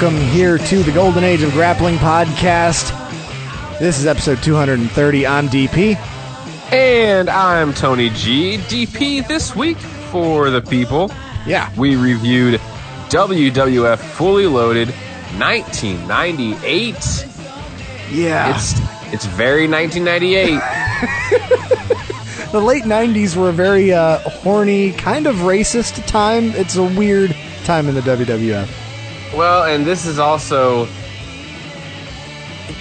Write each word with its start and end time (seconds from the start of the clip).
welcome 0.00 0.20
here 0.28 0.56
to 0.56 0.82
the 0.82 0.92
Golden 0.92 1.24
Age 1.24 1.42
of 1.42 1.52
Grappling 1.52 1.96
podcast. 1.96 2.88
This 3.78 3.98
is 3.98 4.06
episode 4.06 4.42
230. 4.42 5.26
I'm 5.26 5.46
DP. 5.48 5.94
And 6.72 7.28
I'm 7.28 7.74
Tony 7.74 8.08
G. 8.08 8.56
DP 8.56 9.28
this 9.28 9.54
week 9.54 9.76
for 9.76 10.48
the 10.48 10.62
people. 10.62 11.12
Yeah. 11.46 11.70
We 11.76 11.96
reviewed 11.96 12.58
WWF 13.10 13.98
Fully 13.98 14.46
Loaded 14.46 14.88
1998. 15.38 16.94
Yeah. 18.10 18.54
It's 18.54 18.72
it's 19.12 19.26
very 19.26 19.68
1998. 19.68 20.60
the 22.52 22.60
late 22.60 22.84
90s 22.84 23.36
were 23.36 23.50
a 23.50 23.52
very 23.52 23.92
uh, 23.92 24.16
horny, 24.20 24.92
kind 24.92 25.26
of 25.26 25.36
racist 25.36 26.06
time. 26.06 26.52
It's 26.52 26.76
a 26.76 26.84
weird 26.84 27.36
time 27.64 27.86
in 27.86 27.94
the 27.94 28.00
WWF. 28.00 28.79
Well, 29.34 29.64
and 29.64 29.84
this 29.86 30.06
is 30.06 30.18
also 30.18 30.86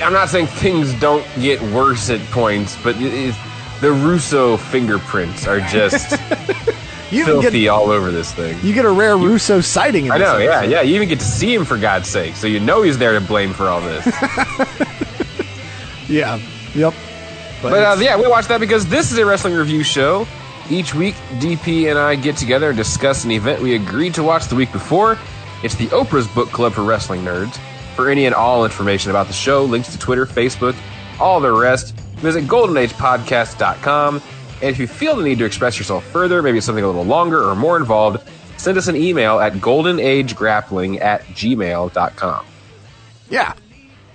I'm 0.01 0.13
not 0.13 0.29
saying 0.29 0.47
things 0.47 0.93
don't 0.99 1.25
get 1.39 1.61
worse 1.61 2.09
at 2.09 2.19
points, 2.31 2.77
but 2.83 2.97
the 2.97 3.91
Russo 3.91 4.55
fingerprints 4.57 5.47
are 5.47 5.59
just 5.61 6.11
You 7.11 7.25
filthy 7.25 7.61
get, 7.61 7.69
all 7.69 7.89
over 7.89 8.11
this 8.11 8.31
thing. 8.31 8.57
you 8.61 8.71
get 8.73 8.85
a 8.85 8.89
rare 8.91 9.17
Russo 9.17 9.61
sighting 9.61 10.05
in 10.05 10.11
I 10.11 10.19
this 10.19 10.27
know, 10.27 10.37
yeah, 10.37 10.57
episode. 10.57 10.71
yeah. 10.71 10.81
You 10.83 10.95
even 10.95 11.09
get 11.09 11.19
to 11.19 11.25
see 11.25 11.53
him 11.53 11.65
for 11.65 11.75
God's 11.77 12.07
sake, 12.07 12.35
so 12.35 12.45
you 12.45 12.59
know 12.59 12.83
he's 12.83 12.99
there 12.99 13.13
to 13.13 13.21
blame 13.21 13.51
for 13.53 13.67
all 13.67 13.81
this. 13.81 14.05
Yeah. 16.07 16.39
Yep. 16.73 16.93
But 17.61 17.73
uh, 17.73 17.95
yeah, 18.01 18.17
we 18.17 18.27
watch 18.27 18.47
that 18.47 18.59
because 18.59 18.87
this 18.87 19.11
is 19.11 19.17
a 19.19 19.25
wrestling 19.25 19.53
review 19.53 19.83
show. 19.83 20.27
Each 20.71 20.95
week, 20.95 21.13
DP 21.37 21.89
and 21.89 21.99
I 21.99 22.15
get 22.15 22.35
together 22.35 22.69
and 22.69 22.77
discuss 22.77 23.25
an 23.25 23.31
event 23.31 23.61
we 23.61 23.75
agreed 23.75 24.15
to 24.15 24.23
watch 24.23 24.45
the 24.47 24.55
week 24.55 24.71
before. 24.71 25.19
It's 25.63 25.75
the 25.75 25.87
Oprah's 25.87 26.27
Book 26.27 26.49
Club 26.49 26.73
for 26.73 26.83
Wrestling 26.83 27.21
Nerds. 27.21 27.57
For 27.95 28.09
any 28.09 28.25
and 28.25 28.33
all 28.33 28.63
information 28.63 29.11
about 29.11 29.27
the 29.27 29.33
show, 29.33 29.65
links 29.65 29.91
to 29.91 29.99
Twitter, 29.99 30.25
Facebook, 30.25 30.75
all 31.19 31.39
the 31.41 31.51
rest, 31.51 31.93
visit 32.17 32.45
goldenagepodcast.com. 32.45 34.15
And 34.61 34.69
if 34.69 34.79
you 34.79 34.87
feel 34.87 35.15
the 35.15 35.23
need 35.23 35.39
to 35.39 35.45
express 35.45 35.77
yourself 35.77 36.05
further, 36.05 36.41
maybe 36.41 36.61
something 36.61 36.83
a 36.83 36.87
little 36.87 37.03
longer 37.03 37.43
or 37.43 37.55
more 37.55 37.77
involved, 37.77 38.23
send 38.57 38.77
us 38.77 38.87
an 38.87 38.95
email 38.95 39.39
at 39.39 39.53
goldenagegrappling 39.53 41.01
at 41.01 41.23
gmail.com. 41.23 42.45
Yeah. 43.29 43.53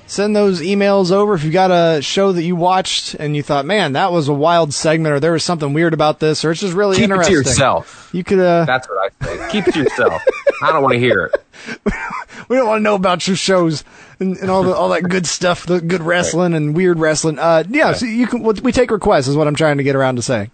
Send 0.07 0.37
those 0.37 0.61
emails 0.61 1.11
over 1.11 1.35
if 1.35 1.45
you've 1.45 1.53
got 1.53 1.71
a 1.71 2.03
show 2.03 2.33
that 2.33 2.43
you 2.43 2.55
watched 2.57 3.15
and 3.15 3.35
you 3.35 3.43
thought, 3.43 3.65
man, 3.65 3.95
that 3.95 4.13
was 4.13 4.29
a 4.29 4.35
wild 4.35 4.75
segment 4.75 5.15
or 5.15 5.21
there 5.21 5.33
was 5.33 5.43
something 5.43 5.73
weird 5.73 5.95
about 5.95 6.21
this 6.21 6.45
or 6.45 6.51
it's 6.51 6.61
just 6.61 6.75
really 6.75 7.03
interesting. 7.03 7.35
Keep 7.35 7.41
it 7.41 7.45
to 7.45 7.51
yourself. 7.51 8.11
You 8.13 8.23
could, 8.23 8.39
uh, 8.39 8.65
That's 8.67 8.87
what 8.89 9.13
I 9.23 9.25
say. 9.27 9.49
Keep 9.51 9.69
it 9.69 9.73
to 9.75 9.81
yourself. 9.81 10.23
I 10.63 10.73
don't 10.73 10.83
want 10.83 10.93
to 10.93 10.99
hear 10.99 11.31
it. 11.33 11.45
we 12.49 12.57
don't 12.57 12.67
want 12.69 12.81
to 12.81 12.83
know 12.83 12.95
about 12.95 13.27
your 13.27 13.37
shows 13.37 13.83
and, 14.21 14.37
and 14.37 14.51
all 14.51 14.63
the, 14.63 14.75
all 14.75 14.91
that 14.91 15.03
good 15.05 15.27
stuff, 15.27 15.65
the 15.65 15.81
good 15.81 16.03
wrestling 16.03 16.53
and 16.55 16.77
weird 16.77 16.99
wrestling. 16.99 17.39
Uh, 17.39 17.65
yeah, 17.69 17.95
so 17.95 18.05
you 18.05 18.27
can, 18.27 18.43
we 18.43 18.73
take 18.73 18.91
requests 18.91 19.27
is 19.27 19.37
what 19.37 19.49
I'm 19.49 19.57
trying 19.57 19.79
to 19.79 19.83
get 19.85 19.97
around 19.97 20.17
to 20.17 20.23
saying. 20.23 20.51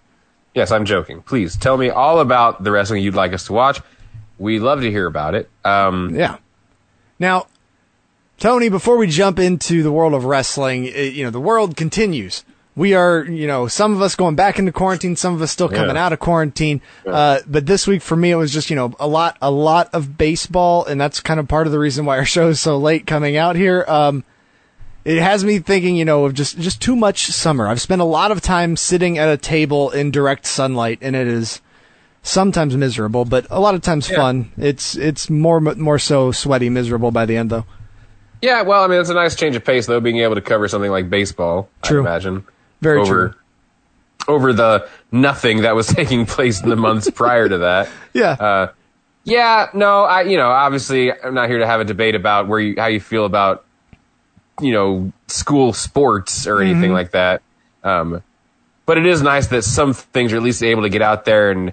Yes, 0.55 0.71
I'm 0.71 0.85
joking. 0.85 1.21
Please 1.23 1.57
tell 1.57 1.75
me 1.77 1.89
all 1.89 2.19
about 2.19 2.63
the 2.63 2.71
wrestling 2.71 3.03
you'd 3.03 3.15
like 3.15 3.33
us 3.33 3.45
to 3.47 3.53
watch. 3.53 3.81
We 4.37 4.59
love 4.59 4.81
to 4.81 4.89
hear 4.89 5.05
about 5.07 5.35
it. 5.35 5.49
Um, 5.65 6.15
Yeah. 6.15 6.37
Now, 7.19 7.45
Tony, 8.41 8.69
before 8.69 8.97
we 8.97 9.05
jump 9.05 9.37
into 9.37 9.83
the 9.83 9.91
world 9.91 10.15
of 10.15 10.25
wrestling, 10.25 10.85
it, 10.85 11.13
you 11.13 11.23
know, 11.23 11.29
the 11.29 11.39
world 11.39 11.77
continues. 11.77 12.43
We 12.75 12.95
are, 12.95 13.23
you 13.23 13.45
know, 13.45 13.67
some 13.67 13.93
of 13.93 14.01
us 14.01 14.15
going 14.15 14.33
back 14.33 14.57
into 14.57 14.71
quarantine, 14.71 15.15
some 15.15 15.35
of 15.35 15.43
us 15.43 15.51
still 15.51 15.69
coming 15.69 15.95
Yeah. 15.95 16.05
out 16.07 16.11
of 16.11 16.17
quarantine. 16.17 16.81
Uh, 17.05 17.41
but 17.45 17.67
this 17.67 17.85
week 17.85 18.01
for 18.01 18.15
me, 18.15 18.31
it 18.31 18.35
was 18.37 18.51
just, 18.51 18.71
you 18.71 18.75
know, 18.75 18.95
a 18.99 19.05
lot, 19.07 19.37
a 19.43 19.51
lot 19.51 19.91
of 19.93 20.17
baseball. 20.17 20.83
And 20.85 20.99
that's 20.99 21.19
kind 21.19 21.39
of 21.39 21.47
part 21.47 21.67
of 21.67 21.71
the 21.71 21.77
reason 21.77 22.03
why 22.05 22.17
our 22.17 22.25
show 22.35 22.47
is 22.47 22.59
so 22.59 22.79
late 22.79 23.05
coming 23.05 23.37
out 23.37 23.55
here. 23.55 23.85
Um, 23.87 24.23
it 25.05 25.21
has 25.21 25.43
me 25.45 25.59
thinking, 25.59 25.95
you 25.95 26.05
know, 26.05 26.25
of 26.25 26.33
just, 26.33 26.57
just 26.57 26.81
too 26.81 26.95
much 26.95 27.27
summer. 27.27 27.67
I've 27.67 27.79
spent 27.81 28.01
a 28.01 28.05
lot 28.05 28.31
of 28.31 28.41
time 28.41 28.75
sitting 28.75 29.19
at 29.19 29.29
a 29.29 29.37
table 29.37 29.91
in 29.91 30.09
direct 30.09 30.47
sunlight 30.47 30.97
and 31.03 31.15
it 31.15 31.27
is 31.27 31.61
sometimes 32.23 32.75
miserable, 32.75 33.23
but 33.23 33.45
a 33.51 33.59
lot 33.59 33.75
of 33.75 33.81
times 33.83 34.09
Yeah. 34.09 34.15
fun. 34.17 34.51
It's, 34.57 34.95
it's 34.97 35.29
more, 35.29 35.59
more 35.59 35.99
so 35.99 36.31
sweaty, 36.31 36.69
miserable 36.69 37.11
by 37.11 37.27
the 37.27 37.37
end 37.37 37.51
though. 37.51 37.65
Yeah, 38.41 38.61
well, 38.63 38.83
I 38.83 38.87
mean, 38.87 38.99
it's 38.99 39.09
a 39.09 39.13
nice 39.13 39.35
change 39.35 39.55
of 39.55 39.63
pace, 39.63 39.85
though, 39.87 39.99
being 39.99 40.17
able 40.19 40.35
to 40.35 40.41
cover 40.41 40.67
something 40.67 40.91
like 40.91 41.09
baseball. 41.09 41.69
True. 41.83 41.99
I 42.05 42.09
imagine 42.11 42.45
Very 42.81 42.99
over 42.99 43.29
true. 43.29 43.35
over 44.27 44.53
the 44.53 44.87
nothing 45.11 45.61
that 45.63 45.75
was 45.75 45.87
taking 46.01 46.25
place 46.25 46.61
in 46.61 46.69
the 46.69 46.75
months 46.75 47.09
prior 47.09 47.47
to 47.49 47.57
that. 47.59 47.89
Yeah. 48.13 48.31
Uh, 48.31 48.71
yeah, 49.23 49.67
no, 49.73 50.03
I, 50.03 50.23
you 50.23 50.35
know, 50.37 50.49
obviously, 50.49 51.13
I'm 51.13 51.33
not 51.35 51.47
here 51.47 51.59
to 51.59 51.67
have 51.67 51.79
a 51.79 51.85
debate 51.85 52.15
about 52.15 52.47
where 52.47 52.59
you, 52.59 52.75
how 52.77 52.87
you 52.87 52.99
feel 52.99 53.25
about, 53.25 53.63
you 54.59 54.71
know, 54.73 55.11
school 55.27 55.73
sports 55.73 56.47
or 56.47 56.59
anything 56.61 56.81
Mm-hmm. 56.85 56.93
like 56.93 57.11
that. 57.11 57.41
Um, 57.83 58.23
but 58.87 58.97
it 58.97 59.05
is 59.05 59.21
nice 59.21 59.47
that 59.47 59.61
some 59.63 59.93
things 59.93 60.33
are 60.33 60.37
at 60.37 60.41
least 60.43 60.61
able 60.63 60.81
to 60.81 60.89
get 60.89 61.01
out 61.03 61.23
there 61.25 61.51
and 61.51 61.71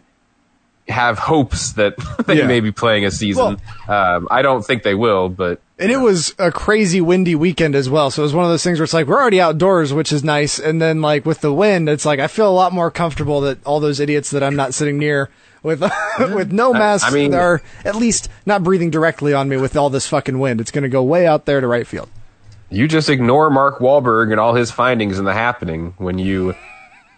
have 0.89 1.19
hopes 1.19 1.73
that 1.73 1.95
they 2.27 2.37
Yeah. 2.39 2.47
may 2.47 2.61
be 2.61 2.71
playing 2.71 3.05
a 3.07 3.11
season. 3.11 3.57
um, 3.89 4.29
I 4.31 4.43
don't 4.43 4.63
think 4.65 4.83
they 4.83 4.95
will, 4.95 5.29
but 5.31 5.61
and 5.79 5.93
it 5.93 5.99
was 5.99 6.35
a 6.39 6.51
crazy 6.51 7.01
windy 7.01 7.35
weekend 7.35 7.75
as 7.75 7.89
well. 7.89 8.11
So 8.11 8.23
it 8.23 8.25
was 8.25 8.35
one 8.35 8.45
of 8.45 8.51
those 8.51 8.65
things 8.65 8.79
where 8.79 8.85
it's 8.85 8.93
like, 8.93 9.07
we're 9.07 9.21
already 9.21 9.41
outdoors, 9.41 9.93
which 9.93 10.13
is 10.13 10.25
nice. 10.25 10.59
And 10.59 10.83
then 10.83 11.01
like 11.01 11.25
with 11.25 11.41
the 11.41 11.53
wind, 11.53 11.89
it's 11.89 12.05
like, 12.05 12.19
I 12.19 12.27
feel 12.27 12.49
a 12.49 12.53
lot 12.53 12.73
more 12.73 12.91
comfortable 12.91 13.41
that 13.43 13.65
all 13.65 13.79
those 13.81 14.01
idiots 14.01 14.31
that 14.31 14.43
I'm 14.43 14.57
not 14.57 14.75
sitting 14.75 14.99
near 14.99 15.31
with, 15.63 15.81
with 16.19 16.53
no 16.53 16.73
masks 16.73 17.11
I 17.11 17.15
mean- 17.15 17.35
are 17.35 17.63
at 17.85 17.95
least 17.95 18.29
not 18.45 18.63
breathing 18.65 18.91
directly 18.91 19.35
on 19.35 19.49
me 19.49 19.57
with 19.57 19.77
all 19.77 19.91
this 19.91 20.07
fucking 20.07 20.39
wind. 20.39 20.61
It's 20.61 20.71
going 20.71 20.83
to 20.83 20.89
go 20.89 21.03
way 21.03 21.27
out 21.27 21.45
there 21.47 21.61
to 21.61 21.67
right 21.67 21.87
field. 21.87 22.09
you 22.71 22.89
just 22.89 23.09
ignore 23.09 23.49
Mark 23.51 23.79
Wahlberg 23.79 24.31
and 24.33 24.41
all 24.41 24.55
his 24.55 24.71
findings 24.71 25.19
in 25.19 25.25
the 25.25 25.33
happening 25.33 25.95
when 25.99 26.19
you, 26.19 26.55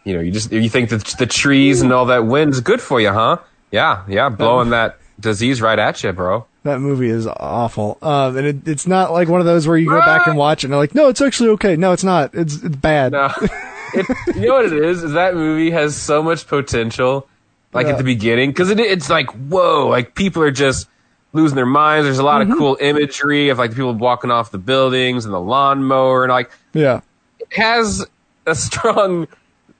you 0.04 0.15
know, 0.15 0.21
you 0.21 0.31
just 0.32 0.53
you 0.53 0.69
think 0.69 0.91
that 0.91 1.04
the 1.19 1.27
trees 1.27 1.82
and 1.82 1.92
all 1.92 2.06
that 2.06 2.27
wind's 2.27 2.60
good 2.60 2.81
for 2.81 3.00
you, 3.00 3.10
huh? 3.12 3.38
Yeah, 3.71 4.04
yeah, 4.09 4.28
blowing 4.28 4.71
that 4.71 4.98
disease 5.19 5.60
right 5.62 5.78
at 5.78 6.03
you, 6.03 6.12
bro. 6.12 6.47
That 6.62 6.81
movie 6.81 7.09
is 7.09 7.26
awful. 7.26 7.97
Um, 8.03 8.37
and 8.37 8.47
it, 8.47 8.69
it's 8.69 8.87
not 8.87 9.12
like 9.12 9.28
one 9.28 9.41
of 9.41 9.47
those 9.47 9.66
where 9.66 9.78
you 9.78 9.88
go 9.88 10.00
back 10.00 10.26
and 10.26 10.37
watch 10.37 10.62
it 10.62 10.66
and 10.66 10.72
they're 10.75 10.81
like, 10.81 10.94
no, 10.94 11.09
it's 11.09 11.22
actually 11.22 11.48
okay. 11.50 11.75
No, 11.76 11.93
it's 11.93 12.04
not. 12.04 12.34
It's, 12.34 12.62
it's 12.62 12.76
bad. 12.76 13.12
No, 13.12 13.31
it, 13.94 14.06
you 14.37 14.48
know 14.48 14.54
what 14.56 14.66
it 14.66 14.72
is? 14.75 15.03
Is 15.03 15.12
that 15.12 15.34
movie 15.34 15.71
has 15.71 15.97
so 15.97 16.22
much 16.22 16.47
potential, 16.47 17.26
like 17.72 17.87
Yeah. 17.87 17.93
at 17.93 17.98
the 17.98 18.04
beginning, 18.04 18.50
because 18.50 18.69
it, 18.71 18.78
it's 18.78 19.09
like 19.09 19.31
whoa, 19.48 19.88
like 19.88 20.15
people 20.15 20.43
are 20.43 20.50
just 20.50 20.87
losing 21.32 21.56
their 21.56 21.65
minds. 21.65 22.04
There's 22.04 22.19
a 22.19 22.22
lot 22.25 22.43
Mm-hmm. 22.43 22.53
of 22.53 22.59
cool 22.59 22.77
imagery 22.81 23.48
of 23.48 23.56
like 23.59 23.71
the 23.71 23.77
people 23.77 23.94
walking 23.94 24.31
off 24.31 24.50
the 24.50 24.59
buildings 24.59 25.25
and 25.25 25.32
the 25.32 25.41
lawnmower, 25.41 26.25
and 26.25 26.31
like 26.31 26.50
Yeah. 26.75 27.00
it 27.38 27.48
has 27.56 28.04
a 28.47 28.54
strong 28.54 29.28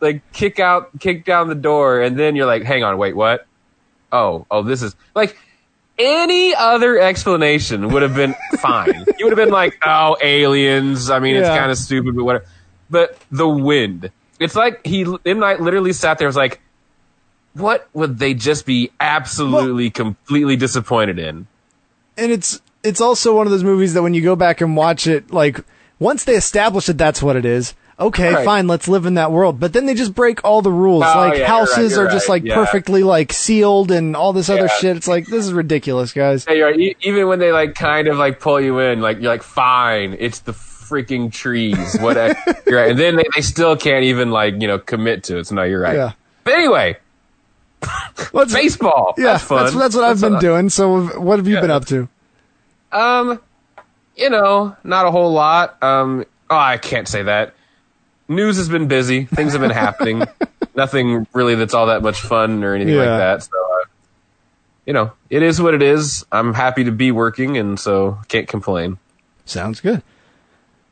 like 0.01 0.23
kick 0.33 0.59
out, 0.59 0.99
kick 0.99 1.27
down 1.27 1.49
the 1.49 1.55
door, 1.55 2.01
and 2.01 2.19
then 2.19 2.37
you're 2.37 2.47
like, 2.47 2.63
hang 2.63 2.83
on, 2.85 2.97
wait, 2.97 3.15
what? 3.15 3.47
Oh, 4.13 4.47
oh, 4.51 4.63
this 4.63 4.81
is 4.83 4.97
like 5.15 5.37
any 6.01 6.55
other 6.55 6.99
explanation 6.99 7.91
would 7.91 8.03
have 8.03 8.15
been 8.15 8.35
fine. 8.61 9.05
you 9.19 9.27
would 9.27 9.37
have 9.37 9.45
been 9.47 9.53
like, 9.55 9.79
oh, 9.85 10.17
aliens. 10.23 11.11
I 11.11 11.19
mean, 11.19 11.37
it's 11.37 11.49
kind 11.49 11.71
of 11.71 11.77
stupid, 11.79 12.17
but 12.17 12.25
whatever. 12.25 12.45
But 12.89 13.19
the 13.31 13.49
wind. 13.49 14.11
It's 14.39 14.57
like 14.57 14.85
he 14.87 15.07
M 15.27 15.39
Night 15.39 15.61
literally 15.61 15.93
sat 15.93 16.19
there. 16.19 16.27
and 16.27 16.31
Was 16.31 16.37
like, 16.37 16.61
what 17.55 17.89
would 17.93 18.19
they 18.19 18.35
just 18.35 18.65
be 18.67 18.91
absolutely, 19.01 19.91
completely 19.91 20.57
disappointed 20.57 21.19
in? 21.19 21.47
and 22.17 22.33
it's 22.33 22.61
it's 22.83 23.01
also 23.01 23.35
one 23.37 23.47
of 23.47 23.51
those 23.51 23.65
movies 23.65 23.95
that 23.95 24.03
when 24.03 24.13
you 24.15 24.21
go 24.23 24.37
back 24.37 24.61
and 24.61 24.77
watch 24.77 25.07
it, 25.07 25.31
like 25.31 25.61
once 25.99 26.25
they 26.25 26.35
establish 26.35 26.87
that 26.87 26.99
that's 26.99 27.23
what 27.23 27.37
it 27.37 27.45
is, 27.45 27.75
okay, 28.01 28.33
Right. 28.35 28.45
fine, 28.45 28.67
let's 28.67 28.89
live 28.89 29.07
in 29.07 29.15
that 29.15 29.31
world. 29.31 29.61
But 29.61 29.73
then 29.73 29.87
they 29.87 29.95
just 29.95 30.15
break 30.15 30.45
all 30.45 30.63
the 30.63 30.73
rules. 30.73 31.05
Oh, 31.07 31.19
like 31.19 31.33
yeah, 31.35 31.39
you're 31.39 31.47
houses 31.47 31.77
right, 31.77 31.91
you're 32.03 32.09
are 32.09 32.11
just 32.11 32.29
like 32.29 32.45
yeah. 32.45 32.55
perfectly 32.55 33.03
like 33.03 33.33
sealed 33.33 33.91
and 33.91 34.17
all 34.17 34.33
this 34.33 34.49
other 34.49 34.69
shit. 34.69 34.97
It's 34.97 35.07
like 35.09 35.27
this 35.27 35.45
is 35.45 35.53
ridiculous, 35.53 36.13
guys. 36.13 36.47
Yeah, 36.49 36.55
you're 36.55 36.71
right. 36.71 36.97
Even 37.03 37.29
when 37.29 37.39
they 37.39 37.53
like 37.53 37.75
kind 37.75 38.09
of 38.09 38.17
like 38.17 38.41
pull 38.41 38.61
you 38.61 38.79
in, 38.81 39.01
like 39.01 39.21
you're 39.21 39.31
like, 39.31 39.43
fine, 39.43 40.17
it's 40.19 40.41
the 40.41 40.53
freaking 40.53 41.31
trees. 41.33 41.97
What? 42.01 42.17
you're 42.67 42.81
right. 42.81 42.91
And 42.91 42.99
then 42.99 43.17
they, 43.17 43.25
they 43.37 43.43
still 43.43 43.77
can't 43.77 44.05
even 44.05 44.31
like 44.31 44.61
you 44.61 44.67
know 44.69 44.79
commit 44.79 45.25
to 45.25 45.39
it. 45.39 45.47
So 45.47 45.55
no, 45.55 45.63
you're 45.63 45.81
right. 45.81 45.97
Yeah. 45.97 46.13
But 46.45 46.55
anyway, 46.55 46.97
What's 48.33 48.53
baseball. 48.63 49.15
Yeah, 49.17 49.25
that's 49.33 49.45
fun. 49.45 49.65
that's 49.65 49.77
that's 49.77 49.95
what 49.95 50.05
I've 50.05 50.21
been 50.21 50.39
doing. 50.39 50.69
So 50.71 51.07
what 51.21 51.39
have 51.39 51.47
you 51.47 51.55
Yeah. 51.55 51.61
been 51.61 51.71
up 51.71 51.85
to? 51.87 52.09
Um, 52.93 53.41
you 54.17 54.31
know, 54.31 54.77
not 54.85 55.07
a 55.07 55.11
whole 55.11 55.33
lot. 55.33 55.83
Um, 55.83 56.25
oh, 56.51 56.57
I 56.57 56.77
can't 56.79 57.07
say 57.09 57.23
that. 57.23 57.55
News 58.31 58.57
has 58.59 58.69
been 58.69 58.87
busy. 58.87 59.25
Things 59.25 59.53
have 59.53 59.61
been 59.61 59.71
happening. 59.71 60.23
Nothing 60.77 61.27
really 61.33 61.57
that's 61.57 61.75
all 61.75 61.87
that 61.87 62.01
much 62.03 62.21
fun 62.21 62.63
or 62.65 62.75
anything 62.75 62.95
Yeah. 62.95 63.01
like 63.01 63.19
that. 63.19 63.43
So, 63.43 63.51
uh, 63.51 63.85
you 64.87 64.93
know, 64.93 65.13
it 65.29 65.43
is 65.43 65.61
what 65.61 65.75
it 65.75 65.83
is. 65.83 66.25
I'm 66.31 66.55
happy 66.55 66.85
to 66.85 66.93
be 66.93 67.11
working, 67.11 67.57
and 67.59 67.79
so 67.79 68.19
can't 68.29 68.47
complain. 68.49 68.99
Sounds 69.45 69.81
good. 69.81 70.03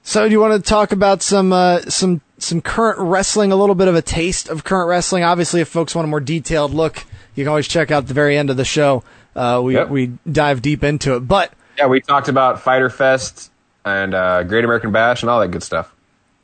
So, 0.02 0.26
do 0.26 0.32
you 0.32 0.40
want 0.40 0.54
to 0.62 0.68
talk 0.68 0.90
about 0.92 1.22
some 1.22 1.52
uh, 1.52 1.80
some 1.82 2.20
some 2.38 2.60
current 2.60 2.98
wrestling? 2.98 3.52
A 3.52 3.56
little 3.56 3.74
bit 3.76 3.86
of 3.88 3.94
a 3.94 4.02
taste 4.02 4.48
of 4.48 4.64
current 4.64 4.88
wrestling. 4.88 5.22
Obviously, 5.22 5.60
if 5.60 5.68
folks 5.68 5.94
want 5.94 6.06
a 6.06 6.08
more 6.08 6.20
detailed 6.20 6.74
look, 6.74 7.04
you 7.36 7.44
can 7.44 7.48
always 7.48 7.68
check 7.68 7.90
out 7.90 8.06
the 8.08 8.14
very 8.14 8.36
end 8.36 8.50
of 8.50 8.56
the 8.56 8.64
show. 8.64 9.04
Uh, 9.36 9.60
we 9.62 9.74
Yep. 9.74 9.88
we 9.90 10.12
dive 10.30 10.60
deep 10.60 10.82
into 10.82 11.14
it. 11.14 11.20
But 11.20 11.52
Yeah, 11.76 11.86
we 11.86 12.00
talked 12.00 12.28
about 12.28 12.60
Fighter 12.62 12.90
Fest 12.90 13.50
and 13.84 14.12
uh, 14.12 14.42
Great 14.42 14.64
American 14.64 14.90
Bash 14.90 15.22
and 15.22 15.30
all 15.30 15.38
that 15.40 15.48
good 15.52 15.62
stuff. 15.62 15.94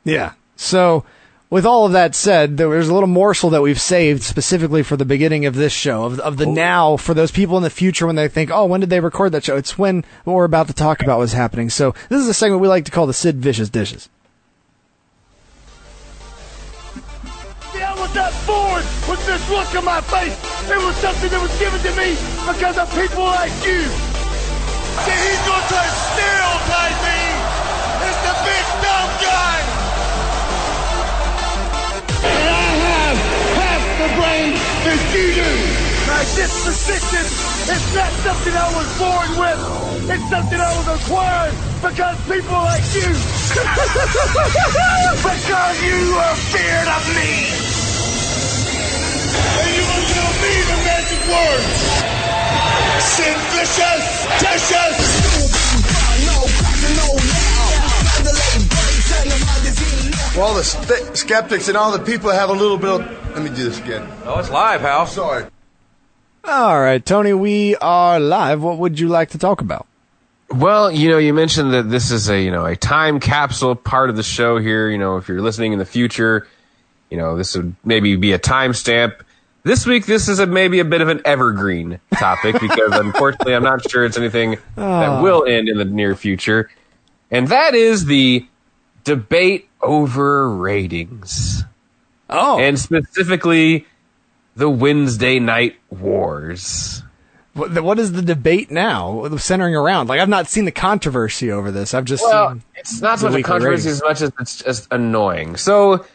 Yeah. 0.05 0.31
So, 0.55 1.05
with 1.49 1.65
all 1.65 1.85
of 1.85 1.91
that 1.91 2.15
said, 2.15 2.57
there's 2.57 2.89
a 2.89 2.93
little 2.93 3.07
morsel 3.07 3.49
that 3.51 3.61
we've 3.61 3.79
saved 3.79 4.23
specifically 4.23 4.83
for 4.83 4.97
the 4.97 5.05
beginning 5.05 5.45
of 5.45 5.55
this 5.55 5.73
show, 5.73 6.05
of, 6.05 6.19
of 6.19 6.37
the 6.37 6.45
oh. 6.45 6.53
now, 6.53 6.97
for 6.97 7.13
those 7.13 7.31
people 7.31 7.57
in 7.57 7.63
the 7.63 7.69
future 7.69 8.07
when 8.07 8.15
they 8.15 8.27
think, 8.27 8.49
oh, 8.51 8.65
when 8.65 8.79
did 8.79 8.89
they 8.89 8.99
record 8.99 9.31
that 9.31 9.43
show? 9.43 9.55
It's 9.55 9.77
when 9.77 10.03
what 10.23 10.33
we're 10.33 10.45
about 10.45 10.67
to 10.67 10.73
talk 10.73 11.01
about 11.01 11.19
was 11.19 11.33
happening. 11.33 11.69
So, 11.69 11.93
this 12.09 12.21
is 12.21 12.27
a 12.27 12.33
segment 12.33 12.61
we 12.61 12.67
like 12.67 12.85
to 12.85 12.91
call 12.91 13.05
the 13.05 13.13
Sid 13.13 13.37
Vicious 13.37 13.69
Dishes. 13.69 14.09
See, 17.71 17.81
I 17.81 17.93
was 17.99 18.13
not 18.15 18.33
born 18.47 18.83
with 19.09 19.25
this 19.27 19.49
look 19.49 19.75
on 19.75 19.85
my 19.85 20.01
face. 20.01 20.35
It 20.71 20.77
was 20.77 20.95
something 20.97 21.29
that 21.29 21.41
was 21.41 21.53
given 21.59 21.79
to 21.79 21.93
me 21.99 22.17
because 22.47 22.77
of 22.77 22.89
people 22.95 23.23
like 23.23 23.53
you. 23.63 23.83
See, 25.03 25.11
he's 25.11 25.43
going 25.45 25.61
to 25.61 25.69
try 25.69 25.83
to 25.83 25.95
stereotype 26.09 26.99
me 27.03 27.21
as 28.07 28.17
the 28.23 28.33
big 28.47 28.65
dumb 28.81 29.11
guy. 29.21 29.54
Brain 34.15 34.55
that 34.87 34.99
you 35.11 35.27
do. 35.35 35.51
Now, 36.07 36.21
this 36.37 36.53
persistence 36.63 37.33
is 37.67 37.83
not 37.95 38.11
something 38.23 38.55
I 38.55 38.69
was 38.77 38.87
born 38.95 39.29
with. 39.41 39.59
It's 40.13 40.27
something 40.29 40.59
I 40.59 40.71
was 40.77 40.87
acquired 41.01 41.55
because 41.81 42.15
people 42.29 42.55
like 42.55 42.85
you. 42.95 43.09
because 45.25 45.75
you 45.83 45.99
are 46.15 46.37
feared 46.53 46.89
of 46.93 47.03
me. 47.17 47.51
And 49.59 49.69
you 49.75 49.83
will 49.83 50.05
tell 50.13 50.33
me 50.45 50.53
the 50.69 50.77
magic 50.85 51.21
words. 51.27 51.79
Sid 53.01 53.39
Vicious, 53.51 54.05
Vicious. 54.39 55.54
Well, 60.35 60.53
the 60.53 60.65
st- 60.65 61.15
skeptics 61.15 61.69
and 61.69 61.77
all 61.77 61.97
the 61.97 62.03
people 62.03 62.29
that 62.29 62.37
have 62.37 62.49
a 62.49 62.53
little 62.53 62.77
bit 62.77 62.89
of. 62.89 63.35
Let 63.35 63.41
me 63.41 63.49
do 63.55 63.63
this 63.63 63.79
again. 63.79 64.05
Oh, 64.25 64.37
it's 64.37 64.49
live, 64.49 64.81
Hal. 64.81 65.07
Sorry. 65.07 65.45
All 66.43 66.81
right, 66.81 67.03
Tony, 67.03 67.33
we 67.33 67.77
are 67.77 68.19
live. 68.19 68.61
What 68.61 68.77
would 68.77 68.99
you 68.99 69.07
like 69.07 69.29
to 69.29 69.37
talk 69.37 69.61
about? 69.61 69.87
Well, 70.49 70.91
you 70.91 71.07
know, 71.07 71.19
you 71.19 71.33
mentioned 71.33 71.71
that 71.71 71.89
this 71.89 72.11
is 72.11 72.29
a 72.29 72.37
you 72.37 72.51
know 72.51 72.65
a 72.65 72.75
time 72.75 73.21
capsule 73.21 73.75
part 73.75 74.09
of 74.09 74.17
the 74.17 74.23
show 74.23 74.57
here. 74.57 74.89
You 74.89 74.97
know, 74.97 75.15
if 75.15 75.29
you're 75.29 75.41
listening 75.41 75.71
in 75.71 75.79
the 75.79 75.85
future, 75.85 76.45
you 77.09 77.15
know 77.15 77.37
this 77.37 77.55
would 77.55 77.73
maybe 77.85 78.17
be 78.17 78.33
a 78.33 78.39
timestamp. 78.39 79.21
This 79.63 79.85
week, 79.85 80.05
this 80.05 80.27
is 80.27 80.39
a, 80.39 80.45
maybe 80.45 80.81
a 80.81 80.85
bit 80.85 80.99
of 80.99 81.07
an 81.07 81.21
evergreen 81.23 82.01
topic 82.13 82.59
because 82.59 82.91
unfortunately, 82.91 83.55
I'm 83.55 83.63
not 83.63 83.89
sure 83.89 84.03
it's 84.03 84.17
anything 84.17 84.57
that 84.75 85.09
ah. 85.09 85.21
will 85.23 85.45
end 85.45 85.69
in 85.69 85.77
the 85.77 85.85
near 85.85 86.13
future, 86.13 86.69
and 87.31 87.47
that 87.47 87.73
is 87.73 88.03
the 88.03 88.45
debate 89.05 89.69
over 89.85 90.49
ratings, 90.49 91.63
Oh, 92.29 92.59
and 92.59 92.79
specifically 92.79 93.85
the 94.55 94.69
Wednesday 94.69 95.39
night 95.39 95.75
wars. 95.89 97.03
what, 97.53 97.79
what 97.83 97.99
is 97.99 98.13
the 98.13 98.21
debate 98.21 98.71
now 98.71 99.27
centering 99.37 99.75
around? 99.75 100.07
Like, 100.09 100.19
I've 100.19 100.29
not 100.29 100.47
seen 100.47 100.65
the 100.65 100.71
controversy 100.71 101.51
over 101.51 101.71
this. 101.71 101.93
I've 101.93 102.05
just 102.05 102.23
Well, 102.23 102.49
seen. 102.51 102.63
it's 102.75 103.01
not 103.01 103.19
so 103.19 103.29
much 103.29 103.39
a 103.39 103.43
controversy 103.43 103.89
ratings. 103.89 104.01
as 104.01 104.03
much 104.03 104.21
as 104.21 104.31
it's 104.39 104.63
just 104.63 104.87
annoying. 104.91 105.55
So, 105.57 106.05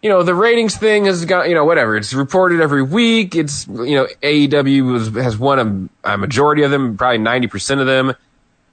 you 0.00 0.08
know, 0.10 0.22
the 0.22 0.34
ratings 0.34 0.76
thing 0.76 1.04
has 1.04 1.24
got, 1.26 1.48
you 1.48 1.54
know, 1.54 1.64
whatever. 1.64 1.96
It's 1.96 2.14
reported 2.14 2.60
every 2.60 2.82
week. 2.82 3.34
It's, 3.36 3.66
you 3.68 3.94
know, 3.96 4.06
AEW 4.22 4.90
was, 4.92 5.08
has 5.22 5.36
won 5.36 5.90
a, 6.04 6.14
a 6.14 6.18
majority 6.18 6.62
of 6.62 6.70
them, 6.70 6.96
probably 6.96 7.18
90% 7.18 7.80
of 7.80 7.86
them. 7.86 8.14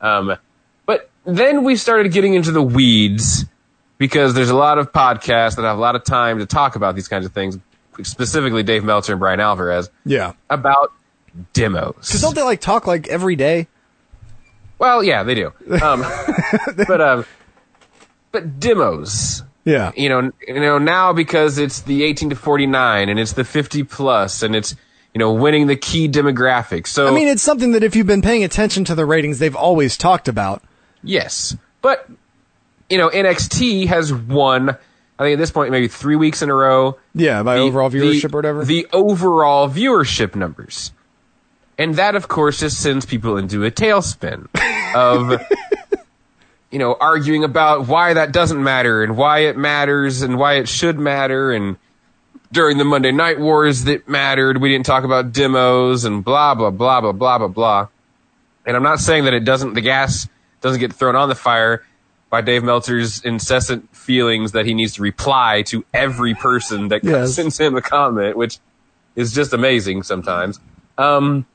Um, 0.02 0.38
but 0.86 1.10
then 1.26 1.64
we 1.64 1.76
started 1.76 2.12
getting 2.12 2.34
into 2.36 2.52
the 2.52 2.64
weeds 2.64 3.46
because 4.00 4.34
there's 4.34 4.50
a 4.50 4.56
lot 4.56 4.80
of 4.80 4.92
podcasts 4.92 5.56
that 5.58 5.62
have 5.62 5.78
a 5.78 5.82
lot 5.82 5.96
of 5.96 6.04
time 6.04 6.40
to 6.40 6.48
talk 6.48 6.76
about 6.76 6.96
these 6.96 7.08
kinds 7.08 7.26
of 7.28 7.32
things, 7.34 7.60
specifically 8.02 8.64
Dave 8.64 8.84
Meltzer 8.84 9.14
and 9.14 9.20
Bryan 9.20 9.40
Alvarez, 9.40 9.92
Yeah. 10.06 10.34
about 10.50 10.92
demos. 11.54 11.94
Because 12.08 12.22
don't 12.22 12.34
they, 12.36 12.42
like, 12.42 12.60
talk, 12.62 12.88
like, 12.88 13.08
every 13.08 13.36
day? 13.36 13.68
Well, 14.80 15.04
yeah, 15.04 15.24
they 15.24 15.36
do. 15.36 15.54
Um, 15.82 16.04
but, 16.88 17.02
um, 17.02 17.26
but 18.32 18.60
demos. 18.60 19.44
Yeah. 19.66 19.92
you 19.96 20.10
know, 20.10 20.32
you 20.48 20.60
know 20.60 20.78
now 20.80 21.14
because 21.14 21.58
it's 21.60 21.82
the 21.82 22.04
18 22.04 22.32
to 22.32 22.36
49 22.36 23.10
and 23.10 23.20
it's 23.20 23.34
the 23.34 23.44
50 23.44 23.84
plus 23.84 24.42
and 24.42 24.56
it's 24.56 24.76
you 25.14 25.20
know 25.20 25.34
winning 25.34 25.68
the 25.68 25.76
key 25.76 26.08
demographic. 26.08 26.88
So 26.88 27.08
I 27.08 27.12
mean, 27.12 27.28
it's 27.28 27.44
something 27.44 27.74
that 27.74 27.84
if 27.84 27.96
you've 27.96 28.08
been 28.08 28.22
paying 28.24 28.44
attention 28.44 28.84
to 28.86 28.96
the 28.96 29.06
ratings, 29.06 29.38
they've 29.40 29.56
always 29.56 29.96
talked 29.98 30.28
about. 30.28 30.64
yes, 31.04 31.56
but 31.82 32.10
you 32.90 32.98
know 32.98 33.10
NXT 33.10 33.88
has 33.88 34.14
won. 34.14 34.70
I 35.20 35.24
think 35.24 35.34
at 35.34 35.40
this 35.40 35.52
point 35.52 35.72
maybe 35.72 35.88
three 35.90 36.16
weeks 36.16 36.42
in 36.42 36.50
a 36.50 36.54
row. 36.56 36.98
Yeah, 37.14 37.44
by 37.44 37.56
the- 37.58 37.62
overall 37.64 37.90
the- 37.90 38.00
viewership 38.00 38.34
or 38.34 38.38
whatever. 38.38 38.64
The 38.66 38.88
overall 38.94 39.68
viewership 39.70 40.36
numbers, 40.36 40.92
and 41.78 41.96
that 41.96 42.16
of 42.16 42.28
course 42.28 42.60
just 42.62 42.80
sends 42.82 43.06
people 43.06 43.38
into 43.38 43.64
a 43.66 43.72
tailspin 43.72 44.48
of. 44.96 45.42
You 46.72 46.78
know, 46.78 46.96
arguing 47.02 47.44
about 47.44 47.88
why 47.88 48.14
that 48.14 48.32
doesn't 48.32 48.62
matter 48.62 49.02
and 49.02 49.18
why 49.18 49.40
it 49.40 49.58
matters 49.58 50.22
and 50.22 50.38
why 50.38 50.58
it 50.58 50.70
should 50.70 51.00
matter 51.00 51.52
and 51.52 51.78
during 52.52 52.78
the 52.78 52.84
Monday 52.86 53.12
Night 53.12 53.40
Wars 53.40 53.86
that 53.86 54.08
mattered. 54.08 54.62
We 54.62 54.70
didn't 54.70 54.86
talk 54.86 55.04
about 55.04 55.32
demos 55.32 56.06
and 56.06 56.24
blah 56.24 56.54
blah 56.54 56.70
blah 56.70 57.02
blah 57.02 57.12
blah 57.12 57.40
blah 57.40 57.48
blah. 57.48 57.88
And 58.68 58.78
I'm 58.78 58.84
not 58.84 59.00
saying 59.00 59.24
that 59.26 59.34
it 59.34 59.46
doesn't 59.46 59.74
the 59.74 59.82
gas 59.82 60.28
doesn't 60.62 60.80
get 60.80 60.94
thrown 60.94 61.16
on 61.16 61.28
the 61.28 61.34
fire 61.34 61.84
by 62.30 62.42
Dave 62.42 62.64
Meltzer's 62.64 63.22
incessant 63.24 63.96
feelings 63.96 64.52
that 64.52 64.66
he 64.66 64.74
needs 64.74 64.94
to 64.96 65.02
reply 65.02 65.64
to 65.64 65.84
every 65.94 66.36
person 66.36 66.90
that 66.90 67.04
Yes. 67.04 67.34
sends 67.36 67.60
him 67.60 67.76
a 67.76 67.82
comment, 67.82 68.38
which 68.38 68.60
is 69.16 69.34
just 69.34 69.54
amazing 69.54 70.04
sometimes. 70.04 70.60
Um, 70.98 71.46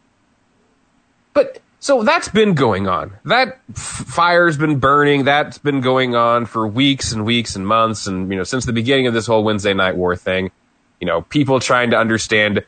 but 1.33 1.61
so 1.81 2.03
that's 2.03 2.29
been 2.29 2.55
going 2.55 2.89
on. 2.89 3.13
That 3.25 3.61
f- 3.71 3.77
fire's 3.77 4.57
been 4.57 4.79
burning. 4.79 5.25
That's 5.25 5.59
been 5.59 5.81
going 5.81 6.15
on 6.15 6.47
for 6.47 6.67
weeks 6.67 7.13
and 7.13 7.25
weeks 7.25 7.57
and 7.57 7.67
months, 7.67 8.07
and 8.07 8.31
you 8.31 8.37
know 8.37 8.45
since 8.45 8.65
the 8.65 8.73
beginning 8.73 9.07
of 9.07 9.15
this 9.15 9.27
whole 9.27 9.45
Wednesday 9.45 9.75
Night 9.75 9.97
War 9.97 10.17
thing. 10.17 10.51
You 11.01 11.07
know, 11.07 11.23
people 11.23 11.61
trying 11.61 11.91
to 11.91 11.99
understand 11.99 12.65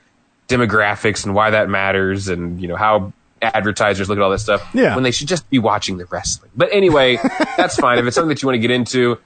demographics 0.49 1.25
and 1.25 1.35
why 1.35 1.51
that 1.51 1.69
matters, 1.71 2.29
and 2.29 2.61
you 2.61 2.69
know 2.69 2.77
how 2.77 3.13
advertisers 3.43 4.09
look 4.09 4.19
at 4.19 4.23
all 4.23 4.31
this 4.31 4.43
stuff 4.43 4.67
Yeah. 4.75 4.95
when 4.95 5.05
they 5.05 5.11
should 5.11 5.29
just 5.29 5.49
be 5.51 5.59
watching 5.59 5.99
the 5.99 6.07
wrestling. 6.07 6.51
But 6.57 6.71
anyway, 6.73 7.19
that's 7.57 7.77
fine 7.77 7.99
if 7.99 8.07
it's 8.07 8.15
something 8.15 8.29
that 8.31 8.43
you 8.43 8.47
want 8.47 8.55
to 8.57 8.61
get 8.61 8.71
into. 8.71 9.19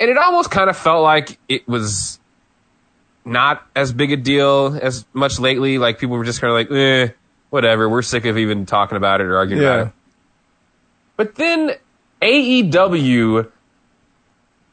And 0.00 0.10
it 0.10 0.16
almost 0.16 0.50
kind 0.50 0.70
of 0.70 0.76
felt 0.76 1.02
like 1.02 1.38
it 1.48 1.66
was 1.68 2.18
not 3.24 3.66
as 3.76 3.92
big 3.92 4.12
a 4.12 4.16
deal 4.16 4.78
as 4.80 5.04
much 5.12 5.38
lately. 5.38 5.78
Like 5.78 5.98
people 5.98 6.16
were 6.16 6.24
just 6.24 6.40
kind 6.40 6.50
of 6.50 6.56
like, 6.56 6.70
eh, 6.76 7.12
whatever. 7.50 7.88
We're 7.88 8.02
sick 8.02 8.24
of 8.24 8.38
even 8.38 8.66
talking 8.66 8.96
about 8.96 9.20
it 9.20 9.26
or 9.26 9.36
arguing 9.36 9.62
Yeah. 9.62 9.74
about 9.74 9.86
it. 9.88 9.92
But 11.16 11.34
then 11.36 11.72
AEW 12.22 13.50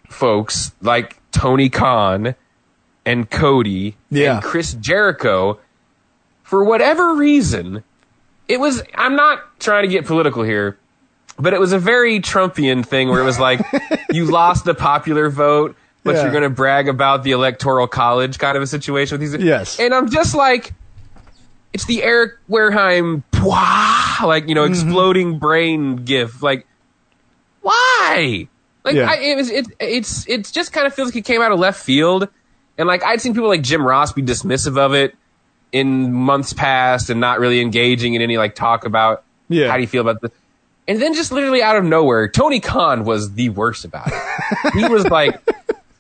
folks 0.08 0.72
like 0.82 1.20
Tony 1.32 1.70
Khan 1.70 2.36
and 3.06 3.30
Cody 3.30 3.96
Yeah. 4.10 4.36
and 4.36 4.44
Chris 4.44 4.74
Jericho, 4.74 5.60
for 6.44 6.64
whatever 6.64 7.14
reason, 7.16 7.84
it 8.50 8.60
was, 8.60 8.84
I'm 8.96 9.16
not 9.16 9.40
trying 9.62 9.84
to 9.84 9.88
get 9.88 10.06
political 10.06 10.44
here, 10.44 10.78
but 11.38 11.54
it 11.54 11.60
was 11.62 11.72
a 11.72 11.80
very 11.80 12.20
Trumpian 12.20 12.86
thing 12.86 13.08
where 13.08 13.22
it 13.22 13.24
was 13.26 13.40
like, 13.40 13.62
you 14.12 14.26
lost 14.26 14.66
the 14.66 14.74
popular 14.74 15.30
vote, 15.30 15.78
but 16.04 16.16
Yeah. 16.16 16.24
you're 16.24 16.32
going 16.32 16.44
to 16.44 16.50
brag 16.50 16.90
about 16.90 17.24
the 17.24 17.32
electoral 17.32 17.88
college 17.88 18.38
kind 18.40 18.58
of 18.58 18.64
a 18.64 18.68
situation 18.68 19.18
with 19.18 19.32
these. 19.32 19.42
Yes. 19.42 19.80
And 19.80 19.94
I'm 19.94 20.10
just 20.10 20.36
like, 20.36 20.74
it's 21.72 21.86
the 21.86 22.02
Eric 22.04 22.34
Wareheim, 22.50 23.24
like, 24.26 24.50
you 24.50 24.56
know, 24.56 24.64
Mm-hmm. 24.66 24.74
exploding 24.74 25.40
brain 25.40 25.98
gif. 25.98 26.42
Like, 26.44 26.66
why? 27.62 28.48
Like, 28.84 28.96
Yeah. 28.96 29.10
I, 29.10 29.16
it 29.18 29.36
was, 29.36 29.50
it, 29.50 29.68
it's, 29.80 30.28
it's 30.28 30.52
just 30.52 30.74
kind 30.74 30.88
of 30.88 30.94
feels 30.94 31.10
like 31.10 31.16
it 31.18 31.26
came 31.26 31.42
out 31.42 31.52
of 31.52 31.60
left 31.60 31.82
field. 31.84 32.28
And 32.78 32.88
like, 32.88 33.04
I'd 33.04 33.22
seen 33.22 33.34
people 33.34 33.50
like 33.50 33.62
Jim 33.62 33.86
Ross 33.86 34.14
be 34.14 34.22
dismissive 34.22 34.78
of 34.78 34.94
it 34.94 35.16
in 35.72 36.12
months 36.14 36.54
past 36.54 37.10
and 37.10 37.20
not 37.20 37.40
really 37.40 37.62
engaging 37.62 38.16
in 38.16 38.22
any 38.22 38.38
like 38.38 38.56
talk 38.56 38.86
about 38.86 39.24
Yeah. 39.50 39.70
how 39.70 39.76
do 39.76 39.82
you 39.82 39.88
feel 39.88 40.02
about 40.02 40.22
this. 40.22 40.32
And 40.88 41.00
then 41.02 41.14
just 41.14 41.32
literally 41.32 41.62
out 41.62 41.76
of 41.76 41.84
nowhere, 41.84 42.28
Tony 42.28 42.60
Khan 42.60 43.06
was 43.06 43.34
the 43.34 43.50
worst 43.50 43.86
about 43.86 44.08
it. 44.08 44.74
he 44.74 44.88
was 44.88 45.06
like 45.08 45.40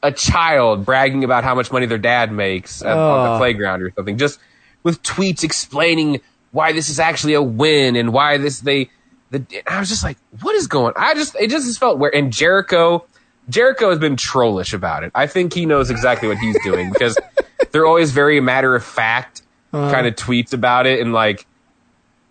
a 0.01 0.11
child 0.11 0.85
bragging 0.85 1.23
about 1.23 1.43
how 1.43 1.53
much 1.53 1.71
money 1.71 1.85
their 1.85 1.97
dad 1.99 2.31
makes 2.31 2.81
at, 2.81 2.97
on 2.97 3.23
the 3.29 3.35
Oh. 3.35 3.37
playground 3.37 3.83
or 3.83 3.91
something, 3.95 4.17
just 4.17 4.39
with 4.81 5.03
tweets 5.03 5.43
explaining 5.43 6.21
why 6.51 6.71
this 6.71 6.89
is 6.89 6.99
actually 6.99 7.33
a 7.35 7.41
win 7.41 7.95
and 7.95 8.11
why 8.13 8.37
this 8.37 8.61
they. 8.61 8.89
The, 9.29 9.45
I 9.67 9.79
was 9.79 9.89
just 9.89 10.03
like, 10.03 10.17
what 10.41 10.55
is 10.55 10.65
going? 10.65 10.93
I 10.97 11.13
just 11.13 11.35
it 11.35 11.51
just 11.51 11.79
felt 11.79 11.99
weird. 11.99 12.15
And 12.15 12.33
Jericho, 12.33 13.05
Jericho 13.47 13.91
has 13.91 13.99
been 13.99 14.15
trollish 14.15 14.73
about 14.73 15.03
it. 15.03 15.11
I 15.13 15.27
think 15.27 15.53
he 15.53 15.67
knows 15.67 15.91
exactly 15.91 16.27
what 16.27 16.39
he's 16.39 16.57
doing 16.63 16.89
because 16.91 17.15
they're 17.71 17.85
always 17.85 18.09
very 18.09 18.39
matter 18.41 18.75
of 18.75 18.83
fact 18.83 19.43
Uh-huh. 19.71 19.91
kind 19.91 20.07
of 20.07 20.15
tweets 20.15 20.53
about 20.53 20.87
it 20.87 20.99
and 20.99 21.13
like 21.13 21.45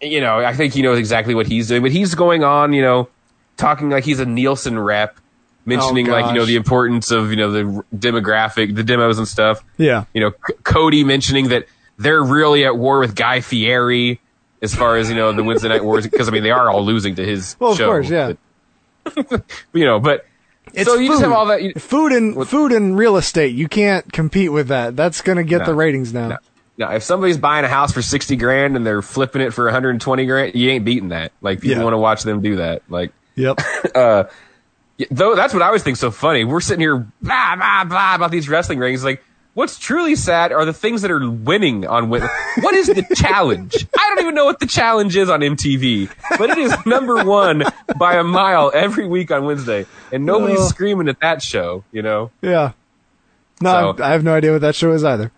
you 0.00 0.21
know, 0.21 0.38
I 0.38 0.54
think 0.54 0.75
he 0.75 0.83
knows 0.83 0.99
exactly 0.99 1.35
what 1.35 1.47
he's 1.49 1.66
doing, 1.68 1.83
but 1.83 1.90
he's 1.90 2.14
going 2.14 2.45
on, 2.45 2.73
you 2.73 2.83
know, 2.83 3.09
talking 3.57 3.90
like 3.90 4.04
he's 4.04 4.21
a 4.21 4.25
Nielsen 4.26 4.78
rep, 4.78 5.18
mentioning 5.64 6.09
Oh, 6.09 6.12
like 6.12 6.26
you 6.26 6.35
know 6.38 6.45
the 6.47 6.54
importance 6.57 7.11
of 7.11 7.30
you 7.30 7.37
know 7.37 7.50
the 7.50 7.85
demographic, 7.97 8.75
the 8.76 8.85
demos 8.85 9.18
and 9.18 9.26
stuff. 9.26 9.61
Yeah. 9.76 10.04
You 10.14 10.21
know, 10.21 10.30
C- 10.47 10.54
Cody 10.62 11.02
mentioning 11.04 11.49
that 11.49 11.66
they're 11.99 12.23
really 12.23 12.64
at 12.64 12.76
war 12.76 13.00
with 13.00 13.16
Guy 13.16 13.40
Fieri 13.40 14.21
as 14.62 14.73
far 14.75 14.97
as 14.97 15.11
you 15.11 15.16
know 15.16 15.33
the 15.33 15.42
Wednesday 15.42 15.68
night 15.68 15.83
wars 15.85 16.07
because 16.07 16.28
I 16.28 16.30
mean 16.33 16.42
they 16.45 16.52
are 16.52 16.71
all 16.71 16.85
losing 16.85 17.16
to 17.16 17.25
his 17.25 17.57
Well, 17.59 17.73
of 17.73 17.78
show. 17.78 17.87
course, 17.87 18.09
yeah. 18.09 18.35
But- 19.04 19.45
you 19.73 19.85
know, 19.85 19.99
but 19.99 20.26
It's 20.75 20.88
so 20.88 20.97
you 20.97 21.09
just 21.09 21.21
food. 21.23 21.28
have 21.28 21.33
all 21.37 21.47
that. 21.47 21.62
You, 21.62 21.73
food 21.75 22.12
and 22.12 22.47
food 22.47 22.73
and 22.73 22.97
real 22.97 23.16
estate. 23.16 23.54
You 23.54 23.66
can't 23.68 24.12
compete 24.12 24.52
with 24.52 24.68
that. 24.68 24.95
That's 24.97 25.23
gonna 25.23 25.42
get 25.45 25.61
No. 25.61 25.64
the 25.66 25.75
ratings 25.75 26.12
now. 26.14 26.28
No. 26.28 26.37
Now, 26.79 26.93
if 26.93 27.03
somebody's 27.03 27.37
buying 27.39 27.65
a 27.65 27.69
house 27.69 27.93
for 27.93 28.03
sixty 28.03 28.37
grand 28.37 28.77
and 28.77 28.87
they're 28.87 29.03
flipping 29.03 29.43
it 29.43 29.53
for 29.53 29.65
one 29.65 29.75
hundred 29.75 29.91
and 29.91 30.01
twenty 30.01 30.27
grand, 30.27 30.55
you 30.55 30.71
ain't 30.71 30.85
beating 30.85 31.09
that. 31.09 31.33
Like 31.41 31.61
people 31.61 31.79
Yeah. 31.79 31.83
want 31.85 31.95
to 31.95 31.99
watch 31.99 32.23
them 32.23 32.41
do 32.41 32.57
that. 32.57 32.83
Like, 32.89 33.13
Yep. 33.35 33.61
Uh, 33.95 34.25
yeah, 34.97 35.07
though 35.11 35.35
that's 35.37 35.53
what 35.55 35.63
I 35.63 35.67
always 35.67 35.83
think 35.83 35.97
so 35.97 36.11
funny. 36.11 36.45
We're 36.45 36.61
sitting 36.61 36.81
here 36.81 36.99
blah 37.23 37.57
blah 37.57 37.85
blah 37.85 38.15
about 38.15 38.31
these 38.31 38.49
wrestling 38.49 38.79
rings. 38.79 39.05
Like, 39.05 39.23
what's 39.55 39.79
truly 39.79 40.15
sad 40.17 40.53
are 40.53 40.65
the 40.65 40.73
things 40.73 41.03
that 41.03 41.11
are 41.11 41.29
winning 41.31 41.87
on 41.87 42.11
win. 42.11 42.23
What 42.61 42.75
is 42.75 42.89
the 42.89 43.05
challenge? 43.15 43.75
I 43.97 44.09
don't 44.09 44.21
even 44.23 44.35
know 44.35 44.45
what 44.45 44.59
the 44.59 44.67
challenge 44.67 45.17
is 45.17 45.31
on 45.31 45.41
MTV, 45.41 46.11
but 46.39 46.51
it 46.51 46.59
is 46.59 46.75
number 46.87 47.25
one 47.25 47.63
by 47.97 48.15
a 48.17 48.25
mile 48.25 48.73
every 48.75 49.07
week 49.07 49.31
on 49.31 49.45
Wednesday, 49.45 49.87
and 50.13 50.27
nobody's 50.27 50.59
Ugh. 50.61 50.69
screaming 50.69 51.09
at 51.09 51.21
that 51.21 51.43
show. 51.43 51.85
You 51.93 52.03
know. 52.03 52.31
yeah. 52.43 52.73
No, 53.61 53.95
So- 53.97 54.05
I 54.05 54.11
have 54.11 54.23
no 54.25 54.35
idea 54.35 54.53
what 54.53 54.61
that 54.63 54.75
show 54.75 54.93
is 54.93 55.03
either. 55.05 55.31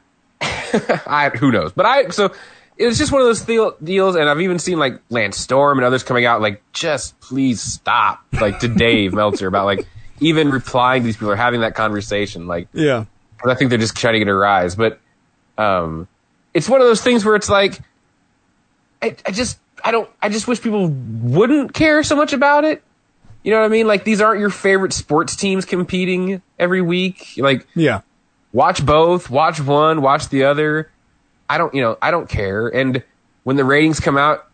I 1.07 1.31
who 1.31 1.51
knows, 1.53 1.73
but 1.73 1.87
I 1.87 2.09
so 2.09 2.33
it's 2.77 2.97
just 2.97 3.13
one 3.13 3.21
of 3.21 3.27
those 3.27 3.43
deal, 3.43 3.77
deals, 3.83 4.17
and 4.17 4.29
I've 4.29 4.41
even 4.41 4.59
seen 4.59 4.79
like 4.79 5.01
Lance 5.11 5.37
Storm 5.37 5.79
and 5.79 5.85
others 5.85 6.03
coming 6.03 6.25
out 6.25 6.41
like 6.41 6.63
just 6.73 7.19
please 7.21 7.61
stop, 7.61 8.25
like 8.41 8.61
to 8.61 8.69
Dave 8.69 9.13
Meltzer 9.13 9.47
about 9.47 9.67
like 9.67 9.87
even 10.21 10.51
replying 10.51 11.03
to 11.03 11.07
these 11.07 11.17
people 11.17 11.31
or 11.31 11.37
having 11.37 11.61
that 11.61 11.75
conversation, 11.75 12.47
like 12.47 12.69
Yeah. 12.73 13.05
I 13.45 13.55
think 13.55 13.71
they're 13.71 13.79
just 13.79 13.97
trying 13.97 14.15
to 14.15 14.19
get 14.19 14.29
a 14.29 14.35
rise, 14.35 14.77
but 14.77 15.01
um, 15.57 16.09
it's 16.55 16.69
one 16.69 16.81
of 16.81 16.87
those 16.87 17.03
things 17.03 17.25
where 17.25 17.37
it's 17.37 17.49
like 17.49 17.81
I, 19.03 19.17
I 19.27 19.31
just 19.31 19.59
I 19.85 19.91
don't 19.91 20.09
I 20.23 20.29
just 20.29 20.47
wish 20.49 20.61
people 20.61 20.89
wouldn't 20.89 21.73
care 21.75 22.03
so 22.03 22.17
much 22.17 22.33
about 22.33 22.65
it. 22.65 22.83
You 23.43 23.53
know 23.53 23.61
what 23.61 23.67
I 23.67 23.69
mean? 23.69 23.87
Like 23.87 24.05
these 24.05 24.21
aren't 24.21 24.41
your 24.41 24.51
favorite 24.51 24.93
sports 24.93 25.37
teams 25.37 25.65
competing 25.65 26.43
every 26.59 26.83
week. 26.83 27.35
Like 27.37 27.67
Yeah. 27.75 28.03
Watch 28.53 28.85
both, 28.85 29.31
watch 29.31 29.61
one, 29.61 30.03
watch 30.03 30.29
the 30.29 30.45
other. 30.45 30.91
I 31.49 31.59
don't, 31.59 31.75
you 31.75 31.83
know, 31.83 31.99
I 32.01 32.11
don't 32.11 32.29
care. 32.29 32.69
And 32.69 33.03
when 33.45 33.57
the 33.57 33.65
ratings 33.65 34.01
come 34.01 34.17
out, 34.17 34.47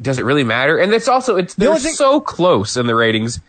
does 0.00 0.18
it 0.18 0.24
really 0.24 0.44
matter? 0.44 0.78
And 0.78 0.92
it's 0.92 1.08
also 1.08 1.36
it's 1.36 1.54
they're 1.54 1.76
thing- 1.78 1.94
so 1.94 2.20
close 2.20 2.76
in 2.76 2.86
the 2.86 2.94
ratings. 2.94 3.40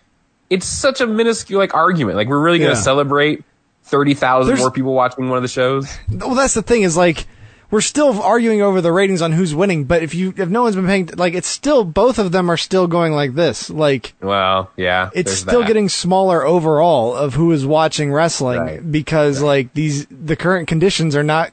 It's 0.49 0.65
such 0.65 0.99
a 1.01 1.07
minuscule 1.07 1.59
like 1.59 1.73
argument. 1.73 2.17
Like 2.17 2.27
we're 2.27 2.39
really 2.41 2.59
going 2.59 2.71
to 2.71 2.77
Yeah. 2.77 2.81
celebrate 2.83 3.43
thirty 3.83 4.13
thousand 4.13 4.57
more 4.59 4.71
people 4.71 4.93
watching 4.93 5.29
one 5.29 5.37
of 5.37 5.43
the 5.43 5.47
shows. 5.49 5.91
Well, 6.11 6.35
that's 6.35 6.53
the 6.53 6.61
thing 6.61 6.83
is 6.83 6.95
like 6.97 7.25
we're 7.71 7.81
still 7.81 8.21
arguing 8.21 8.61
over 8.61 8.81
the 8.81 8.91
ratings 8.91 9.21
on 9.21 9.31
who's 9.31 9.55
winning, 9.55 9.85
but 9.85 10.03
if 10.03 10.13
you 10.13 10.33
if 10.37 10.49
no 10.49 10.63
one's 10.63 10.75
been 10.75 10.85
paying 10.85 11.09
like 11.15 11.33
it's 11.33 11.47
still 11.47 11.83
both 11.83 12.19
of 12.19 12.31
them 12.31 12.51
are 12.51 12.57
still 12.57 12.85
going 12.87 13.13
like 13.13 13.33
this. 13.33 13.69
Like 13.69 14.13
Well, 14.21 14.69
yeah, 14.77 15.09
it's 15.13 15.31
still 15.33 15.61
that. 15.61 15.67
getting 15.67 15.89
smaller 15.89 16.45
overall 16.45 17.15
of 17.15 17.33
who 17.33 17.51
is 17.51 17.65
watching 17.65 18.11
wrestling 18.11 18.59
Right. 18.59 18.91
because 18.91 19.41
like 19.41 19.73
these 19.73 20.05
the 20.07 20.35
current 20.35 20.67
conditions 20.67 21.15
are 21.15 21.23
not 21.23 21.51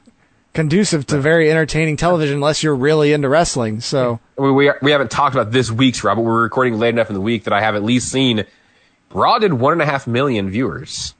conducive 0.53 1.05
to 1.07 1.17
very 1.19 1.49
entertaining 1.49 1.95
television 1.95 2.35
unless 2.35 2.63
you're 2.63 2.75
really 2.75 3.13
into 3.13 3.29
wrestling. 3.29 3.79
So 3.81 4.19
we, 4.37 4.51
we 4.51 4.71
we 4.81 4.91
haven't 4.91 5.11
talked 5.11 5.35
about 5.35 5.51
this 5.51 5.71
week's 5.71 6.03
Raw, 6.03 6.15
but 6.15 6.21
we're 6.21 6.41
recording 6.43 6.77
late 6.77 6.89
enough 6.89 7.09
in 7.09 7.13
the 7.13 7.21
week 7.21 7.45
that 7.45 7.53
I 7.53 7.61
have 7.61 7.75
at 7.75 7.83
least 7.83 8.11
seen. 8.11 8.45
Raw 9.11 9.39
did 9.39 9.53
one 9.53 9.73
and 9.73 9.81
a 9.81 9.85
half 9.85 10.05
million 10.05 10.49
viewers 10.49 11.15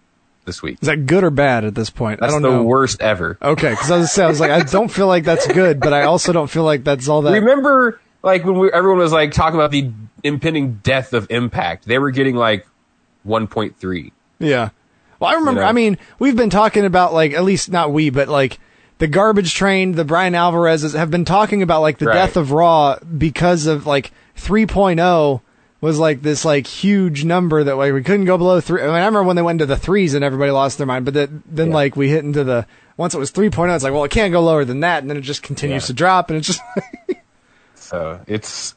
this 0.49 0.63
week. 0.63 0.79
is 0.81 0.87
that 0.87 1.05
good 1.05 1.23
or 1.23 1.29
bad 1.29 1.63
at 1.63 1.75
this 1.75 1.89
point? 1.91 2.19
That's 2.19 2.33
I 2.33 2.35
don't 2.35 2.41
the 2.41 2.49
know. 2.57 2.63
worst 2.63 2.99
ever. 3.01 3.37
Okay, 3.41 3.69
because 3.69 3.91
I 3.91 3.97
was 3.99 4.11
say 4.11 4.23
I 4.23 4.27
was 4.27 4.39
like 4.39 4.51
I 4.51 4.61
don't 4.61 4.89
feel 4.89 5.07
like 5.07 5.23
that's 5.23 5.45
good, 5.47 5.79
but 5.79 5.93
I 5.93 6.03
also 6.03 6.33
don't 6.33 6.49
feel 6.49 6.63
like 6.63 6.83
that's 6.83 7.07
all 7.07 7.21
that. 7.21 7.31
Remember, 7.33 8.01
like 8.23 8.43
when 8.43 8.57
we, 8.57 8.71
everyone 8.71 8.99
was 8.99 9.11
like 9.13 9.31
talking 9.31 9.59
about 9.59 9.71
the 9.71 9.91
impending 10.23 10.75
death 10.83 11.13
of 11.13 11.27
Impact, 11.29 11.85
they 11.85 11.99
were 11.99 12.11
getting 12.11 12.35
like 12.35 12.65
1.3. 13.27 14.11
Yeah. 14.39 14.69
Well, 15.19 15.29
I 15.29 15.33
remember. 15.35 15.61
You 15.61 15.65
know? 15.65 15.69
I 15.69 15.73
mean, 15.73 15.97
we've 16.17 16.35
been 16.35 16.49
talking 16.49 16.85
about 16.85 17.13
like 17.13 17.33
at 17.33 17.43
least 17.43 17.69
not 17.71 17.91
we, 17.91 18.09
but 18.09 18.27
like 18.27 18.59
the 18.97 19.07
garbage 19.07 19.53
train, 19.53 19.93
the 19.93 20.05
Bryan 20.05 20.35
Alvarez's 20.35 20.93
have 20.93 21.11
been 21.11 21.25
talking 21.25 21.61
about 21.61 21.81
like 21.81 21.97
the 21.99 22.07
Right. 22.07 22.13
death 22.15 22.37
of 22.37 22.51
Raw 22.51 22.97
because 22.99 23.65
of 23.65 23.85
like 23.85 24.11
3.0 24.37 25.41
was 25.81 25.97
like 25.99 26.21
this 26.21 26.43
like 26.45 26.67
huge 26.67 27.23
number 27.23 27.63
that 27.63 27.75
like 27.75 27.93
we 27.93 28.03
couldn't 28.03 28.25
go 28.25 28.37
below 28.37 28.59
three. 28.61 28.81
I 28.81 28.85
mean, 28.85 28.95
I 28.95 28.99
remember 28.99 29.23
when 29.23 29.35
they 29.35 29.41
went 29.41 29.61
into 29.61 29.65
the 29.65 29.77
threes 29.79 30.13
and 30.13 30.23
everybody 30.25 30.51
lost 30.51 30.77
their 30.77 30.87
mind, 30.87 31.05
but 31.05 31.13
that, 31.13 31.29
then 31.45 31.69
Yeah. 31.69 31.73
like 31.75 31.95
we 31.95 32.09
hit 32.09 32.23
into 32.23 32.43
the 32.43 32.65
once 32.97 33.13
it 33.13 33.17
was 33.19 33.31
3.0, 33.31 33.73
it's 33.75 33.83
like 33.83 33.93
well 33.93 34.03
it 34.03 34.11
can't 34.11 34.31
go 34.33 34.41
lower 34.41 34.65
than 34.65 34.81
that, 34.81 35.01
and 35.03 35.09
then 35.09 35.17
it 35.17 35.21
just 35.21 35.41
continues 35.43 35.83
Yeah. 35.83 35.87
to 35.87 35.93
drop, 35.93 36.29
and 36.29 36.37
it's 36.37 36.47
just 36.47 36.61
So 37.75 38.19
it's 38.27 38.75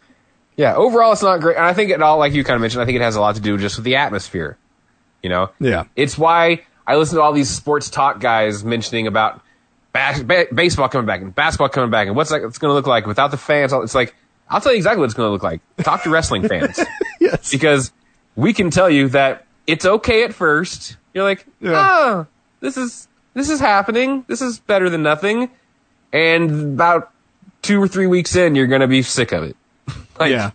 yeah. 0.56 0.75
Overall, 0.75 1.12
it's 1.12 1.23
not 1.23 1.40
great. 1.40 1.56
And 1.56 1.64
I 1.64 1.73
think 1.75 1.90
it 1.90 2.02
all, 2.02 2.18
like 2.18 2.32
you 2.35 2.44
kind 2.44 2.54
of 2.56 2.61
mentioned, 2.61 2.82
I 2.82 2.87
think 2.87 2.97
it 2.97 3.02
has 3.02 3.16
a 3.16 3.21
lot 3.21 3.35
to 3.37 3.40
do 3.40 3.56
just 3.59 3.76
with 3.76 3.85
the 3.85 3.97
atmosphere. 3.97 4.59
You 5.23 5.30
know, 5.30 5.50
Yeah. 5.61 5.85
It's 5.97 6.18
why 6.18 6.62
I 6.87 6.97
listen 6.97 7.16
to 7.16 7.23
all 7.23 7.32
these 7.32 7.49
sports 7.50 7.88
talk 7.90 8.21
guys 8.21 8.64
mentioning 8.64 9.06
about 9.06 9.40
bas- 9.92 10.23
ba- 10.23 10.49
baseball 10.52 10.88
coming 10.88 11.06
back 11.06 11.21
and 11.21 11.35
basketball 11.35 11.68
coming 11.68 11.90
back 11.90 12.06
and 12.09 12.16
what's 12.16 12.30
that, 12.30 12.42
it's 12.42 12.59
going 12.59 12.71
to 12.71 12.75
look 12.75 12.87
like 12.87 13.06
without 13.06 13.30
the 13.30 13.37
fans. 13.37 13.73
It's 13.73 13.94
like 13.94 14.14
I'll 14.52 14.61
tell 14.61 14.73
you 14.73 14.76
exactly 14.76 15.00
what 15.00 15.06
it's 15.06 15.14
going 15.14 15.28
to 15.28 15.32
look 15.32 15.42
like. 15.42 15.61
Talk 15.78 16.02
to 16.04 16.11
wrestling 16.11 16.47
fans. 16.47 16.78
yes, 17.21 17.50
because 17.50 17.92
we 18.37 18.52
can 18.52 18.71
tell 18.71 18.90
you 18.90 19.09
that 19.11 19.47
it's 19.66 19.85
okay 19.85 20.25
at 20.25 20.35
first. 20.35 20.97
You're 21.14 21.25
like, 21.25 21.47
Yeah. 21.61 21.73
ah, 21.75 22.26
this 22.61 22.76
is 22.76 23.09
this 23.35 23.49
is 23.50 23.61
happening. 23.61 24.25
This 24.28 24.42
is 24.42 24.59
better 24.61 24.90
than 24.90 25.02
nothing. 25.02 25.50
And 26.12 26.75
about 26.75 27.11
two 27.62 27.82
or 27.82 27.88
three 27.88 28.06
weeks 28.06 28.37
in, 28.37 28.54
you're 28.54 28.66
gonna 28.66 28.88
be 28.88 29.02
sick 29.02 29.32
of 29.32 29.44
it. 29.44 29.56
like, 30.18 30.30
yeah. 30.30 30.50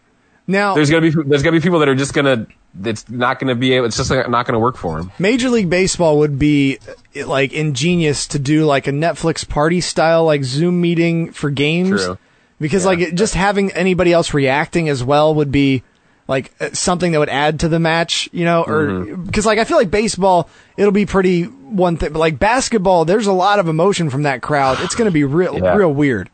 Now 0.49 0.75
There's 0.75 0.89
gonna 0.89 1.01
be 1.01 1.11
there's 1.25 1.43
gonna 1.43 1.57
be 1.57 1.61
people 1.61 1.79
that 1.79 1.89
are 1.89 1.95
just 1.95 2.13
gonna 2.13 2.47
it's 2.83 3.09
not 3.09 3.39
gonna 3.39 3.55
be 3.55 3.73
able. 3.73 3.87
It's 3.87 3.97
just 3.97 4.11
not 4.11 4.45
gonna 4.45 4.59
work 4.59 4.77
for 4.77 4.97
them. 4.97 5.11
Major 5.19 5.49
League 5.49 5.69
Baseball 5.69 6.19
would 6.19 6.39
be 6.39 6.79
like 7.15 7.51
ingenious 7.51 8.27
to 8.27 8.39
do 8.39 8.65
like 8.65 8.87
a 8.87 8.91
Netflix 8.91 9.47
party 9.47 9.81
style 9.81 10.23
like 10.25 10.43
Zoom 10.43 10.79
meeting 10.79 11.31
for 11.31 11.49
games. 11.49 12.05
True. 12.05 12.17
Because 12.59 12.83
Yeah. 12.83 12.89
like 12.89 12.99
it, 12.99 13.15
just 13.15 13.33
having 13.35 13.71
anybody 13.73 14.11
else 14.13 14.33
reacting 14.33 14.89
as 14.89 15.03
well 15.03 15.33
would 15.35 15.51
be 15.51 15.83
like 16.27 16.51
uh, 16.59 16.69
something 16.73 17.11
that 17.13 17.19
would 17.19 17.29
add 17.29 17.59
to 17.61 17.69
the 17.69 17.79
match, 17.79 18.27
you 18.31 18.45
know, 18.45 18.63
or 18.63 18.87
Mm-hmm. 18.87 19.23
because 19.25 19.45
like 19.45 19.59
I 19.59 19.63
feel 19.63 19.77
like 19.77 19.91
baseball 19.91 20.49
it'll 20.75 20.91
be 20.91 21.05
pretty 21.05 21.43
one 21.43 21.97
thing, 21.97 22.11
but 22.13 22.19
like 22.19 22.39
basketball 22.39 23.05
there's 23.05 23.27
a 23.27 23.33
lot 23.33 23.59
of 23.59 23.67
emotion 23.67 24.09
from 24.09 24.23
that 24.23 24.41
crowd. 24.41 24.77
It's 24.81 24.95
going 24.95 25.05
to 25.07 25.11
be 25.11 25.23
real 25.39 25.57
Yeah. 25.57 25.75
real 25.75 25.93
weird. 25.93 26.29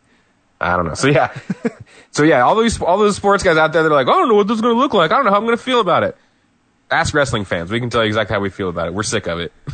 I 0.61 0.77
don't 0.77 0.85
know. 0.87 0.93
So 0.93 1.09
yeah, 1.09 1.35
so 2.11 2.23
yeah, 2.23 2.41
all 2.41 2.55
those 2.55 2.81
all 2.81 2.97
those 2.97 3.17
sports 3.17 3.43
guys 3.43 3.57
out 3.57 3.73
there, 3.73 3.83
they're 3.83 3.91
like, 3.91 4.07
I 4.07 4.11
don't 4.11 4.29
know 4.29 4.35
what 4.35 4.47
this 4.47 4.55
is 4.55 4.61
gonna 4.61 4.75
look 4.79 4.93
like. 4.93 5.11
I 5.11 5.15
don't 5.15 5.25
know 5.25 5.31
how 5.31 5.37
I'm 5.37 5.45
gonna 5.45 5.57
feel 5.57 5.81
about 5.81 6.03
it. 6.03 6.15
Ask 6.89 7.13
wrestling 7.13 7.43
fans. 7.43 7.69
We 7.71 7.79
can 7.79 7.89
tell 7.89 8.01
you 8.03 8.07
exactly 8.07 8.33
how 8.35 8.39
we 8.39 8.49
feel 8.49 8.69
about 8.69 8.87
it. 8.87 8.93
We're 8.93 9.03
sick 9.03 9.27
of 9.27 9.39
it. 9.39 9.51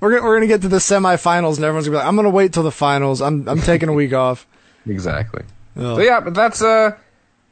We're 0.00 0.10
gonna, 0.10 0.22
we're 0.22 0.36
going 0.36 0.40
to 0.42 0.46
get 0.46 0.62
to 0.62 0.68
the 0.68 0.78
semifinals 0.78 1.56
and 1.56 1.64
everyone's 1.64 1.86
going 1.86 1.90
to 1.90 1.90
be 1.90 1.96
like 1.96 2.06
I'm 2.06 2.14
going 2.16 2.24
to 2.24 2.30
wait 2.30 2.52
till 2.52 2.62
the 2.62 2.70
finals. 2.72 3.20
I'm 3.22 3.48
I'm 3.48 3.60
taking 3.60 3.88
a 3.88 3.92
week 3.92 4.12
off. 4.12 4.46
Exactly. 4.86 5.44
Oh. 5.76 5.96
So 5.96 6.02
yeah, 6.02 6.20
but 6.20 6.34
that's 6.34 6.62
uh, 6.62 6.96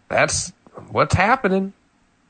that's 0.09 0.53
what's 0.91 1.15
happening. 1.15 1.73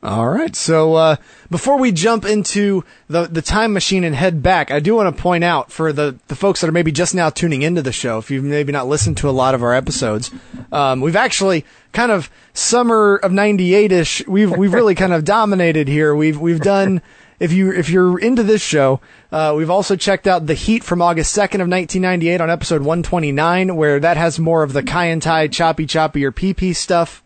All 0.02 0.28
right. 0.30 0.57
So 0.57 0.95
uh, 0.95 1.16
before 1.50 1.78
we 1.78 1.92
jump 1.92 2.25
into 2.25 2.85
the 3.09 3.26
the 3.26 3.42
time 3.42 3.75
machine 3.75 4.02
and 4.02 4.14
head 4.14 4.42
back, 4.42 4.71
I 4.71 4.80
do 4.80 4.95
want 4.95 5.14
to 5.14 5.23
point 5.23 5.45
out 5.45 5.71
for 5.71 5.92
the 5.92 6.19
the 6.28 6.35
folks 6.35 6.61
that 6.61 6.69
are 6.69 6.73
maybe 6.73 6.90
just 6.90 7.14
now 7.14 7.28
tuning 7.28 7.61
into 7.61 7.83
the 7.83 7.92
show, 7.92 8.16
if 8.16 8.30
you've 8.30 8.45
maybe 8.45 8.73
not 8.73 8.88
listened 8.88 9.19
to 9.19 9.28
a 9.28 9.30
lot 9.33 9.54
of 9.54 9.62
our 9.62 9.75
episodes, 9.75 10.30
um, 10.73 11.02
we've 11.02 11.16
actually 11.16 11.66
kind 11.92 12.11
of 12.11 12.30
summer 12.54 13.16
of 13.16 13.30
'98 13.30 13.92
ish. 13.92 14.26
We've 14.26 14.57
we've 14.57 14.73
really 14.73 14.95
kind 14.95 15.12
of 15.12 15.25
dominated 15.25 15.87
here. 15.87 16.14
We've 16.14 16.40
we've 16.40 16.61
done. 16.61 17.02
If 17.40 17.52
you 17.52 17.73
if 17.73 17.88
you're 17.88 18.18
into 18.18 18.42
this 18.42 18.62
show, 18.62 19.00
uh, 19.32 19.54
we've 19.56 19.70
also 19.70 19.97
checked 19.97 20.26
out 20.26 20.47
the 20.47 20.54
Heat 20.54 20.85
from 20.85 21.00
August 21.00 21.32
second 21.32 21.62
of 21.62 21.68
1998 21.68 22.40
on 22.40 22.50
episode 22.50 22.82
129, 22.82 23.75
where 23.76 23.99
that 23.99 24.18
has 24.18 24.38
more 24.38 24.62
of 24.62 24.75
the 24.75 24.82
Kai 24.82 25.09
En 25.09 25.20
Tai 25.20 25.49
choppy 25.49 25.87
choppy 25.87 26.25
or 26.25 26.32
PP 26.32 26.76
stuff. 26.76 27.23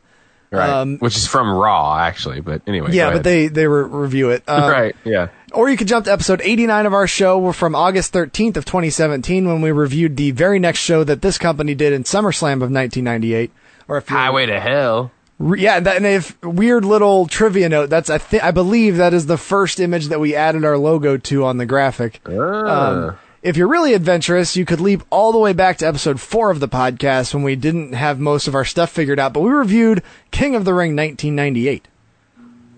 Right. 0.52 0.70
Um, 0.70 0.98
Which 0.98 1.16
is 1.16 1.26
from 1.26 1.50
Raw, 1.50 1.98
actually. 1.98 2.40
But 2.40 2.62
anyway. 2.68 2.92
Yeah, 2.92 3.10
but 3.10 3.24
they 3.24 3.48
they 3.48 3.66
re- 3.66 3.88
review 3.88 4.30
it. 4.30 4.44
Um, 4.48 4.70
right. 4.70 4.94
Yeah. 5.04 5.28
Or 5.52 5.68
you 5.68 5.76
could 5.76 5.88
jump 5.88 6.04
to 6.04 6.12
episode 6.12 6.40
89 6.44 6.86
of 6.86 6.94
our 6.94 7.08
show. 7.08 7.38
We're 7.38 7.52
from 7.52 7.74
August 7.74 8.12
13th 8.12 8.56
of 8.56 8.64
2017 8.64 9.48
when 9.48 9.62
we 9.62 9.72
reviewed 9.72 10.16
the 10.16 10.30
very 10.30 10.60
next 10.60 10.78
show 10.80 11.02
that 11.02 11.22
this 11.22 11.38
company 11.38 11.74
did 11.74 11.92
in 11.92 12.04
SummerSlam 12.04 12.62
of 12.62 12.70
1998. 12.70 13.50
Or 13.88 13.96
if 13.96 14.08
Highway 14.08 14.46
to 14.46 14.60
Hell. 14.60 15.10
Yeah, 15.44 15.80
that, 15.80 15.96
and 15.96 16.06
if 16.06 16.40
weird 16.42 16.84
little 16.84 17.26
trivia 17.26 17.68
note, 17.68 17.90
that's 17.90 18.08
I 18.08 18.18
think 18.18 18.42
I 18.42 18.50
believe 18.50 18.96
that 18.96 19.12
is 19.12 19.26
the 19.26 19.36
first 19.36 19.78
image 19.78 20.08
that 20.08 20.20
we 20.20 20.34
added 20.34 20.64
our 20.64 20.78
logo 20.78 21.16
to 21.18 21.44
on 21.44 21.58
the 21.58 21.66
graphic. 21.66 22.20
Ah. 22.26 22.88
Um, 23.10 23.16
If 23.42 23.58
you're 23.58 23.68
really 23.68 23.92
adventurous, 23.92 24.56
you 24.56 24.64
could 24.64 24.80
leap 24.80 25.02
all 25.10 25.30
the 25.30 25.38
way 25.38 25.52
back 25.52 25.76
to 25.78 25.86
episode 25.86 26.18
four 26.18 26.50
of 26.50 26.60
the 26.60 26.68
podcast 26.68 27.34
when 27.34 27.42
we 27.42 27.56
didn't 27.56 27.92
have 27.92 28.18
most 28.18 28.48
of 28.48 28.54
our 28.54 28.64
stuff 28.64 28.90
figured 28.90 29.20
out, 29.20 29.34
but 29.34 29.40
we 29.40 29.50
reviewed 29.50 30.02
King 30.30 30.54
of 30.54 30.64
the 30.64 30.72
Ring 30.72 30.96
1998. 30.96 31.86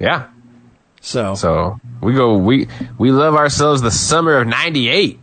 Yeah. 0.00 0.26
So, 1.00 1.36
So 1.36 1.78
we 2.02 2.14
go. 2.14 2.36
We 2.36 2.66
we 2.98 3.12
love 3.12 3.36
ourselves 3.36 3.80
the 3.80 3.92
summer 3.92 4.38
of 4.38 4.48
'98. 4.48 5.20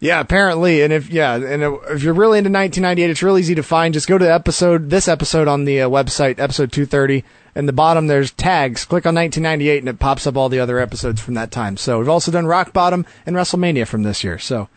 Yeah, 0.00 0.20
apparently, 0.20 0.82
and 0.82 0.92
if 0.92 1.10
yeah, 1.10 1.34
and 1.34 1.62
if 1.62 2.02
you're 2.02 2.14
really 2.14 2.38
into 2.38 2.50
1998, 2.50 3.10
it's 3.10 3.22
real 3.22 3.38
easy 3.38 3.54
to 3.54 3.62
find. 3.62 3.94
Just 3.94 4.08
go 4.08 4.18
to 4.18 4.24
the 4.24 4.32
episode, 4.32 4.90
this 4.90 5.08
episode 5.08 5.48
on 5.48 5.64
the 5.64 5.82
uh, 5.82 5.88
website, 5.88 6.38
episode 6.38 6.72
230. 6.72 7.24
In 7.56 7.66
the 7.66 7.72
bottom, 7.72 8.06
there's 8.06 8.30
tags. 8.30 8.84
Click 8.84 9.06
on 9.06 9.14
1998, 9.16 9.78
and 9.80 9.88
it 9.88 9.98
pops 9.98 10.26
up 10.26 10.36
all 10.36 10.48
the 10.48 10.60
other 10.60 10.78
episodes 10.78 11.20
from 11.20 11.34
that 11.34 11.50
time. 11.50 11.76
So 11.76 11.98
we've 11.98 12.08
also 12.08 12.30
done 12.30 12.46
Rock 12.46 12.72
Bottom 12.72 13.04
and 13.26 13.34
WrestleMania 13.34 13.86
from 13.88 14.04
this 14.04 14.22
year. 14.22 14.38
So 14.38 14.68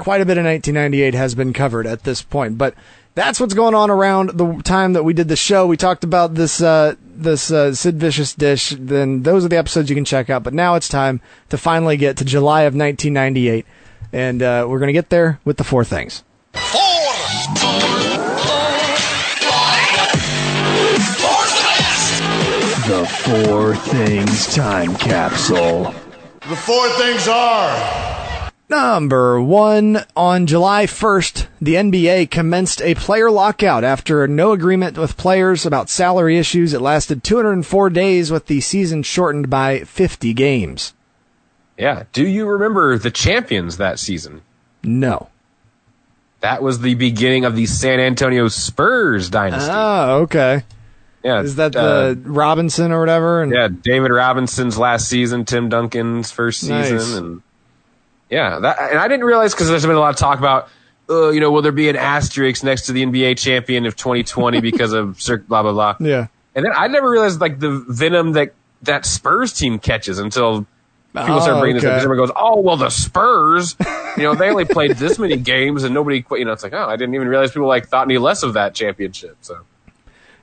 quite 0.00 0.20
a 0.20 0.26
bit 0.26 0.38
of 0.38 0.44
1998 0.44 1.14
has 1.14 1.34
been 1.34 1.52
covered 1.52 1.86
at 1.86 2.02
this 2.02 2.22
point. 2.22 2.58
But 2.58 2.74
that's 3.14 3.40
what's 3.40 3.54
going 3.54 3.74
on 3.74 3.90
around 3.90 4.30
the 4.30 4.60
time 4.62 4.92
that 4.92 5.04
we 5.04 5.14
did 5.14 5.28
the 5.28 5.36
show. 5.36 5.66
We 5.66 5.76
talked 5.76 6.04
about 6.04 6.34
this 6.34 6.60
uh, 6.60 6.96
this 7.00 7.50
uh, 7.50 7.74
Sid 7.74 7.98
Vicious 7.98 8.34
dish. 8.34 8.74
Then 8.78 9.22
those 9.22 9.44
are 9.44 9.48
the 9.48 9.56
episodes 9.56 9.88
you 9.88 9.96
can 9.96 10.04
check 10.04 10.28
out. 10.28 10.42
But 10.42 10.54
now 10.54 10.74
it's 10.74 10.88
time 10.88 11.20
to 11.48 11.58
finally 11.58 11.96
get 11.96 12.16
to 12.18 12.24
July 12.24 12.62
of 12.62 12.74
1998, 12.74 13.66
and 14.16 14.42
uh, 14.42 14.64
we're 14.66 14.78
gonna 14.78 14.94
get 14.94 15.10
there 15.10 15.38
with 15.44 15.58
the 15.58 15.64
four 15.64 15.84
things. 15.84 16.24
The 22.86 23.04
four 23.24 23.74
things 23.74 24.54
time 24.54 24.94
capsule. 24.96 25.94
The 26.48 26.56
four 26.56 26.88
things 26.90 27.28
are. 27.28 28.50
Number 28.70 29.40
one, 29.40 30.04
on 30.16 30.46
July 30.46 30.86
1st, 30.86 31.46
the 31.60 31.74
NBA 31.74 32.30
commenced 32.30 32.80
a 32.82 32.94
player 32.94 33.30
lockout 33.30 33.84
after 33.84 34.26
no 34.26 34.52
agreement 34.52 34.96
with 34.96 35.16
players 35.16 35.66
about 35.66 35.90
salary 35.90 36.38
issues. 36.38 36.72
It 36.72 36.80
lasted 36.80 37.22
204 37.22 37.90
days 37.90 38.32
with 38.32 38.46
the 38.46 38.60
season 38.60 39.02
shortened 39.02 39.50
by 39.50 39.80
50 39.80 40.32
games. 40.32 40.94
Yeah. 41.78 42.04
Do 42.12 42.26
you 42.26 42.46
remember 42.46 42.96
the 42.98 43.10
champions 43.10 43.76
that 43.76 43.98
season? 43.98 44.42
No. 44.82 45.28
That 46.40 46.62
was 46.62 46.80
the 46.80 46.94
beginning 46.94 47.44
of 47.44 47.56
the 47.56 47.66
San 47.66 47.98
Antonio 48.00 48.48
Spurs 48.48 49.28
dynasty. 49.30 49.70
Oh, 49.72 50.20
okay. 50.22 50.62
yeah. 51.24 51.40
Is 51.42 51.56
that 51.56 51.74
uh, 51.74 52.08
the 52.14 52.20
Robinson 52.24 52.92
or 52.92 53.00
whatever? 53.00 53.42
And 53.42 53.52
Yeah, 53.52 53.68
David 53.68 54.10
Robinson's 54.10 54.78
last 54.78 55.08
season, 55.08 55.44
Tim 55.44 55.68
Duncan's 55.68 56.30
first 56.30 56.60
season, 56.60 56.96
Nice. 56.96 57.14
and 57.14 57.42
yeah, 58.30 58.58
that 58.58 58.76
and 58.90 58.98
I 58.98 59.08
didn't 59.08 59.24
realize 59.24 59.54
because 59.54 59.68
there's 59.68 59.86
been 59.86 59.94
a 59.96 60.00
lot 60.00 60.10
of 60.10 60.16
talk 60.16 60.38
about, 60.38 60.68
uh, 61.08 61.30
you 61.30 61.40
know, 61.40 61.50
will 61.50 61.62
there 61.62 61.72
be 61.72 61.88
an 61.88 61.96
asterisk 61.96 62.62
next 62.64 62.86
to 62.86 62.92
the 62.92 63.04
NBA 63.04 63.38
champion 63.38 63.86
of 63.86 63.96
2020 63.96 64.60
because 64.60 64.92
of 64.92 65.18
blah 65.48 65.62
blah 65.62 65.72
blah, 65.72 65.96
Yeah. 66.00 66.26
and 66.54 66.64
then 66.64 66.72
I 66.76 66.88
never 66.88 67.08
realized 67.10 67.40
like 67.40 67.60
the 67.60 67.84
venom 67.88 68.32
that 68.32 68.52
that 68.82 69.06
Spurs 69.06 69.52
team 69.52 69.78
catches 69.78 70.18
until 70.18 70.66
people 71.24 71.36
Oh, 71.36 71.40
start 71.40 71.60
bringing 71.60 71.76
this 71.76 71.84
up. 71.84 71.92
okay. 71.92 72.02
Everyone 72.04 72.26
goes, 72.26 72.34
oh 72.36 72.60
well, 72.60 72.76
the 72.76 72.90
Spurs, 72.90 73.76
you 74.16 74.22
know, 74.24 74.34
they 74.34 74.50
only 74.50 74.64
played 74.64 74.92
this 74.92 75.18
many 75.18 75.36
games 75.36 75.84
and 75.84 75.94
nobody, 75.94 76.22
quit. 76.22 76.40
you 76.40 76.44
know, 76.46 76.52
it's 76.52 76.62
like, 76.62 76.72
oh, 76.72 76.86
I 76.88 76.96
didn't 76.96 77.14
even 77.14 77.28
realize 77.28 77.50
people 77.52 77.68
like 77.68 77.88
thought 77.88 78.06
any 78.06 78.18
less 78.18 78.42
of 78.42 78.54
that 78.54 78.74
championship. 78.74 79.36
So 79.40 79.60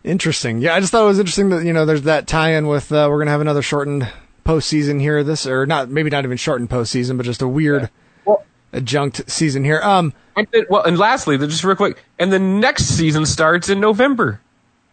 Interesting. 0.03 0.59
Yeah, 0.59 0.75
I 0.75 0.79
just 0.81 0.91
thought 0.91 1.03
it 1.03 1.07
was 1.07 1.19
interesting 1.19 1.49
that, 1.49 1.63
you 1.63 1.71
know, 1.71 1.85
there's 1.85 2.01
that 2.01 2.27
tie-in 2.27 2.67
with, 2.67 2.91
uh, 2.91 3.07
we're 3.09 3.17
going 3.19 3.27
to 3.27 3.31
have 3.31 3.39
another 3.41 3.61
shortened 3.61 4.11
postseason 4.45 4.99
here 4.99 5.23
this, 5.23 5.47
or 5.47 5.65
not, 5.65 5.89
maybe 5.89 6.09
not 6.09 6.25
even 6.25 6.35
shortened 6.35 6.69
postseason, 6.69 7.15
but 7.15 7.25
just 7.25 7.41
a 7.41 7.47
weird 7.47 7.89
well. 8.25 8.43
adjunct 8.73 9.29
season 9.31 9.63
here. 9.63 9.79
Um, 9.81 10.11
And 10.35 10.45
then, 10.51 10.65
well, 10.69 10.83
and 10.83 10.97
lastly, 10.97 11.37
just 11.37 11.63
real 11.63 11.77
quick, 11.77 12.03
and 12.19 12.33
the 12.33 12.39
next 12.39 12.85
season 12.85 13.25
starts 13.25 13.69
in 13.69 13.79
November. 13.79 14.41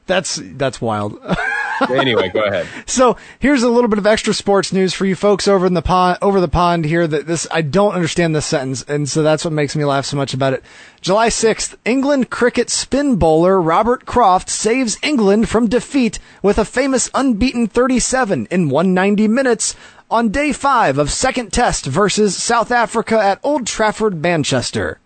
that's, 0.06 0.40
that's 0.54 0.80
wild. 0.80 1.18
anyway, 1.90 2.28
go 2.28 2.42
ahead. 2.44 2.66
So 2.86 3.16
here's 3.38 3.62
a 3.62 3.68
little 3.70 3.88
bit 3.88 3.98
of 3.98 4.06
extra 4.06 4.34
sports 4.34 4.72
news 4.72 4.92
for 4.92 5.06
you 5.06 5.14
folks 5.14 5.48
over 5.48 5.66
in 5.66 5.74
the 5.74 5.82
pond, 5.82 6.18
over 6.22 6.40
the 6.40 6.48
pond 6.48 6.84
here. 6.84 7.06
That 7.06 7.26
this 7.26 7.46
I 7.50 7.62
don't 7.62 7.92
understand 7.94 8.34
this 8.34 8.46
sentence, 8.46 8.82
and 8.84 9.08
so 9.08 9.22
that's 9.22 9.44
what 9.44 9.52
makes 9.52 9.74
me 9.76 9.84
laugh 9.84 10.04
so 10.04 10.16
much 10.16 10.34
about 10.34 10.52
it. 10.52 10.62
July 11.00 11.28
6th, 11.28 11.76
England 11.84 12.28
cricket 12.30 12.68
spin 12.70 13.16
bowler 13.16 13.60
Robert 13.60 14.04
Croft 14.04 14.50
saves 14.50 14.98
England 15.02 15.48
from 15.48 15.66
defeat 15.68 16.18
with 16.42 16.58
a 16.58 16.64
famous 16.64 17.08
unbeaten 17.14 17.66
37 17.66 18.46
in 18.50 18.68
190 18.68 19.28
minutes 19.28 19.74
on 20.10 20.28
day 20.28 20.52
five 20.52 20.98
of 20.98 21.10
second 21.10 21.52
test 21.52 21.86
versus 21.86 22.36
South 22.36 22.70
Africa 22.70 23.18
at 23.18 23.38
Old 23.42 23.66
Trafford, 23.66 24.20
Manchester. 24.20 24.98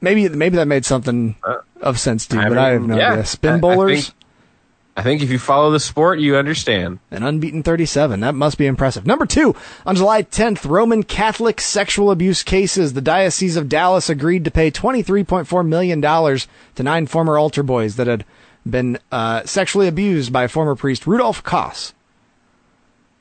Maybe 0.00 0.28
maybe 0.28 0.56
that 0.56 0.66
made 0.68 0.84
something 0.84 1.36
uh, 1.44 1.58
of 1.80 1.98
sense 1.98 2.26
to 2.26 2.36
you, 2.36 2.42
I 2.42 2.48
but 2.50 2.58
I 2.58 2.68
have 2.72 2.80
mean, 2.82 2.90
no 2.90 2.96
yeah. 2.98 3.12
idea. 3.12 3.24
Spin 3.24 3.52
I- 3.52 3.56
I 3.56 3.60
bowlers. 3.60 4.08
think- 4.08 4.18
I 4.96 5.02
think 5.02 5.22
if 5.22 5.30
you 5.30 5.40
follow 5.40 5.72
the 5.72 5.80
sport, 5.80 6.20
you 6.20 6.36
understand. 6.36 7.00
An 7.10 7.24
unbeaten 7.24 7.64
37. 7.64 8.20
That 8.20 8.34
must 8.36 8.56
be 8.58 8.66
impressive. 8.66 9.04
Number 9.06 9.26
two, 9.26 9.56
on 9.84 9.96
July 9.96 10.22
10th, 10.22 10.68
Roman 10.68 11.02
Catholic 11.02 11.60
sexual 11.60 12.12
abuse 12.12 12.44
cases. 12.44 12.92
The 12.92 13.00
Diocese 13.00 13.56
of 13.56 13.68
Dallas 13.68 14.08
agreed 14.08 14.44
to 14.44 14.52
pay 14.52 14.70
$23.4 14.70 15.66
million 15.66 16.00
to 16.00 16.82
nine 16.82 17.06
former 17.06 17.36
altar 17.36 17.64
boys 17.64 17.96
that 17.96 18.06
had 18.06 18.24
been 18.64 18.98
uh, 19.10 19.42
sexually 19.44 19.88
abused 19.88 20.32
by 20.32 20.46
former 20.46 20.76
priest 20.76 21.08
Rudolph 21.08 21.42
Kos. 21.42 21.92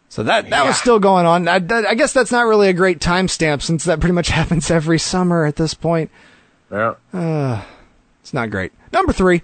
So 0.09 0.21
that, 0.21 0.51
that 0.51 0.67
was 0.67 0.77
still 0.77 0.99
going 0.99 1.25
on. 1.25 1.47
I, 1.47 1.57
that- 1.57 1.87
I 1.87 1.95
guess 1.95 2.13
that's 2.13 2.31
not 2.31 2.45
really 2.45 2.69
a 2.69 2.73
great 2.73 2.99
timestamp 2.99 3.63
since 3.63 3.85
that 3.85 3.99
pretty 3.99 4.13
much 4.13 4.27
happens 4.29 4.69
every 4.69 4.99
summer 4.99 5.43
at 5.43 5.55
this 5.55 5.73
point. 5.73 6.11
Yeah. 6.71 7.63
It's 8.21 8.33
not 8.33 8.51
great. 8.51 8.71
Number 8.91 9.11
three, 9.11 9.41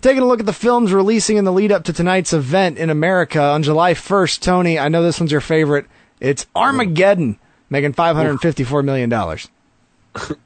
taking 0.00 0.22
a 0.22 0.26
look 0.26 0.40
at 0.40 0.46
the 0.46 0.52
films 0.52 0.92
releasing 0.92 1.36
in 1.36 1.44
the 1.44 1.52
lead 1.52 1.72
up 1.72 1.84
to 1.84 1.92
tonight's 1.92 2.32
event 2.32 2.78
in 2.78 2.90
America 2.90 3.40
on 3.40 3.62
July 3.62 3.94
1st. 3.94 4.40
Tony, 4.40 4.78
I 4.78 4.88
know 4.88 5.02
this 5.02 5.20
one's 5.20 5.32
your 5.32 5.40
favorite. 5.40 5.86
It's 6.20 6.46
Armageddon, 6.54 7.38
making 7.70 7.94
$554 7.94 8.84
million. 8.84 9.12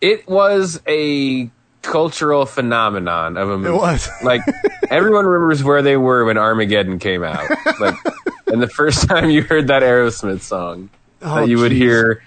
It 0.00 0.28
was 0.28 0.80
a 0.86 1.50
cultural 1.82 2.46
phenomenon 2.46 3.36
of 3.36 3.48
a 3.50 3.58
movie. 3.58 3.74
It 3.74 3.76
was. 3.76 4.08
like 4.22 4.42
everyone 4.90 5.26
remembers 5.26 5.64
where 5.64 5.82
they 5.82 5.96
were 5.96 6.24
when 6.24 6.38
Armageddon 6.38 6.98
came 6.98 7.24
out. 7.24 7.48
Like, 7.80 7.94
and 8.46 8.60
the 8.60 8.68
first 8.68 9.08
time 9.08 9.30
you 9.30 9.42
heard 9.42 9.68
that 9.68 9.82
Aerosmith 9.82 10.40
song 10.40 10.90
Oh, 11.22 11.36
that 11.36 11.48
you 11.48 11.58
would 11.58 11.70
hear 11.70 12.22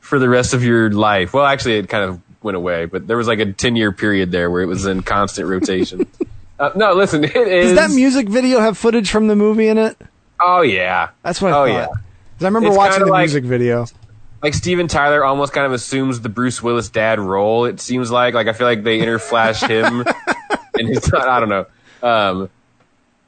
for 0.00 0.18
the 0.18 0.28
rest 0.28 0.54
of 0.54 0.64
your 0.64 0.90
life. 0.90 1.32
Well, 1.32 1.44
actually, 1.44 1.78
it 1.78 1.88
kind 1.88 2.10
of 2.10 2.20
went 2.46 2.56
away, 2.56 2.86
but 2.86 3.06
there 3.06 3.18
was 3.18 3.28
like 3.28 3.38
a 3.40 3.52
ten 3.52 3.76
year 3.76 3.92
period 3.92 4.30
there 4.32 4.50
where 4.50 4.62
it 4.62 4.66
was 4.66 4.86
in 4.86 5.02
constant 5.02 5.48
rotation. 5.48 6.06
Uh, 6.58 6.70
no, 6.74 6.94
listen, 6.94 7.22
it 7.22 7.36
is. 7.36 7.74
Does 7.74 7.74
that 7.90 7.94
music 7.94 8.30
video 8.30 8.60
have 8.60 8.78
footage 8.78 9.10
from 9.10 9.26
the 9.26 9.36
movie 9.36 9.68
in 9.68 9.76
it? 9.76 9.94
oh 10.40 10.62
yeah, 10.62 11.10
That's 11.22 11.42
what 11.42 11.52
I 11.52 11.54
oh 11.54 11.66
thought. 11.66 11.68
yeah. 11.74 11.86
'Cause 11.88 11.98
I 12.40 12.44
remember 12.46 12.68
It's 12.68 12.78
watching 12.78 13.00
the 13.04 13.10
like- 13.12 13.24
music 13.24 13.44
video. 13.44 13.84
like 14.42 14.54
Steven 14.54 14.88
Tyler 14.88 15.22
almost 15.22 15.52
kind 15.52 15.66
of 15.66 15.72
assumes 15.74 16.22
the 16.22 16.30
Bruce 16.30 16.62
Willis 16.62 16.88
dad 16.88 17.20
role. 17.20 17.66
It 17.66 17.78
seems 17.78 18.10
like 18.10 18.32
like 18.32 18.46
I 18.46 18.54
feel 18.54 18.66
like 18.66 18.84
they 18.84 19.00
interflash 19.00 19.68
him, 19.68 20.02
and 20.78 20.88
he's 20.88 21.12
not. 21.12 21.28
I 21.28 21.40
don't 21.40 21.50
know. 21.50 21.66
Um, 22.02 22.48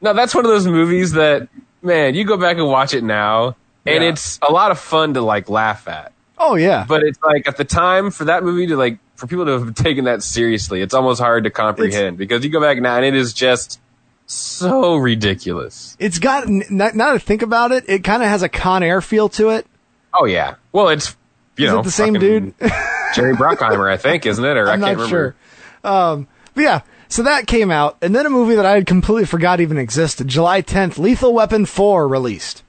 no, 0.01 0.15
that's 0.15 0.35
one 0.35 0.47
of 0.47 0.51
those 0.51 0.67
movies 0.67 1.13
that 1.13 1.49
man, 1.83 2.15
you 2.15 2.25
go 2.25 2.39
back 2.39 2.57
and 2.57 2.67
watch 2.67 2.95
it 2.95 3.05
now, 3.05 3.57
and 3.85 4.03
Yeah. 4.05 4.09
it's 4.09 4.39
a 4.41 4.51
lot 4.51 4.71
of 4.71 4.79
fun 4.79 5.13
to 5.13 5.21
like 5.21 5.51
laugh 5.51 5.87
at. 5.87 6.13
Oh, 6.39 6.55
yeah. 6.55 6.87
But 6.89 7.03
it's 7.03 7.19
like 7.23 7.47
at 7.47 7.59
the 7.59 7.65
time 7.67 8.11
for 8.11 8.25
that 8.25 8.43
movie 8.43 8.69
to 8.69 8.77
like 8.79 8.97
for 9.19 9.27
people 9.27 9.45
to 9.47 9.59
have 9.59 9.75
taken 9.75 10.05
that 10.05 10.23
seriously, 10.23 10.81
it's 10.81 10.95
almost 10.95 11.21
hard 11.21 11.45
to 11.45 11.51
comprehend 11.51 12.17
because 12.17 12.45
you 12.45 12.51
go 12.51 12.61
back 12.61 12.79
now 12.79 12.97
and 12.97 13.05
it 13.05 13.15
is 13.15 13.33
just 13.33 13.81
so 14.27 14.97
ridiculous. 14.97 15.97
it's 15.99 16.19
got, 16.19 16.49
now 16.49 16.91
now 16.95 17.13
to 17.13 17.19
think 17.19 17.43
about 17.43 17.73
it, 17.73 17.85
it 17.89 18.05
kind 18.05 18.23
of 18.23 18.29
has 18.29 18.43
a 18.43 18.49
Con 18.49 18.83
Air 18.83 19.01
feel 19.01 19.29
to 19.31 19.51
it. 19.51 19.67
Oh 20.15 20.25
yeah. 20.25 20.55
Well, 20.73 20.89
it's 20.89 21.17
you 21.57 21.67
Is 21.67 21.73
know 21.73 21.81
it 21.81 21.85
the 21.85 21.91
same 21.91 22.15
dude? 22.15 22.55
Jerry 23.15 23.35
Bruckheimer, 23.35 23.91
I 23.91 23.97
think, 23.97 24.25
isn't 24.27 24.45
it? 24.45 24.57
Or 24.57 24.69
I'm 24.69 24.83
I 24.83 24.87
can't 24.87 24.99
not 24.99 25.05
remember. 25.05 25.37
sure. 25.83 25.91
Um, 25.91 26.29
but 26.55 26.61
yeah, 26.63 26.81
so 27.09 27.23
that 27.25 27.47
came 27.47 27.71
out, 27.71 27.97
and 28.03 28.15
then 28.15 28.27
a 28.27 28.31
movie 28.31 28.55
that 28.55 28.67
I 28.67 28.73
had 28.73 28.87
completely 28.87 29.25
forgot 29.25 29.61
even 29.61 29.79
existed. 29.79 30.29
July 30.29 30.63
10th, 30.63 30.99
Lethal 30.99 31.33
Weapon 31.33 31.65
4 31.67 32.07
released. 32.07 32.63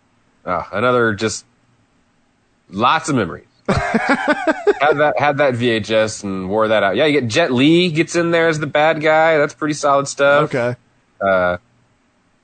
Oh, 0.45 0.65
another 0.71 1.13
just 1.13 1.45
lots 2.69 3.09
of 3.09 3.15
memories. 3.15 3.45
had 4.81 4.93
that 4.97 5.13
had 5.17 5.37
that 5.37 5.53
VHS 5.55 6.23
and 6.23 6.49
wore 6.49 6.67
that 6.69 6.83
out. 6.83 6.95
Yeah, 6.95 7.05
you 7.05 7.19
get 7.21 7.29
Jet 7.29 7.51
Li 7.51 7.89
gets 7.91 8.15
in 8.15 8.31
there 8.31 8.47
as 8.47 8.59
the 8.59 8.67
bad 8.67 9.01
guy. 9.01 9.37
That's 9.37 9.53
pretty 9.53 9.73
solid 9.75 10.07
stuff. 10.07 10.53
Okay. 10.53 10.75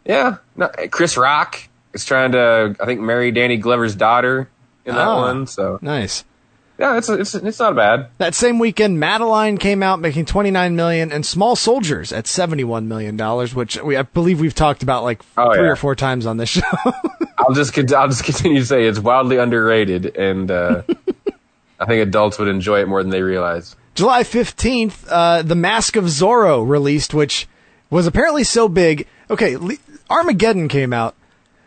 Yeah. 0.06 0.38
No, 0.56 0.70
Chris 0.92 1.18
Rock 1.18 1.68
is 1.94 2.06
trying 2.06 2.34
to 2.34 2.76
I 2.80 2.86
think 2.86 3.02
marry 3.02 3.32
Danny 3.32 3.58
Glover's 3.58 3.96
daughter 3.96 4.50
in 4.86 4.96
that 4.96 5.08
Oh. 5.08 5.22
one. 5.22 5.48
So 5.48 5.80
Nice. 5.82 6.24
yeah, 6.78 6.98
it's 6.98 7.10
it's 7.10 7.34
it's 7.36 7.60
not 7.60 7.76
bad. 7.76 8.10
That 8.20 8.36
same 8.36 8.60
weekend, 8.60 9.00
Madeline 9.00 9.58
came 9.58 9.82
out 9.82 10.00
making 10.00 10.26
29 10.26 10.76
million 10.76 11.12
and 11.12 11.26
Small 11.26 11.56
Soldiers 11.56 12.12
at 12.14 12.28
71 12.28 12.88
million 12.88 13.18
dollars, 13.18 13.56
which 13.56 13.82
we, 13.82 13.98
I 13.98 14.04
believe 14.04 14.40
we've 14.40 14.54
talked 14.56 14.84
about 14.84 15.04
like 15.04 15.22
Oh, 15.38 15.54
three 15.54 15.64
yeah. 15.66 15.72
or 15.72 15.76
four 15.76 15.96
times 15.96 16.26
on 16.26 16.38
this 16.38 16.50
show. 16.50 16.62
I'll 17.38 17.54
just 17.54 17.78
I'll 17.94 18.08
just 18.08 18.24
continue 18.24 18.60
to 18.60 18.66
say 18.66 18.86
it's 18.86 19.00
wildly 19.00 19.38
underrated 19.38 20.16
and 20.16 20.50
uh, 20.52 20.82
I 21.86 21.88
think 21.88 22.02
adults 22.08 22.38
would 22.40 22.48
enjoy 22.48 22.82
it 22.82 22.88
more 22.88 23.02
than 23.04 23.12
they 23.12 23.22
realize. 23.22 23.76
July 23.94 24.24
15th, 24.24 25.06
uh, 25.10 25.42
The 25.44 25.56
Mask 25.56 25.96
of 25.96 26.06
Zorro 26.06 26.68
released, 26.68 27.14
which 27.14 27.48
was 27.90 28.08
apparently 28.08 28.44
so 28.44 28.68
big. 28.68 29.08
Okay, 29.30 29.56
Le- 29.56 29.78
Armageddon 30.10 30.68
came 30.68 30.92
out, 30.94 31.16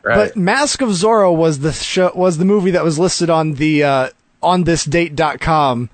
Right. 0.02 0.16
but 0.28 0.36
Mask 0.36 0.82
of 0.82 0.90
Zorro 0.90 1.34
was 1.34 1.60
the 1.60 1.72
show, 1.72 2.12
was 2.14 2.36
the 2.38 2.44
movie 2.44 2.72
that 2.72 2.84
was 2.84 2.98
listed 2.98 3.30
on 3.30 3.54
the 3.54 3.84
uh, 3.84 4.08
on 4.42 4.64
this 4.64 4.84
date.com 4.84 5.90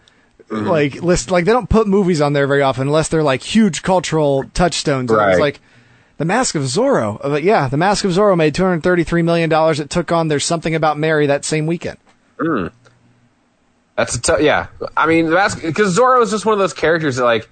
Mm-hmm. 0.50 0.66
like 0.68 1.02
list 1.02 1.30
like 1.30 1.46
they 1.46 1.52
don't 1.52 1.70
put 1.70 1.86
movies 1.88 2.20
on 2.20 2.34
there 2.34 2.46
very 2.46 2.60
often 2.60 2.86
unless 2.86 3.08
they're 3.08 3.22
like 3.22 3.42
huge 3.42 3.82
cultural 3.82 4.44
touchstones. 4.52 5.10
And 5.10 5.18
It 5.18 5.24
was 5.26 5.38
like 5.38 5.58
The 6.18 6.26
Mask 6.26 6.54
of 6.54 6.62
Zorro. 6.64 7.18
Uh, 7.24 7.30
But 7.30 7.44
yeah, 7.44 7.66
The 7.68 7.78
Mask 7.78 8.04
of 8.04 8.10
Zorro 8.10 8.36
made 8.36 8.54
233 8.54 9.22
million 9.22 9.48
dollars. 9.48 9.80
It 9.80 9.88
took 9.88 10.12
on 10.12 10.28
There's 10.28 10.44
Something 10.44 10.74
About 10.74 10.98
Mary 10.98 11.26
that 11.28 11.46
same 11.46 11.66
weekend. 11.66 11.96
That's 13.96 14.14
a 14.16 14.20
tough. 14.20 14.40
Yeah, 14.40 14.66
I 14.96 15.06
mean, 15.06 15.30
that's 15.30 15.54
because 15.54 15.96
Zorro 15.96 16.22
is 16.22 16.30
just 16.30 16.44
one 16.44 16.52
of 16.52 16.58
those 16.58 16.72
characters 16.72 17.16
that, 17.16 17.24
like, 17.24 17.48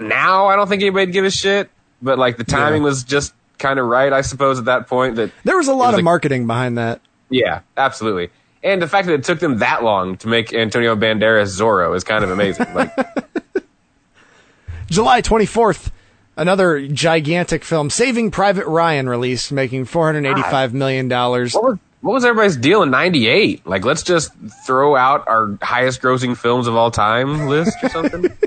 now 0.00 0.46
I 0.46 0.56
don't 0.56 0.68
think 0.68 0.82
anybody'd 0.82 1.12
give 1.12 1.24
a 1.24 1.30
shit, 1.30 1.70
but 2.00 2.18
like 2.18 2.36
the 2.36 2.44
timing 2.44 2.82
Yeah. 2.82 2.86
was 2.88 3.04
just 3.04 3.32
kind 3.58 3.78
of 3.78 3.86
right, 3.86 4.12
I 4.12 4.22
suppose, 4.22 4.58
at 4.58 4.64
that 4.64 4.88
point. 4.88 5.14
That 5.16 5.30
There 5.44 5.56
was 5.56 5.68
a 5.68 5.74
lot 5.74 5.92
was 5.92 5.98
of 5.98 6.04
marketing 6.04 6.46
behind 6.48 6.76
that. 6.78 7.00
yeah, 7.30 7.60
absolutely. 7.76 8.30
And 8.64 8.80
the 8.82 8.88
fact 8.88 9.06
that 9.06 9.14
it 9.14 9.24
took 9.24 9.38
them 9.40 9.58
that 9.58 9.82
long 9.84 10.16
to 10.18 10.28
make 10.28 10.52
Antonio 10.52 10.94
Banderas 10.96 11.56
Zorro 11.58 11.94
is 11.96 12.02
kind 12.04 12.24
of 12.24 12.30
amazing. 12.30 12.66
Like, 12.74 12.92
July 14.88 15.22
24th, 15.22 15.90
another 16.36 16.86
gigantic 16.88 17.64
film, 17.64 17.90
Saving 17.90 18.30
Private 18.30 18.66
Ryan, 18.66 19.08
released, 19.08 19.52
making 19.52 19.84
485 19.86 20.74
million 20.74 21.08
dollars. 21.08 21.54
what 21.54 21.64
was 21.64 21.78
what 22.02 22.12
was 22.12 22.24
everybody's 22.24 22.56
deal 22.58 22.82
in 22.82 22.90
'98? 22.90 23.66
Like, 23.66 23.84
let's 23.86 24.02
just 24.02 24.32
throw 24.66 24.94
out 24.94 25.26
our 25.26 25.56
highest-grossing 25.62 26.36
films 26.36 26.66
of 26.66 26.76
all 26.76 26.90
time 26.90 27.46
list 27.46 27.76
or 27.82 27.88
something. 27.88 28.26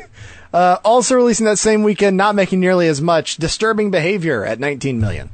Uh, 0.54 0.78
also 0.86 1.16
releasing 1.18 1.46
that 1.46 1.58
same 1.58 1.84
weekend, 1.84 2.16
not 2.16 2.34
making 2.34 2.62
nearly 2.62 2.88
as 2.88 3.02
much, 3.02 3.36
Disturbing 3.36 3.92
Behavior 3.92 4.46
at 4.46 4.58
19 4.58 5.02
million. 5.02 5.30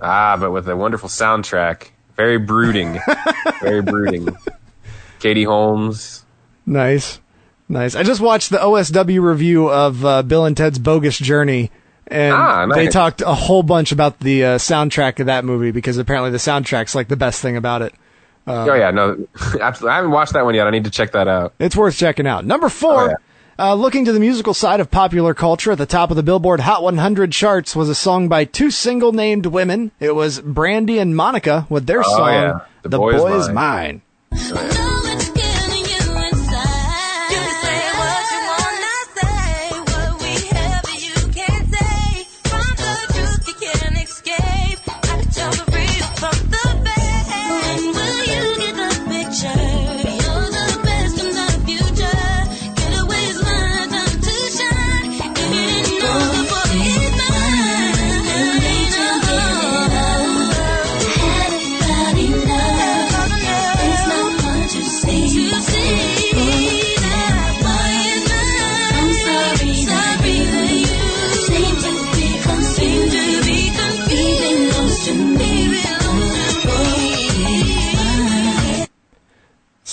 ah, 0.00 0.34
but 0.40 0.50
with 0.50 0.66
a 0.66 0.74
wonderful 0.74 1.10
soundtrack, 1.10 1.88
very 2.16 2.38
brooding, 2.38 2.98
very 3.60 3.82
brooding. 3.82 4.34
Katie 5.20 5.44
Holmes. 5.44 6.24
Nice, 6.64 7.20
nice. 7.68 7.94
I 7.94 8.02
just 8.02 8.22
watched 8.22 8.48
the 8.48 8.56
OSW 8.56 9.20
review 9.22 9.68
of 9.68 10.02
uh, 10.06 10.22
Bill 10.22 10.46
and 10.46 10.56
Ted's 10.56 10.78
Bogus 10.78 11.18
Journey, 11.18 11.70
and 12.08 12.34
Ah, 12.34 12.66
nice. 12.66 12.76
they 12.76 12.86
talked 12.88 13.20
a 13.22 13.34
whole 13.34 13.62
bunch 13.62 13.92
about 13.92 14.18
the 14.20 14.44
uh, 14.44 14.58
soundtrack 14.58 15.20
of 15.20 15.26
that 15.26 15.44
movie 15.44 15.70
because 15.70 15.98
apparently 15.98 16.30
the 16.30 16.38
soundtrack's 16.38 16.94
like 16.94 17.08
the 17.08 17.16
best 17.16 17.40
thing 17.40 17.56
about 17.56 17.82
it. 17.82 17.94
oh 18.46 18.74
yeah, 18.74 18.90
no, 18.90 19.26
absolutely. 19.60 19.90
I 19.90 19.96
haven't 19.96 20.10
watched 20.10 20.32
that 20.32 20.44
one 20.44 20.54
yet. 20.54 20.66
I 20.66 20.70
need 20.70 20.84
to 20.84 20.90
check 20.90 21.12
that 21.12 21.28
out. 21.28 21.54
It's 21.58 21.76
worth 21.76 21.96
checking 21.96 22.26
out. 22.26 22.44
Number 22.44 22.68
four, 22.68 23.04
Oh, 23.04 23.06
yeah. 23.08 23.14
uh, 23.70 23.74
looking 23.74 24.04
to 24.06 24.12
the 24.12 24.18
musical 24.20 24.52
side 24.54 24.80
of 24.80 24.90
popular 24.90 25.32
culture, 25.32 25.70
at 25.72 25.78
the 25.78 25.86
top 25.86 26.10
of 26.10 26.16
the 26.16 26.22
Billboard 26.24 26.60
Hot 26.60 26.82
100 26.82 27.30
charts 27.32 27.76
was 27.76 27.88
a 27.88 27.94
song 27.94 28.28
by 28.28 28.44
two 28.44 28.70
single 28.72 29.12
named 29.12 29.46
women. 29.46 29.92
It 30.00 30.14
was 30.16 30.40
Brandy 30.40 30.98
and 30.98 31.14
Monica 31.14 31.66
with 31.70 31.86
their 31.86 32.00
Oh, 32.00 32.16
song, 32.16 32.28
yeah. 32.32 32.58
The, 32.82 32.88
The 32.88 32.98
Boy, 32.98 33.12
Boy 33.16 33.36
is 33.38 33.46
Is 33.46 33.52
Mine. 33.54 34.02
Know 34.32 34.38
it's 34.40 35.11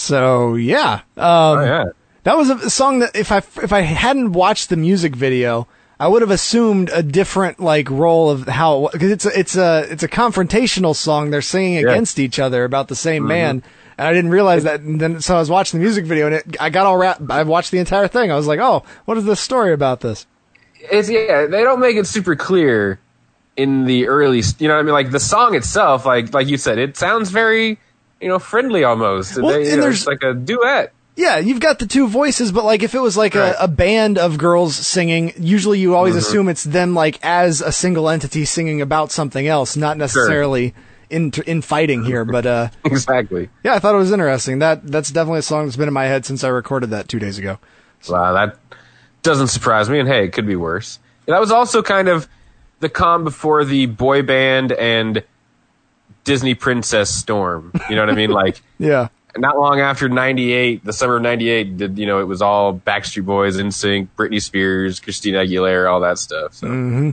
So 0.10 0.56
yeah, 0.56 1.02
um, 1.18 1.60
Oh 1.60 1.64
yeah. 1.64 1.86
that 2.24 2.36
was 2.36 2.50
a 2.50 2.68
song 2.72 2.98
that 3.00 3.16
if 3.16 3.32
I 3.32 3.38
if 3.38 3.72
I 3.72 3.82
hadn't 3.82 4.32
watched 4.34 4.70
the 4.70 4.76
music 4.76 5.16
video, 5.16 5.68
I 6.00 6.08
would 6.08 6.24
have 6.24 6.32
assumed 6.32 6.90
a 6.92 7.04
different 7.04 7.60
like 7.60 7.88
role 7.92 8.32
of 8.32 8.48
how 8.48 8.90
because 8.92 9.12
it's 9.12 9.26
a, 9.28 9.40
it's 9.40 9.56
a 9.56 9.86
it's 9.92 10.02
a 10.02 10.08
confrontational 10.08 10.96
song. 10.96 11.30
They're 11.30 11.44
singing 11.44 11.74
Yeah. 11.76 11.92
against 11.92 12.18
each 12.18 12.40
other 12.40 12.64
about 12.64 12.88
the 12.88 12.96
same 12.96 13.28
man, 13.28 13.62
and 14.00 14.08
I 14.08 14.12
didn't 14.14 14.32
realize 14.32 14.64
that. 14.64 14.80
And 14.82 15.00
then 15.00 15.22
so 15.22 15.36
I 15.36 15.40
was 15.40 15.52
watching 15.52 15.80
the 15.80 15.84
music 15.84 16.06
video, 16.06 16.26
and 16.26 16.36
it, 16.36 16.58
I 16.60 16.72
got 16.72 16.88
all 16.88 16.98
wrapped. 16.98 17.22
I 17.30 17.44
watched 17.44 17.70
the 17.70 17.78
entire 17.78 18.08
thing. 18.08 18.32
I 18.32 18.36
was 18.36 18.48
like, 18.48 18.60
oh, 18.60 18.84
what 19.06 19.16
is 19.20 19.26
this 19.26 19.40
story 19.40 19.74
about 19.74 20.02
this? 20.02 20.26
It's 20.92 21.08
yeah. 21.08 21.46
They 21.46 21.62
don't 21.62 21.80
make 21.80 21.98
it 21.98 22.08
super 22.08 22.36
clear 22.36 23.00
in 23.56 23.86
the 23.86 24.08
early. 24.08 24.42
You 24.58 24.68
know 24.70 24.74
what 24.74 24.80
I 24.80 24.84
mean? 24.84 24.94
Like 24.94 25.12
the 25.12 25.20
song 25.20 25.54
itself, 25.54 26.08
like 26.08 26.34
like 26.34 26.48
you 26.48 26.58
said, 26.58 26.80
it 26.80 26.98
sounds 26.98 27.30
very 27.30 27.78
you 28.22 28.28
know 28.28 28.40
friendly 28.40 28.84
almost. 28.84 29.38
Well, 29.42 29.54
They- 29.54 29.68
and 29.70 29.78
know, 29.78 29.82
there's- 29.84 29.98
it's 30.00 30.08
like 30.08 30.24
a 30.24 30.34
duet. 30.34 30.94
Yeah, 31.16 31.38
you've 31.38 31.60
got 31.60 31.80
the 31.80 31.86
two 31.86 32.08
voices, 32.08 32.54
but 32.54 32.64
like 32.64 32.82
if 32.82 32.96
it 32.96 33.00
was 33.00 33.18
like 33.18 33.36
Right. 33.36 33.54
a, 33.54 33.64
a 33.66 33.68
band 33.68 34.18
of 34.18 34.38
girls 34.38 34.76
singing, 34.78 35.34
usually 35.38 35.78
you 35.80 35.94
always 35.94 36.16
assume 36.16 36.48
it's 36.48 36.64
them 36.64 36.96
like 36.96 37.20
as 37.24 37.60
a 37.60 37.74
single 37.74 38.08
entity 38.10 38.46
singing 38.46 38.82
about 38.82 39.12
something 39.12 39.46
else, 39.46 39.76
not 39.76 39.98
necessarily 39.98 40.74
in 41.10 41.34
in 41.46 41.62
fighting 41.62 42.06
here. 42.06 42.24
But 42.24 42.46
uh, 42.46 42.70
Exactly. 42.86 43.50
yeah, 43.66 43.74
I 43.76 43.80
thought 43.80 43.96
it 43.96 43.98
was 43.98 44.14
interesting. 44.14 44.60
That 44.60 44.88
that's 44.90 45.10
definitely 45.10 45.40
a 45.40 45.42
song 45.42 45.66
that's 45.66 45.76
been 45.76 45.90
in 45.90 45.94
my 45.94 46.06
head 46.06 46.26
since 46.26 46.46
I 46.46 46.48
recorded 46.50 46.92
that 46.92 47.10
two 47.10 47.20
days 47.20 47.38
ago. 47.38 47.58
Wow, 48.08 48.32
that 48.34 48.56
doesn't 49.22 49.48
surprise 49.48 49.90
me. 49.90 50.00
And 50.00 50.08
hey, 50.08 50.24
it 50.24 50.30
could 50.32 50.48
be 50.48 50.56
worse. 50.56 51.00
That 51.26 51.42
was 51.42 51.52
also 51.52 51.82
kind 51.82 52.08
of 52.08 52.30
the 52.80 52.88
calm 52.88 53.26
before 53.26 53.66
the 53.66 53.88
boy 53.88 54.22
band 54.22 54.72
and 54.72 55.22
Disney 56.24 56.56
princess 56.56 57.14
storm. 57.14 57.72
You 57.90 57.96
know 57.96 58.04
what 58.04 58.10
I 58.10 58.16
mean? 58.16 58.32
Like 58.32 58.62
Yeah, 58.80 59.10
not 59.38 59.58
long 59.58 59.80
after 59.80 60.10
'98, 60.10 60.84
the 60.84 60.94
summer 60.94 61.18
of 61.18 61.22
'98, 61.22 61.78
did 61.78 61.98
you 61.98 62.06
know 62.06 62.20
it 62.20 62.26
was 62.26 62.42
all 62.42 62.74
Backstreet 62.74 63.26
Boys, 63.26 63.58
NSYNC, 63.58 64.10
Britney 64.18 64.42
Spears, 64.42 65.00
Christina 65.00 65.40
Aguilera, 65.40 65.92
all 65.92 66.00
that 66.02 66.18
stuff. 66.20 66.54
So 66.54 66.68
mm-hmm. 66.68 67.12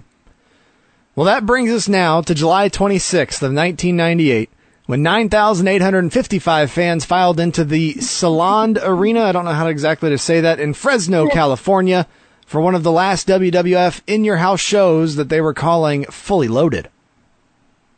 Well, 1.15 1.27
that 1.27 1.47
brings 1.47 1.71
us 1.71 1.89
now 1.89 2.21
to 2.21 2.35
July 2.35 2.69
26th 2.69 3.41
of 3.43 3.55
1998, 3.55 4.51
when 4.85 5.03
9,855 5.03 6.71
fans 6.71 7.07
filed 7.07 7.41
into 7.41 7.65
the 7.65 7.95
Selland 7.95 8.79
Arena. 8.83 9.23
I 9.23 9.33
don't 9.33 9.47
know 9.47 9.53
how 9.53 9.69
exactly 9.69 10.11
to 10.11 10.19
say 10.19 10.43
that 10.43 10.61
in 10.61 10.75
Fresno, 10.75 11.27
California, 11.27 12.07
for 12.47 12.61
one 12.61 12.75
of 12.75 12.83
the 12.83 12.93
last 12.93 13.29
WWF 13.29 14.03
in 14.07 14.25
your 14.25 14.37
house 14.37 14.61
shows 14.61 15.17
that 15.17 15.31
they 15.31 15.41
were 15.41 15.55
calling 15.55 16.05
Fully 16.05 16.49
Loaded. 16.49 16.91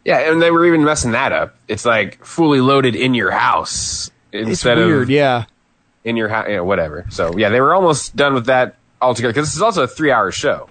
Yeah, 0.08 0.30
and 0.32 0.40
they 0.40 0.50
were 0.50 0.64
even 0.64 0.82
messing 0.84 1.12
that 1.12 1.32
up. 1.32 1.54
It's 1.68 1.84
like 1.84 2.24
fully 2.24 2.60
loaded 2.62 2.96
in 2.96 3.12
your 3.14 3.30
house 3.30 4.10
It's 4.32 4.48
instead 4.48 4.78
weird, 4.78 5.02
of 5.02 5.10
yeah. 5.10 5.44
in 6.04 6.16
your 6.16 6.28
house, 6.28 6.46
you 6.48 6.56
know, 6.56 6.64
whatever. 6.64 7.04
So 7.10 7.36
yeah, 7.36 7.50
they 7.50 7.60
were 7.60 7.74
almost 7.74 8.16
done 8.16 8.32
with 8.32 8.46
that 8.46 8.76
altogether 9.02 9.32
because 9.34 9.48
this 9.48 9.56
is 9.56 9.60
also 9.62 9.82
a 9.82 9.86
three-hour 9.86 10.32
show. 10.32 10.68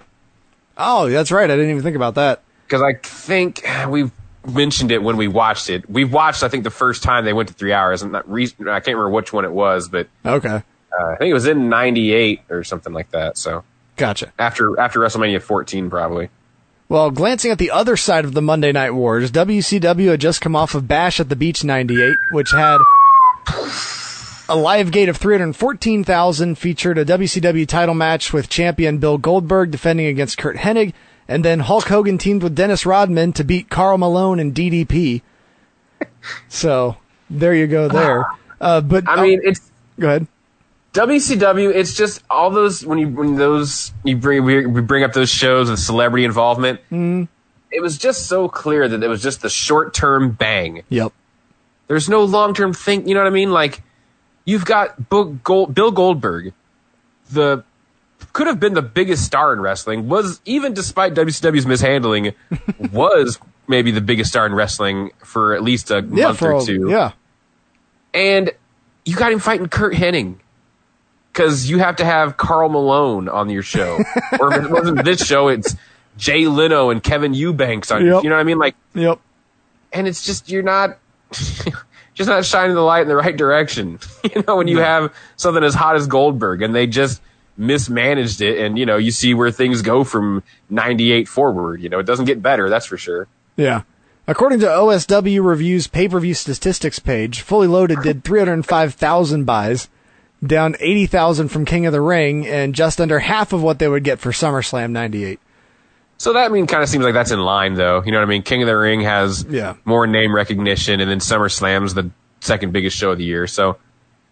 Oh, 0.76 1.08
that's 1.08 1.30
right. 1.30 1.48
I 1.50 1.54
didn't 1.54 1.70
even 1.70 1.82
think 1.82 1.94
about 1.96 2.16
that. 2.16 2.42
because 2.66 2.82
I 2.82 2.94
think 3.02 3.64
we 3.88 4.10
mentioned 4.46 4.90
it 4.92 5.02
when 5.02 5.16
we 5.16 5.28
watched 5.28 5.70
it. 5.70 5.88
We 5.88 6.04
watched, 6.04 6.42
I 6.42 6.48
think, 6.48 6.64
the 6.64 6.70
first 6.70 7.02
time 7.02 7.24
they 7.24 7.32
went 7.32 7.48
to 7.48 7.54
three 7.54 7.72
hours. 7.72 8.02
I'm 8.02 8.10
not 8.12 8.28
re- 8.30 8.46
I 8.60 8.80
can't 8.80 8.96
remember 8.96 9.10
which 9.10 9.32
one 9.32 9.44
it 9.44 9.52
was, 9.52 9.88
but 9.88 10.08
Okay, 10.26 10.48
uh, 10.48 11.04
I 11.04 11.16
think 11.16 11.30
it 11.30 11.34
was 11.34 11.46
in 11.46 11.68
'98 11.68 12.40
or 12.50 12.64
something 12.64 12.92
like 12.92 13.10
that. 13.12 13.36
So 13.38 13.62
gotcha. 13.96 14.32
after 14.38 14.78
after 14.80 15.00
WrestleMania 15.00 15.40
14, 15.42 15.90
probably. 15.90 16.28
Well, 16.90 17.10
glancing 17.10 17.50
at 17.50 17.58
the 17.58 17.70
other 17.70 17.98
side 17.98 18.24
of 18.24 18.32
the 18.32 18.40
Monday 18.40 18.72
Night 18.72 18.92
Wars, 18.92 19.30
WCW 19.30 20.10
had 20.10 20.22
just 20.22 20.40
come 20.40 20.56
off 20.56 20.74
of 20.74 20.88
Bash 20.88 21.20
at 21.20 21.28
the 21.28 21.36
Beach 21.36 21.62
98, 21.62 22.16
which 22.32 22.50
had 22.50 22.78
a 24.48 24.56
live 24.56 24.90
gate 24.90 25.10
of 25.10 25.18
314,000, 25.18 26.56
featured 26.56 26.96
a 26.96 27.04
WCW 27.04 27.68
title 27.68 27.94
match 27.94 28.32
with 28.32 28.48
champion 28.48 28.96
Bill 28.96 29.18
Goldberg 29.18 29.70
defending 29.70 30.06
against 30.06 30.38
Curt 30.38 30.56
Hennig, 30.56 30.94
and 31.28 31.44
then 31.44 31.60
Hulk 31.60 31.88
Hogan 31.88 32.16
teamed 32.16 32.42
with 32.42 32.54
Dennis 32.54 32.86
Rodman 32.86 33.34
to 33.34 33.44
beat 33.44 33.68
Karl 33.68 33.98
Malone 33.98 34.40
and 34.40 34.54
DDP. 34.54 35.22
So, 36.48 36.96
there 37.28 37.54
you 37.54 37.66
go 37.66 37.88
there. 37.88 38.26
Uh, 38.60 38.80
but 38.80 39.08
I 39.08 39.22
mean, 39.22 39.40
it's 39.42 39.70
go 39.98 40.08
ahead. 40.08 40.26
WCW. 40.98 41.72
It's 41.72 41.94
just 41.94 42.22
all 42.28 42.50
those 42.50 42.84
when 42.84 42.98
you 42.98 43.08
when 43.08 43.36
those 43.36 43.92
you 44.04 44.16
bring 44.16 44.44
we, 44.44 44.66
we 44.66 44.80
bring 44.80 45.04
up 45.04 45.12
those 45.12 45.30
shows 45.30 45.70
with 45.70 45.78
celebrity 45.78 46.24
involvement. 46.24 46.80
Mm-hmm. 46.90 47.24
It 47.70 47.80
was 47.80 47.98
just 47.98 48.26
so 48.26 48.48
clear 48.48 48.88
that 48.88 49.02
it 49.02 49.06
was 49.08 49.22
just 49.22 49.42
the 49.42 49.48
short 49.48 49.94
term 49.94 50.32
bang. 50.32 50.82
Yep. 50.88 51.12
There's 51.86 52.08
no 52.08 52.24
long 52.24 52.52
term 52.52 52.72
think. 52.72 53.06
You 53.06 53.14
know 53.14 53.20
what 53.20 53.28
I 53.28 53.30
mean? 53.30 53.52
Like 53.52 53.82
you've 54.44 54.64
got 54.64 55.08
Bill, 55.08 55.24
Gold, 55.44 55.72
Bill 55.74 55.92
Goldberg, 55.92 56.52
the 57.30 57.62
could 58.32 58.48
have 58.48 58.58
been 58.58 58.74
the 58.74 58.82
biggest 58.82 59.24
star 59.24 59.52
in 59.52 59.60
wrestling. 59.60 60.08
Was 60.08 60.40
even 60.46 60.74
despite 60.74 61.14
WCW's 61.14 61.64
mishandling, 61.66 62.34
was 62.92 63.38
maybe 63.68 63.92
the 63.92 64.00
biggest 64.00 64.30
star 64.30 64.46
in 64.46 64.52
wrestling 64.54 65.12
for 65.22 65.54
at 65.54 65.62
least 65.62 65.92
a 65.92 66.00
Yeah, 66.12 66.26
month 66.28 66.42
or 66.42 66.56
a- 66.56 66.64
two. 66.64 66.88
yeah. 66.90 67.12
and 68.12 68.50
you 69.04 69.14
got 69.14 69.30
him 69.32 69.38
fighting 69.38 69.68
Curt 69.68 69.94
Hennig 69.94 70.36
because 71.38 71.70
you 71.70 71.78
have 71.78 71.94
to 71.96 72.04
have 72.04 72.36
Karl 72.36 72.68
Malone 72.68 73.28
on 73.28 73.48
your 73.48 73.62
show, 73.62 73.94
or 74.40 74.52
if 74.52 74.64
it 74.64 74.70
wasn't 74.70 75.04
this 75.04 75.24
show, 75.24 75.46
it's 75.46 75.76
Jay 76.16 76.46
Leno 76.48 76.90
and 76.90 77.00
Kevin 77.00 77.32
Eubanks 77.32 77.92
on. 77.92 78.04
Yep. 78.04 78.24
You 78.24 78.28
know 78.28 78.34
what 78.34 78.40
I 78.40 78.44
mean? 78.44 78.58
Like, 78.58 78.74
Yep. 78.94 79.20
and 79.92 80.08
it's 80.08 80.24
just 80.24 80.50
you're 80.50 80.62
not. 80.64 80.98
Just 82.14 82.28
not 82.28 82.44
shining 82.44 82.74
the 82.74 82.80
light 82.82 83.02
in 83.02 83.08
the 83.08 83.14
right 83.14 83.36
direction. 83.36 84.00
You 84.34 84.42
know, 84.44 84.56
when 84.56 84.66
you 84.66 84.78
have 84.78 85.14
something 85.36 85.62
as 85.62 85.72
hot 85.72 85.94
as 85.94 86.08
Goldberg 86.08 86.62
and 86.62 86.74
they 86.74 86.88
just 86.88 87.22
mismanaged 87.56 88.40
it 88.40 88.58
and, 88.58 88.76
you 88.76 88.84
know, 88.86 88.96
you 88.96 89.12
see 89.12 89.34
where 89.34 89.52
things 89.52 89.82
go 89.82 90.02
from 90.02 90.42
98 90.68 91.28
forward. 91.28 91.80
You 91.80 91.88
know, 91.90 92.00
it 92.00 92.06
doesn't 92.06 92.24
get 92.24 92.42
better, 92.42 92.68
that's 92.68 92.86
for 92.86 92.96
sure. 92.98 93.28
Yeah. 93.56 93.82
According 94.26 94.58
to 94.60 94.66
OSW 94.66 95.44
Review's 95.46 95.86
pay-per-view 95.86 96.34
statistics 96.34 96.98
page, 96.98 97.40
Fully 97.42 97.68
Loaded 97.68 98.00
did 98.02 98.24
305,000 98.24 99.44
buys, 99.44 99.88
down 100.44 100.76
80,000 100.78 101.48
from 101.48 101.64
King 101.64 101.86
of 101.86 101.92
the 101.92 102.00
Ring, 102.00 102.46
and 102.46 102.74
just 102.74 103.00
under 103.00 103.18
half 103.18 103.52
of 103.52 103.62
what 103.62 103.78
they 103.78 103.88
would 103.88 104.04
get 104.04 104.18
for 104.20 104.30
SummerSlam 104.30 104.90
98. 104.90 105.40
So 106.16 106.32
that 106.32 106.44
I 106.46 106.48
mean 106.48 106.66
kind 106.66 106.82
of 106.82 106.88
seems 106.88 107.04
like 107.04 107.14
that's 107.14 107.30
in 107.30 107.38
line 107.40 107.74
though. 107.74 108.02
You 108.04 108.10
know 108.12 108.18
what 108.18 108.24
I 108.26 108.28
mean? 108.28 108.42
King 108.42 108.62
of 108.62 108.66
the 108.66 108.76
Ring 108.76 109.02
has 109.02 109.46
Yeah. 109.48 109.74
more 109.84 110.06
name 110.06 110.34
recognition 110.34 111.00
and 111.00 111.08
then 111.08 111.20
SummerSlam's 111.20 111.94
the 111.94 112.10
second 112.40 112.72
biggest 112.72 112.96
show 112.96 113.12
of 113.12 113.18
the 113.18 113.24
year. 113.24 113.46
So 113.46 113.76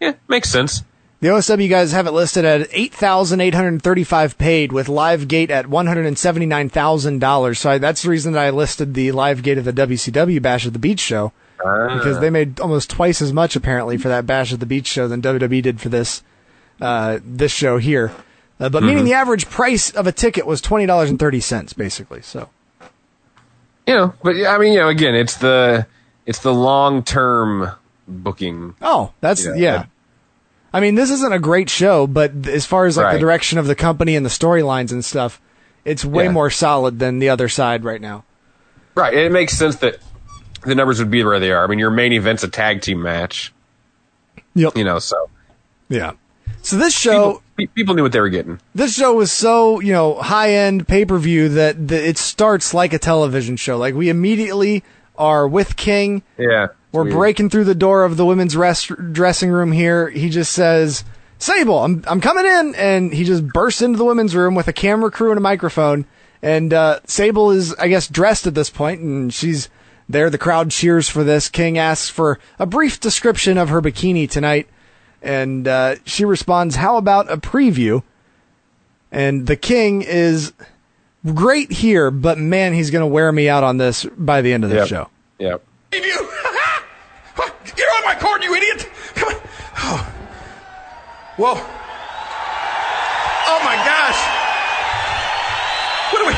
yeah, 0.00 0.14
makes 0.28 0.50
sense. 0.50 0.82
The 1.20 1.28
OSW 1.28 1.70
guys 1.70 1.92
have 1.92 2.06
it 2.06 2.10
listed 2.12 2.44
at 2.44 2.68
8,835 2.72 4.36
paid 4.36 4.72
with 4.72 4.88
live 4.88 5.28
gate 5.28 5.50
at 5.50 5.66
$179,000. 5.66 7.56
So 7.56 7.70
I, 7.70 7.78
that's 7.78 8.02
the 8.02 8.10
reason 8.10 8.32
that 8.32 8.44
I 8.44 8.50
listed 8.50 8.94
the 8.94 9.12
live 9.12 9.42
gate 9.42 9.58
of 9.58 9.64
the 9.64 9.72
WCW 9.72 10.42
Bash 10.42 10.66
at 10.66 10.72
the 10.72 10.78
Beach 10.78 11.00
show. 11.00 11.32
Because 11.58 12.20
they 12.20 12.30
made 12.30 12.60
almost 12.60 12.90
twice 12.90 13.20
as 13.22 13.32
much 13.32 13.56
apparently 13.56 13.96
for 13.96 14.08
that 14.08 14.26
Bash 14.26 14.52
at 14.52 14.60
the 14.60 14.66
Beach 14.66 14.86
show 14.86 15.08
than 15.08 15.22
WWE 15.22 15.62
did 15.62 15.80
for 15.80 15.88
this 15.88 16.22
uh, 16.80 17.18
this 17.24 17.52
show 17.52 17.78
here. 17.78 18.12
Uh, 18.60 18.68
but 18.68 18.82
meaning 18.82 19.04
the 19.04 19.12
average 19.14 19.48
price 19.50 19.90
of 19.90 20.06
a 20.06 20.12
ticket 20.12 20.46
was 20.46 20.60
twenty 20.60 20.86
dollars 20.86 21.10
and 21.10 21.18
thirty 21.18 21.40
cents, 21.40 21.72
basically. 21.72 22.22
So 22.22 22.48
You 23.86 23.94
know, 23.94 24.14
but 24.22 24.36
I 24.46 24.58
mean, 24.58 24.72
you 24.72 24.80
know, 24.80 24.88
again, 24.88 25.14
it's 25.14 25.36
the 25.36 25.86
it's 26.26 26.40
the 26.40 26.52
long 26.54 27.02
term 27.02 27.70
booking. 28.08 28.74
oh, 28.82 29.12
that's 29.20 29.44
Yeah, 29.44 29.54
yeah. 29.56 29.76
that- 29.78 29.88
I 30.72 30.80
mean, 30.80 30.94
this 30.94 31.10
isn't 31.10 31.32
a 31.32 31.38
great 31.38 31.70
show, 31.70 32.06
but 32.06 32.46
as 32.46 32.66
far 32.66 32.84
as 32.84 32.96
like 32.98 33.14
the 33.14 33.18
direction 33.18 33.58
of 33.58 33.66
the 33.66 33.74
company 33.74 34.14
and 34.14 34.26
the 34.26 34.30
storylines 34.30 34.92
and 34.92 35.02
stuff, 35.02 35.40
it's 35.86 36.04
way 36.04 36.24
Yeah. 36.24 36.32
more 36.32 36.50
solid 36.50 36.98
than 36.98 37.18
the 37.18 37.30
other 37.30 37.48
side 37.48 37.82
right 37.84 38.00
now. 38.00 38.24
Right. 38.94 39.14
and 39.14 39.22
It 39.22 39.32
makes 39.32 39.54
sense 39.56 39.76
that 39.76 39.98
the 40.66 40.74
numbers 40.74 40.98
would 40.98 41.10
be 41.10 41.24
where 41.24 41.40
they 41.40 41.50
are. 41.52 41.64
I 41.64 41.66
mean, 41.66 41.78
your 41.78 41.90
main 41.90 42.12
event's 42.12 42.42
a 42.42 42.48
tag 42.48 42.82
team 42.82 43.00
match, 43.02 43.52
Yep. 44.54 44.76
you 44.76 44.84
know, 44.84 44.98
so 44.98 45.30
Yeah. 45.88 46.12
So 46.62 46.76
this 46.76 46.96
show, 46.96 47.42
people, 47.56 47.72
people 47.74 47.94
knew 47.94 48.02
what 48.02 48.12
they 48.12 48.20
were 48.20 48.28
getting. 48.28 48.60
this 48.74 48.94
show 48.94 49.14
was 49.14 49.30
so 49.30 49.78
you 49.80 49.92
know 49.92 50.14
high 50.16 50.50
end 50.52 50.86
pay 50.88 51.04
per 51.04 51.16
view 51.18 51.48
that 51.50 51.88
the, 51.88 52.08
it 52.08 52.18
starts 52.18 52.74
like 52.74 52.92
a 52.92 52.98
television 52.98 53.56
show. 53.56 53.76
Like 53.78 53.94
we 53.94 54.08
immediately 54.08 54.82
are 55.16 55.46
with 55.46 55.76
King. 55.76 56.22
Yeah. 56.38 56.68
We're 56.92 57.04
Weird. 57.04 57.14
breaking 57.16 57.50
through 57.50 57.64
the 57.64 57.74
door 57.74 58.04
of 58.04 58.16
the 58.16 58.24
women's 58.26 58.56
rest- 58.56 58.90
dressing 59.12 59.50
room 59.50 59.70
here. 59.72 60.08
He 60.08 60.28
just 60.30 60.52
says, 60.52 61.04
"Sable, 61.38 61.84
I'm 61.84 62.02
I'm 62.08 62.20
coming 62.20 62.46
in," 62.46 62.74
and 62.74 63.12
he 63.12 63.22
just 63.24 63.46
bursts 63.46 63.82
into 63.82 63.98
the 63.98 64.04
women's 64.04 64.34
room 64.34 64.54
with 64.54 64.66
a 64.66 64.72
camera 64.72 65.10
crew 65.10 65.30
and 65.30 65.38
a 65.38 65.42
microphone. 65.42 66.04
And 66.42 66.72
uh, 66.72 67.00
Sable 67.06 67.50
is, 67.50 67.74
I 67.74 67.88
guess, 67.88 68.08
dressed 68.08 68.46
at 68.46 68.54
this 68.54 68.70
point, 68.70 69.00
and 69.00 69.32
she's 69.32 69.68
there. 70.08 70.30
The 70.30 70.38
crowd 70.38 70.70
cheers 70.70 71.08
for 71.08 71.24
this. 71.24 71.48
King 71.48 71.78
asks 71.78 72.08
for 72.08 72.38
a 72.58 72.66
brief 72.66 73.00
description 73.00 73.58
of 73.58 73.68
her 73.68 73.80
bikini 73.82 74.28
tonight, 74.28 74.68
and 75.22 75.66
uh, 75.68 75.96
she 76.04 76.24
responds, 76.24 76.76
"How 76.76 76.96
about 76.96 77.30
a 77.30 77.36
preview?" 77.36 78.02
And 79.12 79.46
the 79.46 79.56
King 79.56 80.02
is 80.02 80.52
great 81.34 81.72
here, 81.72 82.10
but 82.10 82.38
man, 82.38 82.72
he's 82.74 82.90
going 82.90 83.02
to 83.02 83.06
wear 83.06 83.30
me 83.32 83.48
out 83.48 83.64
on 83.64 83.78
this 83.78 84.04
by 84.16 84.42
the 84.42 84.52
end 84.52 84.64
of 84.64 84.70
the 84.70 84.76
Yep. 84.76 84.88
show. 84.88 85.08
Yep. 85.38 85.62
you! 85.92 86.00
Get 87.76 87.88
on 87.98 88.04
my 88.04 88.14
cord, 88.18 88.42
you 88.42 88.54
idiot! 88.54 88.88
Come 89.14 89.28
on. 89.34 89.40
Oh. 89.78 90.12
Whoa. 91.36 91.54
Oh 93.48 93.60
my 93.64 93.76
gosh! 93.84 94.18
What 96.12 96.22
are 96.22 96.28
we? 96.28 96.34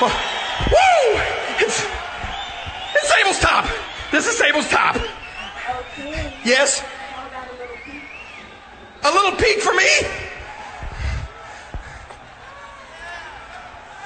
Oh. 0.00 0.12
Woo! 0.70 0.93
It's, 3.26 3.38
it's 3.38 3.38
Sable's 3.38 3.40
top! 3.40 3.66
This 4.12 4.26
is 4.26 4.36
Sable's 4.36 4.68
top! 4.68 4.96
Yes? 6.44 6.84
A 9.02 9.10
little 9.10 9.32
peek 9.32 9.60
for 9.60 9.72
me? 9.74 9.88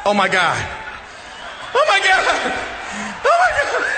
Oh 0.06 0.14
my 0.14 0.28
god. 0.28 0.56
Oh 1.74 1.84
my 1.88 2.00
god! 2.00 2.24
Oh 3.24 3.38
my 3.40 3.50
god! 3.50 3.94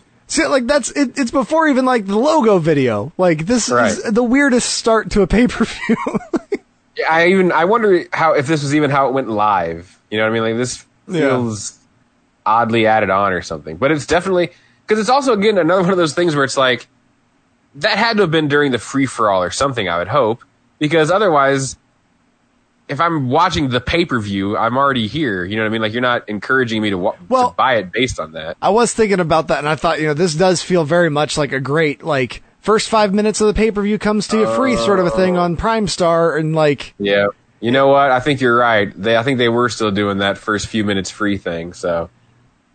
See, 0.28 0.46
like 0.46 0.66
that's 0.66 0.90
it, 0.92 1.18
it's 1.18 1.32
before 1.32 1.68
even 1.68 1.84
like 1.84 2.06
the 2.06 2.16
logo 2.16 2.58
video. 2.58 3.12
Like 3.18 3.46
this 3.46 3.68
is 3.68 4.02
the 4.04 4.22
weirdest 4.22 4.74
start 4.74 5.10
to 5.10 5.22
a 5.22 5.26
pay 5.26 5.48
per 5.48 5.64
view. 5.64 5.96
I 7.08 7.26
even 7.28 7.50
I 7.50 7.64
wonder 7.64 8.04
how 8.12 8.34
if 8.34 8.46
this 8.46 8.62
was 8.62 8.74
even 8.74 8.90
how 8.90 9.08
it 9.08 9.12
went 9.12 9.28
live. 9.28 9.99
You 10.10 10.18
know 10.18 10.24
what 10.24 10.30
I 10.30 10.32
mean? 10.34 10.42
Like 10.42 10.56
this 10.56 10.84
Yeah. 11.08 11.20
feels 11.28 11.78
oddly 12.44 12.86
added 12.86 13.10
on 13.10 13.32
or 13.32 13.42
something. 13.42 13.76
But 13.76 13.90
it's 13.92 14.06
definitely 14.06 14.50
because 14.86 14.98
it's 15.00 15.10
also 15.10 15.32
again 15.32 15.56
another 15.58 15.82
one 15.82 15.90
of 15.92 15.98
those 15.98 16.14
things 16.14 16.34
where 16.34 16.44
it's 16.44 16.56
like 16.56 16.88
that 17.76 17.96
had 17.98 18.16
to 18.16 18.22
have 18.24 18.30
been 18.30 18.48
during 18.48 18.72
the 18.72 18.78
free 18.78 19.06
for 19.06 19.30
all 19.30 19.42
or 19.42 19.50
something. 19.50 19.88
I 19.88 19.98
would 19.98 20.08
hope 20.08 20.42
because 20.78 21.10
otherwise, 21.10 21.76
if 22.88 23.00
I'm 23.00 23.28
watching 23.28 23.68
the 23.68 23.80
pay 23.80 24.04
per 24.04 24.18
view, 24.18 24.56
I'm 24.56 24.76
already 24.76 25.06
here. 25.06 25.44
You 25.44 25.56
know 25.56 25.62
what 25.62 25.66
I 25.68 25.70
mean? 25.70 25.82
Like 25.82 25.92
you're 25.92 26.02
not 26.02 26.28
encouraging 26.28 26.82
me 26.82 26.90
to, 26.90 26.98
wa- 26.98 27.14
Well- 27.28 27.50
to 27.50 27.54
buy 27.56 27.76
it 27.76 27.92
based 27.92 28.18
on 28.18 28.32
that. 28.32 28.56
I 28.60 28.70
was 28.70 28.92
thinking 28.92 29.20
about 29.20 29.48
that, 29.48 29.58
and 29.60 29.68
I 29.68 29.76
thought, 29.76 30.00
you 30.00 30.08
know, 30.08 30.14
this 30.14 30.34
does 30.34 30.60
feel 30.62 30.82
very 30.84 31.08
much 31.10 31.38
like 31.38 31.52
a 31.52 31.60
great 31.60 32.02
like 32.02 32.42
first 32.60 32.88
five 32.88 33.14
minutes 33.14 33.40
of 33.40 33.46
the 33.46 33.54
pay 33.54 33.70
per 33.70 33.82
view 33.82 33.96
comes 33.98 34.26
to 34.28 34.38
you 34.40 34.46
free 34.56 34.76
sort 34.76 34.98
of 34.98 35.06
a 35.06 35.10
thing 35.10 35.36
on 35.36 35.56
Prime 35.56 35.86
Star, 35.86 36.36
and 36.36 36.54
like 36.56 36.94
Yeah. 36.98 37.28
You 37.60 37.70
know 37.70 37.88
what? 37.88 38.10
I 38.10 38.20
think 38.20 38.40
you're 38.40 38.56
right. 38.56 38.90
They 39.00 39.16
I 39.16 39.22
think 39.22 39.38
they 39.38 39.48
were 39.48 39.68
still 39.68 39.90
doing 39.90 40.18
that 40.18 40.38
first 40.38 40.66
few 40.66 40.82
minutes 40.84 41.10
free 41.10 41.36
thing. 41.38 41.72
So 41.74 42.08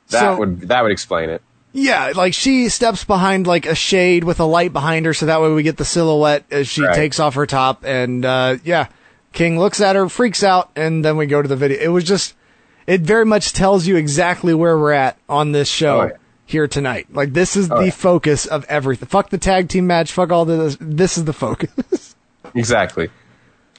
that 0.10 0.20
So- 0.20 0.38
would 0.38 0.62
that 0.70 0.84
would 0.84 0.92
explain 0.92 1.30
it. 1.30 1.42
yeah, 1.74 2.14
like 2.16 2.34
she 2.34 2.70
steps 2.70 3.04
behind 3.04 3.48
like 3.48 3.66
a 3.66 3.76
shade 3.76 4.24
with 4.24 4.40
a 4.40 4.46
light 4.46 4.72
behind 4.74 5.06
her, 5.08 5.14
so 5.14 5.26
that 5.26 5.42
way 5.42 5.52
we 5.52 5.64
get 5.64 5.78
the 5.78 5.86
silhouette 5.86 6.44
as 6.52 6.68
she 6.68 6.84
Right. 6.84 6.96
takes 6.96 7.20
off 7.20 7.34
her 7.36 7.46
top, 7.48 7.84
and 7.84 8.24
uh, 8.24 8.58
yeah, 8.64 8.88
King 9.34 9.60
looks 9.60 9.82
at 9.82 9.96
her, 9.96 10.08
freaks 10.08 10.44
out, 10.44 10.70
and 10.76 11.04
then 11.04 11.18
we 11.18 11.26
go 11.26 11.42
to 11.42 11.48
the 11.48 11.56
video. 11.58 11.78
It 11.82 11.88
was 11.90 12.04
just, 12.06 12.36
it 12.88 13.02
very 13.02 13.26
much 13.26 13.52
tells 13.54 13.88
you 13.88 13.98
exactly 13.98 14.54
where 14.54 14.78
we're 14.78 14.94
at 14.94 15.18
on 15.28 15.52
this 15.52 15.68
show. 15.68 16.02
Oh, 16.02 16.06
yeah. 16.06 16.12
Here 16.48 16.68
tonight, 16.68 17.08
like 17.12 17.34
this 17.34 17.56
is 17.58 17.72
Oh, 17.72 17.80
the 17.80 17.86
yeah. 17.86 17.92
focus 17.92 18.46
of 18.46 18.66
everything. 18.70 19.08
Fuck 19.08 19.32
the 19.32 19.40
tag 19.40 19.68
team 19.68 19.88
match. 19.88 20.12
Fuck 20.12 20.32
all 20.32 20.46
this. 20.46 20.78
This 20.80 21.18
is 21.18 21.26
the 21.26 21.34
focus. 21.34 22.14
Exactly. 22.54 23.10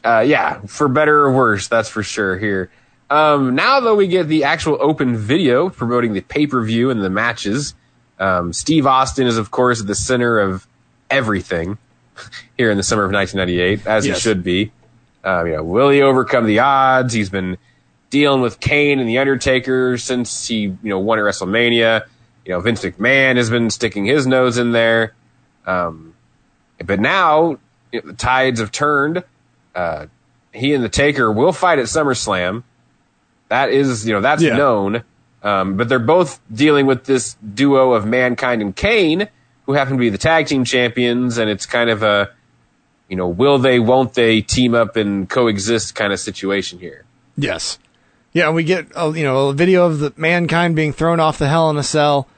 Uh, 0.07 0.21
yeah, 0.21 0.61
for 0.67 0.87
better 0.89 1.19
or 1.25 1.33
worse, 1.33 1.67
that's 1.69 1.89
for 1.89 2.03
sure 2.03 2.39
here. 2.39 2.71
Um, 3.11 3.55
now, 3.55 3.81
though, 3.81 3.97
we 3.97 4.07
get 4.07 4.29
the 4.29 4.45
actual 4.45 4.79
open 4.81 5.17
video 5.17 5.69
promoting 5.69 6.13
the 6.13 6.21
pay 6.21 6.47
per 6.47 6.63
view 6.65 6.91
and 6.91 7.03
the 7.03 7.11
matches. 7.11 7.75
Um, 8.19 8.53
Steve 8.53 8.87
Austin 8.87 9.27
is, 9.27 9.37
of 9.37 9.51
course, 9.51 9.81
at 9.81 9.87
the 9.87 9.95
center 9.95 10.39
of 10.39 10.67
everything 11.11 11.79
here 12.57 12.71
in 12.71 12.77
the 12.77 12.83
summer 12.83 13.05
of 13.05 13.13
1998, 13.13 13.87
as 13.87 14.07
Yes. 14.07 14.17
he 14.17 14.21
should 14.21 14.43
be. 14.43 14.73
Um, 15.25 15.47
you 15.49 15.55
know, 15.55 15.65
will 15.65 15.89
he 15.91 16.03
overcome 16.03 16.47
the 16.47 16.61
odds? 16.61 17.13
He's 17.13 17.31
been 17.31 17.59
dealing 18.11 18.41
with 18.43 18.61
Kane 18.61 19.01
and 19.01 19.09
the 19.09 19.19
Undertaker 19.19 19.99
since 19.99 20.47
he, 20.47 20.57
you 20.61 20.77
know, 20.85 21.01
won 21.01 21.19
at 21.19 21.23
WrestleMania. 21.23 22.05
You 22.45 22.53
know, 22.53 22.61
Vince 22.61 22.85
McMahon 22.85 23.37
has 23.37 23.51
been 23.51 23.71
sticking 23.71 24.05
his 24.05 24.25
nose 24.27 24.57
in 24.57 24.71
there. 24.71 25.15
Um, 25.67 26.15
but 26.85 27.01
now 27.01 27.59
you 27.93 28.01
know, 28.01 28.07
the 28.07 28.13
tides 28.13 28.61
have 28.61 28.71
turned. 28.71 29.25
Uh, 29.77 30.07
he 30.53 30.73
and 30.75 30.83
the 30.83 30.89
Taker 30.89 31.31
will 31.31 31.53
fight 31.53 31.79
at 31.79 31.85
SummerSlam. 31.85 32.63
That 33.49 33.71
is, 33.71 34.07
you 34.07 34.15
know, 34.15 34.21
that's 34.23 34.43
Yeah. 34.43 34.57
known. 34.57 35.03
Um, 35.43 35.77
but 35.77 35.89
they're 35.89 35.99
both 35.99 36.41
dealing 36.53 36.87
with 36.87 37.05
this 37.05 37.35
duo 37.55 37.93
of 37.93 38.07
Mankind 38.07 38.63
and 38.63 38.75
Kane, 38.75 39.29
who 39.67 39.75
happen 39.75 39.93
to 39.93 39.99
be 39.99 40.09
the 40.09 40.19
tag 40.19 40.47
team 40.47 40.65
champions, 40.65 41.39
and 41.39 41.49
it's 41.51 41.67
kind 41.67 41.91
of 41.91 42.03
a, 42.03 42.31
you 43.09 43.17
know, 43.17 43.29
will 43.29 43.59
they, 43.59 43.79
won't 43.79 44.15
they 44.15 44.41
team 44.41 44.75
up 44.75 44.97
and 44.97 45.29
coexist 45.29 45.95
kind 45.95 46.13
of 46.13 46.19
situation 46.19 46.79
here. 46.81 47.05
Yes. 47.37 47.79
Yeah, 48.33 48.47
and 48.47 48.55
we 48.55 48.65
get 48.65 48.87
uh, 48.97 49.13
you 49.15 49.23
know 49.25 49.49
a 49.49 49.53
video 49.55 49.87
of 49.87 49.99
the 49.99 50.13
mankind 50.17 50.77
being 50.77 50.93
thrown 50.93 51.21
off 51.21 51.39
the 51.39 51.49
Hell 51.49 51.71
in 51.71 51.77
a 51.79 51.83
Cell, 51.83 52.29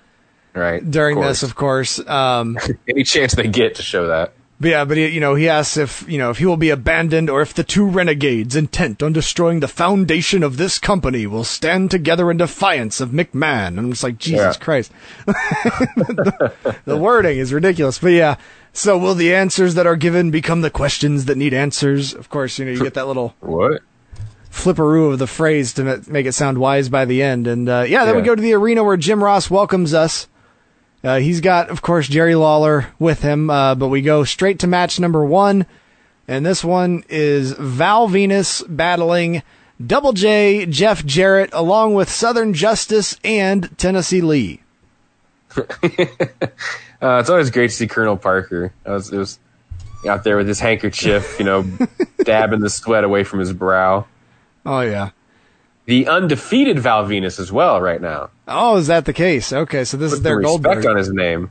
right? 0.54 0.88
during 0.88 1.18
of 1.18 1.24
this, 1.24 1.42
of 1.42 1.56
course. 1.56 1.98
Um, 2.06 2.56
Any 2.88 3.02
chance 3.02 3.34
they 3.34 3.48
get 3.48 3.76
to 3.76 3.82
show 3.82 4.06
that. 4.08 4.32
But 4.60 4.70
yeah, 4.70 4.84
but 4.84 4.96
he, 4.96 5.06
you 5.06 5.20
know, 5.20 5.36
he 5.36 5.48
asks 5.48 5.76
if 5.76 6.04
you 6.08 6.18
know 6.18 6.30
if 6.30 6.38
he 6.38 6.46
will 6.46 6.56
be 6.56 6.70
abandoned 6.70 7.30
or 7.30 7.40
if 7.42 7.54
the 7.54 7.62
two 7.62 7.86
renegades 7.86 8.56
intent 8.56 9.02
on 9.04 9.12
destroying 9.12 9.60
the 9.60 9.68
foundation 9.68 10.42
of 10.42 10.56
this 10.56 10.80
company 10.80 11.26
will 11.28 11.44
stand 11.44 11.92
together 11.92 12.28
in 12.28 12.38
defiance 12.38 13.00
of 13.00 13.10
McMahon. 13.10 13.68
And 13.68 13.78
I'm 13.78 13.90
just 13.90 14.02
like, 14.02 14.18
Jesus 14.18 14.56
Yeah. 14.56 14.64
Christ, 14.64 14.90
the, 15.26 16.52
the 16.84 16.96
wording 16.96 17.38
is 17.38 17.52
ridiculous. 17.52 17.98
But 18.00 18.08
yeah, 18.12 18.34
so 18.72 18.98
will 18.98 19.14
the 19.14 19.32
answers 19.32 19.74
that 19.74 19.86
are 19.86 19.96
given 19.96 20.30
become 20.32 20.62
the 20.62 20.70
questions 20.70 21.26
that 21.26 21.36
need 21.38 21.54
answers? 21.54 22.12
Of 22.12 22.28
course, 22.28 22.58
you 22.58 22.64
know, 22.64 22.72
you 22.72 22.82
get 22.82 22.94
that 22.94 23.06
little 23.06 23.34
What? 23.40 23.82
flipperoo 24.50 25.12
of 25.12 25.18
the 25.20 25.26
phrase 25.28 25.72
to 25.74 26.02
make 26.08 26.26
it 26.26 26.32
sound 26.32 26.58
wise 26.58 26.88
by 26.88 27.04
the 27.04 27.22
end. 27.22 27.46
And 27.46 27.68
uh, 27.68 27.84
yeah, 27.86 28.04
then 28.04 28.16
we 28.16 28.22
go 28.22 28.34
to 28.34 28.42
the 28.42 28.54
arena 28.54 28.82
where 28.82 28.96
Jim 28.96 29.22
Ross 29.22 29.50
welcomes 29.50 29.94
us. 29.94 30.26
Uh, 31.02 31.18
he's 31.18 31.40
got, 31.40 31.70
of 31.70 31.82
course, 31.82 32.08
Jerry 32.08 32.34
Lawler 32.34 32.88
with 32.98 33.22
him, 33.22 33.50
uh, 33.50 33.74
but 33.74 33.88
we 33.88 34.02
go 34.02 34.24
straight 34.24 34.58
to 34.60 34.66
match 34.66 34.98
number 34.98 35.24
one. 35.24 35.66
And 36.26 36.44
this 36.44 36.64
one 36.64 37.04
is 37.08 37.52
Val 37.52 38.08
Venis 38.08 38.64
battling 38.68 39.42
Double 39.84 40.12
J, 40.12 40.66
Jeff 40.66 41.04
Jarrett, 41.04 41.50
along 41.52 41.94
with 41.94 42.10
Southern 42.10 42.52
Justice 42.52 43.18
and 43.22 43.76
Tennessee 43.78 44.20
Lee. 44.20 44.60
Uh, 47.00 47.18
it's 47.20 47.30
always 47.30 47.50
great 47.50 47.70
to 47.70 47.76
see 47.76 47.86
Colonel 47.86 48.16
Parker. 48.16 48.72
I 48.84 48.90
was, 48.90 49.12
it 49.12 49.18
was 49.18 49.38
out 50.08 50.24
there 50.24 50.36
with 50.36 50.48
his 50.48 50.58
handkerchief, 50.58 51.36
you 51.38 51.44
know, 51.44 51.62
dabbing 52.24 52.58
the 52.60 52.70
sweat 52.70 53.04
away 53.04 53.22
from 53.22 53.38
his 53.38 53.52
brow. 53.52 54.06
Oh, 54.66 54.80
yeah. 54.80 55.10
The 55.88 56.06
undefeated 56.06 56.78
Val 56.80 57.06
Venis 57.06 57.40
as 57.40 57.50
well 57.50 57.80
right 57.80 57.98
now. 57.98 58.28
Oh, 58.46 58.76
is 58.76 58.88
that 58.88 59.06
the 59.06 59.14
case? 59.14 59.54
Okay, 59.54 59.84
so 59.84 59.96
this 59.96 60.10
Put 60.10 60.16
is 60.18 60.22
their 60.22 60.38
gold 60.42 60.62
respect 60.62 60.86
on 60.86 60.98
his 60.98 61.10
name. 61.10 61.50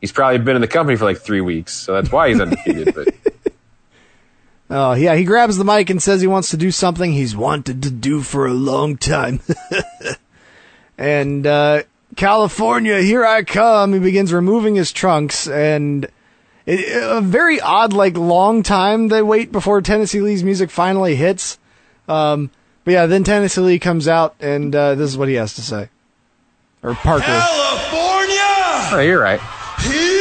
He's 0.00 0.12
probably 0.12 0.38
been 0.38 0.56
in 0.56 0.62
the 0.62 0.66
company 0.66 0.96
for 0.96 1.04
like 1.04 1.18
three 1.18 1.42
weeks, 1.42 1.74
so 1.74 1.92
that's 1.92 2.10
why 2.10 2.30
he's 2.30 2.40
undefeated. 2.40 2.94
but 2.94 3.08
Oh, 4.70 4.94
yeah, 4.94 5.14
he 5.14 5.24
grabs 5.24 5.58
the 5.58 5.64
mic 5.64 5.90
and 5.90 6.02
says 6.02 6.22
he 6.22 6.26
wants 6.26 6.52
to 6.52 6.56
do 6.56 6.70
something 6.70 7.12
he's 7.12 7.36
wanted 7.36 7.82
to 7.82 7.90
do 7.90 8.22
for 8.22 8.46
a 8.46 8.54
long 8.54 8.96
time. 8.96 9.40
and, 10.98 11.46
uh, 11.46 11.82
California, 12.16 13.02
here 13.02 13.26
I 13.26 13.42
come. 13.44 13.92
He 13.92 13.98
begins 13.98 14.32
removing 14.32 14.74
his 14.74 14.90
trunks 14.90 15.46
and 15.46 16.08
it, 16.64 17.02
a 17.02 17.20
very 17.20 17.60
odd, 17.60 17.92
like, 17.92 18.16
long 18.16 18.62
time 18.62 19.08
they 19.08 19.20
wait 19.20 19.52
before 19.52 19.82
Tennessee 19.82 20.22
Lee's 20.22 20.42
music 20.42 20.70
finally 20.70 21.14
hits. 21.14 21.58
Um, 22.08 22.50
but 22.86 22.92
yeah, 22.92 23.06
then 23.06 23.24
Tennessee 23.24 23.60
Lee 23.60 23.78
comes 23.80 24.06
out 24.06 24.36
and, 24.38 24.74
uh, 24.74 24.94
this 24.94 25.10
is 25.10 25.18
what 25.18 25.28
he 25.28 25.34
has 25.34 25.54
to 25.54 25.60
say. 25.60 25.88
Or 26.84 26.94
Parker. 26.94 27.24
California! 27.24 28.38
oh, 28.92 29.00
you're 29.04 29.20
right. 29.20 29.40
Here 29.80 30.15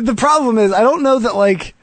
the 0.00 0.14
problem 0.14 0.58
is 0.58 0.72
I 0.72 0.80
don't 0.80 1.02
know 1.02 1.18
that 1.20 1.34
like 1.36 1.74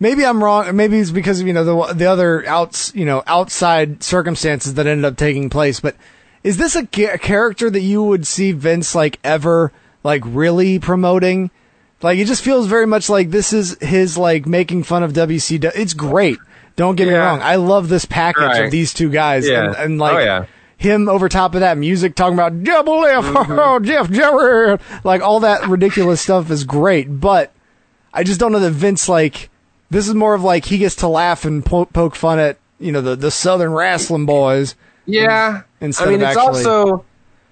maybe 0.00 0.24
I'm 0.24 0.42
wrong. 0.42 0.74
Maybe 0.76 0.98
it's 0.98 1.10
because 1.10 1.40
of 1.40 1.46
you 1.46 1.52
know 1.52 1.64
the 1.86 1.94
the 1.94 2.06
other 2.06 2.46
outs 2.46 2.92
you 2.94 3.04
know 3.04 3.22
outside 3.26 4.02
circumstances 4.02 4.74
that 4.74 4.86
ended 4.86 5.04
up 5.04 5.16
taking 5.16 5.50
place. 5.50 5.80
But 5.80 5.96
is 6.42 6.56
this 6.58 6.76
a, 6.76 6.86
ca- 6.86 7.14
a 7.14 7.18
character 7.18 7.68
that 7.70 7.80
you 7.80 8.02
would 8.02 8.26
see 8.26 8.52
Vince 8.52 8.94
like 8.94 9.18
ever 9.24 9.72
like 10.04 10.22
really 10.24 10.78
promoting? 10.78 11.50
Like 12.02 12.18
it 12.18 12.26
just 12.26 12.44
feels 12.44 12.66
very 12.66 12.86
much 12.86 13.08
like 13.08 13.30
this 13.30 13.52
is 13.52 13.76
his 13.80 14.18
like 14.18 14.46
making 14.46 14.84
fun 14.84 15.02
of 15.02 15.12
WCW. 15.14 15.72
It's 15.74 15.94
great. 15.94 16.38
Don't 16.76 16.94
get 16.96 17.08
me 17.08 17.14
wrong. 17.14 17.40
I 17.40 17.56
love 17.56 17.88
this 17.88 18.04
package 18.04 18.42
Right. 18.42 18.64
of 18.66 18.70
these 18.70 18.92
two 18.92 19.08
guys 19.10 19.48
Yeah. 19.48 19.64
and, 19.68 19.76
and 19.76 19.98
like 19.98 20.16
Oh, 20.16 20.18
yeah. 20.18 20.44
Him 20.76 21.08
over 21.08 21.28
top 21.28 21.54
of 21.54 21.60
that 21.60 21.78
music 21.78 22.14
talking 22.14 22.34
about 22.34 22.62
double 22.62 23.04
F, 23.04 23.24
mm-hmm. 23.26 23.58
oh, 23.58 23.78
Jeff 23.80 24.10
Jarrett, 24.10 24.80
like 25.04 25.22
all 25.22 25.40
that 25.40 25.66
ridiculous 25.68 26.20
stuff 26.20 26.50
is 26.50 26.64
great, 26.64 27.20
but 27.20 27.52
I 28.12 28.22
just 28.22 28.40
don't 28.40 28.52
know 28.52 28.60
that 28.60 28.72
Vince 28.72 29.08
like 29.08 29.50
this 29.90 30.08
is 30.08 30.14
more 30.14 30.34
of 30.34 30.42
like 30.42 30.64
he 30.64 30.78
gets 30.78 30.96
to 30.96 31.08
laugh 31.08 31.44
and 31.44 31.64
po- 31.64 31.86
poke 31.86 32.16
fun 32.16 32.38
at 32.38 32.58
you 32.78 32.92
know 32.92 33.00
the 33.00 33.16
the 33.16 33.30
Southern 33.30 33.72
wrestling 33.72 34.26
boys. 34.26 34.74
Yeah. 35.06 35.62
Instead 35.80 36.08
I 36.08 36.10
mean, 36.10 36.22
of 36.22 36.28
it's 36.28 36.36
actually- 36.36 36.64
also 36.64 37.04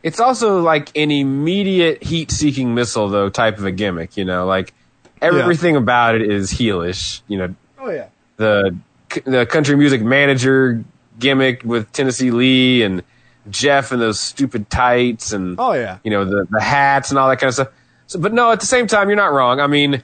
it's 0.03 0.21
also 0.21 0.61
like 0.61 0.95
an 0.97 1.11
immediate 1.11 2.03
heat-seeking 2.03 2.75
missile, 2.75 3.09
though, 3.09 3.31
type 3.31 3.57
of 3.57 3.65
a 3.65 3.71
gimmick. 3.73 4.19
You 4.19 4.27
know, 4.27 4.45
like 4.47 4.75
everything 5.23 5.77
about 5.77 6.15
it 6.15 6.31
is 6.31 6.53
heelish. 6.53 7.23
You 7.27 7.39
know, 7.39 7.55
Oh 7.79 7.91
yeah, 7.91 8.09
the 8.37 8.77
the 9.25 9.47
country 9.47 9.77
music 9.77 10.03
manager 10.03 10.85
gimmick 11.19 11.63
with 11.65 11.91
Tennessee 11.93 12.31
Lee 12.31 12.83
and 12.83 13.03
Jeff 13.51 13.93
and 13.93 14.01
those 14.01 14.19
stupid 14.19 14.71
tights 14.71 15.33
and 15.33 15.57
oh 15.59 15.73
yeah, 15.73 15.99
you 16.05 16.11
know 16.11 16.25
the 16.25 16.47
the 16.51 16.61
hats 16.61 17.11
and 17.11 17.19
all 17.19 17.29
that 17.29 17.39
kind 17.39 17.49
of 17.49 17.55
stuff. 17.55 17.69
So, 18.07 18.19
but 18.19 18.33
no, 18.33 18.51
at 18.51 18.61
the 18.61 18.67
same 18.67 18.87
time, 18.87 19.09
you're 19.09 19.17
not 19.17 19.33
wrong. 19.33 19.61
I 19.61 19.67
mean, 19.67 20.03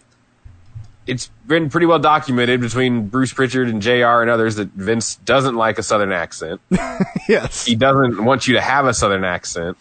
it's 1.07 1.31
been 1.47 1.71
pretty 1.71 1.87
well 1.87 1.99
documented 1.99 2.61
between 2.61 3.09
Bruce 3.09 3.33
Prichard 3.33 3.69
and 3.69 3.83
Jr. 3.83 4.21
and 4.21 4.31
others 4.31 4.57
that 4.57 4.69
Vince 4.69 5.17
doesn't 5.17 5.55
like 5.55 5.79
a 5.79 5.83
Southern 5.83 6.13
accent. 6.13 6.61
yes, 7.29 7.65
he 7.65 7.75
doesn't 7.75 8.25
want 8.25 8.47
you 8.47 8.55
to 8.55 8.61
have 8.61 8.87
a 8.87 8.95
Southern 8.95 9.25
accent. 9.25 9.77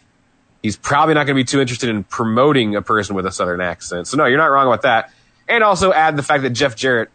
He's 0.63 0.75
probably 0.75 1.13
not 1.13 1.25
going 1.25 1.37
to 1.37 1.39
be 1.39 1.45
too 1.45 1.61
interested 1.61 1.89
in 1.89 2.03
promoting 2.03 2.75
a 2.75 2.81
person 2.81 3.15
with 3.15 3.25
a 3.25 3.31
Southern 3.31 3.61
accent. 3.61 4.07
So 4.07 4.17
no, 4.17 4.25
you're 4.25 4.37
not 4.37 4.47
wrong 4.47 4.67
about 4.67 4.81
that. 4.81 5.11
And 5.47 5.63
also 5.63 5.93
add 5.93 6.15
the 6.15 6.23
fact 6.23 6.43
that 6.43 6.51
Jeff 6.51 6.75
Jarrett 6.75 7.09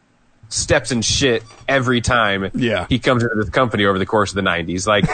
steps 0.49 0.93
in 0.93 1.03
shit 1.03 1.43
every 1.69 2.01
time 2.01 2.51
Yeah. 2.55 2.87
he 2.89 2.99
comes 2.99 3.23
into 3.23 3.35
the 3.45 3.51
company 3.51 3.85
over 3.85 3.99
the 3.99 4.07
course 4.07 4.31
of 4.31 4.37
the 4.37 4.43
90s. 4.43 4.87
Like, 4.87 5.05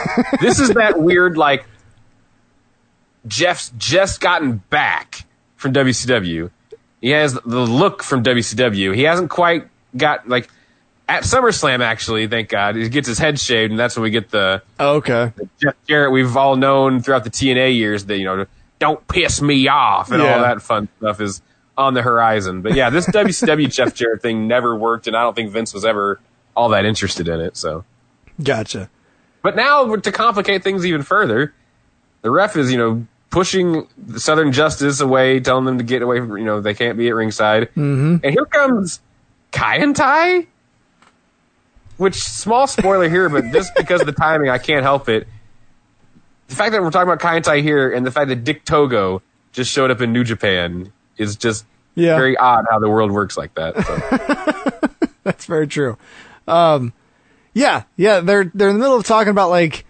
this 0.40 0.58
is 0.60 0.70
that 0.70 0.98
weird, 1.00 1.36
like, 1.38 1.64
Jeff's 3.26 3.72
just 3.76 4.20
gotten 4.20 4.58
back 4.70 5.24
from 5.56 5.72
WCW. 5.72 6.50
He 7.00 7.10
has 7.10 7.34
the 7.34 7.60
look 7.60 8.02
from 8.02 8.22
WCW. 8.22 8.94
He 8.94 9.02
hasn't 9.02 9.30
quite 9.30 9.68
got, 9.96 10.28
like, 10.28 10.48
at 11.08 11.24
SummerSlam, 11.24 11.80
actually, 11.80 12.26
thank 12.28 12.48
God, 12.48 12.76
he 12.76 12.88
gets 12.88 13.08
his 13.08 13.18
head 13.18 13.38
shaved, 13.40 13.72
and 13.72 13.80
that's 13.80 13.96
when 13.96 14.04
we 14.04 14.10
get 14.10 14.30
the 14.30 14.62
Oh, 14.78 14.96
okay, 14.96 15.32
Jeff 15.60 15.74
Jarrett 15.88 16.12
we've 16.12 16.36
all 16.36 16.54
known 16.56 17.02
throughout 17.02 17.24
the 17.24 17.30
TNA 17.30 17.76
years 17.76 18.04
that, 18.06 18.16
you 18.18 18.24
know, 18.24 18.46
don't 18.78 19.06
piss 19.08 19.42
me 19.42 19.66
off 19.68 20.10
and 20.12 20.22
Yeah. 20.22 20.34
all 20.36 20.40
that 20.42 20.62
fun 20.62 20.88
stuff 20.98 21.20
is 21.20 21.42
on 21.80 21.94
the 21.94 22.02
horizon. 22.02 22.62
But 22.62 22.74
yeah, 22.74 22.90
this 22.90 23.06
WCW 23.06 23.72
Jeff 23.72 23.94
Jarrett 23.94 24.22
thing 24.22 24.46
never 24.46 24.76
worked, 24.76 25.06
and 25.06 25.16
I 25.16 25.22
don't 25.22 25.34
think 25.34 25.50
Vince 25.50 25.72
was 25.74 25.84
ever 25.84 26.20
all 26.54 26.68
that 26.68 26.84
interested 26.84 27.26
in 27.26 27.40
it. 27.40 27.56
So, 27.56 27.84
gotcha. 28.42 28.90
but 29.42 29.56
now 29.56 29.96
to 29.96 30.12
complicate 30.12 30.62
things 30.62 30.84
even 30.84 31.02
further, 31.02 31.54
the 32.22 32.30
ref 32.30 32.56
is, 32.56 32.70
you 32.70 32.78
know, 32.78 33.06
pushing 33.30 33.86
the 33.96 34.20
Southern 34.20 34.52
Justice 34.52 35.00
away, 35.00 35.40
telling 35.40 35.64
them 35.64 35.78
to 35.78 35.84
get 35.84 36.02
away 36.02 36.18
from, 36.18 36.36
you 36.36 36.44
know, 36.44 36.60
they 36.60 36.74
can't 36.74 36.98
be 36.98 37.08
at 37.08 37.14
ringside. 37.14 37.68
Mm-hmm. 37.70 38.16
And 38.22 38.32
here 38.32 38.44
comes 38.44 39.00
Kai 39.52 39.78
En 39.78 39.94
Tai. 39.94 40.46
Which 41.96 42.14
small 42.14 42.66
spoiler 42.66 43.10
here, 43.10 43.28
but 43.28 43.52
just 43.52 43.74
because 43.74 44.00
of 44.00 44.06
the 44.06 44.14
timing, 44.14 44.48
I 44.48 44.56
can't 44.56 44.82
help 44.82 45.10
it. 45.10 45.28
The 46.48 46.54
fact 46.54 46.72
that 46.72 46.80
we're 46.80 46.90
talking 46.90 47.08
about 47.08 47.20
Kai 47.20 47.36
En 47.36 47.42
Tai 47.42 47.60
here, 47.60 47.92
and 47.92 48.06
the 48.06 48.10
fact 48.10 48.28
that 48.28 48.42
Dick 48.42 48.64
Togo 48.64 49.20
just 49.52 49.70
showed 49.70 49.90
up 49.90 50.00
in 50.00 50.10
New 50.10 50.24
Japan 50.24 50.92
is 51.16 51.36
just 51.36 51.64
Yeah. 51.94 52.16
very 52.16 52.36
odd 52.36 52.66
how 52.70 52.78
the 52.78 52.88
world 52.88 53.10
works 53.10 53.36
like 53.36 53.54
that. 53.54 53.76
So. 53.84 55.08
That's 55.24 55.44
very 55.46 55.66
true. 55.66 55.96
Um, 56.48 56.92
yeah, 57.54 57.82
yeah, 57.96 58.20
they're 58.20 58.50
they're 58.54 58.68
in 58.68 58.76
the 58.76 58.80
middle 58.80 58.96
of 58.96 59.04
talking 59.04 59.30
about 59.30 59.50
like 59.50 59.84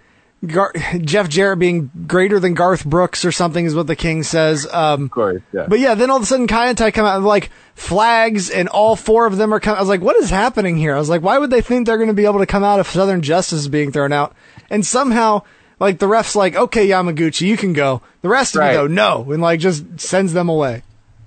Gar- 0.46 0.72
Jeff 1.00 1.28
Jarrett 1.28 1.58
being 1.58 1.90
greater 2.06 2.40
than 2.40 2.54
Garth 2.54 2.84
Brooks 2.86 3.24
or 3.26 3.32
something 3.32 3.64
is 3.66 3.74
what 3.74 3.86
the 3.86 3.94
King 3.96 4.22
says. 4.22 4.66
Um, 4.72 5.04
of 5.04 5.10
course, 5.10 5.42
yeah. 5.52 5.66
But 5.68 5.78
yeah, 5.78 5.94
then 5.94 6.10
all 6.10 6.16
of 6.16 6.22
a 6.22 6.26
sudden 6.26 6.46
Kai 6.46 6.68
En 6.68 6.76
Tai 6.76 6.90
come 6.90 7.04
out 7.04 7.18
with 7.18 7.26
like 7.26 7.50
flags 7.74 8.48
and 8.50 8.68
all 8.68 8.96
four 8.96 9.26
of 9.26 9.36
them 9.36 9.52
are 9.52 9.60
coming. 9.60 9.76
I 9.76 9.80
was 9.80 9.88
like, 9.90 10.00
what 10.00 10.16
is 10.16 10.30
happening 10.30 10.76
here? 10.78 10.94
I 10.94 10.98
was 10.98 11.10
like, 11.10 11.22
why 11.22 11.36
would 11.38 11.50
they 11.50 11.60
think 11.60 11.86
they're 11.86 11.98
going 11.98 12.08
to 12.08 12.14
be 12.14 12.24
able 12.24 12.38
to 12.38 12.46
come 12.46 12.64
out 12.64 12.80
if 12.80 12.90
Southern 12.90 13.20
Justice 13.20 13.60
is 13.60 13.68
being 13.68 13.92
thrown 13.92 14.12
out? 14.12 14.34
And 14.70 14.84
somehow, 14.84 15.42
like 15.78 15.98
the 15.98 16.08
ref's 16.08 16.34
like, 16.34 16.56
okay, 16.56 16.88
Yamaguchi, 16.88 17.46
you 17.46 17.58
can 17.58 17.74
go. 17.74 18.00
The 18.22 18.28
rest 18.30 18.54
of 18.54 18.60
Right. 18.60 18.72
you 18.72 18.76
though, 18.78 18.86
no. 18.86 19.30
And 19.32 19.42
like 19.42 19.60
just 19.60 20.00
sends 20.00 20.32
them 20.32 20.48
away. 20.48 20.82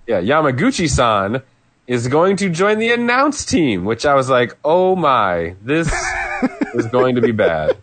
Yeah, 0.08 0.22
Yamaguchi-san 0.22 1.42
is 1.88 2.08
going 2.08 2.38
to 2.38 2.50
join 2.50 2.80
the 2.80 2.92
announce 2.92 3.46
team, 3.46 3.86
which 3.86 4.06
I 4.06 4.16
was 4.16 4.30
like, 4.30 4.58
oh 4.64 4.96
my, 4.96 5.56
this 5.62 5.94
is 6.74 6.88
going 6.88 7.16
to 7.16 7.22
be 7.22 7.32
bad. 7.32 7.78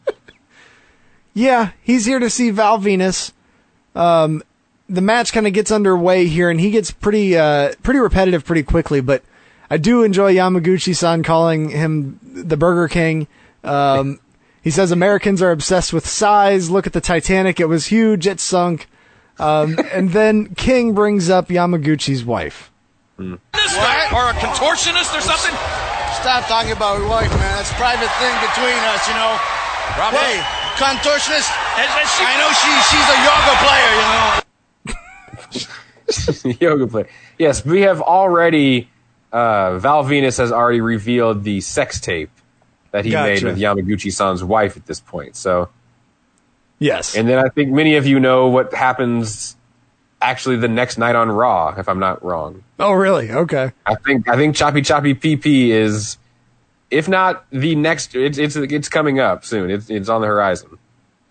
Yeah, 1.33 1.71
he's 1.83 2.07
here 2.07 2.19
to 2.19 2.29
see 2.29 2.51
Val 2.51 2.79
Venis. 2.79 3.33
Um, 3.95 4.43
the 4.89 5.01
match 5.01 5.33
kind 5.33 5.47
of 5.47 5.53
gets 5.53 5.71
underway 5.71 6.27
here, 6.27 6.51
and 6.51 6.61
he 6.61 6.71
gets 6.71 6.91
pretty 6.91 7.37
uh, 7.39 7.75
pretty 7.83 8.01
repetitive 8.01 8.45
pretty 8.45 8.65
quickly. 8.65 9.01
But 9.01 9.23
I 9.71 9.77
do 9.77 10.03
enjoy 10.03 10.35
Yamaguchi-san 10.35 11.23
calling 11.23 11.71
him 11.71 12.19
the 12.23 12.57
Burger 12.57 12.89
King. 12.89 13.29
Um, 13.63 14.19
he 14.63 14.71
says 14.71 14.91
Americans 14.91 15.41
are 15.41 15.53
obsessed 15.53 15.93
with 15.93 16.07
size. 16.07 16.71
Look 16.71 16.87
at 16.87 16.93
the 16.93 17.01
Titanic; 17.01 17.61
it 17.61 17.67
was 17.67 17.87
huge, 17.87 18.27
it 18.27 18.41
sunk. 18.41 18.89
Um, 19.41 19.79
and 19.93 20.11
then 20.11 20.55
King 20.55 20.93
brings 20.95 21.31
up 21.31 21.49
Yamaguchi's 21.49 22.25
wife. 22.25 22.71
This 23.19 23.75
guy, 23.77 24.09
or 24.15 24.31
a 24.31 24.35
contortionist 24.35 25.17
or 25.17 25.21
something? 25.21 25.55
Stop 26.21 26.47
talking 26.47 26.73
about 26.73 26.99
your 26.99 27.09
wife, 27.09 27.31
man. 27.31 27.57
That's 27.57 27.71
a 27.71 27.75
private 27.75 28.11
thing 28.21 28.35
between 28.41 28.77
us, 28.93 29.09
you 29.09 29.15
know. 29.15 29.39
Rob, 29.99 30.13
Hey, 30.15 30.41
contortionist. 30.77 31.49
has, 31.49 31.89
has 31.89 32.09
she, 32.17 32.25
I 32.25 32.37
know 32.41 32.51
she 32.53 32.71
she's 32.89 33.09
a 33.11 33.19
yoga 33.29 33.55
player, 33.65 33.93
you 36.45 36.55
know. 36.57 36.61
yoga 36.61 36.87
play. 36.87 37.05
Yes, 37.39 37.65
we 37.65 37.83
have 37.83 38.01
already. 38.01 38.89
Uh, 39.33 39.79
Val 39.79 40.05
Venis 40.05 40.39
has 40.39 40.51
already 40.53 40.81
revealed 40.81 41.45
the 41.45 41.61
sex 41.61 42.01
tape 42.01 42.31
that 42.91 43.05
he 43.05 43.13
made 43.13 43.43
with 43.45 43.59
Yamaguchi-san's 43.59 44.43
wife 44.43 44.77
at 44.77 44.87
this 44.87 45.01
point. 45.01 45.37
So, 45.37 45.69
Yes. 46.81 47.15
and 47.15 47.29
then 47.29 47.39
I 47.39 47.49
think 47.51 47.71
many 47.71 47.97
of 47.97 48.07
you 48.07 48.19
know 48.19 48.49
what 48.49 48.75
happens 48.75 49.57
actually 50.21 50.57
the 50.57 50.69
next 50.69 50.99
night 50.99 51.15
on 51.15 51.31
Raw, 51.31 51.75
if 51.79 51.89
I'm 51.89 51.99
not 52.01 52.25
wrong. 52.25 52.65
oh, 52.79 52.93
really? 52.93 53.31
Okay. 53.31 53.73
I 53.87 53.95
think 53.95 54.29
I 54.29 54.37
think 54.37 54.57
Choppy 54.57 54.83
Choppy 54.83 55.15
PP 55.15 55.69
is, 55.69 56.17
if 56.91 57.09
not 57.09 57.45
the 57.51 57.75
next, 57.77 58.15
it's 58.17 58.39
it's 58.39 58.57
it's 58.57 58.89
coming 58.89 59.21
up 59.21 59.45
soon. 59.45 59.71
It's 59.71 59.89
it's 59.89 60.09
on 60.09 60.21
the 60.21 60.27
horizon. 60.27 60.79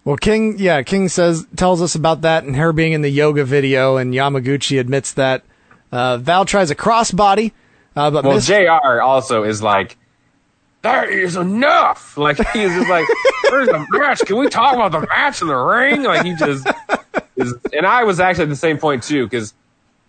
Well, 0.05 0.15
King, 0.17 0.57
yeah, 0.57 0.81
King 0.83 1.09
says 1.09 1.45
tells 1.55 1.81
us 1.81 1.93
about 1.93 2.21
that 2.21 2.43
and 2.45 2.55
her 2.55 2.71
being 2.71 2.93
in 2.93 3.01
the 3.01 3.09
yoga 3.09 3.43
video, 3.43 3.97
and 3.97 4.13
Yamaguchi 4.13 4.79
admits 4.79 5.13
that. 5.13 5.43
Uh, 5.91 6.17
Val 6.17 6.45
tries 6.45 6.69
a 6.69 6.75
crossbody, 6.75 7.51
uh, 7.95 8.11
but 8.11 8.23
Well, 8.23 8.39
Jr. 8.39 9.01
also 9.01 9.43
is 9.43 9.61
like, 9.63 9.97
that 10.81 11.09
is 11.09 11.35
enough. 11.35 12.17
Like 12.17 12.37
he 12.51 12.61
is 12.61 12.71
just 12.73 12.89
like, 12.89 13.05
where's 13.49 13.67
the 13.67 13.85
match? 13.91 14.19
Can 14.25 14.37
we 14.37 14.47
talk 14.49 14.73
about 14.75 14.91
the 14.91 15.05
match 15.07 15.41
in 15.41 15.47
the 15.47 15.55
ring? 15.55 16.03
Like 16.03 16.25
he 16.25 16.35
just 16.35 16.67
is, 17.35 17.53
and 17.73 17.85
I 17.85 18.03
was 18.03 18.19
actually 18.19 18.43
at 18.43 18.49
the 18.49 18.55
same 18.55 18.77
point 18.77 19.03
too 19.03 19.25
because. 19.25 19.53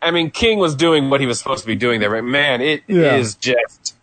I 0.02 0.12
mean, 0.12 0.30
King 0.30 0.58
was 0.58 0.74
doing 0.74 1.10
what 1.10 1.20
he 1.20 1.26
was 1.26 1.38
supposed 1.38 1.60
to 1.60 1.66
be 1.66 1.74
doing 1.74 2.00
there, 2.00 2.08
but 2.08 2.24
man, 2.24 2.62
it 2.62 2.82
is 2.88 3.36
Yeah. 3.42 3.52
just 3.54 3.94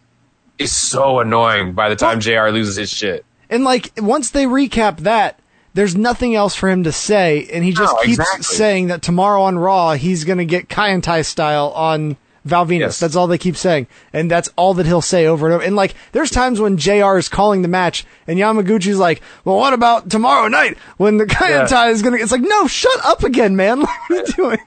is 0.59 0.71
so 0.71 1.19
annoying 1.19 1.73
by 1.73 1.89
the 1.89 1.95
time 1.95 2.19
Jr. 2.19 2.49
loses 2.49 2.75
his 2.75 2.91
shit. 2.91 3.25
and 3.49 3.63
like 3.63 3.91
once 3.97 4.29
they 4.29 4.45
recap 4.45 4.97
that, 4.99 5.39
there's 5.73 5.95
nothing 5.95 6.35
else 6.35 6.53
for 6.53 6.69
him 6.69 6.83
to 6.83 6.91
say, 6.91 7.47
and 7.51 7.63
he 7.63 7.71
just 7.71 7.91
No, 7.95 7.99
keeps 8.03 8.19
exactly. 8.19 8.43
saying 8.43 8.87
that 8.89 9.01
tomorrow 9.01 9.41
on 9.41 9.57
Raw 9.57 9.93
he's 9.93 10.23
gonna 10.23 10.45
get 10.45 10.69
Kaientai 10.69 11.25
style 11.25 11.69
on 11.69 12.15
Val 12.47 12.65
Venis. 12.65 12.79
Yes. 12.79 12.99
That's 12.99 13.15
all 13.15 13.27
they 13.27 13.37
keep 13.37 13.55
saying, 13.55 13.87
and 14.13 14.29
that's 14.31 14.49
all 14.55 14.73
that 14.75 14.85
he'll 14.85 15.01
say 15.01 15.25
over 15.27 15.45
and 15.47 15.55
over. 15.55 15.63
And 15.63 15.75
like, 15.75 15.93
there's 16.11 16.31
times 16.31 16.59
when 16.59 16.77
Jr. 16.77 17.17
is 17.17 17.29
calling 17.29 17.61
the 17.61 17.67
match, 17.67 18.05
and 18.27 18.37
Yamaguchi's 18.39 18.97
like, 18.99 19.21
"Well, 19.45 19.57
what 19.57 19.73
about 19.73 20.09
tomorrow 20.09 20.47
night 20.47 20.77
when 20.97 21.17
the 21.17 21.25
Kaientai 21.25 21.91
is 21.91 22.01
gonna?" 22.01 22.17
It's 22.17 22.31
like, 22.31 22.41
no, 22.41 22.67
shut 22.67 23.05
up 23.05 23.23
again, 23.23 23.55
man. 23.55 23.81
What 24.07 24.11
are 24.11 24.15
you 24.15 24.25
doing? 24.33 24.59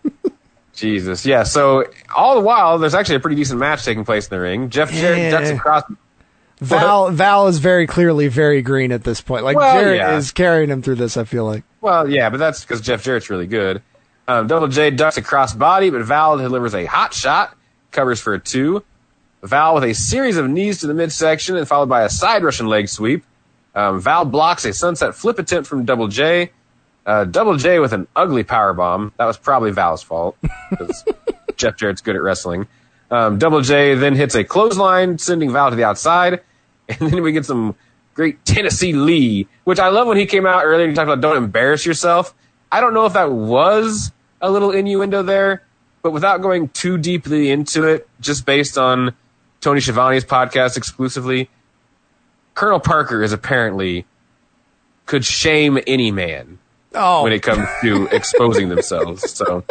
Jesus, 0.72 1.26
yeah. 1.26 1.43
So 1.43 1.85
all 2.14 2.35
the 2.37 2.41
while, 2.41 2.78
there's 2.78 2.95
actually 2.95 3.16
a 3.16 3.20
pretty 3.20 3.37
decent 3.37 3.59
match 3.61 3.85
taking 3.85 4.05
place 4.05 4.28
in 4.28 4.31
the 4.37 4.41
ring. 4.41 4.70
Jeff 4.70 4.91
Jarrett 4.93 5.18
Yeah. 5.18 5.31
ducks 5.31 5.51
across. 5.51 5.83
Val 6.61 7.11
Val 7.11 7.49
is 7.49 7.59
very 7.59 7.87
clearly 7.87 8.28
very 8.28 8.61
green 8.62 8.93
at 8.93 9.03
this 9.03 9.20
point. 9.20 9.45
Like 9.45 9.57
Well, 9.57 9.81
Jarrett 9.81 9.97
yeah. 9.99 10.16
is 10.16 10.31
carrying 10.31 10.70
him 10.70 10.83
through 10.83 10.97
this. 10.97 11.16
I 11.16 11.24
feel 11.24 11.45
like. 11.45 11.64
Well, 11.81 12.09
yeah, 12.09 12.28
but 12.31 12.37
that's 12.39 12.61
because 12.62 12.81
Jeff 12.83 13.03
Jarrett's 13.03 13.31
really 13.31 13.47
good. 13.47 13.83
Um, 14.28 14.47
Double 14.47 14.68
J 14.68 14.91
ducks 14.91 15.16
across 15.16 15.55
body, 15.55 15.91
but 15.91 16.03
Val 16.03 16.37
delivers 16.39 16.74
a 16.74 16.85
hot 16.85 17.14
shot, 17.14 17.57
covers 17.91 18.20
for 18.20 18.34
a 18.34 18.38
two. 18.38 18.84
Val 19.43 19.74
with 19.74 19.84
a 19.84 19.95
series 19.95 20.36
of 20.36 20.49
knees 20.49 20.80
to 20.80 20.86
the 20.86 20.95
midsection 20.95 21.57
and 21.57 21.66
followed 21.66 21.88
by 21.88 22.03
a 22.03 22.11
side 22.11 22.45
Russian 22.45 22.66
leg 22.66 22.88
sweep. 22.88 23.24
Um, 23.74 24.01
Val 24.01 24.24
blocks 24.24 24.64
a 24.64 24.72
sunset 24.72 25.14
flip 25.14 25.38
attempt 25.38 25.68
from 25.68 25.84
Double 25.84 26.09
J. 26.09 26.51
Uh, 27.07 27.24
Double 27.24 27.57
J 27.57 27.78
with 27.78 27.93
an 27.93 28.07
ugly 28.14 28.43
power 28.43 28.74
bomb. 28.74 29.12
That 29.16 29.24
was 29.24 29.38
probably 29.38 29.70
Val's 29.70 30.03
fault 30.03 30.36
because 30.70 31.05
Jeff 31.57 31.76
Jarrett's 31.76 32.03
good 32.03 32.16
at 32.16 32.22
wrestling. 32.22 32.66
Um, 33.11 33.38
Double 33.38 33.62
J 33.62 33.95
then 33.95 34.14
hits 34.14 34.34
a 34.34 34.45
clothesline, 34.45 35.18
sending 35.18 35.53
Val 35.53 35.70
to 35.70 35.76
the 35.76 35.84
outside, 35.84 36.43
and 36.88 36.99
then 36.99 37.22
we 37.22 37.32
get 37.32 37.47
some 37.47 37.74
great 38.14 38.45
Tennessee 38.45 38.93
Lee, 38.93 39.49
which 39.64 39.78
I 39.78 39.88
love 39.88 40.07
when 40.07 40.16
he 40.16 40.26
came 40.26 40.47
out 40.47 40.64
earlier 40.64 40.84
and 40.84 40.91
he 40.91 40.95
talked 40.95 41.09
about 41.09 41.20
don't 41.20 41.36
embarrass 41.36 41.86
yourself. 41.86 42.34
I 42.70 42.80
don't 42.80 42.95
know 42.95 43.07
if 43.07 43.14
that 43.14 43.32
was 43.32 44.12
a 44.41 44.51
little 44.51 44.70
innuendo 44.70 45.22
there, 45.22 45.62
but 46.03 46.12
without 46.12 46.40
going 46.42 46.68
too 46.68 46.98
deeply 46.98 47.51
into 47.51 47.84
it, 47.84 48.09
just 48.20 48.46
based 48.46 48.78
on 48.78 49.14
Tony 49.61 49.80
Schiavone's 49.80 50.24
podcast 50.24 50.76
exclusively, 50.76 51.48
Colonel 52.55 52.80
Parker 52.80 53.22
is 53.22 53.32
apparently 53.32 54.07
could 55.07 55.24
shame 55.24 55.78
any 55.86 56.11
man 56.11 56.59
Oh, 56.94 57.22
when 57.22 57.32
it 57.32 57.42
comes 57.42 57.66
to 57.82 58.07
exposing 58.12 58.68
themselves. 58.68 59.30
So 59.32 59.64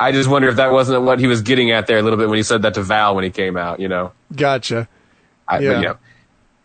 I 0.00 0.12
just 0.12 0.28
wonder 0.28 0.48
if 0.48 0.56
that 0.56 0.72
wasn't 0.72 1.02
what 1.02 1.18
he 1.20 1.26
was 1.26 1.42
getting 1.42 1.70
at 1.70 1.86
there 1.86 1.98
a 1.98 2.02
little 2.02 2.18
bit 2.18 2.28
when 2.28 2.36
he 2.36 2.42
said 2.42 2.62
that 2.62 2.74
to 2.74 2.82
Val 2.82 3.14
when 3.14 3.24
he 3.24 3.30
came 3.30 3.56
out, 3.56 3.80
you 3.80 3.88
know. 3.88 4.12
gotcha. 4.34 4.88
I, 5.46 5.58
Yeah. 5.60 5.72
but, 5.72 5.80
you 5.80 5.86
know, 5.88 5.96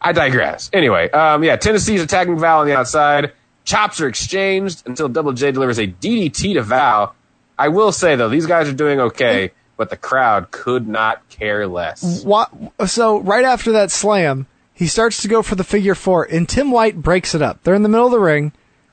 I 0.02 0.12
digress. 0.12 0.70
Anyway, 0.74 1.10
um, 1.12 1.44
yeah, 1.44 1.56
Tennessee's 1.56 2.02
attacking 2.02 2.38
Val 2.40 2.60
on 2.60 2.68
the 2.68 2.76
outside. 2.78 3.32
Chops 3.66 4.02
are 4.02 4.08
exchanged 4.08 4.84
until 4.86 5.08
Double 5.08 5.32
J 5.32 5.52
delivers 5.52 5.80
a 5.80 5.88
DDT 5.88 6.54
to 6.56 6.62
Val. 6.62 7.16
I 7.58 7.70
will 7.70 7.92
say 7.92 8.16
though, 8.16 8.30
these 8.30 8.46
guys 8.46 8.68
are 8.68 8.74
doing 8.74 9.00
okay, 9.00 9.52
but 9.78 9.90
the 9.90 9.98
crowd 9.98 10.52
could 10.52 10.88
not 10.88 11.28
care 11.30 11.68
less. 11.68 12.24
What? 12.24 12.52
So 12.88 13.20
right 13.20 13.46
after 13.46 13.74
that 13.74 13.92
slam, 13.92 14.48
he 14.74 14.88
starts 14.88 15.22
to 15.22 15.28
go 15.28 15.42
for 15.42 15.56
the 15.56 15.64
figure 15.64 15.96
four, 15.96 16.24
and 16.24 16.48
Tim 16.48 16.72
White 16.72 17.02
breaks 17.02 17.36
it 17.36 17.42
up. 17.42 17.64
They're 17.64 17.76
in 17.76 17.84
the 17.84 17.90
middle 17.90 18.08
of 18.08 18.12
the 18.12 18.20
ring. 18.20 18.52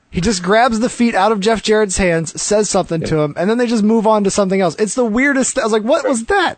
He 0.09 0.19
just 0.19 0.43
grabs 0.43 0.79
the 0.79 0.89
feet 0.89 1.15
out 1.15 1.31
of 1.31 1.39
Jeff 1.39 1.63
Jarrett's 1.63 1.97
hands, 1.97 2.39
says 2.39 2.69
something 2.69 3.01
to 3.03 3.19
him, 3.19 3.33
and 3.37 3.49
then 3.49 3.57
they 3.57 3.65
just 3.65 3.83
move 3.83 4.05
on 4.05 4.25
to 4.25 4.31
something 4.31 4.59
else. 4.59 4.75
It's 4.75 4.93
the 4.93 5.05
weirdest. 5.05 5.57
I 5.57 5.63
was 5.63 5.71
like, 5.71 5.83
"What 5.83 6.07
was 6.07 6.25
that?" 6.25 6.55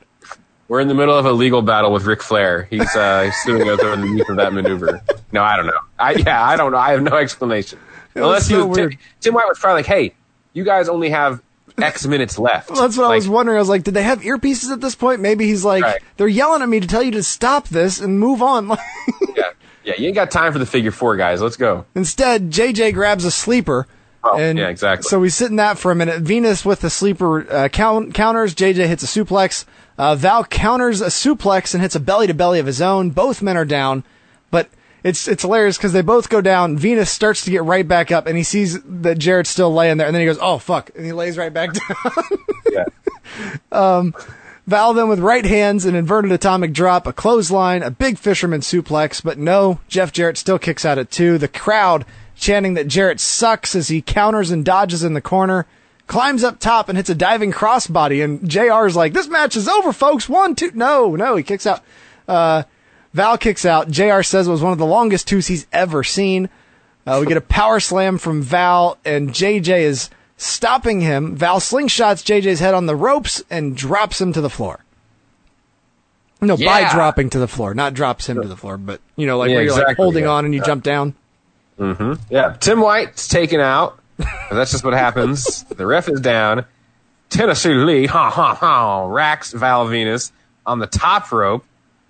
We're 0.68 0.80
in 0.80 0.88
the 0.88 0.96
middle 0.96 1.16
of 1.16 1.26
a 1.26 1.32
legal 1.32 1.62
battle 1.62 1.94
with 1.94 2.04
Ric 2.06 2.24
Flair. 2.24 2.64
He's 2.64 2.96
uh, 2.96 3.24
he's 3.26 3.36
suing 3.44 3.70
us 3.70 3.80
over 3.80 3.96
the 3.96 4.08
use 4.08 4.28
of 4.28 4.38
that 4.38 4.54
maneuver. 4.54 5.02
No, 5.32 5.44
I 5.44 5.56
don't 5.56 5.68
know. 5.68 5.80
I 6.00 6.12
yeah, 6.14 6.44
I 6.44 6.56
don't 6.56 6.72
know. 6.72 6.80
I 6.80 6.92
have 6.92 7.04
no 7.04 7.16
explanation. 7.16 7.80
was 8.16 8.24
Unless 8.24 8.48
he 8.48 8.56
so 8.56 8.66
was 8.66 8.78
weird. 8.78 8.92
Tim, 8.92 9.00
Tim 9.22 9.34
White 9.36 9.48
was 9.48 9.60
probably 9.60 9.80
like, 9.80 9.86
"Hey, 9.86 10.16
you 10.54 10.64
guys 10.64 10.90
only 10.90 11.12
have 11.12 11.42
X 11.82 12.06
minutes 12.06 12.38
left." 12.40 12.70
Well, 12.72 12.82
that's 12.82 12.98
what 12.98 13.10
I 13.12 13.16
was 13.16 13.28
wondering. 13.30 13.58
I 13.58 13.60
was 13.62 13.70
like, 13.70 13.84
"Did 13.84 13.94
they 13.94 14.04
have 14.04 14.22
earpieces 14.22 14.72
at 14.72 14.82
this 14.82 14.96
point?" 14.96 15.22
Maybe 15.22 15.46
he's 15.46 15.64
like, 15.66 15.84
Right. 15.84 16.02
"They're 16.18 16.28
yelling 16.28 16.62
at 16.62 16.70
me 16.70 16.80
to 16.80 16.88
tell 16.88 17.04
you 17.04 17.12
to 17.12 17.24
stop 17.24 17.68
this 17.70 18.00
and 18.00 18.20
move 18.20 18.42
on." 18.42 18.78
Yeah, 19.36 19.50
yeah. 19.84 19.94
You 19.98 20.06
ain't 20.08 20.16
got 20.16 20.30
time 20.30 20.54
for 20.54 20.60
the 20.60 20.66
figure 20.66 20.92
four, 20.92 21.18
guys. 21.18 21.42
Let's 21.42 21.58
go. 21.58 21.86
Instead, 21.96 22.52
JJ 22.52 22.94
grabs 22.94 23.26
a 23.26 23.32
sleeper. 23.32 23.88
Oh, 24.24 24.38
and 24.38 24.58
yeah, 24.60 24.70
exactly. 24.70 25.10
So 25.10 25.20
we 25.20 25.30
sit 25.30 25.50
in 25.50 25.56
that 25.58 25.78
for 25.80 25.92
a 25.92 25.96
minute. 25.96 26.24
Venis 26.24 26.64
with 26.64 26.82
the 26.82 26.90
sleeper 26.92 27.52
uh, 27.52 27.68
count, 27.70 28.14
counters. 28.14 28.54
JJ 28.54 28.88
hits 28.88 29.04
a 29.04 29.08
suplex. 29.08 29.66
Uh, 29.98 30.16
Val 30.16 30.46
counters 30.46 31.02
a 31.02 31.08
suplex 31.08 31.74
and 31.74 31.82
hits 31.82 31.96
a 31.96 32.00
belly 32.00 32.28
to 32.28 32.34
belly 32.36 32.60
of 32.60 32.66
his 32.68 32.80
own. 32.82 33.10
Both 33.10 33.42
men 33.42 33.58
are 33.58 33.66
down, 33.66 34.04
it's 35.04 35.28
it's 35.28 35.44
hilarious 35.44 35.78
because 35.78 35.94
they 35.94 36.02
both 36.02 36.30
go 36.30 36.42
down. 36.42 36.78
Venis 36.78 37.08
starts 37.08 37.44
to 37.46 37.52
get 37.52 37.64
right 37.64 37.88
back 37.88 38.12
up, 38.12 38.26
and 38.28 38.38
he 38.38 38.44
sees 38.44 38.82
that 38.84 39.18
Jarrett's 39.18 39.50
still 39.50 39.74
laying 39.74 39.98
there, 39.98 40.08
and 40.08 40.16
then 40.16 40.22
he 40.22 40.26
goes, 40.26 40.40
"Oh 40.42 40.58
fuck!" 40.58 40.92
and 40.96 41.06
he 41.06 41.12
lays 41.12 41.38
right 41.38 41.54
back 41.54 41.72
down. 41.74 42.24
Yeah. 42.72 44.12
Val 44.66 44.94
then 44.94 45.10
with 45.10 45.20
right 45.20 45.46
hands, 45.46 45.84
an 45.86 45.94
inverted 45.94 46.32
atomic 46.32 46.72
drop, 46.72 47.06
a 47.06 47.12
clothesline, 47.12 47.84
a 47.84 47.92
big 47.92 48.18
fisherman 48.18 48.62
suplex, 48.62 49.22
but 49.22 49.38
no, 49.38 49.82
Jeff 49.90 50.14
Jarrett 50.14 50.38
still 50.38 50.58
kicks 50.58 50.86
out 50.86 50.98
at 50.98 51.12
two. 51.12 51.38
The 51.38 51.50
crowd 51.50 52.06
chanting 52.36 52.74
that 52.76 52.88
Jarrett 52.88 53.20
sucks 53.20 53.76
as 53.76 53.90
he 53.90 54.02
counters 54.02 54.52
and 54.52 54.64
dodges 54.64 55.04
in 55.04 55.16
the 55.16 55.22
corner, 55.22 55.66
climbs 56.08 56.46
up 56.46 56.60
top 56.60 56.88
and 56.88 56.98
hits 56.98 57.10
a 57.10 57.16
diving 57.16 57.52
crossbody, 57.52 58.24
and 58.24 58.48
JR 58.50 58.88
is 58.88 58.96
like, 58.96 59.12
this 59.12 59.28
match 59.28 59.58
is 59.58 59.68
over, 59.68 59.92
folks. 59.92 60.30
One, 60.30 60.56
two. 60.56 60.72
No, 60.74 61.16
no, 61.18 61.36
he 61.36 61.44
kicks 61.44 61.66
out. 61.68 61.82
Uh, 62.26 62.64
Val 63.14 63.38
kicks 63.38 63.66
out. 63.66 63.90
JR 63.90 64.22
says 64.22 64.48
it 64.48 64.52
was 64.52 64.62
one 64.62 64.72
of 64.72 64.80
the 64.80 64.86
longest 64.86 65.28
twos 65.28 65.48
he's 65.48 65.68
ever 65.72 66.04
seen. 66.04 66.50
Uh, 67.06 67.18
we 67.20 67.28
get 67.28 67.38
a 67.38 67.42
power 67.42 67.80
slam 67.80 68.18
from 68.18 68.42
Val, 68.42 68.98
and 69.06 69.30
JJ 69.30 69.82
is 69.82 70.10
stopping 70.38 71.02
him. 71.02 71.36
Val 71.36 71.60
slingshots 71.60 72.24
JJ's 72.24 72.60
head 72.60 72.74
on 72.74 72.86
the 72.86 72.96
ropes 72.96 73.44
and 73.50 73.76
drops 73.76 74.20
him 74.20 74.34
to 74.34 74.42
the 74.42 74.50
floor. 74.50 74.84
No, 76.42 76.58
by 76.58 76.92
dropping 76.92 77.30
to 77.32 77.40
the 77.40 77.48
floor, 77.48 77.74
not 77.74 77.94
drops 77.94 78.28
him 78.28 78.42
to 78.42 78.48
the 78.48 78.58
floor, 78.58 78.78
but 78.78 79.00
you 79.16 79.26
know, 79.26 79.38
like 79.38 79.50
Yeah, 79.50 79.56
where 79.56 79.64
you're 79.64 79.88
like 79.88 79.98
holding 79.98 80.26
yeah. 80.26 80.32
on 80.32 80.46
and 80.46 80.54
you 80.54 80.62
jump 80.62 80.84
down. 80.84 81.16
Mm-hmm. 81.80 82.14
Yeah, 82.30 82.58
Tim 82.60 82.82
White's 82.82 83.28
taken 83.28 83.60
out. 83.60 84.00
That's 84.52 84.72
just 84.72 84.84
what 84.84 84.94
happens. 84.94 85.64
the 85.70 85.86
ref 85.86 86.10
is 86.10 86.20
down. 86.20 86.66
Tennessee 87.30 87.74
Lee, 87.74 88.06
ha 88.06 88.30
ha 88.30 88.54
ha, 88.54 89.06
racks 89.06 89.54
Val 89.54 89.88
Venis 89.88 90.32
on 90.66 90.80
the 90.80 90.88
top 90.88 91.32
rope, 91.32 91.66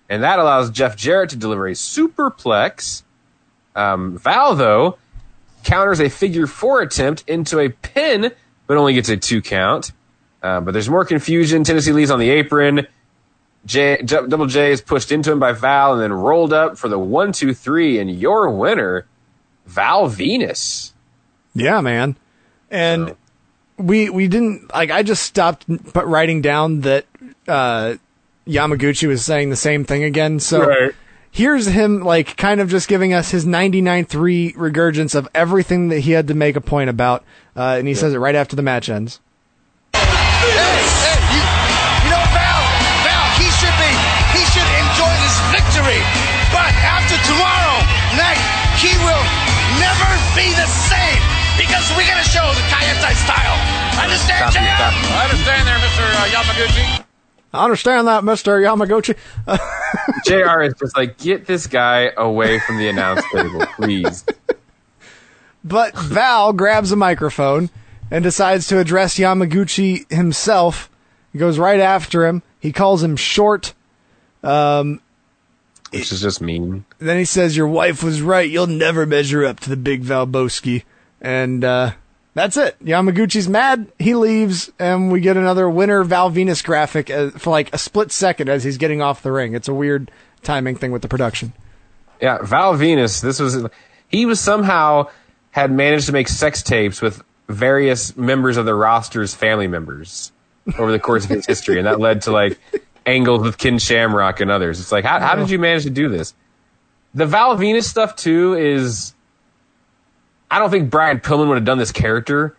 and 0.09 0.23
that 0.23 0.39
allows 0.39 0.69
Jeff 0.69 0.95
Jarrett 0.95 1.31
to 1.31 1.35
deliver 1.35 1.67
a 1.67 1.71
superplex. 1.71 3.03
Um, 3.75 4.17
Val, 4.17 4.55
though, 4.55 4.97
counters 5.63 5.99
a 5.99 6.09
figure 6.09 6.47
four 6.47 6.81
attempt 6.81 7.23
into 7.27 7.59
a 7.59 7.69
pin, 7.69 8.31
but 8.67 8.77
only 8.77 8.93
gets 8.93 9.09
a 9.09 9.17
two 9.17 9.41
count. 9.41 9.91
Uh, 10.41 10.59
but 10.59 10.71
there's 10.71 10.89
more 10.89 11.05
confusion. 11.05 11.63
Tennessee 11.63 11.93
leaves 11.93 12.11
on 12.11 12.19
the 12.19 12.29
apron. 12.29 12.85
J, 13.65 14.01
J, 14.03 14.27
Double 14.27 14.45
J 14.45 14.73
is 14.73 14.81
pushed 14.81 15.11
into 15.11 15.31
him 15.31 15.39
by 15.39 15.53
Val 15.53 15.93
and 15.93 16.01
then 16.01 16.11
rolled 16.11 16.51
up 16.51 16.77
for 16.77 16.89
the 16.89 16.99
one, 16.99 17.31
two, 17.31 17.53
three, 17.53 17.97
and 17.97 18.11
your 18.11 18.49
winner, 18.49 19.07
Val 19.65 20.09
Venis. 20.09 20.91
Yeah, 21.55 21.79
man. 21.79 22.17
And 22.69 23.15
we 23.77 24.09
we 24.09 24.27
didn't 24.27 24.73
like. 24.73 24.91
I 24.91 25.03
just 25.03 25.23
stopped 25.23 25.65
writing 25.95 26.41
down 26.41 26.81
that 26.81 27.05
uh, 27.47 27.95
Yamaguchi 28.47 29.07
was 29.07 29.23
saying 29.23 29.49
the 29.49 29.55
same 29.55 29.83
thing 29.85 30.03
again. 30.03 30.39
So 30.39 30.65
Right. 30.67 30.91
here's 31.31 31.65
him 31.67 32.01
like 32.03 32.35
kind 32.37 32.59
of 32.59 32.69
just 32.69 32.87
giving 32.87 33.13
us 33.13 33.31
his 33.31 33.45
99-3 33.45 34.53
regurgence 34.55 35.15
of 35.15 35.27
everything 35.33 35.89
that 35.89 35.99
he 35.99 36.11
had 36.11 36.27
to 36.27 36.33
make 36.33 36.55
a 36.55 36.61
point 36.61 36.89
about, 36.89 37.23
uh, 37.55 37.75
and 37.79 37.87
he 37.87 37.93
says 37.95 38.13
it 38.13 38.19
right 38.19 38.35
after 38.35 38.55
the 38.55 38.61
match 38.61 38.89
ends. 38.89 39.19
Hey, 39.93 40.01
hey, 40.03 41.19
you, 41.31 41.41
you 42.03 42.09
know, 42.11 42.23
Val, 42.35 42.61
Val, 43.07 43.25
he 43.39 43.47
should 43.59 43.77
be, 43.79 43.91
he 44.35 44.43
should 44.51 44.69
enjoy 44.83 45.13
this 45.23 45.37
victory. 45.55 46.01
But 46.51 46.67
after 46.83 47.15
tomorrow 47.23 47.79
night, 48.19 48.41
he 48.83 48.91
will 49.07 49.23
never 49.79 50.09
be 50.35 50.51
the 50.59 50.67
same 50.67 51.21
because 51.55 51.87
we're 51.95 52.05
gonna 52.11 52.27
show 52.27 52.43
the 52.59 52.65
Kaientai 52.67 53.15
style. 53.23 53.55
Understand, 54.03 54.51
Stop 54.51 54.59
it, 54.59 54.67
JR? 54.67 54.75
stop. 54.75 54.93
I 55.15 55.21
understand 55.31 55.63
there, 55.67 55.79
Mr. 55.79 56.03
Uh, 56.03 56.27
Yamaguchi. 56.35 57.02
I 57.53 57.63
understand 57.63 58.07
that, 58.07 58.23
Mister 58.23 58.59
Yamaguchi. 58.59 59.15
JR 60.25 60.61
is 60.63 60.73
just 60.79 60.97
like, 60.97 61.17
get 61.19 61.45
this 61.45 61.67
guy 61.67 62.11
away 62.17 62.59
from 62.59 62.77
the 62.77 62.89
announce 62.89 63.23
table, 63.31 63.65
please. 63.75 64.25
But 65.65 65.97
Val 65.97 66.51
grabs 66.51 66.91
a 66.91 66.97
microphone 66.97 67.69
and 68.11 68.21
decides 68.21 68.67
to 68.67 68.79
address 68.79 69.17
Yamaguchi 69.17 70.11
himself. 70.11 70.89
He 71.31 71.39
goes 71.39 71.57
right 71.57 71.79
after 71.79 72.27
him. 72.27 72.43
He 72.59 72.73
calls 72.73 73.01
him 73.01 73.15
short. 73.15 73.73
Which 75.91 76.11
is 76.11 76.21
just 76.21 76.41
mean. 76.41 76.83
Then 76.99 77.17
he 77.17 77.23
says, 77.23 77.55
"Your 77.55 77.67
wife 77.67 78.03
was 78.03 78.21
right. 78.21 78.49
You'll 78.49 78.67
never 78.67 79.05
measure 79.05 79.45
up 79.45 79.61
to 79.61 79.69
the 79.69 79.77
big 79.77 80.03
Valbowski." 80.03 80.83
And 81.21 81.63
uh, 81.63 81.91
that's 82.33 82.57
it. 82.57 82.83
Yamaguchi's 82.83 83.47
mad. 83.47 83.91
He 83.99 84.15
leaves, 84.15 84.71
and 84.79 85.11
we 85.11 85.19
get 85.21 85.37
another 85.37 85.69
winner 85.69 86.03
Val 86.03 86.31
Venis 86.31 86.63
graphic 86.63 87.09
uh, 87.09 87.29
for 87.31 87.51
like 87.51 87.73
a 87.73 87.77
split 87.77 88.11
second 88.11 88.49
as 88.49 88.63
he's 88.63 88.77
getting 88.77 89.01
off 89.01 89.21
the 89.21 89.31
ring. 89.31 89.53
It's 89.53 89.67
a 89.67 89.73
weird 89.73 90.11
timing 90.41 90.75
thing 90.75 90.91
with 90.91 91.01
the 91.01 91.07
production. 91.07 91.53
Yeah, 92.21 92.39
Val 92.41 92.73
Venis, 92.73 93.21
this 93.21 93.39
was, 93.39 93.65
he 94.07 94.25
was 94.25 94.39
somehow 94.39 95.07
had 95.51 95.71
managed 95.71 96.07
to 96.07 96.11
make 96.11 96.27
sex 96.27 96.63
tapes 96.63 97.01
with 97.01 97.21
various 97.47 98.15
members 98.17 98.57
of 98.57 98.65
the 98.65 98.73
roster's 98.73 99.33
family 99.33 99.67
members 99.67 100.31
over 100.79 100.91
the 100.91 100.99
course 100.99 101.25
of 101.25 101.29
his 101.29 101.45
history. 101.45 101.77
And 101.77 101.85
that 101.85 101.99
led 101.99 102.23
to 102.23 102.31
like 102.31 102.59
angles 103.05 103.43
with 103.43 103.57
Ken 103.57 103.77
Shamrock 103.77 104.39
and 104.39 104.49
others. 104.49 104.79
It's 104.79 104.91
like, 104.91 105.05
how, 105.05 105.19
how 105.19 105.35
did 105.35 105.49
you 105.49 105.59
manage 105.59 105.83
to 105.83 105.89
do 105.89 106.09
this? 106.09 106.33
The 107.13 107.25
Val 107.25 107.57
Venis 107.57 107.83
stuff 107.83 108.15
too 108.15 108.55
is, 108.55 109.13
I 110.51 110.59
don't 110.59 110.69
think 110.69 110.89
Brian 110.89 111.19
Pillman 111.19 111.47
would 111.47 111.55
have 111.57 111.65
done 111.65 111.77
this 111.79 111.91
character, 111.91 112.55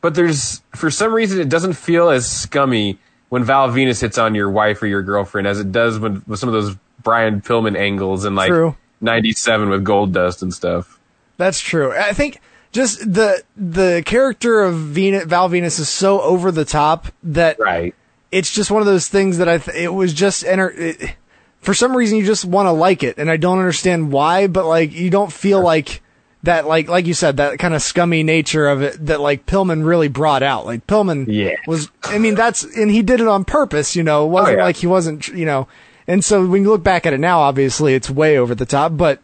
but 0.00 0.14
there's, 0.14 0.62
for 0.74 0.90
some 0.90 1.12
reason, 1.12 1.40
it 1.40 1.48
doesn't 1.48 1.72
feel 1.74 2.10
as 2.10 2.30
scummy 2.30 2.98
when 3.30 3.44
Val 3.44 3.68
Venis 3.68 4.00
hits 4.00 4.18
on 4.18 4.34
your 4.34 4.50
wife 4.50 4.82
or 4.82 4.86
your 4.86 5.02
girlfriend 5.02 5.46
as 5.46 5.58
it 5.60 5.72
does 5.72 5.98
when, 5.98 6.22
with 6.26 6.38
some 6.38 6.48
of 6.48 6.52
those 6.52 6.76
Brian 7.02 7.40
Pillman 7.40 7.76
angles 7.76 8.24
and 8.24 8.36
like 8.36 8.48
True. 8.48 8.76
97 9.00 9.68
with 9.68 9.84
gold 9.84 10.12
dust 10.12 10.42
and 10.42 10.52
stuff. 10.52 10.98
That's 11.36 11.60
true. 11.60 11.92
I 11.92 12.12
think 12.12 12.40
just 12.72 13.00
the 13.12 13.42
the 13.56 14.02
character 14.04 14.60
of 14.62 14.74
Venis, 14.74 15.24
Val 15.26 15.48
Venis 15.48 15.78
is 15.78 15.88
so 15.88 16.20
over 16.20 16.50
the 16.50 16.64
top 16.64 17.06
that 17.22 17.58
Right. 17.60 17.94
it's 18.32 18.52
just 18.52 18.70
one 18.70 18.82
of 18.82 18.86
those 18.86 19.08
things 19.08 19.38
that 19.38 19.48
I 19.48 19.58
th- 19.58 19.76
it 19.76 19.88
was 19.94 20.12
just 20.12 20.44
enter 20.44 20.70
it, 20.70 21.14
for 21.60 21.74
some 21.74 21.96
reason 21.96 22.18
you 22.18 22.26
just 22.26 22.44
want 22.44 22.66
to 22.66 22.72
like 22.72 23.02
it 23.04 23.18
and 23.18 23.30
I 23.30 23.36
don't 23.36 23.58
understand 23.58 24.10
why 24.12 24.48
but 24.48 24.66
like 24.66 24.92
you 24.92 25.10
don't 25.10 25.32
feel 25.32 25.60
like 25.62 26.02
that 26.44 26.66
like 26.68 26.88
like 26.88 27.06
you 27.06 27.14
said 27.14 27.38
that 27.38 27.58
kind 27.58 27.74
of 27.74 27.82
scummy 27.82 28.22
nature 28.22 28.68
of 28.68 28.80
it 28.82 29.06
that 29.06 29.20
like 29.20 29.44
Pillman 29.46 29.84
really 29.84 30.08
brought 30.08 30.42
out. 30.42 30.66
Like 30.66 30.86
Pillman 30.86 31.26
Yeah. 31.28 31.56
was 31.66 31.90
I 32.04 32.18
mean 32.18 32.34
that's 32.36 32.62
and 32.62 32.90
he 32.90 33.02
did 33.02 33.20
it 33.20 33.26
on 33.28 33.44
purpose 33.44 33.96
you 33.96 34.02
know. 34.04 34.24
It 34.26 34.28
wasn't 34.28 34.54
Oh, 34.54 34.58
yeah. 34.58 34.64
like 34.64 34.76
he 34.76 34.86
wasn't 34.86 35.28
you 35.28 35.44
know. 35.44 35.66
And 36.06 36.24
so 36.24 36.46
when 36.46 36.62
you 36.62 36.68
look 36.70 36.84
back 36.84 37.06
at 37.06 37.12
it 37.12 37.18
now 37.20 37.40
obviously 37.40 37.94
it's 37.94 38.08
way 38.08 38.38
over 38.38 38.54
the 38.54 38.66
top 38.66 38.96
but 38.96 39.20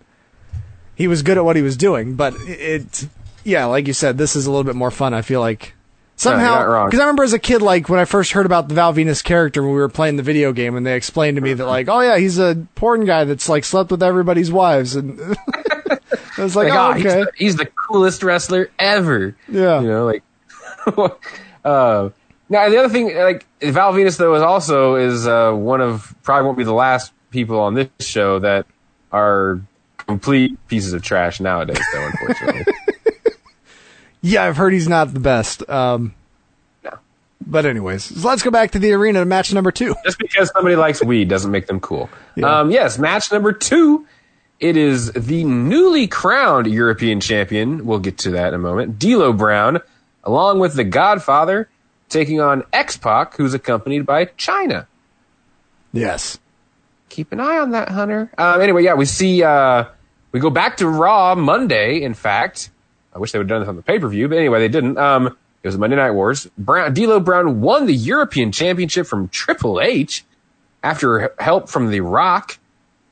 he 0.96 1.06
was 1.08 1.22
good 1.22 1.38
at 1.38 1.44
what 1.44 1.56
he 1.56 1.62
was 1.62 1.76
doing. 1.76 2.14
But 2.14 2.34
it 2.46 3.06
yeah 3.44 3.66
like 3.66 3.86
you 3.86 3.92
said 3.92 4.18
this 4.18 4.34
is 4.34 4.46
a 4.46 4.50
little 4.50 4.64
bit 4.64 4.74
more 4.76 4.90
fun 4.90 5.14
I 5.14 5.22
feel 5.22 5.40
like. 5.40 5.74
Somehow 6.16 6.84
because 6.86 7.00
I 7.00 7.04
remember 7.04 7.24
as 7.24 7.32
a 7.32 7.40
kid, 7.40 7.60
like 7.60 7.88
when 7.88 7.98
I 7.98 8.04
first 8.04 8.30
heard 8.32 8.46
about 8.46 8.68
the 8.68 8.74
Val 8.76 8.94
Venis 8.94 9.22
character 9.22 9.62
when 9.62 9.72
we 9.72 9.78
were 9.80 9.88
playing 9.88 10.14
the 10.16 10.22
video 10.22 10.52
game, 10.52 10.76
and 10.76 10.86
they 10.86 10.94
explained 10.94 11.36
to 11.36 11.40
me 11.40 11.54
that 11.54 11.66
like, 11.66 11.88
oh 11.88 12.00
yeah, 12.02 12.18
he's 12.18 12.38
a 12.38 12.66
porn 12.76 13.04
guy 13.04 13.24
that's 13.24 13.48
like 13.48 13.64
slept 13.64 13.90
with 13.90 14.00
everybody's 14.00 14.52
wives, 14.52 14.94
and 14.94 15.18
was 16.44 16.54
like, 16.56 16.68
Like, 16.68 16.78
oh, 16.78 16.90
oh, 16.90 16.92
he's, 16.94 17.12
the, 17.14 17.32
he's 17.36 17.56
the 17.56 17.66
coolest 17.66 18.22
wrestler 18.22 18.70
ever. 18.78 19.36
Yeah. 19.48 19.80
You 19.80 19.88
know, 19.88 20.04
like, 20.06 20.22
uh, 21.64 22.10
now 22.48 22.68
the 22.68 22.76
other 22.78 22.88
thing, 22.88 23.16
like, 23.16 23.46
Val 23.62 23.92
Venis 23.92 24.16
though 24.18 24.34
is 24.34 24.42
also 24.42 24.96
is, 24.96 25.26
uh, 25.26 25.52
one 25.52 25.80
of, 25.80 26.14
probably 26.22 26.46
won't 26.46 26.58
be 26.58 26.64
the 26.64 26.72
last 26.74 27.12
people 27.30 27.58
on 27.60 27.74
this 27.74 27.88
show 28.00 28.38
that 28.38 28.66
are 29.10 29.60
complete 30.06 30.56
pieces 30.68 30.92
of 30.92 31.02
trash 31.02 31.40
nowadays 31.40 31.80
though, 31.92 32.06
unfortunately. 32.06 32.72
yeah, 34.20 34.44
I've 34.44 34.56
heard 34.56 34.72
he's 34.72 34.88
not 34.88 35.12
the 35.14 35.20
best. 35.20 35.68
Um, 35.68 36.14
No. 36.84 36.98
but 37.46 37.64
anyways, 37.66 38.04
so 38.04 38.28
let's 38.28 38.42
go 38.42 38.50
back 38.50 38.72
to 38.72 38.78
the 38.78 38.92
arena 38.92 39.20
to 39.20 39.24
match 39.24 39.52
number 39.52 39.72
two. 39.72 39.94
Just 40.04 40.18
because 40.18 40.50
somebody 40.54 40.76
likes 40.76 41.02
weed 41.02 41.28
doesn't 41.28 41.50
make 41.50 41.66
them 41.66 41.80
cool. 41.80 42.08
Um, 42.42 42.70
yes, 42.70 42.98
match 42.98 43.32
number 43.32 43.52
two. 43.52 44.06
It 44.60 44.76
is 44.76 45.12
the 45.12 45.44
newly 45.44 46.06
crowned 46.06 46.66
European 46.66 47.20
champion. 47.20 47.84
We'll 47.86 47.98
get 47.98 48.18
to 48.18 48.30
that 48.32 48.48
in 48.48 48.54
a 48.54 48.58
moment. 48.58 48.98
D'Lo 48.98 49.32
Brown, 49.32 49.80
along 50.22 50.60
with 50.60 50.74
the 50.74 50.84
Godfather, 50.84 51.68
taking 52.08 52.40
on 52.40 52.62
X 52.72 52.96
Pac, 52.96 53.36
who's 53.36 53.52
accompanied 53.54 54.06
by 54.06 54.26
Chyna. 54.26 54.86
Yes, 55.92 56.38
Keep 57.10 57.30
an 57.30 57.38
eye 57.38 57.58
on 57.58 57.70
that, 57.72 57.90
Hunter. 57.90 58.28
Um, 58.36 58.60
anyway, 58.60 58.82
yeah, 58.82 58.94
we 58.94 59.04
see. 59.04 59.40
Uh, 59.44 59.84
we 60.32 60.40
go 60.40 60.50
back 60.50 60.78
to 60.78 60.88
Raw 60.88 61.36
Monday. 61.36 62.02
In 62.02 62.12
fact, 62.12 62.70
I 63.14 63.18
wish 63.20 63.30
they 63.30 63.38
would 63.38 63.44
have 63.48 63.56
done 63.56 63.60
this 63.62 63.68
on 63.68 63.76
the 63.76 63.82
pay 63.82 64.00
per 64.00 64.08
view, 64.08 64.26
but 64.26 64.36
anyway, 64.38 64.58
they 64.58 64.68
didn't. 64.68 64.98
Um, 64.98 65.28
it 65.62 65.68
was 65.68 65.78
Monday 65.78 65.94
Night 65.94 66.10
Wars. 66.10 66.48
Brown, 66.58 66.92
D'Lo 66.92 67.20
Brown 67.20 67.60
won 67.60 67.86
the 67.86 67.94
European 67.94 68.50
Championship 68.50 69.06
from 69.06 69.28
Triple 69.28 69.80
H 69.80 70.24
after 70.82 71.32
help 71.38 71.68
from 71.68 71.90
The 71.90 72.00
Rock. 72.00 72.58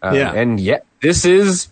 Uh, 0.02 0.12
Yeah. 0.16 0.32
and 0.32 0.58
yet 0.58 0.84
this 1.02 1.24
is 1.24 1.68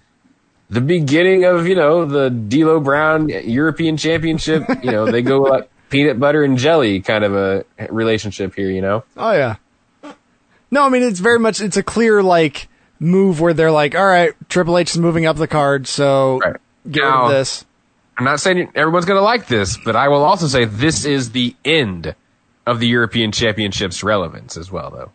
the 0.68 0.80
beginning 0.80 1.44
of 1.44 1.66
you 1.66 1.74
know 1.74 2.04
the 2.04 2.28
D'Lo 2.30 2.80
Brown 2.80 3.28
European 3.28 3.96
Championship. 3.96 4.64
you 4.82 4.90
know, 4.90 5.10
they 5.10 5.22
go 5.22 5.40
like 5.40 5.70
peanut 5.88 6.20
butter 6.20 6.44
and 6.44 6.58
jelly 6.58 7.00
kind 7.00 7.24
of 7.24 7.34
a 7.34 7.64
relationship 7.90 8.54
here. 8.54 8.70
You 8.70 8.82
know. 8.82 9.04
oh 9.16 9.32
yeah. 9.32 9.56
No, 10.70 10.84
I 10.84 10.88
mean 10.88 11.02
it's 11.02 11.20
very 11.20 11.38
much 11.38 11.60
it's 11.60 11.76
a 11.76 11.82
clear 11.82 12.22
like 12.22 12.68
move 13.00 13.40
where 13.40 13.54
they're 13.54 13.72
like, 13.72 13.94
all 13.94 14.06
right, 14.06 14.34
Triple 14.48 14.78
H 14.78 14.90
is 14.90 14.98
moving 14.98 15.26
up 15.26 15.36
the 15.36 15.48
card, 15.48 15.86
so 15.86 16.38
Right. 16.38 16.56
get 16.88 17.00
rid 17.00 17.12
of 17.12 17.30
this. 17.30 17.64
I'm 18.18 18.24
not 18.24 18.40
saying 18.40 18.70
everyone's 18.74 19.06
going 19.06 19.18
to 19.18 19.24
like 19.24 19.46
this, 19.46 19.78
but 19.82 19.96
I 19.96 20.08
will 20.08 20.22
also 20.22 20.46
say 20.46 20.66
this 20.66 21.06
is 21.06 21.32
the 21.32 21.56
end 21.64 22.14
of 22.66 22.78
the 22.78 22.86
European 22.86 23.32
Championship's 23.32 24.02
relevance 24.04 24.58
as 24.58 24.70
well, 24.70 24.90
though. 24.90 25.10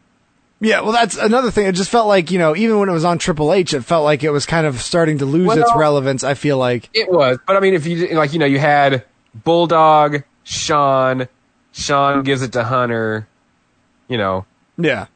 Yeah, 0.62 0.82
well, 0.82 0.94
that's 0.94 1.18
another 1.18 1.52
thing. 1.52 1.68
It 1.68 1.76
just 1.76 1.90
felt 1.90 2.08
like 2.08 2.32
you 2.32 2.40
know, 2.40 2.56
even 2.56 2.80
when 2.80 2.90
it 2.90 2.94
was 2.94 3.04
on 3.06 3.18
Triple 3.18 3.52
H, 3.54 3.74
it 3.74 3.82
felt 3.82 4.04
like 4.06 4.24
it 4.24 4.30
was 4.32 4.46
kind 4.46 4.66
of 4.66 4.80
starting 4.82 5.18
to 5.20 5.26
lose 5.26 5.48
Well, 5.48 5.60
its 5.60 5.72
relevance. 5.76 6.24
I 6.24 6.34
feel 6.34 6.58
like. 6.58 6.90
It 6.94 7.12
was, 7.12 7.38
but 7.46 7.56
I 7.56 7.60
mean, 7.60 7.74
if 7.74 7.86
you 7.86 8.16
like, 8.16 8.34
you 8.34 8.40
know, 8.40 8.46
you 8.46 8.60
had 8.60 9.04
Bulldog, 9.44 10.24
Sean, 10.44 11.28
Sean 11.74 12.24
gives 12.24 12.42
it 12.42 12.54
to 12.54 12.64
Hunter, 12.64 13.28
you 14.08 14.18
know, 14.18 14.46
Yeah. 14.78 15.08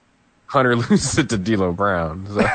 Hunter 0.47 0.75
loses 0.89 1.17
it 1.17 1.29
to 1.29 1.37
D'Lo 1.37 1.71
Brown. 1.71 2.27
So. 2.27 2.41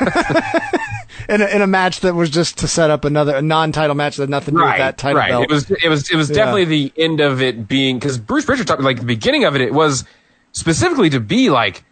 In 1.27 1.41
a, 1.41 1.45
in 1.47 1.61
a 1.63 1.67
match 1.67 2.01
that 2.01 2.13
was 2.13 2.29
just 2.29 2.59
to 2.59 2.67
set 2.67 2.91
up 2.91 3.03
another 3.03 3.35
a 3.37 3.41
non-title 3.41 3.95
match 3.95 4.17
that 4.17 4.23
had 4.23 4.29
nothing 4.29 4.53
to 4.53 4.59
do 4.61 4.65
with 4.65 4.77
that 4.77 4.99
title 4.99 5.17
right. 5.17 5.29
belt. 5.31 5.43
It 5.45 5.49
was 5.49 5.71
it 5.71 5.89
was 5.89 6.11
it 6.11 6.15
was 6.15 6.29
Yeah. 6.29 6.35
definitely 6.35 6.65
the 6.65 6.93
end 6.97 7.19
of 7.19 7.41
it 7.41 7.67
being 7.67 7.97
because 7.97 8.19
Bruce 8.19 8.45
Prichard 8.45 8.67
talked 8.67 8.83
like 8.83 8.99
the 8.99 9.05
beginning 9.05 9.43
of 9.43 9.55
it. 9.55 9.61
It 9.61 9.73
was 9.73 10.05
specifically 10.51 11.09
to 11.11 11.19
be 11.19 11.49
like 11.49 11.83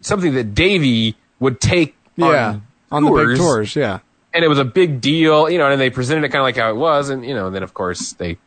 something 0.00 0.34
that 0.34 0.54
Davey 0.54 1.16
would 1.40 1.60
take 1.60 1.96
yeah, 2.16 2.58
on, 2.90 3.04
on 3.04 3.04
the 3.04 3.10
big 3.24 3.36
tours. 3.36 3.76
Yeah. 3.76 4.00
and 4.34 4.44
it 4.44 4.48
was 4.48 4.58
a 4.58 4.64
big 4.64 5.00
deal, 5.00 5.48
you 5.48 5.58
know. 5.58 5.70
And 5.70 5.80
they 5.80 5.90
presented 5.90 6.24
it 6.24 6.28
kind 6.28 6.40
of 6.40 6.44
like 6.44 6.56
how 6.56 6.70
it 6.70 6.76
was, 6.76 7.10
and 7.10 7.24
you 7.24 7.34
know, 7.34 7.46
and 7.46 7.54
then 7.54 7.62
of 7.62 7.74
course 7.74 8.12
they 8.14 8.38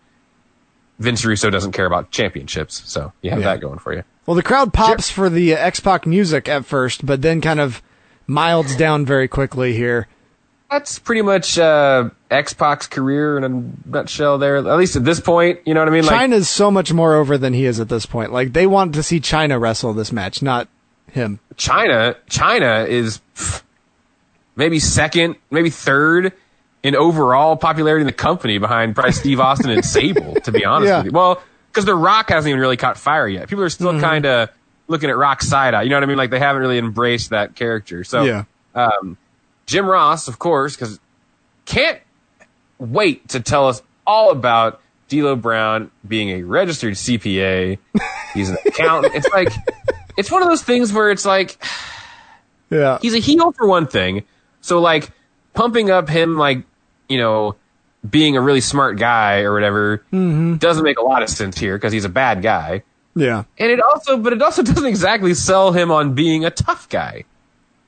Vince 1.00 1.26
Russo 1.26 1.50
doesn't 1.50 1.72
care 1.72 1.86
about 1.86 2.12
championships, 2.12 2.84
so 2.86 3.12
you 3.22 3.32
have 3.32 3.40
Yeah. 3.40 3.46
that 3.54 3.62
going 3.62 3.80
for 3.80 3.94
you. 3.94 4.04
Well, 4.26 4.36
the 4.36 4.44
crowd 4.44 4.72
pops 4.74 5.10
for 5.10 5.30
the 5.30 5.54
uh, 5.56 5.58
X 5.58 5.80
Pac 5.80 6.06
music 6.06 6.48
at 6.48 6.66
first, 6.66 7.06
but 7.06 7.22
then 7.22 7.42
kind 7.42 7.60
of 7.60 7.82
milds 8.28 8.76
down 8.76 9.06
very 9.06 9.28
quickly 9.28 9.74
here. 9.74 10.08
That's 10.70 11.00
pretty 11.00 11.22
much 11.24 11.58
uh, 11.58 12.12
X 12.30 12.54
Pac's 12.54 12.88
career 12.88 13.38
in 13.38 13.44
a 13.44 13.90
nutshell. 13.90 14.38
There, 14.38 14.58
at 14.58 14.78
least 14.78 14.96
at 14.96 15.04
this 15.04 15.20
point, 15.20 15.60
you 15.66 15.74
know 15.74 15.82
what 15.82 15.90
I 15.90 15.92
mean? 15.92 16.06
Like, 16.06 16.30
Chyna's 16.30 16.48
so 16.50 16.70
much 16.72 16.94
more 16.94 17.16
over 17.16 17.38
than 17.38 17.54
he 17.54 17.66
is 17.66 17.80
at 17.80 17.90
this 17.90 18.06
point. 18.06 18.32
Like 18.32 18.54
they 18.54 18.68
want 18.68 18.94
to 18.96 19.04
see 19.04 19.20
Chyna 19.20 19.60
wrestle 19.60 19.94
this 19.94 20.12
match, 20.14 20.42
not 20.42 20.70
him. 21.12 21.40
Chyna, 21.56 22.16
Chyna 22.30 22.88
is 22.88 23.22
maybe 24.56 24.80
second, 24.80 25.36
maybe 25.50 25.70
third 25.70 26.34
in 26.84 26.96
overall 26.96 27.56
popularity 27.56 28.02
in 28.02 28.08
the 28.08 28.14
company 28.14 28.58
behind 28.58 28.96
probably 28.96 29.12
Steve 29.14 29.40
Austin 29.40 29.70
and 29.72 29.86
Sable, 29.86 30.36
to 30.42 30.52
be 30.52 30.66
honest 30.66 30.90
Yeah. 30.90 30.98
with 30.98 31.06
you. 31.08 31.12
Well, 31.12 31.42
because 31.72 31.86
The 31.86 31.96
Rock 31.96 32.30
hasn't 32.30 32.50
even 32.50 32.60
really 32.60 32.78
caught 32.78 32.98
fire 32.98 33.28
yet. 33.28 33.48
People 33.48 33.64
are 33.64 33.70
still 33.70 33.92
Mm-hmm. 33.92 34.02
kind 34.02 34.26
of 34.26 34.50
looking 34.88 35.10
at 35.10 35.16
Rock's 35.18 35.48
side 35.48 35.74
eye. 35.74 35.84
You 35.84 35.90
know 35.90 35.96
what 35.98 36.04
I 36.04 36.08
mean? 36.08 36.18
Like 36.18 36.32
they 36.32 36.40
haven't 36.40 36.62
really 36.62 36.78
embraced 36.78 37.30
that 37.30 37.56
character. 37.56 38.04
So, 38.04 38.24
Yeah. 38.24 38.44
um, 38.76 39.18
Jim 39.68 39.86
Ross, 39.86 40.28
of 40.28 40.38
course, 40.40 40.76
because 40.76 41.00
can't 41.66 42.00
wait 42.80 43.30
to 43.30 43.40
tell 43.40 43.68
us 43.68 43.82
all 44.06 44.32
about 44.32 44.82
D'Lo 45.08 45.36
Brown 45.36 45.92
being 46.08 46.30
a 46.32 46.44
registered 46.44 46.94
CPA. 46.96 47.78
He's 48.34 48.50
an 48.50 48.58
accountant. 48.66 49.14
it's 49.16 49.30
like, 49.30 49.50
it's 50.18 50.32
one 50.32 50.42
of 50.42 50.48
those 50.48 50.64
things 50.64 50.94
where 50.94 51.12
it's 51.12 51.26
like, 51.26 51.64
Yeah. 52.70 53.00
he's 53.02 53.14
a 53.14 53.20
heel 53.20 53.52
for 53.52 53.68
one 53.68 53.88
thing. 53.88 54.24
So 54.62 54.80
like 54.80 55.12
pumping 55.54 55.90
up 55.90 56.10
him 56.10 56.38
like, 56.38 56.64
you 57.10 57.18
know, 57.18 57.56
being 58.10 58.36
a 58.36 58.42
really 58.42 58.62
smart 58.62 58.98
guy 58.98 59.42
or 59.42 59.54
whatever 59.54 60.00
mm-hmm. 60.12 60.56
doesn't 60.56 60.84
make 60.84 60.98
a 60.98 61.04
lot 61.04 61.22
of 61.24 61.30
sense 61.30 61.58
here 61.58 61.78
because 61.78 61.94
he's 61.94 62.06
a 62.06 62.10
bad 62.10 62.42
guy. 62.42 62.84
Yeah. 63.16 63.44
And 63.58 63.72
it 63.72 63.80
also, 63.82 64.18
but 64.18 64.34
it 64.34 64.42
also 64.42 64.64
doesn't 64.64 64.86
exactly 64.86 65.34
sell 65.34 65.72
him 65.72 65.92
on 65.92 66.14
being 66.14 66.46
a 66.46 66.52
tough 66.52 66.90
guy. 66.90 67.26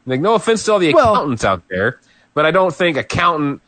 Like, 0.06 0.20
no 0.20 0.34
offense 0.36 0.64
to 0.66 0.74
all 0.74 0.80
the 0.80 0.94
Well- 0.94 1.14
accountants 1.14 1.46
out 1.46 1.64
there, 1.70 2.00
but 2.34 2.46
I 2.46 2.52
don't 2.52 2.74
think 2.76 2.98
accountant, 2.98 3.62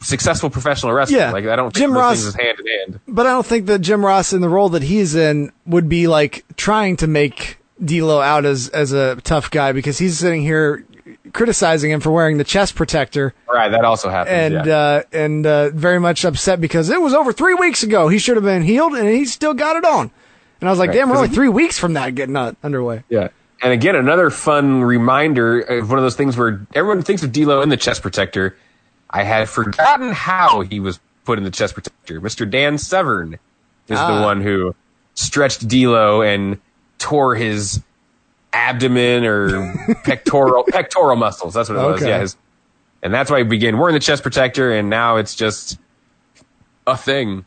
successful 0.00 0.50
professional 0.50 0.92
wrestler. 0.92 1.18
Yeah. 1.18 1.32
Like, 1.32 1.46
I 1.46 1.56
don't 1.56 1.72
think 1.72 1.86
Jim 1.86 1.92
Ross- 1.92 2.22
is 2.22 2.34
hand 2.34 2.58
in 2.60 2.66
hand. 2.66 3.00
But 3.08 3.26
I 3.26 3.30
don't 3.30 3.46
think 3.46 3.66
that 3.66 3.80
Jim 3.80 4.04
Ross 4.04 4.32
in 4.32 4.40
the 4.40 4.48
role 4.48 4.68
that 4.70 4.82
he's 4.82 5.14
in 5.14 5.50
would 5.66 5.88
be 5.88 6.06
like 6.06 6.44
trying 6.56 6.96
to 6.98 7.06
make 7.06 7.57
D'Lo 7.84 8.20
out 8.20 8.44
as 8.44 8.68
as 8.70 8.92
a 8.92 9.16
tough 9.22 9.50
guy 9.50 9.72
because 9.72 9.98
he's 9.98 10.18
sitting 10.18 10.42
here 10.42 10.84
criticizing 11.32 11.90
him 11.90 12.00
for 12.00 12.10
wearing 12.10 12.38
the 12.38 12.44
chest 12.44 12.74
protector 12.74 13.34
Right, 13.52 13.68
that 13.70 13.84
also 13.84 14.08
happens. 14.08 14.32
and 14.54 14.66
yeah. 14.66 14.76
uh, 14.76 15.02
and 15.12 15.46
uh, 15.46 15.70
very 15.70 15.98
much 16.00 16.24
upset 16.24 16.60
because 16.60 16.90
it 16.90 17.00
was 17.00 17.14
over 17.14 17.32
three 17.32 17.54
weeks 17.54 17.82
ago. 17.82 18.08
He 18.08 18.18
should 18.18 18.36
have 18.36 18.44
been 18.44 18.62
healed 18.62 18.94
and 18.94 19.08
he 19.08 19.24
still 19.24 19.54
got 19.54 19.76
it 19.76 19.84
on. 19.84 20.10
And 20.60 20.68
I 20.68 20.72
was 20.72 20.78
like, 20.78 20.88
Right, 20.88 20.96
damn, 20.98 21.08
we're 21.10 21.16
only 21.16 21.28
three 21.28 21.48
weeks 21.48 21.78
from 21.78 21.92
that 21.94 22.14
getting 22.14 22.36
uh, 22.36 22.52
underway. 22.62 23.04
Yeah. 23.08 23.28
And 23.62 23.72
again, 23.72 23.96
another 23.96 24.30
fun 24.30 24.82
reminder 24.82 25.60
of 25.60 25.88
one 25.90 25.98
of 25.98 26.04
those 26.04 26.16
things 26.16 26.36
where 26.36 26.66
everyone 26.74 27.02
thinks 27.02 27.22
of 27.22 27.32
D'Lo 27.32 27.60
in 27.62 27.68
the 27.68 27.76
chest 27.76 28.02
protector. 28.02 28.56
I 29.10 29.22
had 29.24 29.48
forgotten 29.48 30.12
how 30.12 30.60
he 30.60 30.80
was 30.80 31.00
put 31.24 31.38
in 31.38 31.44
the 31.44 31.50
chest 31.50 31.74
protector. 31.74 32.20
Mr. 32.20 32.48
Dan 32.48 32.78
Severn 32.78 33.34
is 33.88 33.98
Ah. 33.98 34.16
the 34.18 34.22
one 34.24 34.40
who 34.42 34.74
stretched 35.14 35.66
D'Lo 35.66 36.22
and 36.22 36.58
tore 36.98 37.34
his 37.34 37.82
abdomen 38.52 39.24
or 39.24 39.74
pectoral 40.04 40.64
pectoral 40.64 41.16
muscles. 41.16 41.54
That's 41.54 41.68
what 41.68 41.78
it 41.78 41.82
was. 41.86 42.02
Okay. 42.02 42.10
Yeah. 42.10 42.20
His, 42.20 42.36
and 43.02 43.14
that's 43.14 43.30
why 43.30 43.38
he 43.38 43.44
began 43.44 43.78
wearing 43.78 43.94
the 43.94 44.00
chest 44.00 44.22
protector, 44.22 44.72
and 44.72 44.90
now 44.90 45.16
it's 45.16 45.34
just 45.34 45.78
a 46.86 46.96
thing. 46.96 47.44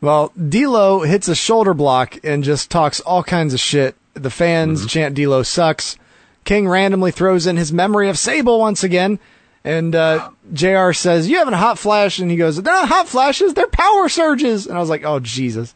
Well, 0.00 0.32
D'Lo 0.36 1.00
hits 1.00 1.28
a 1.28 1.34
shoulder 1.34 1.72
block 1.72 2.18
and 2.24 2.44
just 2.44 2.70
talks 2.70 3.00
all 3.00 3.22
kinds 3.22 3.54
of 3.54 3.60
shit. 3.60 3.96
The 4.12 4.28
fans 4.30 4.80
Mm-hmm. 4.80 4.88
chant 4.88 5.14
D'Lo 5.14 5.42
sucks. 5.42 5.96
King 6.44 6.68
randomly 6.68 7.10
throws 7.10 7.46
in 7.46 7.56
his 7.56 7.72
memory 7.72 8.10
of 8.10 8.18
Sable 8.18 8.58
once 8.60 8.84
again. 8.84 9.18
And 9.64 9.94
uh, 9.94 10.28
JR 10.52 10.92
says, 10.92 11.26
You 11.30 11.38
having 11.38 11.54
a 11.54 11.56
hot 11.56 11.78
flash? 11.78 12.18
And 12.18 12.30
he 12.30 12.36
goes, 12.36 12.60
They're 12.60 12.70
not 12.74 12.88
hot 12.88 13.08
flashes, 13.08 13.54
they're 13.54 13.66
power 13.66 14.10
surges. 14.10 14.66
And 14.66 14.76
I 14.76 14.80
was 14.80 14.90
like, 14.90 15.04
Oh, 15.04 15.20
Jesus. 15.20 15.74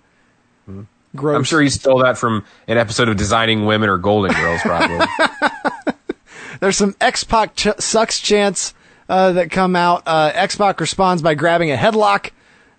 Gross. 1.16 1.36
I'm 1.36 1.44
sure 1.44 1.60
he 1.60 1.70
stole 1.70 1.98
that 1.98 2.18
from 2.18 2.44
an 2.66 2.78
episode 2.78 3.08
of 3.08 3.16
Designing 3.16 3.64
Women 3.64 3.88
or 3.88 3.98
Golden 3.98 4.32
Girls, 4.34 4.60
probably. 4.60 5.06
There's 6.60 6.76
some 6.76 6.94
X 7.00 7.24
Pac 7.24 7.54
ch- 7.54 7.78
sucks 7.78 8.20
chants 8.20 8.74
uh, 9.08 9.32
that 9.32 9.50
come 9.50 9.74
out. 9.74 10.02
Uh, 10.06 10.30
X 10.34 10.56
Pac 10.56 10.80
responds 10.80 11.22
by 11.22 11.34
grabbing 11.34 11.70
a 11.70 11.76
headlock. 11.76 12.30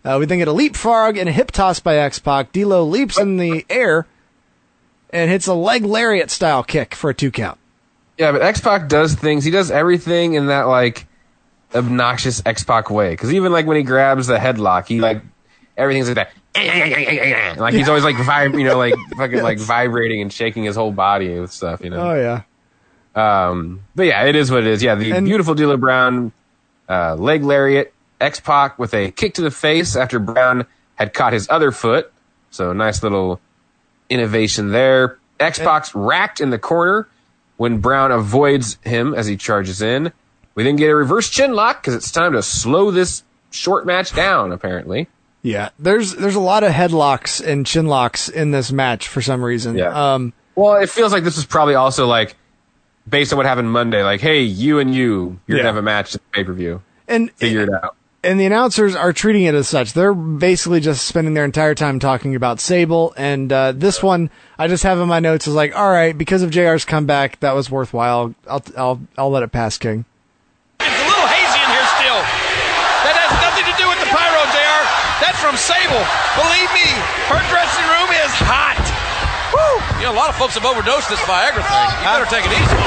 Uh, 0.04 0.18
we 0.20 0.26
then 0.26 0.38
get 0.38 0.48
a 0.48 0.54
leapfrog 0.54 1.18
and 1.18 1.28
a 1.28 1.32
hip 1.32 1.52
toss 1.52 1.80
by 1.80 1.98
X 1.98 2.20
Pac. 2.20 2.52
D'Lo 2.52 2.84
leaps 2.84 3.20
in 3.20 3.38
the 3.38 3.66
air 3.70 4.08
and 5.10 5.30
hits 5.30 5.48
a 5.48 5.54
leg 5.54 5.84
lariat 5.84 6.30
style 6.30 6.64
kick 6.64 6.94
for 6.94 7.10
a 7.10 7.14
two 7.14 7.32
count. 7.32 7.58
Yeah, 8.18 8.32
but 8.32 8.42
X 8.42 8.62
Pac 8.62 8.90
does 8.90 9.16
things. 9.16 9.44
He 9.44 9.52
does 9.52 9.72
everything 9.72 10.34
in 10.34 10.48
that 10.48 10.64
like 10.64 11.08
obnoxious 11.74 12.42
X 12.46 12.64
Pac 12.64 12.90
way. 12.90 13.12
Because 13.12 13.34
even 13.34 13.52
like 13.52 13.66
when 13.66 13.78
he 13.78 13.84
grabs 13.84 14.28
the 14.28 14.38
headlock, 14.38 14.88
he 14.88 15.00
like 15.00 15.22
everything's 15.78 16.08
like 16.08 16.16
that. 16.16 16.32
Like 17.60 17.74
he's 17.74 17.88
always 17.90 18.04
like 18.04 18.16
vib, 18.16 18.58
you 18.58 18.64
know, 18.66 18.78
like 18.78 18.96
fucking 19.18 19.42
like 19.42 19.60
vibrating 19.60 20.22
and 20.22 20.32
shaking 20.32 20.64
his 20.64 20.76
whole 20.76 20.92
body 20.92 21.40
with 21.40 21.52
stuff. 21.52 21.82
You 21.84 21.90
know. 21.90 22.12
Oh 22.12 22.16
yeah. 22.16 22.42
Um, 23.16 23.82
but 23.96 24.04
yeah, 24.04 24.24
it 24.26 24.36
is 24.36 24.50
what 24.52 24.62
it 24.62 24.68
is. 24.68 24.84
Yeah, 24.84 24.96
the 24.96 25.12
And- 25.12 25.26
beautiful 25.26 25.56
D'Lo 25.56 25.78
Brown 25.78 26.32
uh, 26.88 27.16
leg 27.16 27.44
lariat, 27.44 27.94
X 28.22 28.40
Pac 28.40 28.80
with 28.80 28.94
a 28.94 29.12
kick 29.12 29.34
to 29.36 29.42
the 29.42 29.52
face 29.52 29.96
after 29.96 30.20
Brown 30.20 30.66
had 30.96 31.14
caught 31.14 31.34
his 31.34 31.50
other 31.50 31.72
foot. 31.72 32.12
So 32.52 32.74
nice 32.74 33.04
little 33.04 33.40
innovation 34.10 34.72
there. 34.72 35.18
Xbox 35.40 35.64
Pac's 35.64 35.96
racked 35.96 36.42
in 36.42 36.50
the 36.50 36.60
corner 36.60 37.08
when 37.58 37.80
Brown 37.80 38.12
avoids 38.12 38.78
him 38.84 39.14
as 39.14 39.28
he 39.28 39.38
charges 39.38 39.82
in. 39.82 40.12
We 40.56 40.64
then 40.64 40.76
get 40.76 40.90
a 40.90 40.96
reverse 40.96 41.30
chin 41.30 41.54
lock 41.54 41.82
because 41.82 41.96
it's 41.96 42.12
time 42.12 42.34
to 42.34 42.44
slow 42.44 42.92
this 42.92 43.24
short 43.52 43.86
match 43.86 44.14
down. 44.14 44.52
Apparently, 44.52 45.08
Yeah. 45.42 45.70
There's 45.80 46.16
there's 46.16 46.36
a 46.36 46.40
lot 46.40 46.64
of 46.64 46.72
headlocks 46.74 47.46
and 47.46 47.66
chin 47.66 47.88
locks 47.88 48.28
in 48.30 48.52
this 48.52 48.72
match 48.72 49.08
for 49.08 49.22
some 49.22 49.44
reason. 49.44 49.78
Yeah. 49.78 50.14
Um 50.14 50.34
well, 50.56 50.76
it 50.76 50.90
feels 50.90 51.12
like 51.14 51.24
this 51.24 51.38
is 51.38 51.46
probably 51.46 51.76
also 51.76 52.06
like 52.08 52.36
based 53.08 53.32
on 53.32 53.38
what 53.38 53.46
happened 53.46 53.72
Monday. 53.72 54.04
Like, 54.04 54.20
hey, 54.22 54.42
you 54.42 54.80
and 54.80 54.94
you, 54.94 55.40
you're 55.48 55.58
Yeah. 55.58 55.64
gonna 55.64 55.70
have 55.74 55.78
a 55.78 55.82
match 55.82 56.16
at 56.16 56.32
pay 56.32 56.44
per 56.44 56.54
view. 56.54 56.82
and 57.08 57.32
Figure 57.34 57.62
it 57.62 57.70
out. 57.74 57.96
and 58.24 58.38
the 58.38 58.46
announcers 58.46 58.96
are 58.98 59.14
treating 59.14 59.44
it 59.44 59.56
as 59.56 59.70
such. 59.70 59.94
They're 59.94 60.14
basically 60.14 60.82
just 60.82 61.08
spending 61.08 61.34
their 61.34 61.46
entire 61.46 61.74
time 61.74 62.00
talking 62.00 62.36
about 62.36 62.60
Sable. 62.60 63.14
And 63.16 63.52
uh, 63.54 63.72
this 63.72 64.04
one, 64.04 64.30
I 64.60 64.68
just 64.68 64.84
have 64.84 65.00
in 65.00 65.08
my 65.08 65.22
notes 65.22 65.48
is 65.48 65.56
like, 65.56 65.74
all 65.74 65.90
right, 65.90 66.16
because 66.16 66.42
of 66.44 66.52
Jr's 66.52 66.84
comeback, 66.84 67.40
that 67.40 67.56
was 67.56 67.72
worthwhile. 67.72 68.36
I'll 68.46 68.64
I'll 68.78 69.02
I'll 69.18 69.32
let 69.32 69.44
it 69.44 69.54
pass, 69.54 69.78
King. 69.78 70.04
It's 70.82 70.90
a 70.90 71.08
little 71.08 71.28
hazy 71.32 71.60
in 71.64 71.70
here 71.72 71.88
still. 71.98 72.20
That 73.08 73.16
has 73.16 73.32
nothing 73.40 73.66
to 73.72 73.76
do 73.80 73.88
with 73.88 74.00
the 74.04 74.10
pyro, 74.12 74.44
JR. 74.52 74.82
That's 75.24 75.40
from 75.40 75.49
Sable. 75.60 76.04
Believe 76.40 76.72
me, 76.74 76.88
her 77.28 77.42
dressing 77.52 77.86
room 77.92 78.10
is 78.24 78.32
hot. 78.48 78.80
Woo! 79.54 79.76
You 80.00 80.06
know, 80.08 80.14
a 80.14 80.18
lot 80.20 80.30
of 80.30 80.36
folks 80.36 80.54
have 80.56 80.66
overdosed 80.66 81.10
this 81.10 81.20
Viagra 81.22 81.62
thing. 81.62 81.90
You 82.00 82.06
better 82.08 82.26
take 82.32 82.46
it 82.46 82.52
easy. 82.56 82.80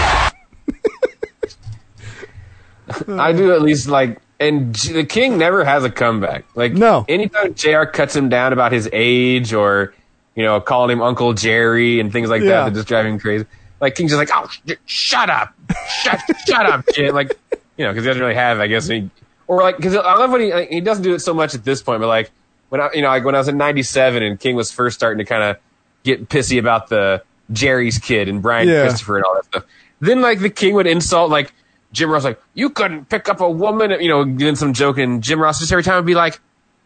I 3.20 3.33
do 3.33 3.53
at 3.53 3.62
least 3.62 3.89
like, 3.89 4.18
and 4.41 4.75
J- 4.75 4.93
the 4.93 5.05
King 5.05 5.39
never 5.39 5.64
has 5.64 5.85
a 5.85 5.91
comeback. 5.91 6.45
Like, 6.55 6.73
No. 6.73 7.05
anytime 7.09 7.55
Jr. 7.55 7.85
cuts 7.85 8.14
him 8.16 8.29
down 8.29 8.53
about 8.53 8.73
his 8.73 8.89
age 8.93 9.53
or, 9.53 9.95
you 10.35 10.45
know, 10.45 10.61
calling 10.61 10.91
him 10.91 11.03
Uncle 11.03 11.33
Jerry 11.33 12.01
and 12.01 12.12
things 12.12 12.29
like 12.29 12.43
Yeah. 12.43 12.49
that 12.49 12.64
that 12.66 12.75
just 12.75 12.89
drive 12.89 13.07
him 13.07 13.18
crazy. 13.18 13.47
Like 13.81 13.95
King's 13.95 14.11
just 14.12 14.18
like, 14.18 14.31
oh, 14.33 14.49
sh- 14.49 14.73
shut 14.87 15.31
up, 15.31 15.55
shut, 16.03 16.20
shut 16.47 16.66
up, 16.66 16.87
kid. 16.87 17.12
Like, 17.14 17.39
you 17.77 17.85
know, 17.85 17.93
because 17.93 18.05
he 18.05 18.09
doesn't 18.09 18.23
really 18.23 18.35
have, 18.35 18.61
I 18.61 18.66
guess, 18.66 18.89
any, 18.91 19.11
or 19.47 19.62
like, 19.62 19.77
because 19.77 19.97
I 19.97 20.14
love 20.14 20.31
when 20.31 20.41
he 20.41 20.53
like, 20.53 20.68
he 20.68 20.81
doesn't 20.81 21.03
do 21.03 21.14
it 21.14 21.20
so 21.20 21.35
much 21.35 21.55
at 21.55 21.64
this 21.64 21.83
point, 21.83 22.01
but 22.01 22.09
like 22.09 22.31
when 22.73 22.81
I, 22.81 22.89
you 22.95 23.03
know, 23.03 23.09
like 23.09 23.23
when 23.23 23.35
I 23.35 23.39
was 23.39 23.49
in 23.49 23.59
'97 23.59 24.23
and 24.23 24.41
King 24.41 24.57
was 24.57 24.73
first 24.73 24.97
starting 24.99 25.18
to 25.18 25.27
kind 25.29 25.43
of 25.43 25.59
get 26.05 26.31
pissy 26.31 26.59
about 26.59 26.89
the 26.89 27.23
Jerry's 27.53 27.99
kid 27.99 28.29
and 28.31 28.41
Brian 28.41 28.66
Yeah. 28.66 28.83
Christopher 28.85 29.16
and 29.18 29.27
all 29.27 29.35
that 29.35 29.45
stuff. 29.45 29.64
Then 30.01 30.23
like 30.23 30.41
the 30.41 30.49
King 30.49 30.75
would 30.77 30.87
insult 30.87 31.31
like 31.31 31.53
Jim 31.93 32.09
Ross, 32.11 32.25
like 32.25 32.41
you 32.55 32.70
couldn't 32.70 33.11
pick 33.11 33.29
up 33.29 33.43
a 33.43 33.51
woman, 33.51 33.91
you 34.01 34.09
know, 34.09 34.25
doing 34.25 34.57
some 34.57 34.73
joke 34.73 34.97
And 34.97 35.23
Jim 35.23 35.39
Ross 35.39 35.59
just 35.59 35.70
every 35.70 35.83
time 35.83 35.97
would 35.97 36.07
be 36.07 36.14
like, 36.14 36.41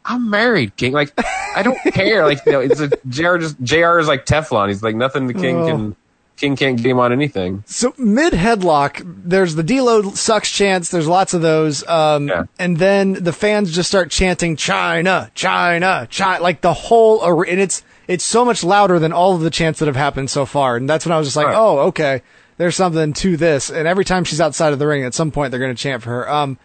"I'm 0.05 0.29
married, 0.29 0.75
King. 0.77 0.91
Like 0.93 1.13
I 1.55 1.63
don't 1.63 1.79
care. 1.95 2.25
Like 2.27 2.45
you 2.47 2.51
know, 2.53 2.61
it's 2.61 2.81
a 2.81 2.89
Jr. 3.09 3.37
Just 3.39 3.63
Jr. 3.63 4.01
is 4.01 4.09
like 4.09 4.27
Teflon. 4.27 4.67
He's 4.69 4.83
like 4.83 4.97
nothing. 4.97 5.29
The 5.29 5.35
King 5.35 5.57
Oh. 5.61 5.67
can 5.69 5.97
King 6.37 6.55
can't 6.57 6.77
get 6.77 6.87
him 6.87 6.99
on 6.99 7.13
anything. 7.13 7.65
So 7.67 7.95
mid 7.97 8.33
headlock, 8.35 9.03
there's 9.25 9.55
the 9.55 9.63
D'Lo 9.63 10.11
sucks 10.13 10.51
chants. 10.51 10.91
There's 10.91 11.09
lots 11.09 11.33
of 11.35 11.41
those, 11.43 11.87
um, 11.89 12.29
Yeah. 12.29 12.45
and 12.59 12.77
then 12.77 13.15
the 13.15 13.33
fans 13.33 13.75
just 13.75 13.89
start 13.89 14.11
chanting 14.11 14.57
Chyna, 14.57 15.31
Chyna, 15.35 16.09
Chyna, 16.09 16.41
like 16.41 16.61
the 16.61 16.73
whole, 16.75 17.21
ar- 17.21 17.45
and 17.47 17.59
it's 17.61 17.83
it's 18.09 18.23
so 18.25 18.45
much 18.45 18.63
louder 18.63 18.99
than 19.01 19.13
all 19.13 19.35
of 19.35 19.41
the 19.41 19.51
chants 19.51 19.81
that 19.81 19.87
have 19.87 19.97
happened 19.97 20.31
so 20.31 20.47
far. 20.47 20.77
And 20.77 20.89
that's 20.89 21.05
when 21.05 21.13
I 21.13 21.19
was 21.19 21.27
just 21.27 21.37
like, 21.37 21.47
Right. 21.47 21.57
oh, 21.57 21.79
okay, 21.89 22.23
there's 22.57 22.77
something 22.77 23.13
to 23.15 23.37
this. 23.37 23.69
And 23.69 23.89
every 23.89 24.05
time 24.05 24.23
she's 24.23 24.41
outside 24.41 24.73
of 24.73 24.79
the 24.79 24.87
ring, 24.87 25.03
at 25.03 25.13
some 25.15 25.31
point 25.33 25.51
they're 25.51 25.59
going 25.59 25.75
to 25.75 25.83
chant 25.83 26.03
for 26.05 26.11
her. 26.11 26.31
Um, 26.31 26.57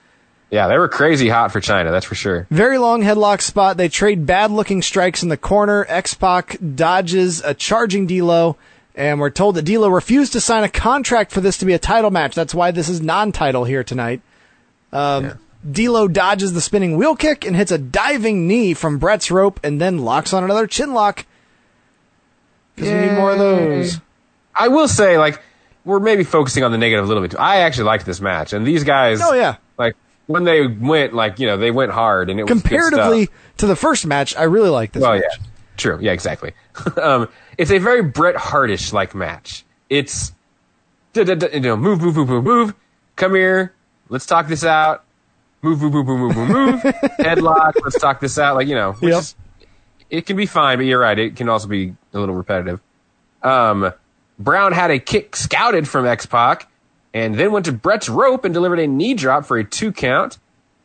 Yeah, 0.52 0.68
they 0.68 0.78
were 0.78 0.88
crazy 0.90 1.30
hot 1.30 1.52
for 1.54 1.60
Chyna. 1.62 1.90
That's 1.92 2.06
for 2.06 2.14
sure. 2.14 2.46
very 2.52 2.78
long 2.78 3.02
headlock 3.04 3.42
spot. 3.42 3.78
They 3.78 3.88
trade 3.90 4.26
bad 4.28 4.52
looking 4.52 4.82
strikes 4.84 5.24
in 5.24 5.30
the 5.30 5.38
corner. 5.38 5.86
X 5.90 6.14
Pac 6.14 6.58
dodges 6.76 7.42
a 7.44 7.54
charging 7.54 8.06
D'Lo, 8.06 8.58
and 9.02 9.20
we're 9.20 9.32
told 9.32 9.56
that 9.56 9.64
D'Lo 9.66 9.90
refused 9.90 10.34
to 10.34 10.40
sign 10.42 10.64
a 10.64 10.70
contract 10.70 11.32
for 11.32 11.42
this 11.42 11.58
to 11.58 11.66
be 11.66 11.74
a 11.74 11.80
title 11.80 12.12
match. 12.12 12.36
That's 12.36 12.54
why 12.54 12.70
this 12.70 12.88
is 12.88 13.02
non 13.02 13.32
title 13.32 13.64
here 13.64 13.84
tonight. 13.84 14.22
Um, 14.94 15.40
D'Lo 15.70 16.08
dodges 16.08 16.54
the 16.54 16.62
spinning 16.62 16.98
wheel 16.98 17.16
kick 17.16 17.44
and 17.46 17.56
hits 17.56 17.72
a 17.72 17.78
diving 17.80 18.48
knee 18.48 18.74
from 18.76 19.00
Brett's 19.00 19.32
rope, 19.32 19.60
and 19.64 19.82
then 19.82 20.00
locks 20.00 20.34
on 20.34 20.44
another 20.44 20.68
chin 20.68 20.94
lock. 20.94 21.26
Because 22.76 22.92
we 22.92 23.00
need 23.08 23.16
more 23.16 23.32
of 23.32 23.40
those. 23.40 24.00
I 24.54 24.68
will 24.68 24.88
say, 24.88 25.18
like, 25.18 25.42
we're 25.84 26.00
maybe 26.00 26.24
focusing 26.24 26.64
on 26.64 26.72
the 26.72 26.78
negative 26.78 27.06
a 27.06 27.08
little 27.08 27.24
bit. 27.24 27.36
I 27.40 27.62
actually 27.62 27.86
liked 27.86 28.06
this 28.06 28.22
match, 28.22 28.54
and 28.54 28.68
these 28.68 28.84
guys. 28.84 29.20
Oh, 29.22 29.34
yeah. 29.34 29.56
Like 29.80 29.96
when 30.28 30.44
they 30.44 30.68
went, 30.68 31.14
like 31.14 31.40
you 31.40 31.48
know, 31.48 31.58
they 31.58 31.72
went 31.72 31.92
hard, 31.92 32.30
and 32.30 32.40
it 32.40 32.44
was 32.44 32.52
Comparatively 32.52 33.30
to 33.58 33.66
the 33.66 33.76
first 33.76 34.06
match, 34.06 34.36
I 34.36 34.44
really 34.44 34.70
like 34.70 34.92
this 34.92 35.02
Well, 35.02 35.14
match. 35.14 35.24
yeah, 35.24 35.46
true, 35.82 35.98
yeah, 36.02 36.12
exactly. 36.12 36.54
um, 37.02 37.28
it's 37.58 37.72
a 37.72 37.78
very 37.80 38.02
Bret 38.04 38.36
Hartish 38.36 38.94
like 38.94 39.14
match. 39.14 39.66
It's 39.90 40.32
you 41.14 41.26
know, 41.26 41.76
move, 41.76 42.02
move, 42.02 42.16
move, 42.16 42.30
move, 42.30 42.44
move. 42.44 42.74
Come 43.18 43.36
here, 43.36 43.74
let's 44.10 44.26
talk 44.26 44.48
this 44.48 44.64
out. 44.64 45.04
Move, 45.62 45.82
move, 45.82 45.94
move, 45.94 46.08
move, 46.08 46.20
move, 46.20 46.36
move, 46.38 46.50
move. 46.50 46.82
Headlock, 47.20 47.74
let's 47.84 48.00
talk 48.00 48.20
this 48.20 48.40
out. 48.40 48.56
Like 48.56 48.68
you 48.68 48.76
know, 48.76 48.94
which 48.94 49.12
Yep. 49.12 49.20
is, 49.20 49.36
it 50.10 50.26
can 50.26 50.38
be 50.38 50.46
fine, 50.46 50.78
but 50.78 50.86
you're 50.86 51.00
right, 51.00 51.18
it 51.20 51.36
can 51.36 51.50
also 51.50 51.68
be 51.68 51.96
a 52.14 52.20
little 52.20 52.36
repetitive. 52.36 52.80
Um, 53.44 53.92
Brown 54.40 54.72
had 54.72 54.92
a 54.92 55.00
kick 55.00 55.36
scouted 55.36 55.88
from 55.88 56.06
X 56.06 56.26
Pac, 56.26 56.68
and 57.14 57.36
then 57.36 57.52
went 57.52 57.66
to 57.66 57.72
Brett's 57.72 58.10
rope 58.10 58.46
and 58.46 58.54
delivered 58.54 58.80
a 58.80 58.88
knee 58.88 59.14
drop 59.14 59.46
for 59.46 59.58
a 59.58 59.64
two 59.64 59.92
count. 59.92 60.38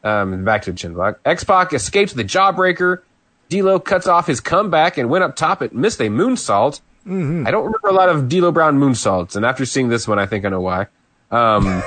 Um, 0.05 0.45
back 0.45 0.63
to 0.63 0.73
the 0.73 0.77
chin 0.79 0.95
block. 0.95 1.19
X 1.25 1.43
Pac 1.45 1.73
escapes 1.73 2.13
the 2.13 2.25
jawbreaker. 2.25 3.03
D'Lo 3.49 3.79
cuts 3.79 4.07
off 4.07 4.27
his 4.27 4.41
comeback 4.41 4.99
and 4.99 5.09
went 5.09 5.25
up 5.25 5.37
top 5.37 5.61
and 5.63 5.73
missed 5.73 6.01
a 6.01 6.05
moonsault. 6.05 6.81
I 7.07 7.09
don't 7.53 7.65
remember 7.65 7.89
a 7.89 7.93
lot 7.93 8.09
of 8.09 8.29
D'Lo 8.29 8.51
Brown 8.51 8.79
moonsaults, 8.81 9.37
and 9.37 9.45
after 9.47 9.65
seeing 9.65 9.89
this 9.89 10.09
one, 10.09 10.19
I 10.19 10.27
think 10.27 10.45
I 10.45 10.49
know 10.49 10.61
why. 10.61 10.87
Um, 11.31 11.65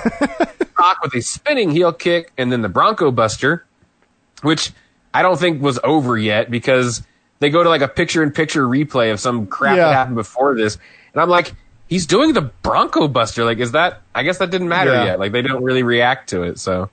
Pac 0.78 1.02
with 1.04 1.14
a 1.16 1.22
spinning 1.22 1.72
heel 1.72 1.92
kick 1.92 2.32
and 2.38 2.52
then 2.52 2.62
the 2.62 2.70
Bronco 2.70 3.12
Buster, 3.12 3.66
which 4.44 4.72
I 5.14 5.22
don't 5.22 5.38
think 5.38 5.62
was 5.62 5.78
over 5.84 6.18
yet 6.18 6.50
because 6.50 7.04
they 7.40 7.50
go 7.50 7.64
to 7.64 7.68
like 7.70 7.82
a 7.82 7.88
picture-in-picture 7.90 8.66
replay 8.66 9.12
of 9.12 9.20
some 9.20 9.48
crap 9.48 9.76
Yeah. 9.76 9.88
that 9.88 9.94
happened 9.94 10.16
before 10.16 10.56
this, 10.56 10.78
and 11.14 11.22
I'm 11.22 11.30
like, 11.30 11.54
he's 11.88 12.06
doing 12.06 12.32
the 12.34 12.42
Bronco 12.42 13.10
Buster. 13.10 13.44
Like, 13.44 13.58
is 13.60 13.74
that? 13.74 14.02
I 14.16 14.24
guess 14.24 14.38
that 14.38 14.52
didn't 14.52 14.70
matter 14.70 14.92
Yeah. 14.94 15.04
yet. 15.06 15.20
Like, 15.20 15.34
they 15.34 15.42
don't 15.42 15.64
really 15.64 15.84
react 15.84 16.30
to 16.30 16.44
it. 16.44 16.60
So 16.60 16.90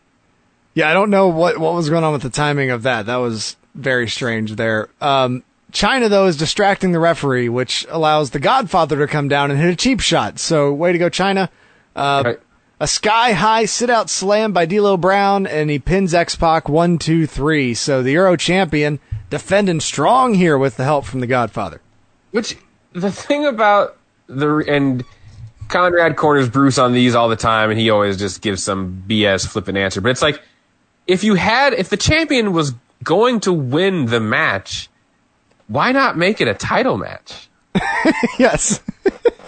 Yeah, 0.75 0.91
I 0.91 0.93
don't 0.95 1.11
know 1.11 1.29
what 1.29 1.59
what 1.59 1.75
was 1.75 1.89
going 1.89 2.03
on 2.03 2.13
with 2.13 2.23
the 2.23 2.31
timing 2.31 2.71
of 2.71 2.83
that. 2.83 3.07
That 3.07 3.17
was 3.17 3.57
very 3.77 4.09
strange 4.09 4.53
there. 4.57 4.89
Um, 5.01 5.43
Chyna 5.73 6.09
though 6.09 6.27
is 6.27 6.37
distracting 6.37 6.93
the 6.93 6.99
referee, 6.99 7.49
which 7.49 7.87
allows 7.89 8.31
the 8.31 8.39
Godfather 8.39 8.97
to 8.99 9.07
come 9.07 9.29
down 9.29 9.51
and 9.51 9.61
hit 9.61 9.71
a 9.71 9.77
cheap 9.77 10.01
shot. 10.01 10.39
So 10.39 10.73
way 10.73 10.93
to 10.93 10.99
go, 10.99 11.11
Chyna. 11.11 11.49
Uh, 11.95 12.23
Right. 12.25 12.41
A 12.79 12.87
sky 12.87 13.33
high 13.33 13.65
sit 13.65 13.89
out 13.89 14.11
slam 14.11 14.53
by 14.53 14.67
D'Lo 14.67 14.99
Brown, 14.99 15.47
and 15.47 15.71
he 15.71 15.79
pins 15.79 16.13
X 16.13 16.37
Pac 16.37 16.69
one, 16.69 16.99
two, 16.99 17.27
three. 17.27 17.73
So 17.73 18.03
the 18.03 18.13
Euro 18.13 18.37
champion 18.37 18.99
defending 19.31 19.81
strong 19.81 20.35
here 20.35 20.59
with 20.59 20.77
the 20.77 20.85
help 20.85 21.07
from 21.07 21.21
the 21.21 21.27
Godfather. 21.27 21.81
Which 22.33 22.55
the 22.93 23.11
thing 23.11 23.47
about 23.47 23.97
the 24.27 24.63
and 24.69 25.03
Conrad 25.69 26.17
corners 26.17 26.51
Bruce 26.51 26.77
on 26.77 26.93
these 26.93 27.15
all 27.15 27.31
the 27.31 27.37
time, 27.37 27.71
and 27.71 27.81
he 27.81 27.89
always 27.89 28.19
just 28.19 28.43
gives 28.43 28.63
some 28.63 29.03
BS 29.09 29.47
flippant 29.49 29.79
answer. 29.79 30.03
But 30.03 30.11
it's 30.11 30.23
like 30.23 30.43
if 31.07 31.25
you 31.25 31.35
had 31.35 31.73
if 31.73 31.89
the 31.89 31.97
champion 31.97 32.53
was 32.53 32.75
going 33.03 33.41
to 33.41 33.53
win 33.53 34.07
the 34.07 34.21
match, 34.21 34.89
why 35.69 35.93
not 35.93 36.17
make 36.17 36.41
it 36.41 36.49
a 36.49 36.55
title 36.55 36.97
match? 36.99 37.49
yes, 38.39 38.83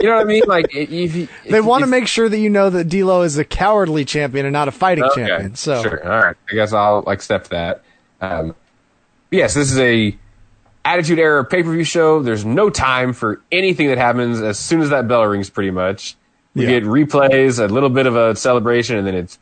You 0.01 0.09
know 0.09 0.16
what 0.16 0.20
I 0.22 0.24
mean? 0.24 0.42
Like 0.46 0.74
if, 0.74 1.16
if 1.16 1.30
they 1.51 1.61
want 1.61 1.82
to 1.82 1.86
make 1.90 2.07
sure 2.07 2.28
that 2.28 2.38
you 2.38 2.51
know 2.51 2.70
that 2.70 2.84
D'Lo 2.88 3.22
is 3.22 3.38
a 3.38 3.44
cowardly 3.44 4.05
champion 4.05 4.46
and 4.46 4.53
not 4.53 4.68
a 4.68 4.72
fighting 4.72 5.05
Okay, 5.05 5.26
champion. 5.26 5.55
So 5.55 5.82
sure, 5.82 6.05
all 6.05 6.24
right. 6.26 6.36
I 6.51 6.55
guess 6.55 6.72
I'll 6.72 7.05
accept 7.09 7.51
that. 7.51 7.82
Um, 8.20 8.55
yes, 9.30 9.55
this 9.55 9.70
is 9.72 9.78
a 9.78 10.16
Attitude 10.84 11.18
Era 11.18 11.44
pay 11.44 11.62
per 11.62 11.72
view 11.72 11.84
show. 11.84 12.22
There's 12.22 12.44
no 12.44 12.70
time 12.70 13.12
for 13.12 13.42
anything 13.51 13.88
that 13.88 13.99
happens 13.99 14.40
as 14.40 14.59
soon 14.59 14.80
as 14.80 14.90
that 14.90 15.09
bell 15.09 15.24
rings. 15.26 15.51
Pretty 15.51 15.70
much, 15.70 16.16
we 16.55 16.62
Yeah. 16.64 16.80
get 16.80 16.84
replays, 16.84 17.62
a 17.62 17.66
little 17.66 17.90
bit 17.90 18.07
of 18.07 18.14
a 18.16 18.36
celebration, 18.36 18.96
and 18.96 19.07
then 19.07 19.14
it's 19.14 19.38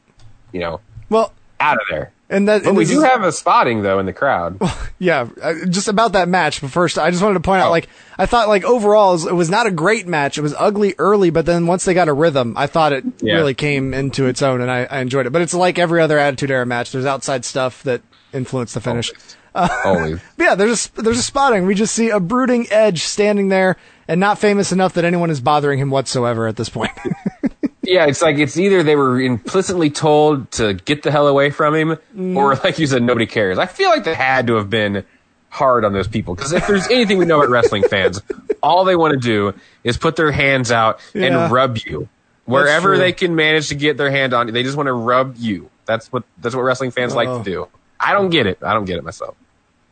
you 0.52 0.60
know 0.60 0.80
well, 1.10 1.32
out 1.60 1.76
of 1.76 1.82
there. 1.90 2.12
And 2.28 2.48
that 2.48 2.62
But 2.62 2.68
and 2.70 2.76
we 2.76 2.84
do 2.84 2.98
is- 2.98 3.04
have 3.04 3.22
a 3.22 3.32
spotting 3.32 3.82
though 3.82 3.98
in 3.98 4.06
the 4.06 4.12
crowd. 4.12 4.60
Yeah, 4.98 5.28
uh, 5.42 5.52
just 5.68 5.88
about 5.88 6.14
that 6.14 6.26
match. 6.26 6.62
But 6.62 6.70
first, 6.70 6.98
I 6.98 7.10
just 7.10 7.22
wanted 7.22 7.34
to 7.34 7.40
point 7.40 7.60
out, 7.60 7.68
Oh. 7.68 7.70
like, 7.70 7.90
I 8.18 8.24
thought, 8.24 8.48
like, 8.48 8.64
overall, 8.64 9.10
it 9.10 9.12
was- 9.12 9.26
it 9.26 9.34
was 9.34 9.50
not 9.50 9.66
a 9.66 9.70
great 9.70 10.06
match. 10.06 10.38
It 10.38 10.40
was 10.40 10.54
ugly 10.58 10.94
early, 10.96 11.28
but 11.28 11.44
then 11.44 11.66
once 11.66 11.84
they 11.84 11.92
got 11.92 12.08
a 12.08 12.14
rhythm, 12.14 12.54
I 12.56 12.66
thought 12.66 12.94
it 12.94 13.04
Yeah. 13.20 13.34
really 13.34 13.52
came 13.52 13.92
into 13.92 14.24
its 14.24 14.40
own, 14.40 14.62
and 14.62 14.70
I, 14.70 14.84
I 14.90 15.00
enjoyed 15.00 15.26
it. 15.26 15.34
But 15.34 15.42
it's 15.42 15.52
like 15.52 15.78
every 15.78 16.00
other 16.00 16.18
Attitude 16.18 16.50
Era 16.50 16.64
match. 16.64 16.92
There's 16.92 17.04
outside 17.04 17.44
stuff 17.44 17.82
that 17.82 18.00
influenced 18.32 18.72
the 18.72 18.80
finish. 18.80 19.12
Always. 19.54 20.18
But 20.38 20.44
yeah, 20.44 20.54
there's 20.54 20.90
a, 20.96 21.02
there's 21.02 21.18
a 21.18 21.22
spotting. 21.22 21.66
We 21.66 21.74
just 21.74 21.94
see 21.94 22.08
a 22.08 22.18
brooding 22.18 22.66
Edge 22.70 23.02
standing 23.02 23.50
there 23.50 23.76
and 24.08 24.18
not 24.18 24.38
famous 24.38 24.72
enough 24.72 24.94
that 24.94 25.04
anyone 25.04 25.28
is 25.28 25.42
bothering 25.42 25.78
him 25.78 25.90
whatsoever 25.90 26.46
at 26.46 26.56
this 26.56 26.70
point. 26.70 26.92
Yeah, 27.86 28.06
it's 28.06 28.22
like 28.22 28.38
it's 28.38 28.56
either 28.56 28.82
they 28.82 28.96
were 28.96 29.20
implicitly 29.20 29.90
told 29.90 30.50
to 30.52 30.74
get 30.74 31.02
the 31.02 31.10
hell 31.10 31.28
away 31.28 31.50
from 31.50 31.74
him, 31.74 31.96
Mm. 32.16 32.36
or 32.36 32.54
like 32.56 32.78
you 32.78 32.86
said, 32.86 33.02
nobody 33.02 33.26
cares. 33.26 33.58
I 33.58 33.66
feel 33.66 33.88
like 33.90 34.04
they 34.04 34.14
had 34.14 34.46
to 34.48 34.54
have 34.56 34.68
been 34.70 35.04
hard 35.48 35.84
on 35.84 35.92
those 35.92 36.08
people 36.08 36.34
because 36.34 36.52
if 36.52 36.66
there's 36.66 36.86
anything 36.90 37.18
we 37.18 37.24
know 37.24 37.38
about 37.38 37.48
wrestling 37.50 37.82
fans, 37.84 38.20
all 38.62 38.84
they 38.84 38.96
want 38.96 39.12
to 39.12 39.18
do 39.18 39.54
is 39.84 39.96
put 39.96 40.16
their 40.16 40.30
hands 40.32 40.70
out 40.72 41.00
Yeah. 41.14 41.44
and 41.44 41.52
rub 41.52 41.78
you 41.78 42.08
wherever 42.44 42.96
they 42.98 43.12
can 43.12 43.34
manage 43.34 43.68
to 43.68 43.74
get 43.74 43.96
their 43.96 44.10
hand 44.10 44.32
on. 44.34 44.46
you. 44.48 44.52
They 44.52 44.62
just 44.62 44.76
want 44.76 44.86
to 44.88 44.92
rub 44.92 45.36
you. 45.36 45.70
That's 45.86 46.12
what 46.12 46.24
that's 46.38 46.54
what 46.54 46.62
wrestling 46.62 46.90
fans 46.90 47.14
like 47.14 47.28
Oh. 47.28 47.38
to 47.38 47.44
do. 47.44 47.68
I 47.98 48.12
don't 48.12 48.30
get 48.30 48.46
it. 48.46 48.58
I 48.62 48.74
don't 48.74 48.84
get 48.84 48.96
it 48.98 49.04
myself. 49.04 49.34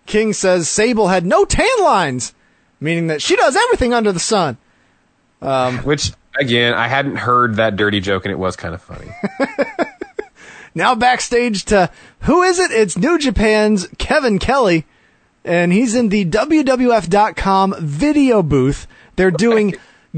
King 0.06 0.32
says 0.34 0.68
Sable 0.68 1.08
had 1.08 1.24
no 1.24 1.44
tan 1.46 1.66
lines, 1.80 2.34
meaning 2.80 3.06
that 3.06 3.22
she 3.22 3.36
does 3.36 3.56
everything 3.56 3.94
under 3.94 4.12
the 4.12 4.20
sun. 4.20 4.58
Which 5.84 6.12
again, 6.38 6.74
I 6.74 6.88
hadn't 6.88 7.16
heard 7.16 7.56
that 7.56 7.76
dirty 7.76 8.00
joke, 8.00 8.24
and 8.24 8.32
it 8.32 8.38
was 8.38 8.56
kind 8.56 8.74
of 8.74 8.82
funny. 8.82 9.08
Now 10.76 10.96
backstage 10.96 11.66
to 11.66 11.88
who 12.22 12.42
is 12.42 12.58
it? 12.58 12.72
It's 12.72 12.98
New 12.98 13.16
Japan's 13.16 13.86
Kevin 13.98 14.40
Kelly, 14.40 14.84
and 15.44 15.72
he's 15.72 15.94
in 15.94 16.08
the 16.08 16.24
WWF.com 16.24 17.76
video 17.78 18.42
booth. 18.42 18.88
They're 19.14 19.30
doing 19.30 19.76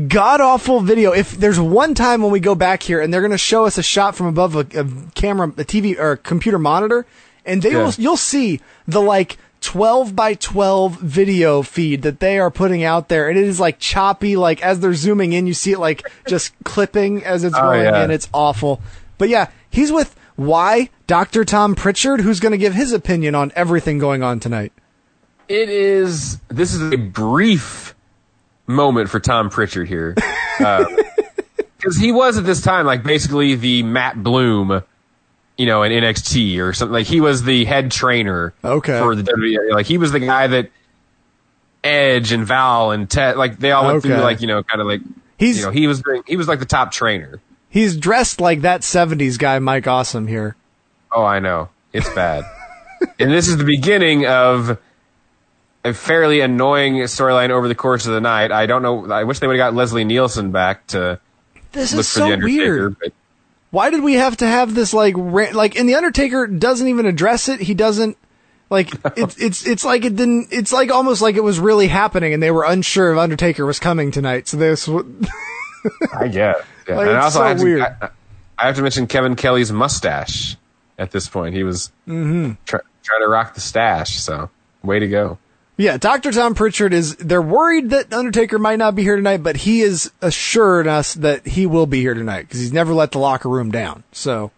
god 0.09 0.41
awful 0.41 0.81
video. 0.81 1.13
If 1.13 1.33
there's 1.33 1.61
one 1.61 1.95
time 1.95 2.23
when 2.23 2.31
we 2.33 2.41
go 2.41 2.55
back 2.55 2.83
here 2.83 3.03
and 3.03 3.13
they're 3.13 3.21
going 3.21 3.33
to 3.33 3.39
show 3.39 3.67
us 3.67 3.77
a 3.77 3.83
shot 3.83 4.17
from 4.17 4.29
above 4.29 4.57
a, 4.57 4.61
a 4.61 4.87
camera, 5.15 5.49
a 5.49 5.65
TV 5.65 5.99
or 5.99 6.13
a 6.13 6.17
computer 6.17 6.59
monitor, 6.59 7.05
and 7.45 7.61
they 7.61 7.73
Yeah. 7.73 7.85
will, 7.85 7.93
you'll 7.99 8.17
see 8.17 8.61
the 8.89 9.03
like 9.03 9.37
12 9.67 10.15
by 10.15 10.35
12 10.35 11.01
video 11.01 11.61
feed 11.63 12.03
that 12.03 12.21
they 12.21 12.39
are 12.39 12.53
putting 12.53 12.85
out 12.85 13.09
there, 13.09 13.29
and 13.29 13.37
it 13.37 13.43
is 13.45 13.59
like 13.59 13.81
choppy. 13.81 14.37
Like 14.37 14.63
as 14.63 14.79
they're 14.79 14.95
zooming 14.95 15.33
in, 15.33 15.49
you 15.49 15.55
see 15.55 15.73
it 15.73 15.81
like 15.81 16.09
just 16.29 16.53
clipping 16.65 17.25
as 17.25 17.43
it's 17.43 17.57
Oh, 17.57 17.63
going 17.63 17.83
yeah. 17.83 18.05
in. 18.05 18.13
It's 18.13 18.29
awful. 18.33 18.81
But 19.19 19.29
yeah, 19.29 19.51
he's 19.69 19.91
with 19.91 20.15
why 20.37 20.91
Dr. 21.09 21.45
Tom 21.45 21.75
Prichard, 21.75 22.21
who's 22.21 22.39
going 22.39 22.53
to 22.53 22.59
give 22.59 22.75
his 22.75 22.93
opinion 22.93 23.35
on 23.35 23.51
everything 23.57 23.99
going 23.99 24.23
on 24.23 24.39
tonight. 24.39 24.73
It 25.49 25.69
is. 25.69 26.39
This 26.49 26.73
is 26.73 26.93
a 26.93 26.97
brief 26.97 27.95
moment 28.69 29.11
for 29.11 29.19
Tom 29.19 29.51
Prichard 29.51 29.89
here, 29.89 30.15
uh, 30.61 30.85
because 31.77 31.97
he 31.97 32.13
was 32.13 32.39
at 32.39 32.45
this 32.45 32.61
time 32.63 32.87
like 32.87 33.03
basically 33.03 33.57
the 33.57 33.83
Matt 33.83 34.23
Bloom, 34.23 34.83
you 35.57 35.67
know, 35.67 35.83
in 35.83 35.93
NXT 35.93 36.59
or 36.61 36.73
something. 36.73 36.93
Like 36.93 37.07
he 37.07 37.21
was 37.21 37.43
the 37.45 37.65
head 37.65 37.91
trainer. 37.91 38.53
Okay. 38.65 38.99
For 38.99 39.15
the 39.15 39.23
WWE. 39.23 39.73
Like 39.73 39.87
he 39.87 39.99
was 39.99 40.13
the 40.13 40.21
guy 40.21 40.47
that 40.47 40.71
Edge 41.85 42.33
and 42.33 42.45
Val 42.45 42.91
and 42.91 43.09
Ted, 43.09 43.37
like 43.37 43.59
they 43.59 43.73
all 43.73 43.87
went 43.87 44.03
through 44.03 44.17
like 44.17 44.41
you 44.41 44.47
know, 44.47 44.63
kind 44.63 44.81
of 44.81 44.87
like 44.87 45.01
He's 45.39 45.59
you 45.59 45.65
know, 45.67 45.71
he 45.71 45.87
was 45.87 46.03
he 46.27 46.37
was 46.37 46.49
like 46.49 46.59
the 46.59 46.65
top 46.67 46.91
trainer. 46.93 47.41
he's 47.69 47.97
dressed 47.97 48.41
like 48.41 48.63
that 48.63 48.81
70s 48.81 49.39
guy 49.39 49.59
Mike 49.59 49.87
Awesome 49.87 50.27
here. 50.27 50.57
Oh, 51.13 51.25
I 51.25 51.39
know. 51.41 51.69
It's 51.93 52.13
bad. 52.15 52.45
and 53.21 53.31
this 53.31 53.47
is 53.49 53.57
the 53.59 53.65
beginning 53.65 54.27
of 54.27 54.79
a 55.85 55.93
fairly 55.95 56.41
annoying 56.41 56.95
storyline 56.95 57.51
over 57.51 57.69
the 57.69 57.75
course 57.75 58.07
of 58.07 58.13
the 58.15 58.21
night. 58.21 58.51
I 58.51 58.67
don't 58.67 58.83
know. 58.83 59.11
I 59.13 59.25
wish 59.25 59.39
they 59.39 59.47
would 59.47 59.57
have 59.59 59.73
got 59.73 59.75
Leslie 59.75 60.05
Nielsen 60.05 60.51
back 60.51 60.87
to 60.89 61.21
This 61.73 61.93
look 61.93 62.01
is 62.01 62.13
for 62.13 62.21
the 62.21 62.27
so 62.27 62.33
Undertaker. 62.33 62.63
weird. 62.73 62.97
But 62.99 63.13
Why 63.77 63.91
did 63.91 64.03
we 64.03 64.15
have 64.15 64.39
to 64.39 64.47
have 64.47 64.75
this 64.75 64.95
like 64.95 65.13
ra- 65.19 65.51
like 65.53 65.77
and 65.77 65.87
the 65.87 65.97
Undertaker 65.97 66.47
doesn't 66.47 66.89
even 66.89 67.05
address 67.05 67.51
it. 67.51 67.61
He 67.61 67.75
doesn't 67.75 68.17
like 68.71 68.91
it's 69.19 69.37
it's 69.37 69.67
it's 69.67 69.85
like 69.85 70.07
it 70.07 70.17
didn't 70.17 70.49
it's 70.51 70.73
like 70.73 70.91
almost 70.91 71.21
like 71.21 71.37
it 71.37 71.43
was 71.43 71.61
really 71.61 71.87
happening 71.87 72.33
and 72.33 72.43
they 72.43 72.51
were 72.51 72.65
unsure 72.65 73.13
if 73.13 73.19
Undertaker 73.19 73.67
was 73.67 73.79
coming 73.79 74.13
tonight. 74.13 74.49
So 74.49 74.57
this 74.57 74.89
I 74.89 76.29
guess. 76.29 76.35
Yeah. 76.35 76.55
Like, 76.97 77.09
and 77.09 77.17
also, 77.19 77.41
so 77.41 77.45
I, 77.45 77.49
have 77.49 77.61
weird. 77.61 77.81
To, 77.81 77.99
I, 78.01 78.11
I 78.57 78.67
have 78.69 78.77
to 78.77 78.83
mention 78.83 79.07
Kevin 79.09 79.37
Kelly's 79.37 79.71
mustache 79.71 80.57
at 80.99 81.11
this 81.11 81.29
point. 81.29 81.55
He 81.55 81.65
was 81.65 81.93
Mm-hmm. 82.09 82.53
try, 82.65 82.81
trying 83.03 83.21
to 83.21 83.29
rock 83.29 83.53
the 83.55 83.61
stash. 83.61 84.21
So, 84.21 84.49
way 84.83 85.01
to 85.01 85.09
go. 85.09 85.37
Yeah, 85.79 85.99
Dr. 85.99 86.33
Tom 86.33 86.55
Prichard 86.55 86.95
is, 86.95 87.17
they're 87.17 87.43
worried 87.43 87.91
that 87.91 88.11
Undertaker 88.13 88.59
might 88.59 88.79
not 88.79 88.95
be 88.95 89.03
here 89.03 89.17
tonight, 89.17 89.43
but 89.43 89.57
he 89.59 89.83
is 89.83 90.11
assured 90.23 90.87
us 90.87 91.13
that 91.15 91.47
he 91.47 91.67
will 91.67 91.85
be 91.87 92.01
here 92.01 92.15
tonight 92.15 92.43
because 92.43 92.61
he's 92.61 92.73
never 92.73 92.95
let 92.95 93.13
the 93.13 93.19
locker 93.19 93.49
room 93.51 93.71
down. 93.71 94.03
So, 94.13 94.53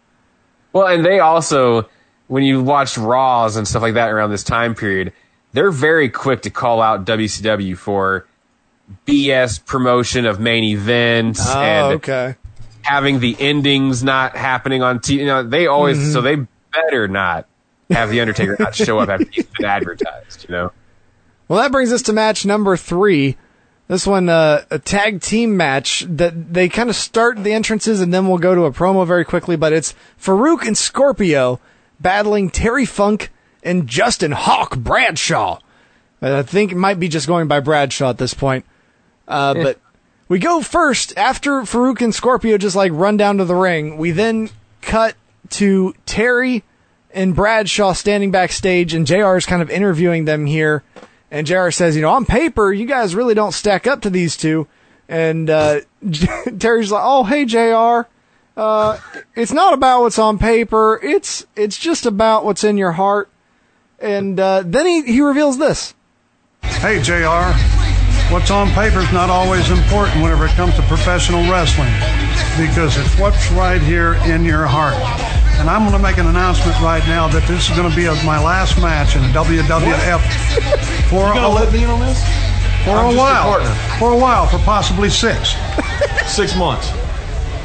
Well, 0.73 0.87
and 0.87 1.05
they 1.05 1.19
also 1.19 1.89
when 2.29 2.45
you 2.45 2.63
watch 2.63 2.97
Raws 2.99 3.57
and 3.57 3.67
stuff 3.67 3.83
like 3.83 3.95
that 3.95 4.11
around 4.11 4.31
this 4.31 4.45
time 4.45 4.75
period, 4.77 5.13
they're 5.55 5.71
very 5.73 6.09
quick 6.09 6.43
to 6.43 6.51
call 6.51 6.81
out 6.83 7.05
WCW 7.07 7.77
for 7.77 8.27
BS 9.07 9.65
promotion 9.65 10.25
of 10.27 10.39
main 10.39 10.63
events 10.65 11.41
Oh, 11.45 11.59
and 11.61 11.93
okay. 11.97 12.37
having 12.83 13.19
the 13.21 13.35
endings 13.41 14.05
not 14.05 14.37
happening 14.37 14.83
on 14.83 14.99
TV. 15.01 15.19
You 15.21 15.27
know, 15.27 15.43
they 15.43 15.67
always 15.67 15.99
Mm-hmm. 15.99 16.13
so 16.13 16.21
they 16.21 16.37
better 16.73 17.09
not 17.09 17.47
have 17.91 18.11
the 18.11 18.21
Undertaker 18.21 18.57
not 18.59 18.75
show 18.75 18.99
up 18.99 19.09
after 19.09 19.27
he's 19.31 19.47
been 19.47 19.65
advertised. 19.67 20.45
You 20.49 20.55
know, 20.55 20.73
Well, 21.49 21.61
that 21.61 21.73
brings 21.73 21.93
us 21.93 22.03
to 22.03 22.13
match 22.13 22.45
number 22.45 22.77
three. 22.77 23.37
This 23.89 24.07
one, 24.07 24.29
uh, 24.29 24.65
a 24.71 24.79
tag 24.79 25.23
team 25.23 25.57
match 25.57 26.05
that 26.09 26.53
they 26.53 26.69
kind 26.69 26.91
of 26.91 26.97
start 26.97 27.43
the 27.43 27.53
entrances 27.53 28.03
and 28.03 28.13
then 28.13 28.29
we'll 28.29 28.37
go 28.37 28.55
to 28.55 28.67
a 28.67 28.71
promo 28.71 29.07
very 29.07 29.25
quickly, 29.25 29.57
but 29.57 29.73
it's 29.73 29.95
Farouk 30.21 30.67
and 30.67 30.77
Scorpio 30.77 31.59
battling 31.99 32.51
Terry 32.51 32.85
Funk 32.85 33.31
and 33.63 33.87
Justin 33.87 34.33
Hawk 34.33 34.77
Bradshaw. 34.77 35.59
Uh, 36.21 36.39
I 36.39 36.43
think 36.43 36.71
it 36.71 36.77
might 36.77 37.01
be 37.01 37.09
just 37.09 37.27
going 37.27 37.49
by 37.49 37.61
Bradshaw 37.61 38.11
at 38.11 38.19
this 38.19 38.35
point. 38.35 38.67
Uh, 39.27 39.55
but 39.55 39.81
we 40.29 40.39
go 40.39 40.61
first 40.61 41.17
after 41.17 41.63
Farouk 41.63 42.03
and 42.03 42.15
Scorpio 42.15 42.59
just 42.59 42.77
like 42.77 42.93
run 42.93 43.17
down 43.17 43.39
to 43.39 43.47
the 43.47 43.55
ring. 43.55 43.97
We 43.97 44.11
then 44.11 44.51
cut 44.83 45.15
to 45.51 45.95
Terry 46.05 46.63
and 47.11 47.35
Bradshaw 47.35 47.95
standing 47.95 48.31
backstage, 48.31 48.93
and 48.93 49.07
JR 49.07 49.37
is 49.37 49.47
kind 49.47 49.63
of 49.63 49.71
interviewing 49.71 50.27
them 50.27 50.45
here. 50.47 50.83
And 51.31 51.47
JR 51.47 51.71
says, 51.71 51.95
you 51.95 52.03
know, 52.03 52.11
on 52.11 52.25
paper, 52.25 52.73
you 52.73 52.87
guys 52.87 53.15
really 53.15 53.35
don't 53.35 53.53
stack 53.53 53.87
up 53.87 54.03
to 54.03 54.11
these 54.11 54.37
two. 54.37 54.67
And 55.09 55.49
uh, 55.51 55.81
Terry's 56.59 56.91
like, 56.91 57.03
oh, 57.05 57.25
hey, 57.25 57.45
JR. 57.45 58.09
Uh, 58.57 58.99
it's 59.37 59.53
not 59.53 59.73
about 59.73 60.03
what's 60.03 60.19
on 60.19 60.37
paper. 60.37 60.99
It's 61.01 61.47
it's 61.55 61.79
just 61.79 62.07
about 62.07 62.45
what's 62.45 62.65
in 62.65 62.77
your 62.77 62.93
heart. 62.93 63.31
And 64.01 64.39
uh, 64.39 64.65
then 64.67 64.85
he, 64.87 65.03
he 65.03 65.21
reveals 65.21 65.59
this. 65.59 65.95
Hey, 66.63 67.01
JR, 67.01 67.55
what's 68.33 68.51
on 68.51 68.69
paper 68.71 68.99
is 68.99 69.13
not 69.13 69.31
always 69.31 69.71
important 69.71 70.23
whenever 70.23 70.47
it 70.47 70.53
comes 70.53 70.75
to 70.75 70.83
professional 70.83 71.43
wrestling 71.51 71.93
because 72.59 72.97
it's 72.99 73.17
what's 73.19 73.51
right 73.53 73.81
here 73.81 74.15
in 74.27 74.45
your 74.45 74.67
heart. 74.67 75.48
And 75.59 75.69
I'm 75.69 75.81
going 75.83 75.93
to 75.93 75.99
make 75.99 76.19
an 76.19 76.27
announcement 76.29 76.79
right 76.81 77.05
now 77.07 77.27
that 77.29 77.47
this 77.49 77.69
is 77.69 77.77
going 77.77 77.89
to 77.91 77.97
be 77.97 78.07
my 78.25 78.43
last 78.43 78.79
match 78.81 79.17
in 79.17 79.23
the 79.23 79.29
WWF 79.29 80.21
for 81.11 81.29
You 81.29 81.35
gonna 81.35 81.49
a, 81.49 81.49
let 81.49 81.73
me 81.73 81.83
in 81.85 81.91
on 81.91 82.01
this? 82.01 82.23
for 82.85 82.91
I'm 82.95 83.15
a 83.15 83.19
while. 83.19 83.61
For 83.99 84.13
a 84.13 84.17
while, 84.17 84.47
for 84.47 84.59
possibly 84.59 85.11
six. 85.11 85.55
Six 86.29 86.55
months. 86.57 86.93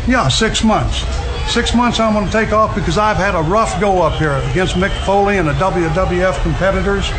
Yeah, 0.07 0.27
six 0.29 0.63
months. 0.63 1.03
Six 1.51 1.75
months 1.75 1.99
I'm 1.99 2.13
going 2.13 2.25
to 2.25 2.31
take 2.31 2.53
off 2.53 2.73
because 2.75 2.97
I've 2.97 3.17
had 3.17 3.35
a 3.35 3.41
rough 3.41 3.79
go 3.81 4.01
up 4.01 4.17
here 4.17 4.31
against 4.51 4.75
Mick 4.75 4.91
Foley 5.05 5.37
and 5.37 5.47
the 5.47 5.51
WWF 5.53 6.41
competitors. 6.41 7.09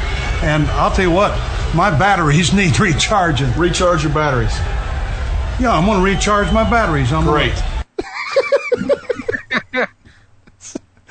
And 0.43 0.67
I'll 0.71 0.91
tell 0.91 1.05
you 1.05 1.11
what, 1.11 1.31
my 1.75 1.91
batteries 1.97 2.53
need 2.55 2.81
recharging. 2.81 3.53
Recharge 3.59 4.03
your 4.03 4.13
batteries. 4.13 4.57
Yeah, 5.61 5.73
I'm 5.73 5.85
going 5.85 5.99
to 5.99 6.05
recharge 6.05 6.51
my 6.53 6.69
batteries. 6.69 7.13
I'm 7.13 7.25
gonna- 7.27 7.53
Great. 9.73 9.89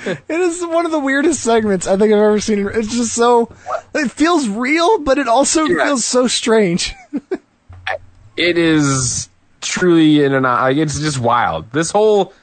It 0.06 0.24
is 0.30 0.66
one 0.66 0.86
of 0.86 0.92
the 0.92 1.00
weirdest 1.00 1.42
segments 1.42 1.88
I 1.88 1.98
think 1.98 2.14
I've 2.14 2.20
ever 2.20 2.40
seen. 2.40 2.68
It's 2.74 2.96
just 2.96 3.14
so, 3.14 3.50
it 3.94 4.12
feels 4.12 4.48
real, 4.48 5.00
but 5.00 5.18
it 5.18 5.28
also 5.28 5.66
Yeah. 5.66 5.86
feels 5.86 6.06
so 6.06 6.28
strange. 6.28 6.94
it 8.38 8.58
is 8.58 9.30
truly 9.62 10.24
in 10.24 10.34
an 10.34 10.44
like 10.44 10.78
it's 10.78 11.00
just 11.00 11.20
wild. 11.20 11.72
This 11.72 11.92
whole 11.92 12.34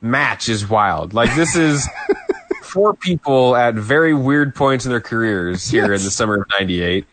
match 0.00 0.48
is 0.48 0.68
wild. 0.68 1.14
Like 1.14 1.34
this 1.34 1.56
is 1.56 1.88
four 2.62 2.94
people 2.94 3.56
at 3.56 3.74
very 3.74 4.14
weird 4.14 4.54
points 4.54 4.84
in 4.84 4.90
their 4.90 5.00
careers 5.00 5.68
here 5.68 5.84
in 5.86 6.02
the 6.02 6.10
summer 6.10 6.42
of 6.42 6.46
'98. 6.58 7.04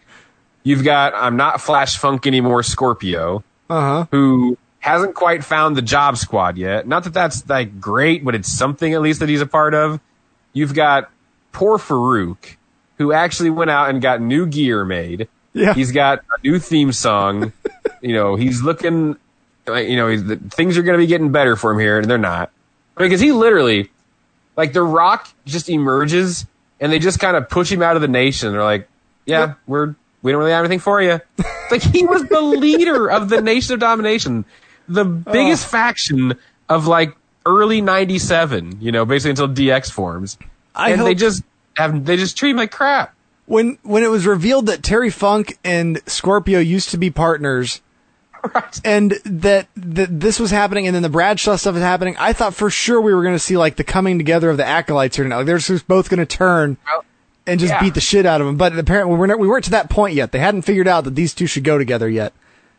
You've 0.64 0.84
got 0.84 1.14
I'm 1.16 1.38
not 1.38 1.62
Flash 1.62 1.98
Funk 1.98 2.28
anymore, 2.28 2.62
Scorpio, 2.64 3.44
Uh-huh. 3.70 4.06
who 4.12 4.58
hasn't 4.86 5.16
quite 5.16 5.44
found 5.44 5.76
the 5.76 5.82
job 5.82 6.16
squad 6.16 6.60
yet. 6.60 6.88
Not 6.88 7.06
that 7.06 7.14
that's 7.14 7.50
like 7.50 7.82
great, 7.82 8.24
but 8.24 8.36
it's 8.36 8.56
something 8.56 8.94
at 8.94 9.02
least 9.02 9.20
that 9.20 9.30
he's 9.30 9.42
a 9.42 9.48
part 9.48 9.74
of. 9.74 10.00
You've 10.54 10.76
got 10.76 11.10
poor 11.52 11.80
Farouk, 11.80 12.58
who 13.00 13.12
actually 13.12 13.50
went 13.50 13.72
out 13.72 13.90
and 13.90 14.00
got 14.00 14.22
new 14.22 14.46
gear 14.46 14.86
made. 14.86 15.28
Yeah. 15.54 15.74
He's 15.74 15.92
got 15.92 16.20
a 16.20 16.48
new 16.48 16.60
theme 16.60 16.92
song. 16.92 17.52
you 18.02 18.14
know, 18.14 18.36
he's 18.36 18.62
looking 18.62 19.18
like 19.66 19.90
you 19.90 19.96
know, 19.96 20.08
he's, 20.08 20.24
the, 20.24 20.36
things 20.36 20.78
are 20.78 20.84
going 20.84 21.00
to 21.00 21.04
be 21.04 21.08
getting 21.08 21.32
better 21.32 21.56
for 21.56 21.72
him 21.72 21.80
here, 21.80 21.98
and 21.98 22.08
they're 22.08 22.20
not 22.20 22.52
because 22.96 23.20
he 23.20 23.32
literally, 23.32 23.90
like, 24.56 24.72
The 24.74 24.84
Rock 24.84 25.28
just 25.48 25.68
emerges, 25.68 26.46
and 26.80 26.92
they 26.92 27.00
just 27.00 27.20
kind 27.20 27.36
of 27.36 27.50
push 27.50 27.72
him 27.72 27.82
out 27.82 27.96
of 27.96 28.04
the 28.04 28.08
nation. 28.08 28.52
They're 28.52 28.64
like, 28.64 28.88
"Yeah, 29.26 29.56
we're 29.66 29.96
we 30.22 30.32
don't 30.32 30.38
really 30.38 30.52
have 30.52 30.64
anything 30.64 30.78
for 30.78 31.02
you." 31.02 31.22
Like 31.72 31.82
he 31.82 32.06
was 32.06 32.24
the 32.26 32.42
leader 32.42 33.10
of 33.10 33.30
the 33.30 33.42
Nation 33.42 33.74
of 33.74 33.80
Domination, 33.80 34.46
the 34.88 35.06
biggest 35.06 35.68
faction 35.68 36.36
of 36.70 36.88
like 36.88 37.16
early 37.46 37.82
'97. 37.82 38.78
You 38.82 38.92
know, 38.92 39.06
basically 39.06 39.32
until 39.32 39.50
DX 39.50 39.92
forms, 39.92 40.38
I 40.74 40.92
and 40.92 41.02
they 41.02 41.16
just 41.16 41.44
have 41.78 42.06
they 42.06 42.18
just 42.18 42.38
treat 42.38 42.52
him 42.52 42.58
like 42.58 42.72
crap. 42.72 43.14
when 43.46 43.78
when 43.84 44.04
it 44.04 44.10
was 44.10 44.26
revealed 44.26 44.68
that 44.68 44.84
Terry 44.84 45.10
Funk 45.10 45.58
and 45.64 46.02
Scorpio 46.08 46.60
used 46.60 46.90
to 46.92 46.98
be 46.98 47.10
partners, 47.10 47.82
Right. 48.54 48.82
and 48.86 49.12
that 49.26 49.68
that 49.76 50.20
this 50.20 50.40
was 50.40 50.52
happening, 50.52 50.88
and 50.88 50.96
then 50.96 51.04
the 51.04 51.10
Bradshaw 51.10 51.56
stuff 51.56 51.76
is 51.76 51.82
happening, 51.82 52.16
I 52.20 52.34
thought 52.34 52.54
for 52.54 52.70
sure 52.70 53.02
we 53.02 53.14
were 53.14 53.24
going 53.24 53.36
to 53.36 53.40
see 53.40 53.58
like 53.58 53.76
the 53.76 53.84
coming 53.84 54.18
together 54.18 54.50
of 54.50 54.58
the 54.58 54.66
acolytes 54.66 55.16
here 55.16 55.26
now. 55.28 55.38
Like 55.38 55.48
they're 55.48 55.58
just 55.58 55.88
both 55.88 56.10
going 56.10 56.20
to 56.20 56.26
turn 56.26 56.78
and 57.48 57.60
just 57.60 57.74
yeah. 57.74 57.82
beat 57.82 57.94
the 57.94 58.02
shit 58.02 58.26
out 58.26 58.42
of 58.42 58.48
them. 58.48 58.58
But 58.58 58.78
apparently 58.78 59.14
we 59.14 59.20
weren't 59.20 59.40
we 59.40 59.48
weren't 59.48 59.66
to 59.66 59.72
that 59.72 59.90
point 59.90 60.14
yet. 60.16 60.32
They 60.32 60.40
hadn't 60.40 60.62
figured 60.64 60.88
out 60.88 61.04
that 61.06 61.16
these 61.16 61.34
two 61.34 61.48
should 61.48 61.64
go 61.64 61.78
together 61.78 62.08
yet. 62.10 62.34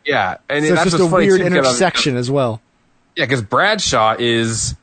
Yeah, 0.07 0.37
and 0.49 0.63
So 0.65 0.73
it's 0.73 0.83
that's 0.83 0.91
just 0.97 1.03
a 1.03 1.15
weird 1.15 1.41
intersection 1.41 2.15
as 2.15 2.31
well. 2.31 2.61
Yeah, 3.15 3.25
because 3.25 3.41
Bradshaw 3.41 4.15
is. 4.17 4.75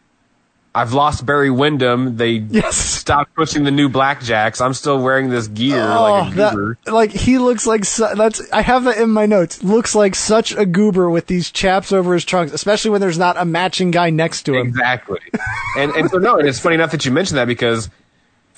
I've 0.76 0.92
lost 0.92 1.24
Barry 1.24 1.50
Windham. 1.52 2.16
They 2.16 2.30
Yes. 2.50 2.76
stopped 2.76 3.32
pushing 3.36 3.62
the 3.62 3.70
new 3.70 3.88
blackjacks. 3.88 4.60
I'm 4.60 4.74
still 4.74 4.98
wearing 5.00 5.30
this 5.30 5.46
gear 5.46 5.80
Oh, 5.80 6.02
like 6.02 6.32
a 6.32 6.34
goober. 6.34 6.78
that, 6.84 6.92
like 6.92 7.12
he 7.12 7.38
looks 7.38 7.64
like 7.64 7.84
su- 7.84 8.08
that's. 8.16 8.42
I 8.52 8.60
have 8.62 8.82
that 8.84 8.96
in 8.98 9.10
my 9.10 9.24
notes. 9.24 9.62
Looks 9.62 9.94
like 9.94 10.16
such 10.16 10.50
a 10.56 10.66
goober 10.66 11.08
with 11.08 11.28
these 11.28 11.52
chaps 11.52 11.92
over 11.92 12.12
his 12.12 12.24
trunks, 12.24 12.52
especially 12.52 12.90
when 12.90 13.00
there's 13.00 13.18
not 13.18 13.36
a 13.38 13.44
matching 13.44 13.92
guy 13.92 14.10
next 14.10 14.42
to 14.46 14.54
him. 14.54 14.66
Exactly. 14.66 15.20
and 15.78 15.92
and 15.92 16.10
so 16.10 16.18
no, 16.18 16.38
and 16.38 16.48
it's 16.48 16.58
funny 16.58 16.74
enough 16.74 16.90
that 16.90 17.04
you 17.04 17.12
mentioned 17.12 17.38
that 17.38 17.46
because 17.46 17.88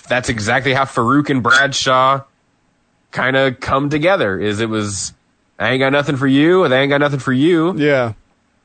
that's 0.09 0.31
exactly 0.31 0.73
how 0.73 0.85
Farouk 0.87 1.29
and 1.29 1.43
Bradshaw 1.43 2.23
kind 3.13 3.37
of 3.37 3.61
come 3.61 3.91
together. 3.91 4.41
Is 4.41 4.61
it 4.61 4.71
was 4.71 5.13
I 5.59 5.71
ain't 5.71 5.81
got 5.81 5.91
nothing 5.93 6.17
for 6.17 6.27
you, 6.27 6.65
and 6.65 6.73
they 6.73 6.81
ain't 6.81 6.91
got 6.91 7.01
nothing 7.01 7.19
for 7.19 7.33
you. 7.33 7.77
Yeah. 7.79 8.13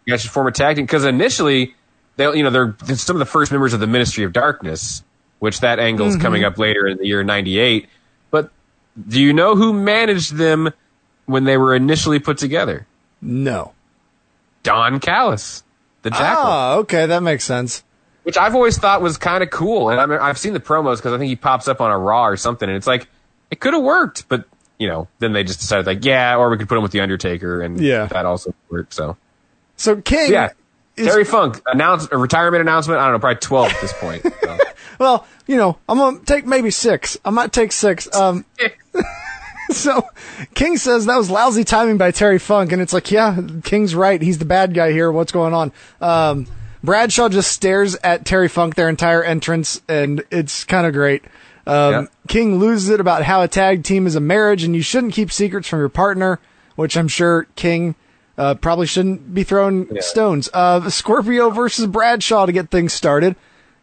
You 0.06 0.12
guys 0.14 0.22
should 0.22 0.32
form 0.32 0.48
a 0.48 0.52
tag 0.52 0.76
team 0.76 0.86
because 0.86 1.06
initially 1.06 1.76
they 2.18 2.26
you 2.36 2.44
know 2.44 2.50
they're, 2.50 2.76
they're 2.84 2.96
some 2.98 3.16
of 3.16 3.20
the 3.20 3.26
first 3.26 3.52
members 3.52 3.74
of 3.74 3.80
the 3.80 3.88
Ministry 3.88 4.24
of 4.24 4.34
Darkness, 4.34 5.04
which 5.40 5.62
that 5.62 5.80
angle's 5.80 6.18
coming 6.18 6.44
up 6.44 6.58
later 6.58 6.88
in 6.88 6.98
the 6.98 7.06
year 7.08 7.24
'98. 7.24 7.88
But 8.30 8.52
do 9.08 9.22
you 9.22 9.32
know 9.32 9.56
who 9.56 9.74
managed 9.74 10.34
them 10.36 10.72
when 11.26 11.44
they 11.46 11.56
were 11.58 11.76
initially 11.76 12.20
put 12.20 12.38
together? 12.38 12.88
No. 13.22 13.74
Don 14.64 15.00
Callis, 15.00 15.64
the 16.02 16.10
Jackal. 16.10 16.44
Ah, 16.46 16.74
okay, 16.78 17.06
that 17.06 17.24
makes 17.24 17.44
sense. 17.46 17.84
which 18.24 18.38
I've 18.38 18.54
always 18.56 18.78
thought 18.78 19.02
was 19.02 19.18
kind 19.18 19.42
of 19.44 19.50
cool. 19.50 19.90
And 19.90 20.00
I 20.00 20.06
mean, 20.06 20.20
I've 20.20 20.38
seen 20.38 20.54
the 20.54 20.60
promos 20.60 20.98
because 20.98 21.14
I 21.14 21.18
think 21.18 21.30
he 21.30 21.36
pops 21.36 21.68
up 21.68 21.80
on 21.82 21.90
a 21.92 21.98
Raw 21.98 22.26
or 22.26 22.38
something, 22.38 22.68
and 22.68 22.76
it's 22.76 22.88
like 22.88 23.08
it 23.50 23.60
could 23.60 23.74
have 23.74 23.84
worked, 23.84 24.28
but 24.30 24.46
you 24.82 24.88
know, 24.88 25.08
then 25.20 25.32
they 25.32 25.44
just 25.44 25.60
decided 25.60 25.86
like, 25.86 26.04
yeah, 26.04 26.36
or 26.36 26.50
we 26.50 26.58
could 26.58 26.68
put 26.68 26.76
him 26.76 26.82
with 26.84 26.92
the 26.92 27.02
Undertaker, 27.02 27.62
and 27.62 27.80
Yeah. 27.80 28.08
that 28.08 28.26
also 28.26 28.54
worked. 28.70 28.94
So 28.94 29.16
So 29.78 30.02
King, 30.02 30.32
yeah, 30.32 30.50
is- 30.98 31.06
Terry 31.08 31.24
Funk 31.24 31.62
announced 31.68 32.10
a 32.12 32.18
retirement 32.18 32.62
announcement. 32.62 33.00
I 33.00 33.04
don't 33.06 33.14
know, 33.14 33.20
probably 33.20 33.40
twelve 33.40 33.72
at 33.72 33.80
this 33.80 33.94
point. 33.94 34.24
So. 34.44 34.58
well, 35.00 35.28
you 35.48 35.56
know, 35.58 35.78
I'm 35.88 36.00
gonna 36.00 36.20
take 36.26 36.46
maybe 36.48 36.72
six. 36.72 37.16
I 37.24 37.30
might 37.30 37.52
take 37.54 37.72
six. 37.72 38.14
Um, 38.16 38.44
so 39.70 40.04
King 40.56 40.78
says 40.78 41.06
that 41.06 41.16
was 41.18 41.30
lousy 41.30 41.64
timing 41.64 41.98
by 41.98 42.12
Terry 42.12 42.40
Funk, 42.40 42.72
and 42.72 42.82
it's 42.82 42.94
like, 42.94 43.12
yeah, 43.12 43.38
King's 43.64 43.94
right. 43.96 44.22
He's 44.22 44.40
the 44.40 44.46
bad 44.46 44.74
guy 44.74 44.92
here. 44.92 45.12
What's 45.12 45.32
going 45.32 45.54
on? 45.54 45.72
Um, 46.02 46.48
Bradshaw 46.84 47.30
just 47.30 47.52
stares 47.52 47.96
at 48.04 48.26
Terry 48.26 48.48
Funk 48.48 48.76
their 48.76 48.90
entire 48.90 49.24
entrance, 49.24 49.82
and 49.88 50.24
it's 50.32 50.64
kind 50.64 50.88
of 50.88 50.94
great. 50.94 51.24
Um, 51.68 51.92
Yeah. 51.92 52.06
King 52.28 52.58
loses 52.60 52.90
it 52.90 53.00
about 53.00 53.24
how 53.24 53.42
a 53.42 53.48
tag 53.48 53.84
team 53.84 54.08
is 54.08 54.16
a 54.16 54.20
marriage, 54.20 54.64
and 54.64 54.76
you 54.76 54.82
shouldn't 54.82 55.14
keep 55.14 55.32
secrets 55.32 55.68
from 55.68 55.80
your 55.80 55.90
partner, 55.90 56.40
which 56.76 56.98
I'm 56.98 57.08
sure 57.08 57.48
King 57.56 57.96
uh, 58.38 58.56
probably 58.56 58.88
shouldn't 58.88 59.34
be 59.34 59.44
throwing 59.44 59.88
stones. 60.02 60.50
Uh, 60.54 60.90
Scorpio 60.90 61.50
versus 61.52 61.86
Bradshaw 61.88 62.46
to 62.46 62.52
get 62.52 62.70
things 62.72 62.94
started, 62.94 63.36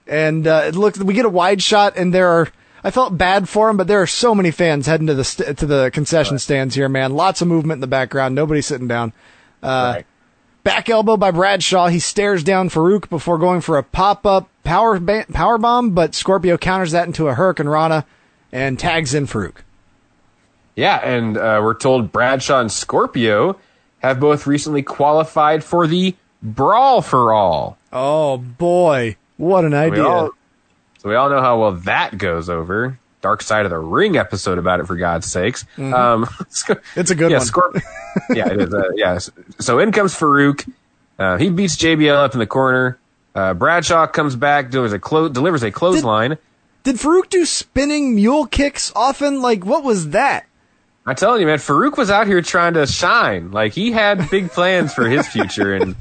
and 0.07 0.47
uh, 0.47 0.63
it 0.67 0.75
looked 0.75 0.99
we 0.99 1.15
get 1.15 1.25
a 1.27 1.31
wide 1.31 1.63
shot, 1.63 1.97
and 1.97 2.13
there 2.13 2.29
are. 2.29 2.49
I 2.83 2.91
felt 2.93 3.19
bad 3.19 3.49
for 3.49 3.69
him, 3.69 3.77
but 3.77 3.89
there 3.89 4.01
are 4.01 4.07
so 4.07 4.35
many 4.37 4.51
fans 4.53 4.87
heading 4.87 5.09
to 5.09 5.15
the 5.15 5.25
st- 5.25 5.59
to 5.59 5.67
the 5.67 5.91
concession 5.93 6.39
stands 6.39 6.75
here, 6.77 6.89
man. 6.89 7.13
Lots 7.15 7.43
of 7.43 7.49
movement 7.49 7.79
in 7.79 7.81
the 7.81 7.87
background. 7.89 8.35
Nobody 8.35 8.61
sitting 8.63 8.87
down. 8.89 9.13
Uh, 9.63 9.93
Right. 9.97 10.07
Back 10.65 10.91
elbow 10.91 11.17
by 11.17 11.31
Bradshaw. 11.31 11.89
He 11.89 11.99
stares 11.99 12.45
down 12.45 12.69
Farouk 12.69 13.09
before 13.09 13.39
going 13.39 13.61
for 13.61 13.79
a 13.79 13.83
pop 13.83 14.27
up 14.27 14.49
power 14.65 14.99
ba- 14.99 15.27
power 15.33 15.57
bomb, 15.59 15.91
but 15.91 16.15
Scorpio 16.15 16.59
counters 16.59 16.93
that 16.93 17.07
into 17.07 17.29
a 17.29 17.35
Hurricane 17.35 17.69
Rana 17.69 18.05
and 18.53 18.79
tags 18.79 19.15
in 19.15 19.27
Farouk. 19.27 19.57
Yeah, 20.77 20.97
and 20.97 21.37
uh, 21.37 21.61
we're 21.63 21.75
told 21.75 22.13
Bradshaw 22.13 22.61
and 22.61 22.71
Scorpio 22.71 23.59
have 24.01 24.21
both 24.21 24.47
recently 24.47 24.83
qualified 24.83 25.65
for 25.65 25.87
the 25.87 26.15
Brawl 26.43 27.03
for 27.03 27.33
All. 27.33 27.79
Oh 27.93 28.37
boy, 28.37 29.17
what 29.39 29.65
an 29.65 29.73
We 29.73 29.77
idea! 29.79 30.05
all, 30.05 30.31
so 30.99 31.09
we 31.09 31.15
all 31.17 31.31
know 31.31 31.41
how 31.41 31.59
well 31.61 31.73
that 31.73 32.19
goes 32.19 32.49
over. 32.49 32.99
Dark 33.21 33.43
Side 33.43 33.65
of 33.65 33.71
the 33.71 33.79
Ring 33.79 34.17
episode 34.17 34.59
about 34.59 34.81
it, 34.81 34.87
for 34.87 34.97
God's 34.97 35.27
sakes. 35.27 35.65
Um, 35.77 36.29
It's 36.97 37.11
a 37.11 37.15
good 37.15 37.31
yeah, 37.31 37.39
one. 37.39 37.47
Scorp- 37.47 37.83
yeah, 38.31 38.49
it 38.49 38.61
is. 38.61 38.75
Uh, 38.75 38.91
yeah. 38.95 39.19
So 39.59 39.79
in 39.79 39.93
comes 39.93 40.15
Farouk. 40.15 40.71
Uh, 41.19 41.37
he 41.37 41.51
beats 41.51 41.77
JBL 41.77 42.15
up 42.15 42.33
in 42.35 42.39
the 42.39 42.47
corner. 42.47 42.99
Uh, 43.35 43.55
Bradshaw 43.55 44.07
comes 44.07 44.37
back, 44.37 44.71
delivers 44.71 44.93
a 44.93 44.99
clo- 44.99 45.29
delivers 45.29 45.63
a 45.63 45.71
clothesline. 45.71 46.39
Did 46.85 46.97
Farouk 46.97 47.29
do 47.29 47.45
spinning 47.45 48.15
mule 48.15 48.47
kicks 48.47 48.93
often? 48.95 49.43
Like, 49.43 49.65
what 49.65 49.85
was 49.85 50.11
that? 50.11 50.47
I'm 51.07 51.17
telling 51.17 51.41
you, 51.41 51.47
man, 51.47 51.59
Farouk 51.59 51.97
was 51.97 52.11
out 52.11 52.27
here 52.27 52.43
trying 52.43 52.75
to 52.75 52.87
shine. 52.87 53.51
Like 53.51 53.73
he 53.73 53.93
had 53.93 54.31
big 54.31 54.51
plans 54.51 54.93
for 54.95 55.09
his 55.09 55.27
future, 55.27 55.75
and 55.75 55.97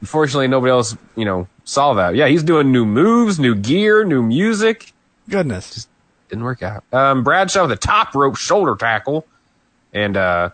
unfortunately, 0.00 0.48
nobody 0.48 0.70
else, 0.70 0.96
you 1.16 1.24
know, 1.24 1.48
saw 1.64 1.94
that. 1.94 2.14
Yeah, 2.14 2.26
he's 2.28 2.42
doing 2.42 2.72
new 2.72 2.84
moves, 2.84 3.38
new 3.38 3.54
gear, 3.54 4.04
new 4.04 4.22
music. 4.22 4.92
Goodness. 5.28 5.86
Didn't 6.32 6.44
work 6.44 6.62
out. 6.62 6.82
Um, 6.94 7.24
Bradshaw 7.24 7.62
with 7.62 7.72
a 7.72 7.76
top 7.76 8.14
rope 8.14 8.36
shoulder 8.36 8.74
tackle, 8.74 9.26
and 9.92 10.16
uh, 10.16 10.48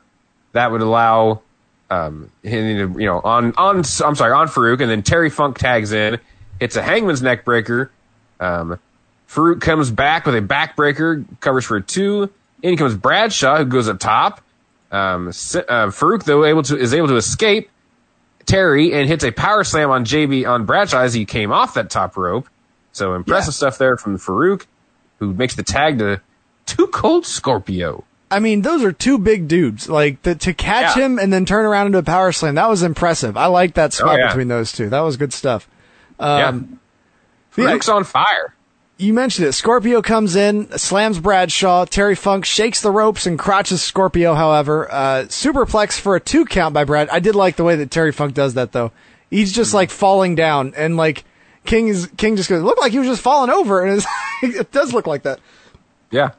that 0.50 0.72
would 0.72 0.80
allow 0.80 1.42
um, 1.88 2.32
him 2.42 2.94
to, 2.94 3.00
you 3.00 3.06
know, 3.06 3.20
on 3.20 3.54
on 3.56 3.76
I'm 3.76 3.84
sorry, 4.16 4.32
on 4.32 4.48
Farouk, 4.48 4.80
and 4.80 4.90
then 4.90 5.04
Terry 5.04 5.30
Funk 5.30 5.56
tags 5.56 5.92
in, 5.92 6.18
hits 6.58 6.74
a 6.74 6.82
Hangman's 6.82 7.22
neck 7.22 7.44
breaker. 7.44 7.92
Um, 8.40 8.80
Farouk 9.28 9.60
comes 9.60 9.92
back 9.92 10.26
with 10.26 10.34
a 10.34 10.40
backbreaker, 10.40 11.24
covers 11.38 11.64
for 11.64 11.76
a 11.76 11.82
two. 11.82 12.28
In 12.60 12.76
comes 12.76 12.96
Bradshaw, 12.96 13.58
who 13.58 13.64
goes 13.66 13.88
up 13.88 14.00
top. 14.00 14.40
Um, 14.90 15.28
uh, 15.28 15.30
Farouk 15.30 16.24
though 16.24 16.44
able 16.44 16.64
to 16.64 16.76
is 16.76 16.92
able 16.92 17.06
to 17.06 17.14
escape 17.16 17.70
Terry 18.46 18.92
and 18.94 19.06
hits 19.08 19.22
a 19.22 19.30
power 19.30 19.62
slam 19.62 19.90
on 19.90 20.04
JB 20.04 20.44
on 20.48 20.64
Bradshaw 20.64 21.02
as 21.02 21.14
he 21.14 21.24
came 21.24 21.52
off 21.52 21.74
that 21.74 21.88
top 21.88 22.16
rope. 22.16 22.48
So 22.90 23.14
impressive 23.14 23.52
Yeah. 23.52 23.58
stuff 23.58 23.78
there 23.78 23.96
from 23.96 24.18
Farouk, 24.18 24.66
who 25.18 25.34
makes 25.34 25.54
the 25.56 25.62
tag 25.62 25.98
to 25.98 26.20
Too 26.66 26.86
Cold 26.88 27.26
Scorpio. 27.26 28.04
I 28.30 28.40
mean, 28.40 28.60
those 28.62 28.84
are 28.84 28.92
two 28.92 29.18
big 29.18 29.48
dudes. 29.48 29.88
Like 29.88 30.22
the, 30.22 30.34
to 30.36 30.52
catch 30.52 30.96
Yeah. 30.96 31.04
him 31.06 31.18
and 31.18 31.32
then 31.32 31.46
turn 31.46 31.64
around 31.64 31.86
into 31.86 31.98
a 31.98 32.02
power 32.02 32.30
slam. 32.32 32.56
That 32.56 32.68
was 32.68 32.82
impressive. 32.82 33.36
I 33.36 33.46
like 33.46 33.74
that 33.74 33.92
spot 33.94 34.16
Oh, 34.16 34.18
yeah. 34.18 34.26
between 34.28 34.48
those 34.48 34.70
two. 34.72 34.90
That 34.90 35.00
was 35.00 35.16
good 35.16 35.32
stuff. 35.32 35.68
Um, 36.20 36.78
yeah. 37.56 37.64
Farouk's 37.68 37.88
on 37.88 38.04
fire. 38.04 38.54
You 38.98 39.14
mentioned 39.14 39.46
it. 39.46 39.52
Scorpio 39.52 40.02
comes 40.02 40.34
in, 40.34 40.76
slams 40.76 41.20
Bradshaw. 41.20 41.84
Terry 41.84 42.16
Funk 42.16 42.44
shakes 42.44 42.80
the 42.82 42.90
ropes 42.90 43.26
and 43.26 43.38
crotches 43.38 43.80
Scorpio. 43.80 44.34
However, 44.34 44.92
uh, 44.92 45.24
superplex 45.28 45.98
for 46.00 46.16
a 46.16 46.20
two 46.20 46.44
count 46.44 46.74
by 46.74 46.82
Brad. 46.84 47.08
I 47.10 47.20
did 47.20 47.36
like 47.36 47.54
the 47.56 47.62
way 47.64 47.76
that 47.76 47.90
Terry 47.92 48.10
Funk 48.12 48.34
does 48.34 48.54
that 48.54 48.72
though. 48.72 48.90
He's 49.30 49.52
just 49.52 49.72
like 49.72 49.90
falling 49.90 50.34
down 50.34 50.74
and 50.76 50.96
like 50.96 51.24
King 51.68 51.88
is 51.88 52.08
King 52.16 52.34
just 52.34 52.48
goes 52.48 52.62
looked 52.62 52.80
like 52.80 52.92
he 52.92 52.98
was 52.98 53.06
just 53.06 53.20
falling 53.20 53.50
over 53.50 53.84
and 53.84 54.02
it 54.42 54.72
does 54.72 54.94
look 54.94 55.06
like 55.06 55.22
that. 55.24 55.38
Yeah, 56.10 56.30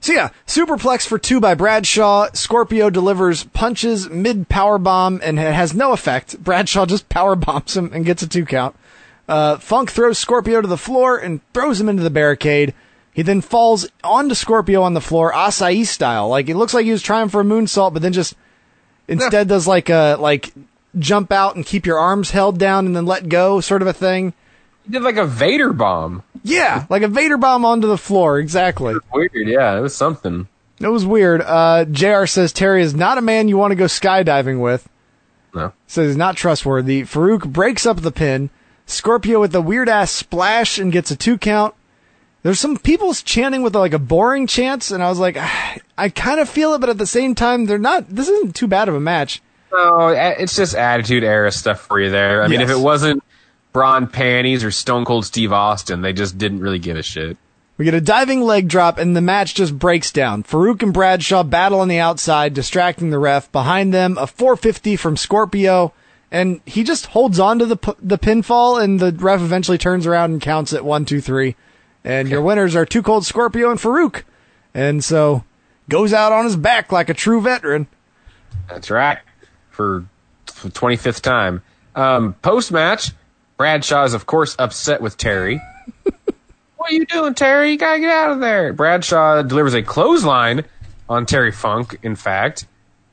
So 0.00 0.12
yeah, 0.12 0.30
superplex 0.48 1.06
for 1.06 1.16
two 1.16 1.38
by 1.38 1.54
Bradshaw. 1.54 2.28
Scorpio 2.34 2.90
delivers 2.90 3.44
punches 3.44 4.10
mid 4.10 4.48
power 4.48 4.78
bomb 4.78 5.20
and 5.22 5.38
it 5.38 5.54
has 5.54 5.74
no 5.74 5.92
effect. 5.92 6.42
Bradshaw 6.42 6.86
just 6.86 7.08
power 7.08 7.36
bombs 7.36 7.76
him 7.76 7.92
and 7.94 8.04
gets 8.04 8.20
a 8.22 8.26
two 8.28 8.44
count. 8.44 8.74
Uh, 9.28 9.58
Funk 9.58 9.92
throws 9.92 10.18
Scorpio 10.18 10.60
to 10.60 10.66
the 10.66 10.76
floor 10.76 11.16
and 11.16 11.40
throws 11.54 11.80
him 11.80 11.88
into 11.88 12.02
the 12.02 12.10
barricade. 12.10 12.74
He 13.12 13.22
then 13.22 13.40
falls 13.40 13.86
onto 14.02 14.34
Scorpio 14.34 14.82
on 14.82 14.94
the 14.94 15.00
floor, 15.00 15.32
Asai 15.32 15.86
style. 15.86 16.28
Like 16.28 16.48
it 16.48 16.56
looks 16.56 16.74
like 16.74 16.84
he 16.84 16.92
was 16.92 17.02
trying 17.02 17.28
for 17.28 17.42
a 17.42 17.44
moonsault, 17.44 17.92
but 17.92 18.02
then 18.02 18.12
just 18.12 18.34
instead 19.06 19.46
does 19.46 19.68
like 19.68 19.88
a 19.88 20.16
like 20.18 20.52
jump 21.00 21.32
out 21.32 21.56
and 21.56 21.64
keep 21.64 21.86
your 21.86 21.98
arms 21.98 22.30
held 22.30 22.58
down 22.58 22.86
and 22.86 22.94
then 22.96 23.06
let 23.06 23.28
go, 23.28 23.60
sort 23.60 23.82
of 23.82 23.88
a 23.88 23.92
thing. 23.92 24.32
he 24.84 24.92
did 24.92 25.02
like 25.02 25.16
a 25.16 25.26
Vader 25.26 25.72
bomb. 25.72 26.22
Yeah, 26.44 26.86
like 26.88 27.02
a 27.02 27.08
Vader 27.08 27.36
bomb 27.36 27.64
onto 27.64 27.86
the 27.88 27.98
floor. 27.98 28.38
Exactly. 28.38 28.94
Weird. 29.12 29.32
Yeah, 29.34 29.76
it 29.76 29.80
was 29.80 29.94
something. 29.94 30.48
It 30.80 30.88
was 30.88 31.04
weird. 31.04 31.42
Uh, 31.42 31.84
JR 31.86 32.26
says 32.26 32.52
Terry 32.52 32.82
is 32.82 32.94
not 32.94 33.18
a 33.18 33.22
man 33.22 33.48
you 33.48 33.58
want 33.58 33.72
to 33.72 33.76
go 33.76 33.86
skydiving 33.86 34.60
with. 34.60 34.88
No. 35.54 35.72
Says 35.86 36.10
he's 36.10 36.16
not 36.16 36.36
trustworthy. 36.36 37.02
Farouk 37.02 37.52
breaks 37.52 37.84
up 37.86 38.00
the 38.00 38.12
pin. 38.12 38.50
Scorpio 38.86 39.40
with 39.40 39.54
a 39.54 39.60
weird 39.60 39.88
ass 39.88 40.10
splash 40.12 40.78
and 40.78 40.92
gets 40.92 41.10
a 41.10 41.16
two 41.16 41.36
count. 41.36 41.74
There's 42.42 42.60
some 42.60 42.76
people 42.76 43.12
chanting 43.14 43.62
with 43.62 43.74
like 43.74 43.92
a 43.92 43.98
boring 43.98 44.46
chants, 44.46 44.90
and 44.92 45.02
I 45.02 45.08
was 45.08 45.18
like, 45.18 45.36
I 45.98 46.08
kind 46.10 46.38
of 46.40 46.48
feel 46.48 46.74
it, 46.74 46.78
but 46.80 46.88
at 46.90 46.98
the 46.98 47.06
same 47.06 47.34
time, 47.34 47.66
they're 47.66 47.78
not. 47.78 48.08
This 48.08 48.28
isn't 48.28 48.54
too 48.54 48.68
bad 48.68 48.88
of 48.88 48.94
a 48.94 49.00
match. 49.00 49.42
No, 49.72 50.08
it's 50.08 50.56
just 50.56 50.74
attitude 50.74 51.24
era 51.24 51.52
stuff 51.52 51.80
for 51.80 52.00
you 52.00 52.10
there. 52.10 52.42
I 52.42 52.48
mean, 52.48 52.60
if 52.60 52.70
it 52.70 52.78
wasn't 52.78 53.22
Braun 53.72 54.06
Panties 54.06 54.64
or 54.64 54.70
Stone 54.70 55.04
Cold 55.04 55.26
Steve 55.26 55.52
Austin, 55.52 56.00
they 56.02 56.12
just 56.12 56.38
didn't 56.38 56.60
really 56.60 56.78
give 56.78 56.96
a 56.96 57.02
shit. 57.02 57.36
We 57.76 57.84
get 57.84 57.94
a 57.94 58.00
diving 58.00 58.42
leg 58.42 58.66
drop, 58.66 58.98
and 58.98 59.14
the 59.14 59.20
match 59.20 59.54
just 59.54 59.78
breaks 59.78 60.10
down. 60.10 60.42
Farouk 60.42 60.82
and 60.82 60.92
Bradshaw 60.92 61.44
battle 61.44 61.78
on 61.80 61.86
the 61.86 62.00
outside, 62.00 62.52
distracting 62.52 63.10
the 63.10 63.20
ref. 63.20 63.52
Behind 63.52 63.94
them, 63.94 64.18
a 64.18 64.26
450 64.26 64.96
from 64.96 65.16
Scorpio, 65.16 65.92
and 66.32 66.60
he 66.66 66.82
just 66.82 67.06
holds 67.06 67.38
on 67.38 67.60
to 67.60 67.66
the 67.66 67.76
p- 67.76 67.92
the 68.02 68.18
pinfall, 68.18 68.82
and 68.82 68.98
the 68.98 69.12
ref 69.12 69.40
eventually 69.40 69.78
turns 69.78 70.06
around 70.08 70.32
and 70.32 70.40
counts 70.40 70.72
it 70.72 70.84
one, 70.84 71.04
two, 71.04 71.20
three. 71.20 71.54
And 72.02 72.28
your 72.28 72.42
winners 72.42 72.74
are 72.74 72.86
Too 72.86 73.02
Cold 73.02 73.26
Scorpio 73.26 73.70
and 73.70 73.78
Farouk. 73.78 74.22
And 74.74 75.04
so 75.04 75.44
goes 75.88 76.12
out 76.12 76.32
on 76.32 76.44
his 76.44 76.56
back 76.56 76.90
like 76.90 77.08
a 77.08 77.14
true 77.14 77.40
veteran. 77.40 77.86
That's 78.68 78.90
right. 78.90 79.18
For 79.78 80.04
the 80.64 80.70
25th 80.70 81.20
time. 81.22 81.62
Um, 81.94 82.32
Post 82.42 82.72
match, 82.72 83.12
Bradshaw 83.56 84.02
is, 84.02 84.12
of 84.12 84.26
course, 84.26 84.56
upset 84.58 85.00
with 85.00 85.16
Terry. 85.16 85.62
what 86.02 86.90
are 86.90 86.92
you 86.92 87.06
doing, 87.06 87.34
Terry? 87.34 87.70
You 87.70 87.78
gotta 87.78 88.00
get 88.00 88.10
out 88.10 88.32
of 88.32 88.40
there. 88.40 88.72
Bradshaw 88.72 89.42
delivers 89.42 89.74
a 89.74 89.82
clothesline 89.84 90.64
on 91.08 91.26
Terry 91.26 91.52
Funk, 91.52 91.96
in 92.02 92.16
fact. 92.16 92.66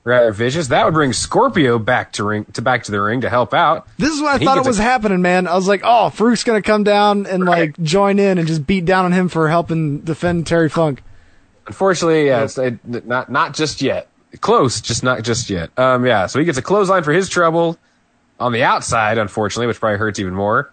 Rather 0.05 0.31
vicious. 0.31 0.69
That 0.69 0.85
would 0.85 0.95
bring 0.95 1.13
Scorpio 1.13 1.77
back 1.77 2.13
to 2.13 2.23
ring 2.23 2.45
to 2.53 2.63
back 2.63 2.85
to 2.85 2.91
the 2.91 2.99
ring 2.99 3.21
to 3.21 3.29
help 3.29 3.53
out. 3.53 3.87
This 3.99 4.09
is 4.09 4.19
what 4.19 4.41
I 4.41 4.43
thought 4.43 4.57
it 4.57 4.61
gets 4.61 4.67
a- 4.67 4.69
was 4.71 4.77
happening, 4.79 5.21
man. 5.21 5.47
I 5.47 5.53
was 5.53 5.67
like, 5.67 5.81
oh, 5.83 6.09
Farouk's 6.09 6.43
gonna 6.43 6.63
come 6.63 6.83
down 6.83 7.27
and 7.27 7.45
like 7.45 7.79
join 7.83 8.17
in 8.17 8.39
and 8.39 8.47
just 8.47 8.65
beat 8.65 8.85
down 8.85 9.05
on 9.05 9.11
him 9.11 9.29
for 9.29 9.49
helping 9.49 9.99
defend 9.99 10.47
Terry 10.47 10.69
Funk. 10.69 11.03
Unfortunately, 11.67 12.25
yeah, 12.25 12.47
not 13.05 13.31
not 13.31 13.53
just 13.53 13.83
yet. 13.83 14.07
Close, 14.41 14.81
just 14.81 15.03
not 15.03 15.23
just 15.23 15.49
yet. 15.49 15.69
Um, 15.77 16.05
yeah. 16.05 16.25
So 16.27 16.39
he 16.39 16.45
gets 16.45 16.57
a 16.57 16.61
clothesline 16.61 17.03
for 17.03 17.11
his 17.13 17.29
trouble 17.29 17.77
on 18.39 18.51
the 18.51 18.63
outside, 18.63 19.17
unfortunately, 19.17 19.67
which 19.67 19.79
probably 19.79 19.97
hurts 19.97 20.19
even 20.19 20.33
more. 20.33 20.71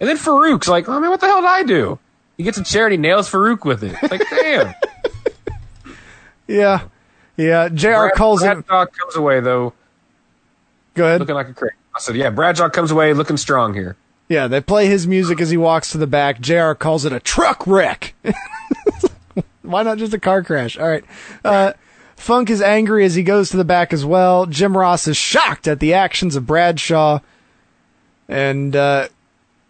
And 0.00 0.08
then 0.08 0.16
Farouk's 0.16 0.68
like, 0.68 0.88
oh 0.88 1.00
man, 1.00 1.10
what 1.10 1.20
the 1.20 1.26
hell 1.26 1.40
did 1.40 1.46
I 1.48 1.62
do? 1.62 1.98
He 2.36 2.42
gets 2.44 2.58
a 2.58 2.64
chair 2.64 2.84
and 2.86 2.92
he 2.92 2.98
nails 2.98 3.30
Farouk 3.30 3.64
with 3.64 3.82
it. 3.82 3.96
It's 4.02 4.10
like, 4.10 4.28
damn. 4.30 4.74
Yeah. 6.46 6.82
Yeah. 7.36 7.68
JR 7.68 7.86
Brad- 7.88 8.12
calls 8.14 8.42
him. 8.42 8.60
Bradshaw 8.62 8.86
comes 8.86 9.16
away 9.16 9.40
though, 9.40 9.72
Good. 10.94 11.20
looking 11.20 11.34
like 11.34 11.48
a 11.48 11.54
crazy. 11.54 11.74
I 11.94 11.98
said, 11.98 12.16
yeah, 12.16 12.30
Bradshaw 12.30 12.68
comes 12.68 12.90
away 12.90 13.12
looking 13.14 13.36
strong 13.38 13.72
here. 13.72 13.96
Yeah, 14.28 14.48
they 14.48 14.60
play 14.60 14.86
his 14.86 15.06
music 15.06 15.40
as 15.40 15.50
he 15.50 15.56
walks 15.56 15.92
to 15.92 15.98
the 15.98 16.06
back. 16.06 16.40
JR 16.40 16.72
calls 16.72 17.04
it 17.04 17.12
a 17.12 17.20
truck 17.20 17.66
wreck. 17.66 18.14
Why 19.62 19.82
not 19.82 19.98
just 19.98 20.12
a 20.12 20.18
car 20.20 20.42
crash? 20.42 20.76
All 20.78 20.86
right. 20.88 21.04
Uh, 21.44 21.72
Funk 22.16 22.50
is 22.50 22.62
angry 22.62 23.04
as 23.04 23.14
he 23.14 23.22
goes 23.22 23.50
to 23.50 23.56
the 23.56 23.64
back 23.64 23.92
as 23.92 24.04
well. 24.04 24.46
Jim 24.46 24.76
Ross 24.76 25.06
is 25.06 25.16
shocked 25.16 25.68
at 25.68 25.80
the 25.80 25.94
actions 25.94 26.34
of 26.34 26.46
Bradshaw. 26.46 27.20
And, 28.28 28.74
uh, 28.74 29.08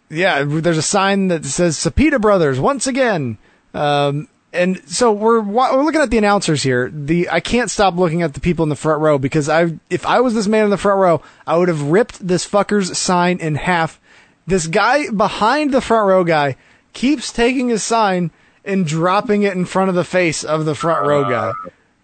yeah, 0.08 0.44
there's 0.44 0.78
a 0.78 0.82
sign 0.82 1.28
that 1.28 1.44
says 1.44 1.76
Sapita 1.76 2.20
Brothers 2.20 2.60
once 2.60 2.86
again. 2.86 3.38
Um, 3.74 4.28
and 4.52 4.88
so 4.88 5.12
we're 5.12 5.40
we're 5.40 5.82
looking 5.82 6.00
at 6.00 6.10
the 6.10 6.18
announcers 6.18 6.62
here. 6.62 6.90
The 6.90 7.28
I 7.28 7.40
can't 7.40 7.70
stop 7.70 7.96
looking 7.96 8.22
at 8.22 8.34
the 8.34 8.40
people 8.40 8.62
in 8.62 8.68
the 8.68 8.76
front 8.76 9.02
row 9.02 9.18
because 9.18 9.48
I 9.48 9.78
if 9.90 10.06
I 10.06 10.20
was 10.20 10.34
this 10.34 10.46
man 10.46 10.64
in 10.64 10.70
the 10.70 10.78
front 10.78 10.98
row, 10.98 11.22
I 11.46 11.56
would 11.56 11.68
have 11.68 11.82
ripped 11.82 12.26
this 12.26 12.48
fucker's 12.48 12.96
sign 12.96 13.38
in 13.38 13.56
half. 13.56 14.00
This 14.46 14.66
guy 14.66 15.10
behind 15.10 15.72
the 15.72 15.80
front 15.80 16.08
row 16.08 16.24
guy 16.24 16.56
keeps 16.92 17.32
taking 17.32 17.68
his 17.68 17.82
sign 17.82 18.30
and 18.64 18.86
dropping 18.86 19.42
it 19.42 19.54
in 19.54 19.64
front 19.64 19.88
of 19.90 19.94
the 19.94 20.04
face 20.04 20.42
of 20.42 20.64
the 20.64 20.74
front 20.74 21.06
row 21.06 21.28
guy. 21.28 21.52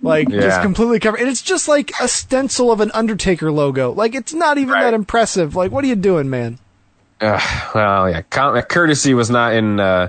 Like 0.03 0.29
just 0.29 0.61
completely 0.63 0.99
covered. 0.99 1.21
And 1.21 1.29
it's 1.29 1.43
just 1.43 1.69
like 1.69 1.93
a 2.01 2.09
stencil 2.09 2.73
of 2.73 2.81
an 2.81 2.91
Undertaker 2.93 3.53
logo. 3.53 3.93
Like 3.93 4.15
it's 4.17 4.35
not 4.35 4.59
even 4.59 4.75
Right. 4.75 4.83
that 4.83 4.95
impressive. 4.95 5.55
Like 5.55 5.71
what 5.71 5.85
are 5.85 5.87
you 5.87 5.95
doing, 5.97 6.29
man? 6.29 6.59
Uh, 7.21 7.41
well, 7.73 8.11
yeah, 8.11 8.23
com- 8.23 8.61
courtesy 8.63 9.15
was 9.15 9.31
not 9.31 9.55
in 9.55 9.79
uh, 9.79 10.09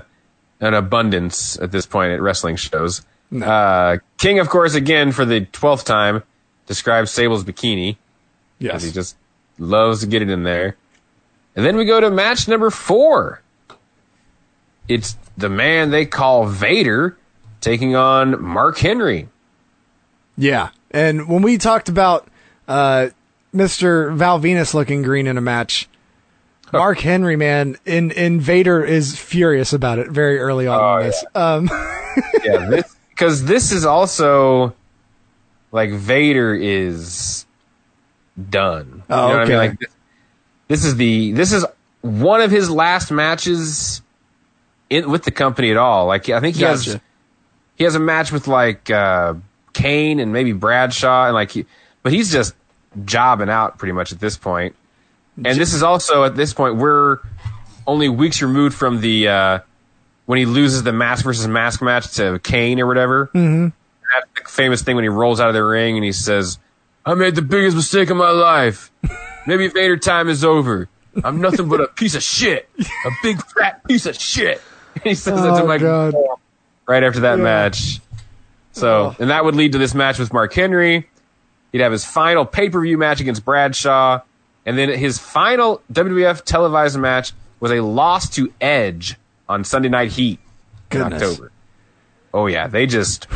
an 0.60 0.74
abundance 0.74 1.56
at 1.60 1.70
this 1.70 1.86
point 1.86 2.12
at 2.12 2.20
wrestling 2.20 2.56
shows. 2.56 3.02
Uh, 3.40 3.98
King, 4.18 4.40
of 4.40 4.48
course, 4.48 4.74
again 4.74 5.12
for 5.12 5.24
the 5.24 5.42
twelfth 5.46 5.84
time, 5.84 6.22
describes 6.66 7.12
Sable's 7.12 7.44
bikini. 7.44 7.96
Yes. 8.58 8.82
He 8.82 8.90
just 8.90 9.16
loves 9.58 10.00
to 10.00 10.06
get 10.08 10.22
it 10.22 10.30
in 10.30 10.42
there. 10.42 10.76
And 11.54 11.64
then 11.64 11.76
we 11.76 11.84
go 11.84 12.00
to 12.00 12.10
match 12.10 12.48
number 12.48 12.70
four. 12.70 13.40
It's 14.88 15.16
the 15.36 15.48
man 15.48 15.90
they 15.90 16.04
call 16.04 16.46
Vader 16.46 17.16
taking 17.60 17.94
on 17.96 18.42
Mark 18.42 18.76
Henry. 18.78 19.28
Yeah. 20.36 20.70
And 20.90 21.28
when 21.28 21.42
we 21.42 21.58
talked 21.58 21.88
about 21.88 22.28
uh, 22.68 23.08
Mr. 23.54 24.14
Val 24.14 24.40
Venis 24.40 24.74
looking 24.74 25.02
green 25.02 25.26
in 25.26 25.36
a 25.38 25.40
match, 25.40 25.88
Mark 26.72 26.98
Henry, 26.98 27.36
man, 27.36 27.76
in 27.84 28.10
Invader 28.10 28.84
is 28.84 29.16
furious 29.16 29.72
about 29.72 29.98
it 29.98 30.10
very 30.10 30.38
early 30.38 30.66
on 30.66 30.80
Oh, 30.80 30.98
in 30.98 31.06
this. 31.06 31.24
Um, 31.34 31.70
yeah, 32.44 32.68
this 32.68 32.96
because 33.10 33.44
this 33.44 33.70
is 33.70 33.84
also 33.84 34.74
like 35.70 35.90
Vader 35.90 36.54
is 36.54 37.46
done. 38.50 39.04
Oh, 39.08 39.28
you 39.28 39.32
know 39.32 39.38
what 39.38 39.38
I 39.38 39.42
okay. 39.42 39.50
mean? 39.50 39.58
Like 39.58 39.78
this, 39.78 39.94
this 40.68 40.84
is 40.84 40.96
the 40.96 41.32
this 41.32 41.52
is 41.52 41.64
one 42.00 42.40
of 42.40 42.50
his 42.50 42.68
last 42.70 43.12
matches 43.12 44.02
in 44.90 45.08
with 45.10 45.22
the 45.22 45.30
company 45.30 45.70
at 45.70 45.76
all. 45.76 46.06
Like 46.06 46.28
I 46.28 46.40
think 46.40 46.56
he 46.56 46.62
has 46.62 46.98
he 47.76 47.84
has 47.84 47.94
a 47.94 48.00
match 48.00 48.32
with 48.32 48.48
like 48.48 48.90
uh 48.90 49.34
Kane 49.74 50.20
and 50.20 50.32
maybe 50.32 50.52
Bradshaw 50.52 51.26
and 51.26 51.34
like 51.34 51.50
he, 51.50 51.66
but 52.02 52.12
he's 52.12 52.32
just 52.32 52.54
jobbing 53.04 53.50
out 53.50 53.76
pretty 53.78 53.92
much 53.92 54.12
at 54.12 54.20
this 54.20 54.36
point. 54.38 54.74
And 55.36 55.58
this 55.58 55.74
is 55.74 55.82
also 55.82 56.24
at 56.24 56.36
this 56.36 56.54
point 56.54 56.76
we're 56.76 57.18
only 57.86 58.08
weeks 58.08 58.40
removed 58.40 58.74
from 58.74 59.00
the 59.00 59.28
uh 59.28 59.58
when 60.26 60.38
he 60.38 60.46
loses 60.46 60.82
the 60.84 60.92
mask 60.92 61.24
versus 61.24 61.46
mask 61.48 61.82
match 61.82 62.14
to 62.14 62.38
Kane 62.38 62.80
or 62.80 62.86
whatever. 62.86 63.26
Mm-hmm. 63.34 63.68
That's 64.14 64.44
the 64.46 64.50
famous 64.50 64.82
thing 64.82 64.94
when 64.94 65.04
he 65.04 65.08
rolls 65.08 65.40
out 65.40 65.48
of 65.48 65.54
the 65.54 65.64
ring 65.64 65.96
and 65.96 66.04
he 66.04 66.12
says, 66.12 66.58
"I 67.04 67.14
made 67.14 67.34
the 67.34 67.42
biggest 67.42 67.76
mistake 67.76 68.10
of 68.10 68.16
my 68.16 68.30
life. 68.30 68.90
Maybe 69.46 69.68
Vader 69.68 69.96
time 69.98 70.28
is 70.28 70.44
over. 70.44 70.88
I'm 71.22 71.40
nothing 71.40 71.68
but 71.68 71.80
a 71.80 71.88
piece 71.88 72.14
of 72.14 72.22
shit, 72.22 72.68
a 72.78 73.10
big 73.22 73.44
fat 73.44 73.82
piece 73.84 74.06
of 74.06 74.14
shit." 74.18 74.62
he 75.02 75.14
says 75.14 75.34
that 75.42 75.56
to 75.56 75.62
Oh, 75.62 75.66
Mike 75.66 75.80
God. 75.80 76.14
right 76.86 77.02
after 77.02 77.20
that 77.20 77.38
Yeah. 77.38 77.44
match. 77.44 78.00
So, 78.74 78.88
Oh. 78.88 79.16
and 79.18 79.30
that 79.30 79.44
would 79.44 79.54
lead 79.54 79.72
to 79.72 79.78
this 79.78 79.94
match 79.94 80.18
with 80.18 80.32
Mark 80.32 80.52
Henry. 80.52 81.08
He'd 81.72 81.80
have 81.80 81.92
his 81.92 82.04
final 82.04 82.44
pay 82.44 82.68
per 82.68 82.80
view 82.82 82.98
match 82.98 83.20
against 83.20 83.44
Bradshaw, 83.44 84.20
and 84.66 84.76
then 84.76 84.90
his 84.90 85.18
final 85.18 85.80
WWF 85.92 86.44
televised 86.44 86.98
match 86.98 87.32
was 87.60 87.72
a 87.72 87.80
loss 87.80 88.28
to 88.30 88.52
Edge 88.60 89.16
on 89.48 89.64
Sunday 89.64 89.88
Night 89.88 90.12
Heat 90.12 90.38
Goodness. 90.90 91.22
in 91.22 91.28
October. 91.28 91.52
Oh 92.34 92.46
yeah, 92.46 92.66
they 92.66 92.86
just 92.86 93.26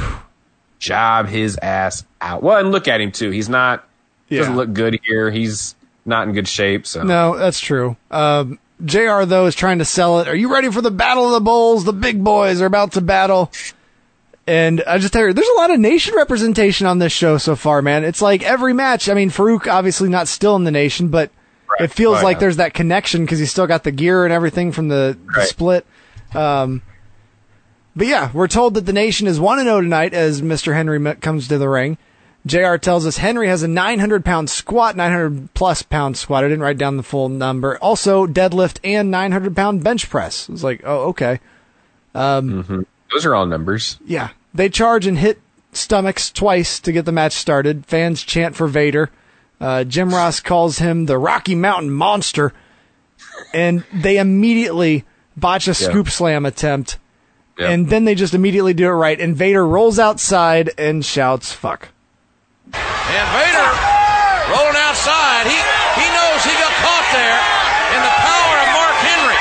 job 0.78 1.28
his 1.28 1.58
ass 1.62 2.04
out. 2.20 2.42
Well, 2.42 2.58
and 2.58 2.70
look 2.72 2.88
at 2.88 3.00
him 3.00 3.10
too. 3.12 3.30
He's 3.30 3.48
not 3.48 3.84
Yeah. 4.28 4.40
doesn't 4.40 4.56
look 4.56 4.72
good 4.72 4.98
here. 5.04 5.30
He's 5.30 5.74
not 6.04 6.26
in 6.28 6.34
good 6.34 6.48
shape. 6.48 6.86
So 6.86 7.02
no, 7.02 7.36
that's 7.36 7.60
true. 7.60 7.96
Um, 8.10 8.58
JR, 8.84 9.24
though, 9.24 9.46
is 9.46 9.54
trying 9.56 9.78
to 9.80 9.84
sell 9.84 10.20
it. 10.20 10.28
Are 10.28 10.34
you 10.36 10.52
ready 10.52 10.70
for 10.70 10.80
the 10.80 10.90
Battle 10.90 11.26
of 11.26 11.32
the 11.32 11.40
Bulls? 11.40 11.84
The 11.84 11.92
big 11.92 12.22
boys 12.22 12.60
are 12.60 12.66
about 12.66 12.92
to 12.92 13.00
battle. 13.00 13.50
And 14.48 14.82
I 14.86 14.96
just 14.96 15.12
tell 15.12 15.26
you, 15.26 15.32
there's 15.34 15.46
a 15.46 15.58
lot 15.58 15.70
of 15.70 15.78
nation 15.78 16.14
representation 16.16 16.86
on 16.86 16.98
this 16.98 17.12
show 17.12 17.36
so 17.36 17.54
far, 17.54 17.82
man. 17.82 18.02
It's 18.02 18.22
like 18.22 18.42
every 18.42 18.72
match. 18.72 19.10
I 19.10 19.14
mean, 19.14 19.28
Farouk 19.28 19.70
obviously 19.70 20.08
not 20.08 20.26
still 20.26 20.56
in 20.56 20.64
the 20.64 20.70
nation, 20.70 21.08
but 21.08 21.30
it 21.78 21.88
feels 21.88 22.20
Oh, 22.20 22.24
like 22.24 22.36
yeah. 22.36 22.40
there's 22.40 22.56
that 22.56 22.72
connection 22.72 23.24
because 23.26 23.38
he's 23.38 23.50
still 23.50 23.66
got 23.66 23.84
the 23.84 23.92
gear 23.92 24.24
and 24.24 24.32
everything 24.32 24.72
from 24.72 24.88
the, 24.88 25.18
the 25.34 25.44
split. 25.44 25.86
Um, 26.34 26.80
but 27.94 28.06
yeah, 28.06 28.30
we're 28.32 28.48
told 28.48 28.72
that 28.74 28.86
the 28.86 28.92
nation 28.94 29.26
is 29.26 29.38
1 29.38 29.58
0 29.64 29.82
tonight 29.82 30.14
as 30.14 30.40
Mr. 30.40 30.72
Henry 30.72 31.14
comes 31.16 31.48
to 31.48 31.58
the 31.58 31.68
ring. 31.68 31.98
JR 32.46 32.76
tells 32.76 33.04
us 33.04 33.18
Henry 33.18 33.48
has 33.48 33.62
a 33.62 33.68
900 33.68 34.24
pound 34.24 34.48
squat, 34.48 34.96
900 34.96 35.52
plus 35.52 35.82
pound 35.82 36.16
squat. 36.16 36.42
I 36.44 36.48
didn't 36.48 36.62
write 36.62 36.78
down 36.78 36.96
the 36.96 37.02
full 37.02 37.28
number. 37.28 37.76
Also, 37.78 38.26
deadlift 38.26 38.78
and 38.82 39.10
900 39.10 39.54
pound 39.54 39.84
bench 39.84 40.08
press. 40.08 40.48
It's 40.48 40.62
like, 40.64 40.80
oh, 40.84 41.08
okay. 41.08 41.38
Those 43.12 43.24
are 43.26 43.34
all 43.34 43.46
numbers. 43.46 43.98
Yeah. 44.04 44.30
They 44.54 44.68
charge 44.68 45.06
and 45.06 45.18
hit 45.18 45.40
stomachs 45.72 46.30
twice 46.30 46.80
to 46.80 46.92
get 46.92 47.04
the 47.04 47.12
match 47.12 47.32
started. 47.32 47.86
Fans 47.86 48.22
chant 48.22 48.56
for 48.56 48.66
Vader. 48.66 49.10
Uh, 49.60 49.84
Jim 49.84 50.10
Ross 50.10 50.40
calls 50.50 50.78
him 50.78 51.06
the 51.06 51.18
Rocky 51.18 51.54
Mountain 51.54 51.90
Monster. 51.90 52.52
And 53.52 53.84
they 53.92 54.18
immediately 54.18 55.04
botch 55.36 55.68
a 55.68 55.74
scoop 55.74 56.08
slam 56.08 56.44
attempt. 56.46 56.98
Yeah. 57.58 57.70
And 57.70 57.88
then 57.88 58.04
they 58.04 58.14
just 58.14 58.34
immediately 58.34 58.74
do 58.74 58.86
it 58.86 58.92
right. 58.92 59.20
And 59.20 59.36
Vader 59.36 59.66
rolls 59.66 59.98
outside 59.98 60.70
and 60.78 61.04
shouts, 61.04 61.52
fuck. 61.52 61.88
And 62.72 63.28
Vader 63.34 63.70
rolling 64.52 64.76
outside. 64.76 65.44
He 65.46 65.58
he 65.98 66.06
knows 66.14 66.40
he 66.44 66.54
got 66.54 66.72
caught 66.78 67.08
there 67.12 67.38
in 67.94 68.00
the 68.04 68.14
power 68.22 68.54
of 68.62 68.68
Mark 68.78 68.96
Henry. 69.02 69.38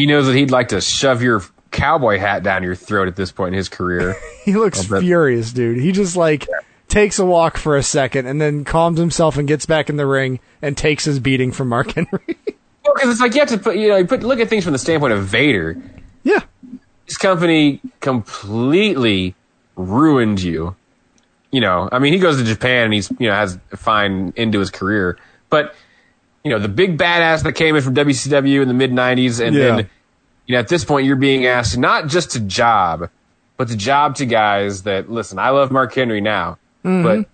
He 0.00 0.06
knows 0.06 0.26
that 0.28 0.34
he'd 0.34 0.50
like 0.50 0.68
to 0.68 0.80
shove 0.80 1.22
your 1.22 1.42
cowboy 1.70 2.16
hat 2.16 2.42
down 2.42 2.62
your 2.62 2.74
throat 2.74 3.06
at 3.06 3.16
this 3.16 3.30
point 3.32 3.48
in 3.54 3.58
his 3.58 3.68
career. 3.68 4.16
He 4.46 4.54
looks 4.54 4.86
furious, 4.86 5.52
dude. 5.52 5.76
He 5.76 5.92
just 5.92 6.16
like 6.16 6.48
takes 6.88 7.18
a 7.18 7.26
walk 7.26 7.58
for 7.58 7.76
a 7.76 7.82
second 7.82 8.24
and 8.24 8.40
then 8.40 8.64
calms 8.64 8.98
himself 8.98 9.36
and 9.36 9.46
gets 9.46 9.66
back 9.66 9.90
in 9.90 9.96
the 9.96 10.06
ring 10.06 10.40
and 10.62 10.74
takes 10.74 11.04
his 11.04 11.20
beating 11.20 11.52
from 11.52 11.68
Mark 11.68 11.92
Henry. 11.92 12.38
Well, 12.82 12.94
because 12.94 13.10
it's 13.10 13.20
like 13.20 13.34
you 13.34 13.40
have 13.40 13.50
to 13.50 13.58
put, 13.58 13.76
you 13.76 13.88
know, 13.88 13.98
you 13.98 14.06
put 14.06 14.22
look 14.22 14.40
at 14.40 14.48
things 14.48 14.64
from 14.64 14.72
the 14.72 14.78
standpoint 14.78 15.12
of 15.12 15.22
Vader. 15.26 15.76
yeah. 16.22 16.40
his 17.04 17.18
company 17.18 17.82
completely 18.00 19.34
ruined 19.76 20.40
you. 20.40 20.74
You 21.50 21.60
know, 21.60 21.90
I 21.92 21.98
mean, 21.98 22.14
he 22.14 22.18
goes 22.18 22.38
to 22.38 22.44
Japan 22.44 22.86
and 22.86 22.94
he's, 22.94 23.10
you 23.18 23.28
know, 23.28 23.34
has 23.34 23.58
a 23.70 23.76
fine 23.76 24.32
into 24.34 24.60
his 24.60 24.70
career, 24.70 25.18
but 25.50 25.74
you 26.44 26.50
know, 26.50 26.58
the 26.58 26.68
big 26.68 26.96
badass 26.98 27.42
that 27.42 27.52
came 27.52 27.76
in 27.76 27.82
from 27.82 27.94
WCW 27.94 28.62
in 28.62 28.68
the 28.68 28.74
mid 28.74 28.92
'90s, 28.92 29.44
and 29.44 29.54
Yeah. 29.54 29.76
then, 29.76 29.90
you 30.46 30.54
know, 30.54 30.58
at 30.60 30.68
this 30.68 30.84
point, 30.84 31.06
you're 31.06 31.16
being 31.16 31.46
asked 31.46 31.76
not 31.76 32.06
just 32.08 32.30
to 32.32 32.40
job, 32.40 33.10
but 33.56 33.68
to 33.68 33.76
job 33.76 34.16
to 34.16 34.26
guys 34.26 34.82
that 34.84 35.10
listen. 35.10 35.38
I 35.38 35.50
love 35.50 35.70
Mark 35.70 35.94
Henry 35.94 36.20
now, 36.20 36.58
mm-hmm. 36.84 37.02
but 37.02 37.28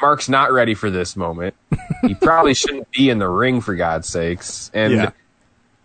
Mark's 0.00 0.28
not 0.28 0.52
ready 0.52 0.74
for 0.74 0.90
this 0.90 1.14
moment. 1.16 1.54
he 2.02 2.14
probably 2.14 2.54
shouldn't 2.62 2.90
be 2.90 3.10
in 3.10 3.18
the 3.18 3.28
ring 3.28 3.60
for 3.60 3.74
God's 3.74 4.08
sakes. 4.08 4.70
And 4.72 4.92
Yeah. 4.92 5.10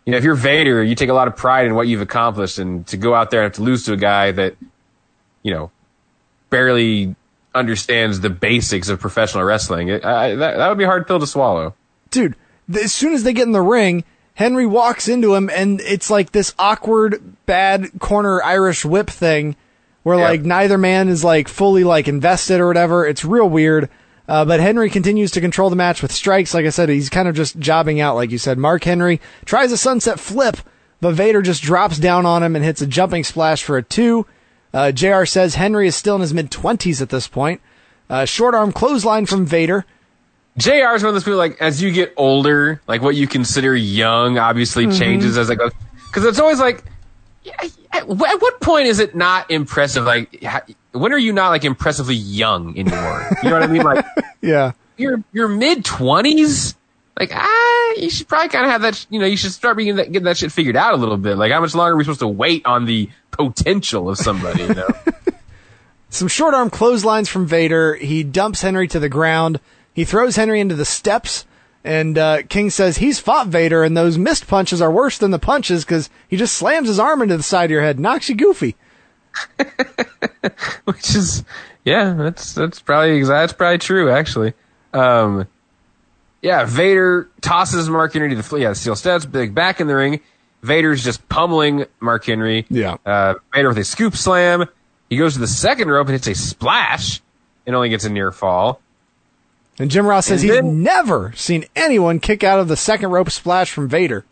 you 0.05 0.11
know, 0.11 0.18
if 0.18 0.24
you're 0.24 0.36
Vader, 0.36 0.82
you 0.84 0.95
take 0.95 1.09
a 1.09 1.14
lot 1.14 1.28
of 1.28 1.36
pride 1.36 1.66
in 1.66 1.75
what 1.75 1.88
you've 1.88 2.01
accomplished, 2.01 2.59
and 2.59 2.86
to 2.88 2.97
go 2.97 3.13
out 3.13 3.29
there 3.32 3.42
and 3.42 3.46
have 3.47 3.55
to 3.55 3.62
lose 3.63 3.83
to 3.86 3.93
a 3.93 3.97
guy 3.97 4.32
that, 4.32 4.55
you 5.42 5.51
know, 5.54 5.70
barely 6.50 7.16
understands 7.55 8.20
the 8.21 8.29
basics 8.29 8.89
of 8.89 9.00
professional 9.00 9.43
wrestling, 9.43 9.89
it, 9.89 10.04
I, 10.05 10.36
that 10.36 10.58
that 10.58 10.70
would 10.70 10.78
be 10.78 10.83
a 10.86 10.88
hard 10.88 11.08
pill 11.08 11.20
to 11.20 11.28
swallow. 11.28 11.74
dude, 12.09 12.36
as 12.74 12.94
soon 12.94 13.14
as 13.14 13.24
they 13.24 13.34
get 13.34 13.46
in 13.48 13.52
the 13.52 13.62
ring, 13.62 14.04
Henry 14.36 14.66
walks 14.66 15.08
into 15.08 15.36
him, 15.36 15.50
and 15.50 15.80
it's 15.82 16.10
like 16.10 16.32
this 16.32 16.54
awkward, 16.58 17.22
bad 17.46 17.90
corner 18.00 18.42
Irish 18.44 18.84
whip 18.84 19.10
thing, 19.10 19.56
where 20.04 20.18
Yeah. 20.18 20.30
like 20.30 20.42
neither 20.44 20.78
man 20.78 21.08
is 21.10 21.24
like 21.24 21.48
fully 21.48 21.84
like 21.84 22.08
invested 22.08 22.60
or 22.60 22.68
whatever. 22.68 23.06
It's 23.06 23.24
real 23.26 23.50
weird. 23.50 23.90
Uh, 24.28 24.46
but 24.46 24.62
Henry 24.62 24.90
continues 24.90 25.32
to 25.32 25.42
control 25.42 25.70
the 25.70 25.76
match 25.76 26.02
with 26.02 26.12
strikes. 26.12 26.54
Like 26.54 26.66
I 26.66 26.70
said, 26.70 26.88
he's 26.88 27.10
kind 27.10 27.28
of 27.28 27.36
just 27.36 27.60
jobbing 27.60 28.00
out, 28.00 28.16
like 28.16 28.32
you 28.32 28.38
said. 28.38 28.58
Mark 28.58 28.86
Henry 28.86 29.20
tries 29.44 29.72
a 29.74 29.78
sunset 29.78 30.18
flip, 30.18 30.58
but 31.02 31.14
Vader 31.14 31.42
just 31.42 31.62
drops 31.62 31.98
down 32.00 32.26
on 32.26 32.42
him 32.42 32.56
and 32.56 32.64
hits 32.64 32.82
a 32.82 32.88
jumping 32.88 33.26
splash 33.26 33.62
for 33.64 33.76
a 33.78 33.84
two. 33.84 34.26
Uh, 34.74 34.92
JR 34.94 35.26
says 35.26 35.56
Henry 35.56 35.88
is 35.88 35.96
still 35.98 36.16
in 36.16 36.22
his 36.22 36.34
mid 36.34 36.50
20s 36.50 37.02
at 37.02 37.10
this 37.10 37.28
point. 37.28 37.60
Uh, 38.10 38.24
short 38.26 38.56
arm 38.56 38.72
clothesline 38.72 39.26
from 39.26 39.46
Vader. 39.46 39.86
JR 40.58 40.93
is 40.93 41.01
one 41.01 41.09
of 41.09 41.13
those 41.13 41.24
people 41.24 41.38
like 41.38 41.59
as 41.62 41.82
you 41.82 41.92
get 41.92 42.13
older, 42.16 42.82
like 42.88 43.01
what 43.01 43.16
you 43.16 43.28
consider 43.28 43.75
young 43.75 44.38
obviously 44.38 44.88
changes 44.92 45.38
as 45.38 45.50
it 45.50 45.55
goes. 45.55 45.71
Because 46.08 46.25
it's 46.25 46.39
always 46.39 46.59
like, 46.59 46.84
yeah, 47.43 47.55
at 47.92 48.08
what 48.08 48.62
point 48.62 48.88
is 48.88 49.00
it 49.00 49.16
not 49.16 49.50
impressive? 49.50 50.05
Like, 50.05 50.43
when 50.92 51.12
are 51.12 51.17
you 51.17 51.34
not 51.34 51.50
like 51.50 51.66
impressively 51.66 52.16
young 52.16 52.78
anymore? 52.78 53.30
You 53.42 53.50
know 53.50 53.55
what 53.55 53.63
I 53.63 53.67
mean? 53.67 53.84
Like, 53.84 54.05
Yeah. 54.43 54.74
You're, 54.97 55.24
you're 55.32 55.47
mid 55.47 55.84
twenties, 55.84 56.75
like 57.20 57.32
ah, 57.34 57.93
you 57.97 58.12
should 58.12 58.28
probably 58.28 58.50
kind 58.50 58.66
of 58.66 58.71
have 58.71 58.82
that. 58.84 59.08
You 59.09 59.20
know, 59.20 59.25
you 59.25 59.38
should 59.38 59.51
start 59.51 59.75
being 59.75 59.96
that, 59.96 60.12
getting 60.12 60.25
that 60.25 60.38
shit 60.38 60.51
figured 60.51 60.75
out 60.75 60.93
a 60.93 60.97
little 60.97 61.17
bit. 61.17 61.36
Like, 61.38 61.51
how 61.51 61.62
much 61.62 61.74
longer 61.74 61.93
are 61.93 61.97
we 61.97 62.04
supposed 62.04 62.20
to 62.20 62.28
wait 62.28 62.63
on 62.66 62.86
the 62.86 63.09
potential 63.32 64.09
of 64.09 64.20
somebody? 64.20 64.63
You 64.63 64.75
know? 64.75 64.88
Some 66.09 66.28
short 66.28 66.54
arm 66.54 66.70
clotheslines 66.70 67.28
from 67.28 67.47
Vader. 67.47 67.96
He 67.96 68.24
dumps 68.24 68.62
Henry 68.62 68.88
to 68.89 69.00
the 69.00 69.09
ground. 69.09 69.59
He 69.93 70.05
throws 70.05 70.36
Henry 70.36 70.59
into 70.59 70.75
the 70.75 70.86
steps. 70.86 71.45
And 71.86 72.17
uh, 72.17 72.43
King 72.43 72.70
says 72.70 72.97
he's 72.97 73.20
fought 73.20 73.47
Vader, 73.47 73.83
and 73.83 73.97
those 73.97 74.17
missed 74.17 74.47
punches 74.47 74.82
are 74.82 74.89
worse 74.89 75.17
than 75.17 75.32
the 75.32 75.39
punches 75.39 75.83
because 75.83 76.09
he 76.29 76.37
just 76.37 76.55
slams 76.55 76.87
his 76.87 76.97
arm 76.97 77.21
into 77.21 77.36
the 77.36 77.43
side 77.43 77.65
of 77.65 77.71
your 77.71 77.82
head, 77.82 77.99
knocks 77.99 78.29
you 78.29 78.36
goofy. 78.36 78.78
which 80.86 81.15
is 81.15 81.43
yeah, 81.83 82.13
that's 82.13 82.53
that's 82.53 82.79
probably 82.79 83.24
that's 83.24 83.53
probably 83.53 83.79
true 83.79 84.09
actually. 84.09 84.53
Um, 84.93 85.47
yeah, 86.41 86.65
Vader 86.65 87.29
tosses 87.41 87.89
Mark 87.89 88.13
Henry 88.13 88.29
to 88.29 88.36
the 88.36 88.43
floor. 88.43 88.61
Yeah, 88.61 88.74
steel 88.74 88.95
steps, 88.95 89.25
big 89.25 89.55
back 89.55 89.82
in 89.82 89.87
the 89.87 89.95
ring. 89.95 90.21
Vader's 90.61 91.03
just 91.03 91.28
pummeling 91.28 91.86
Mark 91.99 92.25
Henry. 92.25 92.65
Yeah. 92.70 92.97
Uh, 93.05 93.36
Vader 93.53 93.70
with 93.70 93.78
a 93.78 93.83
scoop 93.83 94.15
slam. 94.15 94.65
He 95.09 95.17
goes 95.17 95.33
to 95.33 95.39
the 95.39 95.47
second 95.47 95.89
rope 95.89 96.07
and 96.07 96.13
hits 96.13 96.28
a 96.28 96.36
splash 96.36 97.21
and 97.65 97.75
only 97.75 97.89
gets 97.89 98.05
a 98.05 98.09
near 98.09 98.32
fall. 98.32 98.82
And 99.79 99.89
Jim 99.89 100.05
Ross 100.05 100.28
says 100.28 100.41
And 100.43 100.51
he's 100.51 100.59
then- 100.62 100.83
never 100.83 101.33
seen 101.36 101.66
anyone 101.75 102.20
kick 102.20 102.43
out 102.43 102.59
of 102.59 102.67
the 102.67 102.78
second 102.78 103.09
rope 103.12 103.32
splash 103.32 103.71
from 103.71 103.87
Vader. 103.89 104.24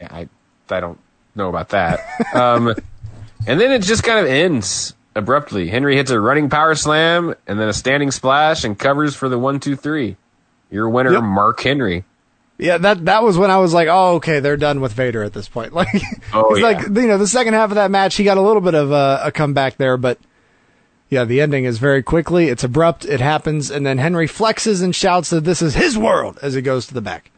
Yeah, 0.00 0.08
I 0.10 0.28
I 0.70 0.80
don't 0.80 0.98
know 1.34 1.48
about 1.48 1.70
that. 1.70 2.00
um, 2.34 2.68
and 3.46 3.60
then 3.60 3.70
it 3.72 3.82
just 3.82 4.02
kind 4.02 4.18
of 4.18 4.26
ends 4.26 4.94
abruptly. 5.14 5.68
Henry 5.68 5.96
hits 5.96 6.10
a 6.10 6.18
running 6.20 6.50
power 6.50 6.74
slam 6.74 7.34
and 7.46 7.58
then 7.58 7.68
a 7.68 7.72
standing 7.72 8.10
splash 8.10 8.64
and 8.64 8.78
covers 8.78 9.14
for 9.14 9.28
the 9.28 9.38
one 9.38 9.60
two 9.60 9.76
three. 9.76 10.16
Your 10.70 10.88
winner, 10.88 11.12
Yep. 11.12 11.22
Mark 11.22 11.60
Henry. 11.60 12.04
Yeah, 12.58 12.78
that 12.78 13.04
that 13.06 13.22
was 13.22 13.36
when 13.38 13.50
I 13.50 13.58
was 13.58 13.72
like, 13.74 13.88
oh, 13.90 14.14
okay, 14.16 14.40
they're 14.40 14.56
done 14.56 14.80
with 14.80 14.92
Vader 14.92 15.22
at 15.22 15.32
this 15.32 15.48
point. 15.48 15.72
Like, 15.74 15.88
Oh, 16.32 16.50
it's 16.54 16.60
yeah. 16.60 16.66
like 16.66 16.82
you 16.82 17.06
know, 17.08 17.18
the 17.18 17.26
second 17.26 17.54
half 17.54 17.70
of 17.70 17.76
that 17.76 17.90
match, 17.90 18.16
he 18.16 18.24
got 18.24 18.36
a 18.38 18.42
little 18.42 18.60
bit 18.62 18.74
of 18.74 18.90
a, 18.92 19.22
a 19.24 19.32
comeback 19.32 19.76
there, 19.76 19.96
but 19.96 20.18
yeah, 21.08 21.24
the 21.24 21.40
ending 21.40 21.64
is 21.64 21.78
very 21.78 22.02
quickly. 22.02 22.48
It's 22.48 22.64
abrupt. 22.64 23.04
It 23.04 23.20
happens, 23.20 23.70
and 23.70 23.84
then 23.84 23.98
Henry 23.98 24.26
flexes 24.26 24.82
and 24.82 24.94
shouts 24.94 25.30
that 25.30 25.44
this 25.44 25.62
is 25.62 25.74
his 25.74 25.96
world 25.96 26.38
as 26.42 26.54
he 26.54 26.62
goes 26.62 26.86
to 26.86 26.94
the 26.94 27.00
back. 27.00 27.30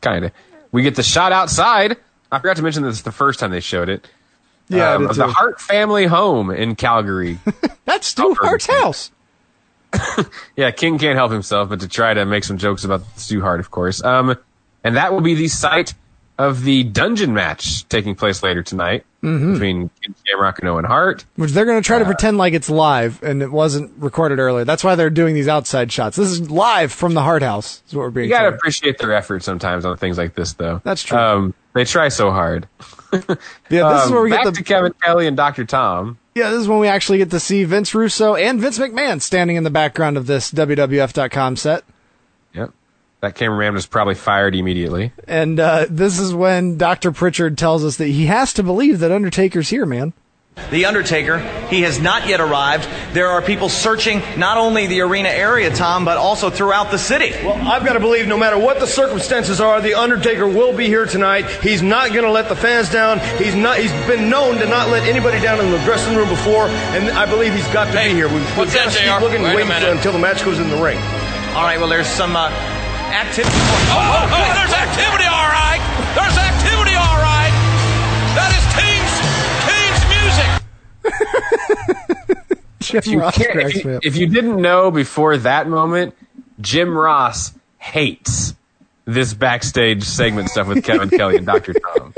Kind 0.00 0.26
of. 0.26 0.32
We 0.72 0.82
get 0.82 0.96
the 0.96 1.02
shot 1.02 1.32
outside. 1.32 1.96
I 2.30 2.38
forgot 2.38 2.56
to 2.56 2.62
mention 2.62 2.82
this 2.82 3.02
the 3.02 3.12
first 3.12 3.40
time 3.40 3.50
they 3.50 3.60
showed 3.60 3.88
it. 3.88 4.08
Yeah, 4.68 4.94
um, 4.94 5.06
of 5.06 5.16
the. 5.16 5.26
Hart 5.26 5.60
family 5.60 6.06
home 6.06 6.50
in 6.50 6.74
Calgary. 6.74 7.38
That's 7.84 8.06
Stu 8.06 8.34
Hart's 8.34 8.66
house. 8.66 9.10
yeah, 10.56 10.70
King 10.70 10.98
can't 10.98 11.16
help 11.16 11.30
himself 11.30 11.68
but 11.68 11.80
to 11.80 11.88
try 11.88 12.14
to 12.14 12.24
make 12.24 12.44
some 12.44 12.58
jokes 12.58 12.84
about 12.84 13.02
Stu 13.16 13.40
Hart, 13.40 13.60
of 13.60 13.70
course. 13.70 14.02
Um, 14.02 14.36
and 14.82 14.96
that 14.96 15.12
will 15.12 15.20
be 15.20 15.34
the 15.34 15.48
site 15.48 15.94
of 16.38 16.64
the 16.64 16.82
dungeon 16.84 17.32
match 17.34 17.88
taking 17.88 18.14
place 18.14 18.42
later 18.42 18.62
tonight 18.62 19.04
Mm-hmm. 19.24 19.52
between 19.54 19.90
Shamrock 20.26 20.58
and 20.58 20.68
Owen 20.68 20.84
Hart. 20.84 21.24
Which 21.36 21.52
they're 21.52 21.64
going 21.64 21.80
to 21.82 21.86
try 21.86 21.98
to 21.98 22.04
pretend 22.04 22.36
like 22.36 22.52
it's 22.52 22.68
live 22.68 23.22
and 23.22 23.40
it 23.42 23.50
wasn't 23.50 23.90
recorded 23.96 24.38
earlier. 24.38 24.66
That's 24.66 24.84
why 24.84 24.96
they're 24.96 25.08
doing 25.08 25.34
these 25.34 25.48
outside 25.48 25.90
shots. 25.90 26.18
This 26.18 26.28
is 26.28 26.50
live 26.50 26.92
from 26.92 27.14
the 27.14 27.22
Hart 27.22 27.42
House. 27.42 27.82
Is 27.88 27.94
what 27.94 28.02
we're 28.02 28.10
being 28.10 28.28
You 28.28 28.34
gotta 28.34 28.54
appreciate 28.54 28.98
their 28.98 29.14
effort 29.14 29.42
sometimes 29.42 29.86
on 29.86 29.96
things 29.96 30.18
like 30.18 30.34
this, 30.34 30.52
though. 30.52 30.82
That's 30.84 31.02
true. 31.02 31.16
Um, 31.16 31.54
they 31.72 31.86
try 31.86 32.08
so 32.10 32.32
hard. 32.32 32.68
Yeah, 33.14 33.20
this 33.92 34.02
is 34.04 34.06
Um, 34.08 34.12
where 34.12 34.22
we 34.24 34.30
back 34.30 34.44
get 34.44 34.52
the 34.54 34.58
to 34.58 34.64
Kevin 34.64 34.92
Kelly 35.02 35.26
and 35.26 35.36
Dr. 35.38 35.64
Tom. 35.64 36.18
Yeah, 36.34 36.50
this 36.50 36.60
is 36.60 36.68
when 36.68 36.80
we 36.80 36.88
actually 36.88 37.16
get 37.18 37.30
to 37.30 37.40
see 37.40 37.64
Vince 37.64 37.94
Russo 37.94 38.34
and 38.34 38.60
Vince 38.60 38.78
McMahon 38.78 39.22
standing 39.22 39.56
in 39.56 39.62
the 39.64 39.70
background 39.70 40.16
of 40.18 40.26
this 40.26 40.50
WWF.com 40.52 41.56
set. 41.56 41.84
Yep. 43.24 43.34
That 43.34 43.38
cameraman 43.38 43.74
was 43.74 43.86
probably 43.86 44.14
fired 44.14 44.54
immediately. 44.54 45.12
And 45.26 45.58
uh, 45.58 45.86
this 45.88 46.18
is 46.18 46.34
when 46.34 46.76
Dr. 46.76 47.12
Prichard 47.12 47.56
tells 47.56 47.84
us 47.84 47.96
that 47.96 48.08
he 48.08 48.26
has 48.26 48.52
to 48.54 48.62
believe 48.62 48.98
that 49.00 49.10
Undertaker's 49.12 49.70
here, 49.70 49.86
man. 49.86 50.12
The 50.70 50.84
Undertaker, 50.84 51.38
he 51.68 51.82
has 51.82 51.98
not 51.98 52.28
yet 52.28 52.40
arrived. 52.40 52.88
There 53.12 53.26
are 53.28 53.42
people 53.42 53.68
searching 53.68 54.22
not 54.38 54.56
only 54.56 54.86
the 54.86 55.00
arena 55.00 55.28
area, 55.28 55.74
Tom, 55.74 56.04
but 56.04 56.16
also 56.16 56.48
throughout 56.48 56.92
the 56.92 56.98
city. 56.98 57.30
Well, 57.44 57.56
I've 57.56 57.84
got 57.84 57.94
to 57.94 58.00
believe 58.00 58.28
no 58.28 58.38
matter 58.38 58.56
what 58.56 58.78
the 58.78 58.86
circumstances 58.86 59.60
are, 59.60 59.80
the 59.80 59.94
Undertaker 59.94 60.46
will 60.46 60.76
be 60.76 60.86
here 60.86 61.06
tonight. 61.06 61.46
He's 61.62 61.82
not 61.82 62.10
going 62.10 62.24
to 62.24 62.30
let 62.30 62.48
the 62.48 62.54
fans 62.54 62.88
down. 62.88 63.18
He's 63.36 63.56
not. 63.56 63.78
He's 63.78 63.90
been 64.06 64.30
known 64.30 64.58
to 64.58 64.66
not 64.66 64.90
let 64.90 65.08
anybody 65.08 65.40
down 65.40 65.58
in 65.58 65.72
the 65.72 65.78
dressing 65.78 66.14
room 66.14 66.28
before, 66.28 66.68
and 66.68 67.10
I 67.10 67.26
believe 67.26 67.52
he's 67.52 67.66
got 67.68 67.86
to 67.86 67.92
be 67.92 68.14
here. 68.14 68.28
We've, 68.28 68.40
what's 68.56 68.72
we've 68.72 68.84
got 68.84 68.92
to 68.92 68.98
keep 68.98 69.20
looking 69.22 69.44
and 69.44 69.44
Wait 69.44 69.52
a 69.52 69.56
waiting 69.56 69.68
minute. 69.68 69.90
until 69.90 70.12
the 70.12 70.20
match 70.20 70.44
goes 70.44 70.60
in 70.60 70.68
the 70.70 70.80
ring. 70.80 70.98
All 71.54 71.62
right, 71.62 71.78
well, 71.80 71.88
there's 71.88 72.06
some 72.06 72.36
uh, 72.36 72.50
activity. 73.14 73.54
Oh, 73.54 73.94
oh, 73.94 74.26
oh, 74.34 74.54
there's 74.58 74.74
activity, 74.74 75.24
all 75.24 75.48
right. 75.48 75.80
There's 76.14 76.36
activity, 76.38 76.94
all 76.98 77.18
right. 77.22 77.52
That 78.34 78.50
is 78.54 78.64
King's 78.74 79.14
King's 79.66 80.02
music. 80.10 80.50
Jim 82.80 82.98
If 82.98 83.06
you, 83.06 83.20
Ross 83.20 83.36
can't- 83.38 83.60
if, 83.60 83.84
you, 83.84 84.00
if 84.02 84.16
you 84.16 84.26
didn't 84.26 84.60
know 84.60 84.90
before 84.90 85.36
that 85.38 85.68
moment, 85.68 86.14
Jim 86.60 86.96
Ross 86.96 87.52
hates 87.78 88.54
this 89.06 89.34
backstage 89.34 90.02
segment 90.04 90.48
stuff 90.50 90.66
with 90.66 90.84
Kevin 90.84 91.10
Kelly 91.18 91.36
and 91.36 91.46
Dr. 91.46 91.74
Tom. 91.74 92.14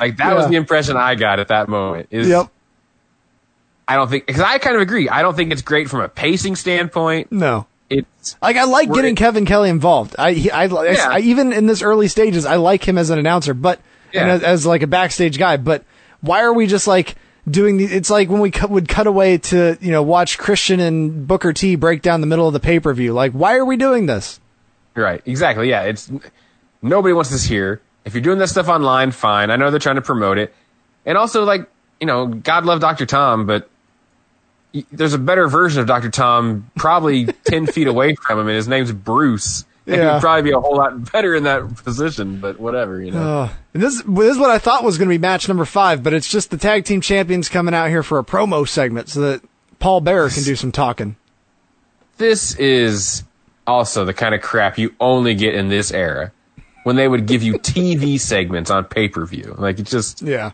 Like 0.00 0.16
that 0.18 0.34
was 0.36 0.48
the 0.48 0.56
impression 0.56 0.96
I 0.96 1.14
got 1.14 1.40
at 1.40 1.48
that 1.48 1.68
moment. 1.68 2.08
Is 2.10 2.28
Yep. 2.28 2.48
I 3.88 3.94
don't 3.96 4.08
think 4.10 4.26
because 4.26 4.42
I 4.42 4.58
kind 4.58 4.74
of 4.76 4.82
agree. 4.82 5.08
I 5.08 5.22
don't 5.22 5.36
think 5.36 5.52
it's 5.52 5.62
great 5.62 5.88
from 5.88 6.00
a 6.00 6.08
pacing 6.08 6.56
standpoint. 6.56 7.30
No. 7.30 7.66
It's 7.88 8.36
Like 8.42 8.56
I 8.56 8.64
like 8.64 8.92
getting 8.92 9.14
Kevin 9.14 9.46
Kelly 9.46 9.70
involved. 9.70 10.16
I, 10.18 10.32
he, 10.32 10.50
I, 10.50 10.64
I- 10.64 10.90
Yeah. 10.92 11.08
I- 11.10 11.20
even 11.20 11.52
in 11.52 11.66
this 11.66 11.82
early 11.82 12.08
stages, 12.08 12.44
I 12.44 12.56
like 12.56 12.86
him 12.86 12.98
as 12.98 13.10
an 13.10 13.18
announcer, 13.18 13.54
but 13.54 13.80
and 14.12 14.26
Yeah. 14.28 14.34
as, 14.34 14.42
as 14.42 14.66
like 14.66 14.82
a 14.82 14.86
backstage 14.86 15.38
guy. 15.38 15.56
But 15.56 15.84
why 16.20 16.42
are 16.42 16.52
we 16.52 16.66
just 16.66 16.86
like 16.88 17.14
doing 17.48 17.76
the? 17.76 17.84
It's 17.84 18.10
like 18.10 18.28
when 18.28 18.40
we 18.40 18.50
cut, 18.50 18.70
would 18.70 18.88
cut 18.88 19.06
away 19.06 19.38
to 19.38 19.78
you 19.80 19.92
know 19.92 20.02
watch 20.02 20.36
Christian 20.38 20.80
and 20.80 21.26
Booker 21.28 21.52
T 21.52 21.76
break 21.76 22.02
down 22.02 22.20
the 22.20 22.26
middle 22.26 22.46
of 22.48 22.52
the 22.52 22.60
pay 22.60 22.80
per 22.80 22.92
view. 22.92 23.12
Like 23.12 23.32
why 23.32 23.56
are 23.56 23.64
we 23.64 23.76
doing 23.76 24.06
this? 24.06 24.40
Right, 24.96 25.20
exactly. 25.24 25.68
Yeah, 25.68 25.82
it's 25.82 26.10
nobody 26.82 27.12
wants 27.14 27.30
this 27.30 27.44
here. 27.44 27.80
If 28.04 28.14
you're 28.14 28.22
doing 28.22 28.38
this 28.38 28.50
stuff 28.50 28.68
online, 28.68 29.10
fine. 29.12 29.50
I 29.50 29.56
know 29.56 29.70
they're 29.70 29.78
trying 29.80 29.96
to 29.96 30.02
promote 30.02 30.38
it, 30.38 30.54
and 31.04 31.16
also 31.18 31.44
like 31.44 31.68
you 32.00 32.06
know, 32.06 32.26
God 32.26 32.64
love 32.64 32.80
Dr. 32.80 33.06
Tom, 33.06 33.46
but 33.46 33.70
there's 34.92 35.14
a 35.14 35.18
better 35.18 35.48
version 35.48 35.80
of 35.80 35.86
Dr. 35.86 36.10
Tom 36.10 36.70
probably 36.76 37.26
ten 37.44 37.66
feet 37.66 37.86
away 37.86 38.14
from 38.14 38.38
him, 38.40 38.46
and 38.48 38.56
his 38.56 38.68
name's 38.68 38.92
Bruce. 38.92 39.64
And 39.88 39.94
He'd 40.00 40.20
probably 40.20 40.42
be 40.42 40.50
a 40.50 40.58
whole 40.58 40.76
lot 40.76 41.12
better 41.12 41.34
in 41.36 41.44
that 41.44 41.76
position, 41.84 42.40
but 42.40 42.58
whatever, 42.58 43.00
you 43.00 43.12
know. 43.12 43.42
Uh, 43.42 43.48
and 43.72 43.80
this, 43.80 44.02
this 44.02 44.32
is 44.32 44.36
what 44.38 44.50
I 44.50 44.58
thought 44.58 44.82
was 44.82 44.98
going 44.98 45.08
to 45.08 45.14
be 45.14 45.18
match 45.18 45.46
number 45.46 45.64
five, 45.64 46.02
but 46.02 46.12
it's 46.12 46.28
just 46.28 46.50
the 46.50 46.56
tag 46.56 46.84
team 46.84 47.00
champions 47.00 47.48
coming 47.48 47.72
out 47.72 47.88
here 47.88 48.02
for 48.02 48.18
a 48.18 48.24
promo 48.24 48.68
segment 48.68 49.08
so 49.08 49.20
that 49.20 49.42
Paul 49.78 50.00
Bearer 50.00 50.28
can 50.28 50.42
do 50.42 50.56
some 50.56 50.72
talking. 50.72 51.14
this 52.16 52.56
is 52.56 53.22
also 53.64 54.04
the 54.04 54.12
kind 54.14 54.34
of 54.34 54.40
crap 54.42 54.76
you 54.76 54.92
only 55.00 55.34
get 55.36 55.54
in 55.54 55.68
this 55.68 55.92
era 55.92 56.32
when 56.82 56.96
they 56.96 57.06
would 57.06 57.26
give 57.26 57.44
you 57.44 57.54
TV 57.54 58.18
segments 58.18 58.70
on 58.72 58.84
pay 58.86 59.08
per 59.08 59.24
view. 59.24 59.54
Like 59.56 59.78
it 59.78 59.84
just 59.86 60.20
Yeah. 60.20 60.50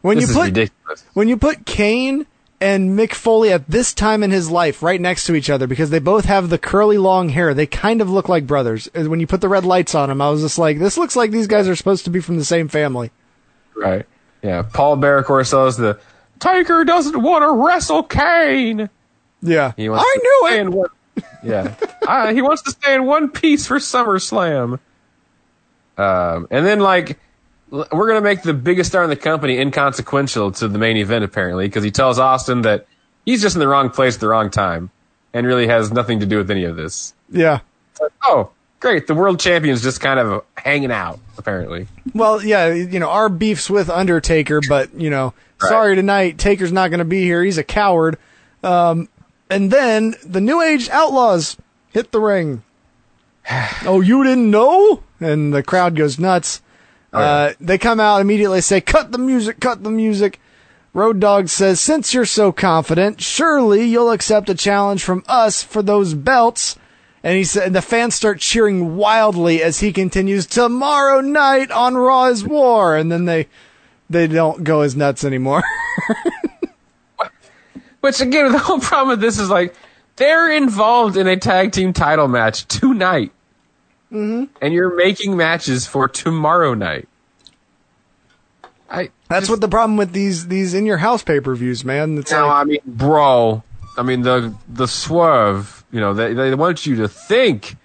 When 0.00 0.16
this 0.16 0.28
you 0.28 0.30
is 0.30 0.36
put 0.36 0.44
ridiculous. 0.46 1.04
when 1.12 1.28
you 1.28 1.36
put 1.36 1.66
Kane 1.66 2.26
and 2.60 2.98
Mick 2.98 3.12
Foley 3.12 3.52
at 3.52 3.68
this 3.68 3.92
time 3.92 4.22
in 4.22 4.30
his 4.30 4.50
life 4.50 4.82
right 4.82 5.00
next 5.00 5.24
to 5.26 5.34
each 5.34 5.50
other 5.50 5.66
because 5.66 5.90
they 5.90 5.98
both 5.98 6.24
have 6.24 6.48
the 6.48 6.58
curly 6.58 6.98
long 6.98 7.28
hair, 7.28 7.52
they 7.54 7.66
kind 7.66 8.00
of 8.00 8.08
look 8.10 8.28
like 8.28 8.46
brothers. 8.46 8.88
And 8.94 9.08
When 9.08 9.20
you 9.20 9.26
put 9.26 9.40
the 9.40 9.48
red 9.48 9.64
lights 9.64 9.94
on 9.94 10.08
them, 10.08 10.22
I 10.22 10.30
was 10.30 10.40
just 10.42 10.58
like, 10.58 10.78
this 10.78 10.96
looks 10.96 11.16
like 11.16 11.30
these 11.30 11.46
guys 11.46 11.68
are 11.68 11.76
supposed 11.76 12.04
to 12.04 12.10
be 12.10 12.20
from 12.20 12.38
the 12.38 12.44
same 12.44 12.68
family. 12.68 13.10
Right. 13.74 14.06
Yeah. 14.42 14.62
Paul 14.62 14.96
Bearer, 14.96 15.18
of 15.18 15.26
course, 15.26 15.50
says 15.50 15.76
the 15.76 15.98
Tiger 16.38 16.84
doesn't 16.84 17.20
want 17.22 17.42
to 17.42 17.50
wrestle 17.66 18.02
Kane. 18.02 18.88
Yeah, 19.42 19.72
He 19.76 19.88
wants 19.88 20.04
I 20.06 20.16
to 20.16 20.22
knew 20.22 20.60
it. 20.60 20.68
one- 20.76 20.90
yeah. 21.44 21.74
Uh, 22.06 22.32
he 22.32 22.40
wants 22.40 22.62
to 22.62 22.70
stay 22.70 22.94
in 22.94 23.04
one 23.04 23.28
piece 23.30 23.66
for 23.66 23.78
SummerSlam. 23.78 24.78
Um, 25.98 26.46
and 26.52 26.64
then 26.64 26.78
like 26.78 27.18
we're 27.92 28.08
gonna 28.08 28.20
make 28.20 28.42
the 28.42 28.54
biggest 28.54 28.90
star 28.90 29.04
in 29.04 29.10
the 29.10 29.16
company 29.16 29.58
inconsequential 29.58 30.52
to 30.52 30.68
the 30.68 30.78
main 30.78 30.96
event 30.96 31.24
apparently 31.24 31.66
because 31.68 31.84
he 31.84 31.90
tells 31.90 32.18
Austin 32.18 32.62
that 32.62 32.86
he's 33.24 33.42
just 33.42 33.56
in 33.56 33.60
the 33.60 33.68
wrong 33.68 33.90
place 33.90 34.14
at 34.14 34.20
the 34.20 34.28
wrong 34.28 34.50
time 34.50 34.90
and 35.32 35.46
really 35.46 35.66
has 35.66 35.92
nothing 35.92 36.20
to 36.20 36.26
do 36.26 36.38
with 36.38 36.50
any 36.50 36.64
of 36.64 36.76
this. 36.76 37.14
Yeah. 37.30 37.60
Like, 38.00 38.12
oh, 38.24 38.50
great! 38.80 39.06
The 39.06 39.14
world 39.14 39.40
champion's 39.40 39.82
just 39.82 40.00
kind 40.00 40.18
of 40.20 40.44
hanging 40.56 40.90
out 40.92 41.18
apparently. 41.38 41.86
Well, 42.14 42.42
yeah, 42.44 42.72
you 42.72 42.98
know, 42.98 43.08
our 43.10 43.28
beef's 43.28 43.68
with 43.68 43.90
Undertaker, 43.90 44.60
but, 44.68 44.94
you 44.94 45.10
know, 45.10 45.34
Right. 45.62 45.68
sorry 45.70 45.96
tonight, 45.96 46.38
Taker's 46.38 46.72
not 46.72 46.88
going 46.90 46.98
to 46.98 47.04
be 47.06 47.22
here. 47.22 47.42
He's 47.42 47.56
a 47.58 47.64
coward. 47.64 48.18
Um, 48.62 49.08
and 49.48 49.70
then 49.70 50.14
the 50.24 50.40
New 50.40 50.60
Age 50.60 50.88
Outlaws 50.90 51.56
hit 51.92 52.12
the 52.12 52.20
ring. 52.20 52.62
oh, 53.86 54.00
you 54.02 54.22
didn't 54.24 54.50
know? 54.50 55.02
And 55.20 55.54
the 55.54 55.62
crowd 55.62 55.96
goes 55.96 56.18
nuts. 56.18 56.60
Uh, 57.16 57.52
they 57.60 57.78
come 57.78 58.00
out 58.00 58.20
immediately, 58.20 58.60
say, 58.60 58.80
cut 58.80 59.12
the 59.12 59.18
music, 59.18 59.60
cut 59.60 59.82
the 59.82 59.90
music. 59.90 60.40
Road 60.92 61.20
Dog 61.20 61.48
says, 61.48 61.80
since 61.80 62.14
you're 62.14 62.24
so 62.24 62.52
confident, 62.52 63.20
surely 63.20 63.84
you'll 63.84 64.10
accept 64.10 64.48
a 64.48 64.54
challenge 64.54 65.04
from 65.04 65.24
us 65.28 65.62
for 65.62 65.82
those 65.82 66.14
belts. 66.14 66.78
And 67.22 67.36
he 67.36 67.44
said, 67.44 67.66
and 67.66 67.74
the 67.74 67.82
fans 67.82 68.14
start 68.14 68.40
cheering 68.40 68.96
wildly 68.96 69.62
as 69.62 69.80
he 69.80 69.92
continues, 69.92 70.46
tomorrow 70.46 71.20
night 71.20 71.70
on 71.70 71.96
Raw 71.96 72.26
is 72.26 72.44
War. 72.44 72.96
And 72.96 73.12
then 73.12 73.24
they, 73.24 73.48
they 74.08 74.26
don't 74.26 74.64
go 74.64 74.82
as 74.82 74.96
nuts 74.96 75.24
anymore. 75.24 75.62
Which 78.00 78.20
again, 78.20 78.52
the 78.52 78.58
whole 78.58 78.78
problem 78.78 79.08
with 79.08 79.20
this 79.20 79.38
is 79.38 79.50
like 79.50 79.74
they're 80.16 80.50
involved 80.50 81.16
in 81.16 81.26
a 81.26 81.36
tag 81.36 81.72
team 81.72 81.92
title 81.92 82.28
match 82.28 82.66
tonight, 82.66 83.32
mm-hmm. 84.12 84.44
and 84.60 84.74
you're 84.74 84.94
making 84.94 85.36
matches 85.36 85.86
for 85.86 86.08
tomorrow 86.08 86.74
night. 86.74 87.08
I 88.90 89.10
That's 89.28 89.48
what 89.48 89.60
the 89.60 89.68
problem 89.68 89.96
with 89.96 90.12
these, 90.12 90.46
these 90.46 90.74
in 90.74 90.86
your 90.86 90.98
house 90.98 91.22
pay 91.22 91.40
per 91.40 91.54
views, 91.54 91.84
man. 91.84 92.18
It's 92.18 92.30
no, 92.30 92.46
like, 92.46 92.56
I 92.56 92.64
mean, 92.64 92.78
bro. 92.86 93.62
I 93.96 94.02
mean 94.02 94.22
the 94.22 94.54
the 94.68 94.86
swerve. 94.86 95.84
You 95.90 96.00
know, 96.00 96.14
they 96.14 96.34
they 96.34 96.54
want 96.54 96.86
you 96.86 96.96
to 96.96 97.08
think 97.08 97.76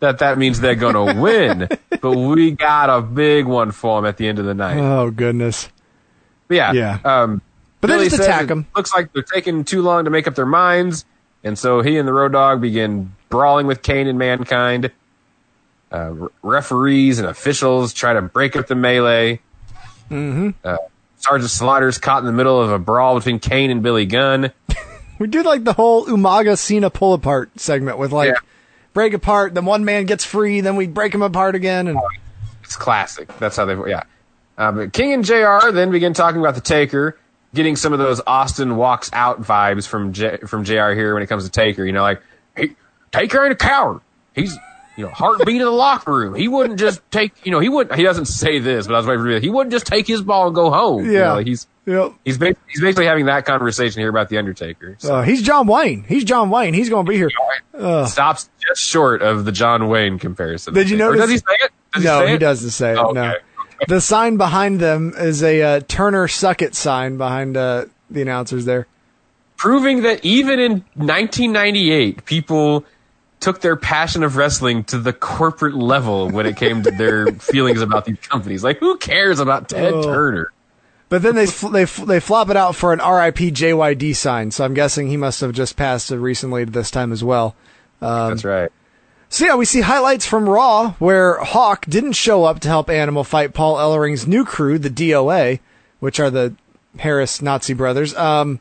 that 0.00 0.18
that 0.18 0.36
means 0.36 0.60
they're 0.60 0.74
gonna 0.74 1.14
win, 1.20 1.68
but 2.00 2.12
we 2.12 2.50
got 2.50 2.90
a 2.90 3.00
big 3.00 3.46
one 3.46 3.70
for 3.70 4.00
them 4.00 4.08
at 4.08 4.16
the 4.16 4.28
end 4.28 4.38
of 4.38 4.44
the 4.44 4.54
night. 4.54 4.78
oh 4.78 5.10
goodness. 5.10 5.68
But 6.48 6.56
yeah, 6.56 6.72
Yeah. 6.72 6.98
Um, 7.04 7.40
But 7.80 7.86
they 7.88 7.94
Billy 7.94 8.08
just 8.08 8.22
attack 8.22 8.44
it 8.44 8.50
'em. 8.50 8.66
Looks 8.76 8.92
like 8.94 9.12
they're 9.12 9.22
taking 9.22 9.64
too 9.64 9.82
long 9.82 10.04
to 10.04 10.10
make 10.10 10.28
up 10.28 10.34
their 10.34 10.46
minds. 10.46 11.04
And 11.44 11.58
so 11.58 11.80
he 11.80 11.96
and 11.96 12.06
the 12.06 12.12
Road 12.12 12.32
Dog 12.32 12.60
begin 12.60 13.12
brawling 13.28 13.66
with 13.66 13.82
Kane 13.82 14.06
and 14.06 14.18
Mankind. 14.18 14.90
Uh, 15.92 16.10
re- 16.12 16.28
referees 16.42 17.18
and 17.18 17.28
officials 17.28 17.92
try 17.92 18.12
to 18.14 18.22
break 18.22 18.56
up 18.56 18.66
the 18.66 18.74
melee. 18.74 19.40
Mm-hmm. 20.10 20.50
Uh, 20.64 20.76
Sergeant 21.18 21.50
Slaughter's 21.50 21.98
caught 21.98 22.20
in 22.20 22.26
the 22.26 22.32
middle 22.32 22.60
of 22.60 22.70
a 22.72 22.78
brawl 22.78 23.16
between 23.16 23.38
Kane 23.38 23.70
and 23.70 23.82
Billy 23.82 24.06
Gunn. 24.06 24.52
We 25.18 25.28
do 25.28 25.44
like 25.44 25.62
the 25.62 25.72
whole 25.74 26.04
Umaga 26.06 26.58
Cena 26.58 26.90
pull 26.90 27.12
apart 27.14 27.50
segment 27.60 27.96
with 27.96 28.10
like 28.10 28.30
Yeah. 28.30 28.40
break 28.92 29.14
apart, 29.14 29.54
then 29.54 29.64
one 29.66 29.84
man 29.84 30.04
gets 30.06 30.24
free, 30.24 30.62
then 30.62 30.74
we 30.74 30.88
break 30.88 31.14
him 31.14 31.22
apart 31.22 31.54
again, 31.54 31.86
and 31.86 32.00
It's 32.64 32.74
classic. 32.74 33.28
That's 33.38 33.56
how 33.56 33.66
they, 33.66 33.76
yeah. 33.88 34.02
Uh, 34.58 34.72
but 34.72 34.92
King 34.92 35.12
and 35.12 35.24
JR 35.24 35.70
then 35.70 35.92
begin 35.92 36.12
talking 36.12 36.40
about 36.40 36.56
the 36.56 36.60
Taker, 36.60 37.16
getting 37.54 37.76
some 37.76 37.92
of 37.92 38.00
those 38.00 38.20
Austin 38.26 38.74
walks 38.74 39.10
out 39.12 39.40
vibes 39.42 39.86
from 39.86 40.12
J, 40.12 40.38
from 40.38 40.64
JR 40.64 40.90
here 40.90 41.14
when 41.14 41.22
it 41.22 41.28
comes 41.28 41.44
to 41.44 41.50
Taker. 41.50 41.84
You 41.84 41.92
know, 41.92 42.02
like, 42.02 42.20
he, 42.56 42.74
Taker 43.12 43.44
ain't 43.44 43.52
a 43.52 43.56
coward. 43.56 44.00
He's, 44.34 44.58
you 44.96 45.04
know, 45.04 45.10
heartbeat 45.10 45.60
of 45.60 45.66
the 45.66 45.70
locker 45.70 46.12
room. 46.12 46.34
He 46.34 46.48
wouldn't 46.48 46.78
just 46.78 47.00
take, 47.10 47.32
you 47.46 47.50
know, 47.52 47.60
he 47.60 47.68
wouldn't, 47.68 47.96
he 47.96 48.02
doesn't 48.02 48.26
say 48.26 48.58
this, 48.58 48.86
but 48.86 48.94
I 48.94 48.98
was 48.98 49.06
waiting 49.06 49.24
for 49.24 49.30
you. 49.30 49.40
He 49.40 49.48
wouldn't 49.50 49.72
just 49.72 49.86
take 49.86 50.06
his 50.06 50.20
ball 50.22 50.46
and 50.48 50.54
go 50.54 50.70
home. 50.70 51.04
You 51.06 51.12
Yeah. 51.12 51.18
know, 51.34 51.38
he's, 51.38 51.66
Yep. 51.86 52.12
he's, 52.24 52.38
ba- 52.38 52.54
he's 52.68 52.80
basically 52.80 53.06
having 53.06 53.26
that 53.26 53.44
conversation 53.44 54.00
here 54.00 54.08
about 54.10 54.28
the 54.28 54.38
Undertaker. 54.38 54.96
So 54.98 55.16
uh, 55.16 55.22
he's 55.22 55.42
John 55.42 55.66
Wayne. 55.66 56.04
He's 56.04 56.24
John 56.24 56.50
Wayne. 56.50 56.74
He's 56.74 56.88
going 56.88 57.06
to 57.06 57.10
be 57.10 57.16
here. 57.16 57.30
Ugh. 57.74 58.06
stops 58.06 58.50
just 58.66 58.82
short 58.82 59.22
of 59.22 59.44
the 59.44 59.50
John 59.52 59.88
Wayne 59.88 60.18
comparison. 60.18 60.74
Did 60.74 60.90
you 60.90 60.96
Or 60.96 61.14
notice? 61.16 61.20
does 61.22 61.30
he 61.30 61.36
say 61.38 61.56
it? 61.64 61.70
Does 61.94 62.04
no, 62.04 62.20
say 62.20 62.30
he 62.32 62.38
doesn't 62.38 62.70
say 62.70 62.92
it. 62.92 62.98
Oh, 62.98 63.10
No. 63.12 63.30
okay. 63.30 63.38
The 63.88 64.00
sign 64.00 64.36
behind 64.36 64.78
them 64.78 65.12
is 65.16 65.42
a 65.42 65.60
uh, 65.62 65.80
Turner 65.88 66.28
Suck 66.28 66.62
It 66.62 66.74
sign 66.76 67.16
behind 67.16 67.56
uh, 67.56 67.86
the 68.10 68.22
announcers 68.22 68.64
there. 68.64 68.86
proving 69.56 70.02
that 70.02 70.24
even 70.24 70.60
in 70.60 70.84
1998, 70.94 72.24
people 72.24 72.84
took 73.42 73.60
their 73.60 73.76
passion 73.76 74.22
of 74.22 74.36
wrestling 74.36 74.84
to 74.84 74.98
the 74.98 75.12
corporate 75.12 75.74
level 75.74 76.30
when 76.30 76.46
it 76.46 76.56
came 76.56 76.82
to 76.84 76.90
their 76.92 77.26
feelings 77.32 77.82
about 77.82 78.04
these 78.06 78.18
companies. 78.20 78.62
Like, 78.64 78.78
who 78.78 78.96
cares 78.96 79.40
about 79.40 79.68
Ted 79.68 79.92
Oh. 79.92 80.02
Turner? 80.04 80.52
But 81.08 81.20
then 81.20 81.34
they 81.34 81.44
fl- 81.46 81.68
they 81.68 81.84
fl- 81.84 82.06
they 82.06 82.20
flop 82.20 82.48
it 82.48 82.56
out 82.56 82.74
for 82.74 82.92
an 82.94 83.00
RIP 83.00 83.52
JYD 83.52 84.16
sign. 84.16 84.50
So 84.50 84.64
I'm 84.64 84.72
guessing 84.72 85.08
he 85.08 85.18
must 85.18 85.42
have 85.42 85.52
just 85.52 85.76
passed 85.76 86.10
recently 86.10 86.64
this 86.64 86.90
time 86.90 87.12
as 87.12 87.22
well. 87.22 87.54
Um, 88.00 88.30
That's 88.30 88.44
right. 88.44 88.72
So 89.28 89.44
yeah, 89.44 89.56
we 89.56 89.64
see 89.66 89.80
highlights 89.82 90.24
from 90.26 90.48
Raw 90.48 90.92
where 90.98 91.36
Hawk 91.38 91.84
didn't 91.86 92.12
show 92.12 92.44
up 92.44 92.60
to 92.60 92.68
help 92.68 92.88
Animal 92.88 93.24
fight 93.24 93.52
Paul 93.54 93.76
Ellering's 93.76 94.26
new 94.26 94.44
crew, 94.44 94.78
the 94.78 94.88
DOA, 94.90 95.60
which 96.00 96.18
are 96.20 96.30
the 96.30 96.54
Harris 96.98 97.42
Nazi 97.42 97.74
brothers. 97.74 98.14
Um, 98.14 98.60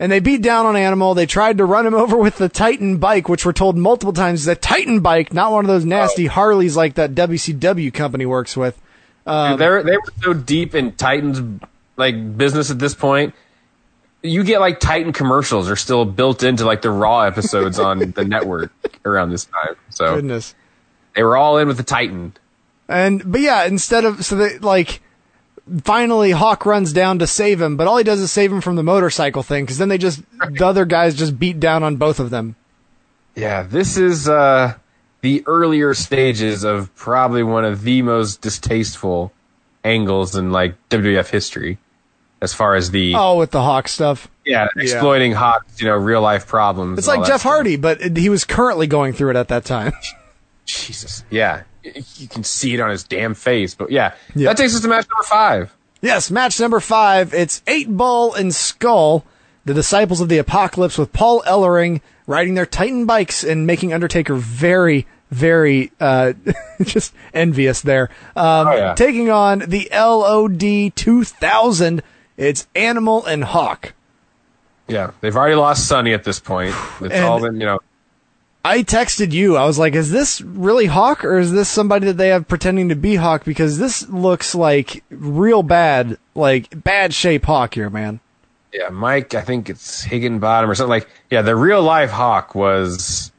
and 0.00 0.10
they 0.10 0.18
beat 0.18 0.40
down 0.40 0.64
on 0.64 0.76
Animal. 0.76 1.14
They 1.14 1.26
tried 1.26 1.58
to 1.58 1.64
run 1.64 1.86
him 1.86 1.94
over 2.04 2.16
with 2.16 2.38
the 2.38 2.48
Titan 2.48 2.96
bike, 2.96 3.28
which 3.28 3.46
we're 3.46 3.52
told 3.52 3.76
multiple 3.76 4.14
times 4.14 4.40
is 4.40 4.48
a 4.48 4.56
Titan 4.56 5.00
bike, 5.00 5.32
not 5.32 5.52
one 5.52 5.64
of 5.64 5.68
those 5.68 5.84
nasty 5.84 6.26
Harleys 6.26 6.76
like 6.76 6.94
that 6.94 7.14
WCW 7.14 7.92
company 7.92 8.26
works 8.26 8.56
with. 8.56 8.80
Um, 9.26 9.58
they're, 9.58 9.82
they 9.82 9.96
were 9.96 10.12
so 10.22 10.32
deep 10.32 10.74
in 10.74 10.92
Titan's 10.92 11.40
like 11.96 12.36
business 12.36 12.70
at 12.70 12.78
this 12.78 12.94
point. 12.94 13.34
You 14.22 14.42
get 14.42 14.60
like 14.60 14.80
Titan 14.80 15.12
commercials 15.12 15.70
are 15.70 15.76
still 15.76 16.04
built 16.04 16.42
into 16.42 16.64
like 16.64 16.82
the 16.82 16.90
Raw 16.90 17.20
episodes 17.20 17.78
on 17.78 17.98
the 18.16 18.24
network 18.24 18.72
around 19.04 19.30
this 19.30 19.44
time. 19.44 19.76
So 19.90 20.16
Goodness. 20.16 20.54
they 21.14 21.22
were 21.22 21.36
all 21.36 21.58
in 21.58 21.68
with 21.68 21.76
the 21.76 21.82
Titan. 21.82 22.32
And 22.88 23.30
but 23.30 23.40
yeah, 23.42 23.64
instead 23.64 24.04
of 24.04 24.24
so 24.24 24.36
they 24.36 24.58
like 24.58 25.00
finally 25.84 26.30
Hawk 26.32 26.66
runs 26.66 26.92
down 26.92 27.18
to 27.20 27.26
save 27.26 27.60
him, 27.60 27.76
but 27.76 27.86
all 27.86 27.96
he 27.96 28.04
does 28.04 28.20
is 28.20 28.30
save 28.32 28.52
him 28.52 28.60
from 28.60 28.76
the 28.76 28.82
motorcycle 28.82 29.42
thing 29.42 29.64
because 29.64 29.78
then 29.78 29.88
they 29.88 29.98
just 29.98 30.22
the 30.52 30.66
other 30.66 30.84
guys 30.84 31.14
just 31.14 31.38
beat 31.38 31.60
down 31.60 31.82
on 31.82 31.96
both 31.96 32.20
of 32.20 32.30
them. 32.30 32.56
Yeah, 33.36 33.62
this 33.62 33.96
is 33.96 34.28
uh, 34.28 34.74
the 35.20 35.42
earlier 35.46 35.94
stages 35.94 36.64
of 36.64 36.94
probably 36.96 37.42
one 37.42 37.64
of 37.64 37.82
the 37.82 38.02
most 38.02 38.40
distasteful 38.40 39.32
angles 39.84 40.34
in 40.36 40.50
like 40.52 40.74
WWF 40.90 41.28
history, 41.30 41.78
as 42.42 42.52
far 42.52 42.74
as 42.74 42.90
the 42.90 43.14
Oh, 43.16 43.38
with 43.38 43.50
the 43.52 43.62
Hawk 43.62 43.88
stuff. 43.88 44.28
yeah 44.44 44.66
exploiting 44.76 45.32
Hawk's 45.32 45.80
you 45.80 45.86
know 45.86 45.96
real 45.96 46.20
life 46.22 46.46
problems. 46.46 46.98
It's 46.98 47.08
like 47.08 47.20
that 47.20 47.26
Jeff 47.28 47.40
stuff. 47.40 47.52
Hardy, 47.52 47.76
but 47.76 48.16
he 48.16 48.28
was 48.28 48.44
currently 48.44 48.86
going 48.86 49.12
through 49.12 49.30
it 49.30 49.36
at 49.36 49.48
that 49.48 49.64
time. 49.64 49.92
Jesus, 50.66 51.24
yeah, 51.30 51.56
Y- 51.56 51.64
you 51.82 52.28
can 52.28 52.44
see 52.44 52.74
it 52.74 52.80
on 52.80 52.90
his 52.90 53.04
damn 53.04 53.34
face. 53.34 53.74
But 53.74 53.90
yeah, 53.90 54.14
Yeah. 54.34 54.48
that 54.48 54.56
takes 54.56 54.74
us 54.74 54.80
to 54.82 54.88
match 54.88 55.06
number 55.10 55.24
five. 55.24 55.74
yes, 56.00 56.30
match 56.30 56.58
number 56.60 56.80
five. 56.80 57.32
It's 57.34 57.62
Eight 57.66 57.94
Ball 57.94 58.34
and 58.34 58.54
Skull, 58.54 59.24
the 59.64 59.74
disciples 59.74 60.20
of 60.20 60.28
the 60.28 60.38
Apocalypse, 60.38 60.96
with 60.98 61.12
Paul 61.12 61.42
Ellering 61.46 62.00
riding 62.26 62.54
their 62.54 62.66
Titan 62.66 63.06
bikes 63.06 63.42
and 63.44 63.66
making 63.66 63.92
Undertaker 63.92 64.34
very, 64.34 65.06
very 65.30 65.90
uh, 66.00 66.32
just 66.82 67.12
envious 67.34 67.80
there. 67.82 68.08
Um, 68.36 68.68
Oh, 68.68 68.76
yeah. 68.76 68.94
Taking 68.94 69.30
on 69.30 69.60
the 69.60 69.88
LOD 69.92 70.94
2000. 70.96 72.02
It's 72.36 72.66
Animal 72.74 73.24
and 73.26 73.44
Hawk. 73.44 73.92
Yeah, 74.88 75.10
they've 75.20 75.36
already 75.36 75.54
lost 75.56 75.86
Sonny 75.86 76.12
at 76.14 76.24
this 76.24 76.40
point. 76.40 76.74
It's 77.00 77.14
And- 77.14 77.24
all 77.24 77.40
been 77.40 77.60
you 77.60 77.66
know. 77.66 77.78
I 78.64 78.82
texted 78.82 79.32
you. 79.32 79.56
I 79.56 79.64
was 79.64 79.78
like, 79.78 79.94
"Is 79.94 80.10
this 80.10 80.40
really 80.42 80.86
Hawk, 80.86 81.24
or 81.24 81.38
is 81.38 81.52
this 81.52 81.68
somebody 81.68 82.06
that 82.06 82.16
they 82.18 82.28
have 82.28 82.46
pretending 82.46 82.90
to 82.90 82.94
be 82.94 83.16
Hawk?" 83.16 83.44
Because 83.44 83.78
this 83.78 84.08
looks 84.08 84.54
like 84.54 85.02
real 85.10 85.62
bad, 85.62 86.18
like 86.34 86.82
bad 86.84 87.14
shape 87.14 87.46
Hawk 87.46 87.74
here, 87.74 87.88
man. 87.88 88.20
Yeah, 88.72 88.90
Mike, 88.90 89.34
I 89.34 89.40
think 89.40 89.70
it's 89.70 90.02
Higginbottom 90.02 90.70
or 90.70 90.74
something 90.74 90.90
like. 90.90 91.08
Yeah, 91.30 91.42
the 91.42 91.56
real 91.56 91.82
life 91.82 92.10
Hawk 92.10 92.54
was 92.54 93.32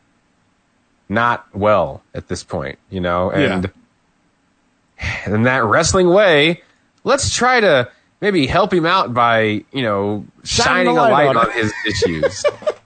not 1.07 1.45
well 1.53 2.01
at 2.15 2.27
this 2.27 2.43
point, 2.43 2.79
you 2.89 3.01
know, 3.01 3.31
and 3.31 3.69
in 5.25 5.43
that 5.43 5.63
wrestling 5.65 6.09
way, 6.09 6.63
let's 7.03 7.35
try 7.35 7.59
to 7.59 7.91
maybe 8.21 8.47
help 8.47 8.73
him 8.73 8.85
out 8.85 9.13
by 9.13 9.63
you 9.71 9.83
know 9.83 10.25
Shine 10.43 10.65
shining 10.65 10.97
a 10.97 11.01
light 11.01 11.11
light 11.11 11.35
on 11.35 11.37
on, 11.37 11.51
his 11.51 11.73
issues. 11.85 12.45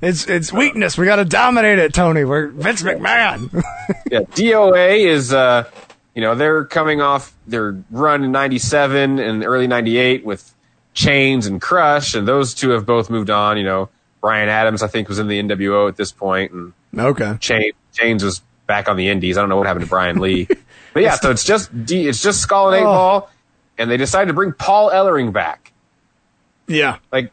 It's 0.00 0.26
it's 0.26 0.52
weakness. 0.52 0.96
We 0.96 1.04
got 1.06 1.16
to 1.16 1.24
dominate 1.24 1.78
it, 1.78 1.92
Tony. 1.92 2.24
We're 2.24 2.48
Vince 2.48 2.82
McMahon. 2.82 3.52
yeah, 4.10 4.20
DOA 4.20 5.06
is 5.06 5.32
uh, 5.32 5.70
you 6.14 6.22
know, 6.22 6.34
they're 6.34 6.64
coming 6.64 7.00
off 7.00 7.34
their 7.46 7.82
run 7.90 8.24
in 8.24 8.32
'97 8.32 9.18
and 9.18 9.44
early 9.44 9.66
'98 9.66 10.24
with 10.24 10.54
Chainz 10.94 11.46
and 11.46 11.60
Crush, 11.60 12.14
and 12.14 12.26
those 12.26 12.54
two 12.54 12.70
have 12.70 12.86
both 12.86 13.10
moved 13.10 13.30
on. 13.30 13.58
You 13.58 13.64
know, 13.64 13.88
Brian 14.20 14.48
Adams, 14.48 14.82
I 14.82 14.86
think, 14.86 15.08
was 15.08 15.18
in 15.18 15.28
the 15.28 15.40
NWO 15.40 15.88
at 15.88 15.96
this 15.96 16.12
point, 16.12 16.52
and 16.52 16.72
okay. 16.96 17.36
Chain, 17.38 17.72
Chainz 17.94 18.22
was 18.22 18.40
back 18.66 18.88
on 18.88 18.96
the 18.96 19.08
Indies. 19.08 19.36
I 19.36 19.42
don't 19.42 19.50
know 19.50 19.56
what 19.56 19.66
happened 19.66 19.84
to 19.84 19.90
Brian 19.90 20.18
Lee, 20.18 20.48
but 20.94 21.02
yeah, 21.02 21.16
so 21.16 21.30
it's 21.30 21.44
just 21.44 21.84
D, 21.84 22.08
it's 22.08 22.22
just 22.22 22.40
Skull 22.40 22.68
and 22.68 22.76
Eight 22.76 22.86
Oh. 22.86 22.92
Ball, 22.92 23.30
and 23.76 23.90
they 23.90 23.96
decided 23.98 24.28
to 24.28 24.34
bring 24.34 24.52
Paul 24.52 24.90
Ellering 24.90 25.32
back. 25.32 25.72
Yeah. 26.66 26.98
Like, 27.10 27.32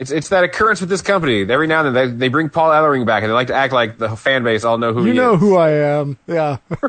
it's 0.00 0.10
it's 0.10 0.30
that 0.30 0.42
occurrence 0.42 0.80
with 0.80 0.90
this 0.90 1.02
company. 1.02 1.42
Every 1.48 1.68
now 1.68 1.84
and 1.86 1.94
then 1.94 2.18
they, 2.18 2.26
they 2.26 2.28
bring 2.28 2.48
Paul 2.48 2.70
Ellering 2.70 3.06
back, 3.06 3.22
and 3.22 3.30
they 3.30 3.34
like 3.34 3.46
to 3.48 3.54
act 3.54 3.72
like 3.72 3.98
the 3.98 4.16
fan 4.16 4.42
base 4.42 4.64
all 4.64 4.78
know 4.78 4.92
who 4.92 5.06
You 5.06 5.14
know 5.14 5.34
is. 5.34 5.40
who 5.40 5.56
I 5.56 5.70
am. 5.70 6.18
Yeah. 6.26 6.56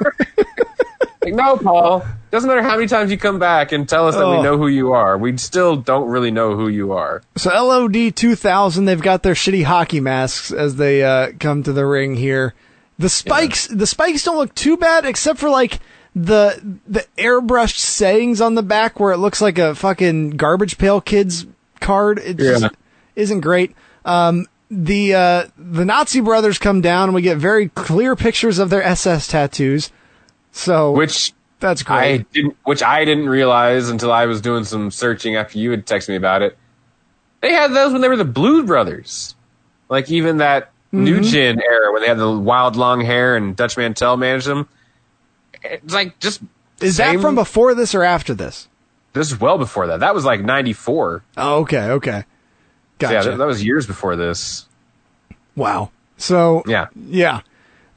Like, 1.23 1.35
no, 1.35 1.55
Paul. 1.55 2.03
Doesn't 2.31 2.47
matter 2.49 2.63
how 2.63 2.75
many 2.77 2.87
times 2.87 3.11
you 3.11 3.17
come 3.17 3.37
back 3.37 3.71
and 3.71 3.87
tell 3.87 4.07
us 4.07 4.15
that 4.15 4.23
Oh. 4.23 4.37
we 4.37 4.41
know 4.43 4.57
who 4.57 4.67
you 4.67 4.93
are. 4.93 5.19
We 5.19 5.37
still 5.37 5.75
don't 5.75 6.09
really 6.09 6.31
know 6.31 6.55
who 6.55 6.67
you 6.67 6.93
are. 6.93 7.21
So 7.37 7.51
LOD 7.51 8.15
2000, 8.15 8.85
they've 8.85 8.99
got 8.99 9.21
their 9.21 9.35
shitty 9.35 9.63
hockey 9.65 9.99
masks 9.99 10.51
as 10.51 10.77
they 10.77 11.03
uh, 11.03 11.33
come 11.39 11.61
to 11.61 11.73
the 11.73 11.85
ring 11.85 12.15
here. 12.15 12.55
The 12.97 13.07
spikes, 13.07 13.67
the 13.67 13.85
spikes 13.85 14.23
don't 14.23 14.37
look 14.37 14.55
too 14.55 14.77
bad, 14.77 15.05
except 15.05 15.37
for 15.37 15.51
like 15.51 15.79
the 16.15 16.59
the 16.87 17.05
airbrushed 17.19 17.77
sayings 17.77 18.41
on 18.41 18.55
the 18.55 18.63
back 18.63 18.99
where 18.99 19.11
it 19.13 19.17
looks 19.17 19.41
like 19.41 19.59
a 19.59 19.75
fucking 19.75 20.31
garbage 20.31 20.79
pail 20.79 21.01
kids 21.01 21.45
card. 21.81 22.17
It 22.17 22.37
just 22.37 22.63
Yeah. 22.63 22.69
Isn't 23.15 23.41
great. 23.41 23.75
Um, 24.05 24.45
the 24.69 25.13
uh, 25.15 25.47
the 25.57 25.85
Nazi 25.85 26.21
brothers 26.21 26.57
come 26.57 26.81
down, 26.81 27.05
and 27.09 27.13
we 27.13 27.21
get 27.21 27.37
very 27.37 27.69
clear 27.69 28.15
pictures 28.15 28.57
of 28.59 28.69
their 28.69 28.81
SS 28.83 29.27
tattoos. 29.27 29.91
So 30.51 30.91
Which 30.93 31.33
that's 31.59 31.83
great. 31.83 31.97
I 31.97 32.17
didn't, 32.33 32.57
which 32.63 32.81
I 32.83 33.05
didn't 33.05 33.29
realize 33.29 33.89
until 33.89 34.11
I 34.11 34.25
was 34.25 34.41
doing 34.41 34.63
some 34.63 34.89
searching 34.91 35.35
after 35.35 35.59
you 35.59 35.71
had 35.71 35.85
texted 35.85 36.09
me 36.09 36.15
about 36.15 36.41
it. 36.41 36.57
They 37.41 37.53
had 37.53 37.73
those 37.73 37.91
when 37.91 38.01
they 38.01 38.07
were 38.09 38.15
the 38.17 38.25
Blu 38.25 38.63
Brothers, 38.63 39.35
like 39.89 40.09
even 40.11 40.37
that 40.37 40.71
New 40.93 41.15
Mm-hmm. 41.21 41.23
Gen 41.23 41.61
era 41.61 41.91
when 41.93 42.01
they 42.01 42.07
had 42.07 42.17
the 42.17 42.31
wild 42.31 42.75
long 42.75 43.01
hair 43.01 43.35
and 43.37 43.55
Dutch 43.55 43.77
Mantell 43.77 44.17
managed 44.17 44.45
them. 44.47 44.67
It's 45.63 45.93
like 45.93 46.19
just 46.19 46.41
Is 46.81 46.97
same- 46.97 47.15
that 47.17 47.21
from 47.21 47.35
before 47.35 47.73
this 47.75 47.93
or 47.95 48.03
after 48.03 48.33
this? 48.33 48.67
This 49.13 49.31
is 49.31 49.39
well 49.39 49.57
before 49.57 49.87
that. 49.87 49.99
That 50.01 50.15
was 50.15 50.23
like 50.25 50.41
'94. 50.41 51.23
Oh, 51.37 51.59
okay, 51.61 51.89
okay, 51.91 52.23
gotcha. 53.01 53.13
Yeah, 53.13 53.21
that, 53.31 53.37
that 53.37 53.47
was 53.47 53.63
years 53.63 53.85
before 53.87 54.15
this. 54.15 54.65
Wow. 55.55 55.91
So 56.17 56.63
Yeah. 56.65 56.87
yeah. 56.95 57.41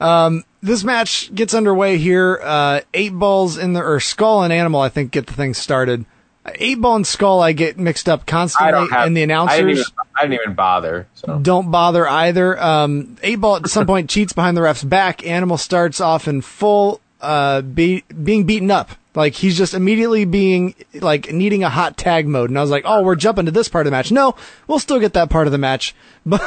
Um, 0.01 0.45
this 0.63 0.83
match 0.85 1.33
gets 1.35 1.55
underway 1.55 1.99
here. 1.99 2.41
Uh, 2.43 2.81
eight 2.93 3.13
balls 3.15 3.59
in 3.59 3.73
the 3.75 3.81
or 3.83 4.01
skull 4.01 4.43
and 4.43 4.53
animal, 4.53 4.81
I 4.81 4.89
think, 4.89 5.13
get 5.13 5.27
the 5.27 5.33
thing 5.35 5.55
started. 5.55 6.05
Uh, 6.45 6.51
Eight 6.57 6.81
ball 6.81 6.97
and 6.97 7.07
skull, 7.07 7.41
I 7.41 7.53
get 7.53 7.79
mixed 7.79 8.07
up 8.09 8.27
constantly, 8.27 8.89
have. 8.91 9.07
and 9.07 9.17
the 9.17 9.23
I 9.23 9.27
didn't, 9.27 9.31
announcers. 9.31 9.61
even, 9.79 9.85
I 10.19 10.23
didn't 10.23 10.41
even 10.43 10.55
bother. 10.55 11.07
So 11.15 11.39
don't 11.39 11.71
bother 11.71 12.07
either. 12.09 12.61
Um, 12.63 13.17
eight 13.23 13.37
ball 13.37 13.57
at 13.57 13.69
some 13.69 13.87
point 13.87 14.11
cheats 14.11 14.33
behind 14.35 14.57
the 14.57 14.63
ref's 14.63 14.85
back. 14.85 15.25
Animal 15.27 15.57
starts 15.57 16.01
off 16.03 16.29
in 16.29 16.41
full 16.43 17.01
uh, 17.23 17.63
be- 17.63 18.05
being 18.23 18.45
beaten 18.45 18.71
up. 18.71 18.91
Like 19.15 19.35
he's 19.35 19.57
just 19.57 19.75
immediately 19.75 20.25
being 20.25 20.75
like 20.93 21.33
needing 21.33 21.63
a 21.63 21.71
hot 21.71 21.97
tag 21.97 22.27
mode, 22.27 22.51
and 22.51 22.59
I 22.59 22.63
was 22.63 22.71
like, 22.71 22.83
"Oh, 22.85 23.03
we're 23.03 23.15
jumping 23.15 23.47
to 23.47 23.53
this 23.53 23.69
part 23.69 23.87
of 23.87 23.91
the 23.91 23.97
match." 23.97 24.11
No, 24.11 24.35
we'll 24.67 24.81
still 24.81 24.99
get 24.99 25.13
that 25.13 25.31
part 25.31 25.47
of 25.47 25.53
the 25.53 25.59
match, 25.59 25.95
but 26.27 26.43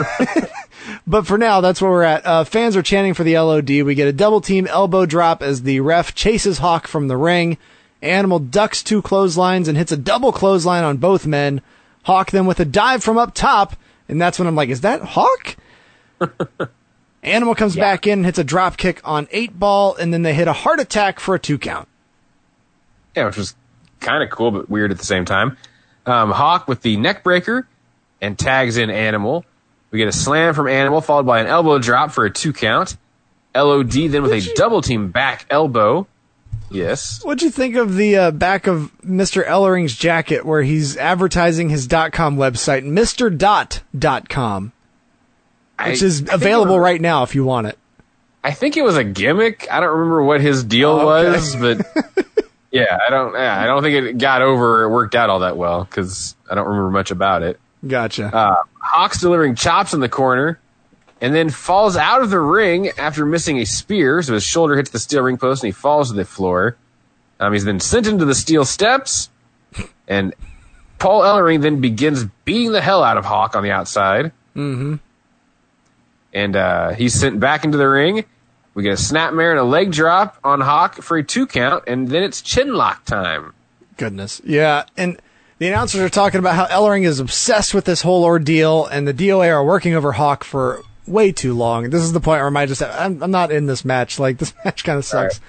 but 1.08 1.26
for 1.26 1.38
now, 1.38 1.62
that's 1.62 1.82
where 1.82 1.92
we're 1.92 2.04
at. 2.04 2.26
Uh, 2.26 2.44
fans 2.44 2.76
are 2.76 2.82
chanting 2.82 3.14
for 3.14 3.24
the 3.24 3.38
LOD. 3.40 3.70
We 3.70 3.96
get 3.96 4.10
a 4.10 4.14
double 4.14 4.42
team 4.42 4.68
elbow 4.68 5.06
drop 5.06 5.42
as 5.42 5.64
the 5.64 5.80
ref 5.80 6.14
chases 6.14 6.58
Hawk 6.58 6.88
from 6.88 7.08
the 7.08 7.16
ring. 7.16 7.58
Animal 8.02 8.40
ducks 8.40 8.84
two 8.84 9.02
clotheslines 9.02 9.70
and 9.70 9.78
hits 9.78 9.94
a 9.94 9.98
double 9.98 10.34
clothesline 10.34 10.84
on 10.84 10.98
both 10.98 11.26
men. 11.26 11.62
Hawk 12.04 12.32
then 12.32 12.46
with 12.46 12.60
a 12.60 12.66
dive 12.66 13.02
from 13.02 13.18
up 13.18 13.34
top, 13.34 13.78
and 14.10 14.22
that's 14.22 14.40
when 14.40 14.48
I'm 14.48 14.56
like, 14.56 14.70
"Is 14.70 14.82
that 14.82 15.02
Hawk?" 15.02 15.56
Animal 17.24 17.56
comes 17.56 17.78
back 17.78 18.06
in, 18.08 18.26
hits 18.26 18.40
a 18.40 18.44
drop 18.44 18.76
kick 18.76 19.00
on 19.06 19.28
eight 19.32 19.58
ball, 19.58 19.96
and 19.96 20.14
then 20.14 20.24
they 20.24 20.34
hit 20.34 20.50
a 20.50 20.54
heart 20.54 20.82
attack 20.82 21.22
for 21.22 21.34
a 21.34 21.40
two 21.40 21.58
count. 21.58 21.88
Yeah, 23.18 23.26
which 23.26 23.38
was 23.38 23.56
kind 24.00 24.24
of 24.24 24.30
cool 24.30 24.52
but 24.52 24.70
weird 24.70 24.92
at 24.92 24.98
the 25.00 25.06
same 25.06 25.26
time. 25.26 25.58
Um, 26.06 26.32
Hawk 26.32 26.68
with 26.68 26.82
the 26.82 26.96
neck 26.98 27.24
breaker 27.24 27.68
and 28.22 28.38
tags 28.38 28.78
in 28.78 28.90
Animal. 28.90 29.44
We 29.92 30.00
get 30.00 30.08
a 30.08 30.12
slam 30.14 30.54
from 30.54 30.68
Animal 30.68 31.02
followed 31.02 31.26
by 31.26 31.40
an 31.40 31.48
elbow 31.48 31.80
drop 31.80 32.12
for 32.12 32.26
a 32.26 32.30
two 32.32 32.54
count. 32.54 32.96
LOD 33.56 33.92
then 33.92 34.22
with 34.22 34.32
a 34.34 34.54
double 34.56 34.82
team 34.82 35.10
back 35.12 35.46
elbow. 35.50 36.08
Yes. 36.70 37.24
What'd 37.24 37.42
you 37.42 37.50
think 37.50 37.76
of 37.76 37.96
the 37.96 38.18
uh, 38.18 38.32
back 38.32 38.68
of 38.68 38.92
Mr. 39.04 39.44
Ellering's 39.46 39.96
jacket 39.96 40.46
where 40.46 40.62
he's 40.62 40.98
advertising 40.98 41.70
his 41.70 41.88
dot 41.88 42.12
.com 42.12 42.36
website, 42.38 42.84
Mr. 42.86 43.36
dot 43.98 44.30
com 44.30 44.74
which 45.86 46.04
I- 46.04 46.06
is 46.06 46.28
I 46.30 46.34
available 46.36 46.80
right 46.80 47.00
now 47.02 47.24
if 47.24 47.34
you 47.36 47.44
want 47.46 47.68
it. 47.68 47.78
I 48.44 48.52
think 48.52 48.78
it 48.78 48.84
was 48.84 48.96
a 48.98 49.04
gimmick. 49.04 49.68
I 49.72 49.80
don't 49.80 49.90
remember 49.92 50.24
what 50.24 50.42
his 50.42 50.64
deal 50.64 50.92
Oh, 50.92 51.10
okay. 51.10 51.32
was, 51.32 51.56
but 51.56 51.86
yeah, 52.82 53.00
I 53.06 53.10
don't. 53.10 53.34
Yeah, 53.34 53.62
I 53.62 53.66
don't 53.66 53.84
think 53.84 54.06
it 54.06 54.18
got 54.18 54.42
over. 54.42 54.84
or 54.84 54.90
worked 54.90 55.16
out 55.16 55.30
all 55.30 55.40
that 55.40 55.58
well 55.58 55.84
because 55.84 56.36
I 56.50 56.56
don't 56.56 56.68
remember 56.68 56.92
much 56.92 57.12
about 57.12 57.44
it. 57.44 57.60
Gotcha. 57.86 58.26
Uh, 58.36 58.56
Hawks 58.80 59.20
delivering 59.22 59.56
chops 59.56 59.94
in 59.94 60.00
the 60.00 60.10
corner, 60.10 60.60
and 61.22 61.34
then 61.34 61.50
falls 61.50 61.96
out 61.98 62.22
of 62.22 62.30
the 62.30 62.40
ring 62.40 62.90
after 62.98 63.26
missing 63.26 63.58
a 63.60 63.66
spear. 63.66 64.22
So 64.22 64.34
his 64.34 64.44
shoulder 64.44 64.76
hits 64.76 64.90
the 64.90 65.00
steel 65.00 65.22
ring 65.24 65.38
post, 65.38 65.64
and 65.64 65.68
he 65.68 65.72
falls 65.74 66.10
to 66.10 66.16
the 66.16 66.26
floor. 66.26 66.76
Um, 67.40 67.54
he's 67.54 67.66
then 67.66 67.80
sent 67.80 68.08
into 68.08 68.26
the 68.26 68.34
steel 68.34 68.66
steps, 68.66 69.30
and 70.08 70.34
Paul 70.98 71.22
Ellering 71.22 71.62
then 71.62 71.82
begins 71.82 72.26
beating 72.46 72.72
the 72.72 72.82
hell 72.82 73.04
out 73.04 73.18
of 73.18 73.26
Hawk 73.26 73.56
on 73.56 73.62
the 73.64 73.72
outside. 73.72 74.32
mm-hmm. 74.56 74.96
and 76.34 76.56
uh, 76.56 76.90
he's 76.92 77.14
sent 77.14 77.40
back 77.40 77.64
into 77.64 77.78
the 77.78 77.88
ring. 77.88 78.26
We 78.78 78.84
get 78.84 78.94
a 78.94 79.02
snapmare 79.02 79.50
and 79.50 79.60
a 79.60 79.64
leg 79.64 79.92
drop 79.92 80.38
on 80.44 80.62
Hawk 80.62 81.02
for 81.02 81.18
a 81.18 81.24
two 81.24 81.48
count, 81.48 81.86
and 81.88 82.08
then 82.10 82.22
it's 82.22 82.44
chin 82.44 82.76
lock 82.76 83.06
time. 83.06 83.56
Goodness. 83.98 84.40
Yeah. 84.46 84.84
And 84.96 85.20
the 85.58 85.68
announcers 85.68 86.02
are 86.02 86.10
talking 86.10 86.38
about 86.38 86.54
how 86.54 86.68
Ellering 86.68 87.04
is 87.04 87.20
obsessed 87.20 87.74
with 87.74 87.86
this 87.86 88.04
whole 88.04 88.24
ordeal, 88.24 88.86
and 88.86 89.08
the 89.08 89.16
DOA 89.16 89.50
are 89.50 89.66
working 89.66 89.96
over 89.96 90.12
Hawk 90.12 90.44
for 90.44 90.84
way 91.08 91.32
too 91.32 91.56
long. 91.56 91.90
This 91.90 92.04
is 92.04 92.14
the 92.14 92.20
point 92.20 92.40
where 92.40 92.56
I 92.56 92.68
just, 92.68 92.84
I'm, 92.84 93.24
I'm 93.24 93.32
not 93.32 93.52
in 93.52 93.66
this 93.66 93.84
match. 93.84 94.20
Like, 94.20 94.38
this 94.38 94.54
match 94.64 94.84
kind 94.84 95.00
of 95.00 95.06
sucks. 95.06 95.42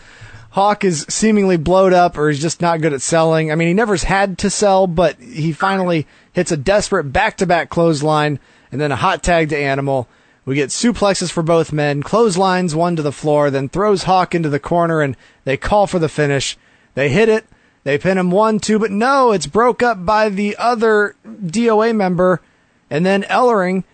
Hawk 0.49 0.83
is 0.83 1.05
seemingly 1.11 1.59
blowed 1.59 1.93
up, 1.93 2.17
or 2.17 2.31
he's 2.31 2.41
just 2.41 2.63
not 2.63 2.81
good 2.81 2.95
at 2.95 3.03
selling. 3.03 3.53
I 3.53 3.57
mean, 3.57 3.69
he 3.69 3.75
never's 3.75 4.05
had 4.05 4.39
to 4.39 4.49
sell, 4.49 4.87
but 4.87 5.21
he 5.21 5.53
finally 5.53 6.07
hits 6.33 6.51
a 6.51 6.57
desperate 6.57 7.13
back 7.13 7.37
to 7.37 7.47
back 7.47 7.69
clothesline, 7.69 8.41
and 8.73 8.81
then 8.81 8.91
a 8.91 8.97
hot 8.97 9.23
tag 9.23 9.51
to 9.51 9.59
Animal. 9.59 10.09
We 10.49 10.55
get 10.55 10.71
suplexes 10.71 11.31
for 11.31 11.43
both 11.43 11.75
men, 11.75 12.03
clotheslines 12.03 12.75
one 12.75 12.97
to 12.97 13.03
the 13.03 13.13
floor, 13.13 13.51
then 13.51 13.69
throws 13.69 14.05
Hawk 14.05 14.35
into 14.35 14.49
the 14.49 14.59
corner, 14.59 15.03
and 15.03 15.15
they 15.45 15.59
call 15.59 15.87
for 15.87 15.99
the 15.99 16.09
finish. 16.09 16.57
They 16.95 17.11
hit 17.11 17.29
it. 17.29 17.45
They 17.85 17.99
pin 17.99 18.17
him 18.17 18.31
one, 18.31 18.59
two, 18.59 18.79
but 18.79 18.91
no, 18.91 19.33
it's 19.33 19.47
broke 19.47 19.83
up 19.83 20.07
by 20.07 20.31
the 20.31 20.57
other 20.57 21.17
DOA 21.27 21.95
member, 21.95 22.41
and 22.89 23.05
then 23.05 23.25
Ellering 23.25 23.85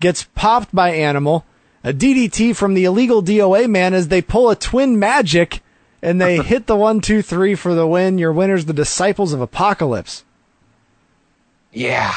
gets 0.00 0.24
popped 0.34 0.74
by 0.74 0.90
Animal. 0.90 1.44
A 1.84 1.92
DDT 1.92 2.56
from 2.56 2.74
the 2.74 2.86
illegal 2.86 3.22
DOA 3.22 3.70
man 3.70 3.94
as 3.94 4.08
they 4.08 4.20
pull 4.20 4.50
a 4.50 4.56
twin 4.56 4.98
magic, 4.98 5.62
and 6.02 6.20
they 6.20 6.38
hit 6.42 6.66
the 6.66 6.74
one, 6.74 7.00
two, 7.00 7.22
three 7.22 7.54
for 7.54 7.72
the 7.72 7.86
win. 7.86 8.18
Your 8.18 8.32
winners, 8.32 8.64
the 8.64 8.72
Disciples 8.72 9.32
of 9.32 9.40
Apocalypse. 9.40 10.24
Yeah. 11.72 12.12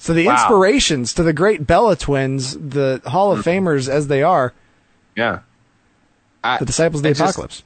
So 0.00 0.14
the 0.14 0.26
Wow. 0.26 0.32
inspirations 0.32 1.12
to 1.14 1.22
the 1.22 1.34
great 1.34 1.66
Bella 1.66 1.94
twins, 1.94 2.56
the 2.56 3.02
Hall 3.04 3.32
of 3.32 3.40
mm-hmm. 3.40 3.66
Famers 3.66 3.86
as 3.86 4.08
they 4.08 4.22
are, 4.22 4.54
Yeah. 5.14 5.40
I, 6.42 6.56
the 6.56 6.64
Disciples 6.64 7.00
of 7.00 7.02
the 7.02 7.10
it's 7.10 7.18
just- 7.18 7.32
Apocalypse. 7.36 7.62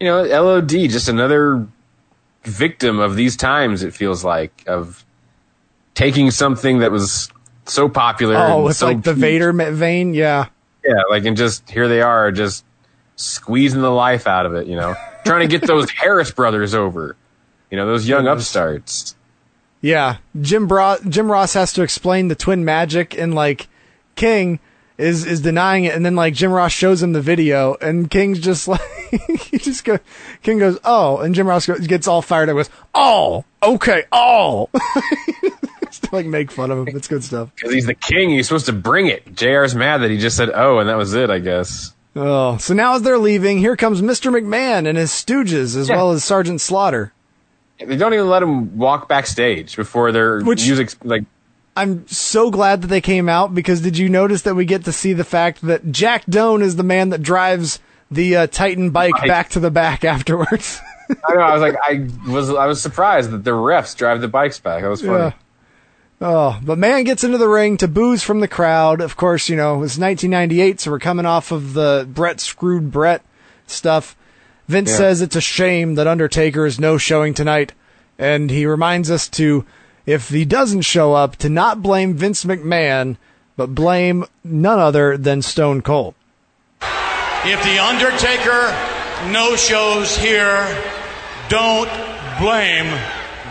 you 0.00 0.06
know, 0.06 0.22
LOD, 0.22 0.70
just 0.88 1.10
another 1.10 1.66
victim 2.44 2.98
of 2.98 3.14
these 3.14 3.36
times, 3.36 3.82
it 3.82 3.92
feels 3.92 4.24
like, 4.24 4.64
of 4.66 5.04
taking 5.94 6.30
something 6.30 6.78
that 6.78 6.90
was 6.90 7.28
so 7.66 7.90
popular. 7.90 8.34
Oh, 8.36 8.56
and 8.56 8.64
with 8.64 8.76
so 8.78 8.86
like 8.86 9.02
the 9.02 9.12
huge. 9.12 9.20
Vader 9.20 9.52
vein, 9.52 10.14
yeah. 10.14 10.46
Yeah, 10.82 10.94
like, 11.10 11.26
and 11.26 11.36
just 11.36 11.68
here 11.68 11.88
they 11.88 12.00
are, 12.00 12.32
just 12.32 12.64
squeezing 13.16 13.82
the 13.82 13.90
life 13.90 14.26
out 14.26 14.46
of 14.46 14.54
it, 14.54 14.66
you 14.66 14.76
know, 14.76 14.94
trying 15.26 15.46
to 15.46 15.58
get 15.58 15.66
those 15.66 15.90
Harris 15.90 16.30
brothers 16.30 16.74
over, 16.74 17.16
you 17.70 17.76
know, 17.76 17.86
those 17.86 18.08
young 18.08 18.26
upstarts. 18.26 19.14
Yeah, 19.82 20.18
Jim 20.40 20.66
Bro- 20.68 20.98
Jim 21.08 21.30
Ross 21.30 21.54
has 21.54 21.72
to 21.74 21.82
explain 21.82 22.28
the 22.28 22.34
twin 22.36 22.64
magic, 22.64 23.18
and 23.18 23.34
like 23.34 23.68
King 24.14 24.60
is 24.96 25.26
is 25.26 25.40
denying 25.40 25.84
it, 25.84 25.94
and 25.94 26.06
then 26.06 26.14
like 26.14 26.34
Jim 26.34 26.52
Ross 26.52 26.70
shows 26.72 27.02
him 27.02 27.12
the 27.12 27.20
video, 27.20 27.74
and 27.80 28.08
King's 28.10 28.38
just 28.38 28.68
like 28.68 28.80
he 29.10 29.58
just 29.58 29.84
go 29.84 29.98
King 30.42 30.58
goes 30.58 30.78
oh, 30.84 31.18
and 31.18 31.34
Jim 31.34 31.46
Ross 31.48 31.66
goes, 31.66 31.84
gets 31.86 32.06
all 32.06 32.22
fired 32.22 32.48
up, 32.48 32.54
goes 32.56 32.70
oh 32.94 33.44
okay 33.62 34.04
oh, 34.12 34.68
to, 35.90 36.08
like 36.12 36.26
make 36.26 36.50
fun 36.52 36.70
of 36.70 36.86
him. 36.86 36.96
It's 36.96 37.08
good 37.08 37.24
stuff. 37.24 37.50
Because 37.56 37.72
he's 37.72 37.86
the 37.86 37.94
king, 37.94 38.30
he's 38.30 38.46
supposed 38.46 38.66
to 38.66 38.72
bring 38.72 39.06
it. 39.08 39.34
JR's 39.34 39.74
mad 39.74 39.98
that 40.02 40.10
he 40.10 40.18
just 40.18 40.36
said, 40.36 40.50
oh, 40.54 40.78
and 40.78 40.88
that 40.88 40.96
was 40.96 41.12
it, 41.14 41.28
I 41.28 41.38
guess. 41.40 41.92
Oh, 42.14 42.56
so 42.58 42.74
now 42.74 42.94
as 42.94 43.02
they're 43.02 43.18
leaving, 43.18 43.58
here 43.58 43.74
comes 43.76 44.00
Mr. 44.02 44.30
McMahon 44.30 44.86
and 44.86 44.96
his 44.98 45.10
stooges, 45.10 45.76
as 45.76 45.88
Yeah. 45.88 45.96
well 45.96 46.12
as 46.12 46.22
Sergeant 46.22 46.60
Slaughter. 46.60 47.12
They 47.84 47.96
don't 47.96 48.14
even 48.14 48.28
let 48.28 48.42
him 48.42 48.76
walk 48.78 49.08
backstage 49.08 49.76
before 49.76 50.12
their 50.12 50.40
Which- 50.40 50.64
music, 50.66 50.90
like, 51.04 51.24
I'm 51.76 52.06
so 52.06 52.50
glad 52.50 52.82
that 52.82 52.88
they 52.88 53.00
came 53.00 53.28
out 53.30 53.54
because 53.54 53.80
did 53.80 53.96
you 53.96 54.08
notice 54.10 54.42
that 54.42 54.54
we 54.54 54.64
get 54.66 54.84
to 54.84 54.92
see 54.92 55.14
the 55.14 55.24
fact 55.24 55.62
that 55.62 55.90
Jack 55.90 56.24
Doan 56.26 56.60
is 56.62 56.76
the 56.76 56.82
man 56.82 57.08
that 57.10 57.22
drives 57.22 57.78
the 58.10 58.36
uh, 58.36 58.46
Titan 58.46 58.90
bike 58.90 59.12
Bike. 59.12 59.26
back 59.26 59.48
to 59.50 59.60
the 59.60 59.70
back 59.70 60.04
afterwards? 60.14 60.80
I 61.28 61.34
know, 61.34 61.40
I 61.40 61.52
was 61.54 61.62
like, 61.62 61.76
I 61.82 62.08
was, 62.30 62.50
I 62.50 62.66
was 62.66 62.82
surprised 62.82 63.30
that 63.30 63.44
the 63.44 63.52
refs 63.52 63.96
drive 63.96 64.20
the 64.20 64.28
bikes 64.28 64.60
back. 64.60 64.82
That 64.82 64.88
was 64.88 65.00
funny. 65.00 65.12
Yeah. 65.18 65.32
Oh, 66.20 66.60
but 66.62 66.78
man 66.78 67.04
gets 67.04 67.24
into 67.24 67.38
the 67.38 67.48
ring 67.48 67.76
to 67.78 67.88
booze 67.88 68.22
from 68.22 68.40
the 68.40 68.48
crowd. 68.48 69.00
Of 69.00 69.16
course, 69.16 69.48
you 69.48 69.56
know, 69.56 69.82
it's 69.82 69.98
1998, 69.98 70.78
so 70.80 70.90
we're 70.90 70.98
coming 71.00 71.26
off 71.26 71.50
of 71.52 71.72
the 71.72 72.06
Bret 72.08 72.38
screwed 72.38 72.92
Bret 72.92 73.22
stuff. 73.66 74.14
Vince 74.72 74.90
Yeah. 74.90 74.96
says 74.96 75.20
it's 75.20 75.36
a 75.36 75.40
shame 75.42 75.96
that 75.96 76.06
Undertaker 76.06 76.64
is 76.64 76.80
no 76.80 76.96
showing 76.96 77.34
tonight, 77.34 77.72
and 78.18 78.48
he 78.50 78.64
reminds 78.64 79.10
us 79.10 79.28
to, 79.28 79.66
if 80.06 80.30
he 80.30 80.46
doesn't 80.46 80.80
show 80.80 81.12
up, 81.12 81.36
to 81.36 81.50
not 81.50 81.82
blame 81.82 82.14
Vince 82.14 82.46
McMahon, 82.46 83.16
but 83.54 83.74
blame 83.74 84.24
none 84.42 84.78
other 84.78 85.18
than 85.18 85.42
Stone 85.42 85.82
Cold. 85.82 86.14
If 87.44 87.62
The 87.62 87.78
Undertaker 87.84 88.74
no 89.30 89.56
shows 89.56 90.16
here, 90.16 90.64
don't 91.50 91.90
blame 92.40 92.88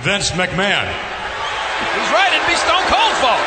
Vince 0.02 0.32
McMahon. 0.32 0.88
He's 0.90 2.10
right. 2.10 2.34
It'd 2.34 2.48
be 2.50 2.56
Stone 2.56 2.82
Cold's 2.90 3.20
fault. 3.22 3.46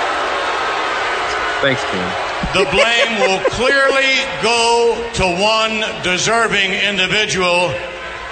Thanks, 1.61 1.83
King. 1.91 2.34
The 2.53 2.69
blame 2.71 3.21
will 3.21 3.41
clearly 3.51 4.23
go 4.43 5.11
to 5.15 5.25
one 5.41 5.83
deserving 6.05 6.73
individual, 6.73 7.71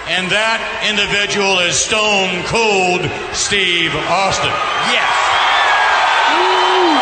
and 0.07 0.31
that 0.31 0.61
individual 0.87 1.59
is 1.61 1.75
Stone 1.75 2.45
Cold 2.47 3.03
Steve 3.35 3.95
Austin. 4.11 4.53
Yes. 4.93 5.11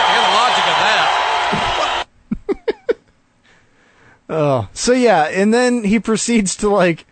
Hear 0.09 0.23
the 0.23 0.35
logic 0.39 0.65
of 0.65 0.79
that. 0.87 2.07
Oh, 4.33 4.69
so 4.73 4.93
yeah, 4.93 5.25
and 5.25 5.53
then 5.53 5.83
he 5.83 5.99
proceeds 5.99 6.55
to 6.57 6.69
like 6.69 7.05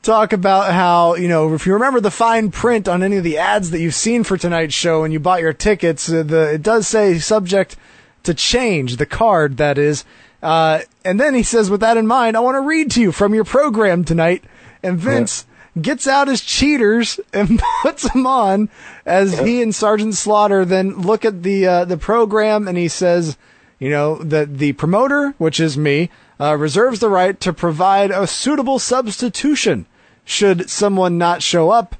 talk 0.00 0.32
about 0.32 0.72
how 0.72 1.14
you 1.14 1.28
know 1.28 1.52
if 1.54 1.66
you 1.66 1.74
remember 1.74 2.00
the 2.00 2.10
fine 2.10 2.50
print 2.50 2.88
on 2.88 3.02
any 3.02 3.18
of 3.18 3.24
the 3.24 3.36
ads 3.36 3.70
that 3.70 3.80
you've 3.80 3.94
seen 3.94 4.24
for 4.24 4.38
tonight's 4.38 4.72
show 4.72 5.04
and 5.04 5.12
you 5.12 5.20
bought 5.20 5.42
your 5.42 5.52
tickets, 5.52 6.10
uh, 6.10 6.22
the 6.22 6.54
it 6.54 6.62
does 6.62 6.88
say 6.88 7.18
subject 7.18 7.76
to 8.24 8.34
change 8.34 8.96
the 8.96 9.06
card 9.06 9.56
that 9.56 9.78
is. 9.78 10.04
Uh, 10.42 10.80
and 11.04 11.20
then 11.20 11.34
he 11.34 11.42
says, 11.42 11.70
with 11.70 11.80
that 11.80 11.96
in 11.96 12.06
mind, 12.06 12.36
I 12.36 12.40
want 12.40 12.56
to 12.56 12.60
read 12.60 12.90
to 12.92 13.00
you 13.00 13.12
from 13.12 13.34
your 13.34 13.44
program 13.44 14.04
tonight. 14.04 14.44
And 14.82 14.98
Vince 14.98 15.46
gets 15.80 16.06
out 16.06 16.28
his 16.28 16.40
cheaters 16.40 17.18
and 17.32 17.60
puts 17.82 18.10
them 18.12 18.26
on 18.26 18.68
as 19.06 19.38
he 19.38 19.62
and 19.62 19.74
Sergeant 19.74 20.14
Slaughter 20.14 20.64
then 20.64 21.00
look 21.00 21.24
at 21.24 21.42
the 21.42 21.66
uh, 21.66 21.84
the 21.84 21.96
program 21.96 22.68
and 22.68 22.76
he 22.76 22.88
says, 22.88 23.38
you 23.78 23.90
know, 23.90 24.16
that 24.16 24.58
the 24.58 24.72
promoter, 24.74 25.34
which 25.38 25.58
is 25.58 25.78
me, 25.78 26.10
uh, 26.38 26.56
reserves 26.56 27.00
the 27.00 27.08
right 27.08 27.38
to 27.40 27.52
provide 27.52 28.10
a 28.10 28.26
suitable 28.26 28.78
substitution 28.78 29.86
should 30.24 30.68
someone 30.70 31.18
not 31.18 31.42
show 31.42 31.70
up. 31.70 31.96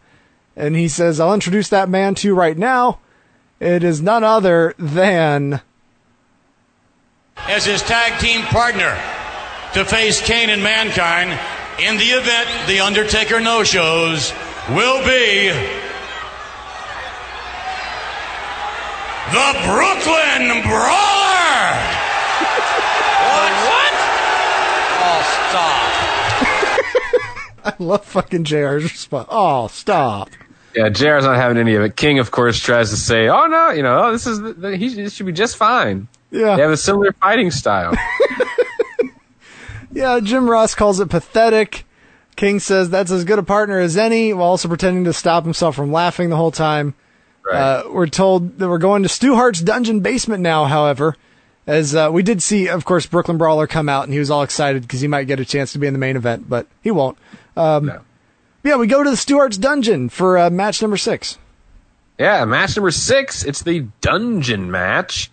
And 0.55 0.77
he 0.77 0.89
says, 0.89 1.19
I'll 1.19 1.35
introduce 1.35 1.69
that 1.71 1.89
man 1.89 2.15
to 2.17 2.29
you 2.29 2.35
right 2.35 2.59
now. 2.59 3.01
It 3.59 3.83
is 3.83 4.03
none 4.03 4.23
other 4.23 4.75
than 4.79 5.61
as 7.49 7.65
his 7.65 7.83
tag 7.83 8.21
team 8.21 8.43
partner 8.43 8.99
to 9.75 9.85
face 9.85 10.21
Kane 10.21 10.51
and 10.51 10.63
Mankind 10.63 11.39
in 11.81 11.97
the 11.97 12.05
event 12.05 12.49
The 12.67 12.81
Undertaker 12.81 13.41
no 13.41 13.65
shows 13.65 14.33
will 14.71 15.05
be 15.05 15.49
the 19.33 19.53
Brooklyn 19.65 20.63
Brawler. 20.63 21.73
What? 23.65 23.95
Oh, 25.01 25.23
stop. 25.49 25.89
I 27.65 27.75
love 27.79 28.05
fucking 28.05 28.45
JR's 28.45 28.83
response. 28.85 29.29
Oh, 29.31 29.69
stop. 29.69 30.29
Yeah, 30.75 30.91
JR's 30.91 31.25
not 31.25 31.37
having 31.37 31.57
any 31.59 31.75
of 31.75 31.83
it. 31.83 31.97
King, 31.97 32.19
of 32.19 32.31
course, 32.31 32.59
tries 32.59 32.91
to 32.91 32.97
say, 32.97 33.29
"Oh 33.29 33.47
no, 33.47 33.71
you 33.71 33.83
know, 33.83 34.05
oh, 34.05 34.13
this 34.13 34.27
is 34.27 34.41
the, 34.41 34.53
the, 34.55 34.77
he 34.77 34.95
this 34.95 35.15
should 35.15 35.27
be 35.27 35.33
just 35.33 35.57
fine." 35.57 36.09
Yeah. 36.33 36.57
They 36.57 36.63
have 36.63 36.71
a 36.73 36.77
similar 36.77 37.13
fighting 37.13 37.51
style. 37.53 37.95
Yeah, 39.95 40.21
Jim 40.21 40.49
Ross 40.49 40.75
calls 40.75 41.01
it 41.01 41.11
pathetic. 41.11 41.85
King 42.35 42.61
says 42.61 42.89
that's 42.89 43.11
as 43.11 43.25
good 43.25 43.39
a 43.39 43.43
partner 43.43 43.79
as 43.79 43.97
any, 43.99 44.33
while 44.33 44.49
also 44.49 44.69
pretending 44.69 45.05
to 45.05 45.13
stop 45.13 45.45
himself 45.45 45.77
from 45.77 45.93
laughing 45.93 46.31
the 46.31 46.37
whole 46.37 46.51
time. 46.51 46.95
Right. 47.45 47.61
Uh, 47.61 47.83
we're 47.91 48.07
told 48.07 48.59
that 48.59 48.69
we're 48.69 48.79
going 48.79 49.03
to 49.03 49.09
Stu 49.09 49.35
Hart's 49.35 49.61
dungeon 49.61 50.01
basement 50.01 50.43
now, 50.43 50.65
however, 50.65 51.17
as 51.67 51.95
uh, 51.95 52.09
we 52.11 52.23
did 52.23 52.43
see, 52.43 52.69
of 52.69 52.85
course, 52.87 53.05
Brooklyn 53.05 53.37
Brawler 53.37 53.67
come 53.67 53.89
out, 53.89 54.05
and 54.05 54.13
he 54.13 54.19
was 54.19 54.31
all 54.31 54.43
excited 54.43 54.81
because 54.83 55.01
he 55.03 55.09
might 55.09 55.25
get 55.27 55.41
a 55.41 55.45
chance 55.45 55.73
to 55.75 55.79
be 55.79 55.87
in 55.87 55.93
the 55.93 55.99
main 55.99 56.17
event, 56.17 56.49
but 56.49 56.67
he 56.83 56.91
won't. 56.91 57.19
Um, 57.57 57.87
No. 57.87 58.01
Yeah, 58.65 58.77
we 58.77 58.87
go 58.87 59.03
to 59.03 59.11
the 59.11 59.17
Stu 59.17 59.37
Hart's 59.39 59.59
dungeon 59.59 60.09
for 60.09 60.39
uh, 60.39 60.49
match 60.49 60.81
number 60.81 60.97
six. 60.97 61.37
Yeah, 62.19 62.45
match 62.45 62.77
number 62.77 62.93
six. 62.93 63.45
It's 63.45 63.63
the 63.63 63.89
dungeon 64.01 64.71
match. 64.71 65.32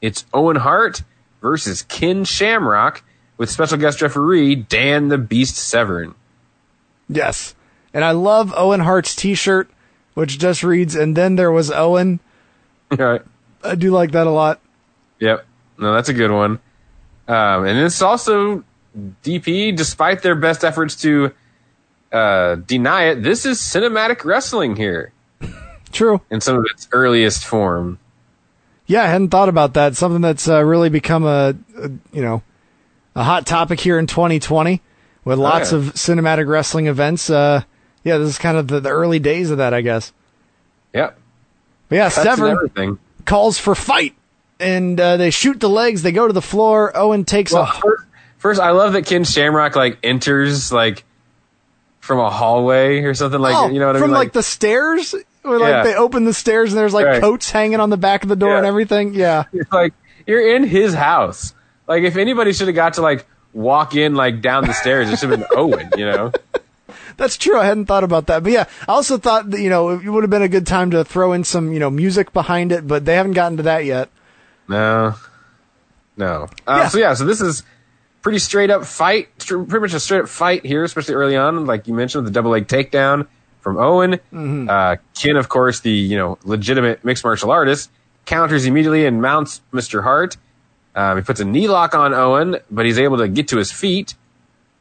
It's 0.00 0.24
Owen 0.32 0.56
Hart 0.56 1.02
versus 1.40 1.82
Ken 1.82 2.24
Shamrock 2.24 3.02
with 3.36 3.50
special 3.50 3.78
guest 3.78 4.02
referee 4.02 4.54
Dan 4.54 5.08
the 5.08 5.18
Beast 5.18 5.56
Severn. 5.56 6.14
Yes. 7.08 7.54
And 7.92 8.04
I 8.04 8.12
love 8.12 8.52
Owen 8.56 8.80
Hart's 8.80 9.16
t 9.16 9.34
shirt, 9.34 9.68
which 10.14 10.38
just 10.38 10.62
reads, 10.62 10.94
and 10.94 11.16
then 11.16 11.36
there 11.36 11.50
was 11.50 11.70
Owen. 11.70 12.20
All 12.90 12.98
right. 12.98 13.22
I 13.64 13.74
do 13.74 13.90
like 13.90 14.12
that 14.12 14.26
a 14.26 14.30
lot. 14.30 14.60
Yep. 15.18 15.44
No, 15.78 15.94
that's 15.94 16.08
a 16.08 16.14
good 16.14 16.30
one. 16.30 16.60
Um, 17.28 17.64
and 17.64 17.78
it's 17.78 18.02
also 18.02 18.64
DP, 19.24 19.76
despite 19.76 20.22
their 20.22 20.34
best 20.34 20.64
efforts 20.64 20.96
to 21.02 21.32
uh, 22.12 22.56
deny 22.56 23.04
it, 23.04 23.22
this 23.22 23.46
is 23.46 23.58
cinematic 23.58 24.24
wrestling 24.24 24.76
here 24.76 25.12
True. 25.92 26.20
in 26.30 26.40
some 26.40 26.56
of 26.56 26.66
its 26.70 26.88
earliest 26.92 27.44
form. 27.44 27.98
Yeah, 28.90 29.04
I 29.04 29.06
hadn't 29.06 29.28
thought 29.28 29.48
about 29.48 29.74
that. 29.74 29.94
Something 29.94 30.20
that's 30.20 30.48
uh, 30.48 30.64
really 30.64 30.88
become 30.88 31.24
a, 31.24 31.54
a, 31.78 31.90
you 32.12 32.22
know, 32.22 32.42
a 33.14 33.22
hot 33.22 33.46
topic 33.46 33.78
here 33.78 34.00
in 34.00 34.08
2020 34.08 34.82
with 35.24 35.38
lots 35.38 35.70
yeah. 35.70 35.78
of 35.78 35.84
cinematic 35.94 36.48
wrestling 36.48 36.88
events. 36.88 37.30
Uh, 37.30 37.62
yeah, 38.02 38.18
this 38.18 38.30
is 38.30 38.38
kind 38.38 38.56
of 38.58 38.66
the, 38.66 38.80
the 38.80 38.88
early 38.88 39.20
days 39.20 39.52
of 39.52 39.58
that, 39.58 39.72
I 39.72 39.82
guess. 39.82 40.12
Yep. 40.92 41.16
But 41.88 41.94
yeah, 41.94 42.08
That's 42.08 42.16
Severn 42.16 42.98
calls 43.26 43.58
for 43.58 43.76
fight, 43.76 44.16
and 44.58 44.98
uh, 44.98 45.18
they 45.18 45.30
shoot 45.30 45.60
the 45.60 45.70
legs. 45.70 46.02
They 46.02 46.10
go 46.10 46.26
to 46.26 46.32
the 46.32 46.42
floor. 46.42 46.90
Owen 46.96 47.24
takes 47.24 47.52
Well, 47.52 47.62
a 47.62 47.72
first, 47.72 48.04
first, 48.38 48.60
I 48.60 48.72
love 48.72 48.94
that 48.94 49.06
Ken 49.06 49.22
Shamrock 49.22 49.76
like 49.76 49.98
enters 50.02 50.72
like 50.72 51.04
from 52.00 52.18
a 52.18 52.28
hallway 52.28 53.02
or 53.02 53.14
something 53.14 53.40
like 53.40 53.54
oh, 53.54 53.68
you 53.68 53.78
know 53.78 53.86
what 53.86 53.94
I 53.94 54.00
mean? 54.00 54.02
from 54.02 54.10
mean? 54.10 54.18
like, 54.18 54.32
the 54.32 54.42
stairs. 54.42 55.14
Where 55.42 55.58
like 55.58 55.70
Yeah. 55.70 55.82
they 55.84 55.94
open 55.94 56.24
the 56.24 56.34
stairs 56.34 56.70
and 56.72 56.78
there's 56.78 56.92
like 56.94 57.06
Right. 57.06 57.20
coats 57.20 57.50
hanging 57.50 57.80
on 57.80 57.90
the 57.90 57.96
back 57.96 58.22
of 58.22 58.28
the 58.28 58.36
door 58.36 58.50
Yeah. 58.52 58.58
and 58.58 58.66
everything. 58.66 59.14
Yeah, 59.14 59.44
You're 59.52 59.66
like 59.72 59.94
you're 60.26 60.54
in 60.56 60.64
his 60.64 60.94
house. 60.94 61.54
Like 61.88 62.02
if 62.02 62.16
anybody 62.16 62.52
should 62.52 62.68
have 62.68 62.74
got 62.76 62.94
to 62.94 63.02
like 63.02 63.26
walk 63.52 63.94
in 63.96 64.14
like 64.14 64.40
down 64.42 64.66
the 64.66 64.72
stairs, 64.74 65.10
it 65.10 65.18
should 65.18 65.30
have 65.30 65.40
been 65.40 65.48
Owen. 65.56 65.90
You 65.96 66.06
know? 66.06 66.32
That's 67.16 67.36
true. 67.36 67.58
I 67.58 67.64
hadn't 67.66 67.86
thought 67.86 68.04
about 68.04 68.26
that. 68.28 68.42
But 68.42 68.52
yeah, 68.52 68.64
I 68.88 68.92
also 68.92 69.18
thought 69.18 69.50
that, 69.50 69.60
you 69.60 69.68
know, 69.70 69.90
it 69.90 70.04
would 70.08 70.22
have 70.22 70.30
been 70.30 70.42
a 70.42 70.48
good 70.48 70.66
time 70.66 70.90
to 70.92 71.04
throw 71.04 71.32
in 71.32 71.44
some, 71.44 71.72
you 71.72 71.78
know, 71.78 71.90
music 71.90 72.32
behind 72.32 72.72
it, 72.72 72.86
but 72.86 73.04
they 73.04 73.14
haven't 73.14 73.32
gotten 73.32 73.56
to 73.58 73.62
that 73.64 73.84
yet. 73.84 74.08
No, 74.68 75.14
no. 76.16 76.48
Uh, 76.66 76.76
Yeah. 76.82 76.88
So 76.88 76.98
yeah, 76.98 77.14
so 77.14 77.24
this 77.24 77.40
is 77.40 77.62
pretty 78.22 78.38
straight 78.38 78.70
up 78.70 78.84
fight, 78.84 79.28
pretty 79.38 79.80
much 79.80 79.94
a 79.94 80.00
straight 80.00 80.20
up 80.22 80.28
fight 80.28 80.64
here, 80.64 80.84
especially 80.84 81.14
early 81.14 81.36
on, 81.36 81.66
like 81.66 81.86
you 81.88 81.94
mentioned, 81.94 82.26
the 82.26 82.30
double 82.30 82.50
leg 82.52 82.66
takedown 82.68 83.26
from 83.60 83.76
Owen. 83.78 84.12
Mm-hmm. 84.32 84.68
Uh, 84.68 84.96
Ken, 85.18 85.36
of 85.36 85.48
course, 85.48 85.80
the 85.80 85.90
you 85.90 86.16
know 86.16 86.38
legitimate 86.44 87.04
mixed 87.04 87.24
martial 87.24 87.50
artist, 87.50 87.90
counters 88.26 88.66
immediately 88.66 89.06
and 89.06 89.20
mounts 89.22 89.60
Mr. 89.72 90.02
Hart. 90.02 90.36
Um, 90.94 91.16
he 91.18 91.22
puts 91.22 91.40
a 91.40 91.44
knee 91.44 91.68
lock 91.68 91.94
on 91.94 92.12
Owen, 92.14 92.56
but 92.70 92.84
he's 92.84 92.98
able 92.98 93.18
to 93.18 93.28
get 93.28 93.48
to 93.48 93.58
his 93.58 93.70
feet. 93.70 94.14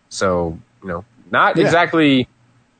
So 0.09 0.57
you 0.81 0.87
know, 0.89 1.05
not 1.31 1.57
Yeah. 1.57 1.65
exactly 1.65 2.27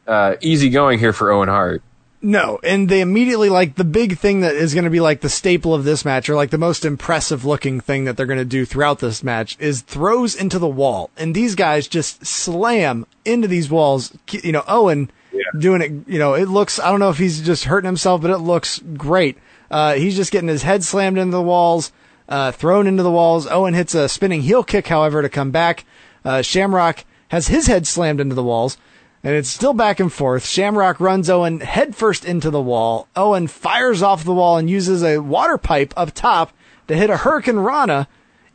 uh, 0.07 0.35
easy 0.41 0.69
going 0.69 0.99
here 0.99 1.13
for 1.13 1.31
Owen 1.31 1.49
Hart. 1.49 1.83
No, 2.21 2.59
and 2.63 2.89
they 2.89 2.99
immediately 2.99 3.47
like 3.49 3.75
the 3.75 3.85
big 3.85 4.17
thing 4.17 4.41
that 4.41 4.53
is 4.53 4.73
going 4.73 4.83
to 4.83 4.89
be 4.89 4.99
like 4.99 5.21
the 5.21 5.29
staple 5.29 5.73
of 5.73 5.85
this 5.85 6.03
match, 6.03 6.27
or 6.29 6.35
like 6.35 6.49
the 6.49 6.57
most 6.57 6.83
impressive 6.83 7.45
looking 7.45 7.79
thing 7.79 8.03
that 8.03 8.17
they're 8.17 8.25
going 8.25 8.39
to 8.39 8.43
do 8.43 8.65
throughout 8.65 8.99
this 8.99 9.23
match, 9.23 9.55
is 9.57 9.81
throws 9.83 10.35
into 10.35 10.59
the 10.59 10.67
wall, 10.67 11.11
and 11.15 11.33
these 11.33 11.55
guys 11.55 11.87
just 11.87 12.25
slam 12.25 13.05
into 13.23 13.47
these 13.47 13.69
walls. 13.69 14.11
You 14.31 14.51
know, 14.51 14.63
Owen 14.67 15.09
doing 15.57 15.81
it. 15.81 15.91
You 16.11 16.19
know, 16.19 16.33
it 16.33 16.47
looks. 16.47 16.79
I 16.79 16.89
don't 16.89 16.99
know 16.99 17.09
if 17.09 17.17
he's 17.17 17.41
just 17.41 17.65
hurting 17.65 17.87
himself, 17.87 18.21
but 18.21 18.31
it 18.31 18.39
looks 18.39 18.79
great. 18.79 19.37
Uh, 19.69 19.93
he's 19.93 20.15
just 20.15 20.31
getting 20.31 20.49
his 20.49 20.63
head 20.63 20.83
slammed 20.83 21.17
into 21.17 21.35
the 21.35 21.41
walls, 21.41 21.91
uh, 22.27 22.51
thrown 22.51 22.87
into 22.87 23.03
the 23.03 23.11
walls. 23.11 23.47
Owen 23.47 23.73
hits 23.73 23.93
a 23.93 24.09
spinning 24.09 24.41
heel 24.41 24.63
kick, 24.63 24.87
however, 24.87 25.21
to 25.21 25.29
come 25.29 25.51
back. 25.51 25.85
Uh, 26.25 26.41
Shamrock 26.41 27.05
has 27.29 27.47
his 27.47 27.67
head 27.67 27.87
slammed 27.87 28.19
into 28.19 28.35
the 28.35 28.43
walls 28.43 28.77
and 29.23 29.35
it's 29.35 29.49
still 29.49 29.73
back 29.73 29.99
and 29.99 30.11
forth. 30.11 30.45
Shamrock 30.45 30.99
runs 30.99 31.29
Owen 31.29 31.59
headfirst 31.59 32.23
into 32.23 32.49
the 32.49 32.61
wall. 32.61 33.07
Owen 33.15 33.47
fires 33.47 34.01
off 34.01 34.23
the 34.23 34.33
wall 34.33 34.57
and 34.57 34.69
uses 34.69 35.03
a 35.03 35.19
water 35.19 35.57
pipe 35.57 35.93
up 35.97 36.13
top 36.13 36.53
to 36.87 36.95
hit 36.95 37.09
a 37.09 37.15
Hurricanrana 37.15 38.07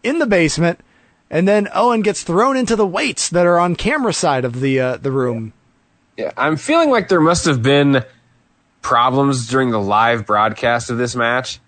in 0.02 0.19
the 0.19 0.27
basement. 0.27 0.81
And 1.31 1.47
then 1.48 1.69
Owen 1.74 2.02
gets 2.02 2.23
thrown 2.23 2.56
into 2.56 2.77
the 2.77 2.86
weights 2.86 3.28
that 3.28 3.47
are 3.47 3.59
on 3.59 3.77
camera 3.77 4.12
side 4.12 4.44
of 4.44 4.61
the 4.61 4.78
uh, 4.78 4.97
the 4.98 5.11
room. 5.11 5.52
Yeah, 6.16 6.31
I'm 6.36 6.57
feeling 6.57 6.91
like 6.91 7.09
there 7.09 7.20
must 7.20 7.45
have 7.47 7.62
been 7.62 8.05
problems 8.82 9.49
during 9.49 9.70
the 9.70 9.81
live 9.81 10.27
broadcast 10.27 10.91
of 10.91 10.99
this 10.99 11.16
match 11.16 11.59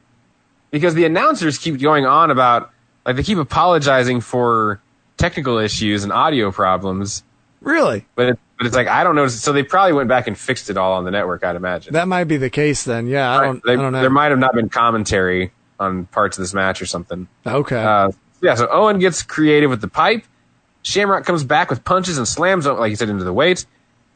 because 0.70 0.94
the 0.94 1.04
announcers 1.04 1.58
keep 1.58 1.80
going 1.80 2.04
on 2.06 2.30
about 2.30 2.70
like 3.04 3.16
they 3.16 3.22
keep 3.22 3.38
apologizing 3.38 4.20
for 4.20 4.80
technical 5.16 5.58
issues 5.58 6.04
and 6.04 6.12
audio 6.12 6.50
problems, 6.52 7.22
Really? 7.60 8.04
but 8.14 8.28
it, 8.30 8.38
but 8.58 8.66
it's 8.66 8.76
like 8.76 8.86
I 8.88 9.02
don't 9.04 9.14
know. 9.16 9.28
So 9.28 9.52
they 9.52 9.62
probably 9.62 9.94
went 9.94 10.08
back 10.08 10.26
and 10.26 10.36
fixed 10.36 10.70
it 10.70 10.76
all 10.76 10.92
on 10.94 11.04
the 11.04 11.10
network, 11.10 11.42
I'd 11.44 11.56
imagine. 11.56 11.94
That 11.94 12.06
might 12.08 12.24
be 12.24 12.36
the 12.36 12.50
case 12.50 12.84
then. 12.84 13.06
Yeah, 13.06 13.30
I 13.38 13.44
don't. 13.44 13.62
They- 13.64 13.72
I 13.72 13.76
don't 13.76 13.92
know. 13.92 14.00
There 14.00 14.10
might 14.10 14.30
have 14.30 14.38
not 14.38 14.54
been 14.54 14.68
commentary 14.68 15.52
on 15.80 16.06
parts 16.06 16.38
of 16.38 16.42
this 16.42 16.54
match 16.54 16.80
or 16.80 16.86
something. 16.86 17.28
okay. 17.46 17.82
Uh, 17.82 18.10
yeah, 18.42 18.54
so 18.54 18.68
Owen 18.70 18.98
gets 18.98 19.22
creative 19.22 19.70
with 19.70 19.80
the 19.80 19.88
pipe. 19.88 20.24
Shamrock 20.82 21.24
comes 21.24 21.42
back 21.42 21.68
with 21.70 21.84
punches 21.84 22.16
and 22.18 22.28
slams, 22.28 22.66
like 22.66 22.90
you 22.90 22.96
said, 22.96 23.08
into 23.08 23.24
the 23.24 23.32
weights. 23.32 23.66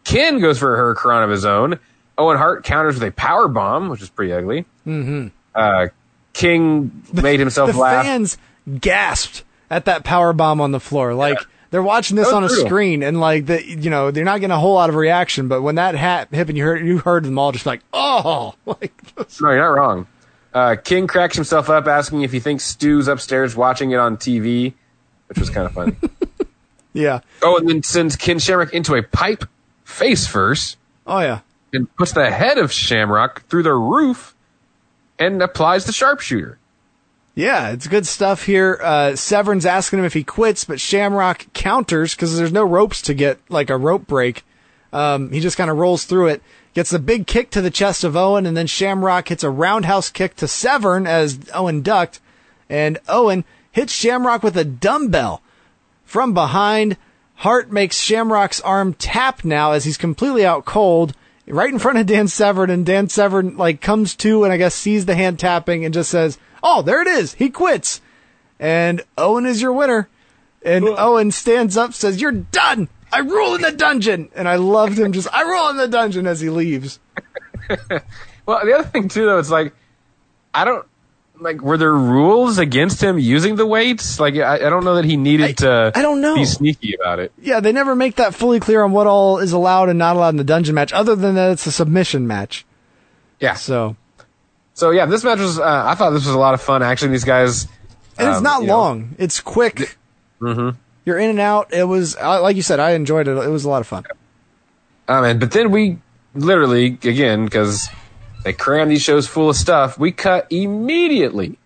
Ken 0.04 0.40
goes 0.40 0.58
for 0.58 0.74
a 0.74 0.78
hurricane 0.78 1.22
of 1.22 1.30
his 1.30 1.44
own. 1.44 1.78
Owen 2.18 2.36
Hart 2.36 2.64
counters 2.64 2.94
with 2.94 3.04
a 3.04 3.12
power 3.12 3.48
bomb, 3.48 3.88
which 3.88 4.02
is 4.02 4.10
pretty 4.10 4.32
ugly. 4.32 4.66
Mm-hmm. 4.86 5.28
Uh, 5.54 5.88
King 6.32 7.02
made 7.12 7.40
himself 7.40 7.72
the 7.72 7.78
laugh. 7.78 8.04
fans 8.04 8.38
gasped 8.78 9.44
at 9.70 9.86
that 9.86 10.04
power 10.04 10.32
bomb 10.32 10.60
on 10.60 10.72
the 10.72 10.80
floor. 10.80 11.14
Like 11.14 11.38
they're 11.70 11.82
watching 11.82 12.16
this 12.16 12.28
on 12.28 12.44
a 12.44 12.48
brutal. 12.48 12.66
screen, 12.66 13.02
and 13.02 13.20
like 13.20 13.46
the 13.46 13.64
you 13.64 13.90
know 13.90 14.10
they're 14.10 14.24
not 14.24 14.40
getting 14.40 14.52
a 14.52 14.58
whole 14.58 14.74
lot 14.74 14.90
of 14.90 14.96
reaction. 14.96 15.48
But 15.48 15.62
when 15.62 15.76
that 15.76 15.94
hat 15.94 16.32
happened, 16.32 16.58
you 16.58 16.64
heard 16.64 16.86
you 16.86 16.98
heard 16.98 17.24
them 17.24 17.38
all 17.38 17.52
just 17.52 17.66
like 17.66 17.80
oh 17.92 18.54
like 18.66 18.92
No, 19.40 19.50
you're 19.50 19.58
not 19.58 19.66
wrong. 19.68 20.06
Uh, 20.52 20.76
King 20.82 21.06
cracks 21.06 21.36
himself 21.36 21.70
up, 21.70 21.86
asking 21.86 22.22
if 22.22 22.32
he 22.32 22.40
thinks 22.40 22.64
Stu's 22.64 23.06
upstairs 23.06 23.54
watching 23.54 23.92
it 23.92 23.98
on 23.98 24.16
TV, 24.16 24.74
which 25.28 25.38
was 25.38 25.48
kind 25.48 25.66
of 25.66 25.72
funny. 25.72 25.96
yeah 26.92 27.20
oh, 27.42 27.56
and 27.56 27.68
then 27.68 27.82
sends 27.84 28.16
Ken 28.16 28.40
Shamrock 28.40 28.74
into 28.74 28.96
a 28.96 29.02
pipe 29.02 29.44
face 29.90 30.26
first. 30.26 30.76
oh 31.06 31.20
yeah 31.20 31.40
and 31.72 31.94
puts 31.96 32.12
the 32.12 32.30
head 32.30 32.58
of 32.58 32.72
Shamrock 32.72 33.44
through 33.46 33.62
the 33.62 33.74
roof 33.74 34.34
and 35.20 35.40
applies 35.40 35.84
the 35.84 35.92
sharpshooter. 35.92 36.58
yeah 37.34 37.70
it's 37.70 37.86
good 37.86 38.06
stuff 38.06 38.44
here. 38.44 38.80
Uh, 38.82 39.14
Severn's 39.14 39.66
asking 39.66 40.00
him 40.00 40.04
if 40.04 40.14
he 40.14 40.24
quits, 40.24 40.64
but 40.64 40.80
Shamrock 40.80 41.46
counters 41.52 42.14
because 42.14 42.36
there's 42.36 42.52
no 42.52 42.64
ropes 42.64 43.02
to 43.02 43.14
get 43.14 43.38
like 43.48 43.70
a 43.70 43.76
rope 43.76 44.06
break. 44.06 44.44
Um, 44.92 45.30
he 45.30 45.38
just 45.38 45.56
kind 45.56 45.70
of 45.70 45.76
rolls 45.78 46.04
through 46.04 46.26
it, 46.28 46.42
gets 46.74 46.92
a 46.92 46.98
big 46.98 47.28
kick 47.28 47.50
to 47.50 47.60
the 47.60 47.70
chest 47.70 48.02
of 48.02 48.16
Owen, 48.16 48.46
and 48.46 48.56
then 48.56 48.66
Shamrock 48.66 49.28
hits 49.28 49.44
a 49.44 49.50
roundhouse 49.50 50.10
kick 50.10 50.34
to 50.36 50.48
Severn 50.48 51.06
as 51.06 51.38
Owen 51.54 51.82
ducked, 51.82 52.18
and 52.68 52.98
Owen 53.08 53.44
hits 53.70 53.92
Shamrock 53.92 54.42
with 54.42 54.56
a 54.56 54.64
dumbbell 54.64 55.42
from 56.04 56.34
behind. 56.34 56.96
Hart 57.40 57.72
makes 57.72 57.98
Shamrock's 57.98 58.60
arm 58.60 58.92
tap 58.92 59.46
now 59.46 59.72
as 59.72 59.84
he's 59.84 59.96
completely 59.96 60.44
out 60.44 60.66
cold, 60.66 61.14
right 61.46 61.72
in 61.72 61.78
front 61.78 61.96
of 61.96 62.04
Dan 62.04 62.28
Severn, 62.28 62.68
and 62.68 62.84
Dan 62.84 63.08
Severn 63.08 63.56
like 63.56 63.80
comes 63.80 64.14
to 64.16 64.44
and 64.44 64.52
I 64.52 64.58
guess 64.58 64.74
sees 64.74 65.06
the 65.06 65.14
hand 65.14 65.38
tapping 65.38 65.82
and 65.84 65.94
just 65.94 66.10
says, 66.10 66.36
"Oh, 66.62 66.82
there 66.82 67.00
it 67.00 67.08
is. 67.08 67.32
He 67.32 67.48
quits." 67.48 68.02
And 68.58 69.00
Owen 69.16 69.46
is 69.46 69.62
your 69.62 69.72
winner. 69.72 70.08
And 70.62 70.84
Owen 70.86 71.30
stands 71.30 71.78
up, 71.78 71.94
says, 71.94 72.20
"You're 72.20 72.32
done. 72.32 72.88
I 73.10 73.20
rule 73.20 73.54
in 73.54 73.62
the 73.62 73.72
dungeon." 73.72 74.28
And 74.34 74.46
I 74.46 74.56
loved 74.56 74.98
him 74.98 75.12
just, 75.12 75.28
"I 75.32 75.40
rule 75.40 75.70
in 75.70 75.78
the 75.78 75.88
dungeon" 75.88 76.26
as 76.26 76.40
he 76.40 76.50
leaves. 76.50 77.00
Well, 78.46 78.64
the 78.64 78.72
other 78.72 78.88
thing 78.88 79.06
too, 79.06 79.26
though, 79.26 79.38
it's 79.38 79.50
like 79.50 79.72
I 80.52 80.64
don't 80.64 80.84
like. 81.40 81.60
Were 81.62 81.76
there 81.76 81.94
rules 81.94 82.58
against 82.58 83.02
him 83.02 83.18
using 83.18 83.56
the 83.56 83.66
weights? 83.66 84.20
Like, 84.20 84.34
I, 84.36 84.54
I 84.54 84.70
don't 84.70 84.84
know 84.84 84.94
that 84.96 85.04
he 85.04 85.16
needed 85.16 85.58
to. 85.58 85.92
I 85.94 86.02
don't 86.02 86.20
know. 86.20 86.34
Be 86.34 86.44
sneaky 86.44 86.94
about 86.94 87.18
it. 87.18 87.32
Yeah, 87.40 87.60
they 87.60 87.72
never 87.72 87.94
make 87.94 88.16
that 88.16 88.34
fully 88.34 88.60
clear 88.60 88.82
on 88.82 88.92
what 88.92 89.06
all 89.06 89.38
is 89.38 89.52
allowed 89.52 89.88
and 89.88 89.98
not 89.98 90.16
allowed 90.16 90.30
in 90.30 90.36
the 90.36 90.44
dungeon 90.44 90.74
match, 90.74 90.92
other 90.92 91.16
than 91.16 91.34
that 91.34 91.52
it's 91.52 91.66
a 91.66 91.72
submission 91.72 92.26
match. 92.26 92.64
Yeah. 93.40 93.54
So, 93.54 93.96
So 94.74 94.90
yeah, 94.90 95.06
this 95.06 95.24
match 95.24 95.38
was. 95.38 95.58
Uh, 95.58 95.84
I 95.86 95.94
thought 95.94 96.10
this 96.10 96.26
was 96.26 96.34
a 96.34 96.38
lot 96.38 96.54
of 96.54 96.62
fun. 96.62 96.82
Actually, 96.82 97.12
these 97.12 97.24
guys. 97.24 97.64
and 98.18 98.28
it's 98.28 98.38
um, 98.38 98.42
not 98.42 98.60
you 98.62 98.68
know, 98.68 98.78
long. 98.78 99.14
It's 99.18 99.40
quick. 99.40 99.96
Mm-hmm. 100.40 100.76
You're 101.04 101.18
in 101.18 101.30
and 101.30 101.40
out. 101.40 101.72
It 101.72 101.84
was 101.84 102.16
like 102.16 102.56
you 102.56 102.62
said. 102.62 102.80
I 102.80 102.92
enjoyed 102.92 103.28
it. 103.28 103.36
It 103.36 103.48
was 103.48 103.64
a 103.64 103.68
lot 103.70 103.80
of 103.80 103.86
fun. 103.86 104.04
Um, 105.08 105.24
and 105.24 105.40
but 105.40 105.50
then 105.50 105.70
we 105.70 105.98
literally 106.34 106.86
again 106.86 107.44
because 107.44 107.88
they 108.42 108.52
cram 108.52 108.88
these 108.88 109.02
shows 109.02 109.26
full 109.26 109.50
of 109.50 109.56
stuff. 109.56 109.98
We 109.98 110.12
cut 110.12 110.46
immediately 110.50 111.58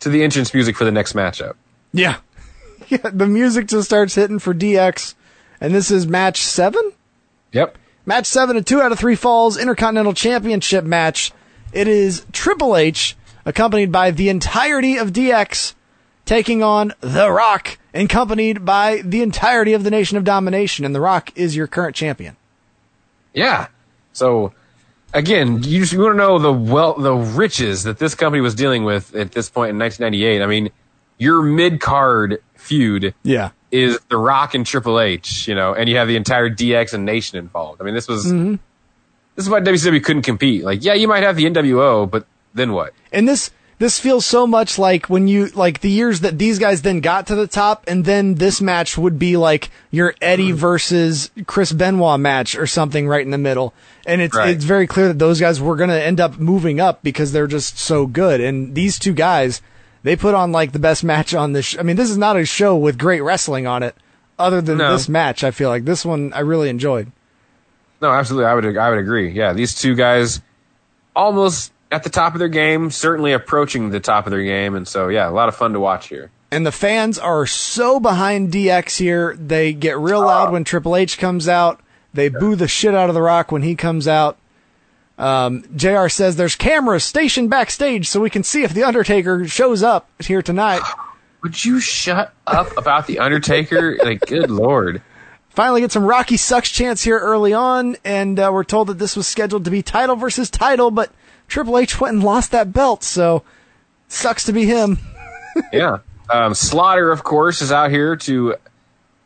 to 0.00 0.08
the 0.08 0.22
entrance 0.22 0.54
music 0.54 0.76
for 0.76 0.84
the 0.84 0.92
next 0.92 1.14
matchup. 1.14 1.54
Yeah. 1.92 2.16
yeah. 2.88 3.10
The 3.12 3.26
music 3.26 3.68
just 3.68 3.86
starts 3.86 4.14
hitting 4.14 4.38
for 4.38 4.54
DX, 4.54 5.14
and 5.60 5.74
this 5.74 5.90
is 5.90 6.06
match 6.06 6.40
seven. 6.42 6.92
Yep. 7.52 7.76
Match 8.06 8.26
seven, 8.26 8.56
a 8.56 8.62
two 8.62 8.80
out 8.80 8.92
of 8.92 8.98
three 8.98 9.14
falls 9.14 9.56
Intercontinental 9.56 10.12
Championship 10.12 10.84
match. 10.84 11.32
It 11.72 11.88
is 11.88 12.24
Triple 12.32 12.76
H, 12.76 13.16
accompanied 13.44 13.90
by 13.90 14.10
the 14.10 14.28
entirety 14.28 14.96
of 14.96 15.12
DX, 15.12 15.74
taking 16.24 16.62
on 16.62 16.92
The 17.00 17.30
Rock, 17.30 17.78
accompanied 17.94 18.64
by 18.64 19.02
the 19.04 19.22
entirety 19.22 19.72
of 19.72 19.84
the 19.84 19.90
Nation 19.90 20.16
of 20.16 20.24
Domination, 20.24 20.84
and 20.84 20.94
The 20.94 21.00
Rock 21.00 21.32
is 21.34 21.56
your 21.56 21.66
current 21.66 21.96
champion. 21.96 22.36
Yeah. 23.32 23.68
So 24.12 24.52
again, 25.14 25.62
you, 25.62 25.80
just, 25.80 25.92
you 25.92 26.00
want 26.00 26.14
to 26.14 26.18
know 26.18 26.38
the 26.38 26.52
well 26.52 26.94
the 26.94 27.14
riches 27.14 27.84
that 27.84 27.98
this 27.98 28.14
company 28.14 28.42
was 28.42 28.54
dealing 28.54 28.84
with 28.84 29.14
at 29.14 29.32
this 29.32 29.48
point 29.48 29.70
in 29.70 29.78
1998. 29.78 30.42
I 30.42 30.46
mean, 30.46 30.70
your 31.18 31.42
mid 31.42 31.80
card 31.80 32.42
feud 32.56 33.14
Yeah. 33.22 33.50
is 33.70 33.98
The 34.10 34.18
Rock 34.18 34.54
and 34.54 34.66
Triple 34.66 35.00
H, 35.00 35.48
you 35.48 35.54
know, 35.54 35.72
and 35.74 35.88
you 35.88 35.96
have 35.96 36.08
the 36.08 36.16
entire 36.16 36.50
DX 36.50 36.92
and 36.94 37.04
Nation 37.04 37.38
involved. 37.38 37.80
I 37.80 37.84
mean, 37.84 37.94
this 37.94 38.08
was 38.08 38.26
mm-hmm. 38.26 38.56
this 39.36 39.46
is 39.46 39.50
why 39.50 39.60
WCW 39.60 40.02
couldn't 40.02 40.22
compete. 40.22 40.64
Like, 40.64 40.84
yeah, 40.84 40.94
you 40.94 41.08
might 41.08 41.22
have 41.22 41.36
the 41.36 41.44
NWO, 41.44 42.10
but 42.10 42.26
then 42.52 42.72
what? 42.72 42.92
And 43.12 43.28
this 43.28 43.50
this 43.78 43.98
feels 43.98 44.24
so 44.24 44.46
much 44.46 44.78
like 44.78 45.10
when 45.10 45.26
you 45.28 45.46
like 45.48 45.80
the 45.80 45.90
years 45.90 46.20
that 46.20 46.38
these 46.38 46.58
guys 46.58 46.82
then 46.82 47.00
got 47.00 47.26
to 47.26 47.34
the 47.34 47.46
top, 47.46 47.84
and 47.88 48.04
then 48.04 48.36
this 48.36 48.60
match 48.60 48.96
would 48.96 49.18
be 49.18 49.36
like 49.36 49.70
your 49.90 50.14
Eddie 50.20 50.48
mm-hmm. 50.50 50.56
versus 50.56 51.30
Chris 51.46 51.72
Benoit 51.72 52.20
match 52.20 52.54
or 52.56 52.66
something 52.66 53.08
right 53.08 53.24
in 53.24 53.30
the 53.30 53.38
middle. 53.38 53.74
And 54.06 54.20
it's 54.20 54.36
Right. 54.36 54.50
it's 54.50 54.64
very 54.64 54.86
clear 54.86 55.08
that 55.08 55.18
those 55.18 55.40
guys 55.40 55.60
were 55.60 55.76
going 55.76 55.90
to 55.90 56.02
end 56.02 56.20
up 56.20 56.38
moving 56.38 56.80
up 56.80 57.02
because 57.02 57.32
they're 57.32 57.46
just 57.46 57.78
so 57.78 58.06
good. 58.06 58.40
And 58.40 58.74
these 58.74 58.98
two 58.98 59.12
guys, 59.12 59.60
they 60.02 60.14
put 60.16 60.34
on 60.34 60.52
like 60.52 60.72
the 60.72 60.78
best 60.78 61.02
match 61.02 61.34
on 61.34 61.52
this. 61.52 61.66
Sh- 61.66 61.76
I 61.78 61.82
mean, 61.82 61.96
this 61.96 62.10
is 62.10 62.18
not 62.18 62.36
a 62.36 62.44
show 62.44 62.76
with 62.76 62.98
great 62.98 63.22
wrestling 63.22 63.66
on 63.66 63.82
it, 63.82 63.96
other 64.38 64.60
than 64.60 64.78
No. 64.78 64.92
this 64.92 65.08
match. 65.08 65.42
I 65.42 65.50
feel 65.50 65.68
like 65.68 65.84
this 65.84 66.04
one 66.04 66.32
I 66.32 66.40
really 66.40 66.68
enjoyed. 66.68 67.10
No, 68.00 68.10
absolutely. 68.10 68.46
I 68.46 68.54
would 68.54 68.76
I 68.76 68.90
would 68.90 68.98
agree. 68.98 69.30
Yeah, 69.32 69.52
these 69.52 69.74
two 69.74 69.94
guys 69.94 70.40
almost 71.16 71.72
at 71.94 72.02
the 72.02 72.10
top 72.10 72.34
of 72.34 72.38
their 72.40 72.48
game, 72.48 72.90
certainly 72.90 73.32
approaching 73.32 73.90
the 73.90 74.00
top 74.00 74.26
of 74.26 74.30
their 74.30 74.42
game, 74.42 74.74
and 74.74 74.86
so 74.86 75.08
yeah, 75.08 75.28
a 75.28 75.32
lot 75.32 75.48
of 75.48 75.54
fun 75.56 75.72
to 75.72 75.80
watch 75.80 76.08
here. 76.08 76.30
and 76.50 76.66
the 76.66 76.72
fans 76.72 77.18
are 77.18 77.46
so 77.46 77.98
behind 78.00 78.52
DX 78.52 78.98
here. 78.98 79.34
They 79.36 79.72
get 79.72 79.96
real 79.98 80.20
loud 80.20 80.52
when 80.52 80.64
Triple 80.64 80.96
H 80.96 81.18
comes 81.18 81.48
out. 81.48 81.80
They 82.12 82.28
boo 82.28 82.54
the 82.56 82.68
shit 82.68 82.94
out 82.94 83.08
of 83.08 83.14
The 83.14 83.22
Rock 83.22 83.50
when 83.50 83.62
he 83.62 83.74
comes 83.74 84.06
out. 84.06 84.38
Um, 85.18 85.64
JR 85.76 86.08
says 86.08 86.36
there's 86.36 86.56
cameras 86.56 87.04
stationed 87.04 87.48
backstage 87.50 88.08
so 88.08 88.20
we 88.20 88.30
can 88.30 88.42
see 88.42 88.62
if 88.64 88.74
The 88.74 88.82
Undertaker 88.84 89.46
shows 89.46 89.82
up 89.82 90.08
here 90.20 90.42
tonight. 90.42 90.82
Would 91.42 91.64
you 91.64 91.78
shut 91.78 92.32
up 92.46 92.76
about 92.76 93.06
the 93.06 93.18
Undertaker? 93.18 93.98
like, 94.02 94.20
good 94.20 94.50
lord. 94.50 95.02
Finally 95.50 95.82
get 95.82 95.92
some 95.92 96.04
Rocky 96.04 96.36
Sucks 96.36 96.70
chants 96.70 97.04
here 97.04 97.18
early 97.18 97.52
on, 97.52 97.96
and 98.04 98.40
uh, 98.40 98.50
we're 98.52 98.64
told 98.64 98.88
that 98.88 98.98
this 98.98 99.14
was 99.14 99.26
scheduled 99.28 99.64
to 99.66 99.70
be 99.70 99.82
title 99.82 100.16
versus 100.16 100.50
title, 100.50 100.90
but 100.90 101.12
Triple 101.48 101.78
H 101.78 102.00
went 102.00 102.14
and 102.14 102.24
lost 102.24 102.50
that 102.52 102.72
belt, 102.72 103.02
so 103.02 103.42
sucks 104.08 104.44
to 104.44 104.52
be 104.52 104.64
him. 104.66 104.98
yeah. 105.72 105.98
Um, 106.30 106.54
Slaughter, 106.54 107.10
of 107.10 107.22
course, 107.22 107.60
is 107.62 107.70
out 107.70 107.90
here 107.90 108.16
to 108.16 108.56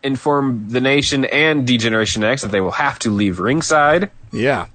inform 0.03 0.69
the 0.69 0.81
nation 0.81 1.25
and 1.27 1.67
Degeneration 1.67 2.23
X 2.25 2.43
that 2.43 2.51
they 2.51 2.61
will 2.61 2.73
have 2.73 2.99
to 3.01 3.11
leave 3.11 3.41
ringside. 3.41 4.11
Yeah. 4.33 4.67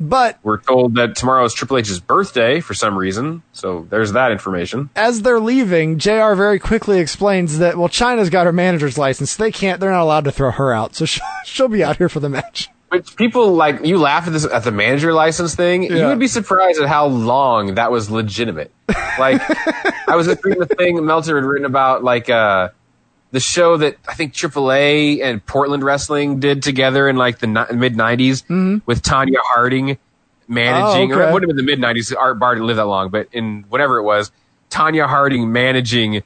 But 0.00 0.38
We're 0.44 0.60
told 0.60 0.94
that 0.94 1.16
tomorrow 1.16 1.44
is 1.44 1.52
Triple 1.54 1.78
H's 1.78 1.98
birthday 1.98 2.60
for 2.60 2.72
some 2.72 2.96
reason, 2.96 3.42
so 3.52 3.84
there's 3.90 4.12
that 4.12 4.30
information. 4.30 4.90
as 4.94 5.22
they're 5.22 5.40
leaving, 5.40 5.98
JR 5.98 6.34
very 6.34 6.60
quickly 6.60 7.00
explains 7.00 7.58
that, 7.58 7.76
well, 7.76 7.88
Chyna's 7.88 8.30
got 8.30 8.46
her 8.46 8.52
manager's 8.52 8.96
license. 8.96 9.34
They 9.34 9.50
can't, 9.50 9.80
they're 9.80 9.90
not 9.90 10.02
allowed 10.02 10.24
to 10.24 10.30
throw 10.30 10.52
her 10.52 10.72
out. 10.72 10.94
So 10.94 11.04
she'll, 11.04 11.26
she'll 11.44 11.68
be 11.68 11.82
out 11.82 11.96
here 11.96 12.08
for 12.08 12.20
the 12.20 12.28
match. 12.28 12.68
Which 12.90 13.16
people 13.16 13.52
like 13.54 13.84
you 13.84 13.98
laugh 13.98 14.26
at 14.26 14.32
this 14.32 14.46
at 14.46 14.64
the 14.64 14.72
manager 14.72 15.12
license 15.12 15.54
thing. 15.54 15.82
You 15.82 16.06
would 16.06 16.18
be 16.18 16.26
surprised 16.28 16.80
at 16.80 16.88
how 16.88 17.06
long 17.06 17.74
that 17.74 17.90
was 17.92 18.10
legitimate. 18.10 18.72
Like 19.18 19.42
I 20.08 20.16
was 20.16 20.26
just 20.26 20.42
reading 20.44 20.60
the 20.60 20.66
thing 20.66 21.04
Meltzer 21.04 21.36
had 21.36 21.44
written 21.44 21.66
about 21.66 22.02
like 22.02 22.30
uh 22.30 22.70
the 23.30 23.40
show 23.40 23.76
that 23.76 23.96
I 24.08 24.14
think 24.14 24.32
AAA 24.32 25.20
and 25.22 25.44
Portland 25.44 25.82
Wrestling 25.84 26.40
did 26.40 26.62
together 26.62 27.08
in 27.10 27.16
like 27.16 27.40
the 27.40 27.46
ni- 27.46 27.76
mid 27.76 27.94
'90s 27.94 28.80
with 28.86 29.02
Tonya 29.02 29.36
Harding 29.42 29.98
managing, 30.48 31.10
Mm-hmm. 31.10 31.12
Oh, 31.12 31.16
or 31.18 31.22
okay. 31.22 31.30
it 31.30 31.32
would 31.34 31.42
have 31.42 31.48
been 31.48 31.56
the 31.56 31.62
mid 31.62 31.78
'90s. 31.78 32.14
Art 32.18 32.38
Barr 32.38 32.54
didn't 32.54 32.68
live 32.68 32.76
that 32.76 32.86
long, 32.86 33.10
but 33.10 33.28
in 33.32 33.66
whatever 33.68 33.98
it 33.98 34.02
was, 34.04 34.32
Tonya 34.70 35.06
Harding 35.06 35.52
managing 35.52 36.22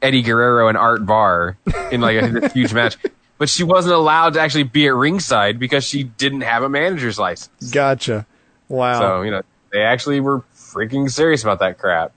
Eddie 0.00 0.22
Guerrero 0.22 0.68
and 0.68 0.78
Art 0.78 1.04
Barr 1.04 1.58
in 1.92 2.00
like 2.00 2.16
a 2.16 2.48
huge 2.54 2.72
match. 2.72 2.96
But 3.38 3.48
she 3.50 3.64
wasn't 3.64 3.94
allowed 3.94 4.34
to 4.34 4.40
actually 4.40 4.62
be 4.64 4.86
at 4.86 4.94
ringside 4.94 5.58
because 5.58 5.84
she 5.84 6.04
didn't 6.04 6.40
have 6.40 6.62
a 6.62 6.68
manager's 6.68 7.18
license. 7.18 7.70
Gotcha. 7.70 8.26
Wow. 8.68 8.98
So, 9.00 9.22
you 9.22 9.30
know, 9.30 9.42
they 9.72 9.82
actually 9.82 10.20
were 10.20 10.42
freaking 10.54 11.10
serious 11.10 11.42
about 11.42 11.58
that 11.60 11.78
crap. 11.78 12.12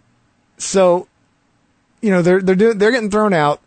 so 0.57 1.07
you 2.01 2.09
know 2.09 2.21
they're 2.21 2.41
they're 2.41 2.55
doing 2.55 2.77
they're 2.77 2.91
getting 2.91 3.09
thrown 3.11 3.33
out 3.33 3.59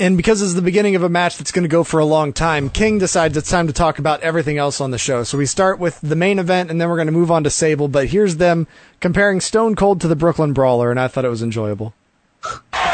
and 0.00 0.16
because 0.16 0.42
it's 0.42 0.54
the 0.54 0.62
beginning 0.62 0.94
of 0.96 1.02
a 1.02 1.08
match 1.08 1.38
that's 1.38 1.52
going 1.52 1.62
to 1.64 1.68
go 1.68 1.82
for 1.84 1.98
a 2.00 2.04
long 2.04 2.32
time 2.32 2.68
king 2.70 2.98
decides 2.98 3.36
it's 3.36 3.50
time 3.50 3.66
to 3.66 3.72
talk 3.72 3.98
about 3.98 4.20
everything 4.22 4.58
else 4.58 4.80
on 4.80 4.90
the 4.92 4.98
show 4.98 5.22
so 5.24 5.36
we 5.38 5.46
start 5.46 5.78
with 5.78 6.00
the 6.00 6.16
main 6.16 6.38
event 6.38 6.70
and 6.70 6.80
then 6.80 6.88
we're 6.88 6.96
going 6.96 7.06
to 7.06 7.12
move 7.12 7.30
on 7.30 7.42
to 7.44 7.50
sable 7.50 7.86
but 7.88 8.06
here's 8.08 8.36
them 8.36 8.66
comparing 9.00 9.40
stone 9.40 9.74
cold 9.76 10.00
to 10.00 10.08
the 10.08 10.16
brooklyn 10.16 10.52
brawler 10.52 10.90
and 10.90 10.98
i 11.00 11.06
thought 11.08 11.24
it 11.24 11.28
was 11.30 11.42
enjoyable 11.42 11.94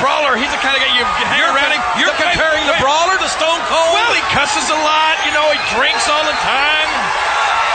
Brawler, 0.01 0.37
he's 0.41 0.49
the 0.51 0.61
kind 0.65 0.77
of 0.77 0.81
guy 0.81 0.93
you 0.97 1.05
hang 1.05 1.39
You're 1.39 1.53
around 1.53 1.73
him. 1.77 1.83
You're 2.01 2.09
Wait, 2.16 2.24
comparing 2.33 2.65
the 2.65 2.73
wait. 2.73 2.81
brawler 2.81 3.16
to 3.20 3.29
Stone 3.29 3.61
Cold? 3.69 3.91
Well, 3.93 4.15
he 4.16 4.23
cusses 4.43 4.69
a 4.70 4.74
lot. 4.74 5.14
You 5.24 5.32
know, 5.32 5.47
he 5.55 5.59
drinks 5.78 6.09
all 6.10 6.24
the 6.24 6.35
time. 6.43 6.90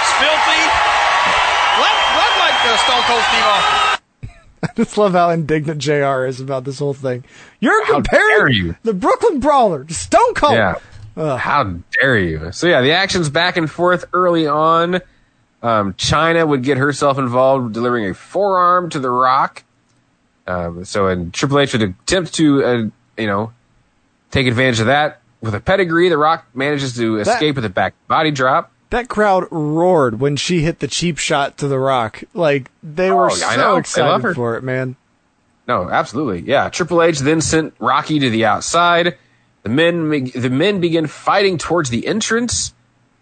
He's 0.04 0.14
filthy. 0.20 0.64
Love, 1.80 2.00
love 2.20 2.36
like 2.44 2.60
uh, 2.68 2.78
Stone 2.84 3.04
Cold 3.08 3.24
Steve 3.24 3.46
Austin. 3.46 4.04
i 4.64 4.74
just 4.76 4.98
love 4.98 5.12
how 5.14 5.30
indignant 5.30 5.80
jr 5.80 6.26
is 6.26 6.42
about 6.42 6.64
this 6.64 6.80
whole 6.80 6.96
thing 6.96 7.24
you're 7.60 7.86
How 7.86 8.02
comparing 8.02 8.56
you. 8.56 8.76
the 8.82 8.94
brooklyn 8.94 9.40
brawler 9.40 9.84
to 9.84 9.94
stone 9.94 10.34
cold 10.34 10.56
Yeah. 10.56 11.38
How 11.38 11.64
dare 11.92 12.18
you? 12.18 12.52
So 12.52 12.66
yeah, 12.68 12.82
the 12.82 12.92
action's 12.92 13.30
back 13.30 13.56
and 13.58 13.70
forth 13.70 14.06
early 14.14 14.46
on. 14.48 14.96
Um, 15.64 15.94
Chyna 15.94 16.48
would 16.48 16.64
get 16.64 16.78
herself 16.78 17.18
involved, 17.18 17.74
delivering 17.74 18.10
a 18.10 18.14
forearm 18.14 18.90
to 18.92 19.00
the 19.00 19.10
Rock. 19.10 19.64
Um, 20.46 20.86
so 20.86 21.08
and 21.08 21.34
Triple 21.34 21.60
H 21.60 21.74
would 21.74 21.82
attempt 21.82 22.34
to, 22.36 22.64
uh, 22.64 22.78
you 23.18 23.28
know, 23.28 23.52
take 24.30 24.46
advantage 24.48 24.80
of 24.80 24.88
that 24.88 25.22
with 25.42 25.54
a 25.56 25.60
pedigree. 25.60 26.10
The 26.10 26.18
Rock 26.18 26.46
manages 26.54 26.96
to 26.98 27.18
escape 27.20 27.56
with 27.56 27.66
a 27.66 27.70
back 27.70 27.94
body 28.08 28.32
drop. 28.32 28.72
that 28.90 29.08
crowd 29.10 29.46
roared 29.52 30.20
when 30.20 30.36
she 30.36 30.62
hit 30.62 30.80
the 30.80 30.88
cheap 30.88 31.18
shot 31.18 31.58
to 31.58 31.68
the 31.68 31.78
rock 31.80 32.24
like 32.34 32.72
they 32.82 33.12
were 33.12 33.30
Oh, 33.32 33.34
so 33.36 33.46
know. 33.50 33.56
They 33.58 33.62
love 33.64 33.80
excited 33.80 34.36
for 34.36 34.56
it 34.56 34.64
man 34.64 34.96
No, 35.68 35.90
absolutely. 35.90 36.42
Yeah. 36.50 36.70
Triple 36.70 37.02
H 37.04 37.20
then 37.20 37.42
sent 37.42 37.74
Rocky 37.80 38.20
to 38.20 38.30
the 38.30 38.46
outside. 38.46 39.18
The 39.64 39.70
men 39.70 40.10
the 40.34 40.50
men 40.50 40.80
begin 40.80 41.08
fighting 41.08 41.58
towards 41.58 41.90
the 41.90 42.08
entrance. 42.08 42.74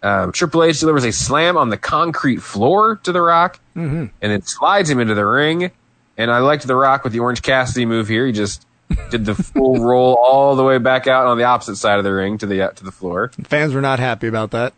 Um, 0.02 0.30
Triple 0.30 0.62
H 0.62 0.78
delivers 0.78 1.04
a 1.04 1.10
slam 1.10 1.56
on 1.56 1.70
the 1.70 1.76
concrete 1.76 2.36
floor 2.40 3.00
to 3.02 3.10
The 3.10 3.20
Rock, 3.20 3.58
and 3.74 4.10
then 4.20 4.42
slides 4.42 4.88
him 4.88 5.00
into 5.00 5.14
the 5.16 5.26
ring. 5.26 5.72
And 6.16 6.30
I 6.30 6.38
liked 6.38 6.64
The 6.66 6.76
Rock 6.76 7.02
with 7.02 7.12
the 7.12 7.18
Orange 7.18 7.42
Cassidy 7.42 7.84
move 7.86 8.06
here. 8.06 8.24
He 8.26 8.32
just 8.32 8.64
did 9.10 9.24
the 9.24 9.34
full 9.34 9.78
roll 9.84 10.14
all 10.14 10.56
the 10.56 10.64
way 10.64 10.78
back 10.78 11.06
out 11.06 11.26
on 11.26 11.38
the 11.38 11.44
opposite 11.44 11.76
side 11.76 11.98
of 11.98 12.04
the 12.04 12.12
ring 12.12 12.38
to 12.38 12.46
the 12.46 12.62
uh, 12.62 12.70
to 12.70 12.84
the 12.84 12.92
floor. 12.92 13.30
Fans 13.44 13.74
were 13.74 13.80
not 13.80 13.98
happy 13.98 14.26
about 14.26 14.52
that. 14.52 14.74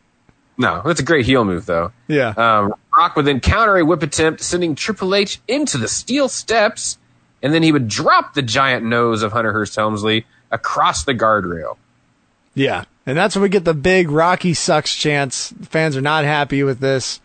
No, 0.56 0.82
that's 0.84 1.00
a 1.00 1.04
great 1.04 1.24
heel 1.24 1.44
move 1.44 1.66
though. 1.66 1.92
Yeah. 2.08 2.30
Um, 2.36 2.74
Rock 2.96 3.14
would 3.16 3.26
then 3.26 3.40
counter 3.40 3.76
a 3.76 3.84
whip 3.84 4.02
attempt, 4.02 4.40
sending 4.42 4.74
Triple 4.74 5.14
H 5.14 5.40
into 5.46 5.78
the 5.78 5.88
steel 5.88 6.28
steps, 6.28 6.98
and 7.42 7.54
then 7.54 7.62
he 7.62 7.70
would 7.70 7.88
drop 7.88 8.34
the 8.34 8.42
giant 8.42 8.84
nose 8.84 9.22
of 9.22 9.32
Hunter 9.32 9.52
Hearst 9.52 9.76
Helmsley 9.76 10.26
across 10.50 11.04
the 11.04 11.14
guardrail. 11.14 11.76
Yeah. 12.54 12.84
And 13.06 13.16
that's 13.16 13.36
when 13.36 13.42
we 13.42 13.48
get 13.48 13.64
the 13.64 13.72
big 13.72 14.10
Rocky 14.10 14.52
sucks 14.52 14.94
chance. 14.94 15.54
Fans 15.62 15.96
are 15.96 16.02
not 16.02 16.24
happy 16.24 16.62
with 16.62 16.80
this. 16.80 17.20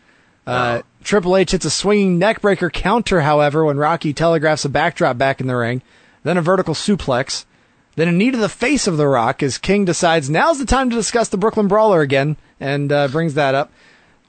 Uh, 0.45 0.81
Triple 1.03 1.35
H 1.35 1.51
hits 1.51 1.65
a 1.65 1.69
swinging 1.69 2.19
neckbreaker 2.19 2.71
counter, 2.71 3.21
however, 3.21 3.65
when 3.65 3.77
Rocky 3.77 4.13
telegraphs 4.13 4.65
a 4.65 4.69
backdrop 4.69 5.17
back 5.17 5.41
in 5.41 5.47
the 5.47 5.55
ring, 5.55 5.81
then 6.23 6.37
a 6.37 6.41
vertical 6.41 6.73
suplex, 6.73 7.45
then 7.95 8.07
a 8.07 8.11
knee 8.11 8.31
to 8.31 8.37
the 8.37 8.49
face 8.49 8.87
of 8.87 8.97
The 8.97 9.07
Rock 9.07 9.43
as 9.43 9.57
King 9.57 9.85
decides 9.85 10.29
now's 10.29 10.59
the 10.59 10.65
time 10.65 10.89
to 10.89 10.95
discuss 10.95 11.29
the 11.29 11.37
Brooklyn 11.37 11.67
Brawler 11.67 12.01
again 12.01 12.37
and 12.59 12.91
uh, 12.91 13.07
brings 13.07 13.35
that 13.35 13.53
up. 13.55 13.71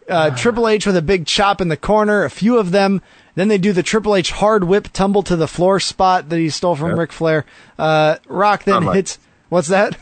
Uh, 0.09 0.37
Triple 0.37 0.69
H 0.69 0.87
with 0.87 0.97
a 0.99 1.03
big 1.03 1.27
chop 1.27 1.62
in 1.62 1.69
the 1.69 1.77
corner, 1.79 2.25
a 2.25 2.31
few 2.31 2.59
of 2.59 2.73
them. 2.73 3.01
Then 3.37 3.49
they 3.49 3.57
do 3.59 3.73
the 3.73 3.83
Triple 3.83 4.15
H 4.15 4.33
hard 4.33 4.65
whip 4.65 4.89
tumble 4.93 5.23
to 5.23 5.35
the 5.35 5.49
floor 5.49 5.81
spot 5.81 6.29
that 6.29 6.39
he 6.39 6.51
stole 6.51 6.77
from 6.77 6.91
Yep. 6.91 6.99
Ric 6.99 7.12
Flair. 7.12 7.47
Uh, 7.79 8.16
Rock 8.29 8.65
then 8.65 8.75
Shawn 8.75 8.85
Michaels. 8.85 8.97
hits, 8.97 9.19
what's 9.49 9.69
that? 9.69 9.97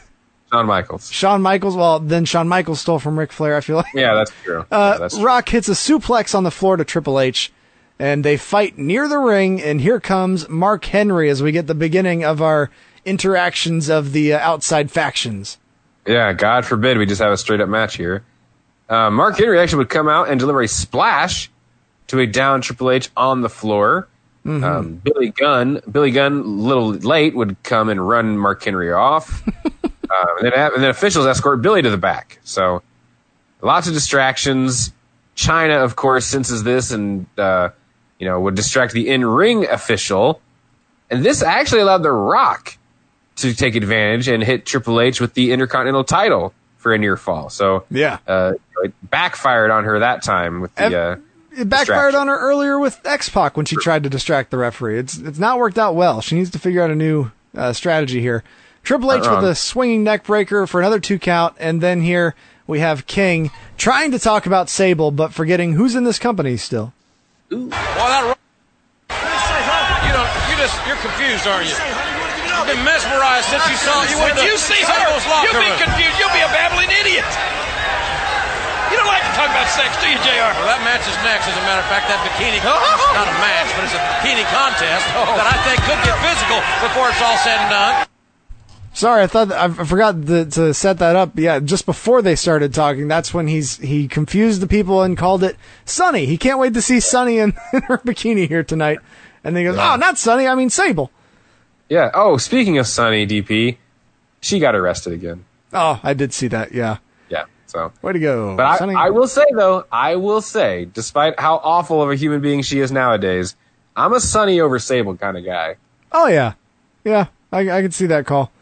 Shawn 0.53 0.67
Michaels. 0.67 1.11
Shawn 1.11 1.41
Michaels. 1.41 1.77
Well, 1.77 2.01
then 2.01 2.25
Shawn 2.25 2.49
Michaels 2.49 2.81
stole 2.81 2.99
from 2.99 3.17
Ric 3.19 3.31
Flair. 3.33 3.57
I 3.57 3.61
feel 3.61 3.77
like. 3.77 3.87
Yeah, 3.95 4.15
that's 4.15 4.33
true. 4.43 4.61
Uh, 4.63 4.65
yeah, 4.95 4.99
that's 4.99 5.15
true. 5.15 5.25
Rock 5.25 5.49
hits 5.49 5.69
a 5.69 5.73
suplex 5.73 6.35
on 6.35 6.43
the 6.43 6.51
floor 6.51 6.77
to 6.77 6.85
Triple 6.85 7.21
H, 7.21 7.53
and 7.99 8.25
they 8.25 8.37
fight 8.37 8.79
near 8.79 9.09
the 9.09 9.19
ring. 9.19 9.61
And 9.63 9.81
here 9.81 10.01
comes 10.01 10.49
Mark 10.49 10.85
Henry 10.85 11.29
as 11.29 11.43
we 11.43 11.53
get 11.53 11.67
the 11.67 11.75
beginning 11.75 12.25
of 12.25 12.43
our 12.43 12.71
interactions 13.05 13.89
of 13.89 14.13
the 14.13 14.35
uh, 14.35 14.39
outside 14.39 14.91
factions. 14.91 15.59
Yeah, 16.07 16.33
God 16.33 16.65
forbid 16.65 16.99
we 16.99 17.07
just 17.07 17.21
have 17.21 17.33
a 17.33 17.37
straight 17.37 17.61
up 17.61 17.69
match 17.69 17.97
here. 17.97 18.25
Uh, 18.89 19.11
Mark 19.11 19.39
Henry 19.39 19.59
actually 19.59 19.79
would 19.79 19.89
come 19.89 20.09
out 20.09 20.29
and 20.29 20.39
deliver 20.39 20.63
a 20.63 20.69
splash 20.69 21.51
to 22.09 22.19
a 22.21 22.27
down 22.27 22.61
Triple 22.61 22.91
H 22.91 23.11
on 23.17 23.41
the 23.41 23.49
floor. 23.49 24.09
Mm-hmm. 24.45 24.65
Um, 24.65 24.95
Billy 24.97 25.31
Gunn, 25.31 25.81
Billy 25.91 26.11
Gunn, 26.11 26.33
a 26.33 26.43
little 26.43 26.91
late, 26.91 27.35
would 27.35 27.63
come 27.63 27.89
and 27.89 28.07
run 28.07 28.37
Mark 28.37 28.63
Henry 28.65 28.93
off. 28.93 29.47
uh, 29.47 29.51
and, 30.41 30.53
then, 30.53 30.53
and 30.53 30.83
then 30.83 30.91
officials 30.91 31.27
escort 31.27 31.63
Billy 31.63 31.81
to 31.83 31.91
the 31.91 31.97
back. 31.97 32.41
So 32.43 32.83
lots 33.61 33.87
of 33.87 33.95
distractions. 33.95 34.93
Chyna, 35.37 35.83
of 35.85 35.97
course, 35.97 36.27
senses 36.27 36.65
this 36.65 36.91
and 36.91 37.27
uh, 37.39 37.71
you 38.23 38.29
know 38.29 38.39
would 38.39 38.55
distract 38.55 38.93
the 38.93 39.09
in 39.11 39.25
ring 39.27 39.67
official. 39.69 40.41
And 41.11 41.25
this 41.25 41.43
actually 41.43 41.81
allowed 41.81 42.05
The 42.05 42.13
Rock 42.13 42.79
to 43.37 43.53
take 43.53 43.75
advantage 43.75 44.29
and 44.29 44.43
hit 44.45 44.65
Triple 44.65 45.01
H 45.01 45.21
with 45.21 45.35
the 45.35 45.51
Intercontinental 45.51 46.05
title 46.05 46.55
for 46.79 46.95
a 46.95 46.99
near 46.99 47.17
fall. 47.17 47.51
So 47.51 47.85
Yeah. 47.91 48.19
uh, 48.29 48.53
it 48.85 48.95
backfired 49.03 49.73
on 49.73 49.83
her 49.85 49.99
that 49.99 50.23
time 50.23 50.61
with 50.61 50.73
the. 50.77 50.97
Uh, 50.99 51.17
It 51.59 51.69
backfired 51.69 52.15
on 52.15 52.29
her 52.29 52.39
earlier 52.39 52.79
with 52.79 53.01
X 53.05 53.29
Pac 53.29 53.57
when 53.57 53.67
she 53.67 53.75
tried 53.77 54.05
to 54.05 54.09
distract 54.09 54.53
the 54.53 54.57
referee. 54.57 54.99
It's 55.01 55.19
it's 55.19 55.39
not 55.41 55.59
worked 55.59 55.79
out 55.79 55.97
well. 55.97 56.21
She 56.21 56.37
needs 56.37 56.51
to 56.51 56.59
figure 56.61 56.81
out 56.81 56.91
a 56.91 56.95
new 56.95 57.31
uh, 57.57 57.73
strategy 57.73 58.21
here. 58.21 58.45
Triple 58.85 59.13
H 59.13 59.23
with 59.29 59.45
a 59.45 59.55
swinging 59.57 60.05
neck 60.05 60.25
breaker 60.25 60.67
for 60.69 60.81
another 60.81 61.01
two 61.01 61.19
count, 61.19 61.55
and 61.59 61.81
then 61.81 62.01
here 62.03 62.35
we 62.69 62.79
have 62.81 63.07
King 63.07 63.51
trying 63.77 64.13
to 64.13 64.19
talk 64.19 64.47
about 64.47 64.71
Sable, 64.71 65.11
but 65.11 65.33
forgetting 65.35 65.75
who's 65.75 65.95
in 65.97 66.05
this 66.05 66.19
company 66.19 66.57
still. 66.57 66.93
Boy, 67.53 68.09
that. 68.09 68.25
You 70.09 70.13
don't. 70.17 70.31
You 70.49 70.55
just. 70.57 70.73
You're 70.89 71.01
confused, 71.05 71.45
aren't 71.45 71.69
you? 71.69 71.77
You've 71.77 72.79
been 72.79 72.85
mesmerized 72.87 73.53
since 73.53 73.61
you 73.69 73.77
saw. 73.77 74.01
You 74.09 74.17
When 74.25 74.39
you 74.41 74.57
see 74.57 74.81
her, 74.81 75.01
you'll 75.45 75.61
be 75.61 75.73
confused. 75.77 76.17
You'll 76.17 76.33
be 76.33 76.41
a 76.41 76.49
babbling 76.49 76.89
idiot. 76.89 77.29
You 78.89 79.01
don't 79.01 79.09
like 79.09 79.25
to 79.25 79.35
talk 79.37 79.49
about 79.49 79.69
sex, 79.73 79.97
do 80.05 80.09
you, 80.09 80.21
JR? 80.21 80.53
Well, 80.53 80.69
that 80.69 80.85
match 80.85 81.05
is 81.09 81.17
next. 81.25 81.49
As 81.49 81.57
a 81.57 81.65
matter 81.65 81.81
of 81.81 81.89
fact, 81.89 82.13
that 82.13 82.21
bikini, 82.29 82.61
oh, 82.61 82.77
it's 82.77 83.17
not 83.17 83.25
a 83.25 83.37
match, 83.41 83.73
but 83.73 83.89
it's 83.89 83.97
a 83.97 84.03
bikini 84.21 84.45
contest 84.53 85.05
that 85.17 85.49
I 85.49 85.57
think 85.65 85.81
could 85.89 86.01
get 86.05 86.13
physical 86.21 86.61
before 86.85 87.09
it's 87.09 87.21
all 87.25 87.41
said 87.41 87.57
and 87.57 87.73
done. 87.73 88.12
Sorry, 88.95 89.23
I 89.23 89.27
thought 89.27 89.51
I 89.51 89.69
forgot 89.71 90.27
the, 90.27 90.45
to 90.45 90.75
set 90.75 90.99
that 90.99 91.17
up. 91.17 91.39
Yeah, 91.39 91.61
just 91.61 91.87
before 91.87 92.21
they 92.21 92.37
started 92.37 92.75
talking, 92.75 93.09
that's 93.09 93.33
when 93.33 93.47
he's 93.49 93.79
he 93.79 94.07
confused 94.07 94.61
the 94.61 94.67
people 94.67 95.03
and 95.03 95.17
called 95.17 95.43
it 95.43 95.57
Sunny. 95.87 96.27
He 96.27 96.37
can't 96.37 96.59
wait 96.59 96.75
to 96.75 96.83
see 96.83 97.01
Sunny 97.01 97.39
in, 97.39 97.55
in 97.73 97.83
her 97.83 97.99
bikini 97.99 98.47
here 98.49 98.63
tonight. 98.63 98.99
And 99.45 99.57
then 99.57 99.65
he 99.65 99.71
goes, 99.71 99.79
"Oh, 99.79 99.97
not 99.97 100.19
Sunny. 100.19 100.47
I 100.47 100.55
mean 100.55 100.69
Sable." 100.71 101.11
yeah. 101.89 102.11
Oh, 102.15 102.37
speaking 102.37 102.77
of 102.79 102.87
Sunny 102.87 103.27
DP, 103.27 103.79
she 104.41 104.59
got 104.59 104.75
arrested 104.75 105.15
again. 105.15 105.45
Oh, 105.73 105.99
I 106.03 106.13
did 106.13 106.35
see 106.35 106.49
that. 106.49 106.73
Yeah, 106.73 106.99
Yeah. 107.31 107.45
So. 107.67 107.93
way 108.03 108.13
to 108.13 108.19
go, 108.19 108.57
But 108.57 108.77
Sunny. 108.77 108.95
I, 108.95 109.07
I 109.07 109.11
will 109.11 109.27
say 109.27 109.47
though, 109.57 109.87
I 109.91 110.17
will 110.17 110.43
say, 110.43 110.85
despite 110.85 111.41
how 111.41 111.57
awful 111.65 112.03
of 112.03 112.11
a 112.11 112.15
human 112.15 112.43
being 112.43 112.61
she 112.61 112.81
is 112.81 112.93
nowadays, 112.93 113.57
I'm 113.97 114.13
a 114.13 114.21
Sunny 114.21 114.61
over 114.61 114.79
Sable 114.79 115.17
kind 115.17 115.39
of 115.39 115.47
guy. 115.47 115.77
oh 116.13 116.27
yeah, 116.29 116.55
yeah. 117.05 117.29
I 117.51 117.61
I 117.71 117.81
can 117.83 117.91
see 117.91 118.07
that 118.07 118.27
call. 118.27 118.53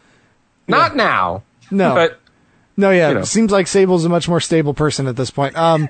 Not 0.71 0.95
now, 0.95 1.43
No, 1.69 1.93
but 1.93 2.19
no, 2.77 2.89
yeah. 2.91 3.09
you 3.09 3.15
know. 3.15 3.23
Seems 3.23 3.51
like 3.51 3.67
Sable's 3.67 4.05
a 4.05 4.09
much 4.09 4.27
more 4.27 4.39
stable 4.39 4.73
person 4.73 5.07
at 5.07 5.15
this 5.15 5.29
point. 5.29 5.55
Um, 5.57 5.87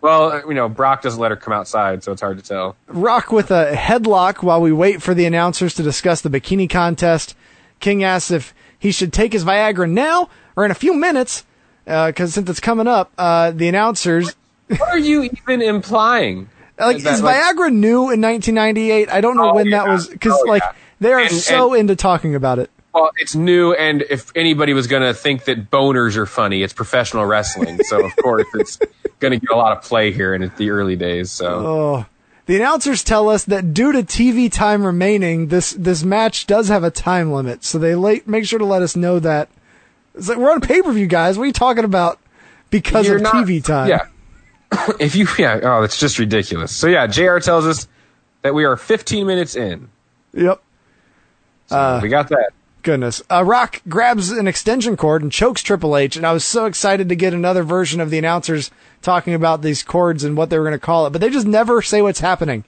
well, 0.00 0.42
you 0.48 0.54
know, 0.54 0.68
Brock 0.68 1.02
doesn't 1.02 1.20
let 1.20 1.30
her 1.30 1.36
come 1.36 1.52
outside, 1.52 2.02
so 2.02 2.10
it's 2.12 2.20
hard 2.20 2.38
to 2.38 2.44
tell. 2.44 2.76
Rock 2.88 3.30
with 3.30 3.50
a 3.50 3.72
headlock 3.74 4.42
while 4.42 4.60
we 4.60 4.72
wait 4.72 5.00
for 5.00 5.14
the 5.14 5.24
announcers 5.26 5.74
to 5.74 5.82
discuss 5.82 6.20
the 6.22 6.28
bikini 6.30 6.68
contest. 6.68 7.36
King 7.80 8.02
asks 8.02 8.30
if 8.30 8.54
he 8.78 8.90
should 8.90 9.12
take 9.12 9.32
his 9.32 9.44
Viagra 9.44 9.88
now 9.88 10.28
or 10.56 10.64
in 10.64 10.70
a 10.70 10.74
few 10.74 10.94
minutes, 10.94 11.44
because 11.84 12.34
since 12.34 12.48
it's 12.50 12.60
coming 12.60 12.86
up, 12.88 13.12
uh, 13.18 13.50
the 13.52 13.68
announcers. 13.68 14.34
What 14.68 14.80
are 14.82 14.98
you 14.98 15.24
even 15.24 15.62
implying? 15.62 16.48
Like, 16.78 16.96
Is 16.96 17.04
that, 17.04 17.12
is 17.14 17.22
like- 17.22 17.36
Viagra 17.36 17.72
new 17.72 18.10
in 18.10 18.20
1998? 18.22 19.08
I 19.10 19.20
don't 19.20 19.36
know 19.36 19.50
Oh, 19.50 19.54
when 19.54 19.70
that 19.70 19.86
was, 19.86 20.08
because, 20.08 20.32
Oh, 20.34 20.48
like, 20.48 20.62
yeah. 20.64 20.72
they 21.00 21.12
are 21.12 21.20
And- 21.20 21.30
so 21.30 21.72
and- 21.74 21.80
into 21.80 21.94
talking 21.94 22.34
about 22.34 22.58
it. 22.58 22.70
Well, 22.94 23.10
it's 23.16 23.34
new, 23.34 23.72
and 23.72 24.02
if 24.02 24.30
anybody 24.36 24.74
was 24.74 24.86
going 24.86 25.02
to 25.02 25.14
think 25.14 25.44
that 25.44 25.70
boners 25.70 26.16
are 26.16 26.26
funny, 26.26 26.62
it's 26.62 26.74
professional 26.74 27.24
wrestling. 27.24 27.82
So 27.84 28.04
of 28.04 28.14
course 28.22 28.46
it's 28.54 28.78
going 29.18 29.32
to 29.32 29.38
get 29.38 29.50
a 29.50 29.56
lot 29.56 29.76
of 29.76 29.82
play 29.82 30.12
here 30.12 30.34
in 30.34 30.52
the 30.56 30.70
early 30.70 30.96
days. 30.96 31.30
So 31.30 31.46
Oh. 31.66 32.06
The 32.46 32.56
announcers 32.56 33.04
tell 33.04 33.28
us 33.28 33.44
that 33.44 33.72
due 33.72 33.92
to 33.92 34.02
TV 34.02 34.50
time 34.50 34.84
remaining, 34.84 35.46
this 35.46 35.70
this 35.72 36.02
match 36.02 36.46
does 36.48 36.66
have 36.68 36.82
a 36.82 36.90
time 36.90 37.32
limit. 37.32 37.62
So 37.62 37.78
they 37.78 37.94
late, 37.94 38.26
make 38.26 38.44
sure 38.46 38.58
to 38.58 38.64
let 38.64 38.82
us 38.82 38.96
know 38.96 39.20
that. 39.20 39.48
It's 40.14 40.28
like, 40.28 40.38
we're 40.38 40.50
on 40.50 40.60
pay 40.60 40.82
per 40.82 40.92
view, 40.92 41.06
guys. 41.06 41.38
What 41.38 41.44
are 41.44 41.46
you 41.46 41.52
talking 41.52 41.84
about? 41.84 42.18
Because 42.68 43.06
You're 43.06 43.16
of 43.16 43.22
not- 43.22 43.34
TV 43.34 43.64
time. 43.64 43.88
Yeah. 43.88 44.06
if 45.00 45.14
you, 45.14 45.28
yeah, 45.38 45.60
oh, 45.62 45.80
that's 45.82 46.00
just 46.00 46.18
ridiculous. 46.18 46.72
So 46.74 46.88
yeah, 46.88 47.06
JR 47.06 47.38
tells 47.38 47.64
us 47.64 47.86
that 48.42 48.54
we 48.54 48.64
are 48.64 48.76
15 48.76 49.24
minutes 49.24 49.54
in. 49.54 49.88
Yep. 50.34 50.60
So 51.68 51.76
uh, 51.76 52.00
we 52.02 52.08
got 52.08 52.28
that. 52.30 52.50
Goodness. 52.82 53.22
Uh, 53.30 53.44
Rock 53.44 53.80
grabs 53.88 54.30
an 54.30 54.48
extension 54.48 54.96
cord 54.96 55.22
and 55.22 55.30
chokes 55.30 55.62
Triple 55.62 55.96
H, 55.96 56.16
and 56.16 56.26
I 56.26 56.32
was 56.32 56.44
so 56.44 56.66
excited 56.66 57.08
to 57.08 57.14
get 57.14 57.32
another 57.32 57.62
version 57.62 58.00
of 58.00 58.10
the 58.10 58.18
announcers 58.18 58.72
talking 59.02 59.34
about 59.34 59.62
these 59.62 59.84
cords 59.84 60.24
and 60.24 60.36
what 60.36 60.50
they 60.50 60.58
were 60.58 60.64
going 60.64 60.78
to 60.78 60.84
call 60.84 61.06
it, 61.06 61.10
but 61.10 61.20
they 61.20 61.30
just 61.30 61.46
never 61.46 61.80
say 61.80 62.02
what's 62.02 62.20
happening. 62.20 62.64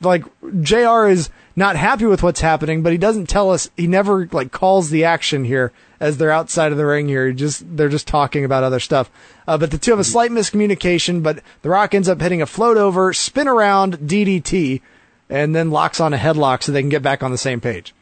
Like 0.00 0.24
JR 0.62 1.08
is 1.08 1.28
not 1.54 1.76
happy 1.76 2.06
with 2.06 2.22
what's 2.22 2.40
happening, 2.40 2.82
but 2.82 2.92
he 2.92 2.98
doesn't 2.98 3.28
tell 3.28 3.50
us. 3.50 3.68
He 3.76 3.86
never 3.86 4.26
like 4.32 4.52
calls 4.52 4.90
the 4.90 5.04
action 5.04 5.44
here 5.44 5.72
as 6.00 6.16
they're 6.16 6.30
outside 6.30 6.72
of 6.72 6.78
the 6.78 6.86
ring 6.86 7.08
here. 7.08 7.26
He 7.26 7.34
just 7.34 7.64
they're 7.76 7.88
just 7.88 8.06
talking 8.06 8.44
about 8.44 8.62
other 8.62 8.80
stuff. 8.80 9.10
Uh, 9.46 9.58
but 9.58 9.70
the 9.70 9.78
two 9.78 9.90
have 9.90 10.00
a 10.00 10.04
slight 10.04 10.30
miscommunication. 10.30 11.22
But 11.22 11.42
the 11.62 11.70
Rock 11.70 11.94
ends 11.94 12.08
up 12.08 12.20
hitting 12.20 12.40
a 12.40 12.46
float 12.46 12.76
over, 12.76 13.12
spin 13.12 13.48
around 13.48 13.98
DDT, 13.98 14.80
and 15.28 15.54
then 15.54 15.72
locks 15.72 16.00
on 16.00 16.14
a 16.14 16.18
headlock 16.18 16.62
so 16.62 16.70
they 16.70 16.82
can 16.82 16.90
get 16.90 17.02
back 17.02 17.24
on 17.24 17.32
the 17.32 17.38
same 17.38 17.60
page. 17.60 17.92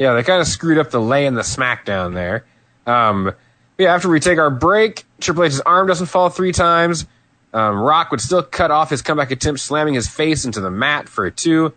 Yeah, 0.00 0.14
they 0.14 0.22
kind 0.22 0.40
of 0.40 0.46
screwed 0.46 0.78
up 0.78 0.90
the 0.90 1.00
lay 1.00 1.26
and 1.26 1.36
the 1.36 1.42
smackdown 1.42 2.14
there. 2.14 2.46
Um, 2.86 3.34
yeah, 3.76 3.94
after 3.94 4.08
we 4.08 4.18
take 4.18 4.38
our 4.38 4.48
break, 4.48 5.04
Triple 5.20 5.44
H's 5.44 5.60
arm 5.60 5.86
doesn't 5.86 6.06
fall 6.06 6.30
three 6.30 6.52
times. 6.52 7.06
Um, 7.52 7.78
Rock 7.78 8.10
would 8.10 8.22
still 8.22 8.42
cut 8.42 8.70
off 8.70 8.88
his 8.88 9.02
comeback 9.02 9.30
attempt, 9.30 9.60
slamming 9.60 9.92
his 9.92 10.08
face 10.08 10.46
into 10.46 10.62
the 10.62 10.70
mat 10.70 11.06
for 11.06 11.26
a 11.26 11.30
two. 11.30 11.74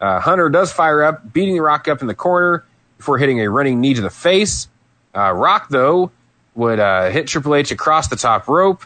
Uh, 0.00 0.18
Hunter 0.18 0.48
does 0.48 0.72
fire 0.72 1.04
up, 1.04 1.32
beating 1.32 1.56
Rock 1.58 1.86
up 1.86 2.00
in 2.00 2.08
the 2.08 2.16
corner 2.16 2.64
before 2.98 3.16
hitting 3.16 3.40
a 3.40 3.48
running 3.48 3.80
knee 3.80 3.94
to 3.94 4.00
the 4.00 4.10
face. 4.10 4.66
Uh, 5.14 5.30
Rock, 5.30 5.68
though, 5.68 6.10
would 6.56 6.80
uh, 6.80 7.10
hit 7.10 7.28
Triple 7.28 7.54
H 7.54 7.70
across 7.70 8.08
the 8.08 8.16
top 8.16 8.48
rope. 8.48 8.84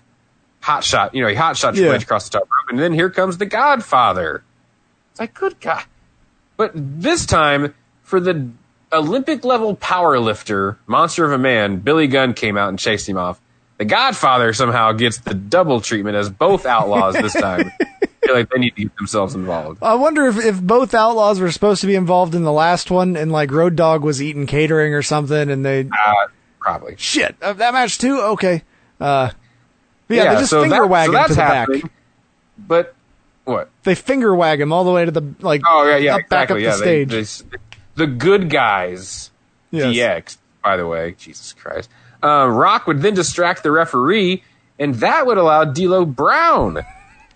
Hot 0.61 0.85
shot, 0.85 1.15
you 1.15 1.23
know, 1.23 1.29
he 1.29 1.35
hot 1.35 1.57
shot 1.57 1.75
Triple 1.75 1.93
Yeah. 1.93 1.97
H 1.97 2.03
across 2.03 2.29
the 2.29 2.39
top 2.39 2.43
rope, 2.43 2.69
and 2.69 2.79
then 2.79 2.93
here 2.93 3.09
comes 3.09 3.39
the 3.39 3.47
Godfather. 3.47 4.45
It's 5.13 5.21
like, 5.21 5.33
good 5.33 5.59
God. 5.61 5.85
But 6.59 6.73
this 6.75 7.25
time, 7.25 7.75
for 8.03 8.21
the 8.21 8.51
Olympic 8.97 9.45
level 9.45 9.75
power 9.77 10.19
lifter, 10.19 10.79
monster 10.87 11.25
of 11.25 11.33
a 11.33 11.39
man, 11.39 11.77
Billy 11.79 12.07
Gunn 12.07 12.35
came 12.35 12.57
out 12.57 12.69
and 12.71 12.79
chased 12.79 13.09
him 13.09 13.17
off. 13.17 13.41
The 13.79 13.85
Godfather 13.85 14.53
somehow 14.53 14.93
gets 14.93 15.19
the 15.19 15.35
double 15.35 15.81
treatment 15.81 16.17
as 16.17 16.31
both 16.31 16.65
outlaws 16.67 17.15
this 17.15 17.33
time. 17.41 17.71
Feel 18.25 18.35
like 18.35 18.49
they 18.51 18.59
need 18.59 18.75
to 18.77 18.83
get 18.85 18.97
themselves 18.97 19.35
involved. 19.35 19.83
I 19.83 19.95
wonder 19.95 20.27
if, 20.27 20.39
if 20.45 20.61
both 20.61 20.95
outlaws 20.95 21.39
were 21.41 21.51
supposed 21.53 21.83
to 21.83 21.87
be 21.87 21.95
involved 21.95 22.35
in 22.35 22.43
the 22.43 22.53
last 22.53 22.91
one, 22.91 23.17
and 23.17 23.31
like 23.31 23.51
Road 23.53 23.77
Dog 23.77 24.03
was 24.03 24.23
eating 24.23 24.47
catering 24.47 24.95
or 24.95 25.03
something, 25.03 25.51
and 25.51 25.65
they 25.65 25.81
Uh, 25.83 26.15
probably. 26.59 26.95
shit 26.99 27.37
uh, 27.43 27.53
that 27.53 27.75
match 27.75 27.99
too. 27.99 28.19
Okay, 28.21 28.63
uh, 29.01 29.31
but 30.09 30.15
yeah, 30.15 30.35
they 30.35 30.41
just 30.41 30.51
so 30.51 30.63
finger 30.63 30.77
that- 30.81 30.89
wag 30.89 31.11
so 31.11 31.17
him 31.19 31.29
to 31.29 31.35
the 31.35 31.43
happening. 31.43 31.81
back. 31.83 31.91
But 32.59 32.95
what? 33.45 33.71
They 33.85 33.95
finger 33.95 34.35
wag 34.35 34.61
him 34.61 34.73
all 34.73 34.85
the 34.85 34.91
way 34.91 35.05
to 35.05 35.11
the 35.11 35.35
like. 35.41 35.61
Oh 35.67 35.87
yeah, 35.87 35.99
yeah, 35.99 36.15
up, 36.17 36.29
back 36.31 36.51
up 36.51 36.57
exactly. 36.57 36.63
the 36.63 36.63
yeah, 36.63 36.75
stage. 37.25 37.39
They, 37.43 37.49
they, 37.59 37.63
the 37.97 38.07
good 38.07 38.51
guys, 38.51 39.31
Yes. 39.71 39.95
DX. 39.95 40.39
By 40.63 40.77
the 40.77 40.87
way, 40.87 41.15
Jesus 41.19 41.53
Christ. 41.53 41.91
Uh, 42.23 42.47
Rock 42.49 42.87
would 42.87 43.03
then 43.03 43.15
distract 43.15 43.63
the 43.63 43.71
referee, 43.71 44.43
and 44.79 44.95
that 44.97 45.27
would 45.27 45.39
allow 45.39 45.65
D'Lo 45.65 46.05
Brown 46.05 46.79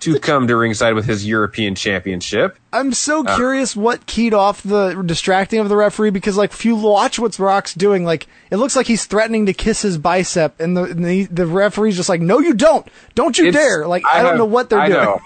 to 0.00 0.18
come 0.20 0.46
to 0.48 0.56
ringside 0.56 0.94
with 0.94 1.04
his 1.04 1.26
European 1.26 1.74
Championship. 1.74 2.56
I'm 2.72 2.92
so 2.92 3.24
Uh, 3.24 3.36
curious 3.36 3.76
what 3.76 4.06
keyed 4.06 4.32
off 4.34 4.62
the 4.62 5.02
distracting 5.04 5.60
of 5.60 5.68
the 5.68 5.76
referee 5.76 6.10
because, 6.10 6.36
like, 6.36 6.52
if 6.52 6.64
you 6.64 6.74
watch 6.76 7.18
what 7.18 7.38
Rock's 7.38 7.74
doing, 7.74 8.04
like, 8.04 8.26
it 8.50 8.56
looks 8.56 8.74
like 8.74 8.86
he's 8.86 9.04
threatening 9.04 9.46
to 9.46 9.52
kiss 9.52 9.82
his 9.82 9.98
bicep, 9.98 10.58
and 10.60 10.76
the 10.76 10.84
and 10.84 11.04
the, 11.04 11.24
the 11.26 11.46
referee's 11.46 11.96
just 11.96 12.08
like, 12.08 12.20
"No, 12.22 12.38
you 12.40 12.54
don't! 12.54 12.86
Don't 13.14 13.36
you 13.38 13.52
dare!" 13.52 13.86
Like, 13.86 14.02
I, 14.10 14.18
don't 14.22 14.26
have- 14.30 14.38
know 14.38 14.44
what 14.46 14.70
they're 14.70 14.80
I 14.80 14.88
doing. 14.88 15.18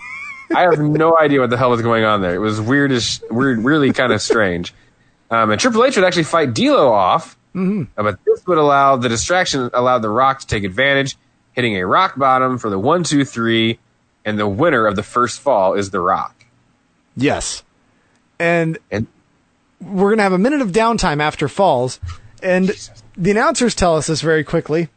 I 0.55 0.63
have 0.63 0.79
no 0.81 1.17
idea 1.21 1.41
what 1.41 1.51
the 1.51 1.57
hell 1.57 1.71
was 1.71 1.81
going 1.81 2.05
on 2.05 2.21
there. 2.21 2.35
It 2.35 2.39
was 2.41 2.61
weird 2.61 2.93
as 2.93 3.23
weird, 3.31 3.61
really 3.65 3.93
kind 3.93 4.13
of 4.13 4.21
strange. 4.21 4.75
Um, 5.35 5.51
and 5.51 5.61
Triple 5.61 5.85
H 5.85 5.97
would 5.97 6.05
actually 6.05 6.25
fight 6.25 6.55
D'Lo 6.55 6.93
off, 6.93 7.37
Mm-hmm. 7.55 7.83
uh, 7.97 8.03
but 8.03 8.19
this 8.25 8.45
would 8.49 8.59
allow 8.59 8.97
the 8.97 9.09
distraction 9.09 9.71
allowed 9.73 10.03
the 10.03 10.09
Rock 10.11 10.41
to 10.41 10.47
take 10.47 10.65
advantage, 10.65 11.17
hitting 11.53 11.77
a 11.77 11.87
rock 11.87 12.19
bottom 12.19 12.59
for 12.59 12.69
the 12.69 12.79
one, 12.81 13.05
two, 13.05 13.25
three, 13.25 13.79
and 14.25 14.37
the 14.39 14.49
winner 14.49 14.87
of 14.89 14.97
the 14.97 15.05
first 15.05 15.41
fall 15.41 15.75
is 15.75 15.91
the 15.91 16.01
Rock. 16.01 16.47
Yes, 17.17 17.63
and 18.41 18.79
And 18.91 19.07
we're 19.81 20.11
gonna 20.11 20.25
have 20.25 20.33
a 20.33 20.39
minute 20.39 20.63
of 20.63 20.73
downtime 20.73 21.21
after 21.23 21.47
falls, 21.47 22.01
and 22.43 22.73
the 23.17 23.31
announcers 23.31 23.75
tell 23.77 23.97
us 23.97 24.09
this 24.09 24.21
very 24.21 24.43
quickly. 24.43 24.89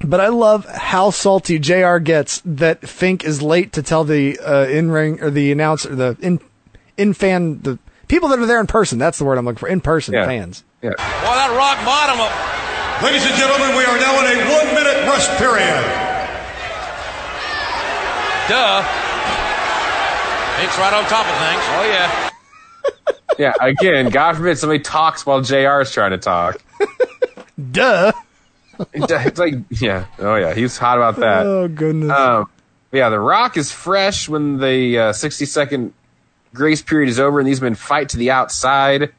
But 0.00 0.20
I 0.20 0.28
love 0.28 0.64
how 0.64 1.10
salty 1.10 1.58
Jr. 1.58 1.96
gets 1.98 2.40
that 2.44 2.88
Fink 2.88 3.24
is 3.24 3.42
late 3.42 3.72
to 3.72 3.82
tell 3.82 4.04
the 4.04 4.38
uh, 4.38 4.66
in 4.66 4.92
ring 4.92 5.20
or 5.20 5.30
the 5.30 5.50
announcer, 5.50 5.92
the 5.92 6.16
in 6.20 6.38
in 6.96 7.14
fan, 7.14 7.62
the 7.62 7.80
people 8.08 8.28
that 8.30 8.38
are 8.38 8.46
there 8.46 8.60
in 8.60 8.66
person. 8.66 8.98
That's 8.98 9.18
the 9.18 9.24
word 9.24 9.38
I'm 9.38 9.44
looking 9.44 9.58
for. 9.58 9.68
In 9.68 9.80
person 9.80 10.14
Yeah. 10.14 10.26
fans. 10.26 10.64
yeah, 10.82 10.90
Boy, 10.90 10.96
that 10.96 11.54
rock 11.56 11.78
bottom 11.84 12.20
up. 12.20 12.32
Ladies 13.02 13.24
and 13.24 13.34
gentlemen, 13.36 13.76
we 13.76 13.84
are 13.84 13.98
now 13.98 14.18
in 14.18 14.26
a 14.26 14.36
one 14.50 14.74
minute 14.74 15.06
rest 15.06 15.30
period. 15.38 15.84
Duh. 18.48 18.82
It's 20.64 20.76
right 20.78 20.92
on 20.94 21.04
top 21.04 21.26
of 21.26 21.36
things. 21.38 21.62
Oh, 21.76 21.84
yeah. 21.86 22.30
yeah. 23.38 23.52
Again, 23.60 24.08
God 24.10 24.36
forbid 24.36 24.58
somebody 24.58 24.80
talks 24.82 25.24
while 25.26 25.42
Jr. 25.42 25.80
is 25.82 25.92
trying 25.92 26.10
to 26.12 26.18
talk. 26.18 26.60
Duh. 27.72 28.12
It's 28.94 29.38
like, 29.40 29.54
yeah, 29.70 30.06
oh 30.20 30.36
yeah, 30.36 30.54
he's 30.54 30.78
hot 30.78 30.98
about 30.98 31.16
that. 31.16 31.44
Oh 31.46 31.66
goodness. 31.66 32.10
Um, 32.16 32.48
yeah, 32.92 33.08
The 33.08 33.18
Rock 33.18 33.56
is 33.56 33.72
fresh 33.72 34.28
when 34.28 34.58
the 34.58 34.98
uh, 34.98 35.12
60 35.12 35.44
second 35.46 35.92
grace 36.54 36.82
period 36.82 37.08
is 37.08 37.18
over 37.20 37.38
and 37.40 37.48
these 37.48 37.60
men 37.60 37.74
fight 37.74 38.08
to 38.10 38.16
the 38.16 38.30
outside. 38.30 39.12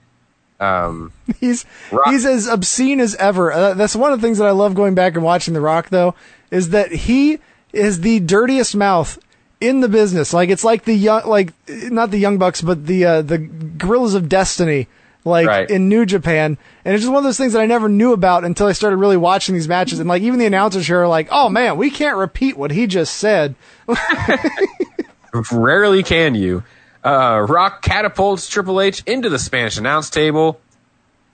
Um, 0.60 1.11
he's 1.39 1.65
Rock- 1.91 2.07
he's 2.07 2.26
as 2.26 2.47
obscene 2.47 2.99
as 2.99 3.15
ever. 3.15 3.51
Uh, 3.51 3.73
that's 3.76 3.95
one 3.95 4.11
of 4.11 4.19
the 4.22 4.27
things 4.27 4.38
that 4.39 4.47
I 4.47 4.51
love 4.51 4.76
going 4.76 4.95
back 4.95 5.15
and 5.15 5.23
watching 5.23 5.53
The 5.53 5.61
Rock 5.61 5.89
though 5.89 6.15
is 6.51 6.69
that 6.69 6.91
he 6.91 7.39
is 7.72 8.01
the 8.01 8.19
dirtiest 8.19 8.76
mouth 8.76 9.19
in 9.61 9.80
the 9.81 9.89
business. 9.89 10.34
Like 10.34 10.49
it's 10.49 10.64
like 10.64 10.84
the 10.85 10.93
young 10.95 11.26
like 11.27 11.53
not 11.68 12.11
the 12.11 12.18
Young 12.18 12.38
Bucks 12.38 12.61
but 12.61 12.85
the 12.88 13.06
uh, 13.06 13.22
the 13.22 13.38
Guerrillas 13.38 14.15
of 14.15 14.27
Destiny 14.27 14.88
like 15.26 15.47
Right. 15.47 15.69
in 15.69 15.89
New 15.89 16.06
Japan. 16.06 16.57
And 16.85 16.93
it's 16.95 17.03
just 17.03 17.11
one 17.11 17.19
of 17.19 17.23
those 17.26 17.38
things 17.38 17.53
that 17.53 17.61
I 17.61 17.65
never 17.65 17.88
knew 17.89 18.14
about 18.14 18.43
until 18.45 18.68
I 18.68 18.72
started 18.72 18.97
really 18.97 19.18
watching 19.18 19.53
these 19.53 19.68
matches 19.68 19.99
and 19.99 20.10
like 20.10 20.22
even 20.23 20.39
the 20.39 20.45
announcers 20.45 20.88
here 20.88 21.01
are 21.01 21.07
like, 21.07 21.27
"Oh 21.30 21.49
man, 21.49 21.77
we 21.77 21.89
can't 21.91 22.18
repeat 22.18 22.57
what 22.57 22.72
he 22.72 22.88
just 22.88 23.15
said." 23.15 23.56
rarely 25.51 26.03
can 26.03 26.35
you. 26.35 26.64
Uh, 27.03 27.45
Rock 27.47 27.81
catapults 27.81 28.47
Triple 28.49 28.81
H 28.81 29.03
into 29.05 29.30
the 29.30 29.39
Spanish 29.39 29.77
announce 29.77 30.09
table, 30.09 30.59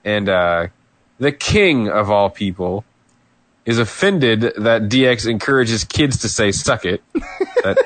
and 0.04 0.28
uh, 0.28 0.68
the 1.18 1.32
king 1.32 1.88
of 1.88 2.10
all 2.10 2.30
people 2.30 2.84
is 3.64 3.78
offended 3.80 4.42
that 4.42 4.82
DX 4.82 5.28
encourages 5.28 5.84
kids 5.84 6.18
to 6.20 6.28
say 6.28 6.52
"suck 6.52 6.84
it." 6.84 7.02
that 7.64 7.76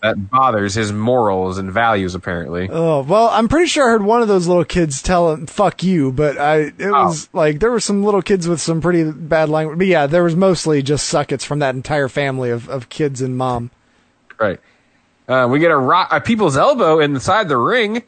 that 0.00 0.30
bothers 0.30 0.74
his 0.74 0.92
morals 0.92 1.58
and 1.58 1.72
values, 1.72 2.14
apparently. 2.14 2.68
Oh 2.70 3.02
well, 3.02 3.28
I'm 3.30 3.48
pretty 3.48 3.66
sure 3.66 3.84
I 3.88 3.90
heard 3.90 4.02
one 4.04 4.22
of 4.22 4.28
those 4.28 4.46
little 4.46 4.64
kids 4.64 5.02
tell 5.02 5.32
him 5.32 5.46
"fuck 5.48 5.82
you," 5.82 6.12
but 6.12 6.38
I 6.38 6.56
it 6.58 6.74
Oh. 6.82 7.06
was 7.06 7.28
like 7.32 7.58
there 7.58 7.72
were 7.72 7.80
some 7.80 8.04
little 8.04 8.22
kids 8.22 8.46
with 8.46 8.60
some 8.60 8.80
pretty 8.80 9.10
bad 9.10 9.48
language. 9.48 9.78
But 9.78 9.88
yeah, 9.88 10.06
there 10.06 10.22
was 10.22 10.36
mostly 10.36 10.82
just 10.82 11.08
suckets 11.08 11.44
from 11.44 11.58
that 11.58 11.74
entire 11.74 12.06
family 12.08 12.50
of, 12.50 12.68
of 12.68 12.88
kids 12.88 13.20
and 13.20 13.36
mom. 13.36 13.72
Right. 14.38 14.60
Uh, 15.28 15.46
we 15.50 15.58
get 15.58 15.70
a, 15.70 15.76
rock, 15.76 16.08
a 16.10 16.20
people's 16.20 16.56
elbow 16.56 17.00
inside 17.00 17.48
the 17.48 17.56
ring. 17.56 18.02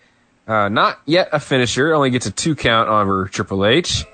Uh, 0.48 0.68
not 0.68 0.98
yet 1.04 1.28
a 1.32 1.38
finisher. 1.40 1.92
Only 1.94 2.10
gets 2.10 2.26
a 2.26 2.30
two 2.30 2.54
count 2.56 2.88
over 2.88 3.26
Triple 3.28 3.66
H. 3.66 4.04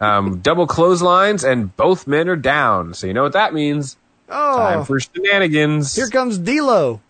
Um, 0.00 0.40
double 0.40 0.66
clotheslines, 0.66 1.44
and 1.44 1.74
both 1.76 2.06
men 2.06 2.28
are 2.28 2.36
down. 2.36 2.94
So 2.94 3.06
you 3.06 3.12
know 3.14 3.22
what 3.22 3.34
that 3.34 3.54
means. 3.54 3.96
Oh, 4.28 4.56
Time 4.56 4.84
for 4.84 4.98
shenanigans. 4.98 5.94
here 5.94 6.08
comes 6.08 6.38
D'Lo. 6.38 7.00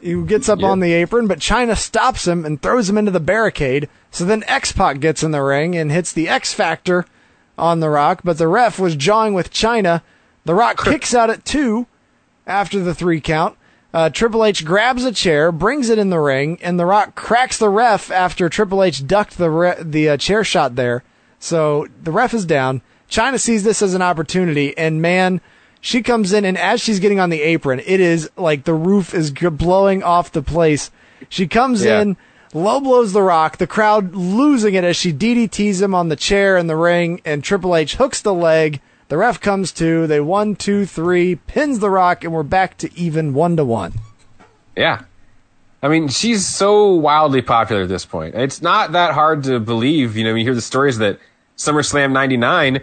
He 0.00 0.20
gets 0.24 0.48
up 0.48 0.60
Yeah. 0.60 0.66
on 0.68 0.80
the 0.80 0.92
apron, 0.92 1.26
but 1.28 1.38
Chyna 1.38 1.76
stops 1.76 2.26
him 2.26 2.44
and 2.44 2.60
throws 2.60 2.88
him 2.90 2.98
into 2.98 3.10
the 3.12 3.20
barricade. 3.20 3.88
So 4.10 4.24
then 4.24 4.44
X 4.46 4.72
Pac 4.72 5.00
gets 5.00 5.22
in 5.22 5.30
the 5.30 5.42
ring 5.42 5.74
and 5.76 5.90
hits 5.90 6.12
the 6.12 6.28
X 6.28 6.52
Factor 6.52 7.06
on 7.56 7.80
The 7.80 7.88
Rock, 7.88 8.20
but 8.24 8.38
the 8.38 8.48
ref 8.48 8.78
was 8.78 8.96
jawing 8.96 9.34
with 9.34 9.50
Chyna. 9.52 10.02
The 10.44 10.54
Rock 10.54 10.76
kicks 10.84 11.14
out 11.14 11.30
at 11.30 11.44
two 11.44 11.86
after 12.46 12.80
the 12.80 12.94
three 12.94 13.20
count. 13.20 13.56
Uh, 13.94 14.08
Triple 14.08 14.44
H 14.44 14.64
grabs 14.64 15.04
a 15.04 15.12
chair, 15.12 15.52
brings 15.52 15.90
it 15.90 15.98
in 15.98 16.08
the 16.10 16.18
ring, 16.18 16.58
and 16.62 16.78
The 16.80 16.86
Rock 16.86 17.14
cracks 17.14 17.58
the 17.58 17.68
ref 17.68 18.10
after 18.10 18.48
Triple 18.48 18.82
H 18.82 19.06
ducked 19.06 19.36
the 19.36 19.50
re- 19.50 19.76
the 19.80 20.10
uh, 20.10 20.16
chair 20.16 20.44
shot 20.44 20.76
there. 20.76 21.04
So 21.38 21.86
the 22.02 22.12
ref 22.12 22.32
is 22.32 22.46
down. 22.46 22.80
Chyna 23.10 23.38
sees 23.38 23.64
this 23.64 23.82
as 23.82 23.92
an 23.92 24.00
opportunity, 24.00 24.76
and 24.78 25.02
man, 25.02 25.42
she 25.80 26.00
comes 26.02 26.32
in, 26.32 26.44
and 26.46 26.56
as 26.56 26.80
she's 26.80 27.00
getting 27.00 27.20
on 27.20 27.28
the 27.28 27.42
apron, 27.42 27.80
it 27.80 28.00
is 28.00 28.30
like 28.36 28.64
the 28.64 28.72
roof 28.74 29.12
is 29.12 29.30
g- 29.30 29.48
blowing 29.48 30.02
off 30.02 30.32
the 30.32 30.42
place. 30.42 30.90
She 31.28 31.46
comes 31.46 31.84
Yeah. 31.84 32.00
in, 32.00 32.16
low 32.54 32.80
blows 32.80 33.12
the 33.12 33.20
rock, 33.22 33.58
the 33.58 33.66
crowd 33.66 34.14
losing 34.14 34.72
it 34.74 34.84
as 34.84 34.96
she 34.96 35.12
DDTs 35.12 35.82
him 35.82 35.94
on 35.94 36.08
the 36.08 36.16
chair 36.16 36.56
in 36.56 36.66
the 36.68 36.76
ring, 36.76 37.20
and 37.26 37.44
Triple 37.44 37.76
H 37.76 37.96
hooks 37.96 38.22
the 38.22 38.32
leg. 38.32 38.80
The 39.12 39.18
ref 39.18 39.42
comes 39.42 39.72
to, 39.72 40.06
they 40.06 40.20
one, 40.20 40.56
two, 40.56 40.86
three, 40.86 41.34
pins 41.34 41.80
the 41.80 41.90
rock, 41.90 42.24
and 42.24 42.32
we're 42.32 42.42
back 42.42 42.78
to 42.78 42.90
even 42.98 43.34
one 43.34 43.58
to 43.58 43.64
one. 43.66 43.92
Yeah. 44.74 45.02
I 45.82 45.88
mean, 45.88 46.08
she's 46.08 46.48
so 46.48 46.94
wildly 46.94 47.42
popular 47.42 47.82
at 47.82 47.90
this 47.90 48.06
point. 48.06 48.34
It's 48.34 48.62
not 48.62 48.92
that 48.92 49.12
hard 49.12 49.44
to 49.44 49.60
believe. 49.60 50.16
You 50.16 50.24
know, 50.24 50.34
you 50.34 50.44
hear 50.44 50.54
the 50.54 50.62
stories 50.62 50.96
that 50.96 51.18
SummerSlam 51.58 52.12
99, 52.12 52.82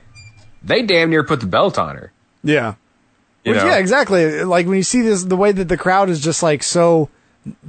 they 0.62 0.84
damn 0.84 1.10
near 1.10 1.24
put 1.24 1.40
the 1.40 1.48
belt 1.48 1.80
on 1.80 1.96
her. 1.96 2.12
Yeah. 2.44 2.76
Which, 3.44 3.56
yeah, 3.56 3.78
exactly. 3.78 4.44
Like 4.44 4.68
when 4.68 4.76
you 4.76 4.84
see 4.84 5.02
this, 5.02 5.24
the 5.24 5.36
way 5.36 5.52
that 5.52 5.68
the 5.68 5.78
crowd 5.78 6.12
is 6.12 6.22
just 6.22 6.44
like 6.44 6.62
so 6.62 7.10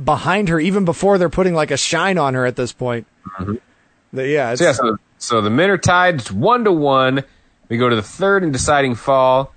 behind 0.05 0.51
her, 0.51 0.61
even 0.61 0.85
before 0.85 1.17
they're 1.17 1.31
putting 1.31 1.55
like 1.55 1.71
a 1.71 1.79
shine 1.79 2.19
on 2.19 2.35
her 2.35 2.45
at 2.45 2.57
this 2.57 2.75
point. 2.75 3.07
The- 3.39 4.29
yeah, 4.29 4.53
it's, 4.53 4.61
Mm-hmm. 4.61 4.61
So, 4.61 4.65
yeah, 4.65 4.73
so, 4.73 4.99
so 5.17 5.41
the 5.41 5.49
men 5.49 5.71
are 5.71 5.79
tied. 5.79 6.31
One 6.31 6.65
to 6.65 6.73
one. 6.73 7.25
We 7.71 7.79
go 7.79 7.89
to 7.89 7.97
the 7.97 8.03
third 8.03 8.43
and 8.43 8.53
deciding 8.53 8.97
fall. 8.97 9.53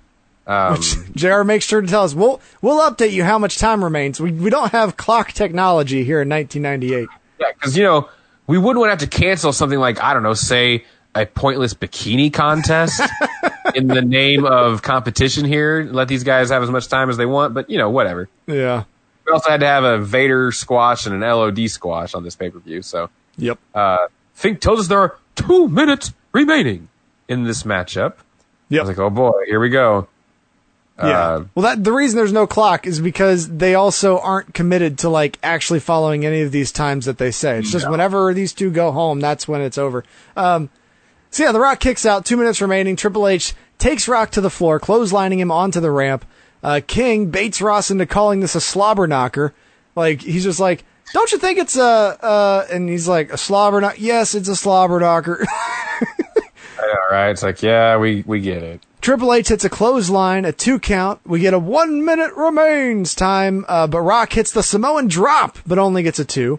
Um, 0.46 0.80
JR 1.14 1.42
makes 1.42 1.64
sure 1.66 1.80
to 1.80 1.86
tell 1.86 2.04
us 2.04 2.14
we'll 2.14 2.40
we'll 2.62 2.80
update 2.90 3.12
you 3.12 3.24
how 3.24 3.38
much 3.38 3.58
time 3.58 3.82
remains. 3.84 4.20
We 4.20 4.30
we 4.32 4.48
don't 4.50 4.72
have 4.72 4.96
clock 4.96 5.32
technology 5.32 6.04
here 6.04 6.22
in 6.22 6.28
1998. 6.28 7.08
yeah, 7.40 7.46
because, 7.54 7.76
you 7.76 7.82
know, 7.84 8.08
we 8.46 8.56
wouldn't 8.58 8.78
want 8.78 8.88
to 8.98 9.04
have 9.04 9.10
to 9.10 9.18
cancel 9.18 9.52
something 9.52 9.78
like, 9.78 10.00
I 10.02 10.12
don't 10.14 10.22
know, 10.22 10.34
say 10.34 10.84
a 11.14 11.24
pointless 11.26 11.74
bikini 11.74 12.32
contest 12.32 13.00
in 13.74 13.86
the 13.88 14.02
name 14.02 14.44
of 14.44 14.82
competition 14.82 15.44
here. 15.44 15.88
Let 15.90 16.08
these 16.08 16.24
guys 16.24 16.50
have 16.50 16.62
as 16.62 16.70
much 16.70 16.88
time 16.88 17.08
as 17.08 17.16
they 17.16 17.26
want, 17.26 17.54
but, 17.54 17.70
you 17.70 17.78
know, 17.78 17.88
whatever. 17.88 18.28
Yeah. 18.46 18.84
We 19.24 19.32
also 19.32 19.48
had 19.48 19.60
to 19.60 19.66
have 19.66 19.84
a 19.84 19.98
Vader 19.98 20.52
squash 20.52 21.06
and 21.06 21.14
an 21.14 21.20
LOD 21.22 21.70
squash 21.70 22.14
on 22.14 22.22
this 22.24 22.36
pay 22.36 22.50
per 22.50 22.58
view. 22.58 22.82
So, 22.82 23.08
Yep. 23.38 23.58
uh, 23.74 24.08
Fink 24.34 24.60
tells 24.60 24.80
us 24.80 24.88
there 24.88 24.98
are 25.00 25.16
two 25.36 25.68
minutes 25.68 26.12
remaining 26.32 26.88
in 27.28 27.44
this 27.44 27.62
matchup. 27.62 28.14
I 28.72 28.80
was 28.80 28.88
like, 28.88 28.98
oh 28.98 29.10
boy, 29.10 29.32
here 29.46 29.60
we 29.60 29.68
go. 29.68 30.08
Yeah. 30.98 31.04
Uh, 31.04 31.44
well, 31.54 31.62
that 31.64 31.82
the 31.82 31.92
reason 31.92 32.16
there's 32.16 32.32
no 32.32 32.46
clock 32.46 32.86
is 32.86 33.00
because 33.00 33.48
they 33.48 33.74
also 33.74 34.18
aren't 34.18 34.54
committed 34.54 34.98
to 34.98 35.08
like 35.08 35.38
actually 35.42 35.80
following 35.80 36.24
any 36.24 36.40
of 36.42 36.52
these 36.52 36.70
times 36.70 37.06
that 37.06 37.18
they 37.18 37.30
say. 37.32 37.58
It's 37.58 37.70
just 37.70 37.90
whenever 37.90 38.32
these 38.32 38.52
two 38.52 38.70
go 38.70 38.92
home, 38.92 39.20
that's 39.20 39.48
when 39.48 39.60
it's 39.60 39.78
over. 39.78 40.04
Um, 40.36 40.70
so 41.30 41.42
yeah, 41.42 41.52
The 41.52 41.58
Rock 41.58 41.80
kicks 41.80 42.06
out. 42.06 42.24
Two 42.24 42.36
minutes 42.36 42.60
remaining. 42.60 42.94
Triple 42.94 43.26
H 43.26 43.54
takes 43.78 44.06
Rock 44.06 44.30
to 44.32 44.40
the 44.40 44.50
floor, 44.50 44.78
clotheslining 44.78 45.38
him 45.38 45.50
onto 45.50 45.80
the 45.80 45.90
ramp. 45.90 46.24
Uh, 46.62 46.80
King 46.86 47.30
baits 47.30 47.60
Ross 47.60 47.90
into 47.90 48.06
calling 48.06 48.38
this 48.38 48.54
a 48.54 48.60
slobber 48.60 49.08
knocker. 49.08 49.52
Like 49.96 50.22
he's 50.22 50.44
just 50.44 50.60
like, 50.60 50.84
"Don't 51.12 51.30
you 51.32 51.38
think 51.38 51.58
it's 51.58 51.76
a?" 51.76 51.82
Uh, 51.82 52.66
and 52.70 52.88
he's 52.88 53.08
like, 53.08 53.32
"A 53.32 53.36
slobber 53.36 53.80
knocker? 53.80 53.96
Yes, 53.98 54.34
it's 54.36 54.48
a 54.48 54.56
slobber 54.56 55.00
knocker." 55.00 55.44
All 56.90 57.08
right, 57.16 57.30
it's 57.30 57.42
like, 57.42 57.62
yeah, 57.62 57.96
we 57.96 58.22
we 58.26 58.40
get 58.40 58.62
it. 58.62 58.80
Triple 59.00 59.32
H 59.34 59.48
hits 59.48 59.64
a 59.64 59.68
clothesline, 59.70 60.44
a 60.44 60.52
two 60.52 60.78
count. 60.78 61.20
We 61.26 61.40
get 61.40 61.52
a 61.54 61.58
one 61.58 62.04
minute 62.04 62.32
remains 62.34 63.14
time, 63.14 63.64
uh, 63.68 63.86
but 63.86 64.00
Rock 64.00 64.32
hits 64.32 64.50
the 64.52 64.62
Samoan 64.62 65.08
drop, 65.08 65.58
but 65.66 65.78
only 65.78 66.02
gets 66.02 66.18
a 66.18 66.24
two. 66.24 66.58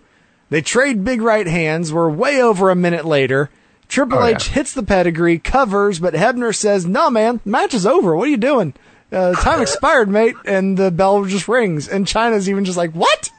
They 0.49 0.61
trade 0.61 1.03
big 1.03 1.21
right 1.21 1.47
hands. 1.47 1.91
We're 1.91 2.09
way 2.09 2.41
over 2.41 2.69
a 2.69 2.75
minute 2.75 3.03
later. 3.05 3.49
Triple 3.87 4.19
Oh, 4.19 4.25
H 4.25 4.47
yeah. 4.47 4.53
hits 4.53 4.73
the 4.73 4.83
pedigree, 4.83 5.39
covers, 5.39 5.99
but 5.99 6.13
Hebner 6.13 6.55
says, 6.55 6.85
"No, 6.85 7.09
man, 7.09 7.39
match 7.45 7.73
is 7.73 7.85
over. 7.85 8.15
What 8.15 8.27
are 8.27 8.31
you 8.31 8.37
doing? 8.37 8.73
Uh, 9.11 9.33
time 9.33 9.61
expired, 9.61 10.09
mate." 10.09 10.35
And 10.45 10.77
the 10.77 10.91
bell 10.91 11.25
just 11.25 11.47
rings, 11.47 11.87
and 11.87 12.05
Chyna's 12.05 12.49
even 12.49 12.65
just 12.65 12.77
like, 12.77 12.91
"What?" 12.91 13.31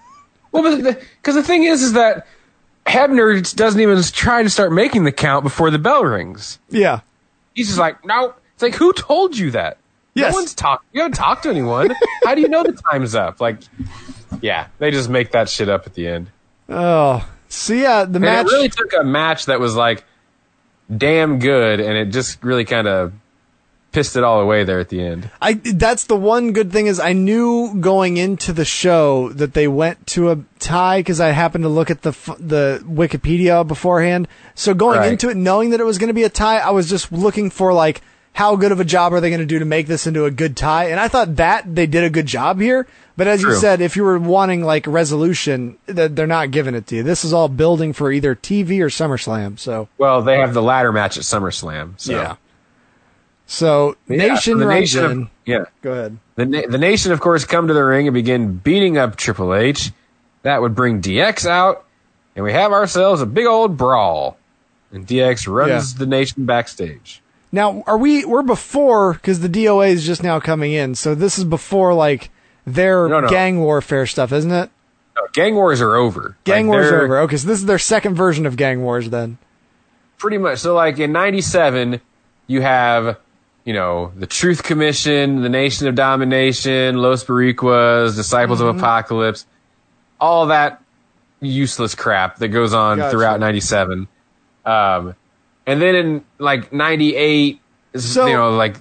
Well, 0.53 0.63
but 0.63 1.01
because 1.21 1.35
the, 1.35 1.43
thing 1.43 1.65
is, 1.65 1.83
is 1.83 1.93
that 1.93 2.27
Hebner 2.87 3.55
doesn't 3.57 3.81
even 3.81 4.01
try 4.05 4.43
to 4.43 4.51
start 4.51 4.73
making 4.73 5.05
the 5.05 5.13
count 5.13 5.43
before 5.43 5.71
the 5.71 5.79
bell 5.79 6.05
rings. 6.05 6.59
Yeah, 6.71 7.01
He's 7.55 7.67
just 7.69 7.79
like, 7.79 8.05
no. 8.05 8.35
It's 8.55 8.63
like, 8.63 8.75
who 8.75 8.93
told 8.93 9.37
you 9.37 9.51
that? 9.53 9.79
Yes. 10.15 10.33
No 10.33 10.39
one's 10.39 10.55
talked. 10.55 10.85
You 10.93 11.03
haven't 11.03 11.17
talked 11.17 11.43
to 11.43 11.51
anyone. 11.51 11.91
How 12.25 12.35
do 12.35 12.41
you 12.41 12.49
know 12.49 12.63
the 12.63 12.73
time's 12.91 13.15
up? 13.15 13.41
Like, 13.41 13.59
yeah, 14.41 14.69
they 14.79 14.91
just 14.91 15.09
make 15.11 15.33
that 15.33 15.49
shit 15.49 15.69
up 15.69 15.87
at 15.87 15.95
the 15.95 16.07
end. 16.07 16.31
Oh, 16.69 17.27
so 17.49 17.75
yeah, 17.75 17.91
uh, 17.99 18.05
the 18.07 18.17
And 18.17 18.21
match. 18.25 18.47
it 18.47 18.53
really 18.53 18.69
took 18.71 18.93
a 18.99 19.05
match 19.05 19.47
that 19.47 19.61
was 19.61 19.75
like 19.77 20.05
damn 20.95 21.39
good, 21.39 21.81
and 21.81 21.97
it 21.97 22.07
just 22.07 22.43
really 22.45 22.65
kind 22.65 22.87
of 22.89 23.13
pissed 23.97 24.15
it 24.17 24.23
all 24.25 24.41
away 24.43 24.63
there 24.63 24.79
at 24.79 24.91
the 24.91 25.01
end. 25.01 25.31
I 25.41 25.55
that's 25.55 26.05
the 26.05 26.17
one 26.17 26.53
good 26.53 26.71
thing 26.71 26.87
is 26.87 27.01
I 27.01 27.15
knew 27.15 27.81
going 27.81 28.19
into 28.19 28.53
the 28.53 28.65
show 28.67 29.31
that 29.31 29.55
they 29.55 29.67
went 29.69 30.07
to 30.09 30.31
a 30.33 30.39
tie 30.59 31.01
because 31.01 31.19
I 31.19 31.29
happened 31.31 31.65
to 31.65 31.71
look 31.71 31.91
at 31.91 32.03
the 32.03 32.11
the 32.39 32.83
Wikipedia 32.87 33.67
beforehand. 33.67 34.29
So 34.55 34.75
going 34.75 34.99
Right. 34.99 35.13
into 35.13 35.31
it, 35.31 35.37
knowing 35.39 35.71
that 35.71 35.81
it 35.81 35.85
was 35.85 35.97
going 35.97 36.09
to 36.09 36.15
be 36.15 36.25
a 36.25 36.29
tie, 36.29 36.59
I 36.59 36.71
was 36.71 36.91
just 36.91 37.11
looking 37.11 37.49
for 37.49 37.73
like 37.73 38.03
how 38.35 38.55
good 38.57 38.71
of 38.71 38.81
a 38.81 38.85
job 38.85 39.15
are 39.15 39.21
they 39.23 39.31
going 39.31 39.41
to 39.41 39.47
do 39.47 39.61
to 39.61 39.65
make 39.65 39.87
this 39.87 40.07
into 40.07 40.27
a 40.27 40.31
good 40.31 40.59
tie, 40.59 40.91
and 40.91 41.01
I 41.01 41.09
thought 41.09 41.37
that 41.37 41.75
they 41.75 41.87
did 41.87 42.05
a 42.05 42.11
good 42.11 42.27
job 42.27 42.61
here. 42.61 42.87
But 43.17 43.29
as 43.29 43.41
you 43.41 43.55
said, 43.55 43.81
if 43.81 43.97
you 43.97 44.05
were 44.05 44.19
wanting 44.19 44.63
like 44.63 44.87
resolution, 44.87 45.79
th- 45.87 46.11
they're 46.13 46.27
not 46.27 46.51
giving 46.51 46.75
it 46.75 46.87
to 46.89 46.97
you. 46.97 47.03
This 47.03 47.25
is 47.25 47.33
all 47.33 47.49
building 47.49 47.95
for 47.95 48.13
either 48.13 48.35
TV 48.35 48.81
or 48.83 48.89
SummerSlam. 48.91 49.59
So 49.59 49.89
Well, 49.97 50.21
they 50.21 50.37
have 50.39 50.53
the 50.53 50.61
ladder 50.63 50.93
match 50.93 51.17
at 51.17 51.23
SummerSlam. 51.23 51.95
So. 51.97 52.13
yeah. 52.13 52.37
So 53.47 53.97
yeah, 54.09 54.17
nation 54.17 54.59
the 54.59 54.67
nation 54.67 55.05
of- 55.05 55.29
yeah. 55.45 55.65
Go 55.83 55.93
ahead. 55.93 56.19
The, 56.35 56.67
the 56.69 56.79
nation, 56.79 57.13
of 57.13 57.21
course, 57.21 57.45
come 57.45 57.69
to 57.69 57.75
the 57.75 57.85
ring 57.85 58.07
and 58.09 58.15
begin 58.15 58.57
beating 58.57 58.99
up 58.99 59.17
Triple 59.17 59.55
H. 59.55 59.93
That 60.43 60.61
would 60.61 60.75
bring 60.75 61.01
DX 61.01 61.47
out, 61.47 61.85
and 62.35 62.45
we 62.45 62.53
have 62.53 62.73
ourselves 62.73 63.21
a 63.21 63.27
big 63.27 63.47
old 63.47 63.77
brawl. 63.77 64.37
And 64.93 65.07
DX 65.07 65.49
runs 65.49 65.93
Yeah. 65.93 65.99
the 65.99 66.07
nation 66.07 66.45
backstage. 66.47 67.23
Now, 67.53 67.83
are 67.87 67.97
we? 67.99 68.25
We're 68.25 68.43
before 68.43 69.15
because 69.15 69.41
the 69.41 69.49
DOA 69.49 69.91
is 69.91 70.05
just 70.07 70.23
now 70.23 70.39
coming 70.41 70.73
in, 70.73 70.95
so 70.95 71.15
this 71.15 71.39
is 71.39 71.45
before 71.45 71.95
like 71.95 72.31
their 72.67 73.09
No, 73.09 73.21
no. 73.21 73.29
gang 73.29 73.61
warfare 73.61 74.07
stuff, 74.07 74.33
isn't 74.33 74.51
it? 74.53 74.71
No, 75.17 75.23
gang 75.33 75.55
wars 75.55 75.81
are 75.81 75.95
over. 75.97 76.37
Gang 76.45 76.67
Like, 76.69 76.75
wars 76.75 76.93
are 76.93 77.03
over. 77.03 77.19
Okay, 77.21 77.37
so 77.37 77.47
this 77.49 77.59
is 77.61 77.67
their 77.67 77.79
second 77.79 78.15
version 78.17 78.45
of 78.47 78.57
gang 78.57 78.83
wars. 78.83 79.11
Then 79.11 79.39
Pretty 80.19 80.39
much. 80.39 80.59
So, 80.59 80.75
like 80.75 80.99
in 80.99 81.13
'97, 81.13 82.01
you 82.47 82.61
have, 82.63 83.17
you 83.67 83.73
know, 83.75 84.13
the 84.17 84.27
Truth 84.27 84.63
Commission, 84.63 85.43
the 85.43 85.49
Nation 85.51 85.89
of 85.89 85.95
Domination, 85.95 86.97
Los 86.97 87.25
Boricuas, 87.25 88.15
Disciples 88.17 88.61
Mm-hmm. 88.61 88.69
of 88.71 88.77
Apocalypse, 88.79 89.45
all 90.19 90.47
that 90.47 90.81
useless 91.41 91.95
crap 91.95 92.37
that 92.39 92.49
goes 92.49 92.73
on 92.73 92.97
Gotcha. 92.97 93.11
throughout 93.11 93.41
'97. 93.41 94.09
Um, 94.65 95.15
and 95.67 95.83
then 95.83 95.95
in 95.95 96.25
like 96.39 96.73
'98, 96.73 97.61
So- 97.97 98.27
you 98.27 98.33
know, 98.35 98.51
like 98.53 98.77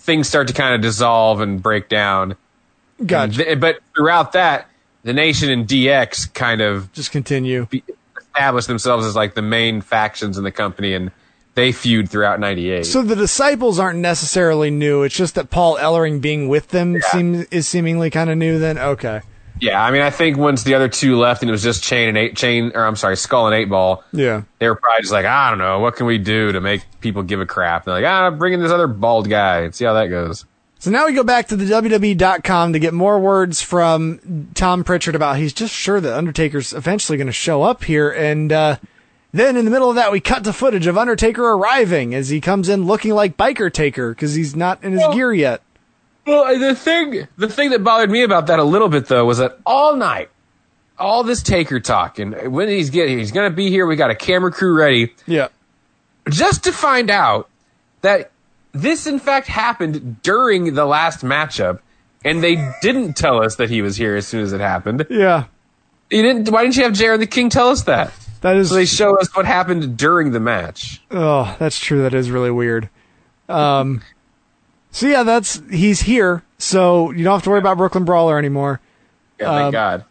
things 0.00 0.28
start 0.28 0.48
to 0.48 0.54
kind 0.54 0.74
of 0.74 0.80
dissolve 0.80 1.40
and 1.40 1.62
break 1.62 1.88
down. 1.88 2.34
gotcha. 3.06 3.44
Th- 3.44 3.60
but 3.60 3.78
throughout 3.94 4.32
that, 4.32 4.66
the 5.04 5.12
Nation 5.12 5.48
and 5.50 5.66
DX 5.66 6.32
kind 6.34 6.60
of 6.60 6.90
just 6.92 7.12
continue. 7.12 7.66
be- 7.66 7.84
establish 8.18 8.66
themselves 8.66 9.04
as 9.06 9.14
like 9.14 9.34
the 9.34 9.42
main 9.42 9.80
factions 9.82 10.38
in 10.38 10.44
the 10.44 10.50
company, 10.50 10.94
and 10.94 11.10
they 11.54 11.72
feud 11.72 12.08
throughout 12.08 12.40
'98. 12.40 12.86
So 12.86 13.02
the 13.02 13.16
disciples 13.16 13.78
aren't 13.78 13.98
necessarily 13.98 14.70
new. 14.70 15.02
It's 15.02 15.14
just 15.14 15.34
that 15.34 15.50
Paul 15.50 15.76
Ellering 15.76 16.20
being 16.20 16.48
with 16.48 16.68
them 16.68 17.00
seems 17.10 17.46
is 17.46 17.68
seemingly 17.68 18.10
kind 18.10 18.30
of 18.30 18.38
new. 18.38 18.58
Then 18.58 18.78
okay, 18.78 19.22
yeah, 19.62 19.80
I 19.80 19.92
mean, 19.92 20.02
I 20.02 20.10
think 20.10 20.36
once 20.36 20.64
the 20.64 20.74
other 20.74 20.88
two 20.88 21.16
left 21.16 21.42
and 21.42 21.48
it 21.48 21.52
was 21.52 21.62
just 21.62 21.84
Chain 21.84 22.08
and 22.08 22.18
Eight 22.18 22.36
Chain, 22.36 22.72
or 22.74 22.84
I'm 22.84 22.96
sorry, 22.96 23.16
Skull 23.16 23.46
and 23.46 23.54
Eight 23.54 23.66
Ball, 23.68 24.02
yeah. 24.12 24.42
they 24.58 24.68
were 24.68 24.74
probably 24.74 25.02
just 25.02 25.12
like, 25.12 25.24
I 25.24 25.50
don't 25.50 25.60
know, 25.60 25.78
what 25.78 25.94
can 25.94 26.06
we 26.06 26.18
do 26.18 26.50
to 26.50 26.60
make 26.60 26.84
people 27.00 27.22
give 27.22 27.40
a 27.40 27.46
crap? 27.46 27.86
And 27.86 27.94
they're 27.94 28.02
like, 28.02 28.10
ah, 28.10 28.36
bring 28.36 28.54
in 28.54 28.60
this 28.60 28.72
other 28.72 28.88
bald 28.88 29.30
guy 29.30 29.60
and 29.60 29.72
see 29.72 29.84
how 29.84 29.92
that 29.94 30.08
goes. 30.08 30.46
So 30.80 30.90
now 30.90 31.06
we 31.06 31.12
go 31.12 31.22
back 31.22 31.46
to 31.46 31.56
the 31.56 31.64
WWE.com 31.64 32.72
to 32.72 32.80
get 32.80 32.92
more 32.92 33.20
words 33.20 33.62
from 33.62 34.50
Tom 34.54 34.82
Prichard 34.82 35.14
about 35.14 35.36
he's 35.36 35.52
just 35.52 35.72
sure 35.72 36.00
that 36.00 36.12
Undertaker's 36.12 36.72
eventually 36.72 37.16
going 37.16 37.28
to 37.28 37.32
show 37.32 37.62
up 37.62 37.84
here. 37.84 38.10
And 38.10 38.50
uh, 38.50 38.78
then 39.32 39.56
in 39.56 39.64
the 39.64 39.70
middle 39.70 39.88
of 39.90 39.96
that, 39.96 40.12
we 40.12 40.20
cut 40.20 40.44
to 40.44 40.52
footage 40.52 40.86
of 40.86 40.96
Undertaker 40.98 41.42
arriving 41.42 42.14
as 42.14 42.28
he 42.28 42.40
comes 42.40 42.68
in 42.68 42.84
looking 42.86 43.12
like 43.14 43.36
Biker 43.36 43.72
Taker 43.72 44.10
because 44.10 44.34
he's 44.34 44.54
not 44.56 44.82
in 44.84 44.92
his 44.92 45.00
Well- 45.00 45.14
gear 45.14 45.32
yet. 45.32 45.62
Well, 46.26 46.56
the 46.58 46.74
thing, 46.76 47.26
the 47.36 47.48
thing 47.48 47.70
that 47.70 47.82
bothered 47.82 48.08
me 48.10 48.22
about 48.22 48.46
that 48.46 48.60
a 48.60 48.64
little 48.64 48.88
bit 48.88 49.06
though 49.08 49.24
was 49.24 49.38
that 49.38 49.58
all 49.66 49.96
night, 49.96 50.28
all 50.98 51.24
this 51.24 51.42
Taker 51.42 51.80
talk, 51.80 52.20
and 52.20 52.52
when 52.52 52.68
he's 52.68 52.90
getting, 52.90 53.18
he's 53.18 53.32
going 53.32 53.50
to 53.50 53.56
be 53.56 53.70
here. 53.70 53.86
We 53.88 53.96
got 53.96 54.10
a 54.10 54.14
camera 54.14 54.52
crew 54.52 54.72
ready. 54.74 55.12
Yeah. 55.26 55.48
just 56.30 56.62
to 56.64 56.72
find 56.72 57.10
out 57.10 57.48
that 58.02 58.30
this 58.70 59.08
in 59.08 59.18
fact 59.18 59.48
happened 59.48 60.22
during 60.22 60.74
the 60.74 60.84
last 60.86 61.22
matchup 61.24 61.80
and 62.24 62.40
they 62.44 62.54
didn't 62.80 63.14
tell 63.14 63.42
us 63.42 63.56
that 63.56 63.68
he 63.68 63.82
was 63.82 63.96
here 63.96 64.14
as 64.14 64.24
soon 64.28 64.42
as 64.44 64.52
it 64.52 64.60
happened 64.60 65.04
Yeah. 65.10 65.44
you 66.10 66.22
didn't 66.22 66.48
why 66.50 66.62
didn't 66.62 66.76
you 66.76 66.84
have 66.84 66.92
JR 66.92 67.16
the 67.16 67.26
King 67.26 67.48
tell 67.50 67.70
us 67.70 67.82
that 67.82 68.12
That 68.42 68.56
is. 68.56 68.68
so 68.68 68.74
they 68.74 68.84
show 68.84 69.18
us 69.18 69.34
what 69.34 69.46
happened 69.46 69.96
during 69.96 70.32
the 70.32 70.40
match 70.40 71.00
oh, 71.10 71.56
that's 71.58 71.78
true. 71.78 72.02
That 72.02 72.14
is 72.14 72.30
really 72.30 72.50
weird. 72.50 72.88
Um, 73.48 74.02
so 74.90 75.06
yeah, 75.06 75.22
that's 75.22 75.60
he's 75.70 76.02
here. 76.02 76.42
So 76.58 77.10
you 77.10 77.24
don't 77.24 77.32
have 77.34 77.42
to 77.44 77.50
worry 77.50 77.58
about 77.58 77.76
Brooklyn 77.78 78.04
Brawler 78.04 78.38
anymore. 78.38 78.80
yeah 79.40 79.46
thank 79.50 79.66
Um, 79.66 79.72
god 79.72 80.04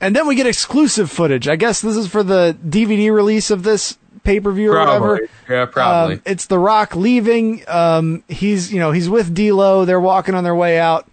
And 0.00 0.16
then 0.16 0.26
we 0.26 0.34
get 0.34 0.46
exclusive 0.46 1.10
footage. 1.10 1.48
I 1.48 1.56
guess 1.56 1.80
this 1.82 1.96
is 1.96 2.06
for 2.06 2.22
the 2.22 2.56
DVD 2.66 3.12
release 3.12 3.50
of 3.50 3.62
this 3.64 3.98
pay 4.24 4.40
per 4.40 4.50
view 4.52 4.72
or 4.72 4.78
whatever. 4.78 5.16
probably 5.16 5.28
yeah 5.48 5.64
probably 5.66 6.14
Um, 6.16 6.22
it's 6.26 6.46
The 6.46 6.58
Rock 6.58 6.94
leaving. 6.96 7.62
Um, 7.68 8.22
he's 8.28 8.72
you 8.72 8.78
know 8.78 8.92
he's 8.92 9.08
with 9.08 9.34
D'Lo. 9.34 9.84
They're 9.84 10.00
walking 10.00 10.34
on 10.34 10.44
their 10.44 10.54
way 10.54 10.78
out, 10.78 11.06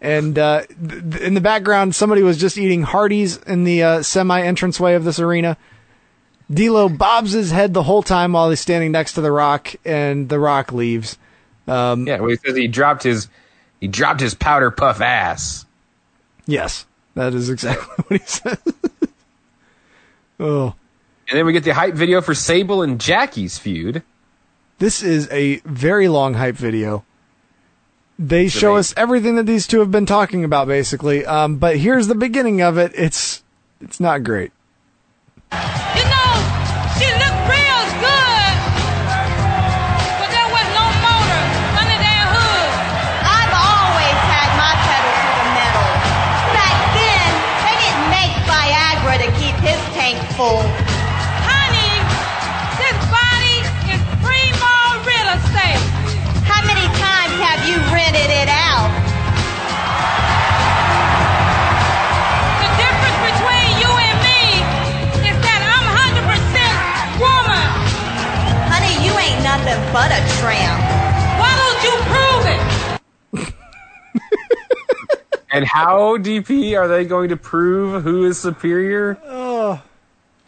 and 0.00 0.38
uh, 0.38 0.62
th- 0.66 1.02
th- 1.10 1.22
in 1.22 1.34
the 1.34 1.40
background, 1.40 1.94
somebody 1.94 2.22
was 2.22 2.38
just 2.38 2.56
eating 2.58 2.82
Hardee's 2.82 3.36
in 3.38 3.64
the 3.64 3.82
uh, 3.82 4.02
semi 4.02 4.40
entranceway 4.40 4.94
of 4.94 5.04
this 5.04 5.18
arena. 5.18 5.56
D'Lo 6.52 6.88
bobs 6.88 7.32
his 7.32 7.50
head 7.50 7.72
the 7.72 7.82
whole 7.82 8.02
time 8.02 8.32
while 8.32 8.50
he's 8.50 8.60
standing 8.60 8.92
next 8.92 9.14
to 9.14 9.20
The 9.20 9.32
Rock, 9.32 9.74
and 9.84 10.28
The 10.28 10.38
Rock 10.38 10.72
leaves. 10.72 11.18
Um, 11.66 12.06
yeah 12.06 12.20
well, 12.20 12.28
he 12.30 12.36
says 12.36 12.56
he 12.56 12.68
dropped 12.68 13.02
his 13.02 13.28
he 13.80 13.88
dropped 13.88 14.20
his 14.20 14.34
powder 14.34 14.70
puff 14.70 15.00
ass 15.00 15.64
Yes, 16.46 16.84
that 17.14 17.32
is 17.32 17.48
exactly 17.48 18.04
what 18.06 18.20
he 18.20 18.26
said. 18.26 18.58
oh. 20.40 20.74
and 21.28 21.38
then 21.38 21.46
we 21.46 21.54
get 21.54 21.64
the 21.64 21.72
hype 21.72 21.94
video 21.94 22.20
for 22.20 22.34
Sable 22.34 22.82
and 22.82 23.00
Jackie's 23.00 23.56
feud 23.56 24.02
This 24.78 25.02
is 25.02 25.26
a 25.30 25.56
very 25.64 26.08
long 26.08 26.34
hype 26.34 26.56
video. 26.56 27.04
They 28.18 28.48
show 28.48 28.74
amazing. 28.74 28.78
us 28.78 28.94
everything 28.98 29.36
that 29.36 29.46
these 29.46 29.66
two 29.66 29.80
have 29.80 29.90
been 29.90 30.06
talking 30.06 30.44
about, 30.44 30.68
basically. 30.68 31.24
Um, 31.26 31.56
but 31.56 31.78
here's 31.78 32.06
the 32.06 32.14
beginning 32.14 32.60
of 32.60 32.78
it. 32.78 32.92
It's 32.94 33.42
it's 33.80 33.98
not 33.98 34.22
great. 34.22 34.52
but 69.94 70.10
a 70.10 70.18
tramp. 70.40 70.82
Why 71.38 71.54
don't 71.62 71.80
you 71.86 71.94
prove 73.38 73.46
it? 73.46 73.54
and 75.52 75.64
how, 75.64 76.18
DP, 76.18 76.76
are 76.76 76.88
they 76.88 77.04
going 77.04 77.28
to 77.28 77.36
prove 77.36 78.02
who 78.02 78.24
is 78.24 78.36
superior? 78.36 79.16
Oh. 79.24 79.80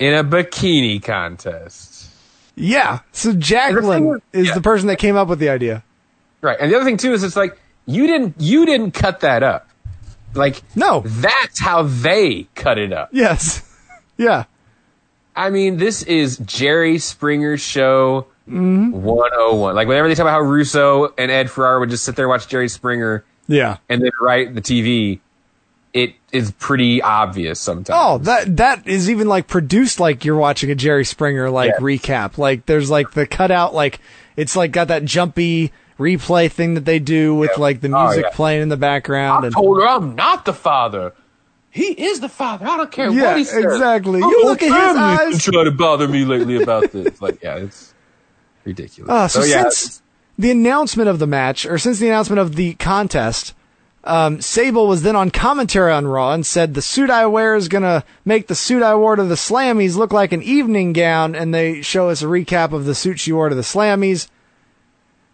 In 0.01 0.15
a 0.15 0.25
bikini 0.25 1.01
contest. 1.01 2.09
Yeah. 2.57 2.99
So 3.13 3.35
Jacqueline 3.35 4.21
is 4.33 4.49
yeah. 4.49 4.55
the 4.55 4.61
person 4.61 4.89
that 4.89 4.99
came 4.99 5.15
up 5.15 5.29
with 5.29 5.39
the 5.39 5.51
idea. 5.51 5.85
Right. 6.41 6.59
And 6.61 6.73
the 6.73 6.75
other 6.75 6.85
thing 6.85 6.97
too 6.97 7.13
is 7.13 7.23
it's 7.23 7.37
like 7.37 7.57
you 7.87 8.09
didn't 8.09 8.35
you 8.41 8.67
didn't 8.67 8.95
cut 8.95 9.21
that 9.21 9.45
up. 9.45 9.69
Like 10.35 10.61
no, 10.75 11.03
that's 11.07 11.61
how 11.61 11.85
they 11.85 12.49
cut 12.57 12.79
it 12.79 12.93
up. 12.93 13.11
Yes, 13.13 13.63
yeah. 14.17 14.45
I 15.37 15.51
mean, 15.51 15.77
this 15.77 16.03
is 16.03 16.39
Jerry 16.39 16.99
Springer's 16.99 17.61
show. 17.61 18.27
101. 18.47 19.75
Like 19.75 19.89
whenever 19.89 20.09
they 20.09 20.15
talk 20.15 20.23
about 20.23 20.33
how 20.33 20.41
Russo 20.41 21.13
and 21.19 21.31
Ed 21.31 21.51
Ferrara 21.51 21.81
would 21.81 21.91
just 21.91 22.05
sit 22.05 22.17
there 22.17 22.27
and 22.27 22.31
watch 22.31 22.49
Jerry 22.49 22.69
Springer 22.69 23.25
Yeah. 23.49 23.79
and 23.89 24.03
then 24.03 24.11
write 24.21 24.55
the 24.55 24.61
TV, 24.63 25.21
it 25.93 26.15
is 26.33 26.53
pretty 26.53 27.01
obvious 27.03 27.59
sometimes. 27.61 27.99
Oh, 28.01 28.19
that 28.19 28.57
that 28.59 28.87
is 28.87 29.09
even 29.11 29.29
like 29.29 29.47
produced 29.47 29.99
like 30.01 30.25
you're 30.25 30.37
watching 30.37 30.71
a 30.71 30.75
Jerry 30.75 31.05
Springer 31.05 31.51
like 31.51 31.73
Yeah. 31.79 31.81
recap. 31.85 32.39
Like 32.39 32.67
there's 32.67 32.91
like 32.91 33.13
the 33.13 33.27
cutout 33.27 33.75
like 33.75 34.01
it's 34.37 34.55
like 34.57 34.73
got 34.73 34.89
that 34.89 35.05
jumpy 35.05 35.73
replay 35.99 36.51
thing 36.51 36.75
that 36.75 36.85
they 36.85 36.99
do 36.99 37.35
with 37.35 37.57
like 37.57 37.81
the 37.81 37.91
Oh, 37.97 38.05
music 38.07 38.25
yeah. 38.29 38.37
playing 38.37 38.63
in 38.63 38.69
the 38.69 38.77
background 38.77 39.45
I 39.45 39.47
and 39.47 39.55
told 39.55 39.79
her 39.81 39.87
I'm 39.89 40.15
not 40.15 40.45
the 40.45 40.53
father. 40.53 41.15
He 41.71 41.87
is 41.93 42.21
the 42.21 42.29
father. 42.29 42.67
I 42.67 42.77
don't 42.79 42.91
care 42.93 43.11
Yeah, 43.11 43.29
what 43.29 43.37
he 43.39 43.45
says. 43.45 43.65
exactly. 43.65 44.21
You 44.21 44.45
look 44.45 44.63
at 44.63 44.67
his 44.89 44.97
eyes. 44.97 45.43
trying 45.43 45.67
to 45.67 45.71
bother 45.73 46.09
me 46.09 46.25
lately 46.25 46.63
about 46.63 46.91
this. 46.91 47.21
Like, 47.21 47.43
yeah, 47.43 47.57
it's 47.57 47.93
ridiculous. 48.67 49.11
Uh, 49.11 49.29
so, 49.29 49.45
yeah, 49.45 49.63
since 49.71 50.03
the 50.39 50.51
announcement 50.51 51.09
of 51.09 51.19
the 51.19 51.27
match, 51.27 51.65
or 51.65 51.79
since 51.79 51.99
the 51.99 52.09
announcement 52.09 52.41
of 52.41 52.57
the 52.57 52.75
contest, 52.75 53.55
um, 54.05 54.41
Sable 54.41 54.87
was 54.87 55.03
then 55.03 55.17
on 55.17 55.31
commentary 55.31 55.93
on 55.93 56.07
Raw 56.07 56.33
and 56.33 56.47
said 56.47 56.75
the 56.75 56.83
suit 56.83 57.11
I 57.11 57.27
wear 57.27 57.57
is 57.57 57.69
gonna 57.69 58.05
make 58.25 58.47
the 58.47 58.55
suit 58.55 58.83
I 58.83 58.95
wore 58.95 59.17
to 59.17 59.25
the 59.25 59.35
Slammies 59.35 59.97
look 59.97 60.13
like 60.13 60.33
an 60.33 60.43
evening 60.43 60.93
gown, 60.93 61.35
and 61.35 61.55
they 61.55 61.83
show 61.83 62.09
us 62.09 62.23
a 62.23 62.27
recap 62.27 62.73
of 62.73 62.85
the 62.85 62.95
suit 62.95 63.19
she 63.19 63.33
wore 63.33 63.49
to 63.49 63.55
the 63.55 63.63
Slammies. 63.63 64.29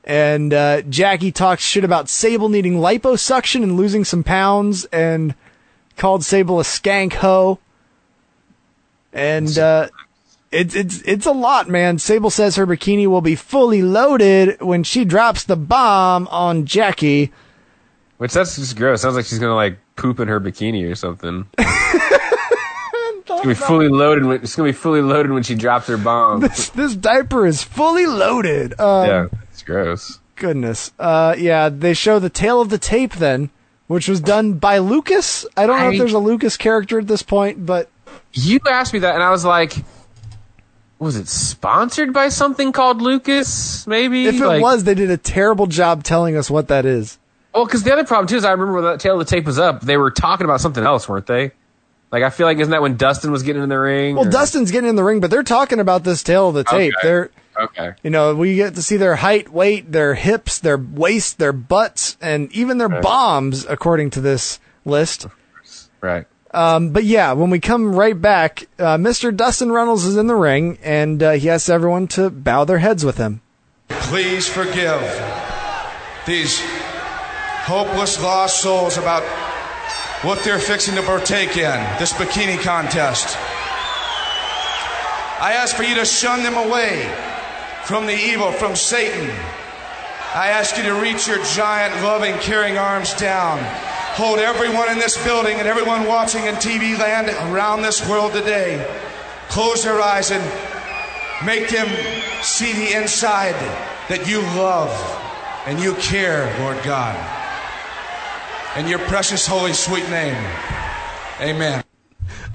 And 0.05 0.53
uh, 0.53 0.83
Jackie 0.83 1.31
talks 1.31 1.63
shit 1.63 1.85
about 1.85 2.09
Sable 2.09 2.49
needing 2.49 2.75
liposuction 2.75 3.63
and 3.63 3.77
losing 3.77 4.05
some 4.05 4.25
pounds, 4.25 4.85
and 4.87 5.35
called 5.97 6.25
Sable 6.25 6.59
a 6.59 6.65
skank 6.65 7.15
hoe. 7.15 7.59
And 9.13 9.59
uh, 9.59 9.89
it's 10.53 10.75
it's 10.75 11.03
it's 11.03 11.27
a 11.27 11.33
lot, 11.33 11.69
man. 11.69 11.99
Sable 11.99 12.31
says 12.31 12.57
her 12.57 12.67
bikini 12.67 13.07
will 13.07 13.21
be 13.21 13.35
fully 13.35 13.83
loaded 13.83 14.61
when 14.61 14.85
she 14.85 15.05
drops 15.05 15.45
the 15.45 15.57
bomb 15.57 16.29
on 16.29 16.67
Jackie. 16.67 17.33
which 18.19 18.33
that's 18.33 18.57
just 18.57 18.77
gross. 18.77 19.03
Sounds 19.03 19.17
like 19.17 19.25
she's 19.25 19.39
gonna 19.39 19.55
like 19.55 19.79
poop 19.97 20.21
in 20.21 20.29
her 20.29 20.41
bikini 20.41 20.91
or 20.91 20.95
something. 20.95 21.47
it's 21.59 23.29
gonna 23.29 23.47
be 23.49 23.55
fully 23.55 23.89
loaded. 23.89 24.25
When, 24.25 24.43
it's 24.43 24.55
gonna 24.57 24.69
be 24.69 24.73
fully 24.73 25.01
loaded 25.03 25.33
when 25.33 25.43
she 25.43 25.55
drops 25.55 25.87
her 25.89 25.97
bomb. 25.97 26.41
This 26.41 26.69
this 26.71 26.95
diaper 26.97 27.47
is 27.47 27.63
fully 27.63 28.07
loaded. 28.07 28.79
Um, 28.81 29.07
yeah, 29.07 29.27
it's 29.51 29.63
gross. 29.63 30.19
Goodness. 30.37 30.93
Uh, 30.99 31.35
yeah. 31.39 31.69
They 31.69 31.95
show 31.95 32.19
the 32.19 32.31
tale 32.31 32.61
of 32.61 32.69
the 32.69 32.79
tape 32.79 33.15
then, 33.15 33.51
which 33.87 34.09
was 34.09 34.21
done 34.21 34.55
by 34.55 34.79
Lucas. 34.79 35.47
I 35.57 35.67
don't 35.67 35.79
know 35.79 35.87
I- 35.87 35.93
if 35.93 35.99
there's 35.99 36.13
a 36.15 36.19
Lucas 36.19 36.57
character 36.57 36.99
at 36.99 37.07
this 37.07 37.23
point, 37.23 37.65
but 37.65 37.89
You 38.33 38.59
asked 38.69 38.93
me 38.93 38.99
that, 39.01 39.15
and 39.15 39.23
I 39.23 39.31
was 39.31 39.45
like, 39.45 39.75
was 41.03 41.17
it 41.17 41.29
sponsored 41.29 42.13
by 42.13 42.29
something 42.29 42.73
called 42.73 43.03
Lucas? 43.03 43.87
Maybe 43.87 44.27
if 44.27 44.37
it 44.37 44.47
Like- 44.47 44.63
was, 44.63 44.85
they 44.85 44.95
did 44.95 45.11
a 45.11 45.17
terrible 45.17 45.67
job 45.67 46.05
telling 46.05 46.37
us 46.37 46.51
what 46.51 46.69
that 46.69 46.87
is. 46.87 47.19
Well, 47.55 47.67
because 47.67 47.83
the 47.83 47.93
other 47.93 48.05
problem 48.05 48.29
too 48.29 48.37
is 48.37 48.45
I 48.45 48.53
remember 48.53 48.75
when 48.75 48.85
that 48.85 49.01
tale 49.01 49.21
of 49.21 49.27
the 49.27 49.31
tape 49.31 49.45
was 49.45 49.59
up, 49.59 49.83
they 49.83 49.97
were 49.97 50.11
talking 50.11 50.45
about 50.45 50.61
something 50.61 50.85
else, 50.85 51.09
weren't 51.09 51.27
they? 51.27 51.51
Like 52.11 52.23
I 52.23 52.31
feel 52.31 52.47
like 52.47 52.59
isn't 52.59 52.71
that 52.71 52.83
when 52.83 52.97
Dustin 52.97 53.31
was 53.33 53.43
getting 53.43 53.63
in 53.63 53.69
the 53.69 53.79
ring? 53.79 54.15
Well, 54.17 54.27
or- 54.27 54.31
Dustin's 54.31 54.71
getting 54.71 54.89
in 54.91 54.97
the 54.97 55.05
ring, 55.05 55.21
but 55.21 55.31
they're 55.31 55.43
talking 55.43 55.81
about 55.81 56.05
this 56.05 56.23
tale 56.23 56.49
of 56.49 56.55
the 56.55 56.65
tape. 56.65 56.93
Okay. 56.99 57.07
They're 57.09 57.31
okay. 57.59 57.93
You 58.03 58.11
know, 58.11 58.35
we 58.35 58.55
get 58.57 58.75
to 58.77 58.83
see 58.83 58.97
their 58.97 59.17
height, 59.17 59.53
weight, 59.53 59.91
their 59.93 60.15
hips, 60.15 60.59
their 60.61 60.79
waist, 60.79 61.39
their 61.39 61.53
butts, 61.53 62.17
and 62.21 62.51
even 62.53 62.79
their 62.79 62.89
bombs, 62.89 63.67
according 63.69 64.11
to 64.11 64.21
this 64.21 64.61
list. 64.85 65.27
Right. 66.01 66.27
Um, 66.53 66.91
but 66.91 67.05
yeah, 67.05 67.33
when 67.33 67.51
we 67.51 67.61
come 67.61 67.95
right 67.95 68.21
back, 68.21 68.69
uh, 68.79 68.97
Mr. 68.99 69.35
Dustin 69.35 69.73
Runnels 69.73 70.05
is 70.05 70.17
in 70.17 70.27
the 70.27 70.37
ring, 70.37 70.79
and 70.83 71.23
uh, 71.23 71.33
he 71.33 71.49
asks 71.49 71.69
everyone 71.69 72.09
to 72.09 72.29
bow 72.29 72.65
their 72.65 72.79
heads 72.79 73.05
with 73.05 73.17
him. 73.17 73.41
Please 73.89 74.49
forgive 74.49 75.01
these 76.27 76.61
hopeless 77.65 78.23
lost 78.23 78.61
souls 78.61 78.99
about 78.99 79.23
what 80.25 80.43
they're 80.45 80.59
fixing 80.59 80.95
to 80.95 81.03
partake 81.03 81.57
in 81.57 81.99
this 81.99 82.13
bikini 82.13 82.61
contest. 82.61 83.37
I 85.41 85.55
ask 85.55 85.75
for 85.75 85.83
you 85.83 85.95
to 85.97 86.05
shun 86.05 86.43
them 86.43 86.55
away 86.55 87.11
from 87.85 88.07
the 88.07 88.15
evil, 88.15 88.53
from 88.53 88.77
Satan. 88.77 89.29
I 90.35 90.49
ask 90.49 90.77
you 90.77 90.85
to 90.85 90.95
reach 90.95 91.27
your 91.27 91.43
giant, 91.47 91.95
loving, 92.03 92.35
caring 92.39 92.79
arms 92.79 93.15
down. 93.15 93.59
Hold 94.15 94.41
everyone 94.41 94.91
in 94.91 94.99
this 94.99 95.23
building 95.25 95.59
and 95.59 95.67
everyone 95.67 96.07
watching 96.07 96.45
in 96.45 96.55
TV 96.57 96.99
land 96.99 97.29
around 97.51 97.81
this 97.81 98.07
world 98.07 98.35
today. 98.35 98.87
Close 99.49 99.85
their 99.85 100.03
eyes 100.03 100.31
and 100.31 100.45
make 101.47 101.71
them 101.71 101.89
see 102.43 102.75
the 102.75 102.95
inside 102.95 103.55
that 104.11 104.29
you 104.29 104.41
love 104.41 104.91
and 105.67 105.81
you 105.81 105.95
care, 105.95 106.55
Lord 106.61 106.77
God. 106.85 107.17
In 108.77 108.87
your 108.87 108.99
precious, 108.99 109.47
holy, 109.47 109.73
sweet 109.73 110.09
name. 110.11 110.37
Amen. 111.41 111.83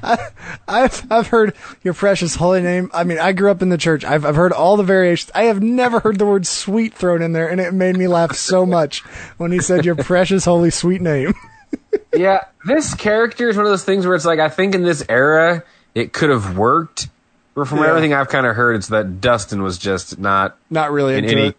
I've 0.67 1.11
I've 1.11 1.27
heard 1.27 1.53
your 1.83 1.93
precious 1.93 2.35
holy 2.35 2.61
name. 2.61 2.89
I 2.93 3.03
mean, 3.03 3.19
I 3.19 3.31
grew 3.33 3.49
up 3.51 3.61
in 3.61 3.69
the 3.69 3.77
church. 3.77 4.03
I've 4.03 4.25
I've 4.25 4.35
heard 4.35 4.51
all 4.53 4.77
the 4.77 4.83
variations. 4.83 5.31
I 5.35 5.43
have 5.43 5.61
never 5.61 5.99
heard 5.99 6.19
the 6.19 6.25
word 6.25 6.45
sweet 6.47 6.93
thrown 6.93 7.21
in 7.21 7.33
there, 7.33 7.49
and 7.49 7.59
it 7.61 7.73
made 7.73 7.95
me 7.97 8.07
laugh 8.07 8.35
so 8.35 8.65
much 8.65 9.01
when 9.37 9.51
he 9.51 9.59
said 9.59 9.85
your 9.85 9.95
precious 9.95 10.45
holy 10.45 10.69
sweet 10.69 11.01
name. 11.01 11.33
yeah, 12.13 12.45
this 12.65 12.93
character 12.95 13.49
is 13.49 13.57
one 13.57 13.65
of 13.65 13.71
those 13.71 13.83
things 13.83 14.05
where 14.05 14.15
it's 14.15 14.25
like 14.25 14.39
I 14.39 14.49
think 14.49 14.75
in 14.75 14.83
this 14.83 15.03
era 15.09 15.63
it 15.95 16.13
could 16.13 16.29
have 16.29 16.57
worked, 16.57 17.07
but 17.55 17.67
from 17.67 17.79
Yeah. 17.79 17.87
everything 17.89 18.13
I've 18.13 18.29
kind 18.29 18.45
of 18.45 18.55
heard, 18.55 18.75
it's 18.75 18.87
that 18.89 19.19
Dustin 19.19 19.63
was 19.63 19.77
just 19.77 20.19
not 20.19 20.57
Not 20.69 20.91
really 20.91 21.15
in 21.17 21.23
into 21.25 21.37
any. 21.37 21.47
it. 21.49 21.57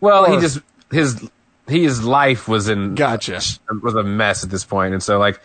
Well, 0.00 0.26
Or- 0.26 0.34
he 0.34 0.40
just 0.40 0.60
his 0.90 1.28
his 1.68 2.04
life 2.04 2.46
was 2.46 2.68
in 2.68 2.94
Gotcha. 2.94 3.40
was 3.82 3.94
a 3.94 4.02
mess 4.04 4.44
at 4.44 4.50
this 4.50 4.64
point, 4.64 4.92
and 4.94 5.02
so 5.02 5.18
like 5.18 5.40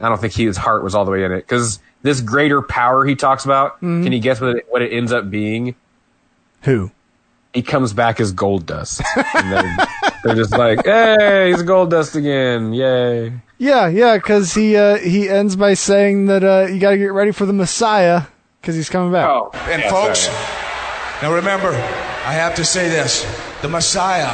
I 0.00 0.08
don't 0.08 0.20
think 0.20 0.32
he, 0.32 0.44
his 0.46 0.56
heart 0.56 0.82
was 0.82 0.94
all 0.94 1.04
the 1.04 1.10
way 1.10 1.24
in 1.24 1.32
it 1.32 1.40
because 1.42 1.78
this 2.02 2.20
greater 2.20 2.62
power 2.62 3.04
he 3.04 3.14
talks 3.14 3.44
about. 3.44 3.76
Mm-hmm. 3.76 4.04
Can 4.04 4.12
you 4.12 4.20
guess 4.20 4.40
what 4.40 4.56
it, 4.56 4.66
what 4.68 4.82
it 4.82 4.92
ends 4.92 5.12
up 5.12 5.30
being? 5.30 5.74
Who? 6.62 6.90
He 7.52 7.62
comes 7.62 7.92
back 7.92 8.20
as 8.20 8.32
gold 8.32 8.64
dust. 8.66 9.02
and 9.34 9.52
they're, 9.52 9.76
they're 10.24 10.36
just 10.36 10.52
like, 10.52 10.84
hey, 10.84 11.50
he's 11.50 11.62
gold 11.62 11.90
dust 11.90 12.14
again, 12.14 12.72
yay! 12.72 13.32
Yeah, 13.58 13.88
yeah, 13.88 14.16
because 14.16 14.54
he 14.54 14.76
uh, 14.76 14.96
he 14.98 15.28
ends 15.28 15.56
by 15.56 15.74
saying 15.74 16.26
that 16.26 16.44
uh, 16.44 16.68
you 16.72 16.78
got 16.78 16.90
to 16.92 16.96
get 16.98 17.12
ready 17.12 17.32
for 17.32 17.44
the 17.46 17.52
Messiah 17.52 18.22
because 18.60 18.74
he's 18.76 18.88
coming 18.88 19.12
back. 19.12 19.28
Oh, 19.28 19.50
And 19.68 19.82
yeah, 19.82 19.90
folks, 19.90 20.20
sorry. 20.20 20.36
now 21.22 21.34
remember, 21.34 21.70
I 21.70 22.32
have 22.32 22.54
to 22.54 22.64
say 22.64 22.88
this 22.88 23.26
the 23.62 23.68
Messiah 23.68 24.32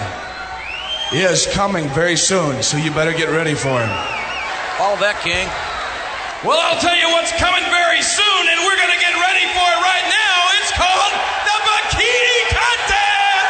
is 1.13 1.47
coming 1.53 1.89
very 1.89 2.17
soon, 2.17 2.63
so 2.63 2.77
you 2.77 2.91
better 2.93 3.13
get 3.13 3.31
ready 3.31 3.55
for 3.55 3.81
him. 3.81 4.26
All 4.79 4.97
that, 5.01 5.17
King. 5.25 5.49
Well, 6.45 6.61
I'll 6.61 6.77
tell 6.79 6.93
you 6.95 7.09
what's 7.17 7.33
coming 7.41 7.65
very 7.73 8.03
soon, 8.05 8.43
and 8.53 8.59
we're 8.61 8.77
going 8.77 8.93
to 8.93 9.01
get 9.01 9.15
ready 9.17 9.49
for 9.57 9.65
it 9.65 9.81
right 9.81 10.05
now. 10.05 10.37
It's 10.61 10.73
called 10.77 11.13
the 11.49 11.57
Bikini 11.65 12.39
Contest! 12.53 13.49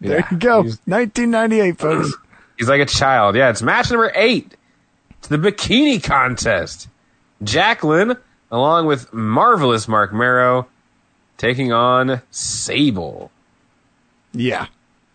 there 0.00 0.18
Yeah, 0.18 0.26
you 0.30 0.36
go, 0.38 0.62
he's- 0.66 0.78
1998, 0.86 1.78
folks. 1.78 2.12
He's 2.58 2.68
like 2.68 2.80
a 2.82 2.86
child. 2.86 3.34
Yeah, 3.34 3.50
it's 3.50 3.62
match 3.62 3.90
number 3.90 4.12
eight. 4.14 4.56
It's 5.18 5.26
the 5.28 5.36
bikini 5.38 6.00
contest. 6.02 6.86
Jacqueline, 7.42 8.16
along 8.52 8.86
with 8.86 9.12
marvelous 9.12 9.88
Marc 9.88 10.12
Mero, 10.12 10.68
taking 11.38 11.72
on 11.72 12.22
Sable. 12.30 13.32
Yeah. 14.32 14.66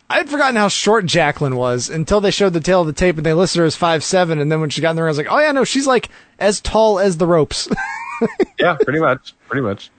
I 0.09 0.17
had 0.17 0.29
forgotten 0.29 0.55
how 0.55 0.69
short 0.69 1.05
Jacqueline 1.05 1.55
was 1.57 1.89
until 1.89 2.21
they 2.21 2.31
showed 2.31 2.53
the 2.53 2.61
tale 2.61 2.81
of 2.81 2.87
the 2.87 2.93
tape 2.93 3.17
and 3.17 3.25
they 3.25 3.33
listed 3.33 3.59
her 3.59 3.65
as 3.65 3.75
five 3.75 4.03
seven. 4.03 4.39
And 4.39 4.49
then 4.51 4.61
when 4.61 4.69
she 4.69 4.79
got 4.81 4.91
in 4.91 4.95
the 4.95 5.01
ring, 5.03 5.09
I 5.09 5.11
was 5.11 5.17
like, 5.17 5.27
oh 5.29 5.39
yeah, 5.39 5.51
no, 5.51 5.63
she's 5.65 5.85
like 5.87 6.09
as 6.39 6.61
tall 6.61 6.99
as 6.99 7.17
the 7.17 7.27
ropes. 7.27 7.67
Yeah, 8.57 8.75
pretty 8.81 8.99
much. 8.99 9.35
Pretty 9.47 9.61
much. 9.61 9.91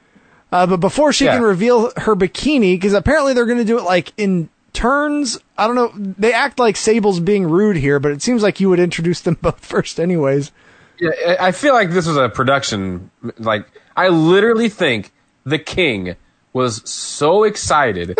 Uh, 0.50 0.66
but 0.66 0.78
before 0.78 1.12
she 1.12 1.26
Yeah. 1.26 1.34
can 1.34 1.42
reveal 1.44 1.92
her 1.98 2.16
bikini, 2.16 2.74
because 2.74 2.92
apparently 2.92 3.32
they're 3.32 3.46
going 3.46 3.58
to 3.58 3.64
do 3.64 3.78
it 3.78 3.84
like 3.84 4.12
in 4.16 4.48
turns. 4.72 5.38
I 5.56 5.68
don't 5.68 5.76
know. 5.76 5.92
They 5.94 6.32
act 6.32 6.58
like 6.58 6.76
Sable's 6.76 7.20
being 7.20 7.46
rude 7.48 7.76
here, 7.76 8.00
but 8.00 8.10
it 8.10 8.20
seems 8.20 8.42
like 8.42 8.58
you 8.58 8.70
would 8.70 8.80
introduce 8.80 9.20
them 9.20 9.34
both 9.40 9.64
first, 9.64 10.00
anyways. 10.00 10.50
Yeah, 10.98 11.10
I 11.28 11.48
I 11.48 11.52
feel 11.52 11.74
like 11.74 11.90
this 11.90 12.08
was 12.08 12.16
a 12.16 12.28
production. 12.28 13.12
Like, 13.38 13.66
I 13.96 14.08
literally 14.08 14.68
think 14.68 15.12
the 15.44 15.60
King 15.60 16.16
was 16.52 16.88
so 16.88 17.44
excited 17.44 18.18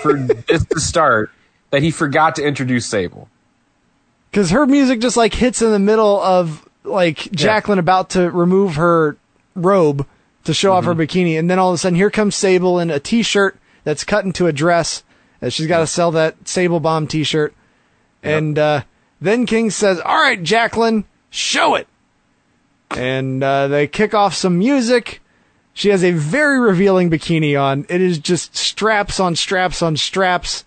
for 0.00 0.14
this 0.48 0.64
to 0.66 0.80
start 0.80 1.30
that 1.70 1.82
he 1.82 1.90
forgot 1.90 2.36
to 2.36 2.46
introduce 2.46 2.86
Sable. 2.86 3.28
Because 4.30 4.50
her 4.50 4.66
music 4.66 5.00
just 5.00 5.16
like 5.16 5.34
hits 5.34 5.62
in 5.62 5.70
the 5.70 5.78
middle 5.78 6.20
of 6.20 6.68
like 6.84 7.30
Jacqueline 7.32 7.78
about 7.78 8.10
to 8.10 8.30
remove 8.30 8.76
her 8.76 9.16
robe 9.54 10.06
to 10.44 10.54
show 10.54 10.72
off 10.72 10.84
her 10.84 10.94
bikini, 10.94 11.38
and 11.38 11.50
then 11.50 11.58
all 11.58 11.70
of 11.70 11.74
a 11.74 11.78
sudden 11.78 11.96
here 11.96 12.10
comes 12.10 12.34
Sable 12.34 12.78
in 12.78 12.90
a 12.90 12.98
t-shirt 12.98 13.56
that's 13.84 14.04
cut 14.04 14.24
into 14.24 14.46
a 14.46 14.52
dress. 14.52 15.04
And 15.40 15.52
she's 15.52 15.66
got 15.66 15.80
to 15.80 15.86
sell 15.86 16.12
that 16.12 16.48
Sable 16.48 16.80
Bomb 16.80 17.06
t-shirt, 17.06 17.54
and 18.22 18.58
uh, 18.58 18.82
then 19.20 19.46
King 19.46 19.70
says, 19.70 20.00
"All 20.00 20.16
right, 20.16 20.40
Jacqueline, 20.40 21.04
show 21.30 21.74
it." 21.74 21.88
And 22.90 23.42
uh, 23.42 23.68
they 23.68 23.86
kick 23.86 24.14
off 24.14 24.34
some 24.34 24.58
music. 24.58 25.21
She 25.74 25.88
has 25.88 26.04
a 26.04 26.12
very 26.12 26.60
revealing 26.60 27.10
bikini 27.10 27.60
on. 27.60 27.86
It 27.88 28.00
is 28.00 28.18
just 28.18 28.56
straps 28.56 29.18
on 29.18 29.36
straps 29.36 29.82
on 29.82 29.96
straps. 29.96 30.64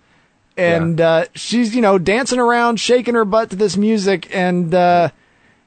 And 0.57 1.01
uh, 1.01 1.25
she's, 1.35 1.75
you 1.75 1.81
know, 1.81 1.97
dancing 1.97 2.39
around, 2.39 2.79
shaking 2.79 3.13
her 3.13 3.25
butt 3.25 3.49
to 3.49 3.55
this 3.55 3.75
music. 3.75 4.33
And 4.33 4.73
uh, 4.73 5.09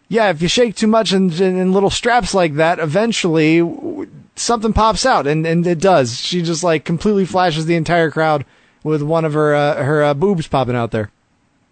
yeah, 0.09 0.31
if 0.31 0.41
you 0.41 0.49
shake 0.49 0.77
too 0.77 0.87
much 0.87 1.13
in, 1.13 1.31
in 1.31 1.73
little 1.73 1.91
straps 1.91 2.33
like 2.35 2.55
that, 2.55 2.79
eventually 2.79 3.61
w- 3.61 4.11
something 4.35 4.73
pops 4.73 5.05
out. 5.05 5.27
And, 5.27 5.47
and 5.47 5.67
it 5.67 5.79
does. 5.79 6.19
She 6.19 6.43
just 6.43 6.65
like 6.65 6.85
completely 6.85 7.27
flashes 7.27 7.67
the 7.67 7.77
entire 7.77 8.11
crowd 8.11 8.45
with 8.83 9.03
one 9.03 9.25
of 9.25 9.35
her 9.35 9.55
uh, 9.55 9.83
her 9.83 10.03
uh, 10.03 10.15
boobs 10.15 10.49
popping 10.49 10.77
out 10.77 10.91
there. 10.91 11.11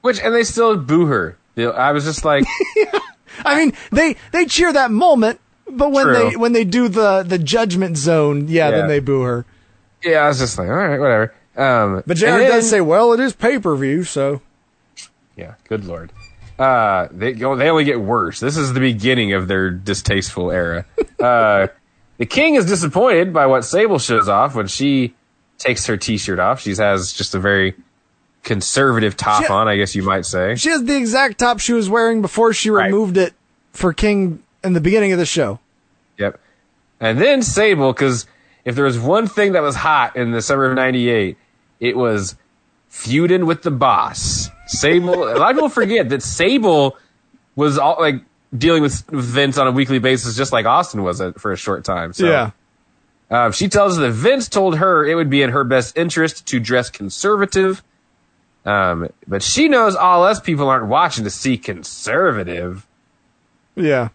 Which 0.03 0.21
and 0.21 0.35
they 0.35 0.45
still 0.45 0.77
boo 0.77 1.07
her. 1.07 1.37
You 1.55 1.67
know, 1.67 1.71
I 1.73 1.93
was 1.93 2.05
just 2.05 2.25
like, 2.25 2.45
I 3.45 3.57
mean, 3.57 3.73
they 3.91 4.17
they 4.33 4.45
cheer 4.45 4.73
that 4.73 4.91
moment, 4.91 5.41
but 5.71 5.93
when 5.93 6.05
True. 6.07 6.31
they 6.31 6.37
when 6.37 6.53
they 6.53 6.65
do 6.65 6.89
the 6.89 7.23
the 7.23 7.39
judgment 7.39 7.97
zone, 7.97 8.47
yeah, 8.49 8.69
Yeah. 8.69 8.77
then 8.77 8.89
they 8.89 9.01
boo 9.01 9.23
her. 9.23 9.45
yeah, 10.03 10.21
I 10.21 10.29
was 10.29 10.39
just 10.39 10.59
like, 10.59 10.69
all 10.69 10.75
right, 10.75 10.99
whatever. 11.01 11.35
Um, 11.57 12.03
But 12.07 12.17
JR 12.19 12.39
does 12.39 12.69
say, 12.69 12.81
"Well, 12.81 13.13
it 13.15 13.21
is 13.21 13.33
pay 13.33 13.59
per 13.59 13.75
view, 13.77 14.05
so." 14.05 14.43
Yeah, 15.37 15.55
good 15.69 15.85
lord. 15.85 16.13
Uh, 16.59 17.09
they 17.11 17.33
go. 17.33 17.57
They 17.57 17.69
only 17.71 17.85
get 17.85 18.01
worse. 18.01 18.41
This 18.41 18.57
is 18.57 18.73
the 18.73 18.81
beginning 18.81 19.33
of 19.35 19.49
their 19.49 19.71
distasteful 19.71 20.51
era. 20.51 20.85
Uh, 21.19 21.69
the 22.19 22.27
king 22.27 22.57
is 22.57 22.67
disappointed 22.67 23.33
by 23.33 23.47
what 23.47 23.65
Sable 23.65 23.99
shows 23.99 24.29
off 24.29 24.55
when 24.55 24.67
she 24.67 25.15
takes 25.57 25.87
her 25.87 25.97
T-shirt 25.97 26.39
off. 26.39 26.61
She 26.61 26.75
has 26.75 27.11
just 27.15 27.35
a 27.35 27.39
very 27.39 27.75
conservative 28.43 29.17
top 29.17 29.45
She- 29.45 29.49
on, 29.53 29.67
I 29.67 29.77
guess 29.77 29.95
you 29.95 30.03
might 30.03 30.27
say. 30.27 30.55
She 30.57 30.69
has 30.69 30.85
the 30.85 30.97
exact 30.97 31.39
top 31.39 31.59
she 31.59 31.73
was 31.73 31.89
wearing 31.89 32.21
before 32.23 32.53
she 32.53 32.69
removed 32.71 33.17
it 33.17 33.33
for 33.73 33.93
King 33.95 34.43
in 34.67 34.73
the 34.73 34.81
beginning 34.81 35.13
of 35.13 35.19
the 35.19 35.27
show. 35.27 35.61
Yep. 36.19 36.41
And 37.01 37.19
then 37.21 37.43
Sable, 37.43 37.93
because 37.93 38.27
if 38.65 38.75
there 38.75 38.85
was 38.85 38.99
one 38.99 39.27
thing 39.27 39.53
that 39.53 39.63
was 39.63 39.77
hot 39.77 40.17
in 40.17 40.33
the 40.33 40.43
summer 40.43 40.65
of 40.65 40.75
'98, 40.75 41.37
it 41.81 41.97
was 41.97 42.37
feuding 42.89 43.47
with 43.47 43.63
the 43.63 43.71
boss. 43.71 44.49
Sable. 44.67 45.25
a 45.25 45.37
lot 45.37 45.51
of 45.51 45.57
people 45.57 45.69
forget 45.69 46.09
that 46.09 46.23
Sable 46.23 46.97
was 47.55 47.79
all 47.79 47.97
like 48.01 48.17
dealing 48.57 48.83
with 48.83 49.05
Vince 49.09 49.59
on 49.59 49.67
a 49.67 49.73
weekly 49.73 49.99
basis, 49.99 50.37
just 50.37 50.53
like 50.53 50.67
Austin 50.67 51.03
was 51.03 51.23
for 51.39 51.53
a 51.53 51.57
short 51.57 51.85
time. 51.85 52.13
So, 52.13 52.27
Yeah. 52.27 52.51
Uh, 53.29 53.51
she 53.51 53.69
tells 53.69 53.95
us 53.95 53.99
that 53.99 54.13
Vince 54.13 54.49
told 54.49 54.79
her 54.79 55.05
it 55.05 55.17
would 55.17 55.29
be 55.29 55.43
in 55.43 55.51
her 55.51 55.65
best 55.65 55.97
interest 55.99 56.47
to 56.47 56.61
dress 56.61 56.91
conservative. 56.91 57.83
Um, 58.65 59.09
but 59.27 59.43
she 59.43 59.69
knows 59.69 59.97
all 59.97 60.25
us 60.25 60.41
people 60.41 60.69
aren't 60.69 60.87
watching 60.87 61.25
to 61.25 61.31
see 61.31 61.59
conservative. 61.59 62.87
Yeah. 63.75 64.09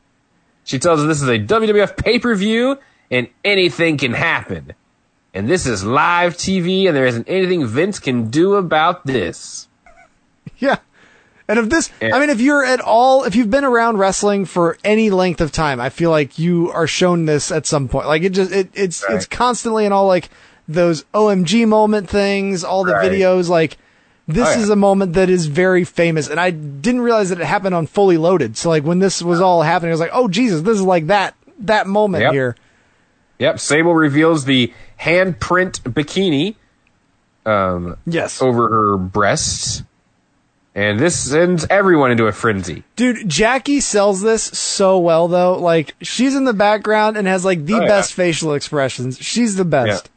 She 0.72 0.80
tells 0.80 1.02
us 1.02 1.08
this 1.08 1.22
is 1.22 1.28
a 1.28 1.38
WWF 1.38 1.98
pay 1.98 2.18
per 2.18 2.34
view 2.34 2.80
and 3.12 3.28
anything 3.44 3.98
can 3.98 4.14
happen. 4.14 4.72
And 5.34 5.50
this 5.50 5.66
is 5.66 5.84
live 5.84 6.38
TV 6.38 6.88
and 6.88 6.96
there 6.96 7.06
isn't 7.06 7.28
anything 7.28 7.66
Vince 7.68 8.00
can 8.00 8.30
do 8.30 8.56
about 8.56 9.06
this. 9.06 9.68
Yeah. 10.58 10.78
And 11.48 11.60
if 11.60 11.70
this, 11.70 11.92
I 12.02 12.18
mean, 12.20 12.30
if 12.30 12.40
you're 12.40 12.64
at 12.64 12.80
all, 12.80 13.26
if 13.26 13.36
you've 13.36 13.50
been 13.50 13.66
around 13.66 13.98
wrestling 13.98 14.46
for 14.46 14.78
any 14.84 15.10
length 15.10 15.42
of 15.42 15.52
time, 15.52 15.82
I 15.82 15.90
feel 15.90 16.10
like 16.10 16.40
you 16.40 16.72
are 16.72 16.88
shown 16.88 17.26
this 17.26 17.52
at 17.52 17.66
some 17.66 17.90
point. 17.90 18.08
Like 18.08 18.22
it 18.24 18.30
just, 18.30 18.52
it, 18.54 18.70
it's, 18.74 19.04
it's 19.10 19.26
constantly 19.26 19.86
in 19.86 19.92
all 19.92 20.08
like 20.08 20.30
those 20.70 21.04
OMG 21.14 21.68
moment 21.68 22.10
things, 22.10 22.64
all 22.64 22.86
the 22.86 22.94
Right. 22.94 23.12
videos. 23.12 23.50
Like 23.50 23.78
this 24.34 24.48
Oh, 24.48 24.52
yeah. 24.52 24.60
is 24.60 24.70
a 24.70 24.76
moment 24.76 25.14
that 25.14 25.30
is 25.30 25.46
very 25.48 25.84
famous. 25.84 26.28
And 26.30 26.40
I 26.40 26.50
didn't 26.52 27.02
realize 27.02 27.30
that 27.30 27.40
it 27.40 27.46
happened 27.46 27.76
on 27.76 27.88
Fully 27.88 28.18
Loaded. 28.18 28.58
So 28.58 28.70
like 28.70 28.84
when 28.84 29.00
this 29.00 29.22
was 29.22 29.40
all 29.42 29.62
happening, 29.62 29.90
I 29.92 29.94
was 29.94 30.00
like, 30.00 30.12
oh 30.14 30.28
Jesus, 30.28 30.62
this 30.62 30.76
is 30.76 30.84
like 30.84 31.08
that, 31.08 31.36
that 31.60 31.88
moment 31.88 32.24
Yep. 32.24 32.34
here. 32.34 32.56
Yep, 33.40 33.60
Sable 33.60 33.96
reveals 33.96 34.46
the 34.46 34.72
handprint 35.00 35.80
bikini 35.82 36.56
um, 37.46 37.98
Yes. 38.06 38.42
over 38.42 38.70
her 38.70 38.98
breasts. 38.98 39.84
And 40.74 41.00
this 41.00 41.20
sends 41.20 41.68
everyone 41.70 42.12
into 42.12 42.28
a 42.28 42.32
frenzy. 42.32 42.84
Dude, 42.96 43.28
Jackie 43.28 43.82
sells 43.82 44.22
this 44.22 44.42
so 44.44 45.00
well 45.00 45.28
though. 45.28 45.58
Like 45.58 45.96
she's 46.02 46.34
in 46.36 46.46
the 46.46 46.54
background 46.54 47.18
and 47.18 47.28
has 47.28 47.44
like 47.44 47.66
the 47.66 47.74
Oh, 47.74 47.82
yeah. 47.82 47.88
best 47.88 48.14
facial 48.14 48.54
expressions. 48.54 49.18
She's 49.20 49.56
the 49.58 49.66
best. 49.66 50.10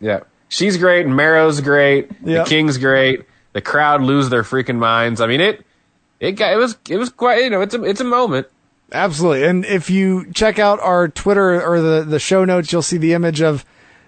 Yeah. 0.00 0.20
She's 0.48 0.76
great, 0.76 1.06
Mero's 1.06 1.60
great, 1.60 2.10
Yep. 2.24 2.44
the 2.44 2.50
King's 2.50 2.78
great. 2.78 3.22
The 3.52 3.60
crowd 3.60 4.02
lose 4.02 4.28
their 4.28 4.42
freaking 4.42 4.78
minds. 4.78 5.20
I 5.20 5.26
mean 5.26 5.40
it 5.40 5.64
it 6.20 6.32
got 6.32 6.52
it 6.52 6.56
was 6.56 6.76
it 6.88 6.96
was 6.96 7.10
quite 7.10 7.42
you 7.42 7.50
know, 7.50 7.60
it's 7.60 7.74
a 7.74 7.82
it's 7.82 8.00
a 8.00 8.04
moment. 8.04 8.46
Absolutely. 8.92 9.44
And 9.44 9.64
if 9.64 9.90
you 9.90 10.30
check 10.32 10.58
out 10.58 10.78
our 10.80 11.08
Twitter 11.08 11.62
or 11.62 11.80
the, 11.80 12.04
the 12.04 12.18
show 12.18 12.44
notes, 12.44 12.72
you'll 12.72 12.82
see 12.82 12.98
the 12.98 13.14
image 13.14 13.40
of 13.40 13.64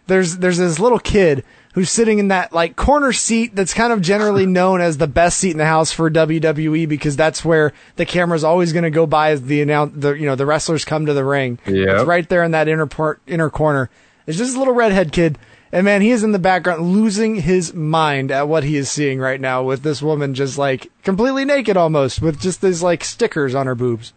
there's 0.07 0.39
there's 0.39 0.59
this 0.59 0.79
little 0.79 0.99
kid 0.99 1.45
who's 1.75 1.91
sitting 1.91 2.19
in 2.19 2.29
that 2.29 2.53
like 2.53 2.77
corner 2.77 3.13
seat 3.13 3.57
that's 3.57 3.75
kind 3.75 3.93
of 3.93 4.01
generally 4.01 4.47
known 4.61 4.81
as 4.81 4.99
the 4.99 5.07
best 5.07 5.39
seat 5.39 5.51
in 5.51 5.59
the 5.59 5.67
house 5.67 5.91
for 5.91 6.11
WWE 6.11 6.89
because 6.89 7.17
that's 7.17 7.45
where 7.45 7.73
the 7.97 8.07
camera's 8.07 8.45
always 8.45 8.73
going 8.73 8.85
to 8.85 8.91
go 8.91 9.07
by 9.07 9.31
as 9.31 9.43
the 9.43 9.61
announce 9.61 9.93
the 9.97 10.13
you 10.13 10.27
know 10.27 10.37
the 10.37 10.47
wrestlers 10.47 10.85
come 10.85 11.07
to 11.07 11.15
the 11.15 11.25
ring. 11.25 11.59
Yep. 11.67 11.89
It's 11.89 12.05
right 12.05 12.29
there 12.29 12.45
in 12.45 12.53
that 12.53 12.69
inner 12.69 12.87
part 12.87 13.21
inner 13.27 13.51
corner. 13.51 13.91
It's 14.27 14.39
just 14.39 14.55
a 14.55 14.59
little 14.59 14.75
redhead 14.75 15.13
kid. 15.13 15.39
And 15.75 15.85
man, 15.85 16.03
he 16.03 16.13
is 16.13 16.23
in 16.23 16.31
the 16.31 16.39
background 16.39 16.83
losing 16.83 17.35
his 17.35 17.75
mind 17.75 18.31
at 18.31 18.47
what 18.47 18.63
he 18.63 18.77
is 18.77 18.89
seeing 18.89 19.19
right 19.19 19.41
now 19.41 19.65
with 19.65 19.83
this 19.83 20.01
woman 20.01 20.33
just 20.33 20.57
like 20.57 20.89
completely 21.03 21.45
naked 21.45 21.77
almost 21.77 22.23
with 22.23 22.41
just 22.41 22.63
these 22.63 22.81
like 22.81 23.03
stickers 23.03 23.57
on 23.57 23.67
her 23.67 23.75
boobs. 23.75 24.13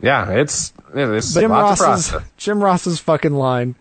Yeah, 0.00 0.32
it's 0.32 0.72
it's 0.92 1.32
Jim 1.32 1.52
Ross's. 1.52 2.12
Jim 2.36 2.60
Ross's 2.60 2.98
fucking 2.98 3.34
line. 3.34 3.76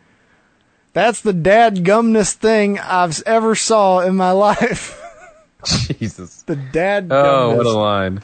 That's 0.93 1.21
the 1.21 1.33
dad 1.33 1.83
gumnest 1.83 2.39
thing 2.39 2.77
I've 2.77 3.23
ever 3.25 3.55
saw 3.55 4.01
in 4.01 4.15
my 4.15 4.29
life. 4.47 5.01
Jesus. 5.65 6.43
the 6.43 6.55
dad 6.55 7.07
Oh, 7.09 7.55
what 7.55 7.65
a 7.65 7.71
line. 7.71 8.21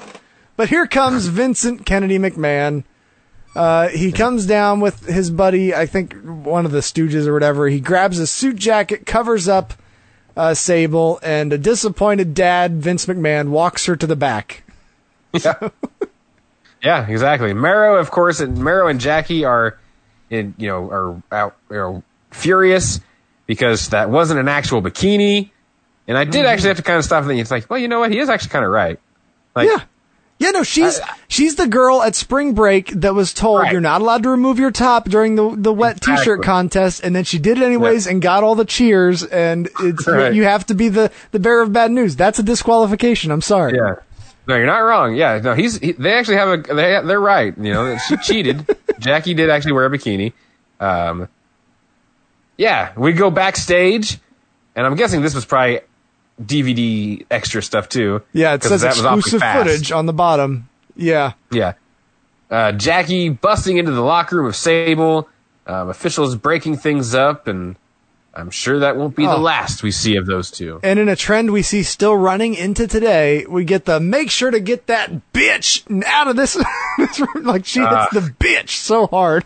But 0.57 0.69
here 0.69 0.85
comes 0.85 1.25
Vincent 1.25 1.87
Kennedy 1.87 2.19
McMahon. 2.19 2.83
Uh, 3.59 3.89
he 3.89 4.13
comes 4.13 4.45
down 4.45 4.79
with 4.79 5.05
his 5.05 5.29
buddy, 5.29 5.75
I 5.75 5.85
think 5.85 6.13
one 6.23 6.65
of 6.65 6.71
the 6.71 6.79
Stooges 6.79 7.27
or 7.27 7.33
whatever. 7.33 7.67
He 7.67 7.81
grabs 7.81 8.17
a 8.17 8.25
suit 8.25 8.55
jacket, 8.55 9.05
covers 9.05 9.49
up 9.49 9.73
uh, 10.37 10.53
Sable, 10.53 11.19
and 11.21 11.51
a 11.51 11.57
disappointed 11.57 12.33
dad, 12.33 12.81
Vince 12.81 13.05
McMahon, 13.05 13.49
walks 13.49 13.85
her 13.87 13.97
to 13.97 14.07
the 14.07 14.15
back. 14.15 14.63
Yeah, 15.33 15.69
yeah 16.81 17.05
exactly. 17.05 17.53
Mero, 17.53 17.99
of 17.99 18.11
course, 18.11 18.39
and 18.39 18.57
Mero 18.63 18.87
and 18.87 18.97
Jackie 19.01 19.43
are, 19.43 19.77
in, 20.29 20.53
you 20.57 20.69
know, 20.69 20.89
are 20.89 21.23
out, 21.29 21.57
you 21.69 21.75
know, 21.75 22.03
furious 22.31 23.01
because 23.45 23.89
that 23.89 24.09
wasn't 24.09 24.39
an 24.39 24.47
actual 24.47 24.81
bikini. 24.81 25.49
And 26.07 26.17
I 26.17 26.23
Mm-hmm. 26.23 26.31
did 26.31 26.45
actually 26.45 26.69
have 26.69 26.77
to 26.77 26.83
kind 26.83 26.97
of 26.97 27.03
stop 27.03 27.23
and 27.23 27.27
think. 27.27 27.41
It's 27.41 27.51
like, 27.51 27.69
well, 27.69 27.77
you 27.77 27.89
know 27.89 27.99
what? 27.99 28.11
He 28.11 28.19
is 28.19 28.29
actually 28.29 28.51
kind 28.51 28.63
of 28.63 28.71
right. 28.71 28.99
Like, 29.53 29.67
yeah. 29.67 29.83
Yeah, 30.39 30.51
no, 30.51 30.63
she's 30.63 31.01
she's 31.27 31.55
the 31.57 31.67
girl 31.67 32.01
at 32.01 32.15
spring 32.15 32.53
break 32.53 32.87
that 33.01 33.13
was 33.13 33.33
told 33.33 33.59
Right. 33.59 33.71
you're 33.73 33.81
not 33.81 33.99
allowed 33.99 34.23
to 34.23 34.29
remove 34.29 34.57
your 34.57 34.71
top 34.71 35.09
during 35.09 35.35
the 35.35 35.53
the 35.53 35.73
wet 35.73 35.99
t-shirt 36.01 36.41
contest, 36.43 37.01
and 37.03 37.13
then 37.13 37.25
she 37.25 37.37
did 37.39 37.57
it 37.57 37.63
anyways 37.63 38.07
and 38.07 38.21
got 38.21 38.41
all 38.45 38.55
the 38.55 38.63
cheers, 38.63 39.21
and 39.23 39.67
it's 39.81 40.07
Right. 40.07 40.33
you 40.33 40.45
have 40.45 40.65
to 40.67 40.73
be 40.75 40.87
the 40.87 41.11
the 41.31 41.39
bearer 41.39 41.61
of 41.61 41.73
bad 41.73 41.91
news. 41.91 42.15
That's 42.15 42.39
a 42.39 42.43
disqualification. 42.43 43.31
I'm 43.31 43.41
sorry. 43.41 43.75
Yeah. 43.75 43.95
No, 44.47 44.55
you're 44.55 44.65
not 44.65 44.79
wrong. 44.79 45.13
Yeah, 45.13 45.39
no, 45.43 45.53
he's 45.55 45.77
he, 45.77 45.91
they 45.91 46.13
actually 46.13 46.37
have 46.37 46.47
a 46.47 46.73
they 46.73 47.01
they're 47.05 47.19
right. 47.19 47.53
You 47.57 47.73
know, 47.73 47.97
she 47.97 48.15
cheated. 48.17 48.65
Jackie 48.99 49.33
did 49.33 49.49
actually 49.49 49.73
wear 49.73 49.85
a 49.85 49.89
bikini. 49.89 50.31
Um, 50.79 51.27
yeah, 52.57 52.93
we 52.97 53.11
go 53.13 53.29
backstage, 53.29 54.17
and 54.75 54.85
I'm 54.85 54.95
guessing 54.95 55.21
this 55.21 55.35
was 55.35 55.45
probably 55.45 55.81
DVD 56.43 57.25
extra 57.29 57.61
stuff 57.61 57.89
too. 57.89 58.21
Yeah, 58.33 58.53
it 58.53 58.63
says 58.63 58.83
exclusive 58.83 59.41
footage 59.41 59.91
on 59.91 60.05
the 60.05 60.13
bottom. 60.13 60.69
Yeah. 60.95 61.33
Yeah. 61.51 61.73
Uh, 62.49 62.71
Jackie 62.71 63.29
busting 63.29 63.77
into 63.77 63.91
the 63.91 64.01
locker 64.01 64.37
room 64.37 64.45
of 64.47 64.55
Sable. 64.55 65.29
Um, 65.67 65.89
officials 65.89 66.35
breaking 66.35 66.77
things 66.77 67.13
up, 67.13 67.47
and 67.47 67.75
I'm 68.33 68.49
sure 68.49 68.79
that 68.79 68.97
won't 68.97 69.15
be 69.15 69.25
the 69.25 69.33
Oh. 69.35 69.39
last 69.39 69.83
we 69.83 69.91
see 69.91 70.15
of 70.15 70.25
those 70.25 70.49
two. 70.49 70.79
And 70.81 70.97
in 70.97 71.07
a 71.09 71.15
trend 71.15 71.51
we 71.51 71.61
see 71.61 71.83
still 71.83 72.15
running 72.17 72.55
into 72.55 72.87
today, 72.87 73.45
we 73.47 73.65
get 73.65 73.85
the 73.85 73.99
make 73.99 74.31
sure 74.31 74.49
to 74.49 74.59
get 74.59 74.87
that 74.87 75.11
bitch 75.31 75.83
out 76.07 76.27
of 76.27 76.35
this. 76.37 76.53
this 76.97 77.19
room. 77.19 77.43
like 77.45 77.65
she 77.65 77.81
hits 77.81 77.91
Ah. 77.93 78.07
the 78.11 78.21
bitch 78.39 78.69
so 78.69 79.05
hard. 79.07 79.45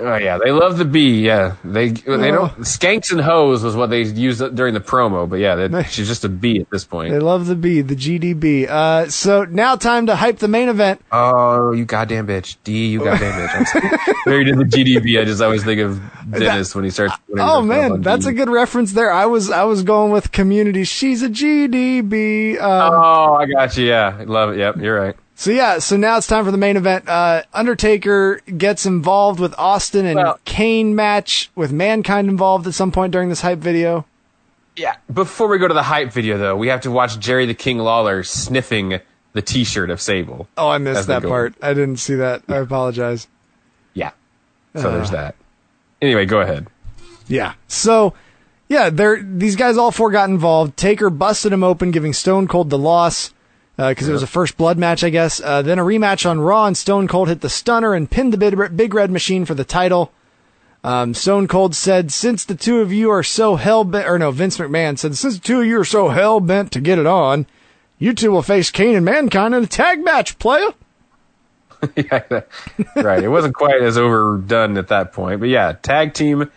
Oh 0.00 0.16
yeah, 0.16 0.38
they 0.38 0.52
love 0.52 0.78
the 0.78 0.84
B. 0.84 1.20
Yeah, 1.24 1.56
they 1.64 1.88
they 1.90 2.30
Oh. 2.30 2.46
don't 2.46 2.52
skanks 2.60 3.10
and 3.10 3.20
hoes 3.20 3.64
was 3.64 3.74
what 3.74 3.90
they 3.90 4.02
used 4.02 4.38
during 4.54 4.72
the 4.74 4.80
promo. 4.80 5.28
But 5.28 5.40
yeah, 5.40 5.56
that, 5.56 5.90
she's 5.90 6.06
just 6.06 6.24
a 6.24 6.28
B 6.28 6.60
at 6.60 6.70
this 6.70 6.84
point. 6.84 7.10
They 7.12 7.18
love 7.18 7.46
the 7.46 7.56
B, 7.56 7.80
the 7.80 7.96
GDB. 7.96 8.68
Uh, 8.68 9.08
so 9.08 9.44
now 9.44 9.74
time 9.76 10.06
to 10.06 10.14
hype 10.14 10.38
the 10.38 10.46
main 10.46 10.68
event. 10.68 11.00
Oh, 11.10 11.72
you 11.72 11.84
goddamn 11.84 12.28
bitch. 12.28 12.56
D, 12.62 12.86
you 12.86 13.00
goddamn 13.02 13.48
bitch. 13.48 14.26
When 14.26 14.46
you 14.46 14.54
the 14.54 14.64
GDB, 14.64 15.20
I 15.20 15.24
just 15.24 15.42
always 15.42 15.64
think 15.64 15.80
of 15.80 16.00
Dennis 16.30 16.74
when 16.76 16.84
he 16.84 16.90
starts. 16.90 17.14
when 17.26 17.42
he 17.44 17.50
Oh 17.50 17.60
man, 17.62 18.00
that's 18.02 18.24
D. 18.24 18.30
a 18.30 18.34
good 18.34 18.50
reference 18.50 18.92
there. 18.92 19.10
I 19.10 19.26
was 19.26 19.50
I 19.50 19.64
was 19.64 19.82
going 19.82 20.12
with 20.12 20.30
Community. 20.30 20.84
She's 20.84 21.22
a 21.24 21.28
GDB. 21.28 22.60
Um, 22.60 22.92
Oh, 22.94 23.34
I 23.34 23.46
got 23.46 23.76
you. 23.76 23.86
Yeah, 23.86 24.22
love 24.26 24.50
it. 24.52 24.58
Yep, 24.58 24.76
you're 24.76 25.00
right. 25.00 25.16
So 25.40 25.52
yeah, 25.52 25.78
so 25.78 25.96
now 25.96 26.16
it's 26.16 26.26
time 26.26 26.44
for 26.44 26.50
the 26.50 26.58
main 26.58 26.76
event. 26.76 27.08
Uh, 27.08 27.42
Undertaker 27.54 28.40
gets 28.56 28.84
involved 28.86 29.38
with 29.38 29.54
Austin 29.56 30.04
and 30.04 30.16
Well- 30.16 30.40
Kane 30.44 30.96
match 30.96 31.48
with 31.54 31.70
Mankind 31.70 32.28
involved 32.28 32.66
at 32.66 32.74
some 32.74 32.90
point 32.90 33.12
during 33.12 33.28
this 33.28 33.40
hype 33.42 33.60
video. 33.60 34.04
Yeah. 34.74 34.96
Before 35.12 35.46
we 35.46 35.58
go 35.58 35.68
to 35.68 35.74
the 35.74 35.84
hype 35.84 36.12
video, 36.12 36.38
though, 36.38 36.56
we 36.56 36.66
have 36.68 36.80
to 36.80 36.90
watch 36.90 37.20
Jerry 37.20 37.46
the 37.46 37.54
King 37.54 37.78
Lawler 37.78 38.24
sniffing 38.24 38.98
the 39.32 39.40
T-shirt 39.40 39.90
of 39.90 40.00
Sable. 40.00 40.48
Oh, 40.56 40.68
I 40.70 40.78
missed 40.78 41.06
that 41.06 41.22
part. 41.22 41.54
I 41.62 41.72
didn't 41.72 41.98
see 41.98 42.16
that. 42.16 42.42
I 42.48 42.56
apologize. 42.56 43.28
Yeah. 43.94 44.10
So 44.74 44.90
there's 44.90 45.10
Uh. 45.10 45.12
that. 45.12 45.34
Anyway, 46.02 46.26
go 46.26 46.40
ahead. 46.40 46.66
Yeah. 47.28 47.52
So, 47.68 48.12
yeah, 48.68 48.90
they're, 48.90 49.22
these 49.22 49.54
guys 49.54 49.76
all 49.76 49.92
four 49.92 50.10
got 50.10 50.30
involved. 50.30 50.76
Taker 50.76 51.10
busted 51.10 51.52
him 51.52 51.62
open, 51.62 51.92
giving 51.92 52.12
Stone 52.12 52.48
Cold 52.48 52.70
the 52.70 52.78
loss 52.78 53.32
because 53.78 54.08
it 54.08 54.12
was 54.12 54.24
a 54.24 54.28
first 54.28 54.56
blood 54.56 54.76
match, 54.76 55.04
I 55.04 55.10
guess. 55.10 55.40
Uh, 55.40 55.62
then 55.62 55.78
a 55.78 55.84
rematch 55.84 56.28
on 56.28 56.40
Raw, 56.40 56.66
and 56.66 56.76
Stone 56.76 57.06
Cold 57.06 57.28
hit 57.28 57.42
the 57.42 57.48
stunner 57.48 57.94
and 57.94 58.10
pinned 58.10 58.32
the 58.32 58.70
big, 58.74 58.92
Red 58.92 59.10
Machine 59.10 59.44
for 59.44 59.54
the 59.54 59.64
title. 59.64 60.10
Um, 60.82 61.14
Stone 61.14 61.46
Cold 61.46 61.76
said, 61.76 62.12
"Since 62.12 62.44
the 62.44 62.56
two 62.56 62.80
of 62.80 62.92
you 62.92 63.10
are 63.10 63.22
so 63.22 63.54
hell 63.54 63.84
bent," 63.84 64.08
or 64.08 64.18
no, 64.18 64.32
Vince 64.32 64.58
McMahon 64.58 64.98
said, 64.98 65.16
"Since 65.16 65.34
the 65.34 65.44
two 65.44 65.60
of 65.60 65.66
you 65.66 65.78
are 65.78 65.84
so 65.84 66.08
hell 66.08 66.40
bent 66.40 66.72
to 66.72 66.80
get 66.80 66.98
it 66.98 67.06
on, 67.06 67.46
you 67.98 68.14
two 68.14 68.32
will 68.32 68.42
face 68.42 68.70
Kane 68.70 68.96
and 68.96 69.04
Mankind 69.04 69.54
in 69.54 69.62
a 69.62 69.66
tag 69.66 70.02
match, 70.02 70.38
player." 70.40 70.70
yeah, 71.96 72.40
right. 72.96 73.22
It 73.22 73.28
wasn't 73.28 73.54
quite 73.54 73.80
as 73.80 73.96
overdone 73.96 74.76
at 74.76 74.88
that 74.88 75.12
point, 75.12 75.38
but 75.38 75.48
yeah, 75.48 75.74
tag 75.80 76.14
team. 76.14 76.50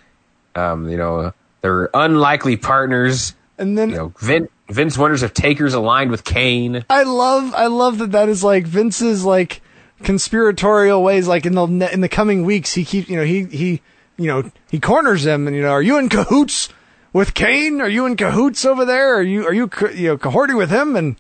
Um, 0.56 0.90
you 0.90 0.98
know, 0.98 1.34
they're 1.62 1.90
unlikely 1.94 2.58
partners. 2.58 3.36
And 3.58 3.78
then 3.78 3.92
you 3.92 3.96
know, 3.96 4.14
Vin, 4.18 4.50
Vince 4.72 4.98
wonders 4.98 5.24
if 5.24 5.34
Taker's 5.34 5.74
aligned 5.74 6.12
with 6.12 6.24
Kane. 6.24 6.86
I 6.90 7.04
love 7.04 7.54
I 7.56 7.68
love 7.68 7.98
that 8.00 8.12
that 8.14 8.30
is 8.30 8.44
like 8.44 8.66
Vince's 8.66 9.24
like 9.26 9.62
conspiratorial 10.04 11.02
ways 11.04 11.28
like 11.28 11.46
in 11.46 11.54
the 11.54 11.90
in 11.94 12.02
the 12.02 12.10
coming 12.10 12.44
weeks 12.44 12.74
he 12.74 12.84
keeps 12.84 13.08
you 13.08 13.16
know 13.18 13.24
he 13.24 13.46
he 13.46 13.82
you 14.18 14.28
know 14.28 14.52
he 14.70 14.80
corners 14.80 15.24
them 15.24 15.48
and 15.48 15.56
you 15.56 15.62
know 15.62 15.70
are 15.72 15.82
you 15.82 15.98
in 15.98 16.10
cahoots 16.10 16.70
with 17.14 17.34
Kane? 17.34 17.82
Are 17.82 17.90
you 17.90 18.06
in 18.06 18.16
cahoots 18.16 18.66
over 18.66 18.86
there? 18.86 19.16
Are 19.18 19.22
you 19.22 19.46
are 19.46 19.54
you 19.54 19.70
you 19.94 20.08
know 20.10 20.18
cohorting 20.18 20.58
with 20.58 20.70
him? 20.70 20.96
And 20.96 21.16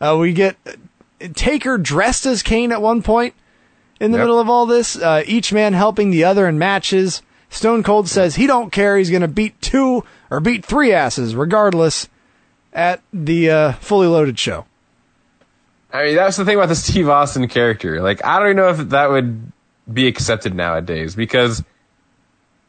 uh, 0.00 0.16
we 0.20 0.32
get 0.32 0.56
Taker 1.34 1.78
dressed 1.78 2.26
as 2.26 2.42
Kane 2.42 2.72
at 2.72 2.82
one 2.82 3.02
point 3.02 3.34
in 4.00 4.10
the 4.12 4.18
Yep. 4.18 4.24
middle 4.24 4.40
of 4.40 4.48
all 4.50 4.66
this 4.66 4.96
uh, 4.96 5.22
each 5.26 5.52
man 5.52 5.72
helping 5.72 6.10
the 6.10 6.24
other 6.24 6.46
in 6.48 6.58
matches. 6.58 7.22
Stone 7.48 7.84
Cold 7.84 8.08
says 8.08 8.34
he 8.34 8.46
don't 8.46 8.70
care 8.72 8.96
he's 8.98 9.08
going 9.10 9.22
to 9.22 9.28
beat 9.28 9.60
two 9.62 10.04
or 10.30 10.40
beat 10.40 10.64
three 10.64 10.92
asses 10.92 11.34
regardless 11.36 12.08
at 12.76 13.02
the 13.12 13.50
uh, 13.50 13.72
fully 13.72 14.06
loaded 14.06 14.38
show 14.38 14.64
I 15.92 16.04
mean, 16.04 16.16
that's 16.16 16.36
the 16.36 16.44
thing 16.44 16.56
about 16.56 16.68
the 16.68 16.74
Steve 16.74 17.08
Austin 17.08 17.48
character. 17.48 18.02
Like, 18.02 18.22
I 18.24 18.38
don't 18.38 18.48
even 18.48 18.56
know 18.58 18.68
if 18.68 18.90
that 18.90 19.08
would 19.08 19.50
be 19.90 20.06
accepted 20.06 20.54
nowadays 20.54 21.14
because 21.14 21.62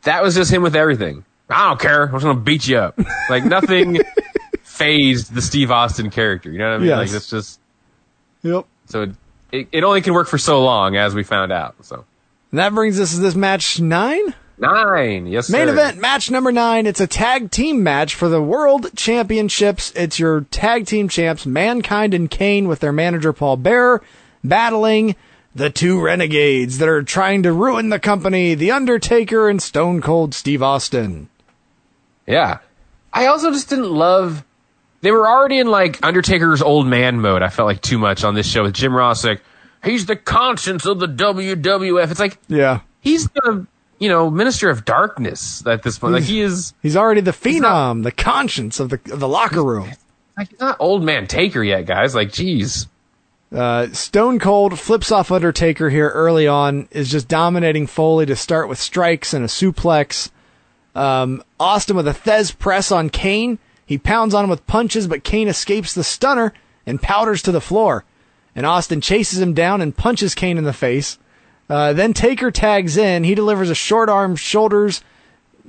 that 0.04 0.24
was 0.24 0.34
just 0.36 0.52
him 0.52 0.62
with 0.62 0.76
everything. 0.76 1.26
I 1.50 1.68
don't 1.68 1.80
care. 1.80 2.04
I'm 2.04 2.14
just 2.14 2.24
gonna 2.24 2.40
beat 2.40 2.68
you 2.68 2.78
up. 2.78 2.98
Like 3.30 3.44
nothing 3.44 4.00
phased 4.64 5.34
the 5.34 5.42
Steve 5.42 5.70
Austin 5.72 6.10
character. 6.10 6.50
You 6.50 6.60
know 6.60 6.70
what 6.70 6.76
I 6.76 6.78
mean? 6.78 6.88
Yes. 6.88 6.98
Like 6.98 7.18
it's 7.18 7.30
just 7.30 7.60
Yep. 8.44 8.66
so 8.86 9.02
it, 9.02 9.10
it, 9.52 9.68
it 9.74 9.84
only 9.84 10.00
can 10.02 10.14
work 10.14 10.30
for 10.30 10.38
so 10.38 10.64
long, 10.64 10.96
as 10.96 11.14
we 11.14 11.24
found 11.24 11.52
out. 11.52 11.76
So 11.84 12.06
And 12.52 12.60
that 12.60 12.74
brings 12.74 12.98
us 12.98 13.16
to 13.16 13.20
this 13.20 13.36
match 13.36 13.82
nine. 13.82 14.34
Nine, 14.58 15.28
yes, 15.28 15.50
Main 15.50 15.68
sir. 15.68 15.74
event, 15.74 15.98
match 16.00 16.30
number 16.32 16.52
nine. 16.52 16.86
It's 16.86 17.00
a 17.02 17.08
tag 17.08 17.52
team 17.52 17.84
match 17.84 18.16
for 18.16 18.30
the 18.30 18.42
World 18.42 18.88
Championships. 18.96 19.92
It's 19.96 20.20
your 20.20 20.42
tag 20.42 20.86
team 20.86 21.10
champs, 21.10 21.46
Mankind 21.46 22.14
and 22.14 22.30
Kane, 22.30 22.68
with 22.68 22.80
their 22.80 22.92
manager 22.92 23.34
Paul 23.34 23.58
Bearer, 23.58 24.02
battling 24.44 25.16
the 25.56 25.70
two 25.70 26.00
renegades 26.02 26.78
that 26.78 26.88
are 26.90 27.02
trying 27.04 27.44
to 27.44 27.52
ruin 27.52 27.90
the 27.90 28.00
company, 28.00 28.54
The 28.54 28.72
Undertaker 28.72 29.50
and 29.50 29.62
Stone 29.62 30.02
Cold 30.02 30.34
Steve 30.36 30.62
Austin. 30.62 31.30
Yeah. 32.28 32.60
I 33.12 33.26
also 33.28 33.52
just 33.52 33.70
didn't 33.70 33.90
love. 33.92 34.44
They 35.02 35.12
were 35.12 35.28
already 35.28 35.58
in 35.60 35.68
like 35.68 36.04
Undertaker's 36.06 36.62
old 36.62 36.86
man 36.86 37.22
mode. 37.22 37.42
I 37.42 37.50
felt 37.50 37.68
like 37.68 37.82
too 37.82 37.98
much 37.98 38.24
on 38.24 38.36
this 38.36 38.48
show 38.48 38.64
with 38.64 38.74
Jim 38.74 38.94
Ross. 38.94 39.24
Like 39.24 39.42
he's 39.84 40.06
the 40.06 40.16
conscience 40.16 40.86
of 40.86 41.00
the 41.00 41.08
WWF. 41.08 42.12
It's 42.12 42.20
like 42.20 42.38
Yeah. 42.48 42.82
he's 43.00 43.28
the 43.30 43.66
you 44.00 44.10
know 44.10 44.30
minister 44.30 44.70
of 44.70 44.86
darkness 44.86 45.66
at 45.66 45.84
this 45.84 45.98
point. 46.00 46.14
Like 46.14 46.24
he 46.24 46.42
is 46.42 46.74
He's 46.82 46.96
already 46.96 47.22
the 47.22 47.32
phenom, 47.32 48.04
the 48.04 48.12
conscience 48.12 48.80
of 48.80 48.90
the 48.90 49.00
of 49.12 49.20
the 49.20 49.28
locker 49.28 49.64
room. 49.64 49.92
like 50.38 50.50
he's 50.50 50.60
not 50.60 50.78
old 50.80 51.04
man 51.04 51.28
Taker 51.28 51.64
yet, 51.64 51.86
guys. 51.86 52.16
Like 52.16 52.32
geez. 52.32 52.88
Uh, 53.50 53.88
Stone 53.94 54.40
Cold 54.40 54.78
flips 54.78 55.10
off 55.10 55.32
Undertaker 55.32 55.90
here 55.90 56.10
early 56.10 56.48
on, 56.48 56.90
is 56.92 57.10
just 57.10 57.30
dominating 57.30 57.88
Foley 57.88 58.26
to 58.26 58.36
start 58.36 58.68
with 58.68 58.78
strikes 58.78 59.34
and 59.34 59.46
a 59.46 59.48
suplex. 59.48 60.30
Um, 60.94 61.44
Austin 61.60 61.96
with 61.96 62.08
a 62.08 62.14
Thesz 62.14 62.58
press 62.58 62.92
on 62.92 63.10
Kane. 63.10 63.58
He 63.86 63.98
pounds 63.98 64.34
on 64.34 64.44
him 64.44 64.50
with 64.50 64.68
punches, 64.68 65.08
but 65.08 65.24
Kane 65.24 65.48
escapes 65.48 65.94
the 65.94 66.04
stunner 66.04 66.54
and 66.86 67.02
powders 67.02 67.42
to 67.44 67.54
the 67.54 67.62
floor. 67.62 68.04
And 68.54 68.66
Austin 68.66 69.00
chases 69.00 69.40
him 69.40 69.54
down 69.54 69.80
and 69.80 69.96
punches 69.96 70.36
Kane 70.36 70.58
in 70.58 70.66
the 70.66 70.74
face. 70.74 71.18
Uh, 71.70 71.94
then 71.94 72.14
Taker 72.14 72.50
tags 72.52 72.96
in. 72.98 73.24
He 73.24 73.36
delivers 73.36 73.70
a 73.70 73.76
short 73.76 74.10
arm 74.10 74.36
shoulders, 74.36 75.04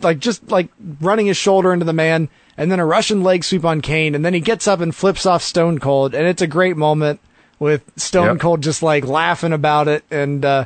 like 0.00 0.18
just 0.20 0.48
like 0.50 0.68
running 1.00 1.26
his 1.26 1.36
shoulder 1.36 1.72
into 1.72 1.84
the 1.84 1.92
man, 1.92 2.28
and 2.56 2.70
then 2.70 2.78
a 2.80 2.86
Russian 2.86 3.22
leg 3.22 3.42
sweep 3.44 3.64
on 3.64 3.80
Kane. 3.80 4.14
And 4.14 4.24
then 4.24 4.34
he 4.34 4.40
gets 4.40 4.68
up 4.68 4.80
and 4.80 4.94
flips 4.94 5.26
off 5.26 5.42
Stone 5.42 5.78
Cold. 5.80 6.14
And 6.14 6.26
it's 6.26 6.42
a 6.42 6.46
great 6.46 6.76
moment 6.76 7.20
with 7.58 7.82
Stone 7.96 8.26
Yep. 8.26 8.38
Cold 8.40 8.62
just 8.62 8.82
like 8.82 9.04
laughing 9.06 9.52
about 9.52 9.88
it 9.88 10.04
and 10.10 10.44
uh, 10.44 10.64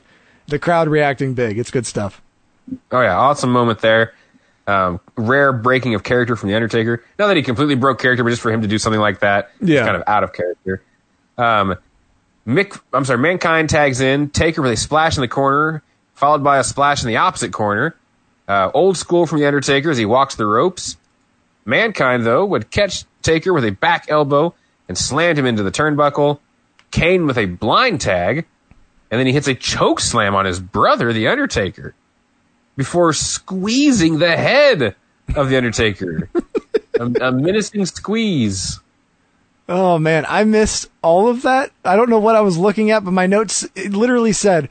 the 0.49 0.59
crowd 0.59 0.89
reacting 0.89 1.33
big. 1.35 1.59
It's 1.59 1.71
good 1.71 1.87
stuff. 1.87 2.21
Oh 2.91 3.01
yeah, 3.01 3.17
awesome 3.17 3.51
moment 3.51 3.81
there. 3.81 4.13
Um, 4.67 5.01
rare 5.17 5.53
breaking 5.53 5.95
of 5.95 6.05
character 6.05 6.37
from 6.37 6.49
the 6.51 6.55
Undertaker. 6.55 7.03
Not 7.19 7.27
that 7.29 7.37
he 7.37 7.43
completely 7.43 7.75
broke 7.75 7.99
character, 8.01 8.23
but 8.23 8.31
just 8.31 8.43
for 8.43 8.53
him 8.53 8.63
to 8.63 8.69
do 8.69 8.79
something 8.79 9.01
like 9.01 9.21
that, 9.21 9.51
it's 9.61 9.71
Yeah. 9.71 9.85
kind 9.85 9.97
of 9.97 10.05
out 10.07 10.23
of 10.23 10.33
character. 10.33 10.83
Um, 11.39 11.75
Mick, 12.47 12.81
I'm 12.93 13.05
sorry, 13.05 13.19
Mankind 13.19 13.71
tags 13.71 14.01
in 14.01 14.31
Taker 14.31 14.63
with 14.63 14.73
a 14.73 14.77
splash 14.77 15.17
in 15.17 15.21
the 15.21 15.29
corner, 15.29 15.83
followed 16.15 16.43
by 16.43 16.59
a 16.59 16.65
splash 16.65 17.03
in 17.03 17.09
the 17.09 17.17
opposite 17.17 17.53
corner. 17.53 17.95
Uh, 18.49 18.71
old 18.75 18.97
school 18.97 19.27
from 19.27 19.39
the 19.39 19.47
Undertaker 19.47 19.91
as 19.91 19.99
he 19.99 20.05
walks 20.05 20.35
the 20.35 20.47
ropes. 20.47 20.97
Mankind 21.65 22.27
though 22.27 22.45
would 22.45 22.71
catch 22.71 23.05
Taker 23.23 23.53
with 23.53 23.65
a 23.65 23.71
back 23.71 24.07
elbow 24.09 24.55
and 24.89 24.99
slammed 24.99 25.39
him 25.39 25.47
into 25.47 25.63
the 25.63 25.71
turnbuckle. 25.71 26.41
Kane 26.91 27.27
with 27.27 27.39
a 27.39 27.47
blind 27.47 28.01
tag, 28.01 28.45
and 29.11 29.19
then 29.19 29.27
he 29.27 29.33
hits 29.33 29.47
a 29.47 29.55
choke 29.55 30.01
slam 30.01 30.35
on 30.35 30.45
his 30.45 30.61
brother, 30.61 31.13
the 31.13 31.29
Undertaker 31.29 31.95
before 32.77 33.13
squeezing 33.13 34.19
the 34.19 34.37
head 34.37 34.95
of 35.35 35.49
the 35.49 35.57
Undertaker. 35.57 36.29
a, 37.01 37.05
a 37.05 37.33
menacing 37.33 37.87
squeeze. 37.87 38.81
Oh 39.75 39.99
man, 39.99 40.27
I 40.29 40.45
missed 40.45 40.89
all 41.01 41.29
of 41.29 41.43
that. 41.43 41.71
I 41.83 41.97
don't 41.97 42.11
know 42.11 42.19
what 42.19 42.37
I 42.37 42.43
was 42.43 42.59
looking 42.59 42.91
at, 42.91 43.05
but 43.05 43.13
my 43.13 43.27
notes 43.27 43.67
it 43.75 43.93
literally 43.95 44.33
said 44.33 44.69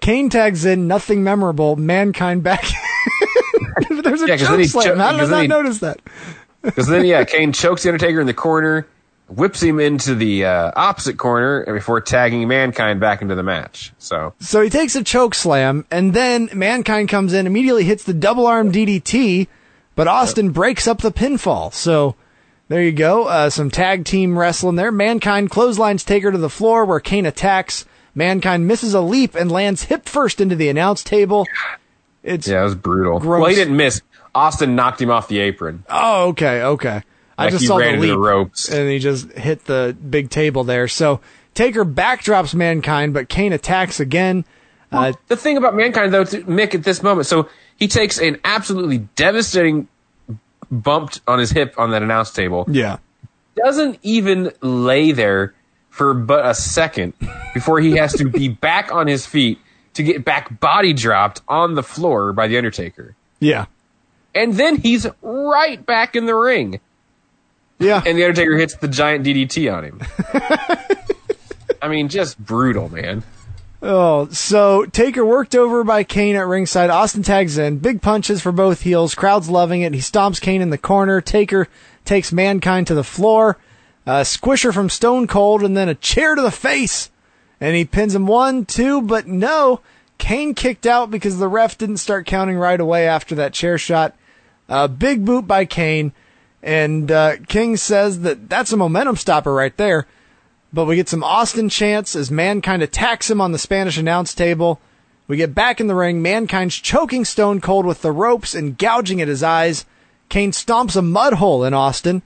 Kane 0.00 0.28
tags 0.28 0.64
in, 0.64 0.88
nothing 0.88 1.22
memorable, 1.22 1.76
mankind 1.76 2.42
back. 2.42 2.64
There's 3.90 4.22
a 4.22 4.26
Yeah, 4.28 4.36
choke 4.36 4.64
slam. 4.64 4.84
cho- 4.84 4.96
How 4.96 5.12
did 5.12 5.20
I 5.22 5.26
not 5.30 5.42
he- 5.42 5.46
notice 5.48 5.78
that? 5.78 6.00
Because 6.62 6.88
then, 6.88 7.04
yeah, 7.04 7.24
Kane 7.24 7.52
chokes 7.52 7.82
the 7.82 7.90
Undertaker 7.90 8.20
in 8.20 8.26
the 8.26 8.34
corner, 8.34 8.86
whips 9.28 9.62
him 9.62 9.78
into 9.78 10.14
the 10.14 10.46
uh, 10.46 10.72
opposite 10.74 11.16
corner 11.18 11.60
and 11.60 11.76
before 11.76 12.00
tagging 12.00 12.48
Mankind 12.48 13.00
back 13.00 13.20
into 13.22 13.34
the 13.34 13.42
match. 13.42 13.92
So, 13.98 14.32
So 14.40 14.62
he 14.62 14.70
takes 14.70 14.96
a 14.96 15.04
choke 15.04 15.34
slam, 15.34 15.84
and 15.90 16.12
then 16.14 16.48
Mankind 16.54 17.08
comes 17.10 17.34
in, 17.34 17.46
immediately 17.46 17.84
hits 17.84 18.04
the 18.04 18.14
double 18.14 18.46
arm 18.46 18.72
DDT, 18.72 19.46
but 19.94 20.08
Austin 20.08 20.50
breaks 20.50 20.88
up 20.88 20.98
the 21.02 21.12
pinfall. 21.12 21.72
So 21.72 22.16
there 22.68 22.82
you 22.82 22.92
go. 22.92 23.24
Uh, 23.24 23.50
some 23.50 23.70
tag 23.70 24.04
team 24.04 24.38
wrestling 24.38 24.76
there. 24.76 24.92
Mankind 24.92 25.50
clotheslines 25.50 26.04
Taker 26.04 26.32
to 26.32 26.38
the 26.38 26.50
floor 26.50 26.84
where 26.84 27.00
Kane 27.00 27.26
attacks. 27.26 27.84
Mankind 28.14 28.66
misses 28.66 28.94
a 28.94 29.00
leap 29.00 29.34
and 29.34 29.50
lands 29.50 29.84
hip 29.84 30.08
first 30.08 30.40
into 30.40 30.54
the 30.54 30.68
announce 30.68 31.02
table. 31.02 31.46
It's 32.22 32.46
yeah, 32.46 32.60
it 32.60 32.64
was 32.64 32.74
brutal. 32.74 33.18
Gross. 33.18 33.40
Well, 33.40 33.50
he 33.50 33.56
didn't 33.56 33.76
miss. 33.76 34.00
Austin 34.34 34.74
knocked 34.74 35.00
him 35.00 35.10
off 35.10 35.28
the 35.28 35.40
apron. 35.40 35.84
Oh, 35.88 36.28
okay, 36.28 36.62
okay. 36.62 37.02
I 37.36 37.50
just 37.50 37.62
he 37.62 37.66
saw 37.66 37.76
ran 37.76 37.96
the 37.96 38.00
leap, 38.02 38.10
the 38.10 38.18
ropes. 38.18 38.68
and 38.68 38.88
he 38.88 38.98
just 38.98 39.32
hit 39.32 39.64
the 39.64 39.96
big 40.08 40.30
table 40.30 40.64
there. 40.64 40.88
So 40.88 41.20
Taker 41.54 41.84
backdrops 41.84 42.54
Mankind, 42.54 43.14
but 43.14 43.28
Kane 43.28 43.52
attacks 43.52 44.00
again. 44.00 44.44
Uh, 44.92 45.12
the 45.26 45.36
thing 45.36 45.56
about 45.56 45.74
mankind, 45.74 46.14
though, 46.14 46.24
to 46.24 46.42
Mick 46.42 46.74
at 46.74 46.84
this 46.84 47.02
moment, 47.02 47.26
so 47.26 47.48
he 47.76 47.88
takes 47.88 48.18
an 48.18 48.38
absolutely 48.44 48.98
devastating 49.16 49.88
bump 50.82 51.14
on 51.26 51.38
his 51.38 51.50
hip 51.50 51.74
on 51.78 51.90
that 51.90 52.02
announce 52.02 52.32
table. 52.32 52.66
yeah. 52.68 52.98
Doesn't 53.56 54.00
even 54.02 54.50
lay 54.62 55.12
there 55.12 55.54
for 55.90 56.12
but 56.12 56.44
a 56.44 56.54
second 56.54 57.12
before 57.54 57.78
he 57.80 57.92
has 57.92 58.12
to 58.14 58.28
be 58.28 58.48
back 58.68 58.92
on 58.92 59.06
his 59.06 59.26
feet 59.26 59.60
to 59.94 60.02
get 60.02 60.24
back 60.24 60.58
body 60.58 60.92
dropped 60.92 61.40
on 61.46 61.74
the 61.76 61.82
floor 61.84 62.32
by 62.32 62.48
the 62.48 62.56
Undertaker. 62.56 63.14
Yeah. 63.38 63.66
And 64.34 64.54
then 64.54 64.76
he's 64.76 65.06
right 65.22 65.84
back 65.86 66.16
in 66.16 66.26
the 66.26 66.34
ring. 66.34 66.80
Yeah. 67.78 68.02
And 68.04 68.18
the 68.18 68.24
Undertaker 68.24 68.56
hits 68.56 68.74
the 68.74 68.88
giant 68.88 69.24
DDT 69.24 69.72
on 69.72 69.84
him. 69.84 70.00
I 71.80 71.86
mean, 71.88 72.08
just 72.08 72.36
brutal, 72.38 72.88
man. 72.88 73.22
Oh, 73.86 74.28
so 74.30 74.86
Taker 74.86 75.26
worked 75.26 75.54
over 75.54 75.84
by 75.84 76.04
Kane 76.04 76.36
at 76.36 76.46
ringside. 76.46 76.88
Austin 76.88 77.22
tags 77.22 77.58
in. 77.58 77.80
Big 77.80 78.00
punches 78.00 78.40
for 78.40 78.50
both 78.50 78.80
heels. 78.80 79.14
Crowd's 79.14 79.50
loving 79.50 79.82
it. 79.82 79.92
He 79.92 80.00
stomps 80.00 80.40
Kane 80.40 80.62
in 80.62 80.70
the 80.70 80.78
corner. 80.78 81.20
Taker 81.20 81.68
takes 82.06 82.32
Mankind 82.32 82.86
to 82.86 82.94
the 82.94 83.04
floor. 83.04 83.58
A 84.06 84.22
squisher 84.22 84.72
from 84.72 84.88
Stone 84.88 85.26
Cold 85.26 85.62
and 85.62 85.76
then 85.76 85.90
a 85.90 85.94
chair 85.94 86.34
to 86.34 86.40
the 86.40 86.50
face. 86.50 87.10
And 87.60 87.76
he 87.76 87.84
pins 87.84 88.14
him 88.14 88.26
one, 88.26 88.64
two, 88.64 89.02
but 89.02 89.26
no. 89.26 89.82
Kane 90.16 90.54
kicked 90.54 90.86
out 90.86 91.10
because 91.10 91.38
the 91.38 91.46
ref 91.46 91.76
didn't 91.76 91.98
start 91.98 92.24
counting 92.24 92.56
right 92.56 92.80
away 92.80 93.06
after 93.06 93.34
that 93.34 93.52
chair 93.52 93.76
shot. 93.76 94.16
A 94.66 94.88
big 94.88 95.26
boot 95.26 95.46
by 95.46 95.66
Kane. 95.66 96.14
And 96.62 97.10
uh, 97.10 97.36
King 97.48 97.76
says 97.76 98.20
that 98.20 98.48
that's 98.48 98.72
a 98.72 98.78
momentum 98.78 99.16
stopper 99.16 99.52
right 99.52 99.76
there. 99.76 100.06
But 100.74 100.86
we 100.86 100.96
get 100.96 101.08
some 101.08 101.22
Austin 101.22 101.68
chants 101.68 102.16
as 102.16 102.32
Mankind 102.32 102.82
attacks 102.82 103.30
him 103.30 103.40
on 103.40 103.52
the 103.52 103.58
Spanish 103.60 103.96
announce 103.96 104.34
table. 104.34 104.80
We 105.28 105.36
get 105.36 105.54
back 105.54 105.80
in 105.80 105.86
the 105.86 105.94
ring. 105.94 106.20
Mankind's 106.20 106.74
choking 106.74 107.24
Stone 107.24 107.60
Cold 107.60 107.86
with 107.86 108.02
the 108.02 108.10
ropes 108.10 108.56
and 108.56 108.76
gouging 108.76 109.22
at 109.22 109.28
his 109.28 109.44
eyes. 109.44 109.84
Kane 110.28 110.50
stomps 110.50 110.96
a 110.96 111.02
mud 111.02 111.34
hole 111.34 111.62
in 111.62 111.74
Austin 111.74 112.22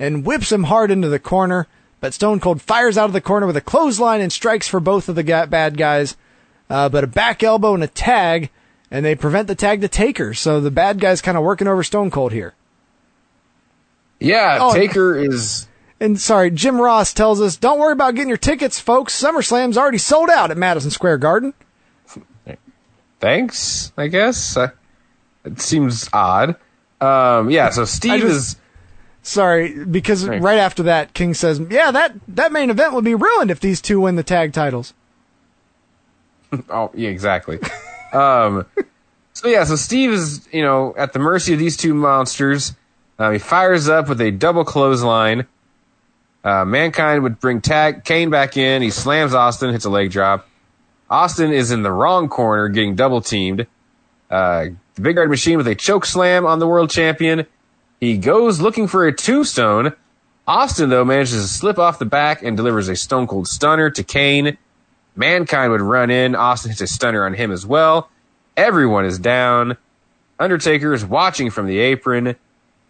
and 0.00 0.26
whips 0.26 0.50
him 0.50 0.64
hard 0.64 0.90
into 0.90 1.08
the 1.08 1.20
corner. 1.20 1.68
But 2.00 2.12
Stone 2.12 2.40
Cold 2.40 2.60
fires 2.60 2.98
out 2.98 3.04
of 3.04 3.12
the 3.12 3.20
corner 3.20 3.46
with 3.46 3.56
a 3.56 3.60
clothesline 3.60 4.20
and 4.20 4.32
strikes 4.32 4.66
for 4.66 4.80
both 4.80 5.08
of 5.08 5.14
the 5.14 5.22
bad 5.22 5.76
guys. 5.78 6.16
Uh, 6.68 6.88
but 6.88 7.04
a 7.04 7.06
back 7.06 7.44
elbow 7.44 7.72
and 7.72 7.84
a 7.84 7.86
tag, 7.86 8.50
and 8.90 9.04
they 9.04 9.14
prevent 9.14 9.46
the 9.46 9.54
tag 9.54 9.80
to 9.80 9.88
Taker. 9.88 10.34
So 10.34 10.60
the 10.60 10.72
bad 10.72 10.98
guy's 10.98 11.22
kind 11.22 11.38
of 11.38 11.44
working 11.44 11.68
over 11.68 11.84
Stone 11.84 12.10
Cold 12.10 12.32
here. 12.32 12.54
Yeah, 14.18 14.58
Oh, 14.60 14.74
Taker 14.74 15.16
is. 15.16 15.68
And 16.02 16.20
sorry, 16.20 16.50
Jim 16.50 16.80
Ross 16.80 17.14
tells 17.14 17.40
us, 17.40 17.56
don't 17.56 17.78
worry 17.78 17.92
about 17.92 18.16
getting 18.16 18.28
your 18.28 18.36
tickets, 18.36 18.80
folks. 18.80 19.14
SummerSlam's 19.22 19.78
already 19.78 19.98
sold 19.98 20.30
out 20.30 20.50
at 20.50 20.56
Madison 20.56 20.90
Square 20.90 21.18
Garden. 21.18 21.54
Thanks, 23.20 23.92
I 23.96 24.08
guess. 24.08 24.56
Uh, 24.56 24.70
it 25.44 25.60
seems 25.60 26.08
odd. 26.12 26.56
Um, 27.00 27.50
yeah, 27.50 27.70
so 27.70 27.84
Steve 27.86 28.20
just- 28.22 28.34
is. 28.54 28.56
Sorry, 29.24 29.84
because 29.84 30.26
Right. 30.26 30.42
right 30.42 30.58
after 30.58 30.82
that, 30.82 31.14
King 31.14 31.34
says, 31.34 31.60
yeah, 31.70 31.92
that, 31.92 32.14
that 32.26 32.50
main 32.50 32.70
event 32.70 32.92
would 32.94 33.04
be 33.04 33.14
ruined 33.14 33.52
if 33.52 33.60
these 33.60 33.80
two 33.80 34.00
win 34.00 34.16
the 34.16 34.24
tag 34.24 34.52
titles. 34.52 34.92
Oh, 36.68 36.90
yeah, 36.94 37.08
exactly. 37.10 37.58
um, 38.12 38.66
so 39.32 39.48
yeah, 39.48 39.62
so 39.64 39.76
Steve 39.76 40.10
is, 40.10 40.46
you 40.52 40.60
know, 40.62 40.94
at 40.98 41.12
the 41.14 41.18
mercy 41.20 41.52
of 41.54 41.58
these 41.60 41.76
two 41.78 41.94
monsters. 41.94 42.74
Um, 43.18 43.32
he 43.32 43.38
fires 43.38 43.88
up 43.88 44.08
with 44.10 44.20
a 44.20 44.30
double 44.32 44.64
clothesline. 44.64 45.46
Uh, 46.44 46.64
Mankind 46.64 47.22
would 47.22 47.38
bring 47.38 47.60
tag 47.60 48.04
Kane 48.04 48.30
back 48.30 48.56
in. 48.56 48.82
He 48.82 48.90
slams 48.90 49.34
Austin, 49.34 49.70
hits 49.70 49.84
a 49.84 49.90
leg 49.90 50.10
drop. 50.10 50.48
Austin 51.08 51.52
is 51.52 51.70
in 51.70 51.82
the 51.82 51.92
wrong 51.92 52.28
corner, 52.28 52.68
getting 52.68 52.94
double 52.94 53.20
teamed. 53.20 53.66
Uh, 54.30 54.68
the 54.94 55.02
Big 55.02 55.16
Red 55.16 55.28
Machine 55.28 55.58
with 55.58 55.68
a 55.68 55.74
choke 55.74 56.06
slam 56.06 56.46
on 56.46 56.58
the 56.58 56.66
world 56.66 56.90
champion. 56.90 57.46
He 58.00 58.16
goes 58.18 58.60
looking 58.60 58.88
for 58.88 59.06
a 59.06 59.12
tombstone. 59.12 59.92
Austin, 60.46 60.88
though, 60.88 61.04
manages 61.04 61.42
to 61.42 61.48
slip 61.48 61.78
off 61.78 61.98
the 61.98 62.04
back 62.04 62.42
and 62.42 62.56
delivers 62.56 62.88
a 62.88 62.96
stone 62.96 63.26
cold 63.26 63.46
stunner 63.46 63.90
to 63.90 64.02
Kane. 64.02 64.58
Mankind 65.14 65.70
would 65.70 65.80
run 65.80 66.10
in. 66.10 66.34
Austin 66.34 66.70
hits 66.70 66.80
a 66.80 66.86
stunner 66.86 67.24
on 67.24 67.34
him 67.34 67.52
as 67.52 67.64
well. 67.64 68.10
Everyone 68.56 69.04
is 69.04 69.18
down. 69.18 69.76
Undertaker 70.38 70.92
is 70.92 71.04
watching 71.04 71.50
from 71.50 71.66
the 71.66 71.78
apron. 71.78 72.34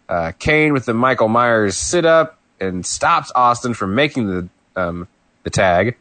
Uh, 0.09 0.31
Kane 0.39 0.73
with 0.73 0.85
the 0.85 0.93
Michael 0.93 1.27
Myers 1.27 1.77
sit 1.77 2.05
up 2.05 2.39
and 2.63 2.85
stops 2.85 3.31
Austin 3.35 3.73
from 3.73 3.95
making 3.95 4.27
the 4.27 4.49
um, 4.75 5.07
the 5.43 5.49
tag. 5.49 5.95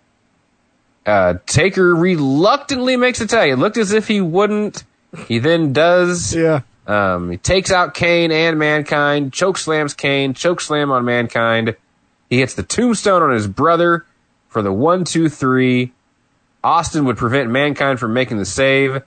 Uh, 1.04 1.34
Taker 1.46 1.94
reluctantly 1.94 2.96
makes 2.96 3.18
the 3.18 3.26
tag. 3.26 3.50
It 3.50 3.56
looked 3.56 3.76
as 3.76 3.92
if 3.92 4.06
he 4.08 4.20
wouldn't. 4.20 4.84
He 5.26 5.38
then 5.38 5.72
does. 5.72 6.34
Yeah. 6.34 6.60
Um, 6.86 7.30
he 7.30 7.36
takes 7.36 7.70
out 7.70 7.94
Kane 7.94 8.32
and 8.32 8.58
Mankind, 8.58 9.32
choke 9.32 9.58
slams 9.58 9.94
Kane, 9.94 10.34
choke 10.34 10.60
slam 10.60 10.90
on 10.90 11.04
Mankind. 11.04 11.76
He 12.28 12.38
hits 12.38 12.54
the 12.54 12.62
tombstone 12.62 13.22
on 13.22 13.30
his 13.30 13.46
brother 13.46 14.06
for 14.48 14.62
the 14.62 14.72
one, 14.72 15.04
two, 15.04 15.28
three. 15.28 15.92
Austin 16.64 17.04
would 17.04 17.16
prevent 17.16 17.50
Mankind 17.50 17.98
from 18.00 18.14
making 18.14 18.38
the 18.38 18.44
save. 18.44 19.02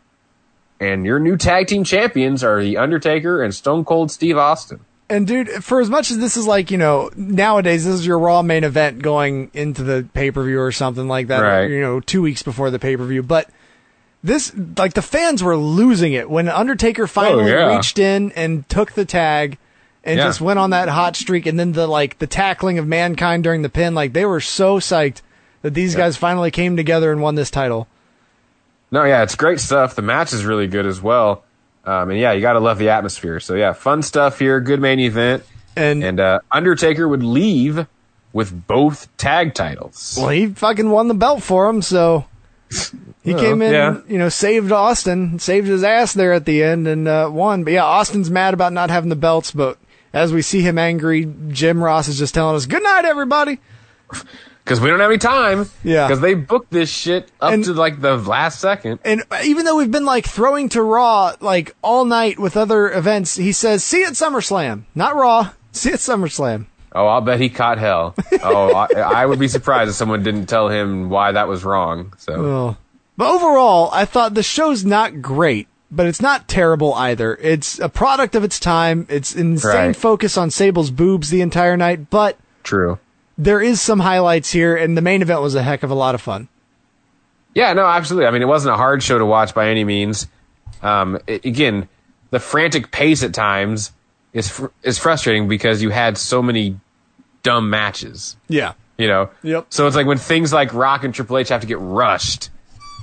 And 0.80 1.06
your 1.06 1.20
new 1.20 1.38
tag 1.38 1.68
team 1.68 1.84
champions 1.84 2.44
are 2.44 2.62
The 2.62 2.78
Undertaker 2.78 3.42
and 3.42 3.56
Stone 3.56 3.86
Cold 3.86 4.12
Steve 4.12 4.38
Austin. 4.38 4.82
And 5.08 5.28
dude, 5.28 5.50
for 5.64 5.82
as 5.82 5.90
much 5.90 6.10
as 6.10 6.18
this 6.18 6.36
is 6.36 6.48
like, 6.48 6.72
you 6.72 6.78
know, 6.80 7.12
nowadays 7.16 7.86
this 7.86 7.94
is 7.94 8.08
your 8.08 8.18
Raw 8.18 8.42
main 8.42 8.64
event 8.64 9.02
going 9.04 9.52
into 9.54 9.84
the 9.84 10.08
pay 10.14 10.32
per 10.32 10.44
view 10.44 10.60
or 10.60 10.72
something 10.72 11.08
like 11.08 11.28
that, 11.28 11.42
Right. 11.42 11.70
you 11.70 11.80
know, 11.80 12.00
two 12.00 12.22
weeks 12.24 12.42
before 12.42 12.72
the 12.72 12.80
pay 12.80 12.98
per 12.98 13.04
view. 13.06 13.22
But 13.22 13.48
this, 14.24 14.52
like, 14.78 14.94
the 14.94 15.04
fans 15.04 15.44
were 15.44 15.56
losing 15.56 16.14
it 16.14 16.28
when 16.30 16.50
Undertaker 16.50 17.04
oh, 17.04 17.08
finally 17.08 17.44
Oh, 17.54 17.56
yeah. 17.70 17.76
reached 17.76 18.00
in 18.00 18.32
and 18.32 18.68
took 18.68 18.94
the 18.94 19.06
tag 19.06 19.60
and 20.04 20.18
Yeah. 20.18 20.26
just 20.26 20.42
went 20.42 20.58
on 20.58 20.72
that 20.72 20.90
hot 20.90 21.16
streak. 21.16 21.46
And 21.46 21.60
then 21.60 21.74
the, 21.74 21.86
like, 21.86 22.18
the 22.18 22.26
tackling 22.28 22.80
of 22.80 22.88
Mankind 22.88 23.44
during 23.44 23.62
the 23.62 23.70
pin, 23.70 23.94
like, 23.94 24.14
they 24.14 24.26
were 24.26 24.42
so 24.42 24.80
psyched 24.80 25.22
that 25.62 25.76
these 25.76 25.94
guys 25.94 26.18
finally 26.18 26.50
came 26.50 26.76
together 26.76 27.12
and 27.12 27.22
won 27.22 27.36
this 27.36 27.52
title. 27.52 27.88
No, 28.92 29.04
yeah, 29.04 29.22
it's 29.22 29.36
great 29.36 29.60
stuff. 29.60 29.94
The 29.96 30.02
match 30.02 30.34
is 30.34 30.46
really 30.46 30.68
good 30.68 30.86
as 30.88 31.00
well. 31.02 31.44
Um, 31.86 32.10
and 32.10 32.20
yeah, 32.20 32.32
you 32.34 32.42
gotta 32.42 32.60
love 32.60 32.78
the 32.80 32.90
atmosphere. 32.90 33.40
So 33.40 33.56
yeah, 33.56 33.74
fun 33.74 34.02
stuff 34.02 34.40
here. 34.40 34.60
Good 34.60 34.82
main 34.82 35.00
event. 35.00 35.44
And, 35.76 36.04
And 36.04 36.20
uh, 36.20 36.40
Undertaker 36.52 37.08
would 37.08 37.24
leave 37.24 37.86
with 38.34 38.66
both 38.68 39.16
tag 39.18 39.54
titles. 39.54 40.16
well, 40.18 40.30
he 40.30 40.48
fucking 40.48 40.90
won 40.90 41.08
the 41.08 41.14
belt 41.14 41.44
for 41.44 41.70
him, 41.70 41.82
so. 41.82 42.26
He 43.24 43.34
Well, 43.34 43.44
came 43.44 43.62
in, 43.62 43.72
yeah. 43.74 44.00
you 44.08 44.18
know, 44.18 44.28
saved 44.30 44.72
Austin, 44.72 45.38
saved 45.40 45.68
his 45.68 45.84
ass 45.84 46.14
there 46.14 46.34
at 46.34 46.46
the 46.46 46.64
end, 46.64 46.88
and 46.88 47.08
uh, 47.08 47.30
won. 47.32 47.64
But 47.64 47.74
yeah, 47.74 47.86
Austin's 47.86 48.30
mad 48.32 48.54
about 48.54 48.74
not 48.74 48.90
having 48.90 49.10
the 49.10 49.16
belts. 49.16 49.52
But 49.52 49.78
as 50.14 50.34
we 50.34 50.42
see 50.42 50.62
him 50.62 50.78
angry, 50.78 51.32
Jim 51.50 51.82
Ross 51.84 52.08
is 52.08 52.18
just 52.18 52.34
telling 52.34 52.56
us, 52.56 52.66
"Good 52.66 52.84
night, 52.84 53.06
everybody." 53.06 53.60
Because 54.66 54.82
we 54.82 54.90
don't 54.90 55.00
have 55.00 55.12
any 55.12 55.20
time. 55.20 55.70
Yeah. 55.84 56.08
Because 56.08 56.22
they 56.22 56.34
booked 56.34 56.72
this 56.72 56.90
shit 56.90 57.32
up 57.40 57.54
And- 57.54 57.64
to 57.66 57.74
like 57.74 58.02
the 58.02 58.18
last 58.18 58.60
second. 58.60 59.00
And 59.06 59.24
even 59.44 59.64
though 59.64 59.78
we've 59.78 59.92
been 59.92 60.06
like 60.06 60.26
throwing 60.26 60.70
to 60.70 60.82
Raw 60.82 61.36
like 61.40 61.76
all 61.84 62.04
night 62.04 62.40
with 62.40 62.58
other 62.58 62.92
events, 62.92 63.36
he 63.36 63.52
says, 63.52 63.84
"See 63.84 64.00
you 64.00 64.08
at 64.08 64.14
SummerSlam, 64.14 64.84
not 64.96 65.16
Raw. 65.16 65.52
See 65.72 65.90
you 65.90 65.94
at 65.94 66.00
SummerSlam." 66.00 66.66
Oh, 66.94 67.06
I'll 67.08 67.22
bet 67.22 67.40
he 67.40 67.50
caught 67.50 67.78
hell. 67.78 68.16
Oh, 68.42 68.74
I, 68.74 68.88
I 69.00 69.26
would 69.26 69.38
be 69.40 69.48
surprised 69.48 69.90
if 69.90 69.96
someone 69.96 70.24
didn't 70.24 70.46
tell 70.48 70.70
him 70.70 71.10
why 71.10 71.32
that 71.34 71.48
was 71.48 71.64
wrong. 71.64 72.14
So 72.18 72.34
Oh. 72.34 72.78
But 73.18 73.30
overall, 73.34 73.90
I 73.94 74.06
thought 74.06 74.34
the 74.34 74.44
show's 74.44 74.84
not 74.84 75.22
great, 75.22 75.68
but 75.92 76.06
it's 76.06 76.22
not 76.22 76.48
terrible 76.48 76.94
either. 76.96 77.38
It's 77.42 77.80
a 77.80 77.88
product 77.90 78.34
of 78.36 78.44
its 78.44 78.60
time. 78.60 79.06
It's 79.10 79.36
insane 79.36 79.72
Right. 79.88 79.96
focus 79.96 80.38
on 80.38 80.50
Sable's 80.52 80.90
boobs 80.92 81.30
the 81.30 81.42
entire 81.42 81.78
night, 81.78 82.10
but 82.10 82.38
true. 82.64 82.98
There 83.38 83.62
is 83.62 83.82
some 83.82 84.00
highlights 84.00 84.52
here, 84.52 84.76
and 84.76 84.98
the 84.98 85.02
main 85.02 85.22
event 85.22 85.42
was 85.42 85.56
a 85.56 85.64
heck 85.64 85.84
of 85.84 85.92
a 85.92 85.96
lot 85.96 86.16
of 86.16 86.22
fun. 86.22 86.48
Yeah, 87.54 87.74
no, 87.74 87.86
absolutely. 87.86 88.28
I 88.28 88.32
mean, 88.32 88.42
it 88.42 88.48
wasn't 88.48 88.74
a 88.74 88.78
hard 88.78 89.02
show 89.02 89.18
to 89.18 89.26
watch 89.26 89.54
by 89.54 89.70
any 89.70 89.84
means. 89.84 90.28
Um, 90.82 91.20
it- 91.28 91.46
again, 91.46 91.88
the 92.32 92.40
frantic 92.40 92.92
pace 92.92 93.24
at 93.24 93.34
times 93.34 93.92
is 94.34 94.50
fr- 94.50 94.68
is 94.84 94.98
frustrating 94.98 95.48
because 95.48 95.82
you 95.82 95.90
had 95.90 96.18
so 96.18 96.42
many 96.42 96.80
dumb 97.44 97.70
matches. 97.70 98.36
Yeah. 98.50 98.74
You 98.98 99.08
know. 99.08 99.30
Yep. 99.44 99.68
So 99.70 99.88
it's 99.88 99.96
like 99.96 100.06
when 100.06 100.18
things 100.18 100.52
like 100.52 100.74
Rock 100.74 101.04
and 101.04 101.14
Triple 101.14 101.38
H 101.38 101.50
have 101.50 101.62
to 101.62 101.68
get 101.68 101.80
rushed 101.80 102.50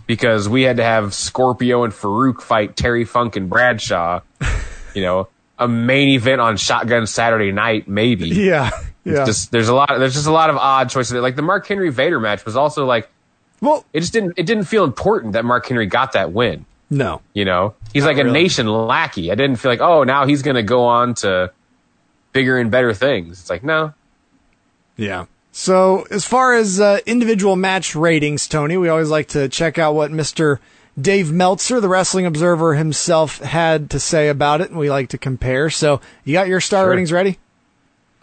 because 0.07 0.49
we 0.49 0.63
had 0.63 0.77
to 0.79 0.85
have 0.85 1.15
Scorpio 1.15 1.85
and 1.85 1.93
Farouk 1.93 2.43
fight 2.43 2.77
Terry 2.77 3.05
Funk 3.05 3.37
and 3.37 3.49
Bradshaw. 3.49 4.21
you 4.95 5.03
know, 5.03 5.29
a 5.59 5.69
main 5.69 6.09
event 6.09 6.41
on 6.43 6.57
Shotgun 6.59 7.07
Saturday 7.07 7.53
Night, 7.53 7.89
maybe. 7.89 8.29
Yeah. 8.29 8.71
Yeah. 9.05 9.25
just 9.25 9.51
there's 9.51 9.69
a 9.69 9.75
lot 9.75 9.89
there's 9.99 10.15
just 10.15 10.27
a 10.27 10.33
lot 10.33 10.49
of 10.51 10.57
odd 10.57 10.89
choices. 10.91 11.13
Like 11.15 11.37
the 11.37 11.43
Mark 11.43 11.67
Henry 11.67 11.91
Vader 11.91 12.21
match 12.21 12.45
was 12.45 12.57
also 12.57 12.85
like 12.87 13.11
well, 13.61 13.85
it 13.93 14.01
just 14.01 14.13
didn't 14.13 14.35
it 14.37 14.47
didn't 14.47 14.65
feel 14.65 14.85
important 14.85 15.33
that 15.35 15.45
Mark 15.45 15.67
Henry 15.67 15.87
got 15.87 16.13
that 16.13 16.33
win. 16.33 16.67
no. 16.91 17.21
You 17.35 17.45
know, 17.45 17.75
he's 17.93 18.05
like 18.05 18.19
a 18.19 18.25
really. 18.25 18.43
nation 18.43 18.67
lackey. 18.67 19.31
I 19.33 19.35
didn't 19.35 19.57
feel 19.57 19.71
like 19.73 19.81
oh 19.81 20.05
now 20.05 20.27
he's 20.27 20.43
gonna 20.43 20.63
go 20.63 20.85
on 20.85 21.15
to 21.17 21.53
bigger 22.33 22.59
and 22.59 22.71
better 22.71 22.95
things. 22.95 23.41
It's 23.41 23.51
like 23.51 23.63
no, 23.65 23.93
Yeah. 24.97 25.27
So 25.55 26.07
as 26.11 26.25
far 26.25 26.55
as 26.55 26.81
uh, 26.81 27.01
individual 27.05 27.57
match 27.57 27.95
ratings, 27.95 28.49
Tony, 28.49 28.77
we 28.79 28.89
always 28.89 29.11
like 29.11 29.29
to 29.29 29.49
check 29.51 29.79
out 29.79 29.95
what 29.95 30.11
Mister 30.11 30.61
Dave 31.01 31.31
Meltzer, 31.31 31.79
the 31.81 31.89
Wrestling 31.91 32.25
Observer 32.25 32.75
himself, 32.75 33.39
had 33.41 33.91
to 33.91 34.01
say 34.01 34.29
about 34.29 34.61
it, 34.63 34.71
and 34.71 34.79
we 34.79 34.89
like 34.91 35.09
to 35.11 35.19
compare. 35.19 35.69
So, 35.71 36.01
you 36.25 36.33
got 36.35 36.49
your 36.49 36.61
star 36.61 36.85
Sure. 36.85 36.91
ratings 36.91 37.13
ready? 37.13 37.39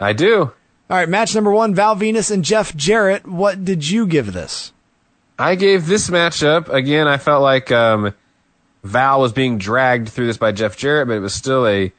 I 0.00 0.12
do. 0.12 0.52
All 0.90 0.96
right, 0.96 1.08
match 1.08 1.36
number 1.36 1.52
one 1.52 1.72
Val 1.72 1.94
Venis 1.94 2.32
and 2.32 2.44
Jeff 2.44 2.74
Jarrett. 2.74 3.24
What 3.24 3.64
did 3.64 3.88
you 3.88 4.08
give 4.08 4.32
this? 4.32 4.72
I 5.38 5.54
gave 5.54 5.86
this 5.86 6.10
matchup 6.10 6.68
again. 6.68 7.06
I 7.06 7.16
felt 7.16 7.42
like 7.42 7.70
um, 7.70 8.12
Val 8.82 9.20
was 9.20 9.32
being 9.32 9.56
dragged 9.56 10.08
through 10.08 10.26
this 10.26 10.36
by 10.36 10.50
Jeff 10.50 10.76
Jarrett, 10.76 11.06
but 11.06 11.14
it 11.14 11.20
was 11.20 11.32
still 11.32 11.64
a 11.64 11.92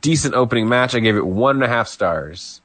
decent 0.00 0.34
opening 0.34 0.68
match. 0.68 0.92
I 0.96 0.98
gave 0.98 1.16
it 1.16 1.24
one 1.24 1.54
and 1.54 1.64
a 1.64 1.68
half 1.68 1.86
stars. 1.86 2.60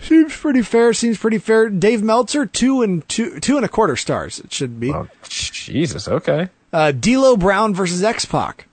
Seems 0.00 0.34
pretty 0.34 0.62
fair. 0.62 0.94
Seems 0.94 1.18
pretty 1.18 1.38
fair. 1.38 1.68
Dave 1.68 2.02
Meltzer, 2.02 2.46
two 2.46 2.80
and 2.80 3.06
two, 3.06 3.38
two 3.40 3.56
and 3.56 3.64
a 3.64 3.68
quarter 3.68 3.96
stars. 3.96 4.38
It 4.38 4.54
should 4.54 4.80
be. 4.80 4.90
Oh, 4.90 5.08
Jesus, 5.28 6.08
okay. 6.08 6.48
Uh, 6.72 6.92
D'Lo 6.92 7.36
Brown 7.36 7.74
versus 7.74 8.02
X 8.02 8.24
Pac. 8.24 8.68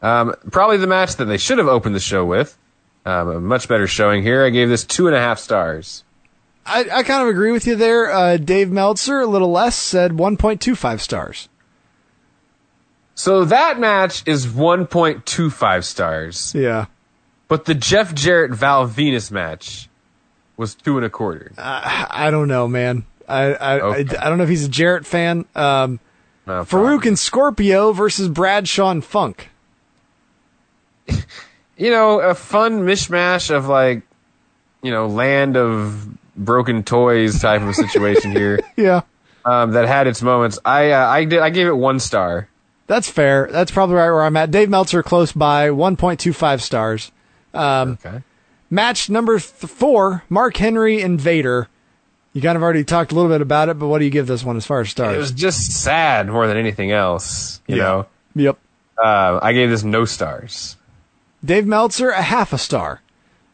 Um, 0.00 0.34
probably 0.50 0.78
the 0.78 0.86
match 0.86 1.16
that 1.16 1.26
they 1.26 1.36
should 1.36 1.58
have 1.58 1.68
opened 1.68 1.94
the 1.94 2.00
show 2.00 2.24
with. 2.24 2.56
Um, 3.08 3.28
a 3.28 3.40
much 3.40 3.68
better 3.68 3.86
showing 3.86 4.22
here. 4.22 4.44
I 4.44 4.50
gave 4.50 4.68
this 4.68 4.84
two 4.84 5.06
and 5.06 5.16
a 5.16 5.20
half 5.20 5.38
stars. 5.38 6.04
I, 6.66 6.80
I 6.92 7.02
kind 7.02 7.22
of 7.22 7.28
agree 7.28 7.52
with 7.52 7.66
you 7.66 7.74
there. 7.76 8.10
Uh, 8.12 8.36
Dave 8.36 8.70
Meltzer, 8.70 9.20
a 9.20 9.26
little 9.26 9.50
less, 9.50 9.74
said 9.76 10.12
1.25 10.12 11.00
stars. 11.00 11.48
So 13.14 13.46
that 13.46 13.80
match 13.80 14.22
is 14.26 14.46
1.25 14.46 15.84
stars. 15.84 16.52
Yeah. 16.54 16.86
But 17.48 17.64
the 17.64 17.74
Jeff 17.74 18.14
Jarrett 18.14 18.52
Val 18.52 18.86
Venis 18.86 19.30
match 19.30 19.88
was 20.58 20.74
two 20.74 20.98
and 20.98 21.06
a 21.06 21.10
quarter. 21.10 21.52
Uh, 21.56 22.06
I 22.10 22.30
don't 22.30 22.48
know, 22.48 22.68
man. 22.68 23.06
I 23.26 23.54
I, 23.54 23.80
Okay. 23.80 24.16
I 24.18 24.26
I 24.26 24.28
don't 24.28 24.36
know 24.38 24.44
if 24.44 24.50
he's 24.50 24.66
a 24.66 24.68
Jarrett 24.68 25.06
fan. 25.06 25.46
Um, 25.54 25.98
No 26.46 26.64
Farouk 26.64 27.06
and 27.06 27.18
Scorpio 27.18 27.92
versus 27.92 28.28
Bradshaw 28.28 28.90
and 28.90 29.02
Funk. 29.04 29.48
You 31.78 31.90
know, 31.90 32.20
a 32.20 32.34
fun 32.34 32.80
mishmash 32.82 33.50
of 33.54 33.66
like, 33.68 34.02
you 34.82 34.90
know, 34.90 35.06
land 35.06 35.56
of 35.56 36.06
broken 36.36 36.82
toys 36.84 37.40
type 37.40 37.62
of 37.62 37.74
situation 37.74 38.32
here. 38.32 38.60
Yeah. 38.76 39.00
Um, 39.44 39.72
that 39.72 39.88
had 39.88 40.06
its 40.06 40.20
moments. 40.20 40.58
I 40.64 40.90
uh, 40.90 41.06
I 41.06 41.24
did 41.24 41.38
I 41.40 41.48
gave 41.50 41.66
it 41.68 41.76
one 41.76 42.00
star. 42.00 42.48
That's 42.86 43.08
fair. 43.10 43.48
That's 43.50 43.70
probably 43.70 43.94
right 43.96 44.10
where 44.10 44.22
I'm 44.24 44.36
at. 44.36 44.50
Dave 44.50 44.68
Meltzer 44.68 45.02
close 45.02 45.32
by, 45.32 45.68
1.25 45.68 46.60
stars. 46.60 47.12
Um, 47.54 47.98
Okay. 48.04 48.22
Match 48.70 49.08
number 49.10 49.38
th- 49.38 49.70
four, 49.70 50.24
Mark 50.28 50.56
Henry 50.58 51.00
and 51.02 51.18
Vader. 51.20 51.68
You 52.34 52.42
kind 52.42 52.56
of 52.56 52.62
already 52.62 52.84
talked 52.84 53.12
a 53.12 53.14
little 53.14 53.30
bit 53.30 53.40
about 53.40 53.68
it, 53.70 53.78
but 53.78 53.88
what 53.88 53.98
do 53.98 54.04
you 54.04 54.10
give 54.10 54.26
this 54.26 54.44
one 54.44 54.56
as 54.56 54.64
far 54.66 54.80
as 54.80 54.90
stars? 54.90 55.14
It 55.14 55.18
was 55.18 55.32
just 55.32 55.70
sad 55.82 56.28
more 56.28 56.46
than 56.46 56.56
anything 56.56 56.90
else. 56.92 57.60
You 57.66 57.76
Yeah. 57.76 57.82
know. 57.82 58.06
Yep. 58.36 58.58
Uh, 59.02 59.38
I 59.42 59.52
gave 59.54 59.68
this 59.70 59.84
no 59.84 60.04
stars. 60.06 60.76
Dave 61.44 61.66
Meltzer, 61.66 62.10
a 62.10 62.22
half 62.22 62.52
a 62.52 62.58
star 62.58 63.00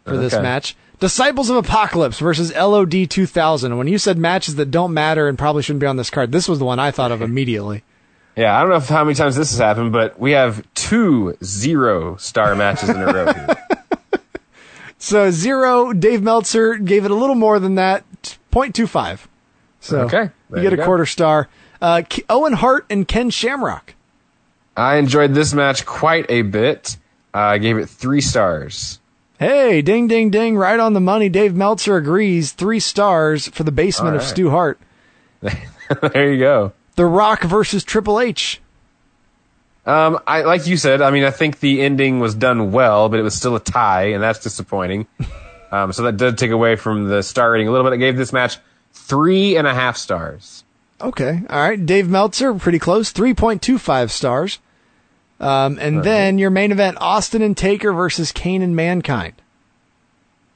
for 0.05 0.17
this 0.17 0.33
match. 0.35 0.77
Disciples 1.01 1.51
of 1.51 1.57
Apocalypse 1.57 2.19
versus 2.19 2.55
LOD 2.55 3.11
2000. 3.11 3.77
When 3.77 3.89
you 3.89 3.99
said 3.99 4.17
matches 4.17 4.55
that 4.55 4.71
don't 4.71 4.95
matter 4.95 5.29
and 5.29 5.37
probably 5.39 5.63
shouldn't 5.63 5.81
be 5.81 5.87
on 5.87 5.97
this 5.97 6.09
card, 6.11 6.33
this 6.33 6.49
was 6.49 6.59
the 6.59 6.65
one 6.65 6.79
I 6.79 6.91
thought 6.91 7.13
of 7.13 7.21
immediately. 7.21 7.83
Yeah, 8.37 8.57
I 8.57 8.61
don't 8.63 8.71
know 8.71 8.81
how 8.81 9.05
many 9.05 9.15
times 9.15 9.37
this 9.37 9.51
has 9.51 9.59
happened, 9.59 9.93
but 9.93 10.19
we 10.19 10.33
have 10.33 10.67
two 10.75 11.37
zero 11.45 12.17
star 12.17 12.55
matches 12.55 12.89
in 12.89 12.97
a 12.97 13.07
row. 13.07 13.33
Here. 13.33 13.57
So 14.97 15.31
zero, 15.31 15.93
Dave 15.93 16.23
Meltzer 16.23 16.77
gave 16.77 17.05
it 17.05 17.11
a 17.11 17.15
little 17.15 17.35
more 17.35 17.59
than 17.59 17.75
that, 17.75 18.05
0.25. 18.53 19.27
So 19.81 20.01
Okay, 20.03 20.31
you 20.49 20.57
get 20.57 20.63
you 20.63 20.69
a 20.71 20.77
go. 20.77 20.85
quarter 20.87 21.05
star. 21.05 21.49
Uh, 21.83 22.01
Owen 22.31 22.55
Hart 22.55 22.87
and 22.89 23.07
Ken 23.07 23.29
Shamrock. 23.29 23.95
I 24.75 24.97
enjoyed 24.97 25.35
this 25.35 25.53
match 25.53 25.85
quite 25.85 26.25
a 26.31 26.41
bit. 26.41 26.97
Uh, 27.35 27.39
I 27.39 27.59
gave 27.59 27.77
it 27.79 27.89
three 27.89 28.21
stars. 28.21 29.01
Hey, 29.39 29.83
ding, 29.83 30.07
ding, 30.07 30.31
ding, 30.31 30.57
right 30.57 30.79
on 30.79 30.93
the 30.93 31.01
money. 31.01 31.29
Dave 31.29 31.55
Meltzer 31.55 31.97
agrees. 31.97 32.53
Three 32.53 32.79
stars 32.79 33.49
for 33.49 33.65
the 33.65 33.73
basement 33.73 34.15
All 34.15 34.21
of. 34.21 34.27
Stu 34.27 34.51
Hart. 34.51 34.79
there 35.41 36.33
you 36.33 36.39
go. 36.39 36.73
The 36.95 37.07
Rock 37.07 37.43
versus 37.43 37.83
Triple 37.83 38.21
H. 38.21 38.61
Um, 39.85 40.21
I 40.27 40.43
like 40.43 40.67
you 40.67 40.77
said. 40.77 41.03
I 41.03 41.11
mean, 41.11 41.25
I 41.25 41.31
think 41.31 41.61
the 41.61 41.83
ending 41.83 42.21
was 42.21 42.35
done 42.35 42.73
well, 42.73 43.09
but 43.09 43.19
it 43.19 43.23
was 43.23 43.35
still 43.35 43.57
a 43.57 43.61
tie, 43.61 44.13
and 44.13 44.23
that's 44.23 44.39
disappointing. 44.39 45.07
um, 45.73 45.93
so 45.93 46.05
that 46.05 46.17
did 46.17 46.39
take 46.39 46.53
away 46.53 46.77
from 46.77 47.09
the 47.09 47.23
star 47.23 47.51
rating 47.51 47.69
a 47.69 47.73
little 47.73 47.85
bit. 47.85 47.93
I 47.93 47.99
gave 47.99 48.17
this 48.17 48.33
match 48.33 48.59
three 48.93 49.57
and 49.57 49.67
a 49.67 49.75
half 49.75 49.97
stars. 49.97 50.65
Okay. 51.01 51.43
All 51.51 51.59
right. 51.59 51.85
Dave 51.85 52.09
Meltzer, 52.09 52.55
pretty 52.55 52.79
close. 52.79 53.13
3.25 53.13 54.11
stars. 54.11 54.59
Um, 55.41 55.79
and 55.81 56.03
then 56.03 56.39
your 56.39 56.51
main 56.51 56.73
event, 56.73 56.97
Austin 57.01 57.43
and 57.43 57.57
Taker 57.57 57.93
versus 57.93 58.33
Kane 58.33 58.63
and 58.63 58.75
Mankind. 58.77 59.35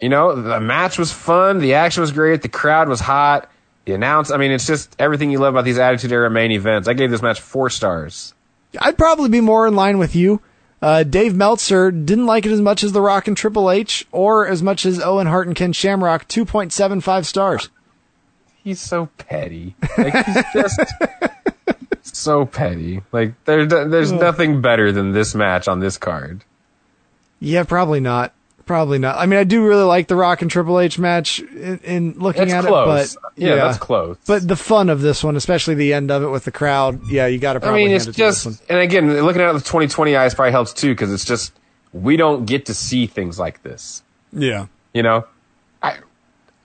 You 0.01 0.09
know, 0.09 0.41
the 0.41 0.61
match 0.61 0.99
was 0.99 1.13
fun. 1.13 1.59
The 1.59 1.75
action 1.75 2.01
was 2.01 2.13
great. 2.13 2.43
The 2.43 2.49
crowd 2.49 2.89
was 2.89 3.01
hot. 3.01 3.51
The 3.85 3.95
announce. 3.95 4.31
I 4.31 4.37
mean, 4.37 4.53
it's 4.53 4.67
just 4.67 4.95
everything 4.99 5.31
you 5.31 5.39
love 5.39 5.55
about 5.55 5.65
these 5.65 5.79
Attitude 5.79 6.13
Era 6.13 6.31
main 6.31 6.53
events. 6.53 6.89
I 6.89 6.93
gave 6.93 7.11
this 7.11 7.23
match 7.23 7.41
four 7.41 7.69
stars. 7.71 8.35
I'd 8.81 8.99
probably 8.99 9.29
be 9.29 9.41
more 9.41 9.67
in 9.67 9.75
line 9.75 9.99
with 9.99 10.15
you. 10.15 10.41
Uh, 10.81 11.03
Dave 11.03 11.35
Meltzer 11.35 11.91
didn't 11.91 12.27
like 12.27 12.47
it 12.47 12.53
as 12.53 12.61
much 12.61 12.85
as 12.85 12.93
The 12.93 13.01
Rock 13.01 13.27
and 13.27 13.37
Triple 13.37 13.71
H, 13.71 14.07
or 14.13 14.47
as 14.47 14.63
much 14.63 14.87
as 14.87 15.01
Owen 15.01 15.27
Hart 15.27 15.49
and 15.49 15.57
Ken 15.57 15.73
Shamrock. 15.73 16.29
2.75 16.29 17.25
stars. 17.25 17.69
He's 18.63 18.81
so 18.81 19.09
petty. 19.19 19.75
Like 19.97 20.15
he's 20.27 20.45
just 20.53 20.81
so 22.03 22.47
petty. 22.47 23.03
Like 23.13 23.33
there, 23.45 23.67
there's 23.67 24.13
nothing 24.13 24.61
better 24.61 24.93
than 24.93 25.13
this 25.13 25.35
match 25.35 25.69
on 25.69 25.81
this 25.81 25.99
card. 25.99 26.45
Yeah, 27.41 27.65
probably 27.65 28.01
not. 28.01 28.33
Probably 28.67 28.99
not. 28.99 29.17
I 29.17 29.25
mean, 29.25 29.39
I 29.39 29.45
do 29.45 29.67
really 29.67 29.85
like 29.85 30.09
the 30.09 30.17
Rock 30.17 30.43
and 30.43 30.51
Triple 30.51 30.79
H 30.79 30.99
match 30.99 31.41
in, 31.41 31.79
in 31.79 32.13
looking 32.19 32.51
at 32.53 32.67
close. 32.67 33.15
it, 33.15 33.21
but 33.23 33.33
Yeah, 33.37 33.55
that's 33.55 33.79
close. 33.79 34.19
But 34.27 34.47
the 34.47 34.57
fun 34.57 34.91
of 34.91 35.01
this 35.01 35.25
one, 35.25 35.37
especially 35.37 35.75
the 35.75 35.95
end 35.95 36.11
of 36.11 36.23
it 36.23 36.29
with 36.29 36.45
the 36.45 36.53
crowd, 36.53 37.01
yeah, 37.09 37.27
you 37.27 37.39
got 37.39 37.55
to 37.55 37.67
I 37.67 37.73
mean, 37.75 37.91
it's 37.91 38.07
it 38.07 38.13
to 38.13 38.19
this 38.19 38.45
one. 38.45 38.55
just, 38.55 38.71
and 38.71 38.79
again, 38.81 39.23
looking 39.23 39.41
at 39.41 39.53
the 39.53 39.61
2020 39.61 40.15
eyes 40.17 40.35
probably 40.35 40.53
helps 40.53 40.75
too 40.75 40.91
because 40.91 41.11
it's 41.11 41.25
just 41.25 41.55
we 41.95 42.19
don't 42.19 42.45
get 42.45 42.67
to 42.67 42.75
see 42.75 43.07
things 43.07 43.39
like 43.39 43.63
this. 43.63 44.03
yeah. 44.33 44.67
You 44.93 45.03
know, 45.03 45.27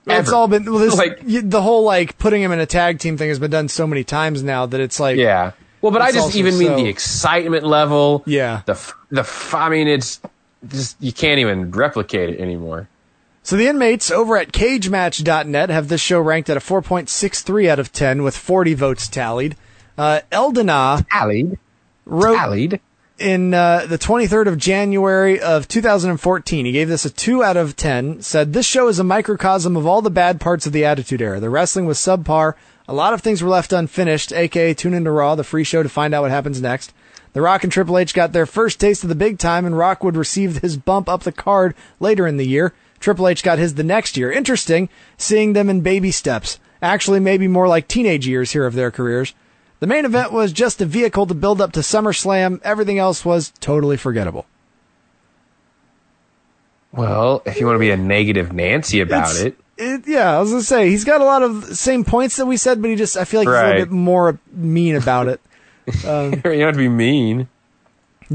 It's 0.05 0.31
all 0.31 0.47
been 0.47 0.65
well, 0.65 0.79
this, 0.79 0.97
Like- 0.97 1.21
y 1.25 1.41
the 1.43 1.61
whole 1.61 1.83
like 1.83 2.17
putting 2.17 2.41
him 2.41 2.51
in 2.51 2.59
a 2.59 2.65
tag 2.65 2.99
team 2.99 3.17
thing 3.17 3.29
has 3.29 3.39
been 3.39 3.51
done 3.51 3.67
so 3.69 3.87
many 3.87 4.03
times 4.03 4.43
now 4.43 4.65
that 4.65 4.79
it's 4.79 4.99
like 4.99 5.17
yeah. 5.17 5.51
Well, 5.81 5.91
but 5.91 6.01
I 6.01 6.11
just 6.11 6.35
even 6.35 6.57
mean 6.57 6.75
the 6.75 6.87
excitement 6.87 7.65
level. 7.65 8.23
Yeah. 8.25 8.61
The 8.65 8.93
the 9.11 9.29
I 9.53 9.69
mean, 9.69 9.87
it's 9.87 10.21
just 10.67 10.95
you 11.01 11.11
can't 11.11 11.39
even 11.39 11.71
replicate 11.71 12.29
it 12.29 12.39
anymore. 12.39 12.87
So 13.45 13.57
the 13.57 13.67
inmates 13.67 14.09
over 14.09 14.37
at 14.37 14.53
CageMatch.net 14.53 15.69
have 15.69 15.89
this 15.89 15.99
show 15.99 16.21
ranked 16.21 16.49
at 16.49 16.55
a 16.55 16.61
4.63 16.61 17.67
out 17.67 17.77
of 17.77 17.91
10 17.91 18.23
with 18.23 18.37
40 18.37 18.73
votes 18.73 19.09
tallied. 19.09 19.57
Uh, 19.97 20.21
Eldana 20.31 21.05
Tallied. 21.09 21.57
wrote 22.05 22.35
Tallied. 22.37 22.79
In 23.19 23.53
uh, 23.53 23.85
the 23.87 23.97
23rd 23.97 24.47
of 24.47 24.57
January 24.57 25.39
of 25.39 25.67
2014. 25.67 26.65
He 26.65 26.71
gave 26.71 26.89
this 26.89 27.05
a 27.05 27.09
2 27.09 27.43
out 27.43 27.57
of 27.57 27.75
10. 27.75 28.21
Said 28.21 28.53
this 28.53 28.65
show 28.65 28.87
is 28.87 28.99
a 28.99 29.03
microcosm 29.03 29.77
of 29.77 29.85
all 29.85 30.01
the 30.01 30.09
bad 30.09 30.41
parts 30.41 30.65
of 30.65 30.73
the 30.73 30.85
Attitude 30.85 31.21
Era. 31.21 31.39
The 31.39 31.49
wrestling 31.49 31.85
was 31.85 31.99
subpar. 31.99 32.55
A 32.87 32.93
lot 32.93 33.13
of 33.13 33.21
things 33.21 33.41
were 33.41 33.49
left 33.49 33.71
unfinished, 33.71 34.33
aka 34.33 34.73
tune 34.73 34.93
into 34.93 35.11
Raw, 35.11 35.35
the 35.35 35.43
free 35.43 35.63
show 35.63 35.83
to 35.83 35.89
find 35.89 36.13
out 36.13 36.23
what 36.23 36.31
happens 36.31 36.61
next. 36.61 36.93
The 37.31 37.41
Rock 37.41 37.63
and 37.63 37.71
Triple 37.71 37.97
H 37.97 38.13
got 38.13 38.31
their 38.31 38.45
first 38.45 38.79
taste 38.79 39.03
of 39.03 39.09
the 39.09 39.15
big 39.15 39.39
time, 39.39 39.65
and 39.65 39.77
Rock 39.77 40.03
would 40.03 40.17
receive 40.17 40.57
his 40.57 40.77
bump 40.77 41.09
up 41.09 41.23
the 41.23 41.31
card 41.31 41.73
later 41.99 42.27
in 42.27 42.37
the 42.37 42.45
year. 42.45 42.73
Triple 42.99 43.27
H 43.27 43.41
got 43.41 43.57
his 43.57 43.75
the 43.75 43.83
next 43.83 44.17
year. 44.17 44.31
Interesting, 44.31 44.89
seeing 45.17 45.53
them 45.53 45.69
in 45.69 45.81
baby 45.81 46.11
steps. 46.11 46.59
Actually, 46.81 47.19
maybe 47.19 47.47
more 47.47 47.67
like 47.67 47.87
teenage 47.87 48.27
years 48.27 48.51
here 48.51 48.65
of 48.65 48.75
their 48.75 48.91
careers. 48.91 49.33
The 49.83 49.87
main 49.87 50.05
event 50.05 50.31
was 50.31 50.53
just 50.53 50.79
a 50.81 50.85
vehicle 50.85 51.25
to 51.25 51.33
build 51.33 51.59
up 51.59 51.73
to 51.73 51.81
SummerSlam. 51.81 52.61
Everything 52.63 52.99
else 52.99 53.25
was 53.25 53.51
totally 53.59 53.97
forgettable. 53.97 54.45
Well, 56.93 57.41
if 57.45 57.59
you 57.59 57.65
want 57.65 57.75
to 57.75 57.79
be 57.81 57.91
a 57.91 57.97
negative 57.97 58.53
Nancy 58.53 59.01
about 59.01 59.35
It's- 59.35 59.41
it, 59.41 59.57
It, 59.75 60.07
yeah, 60.07 60.37
I 60.37 60.39
was 60.39 60.51
gonna 60.51 60.63
say 60.63 60.89
he's 60.89 61.03
got 61.03 61.19
a 61.19 61.25
lot 61.25 61.43
of 61.43 61.67
the 61.67 61.75
same 61.75 62.05
points 62.05 62.37
that 62.37 62.45
we 62.45 62.55
said, 62.55 62.81
but 62.81 62.91
he 62.91 62.95
just 62.95 63.17
I 63.17 63.25
feel 63.25 63.41
like 63.41 63.49
he's 63.49 63.57
a 63.57 63.67
little 63.67 63.85
bit 63.87 63.91
more 63.91 64.39
mean 64.53 64.95
about 64.95 65.27
it. 65.27 65.41
you 65.87 66.01
don't 66.01 66.43
have 66.45 66.75
to 66.75 66.77
be 66.77 66.87
mean. 66.87 67.49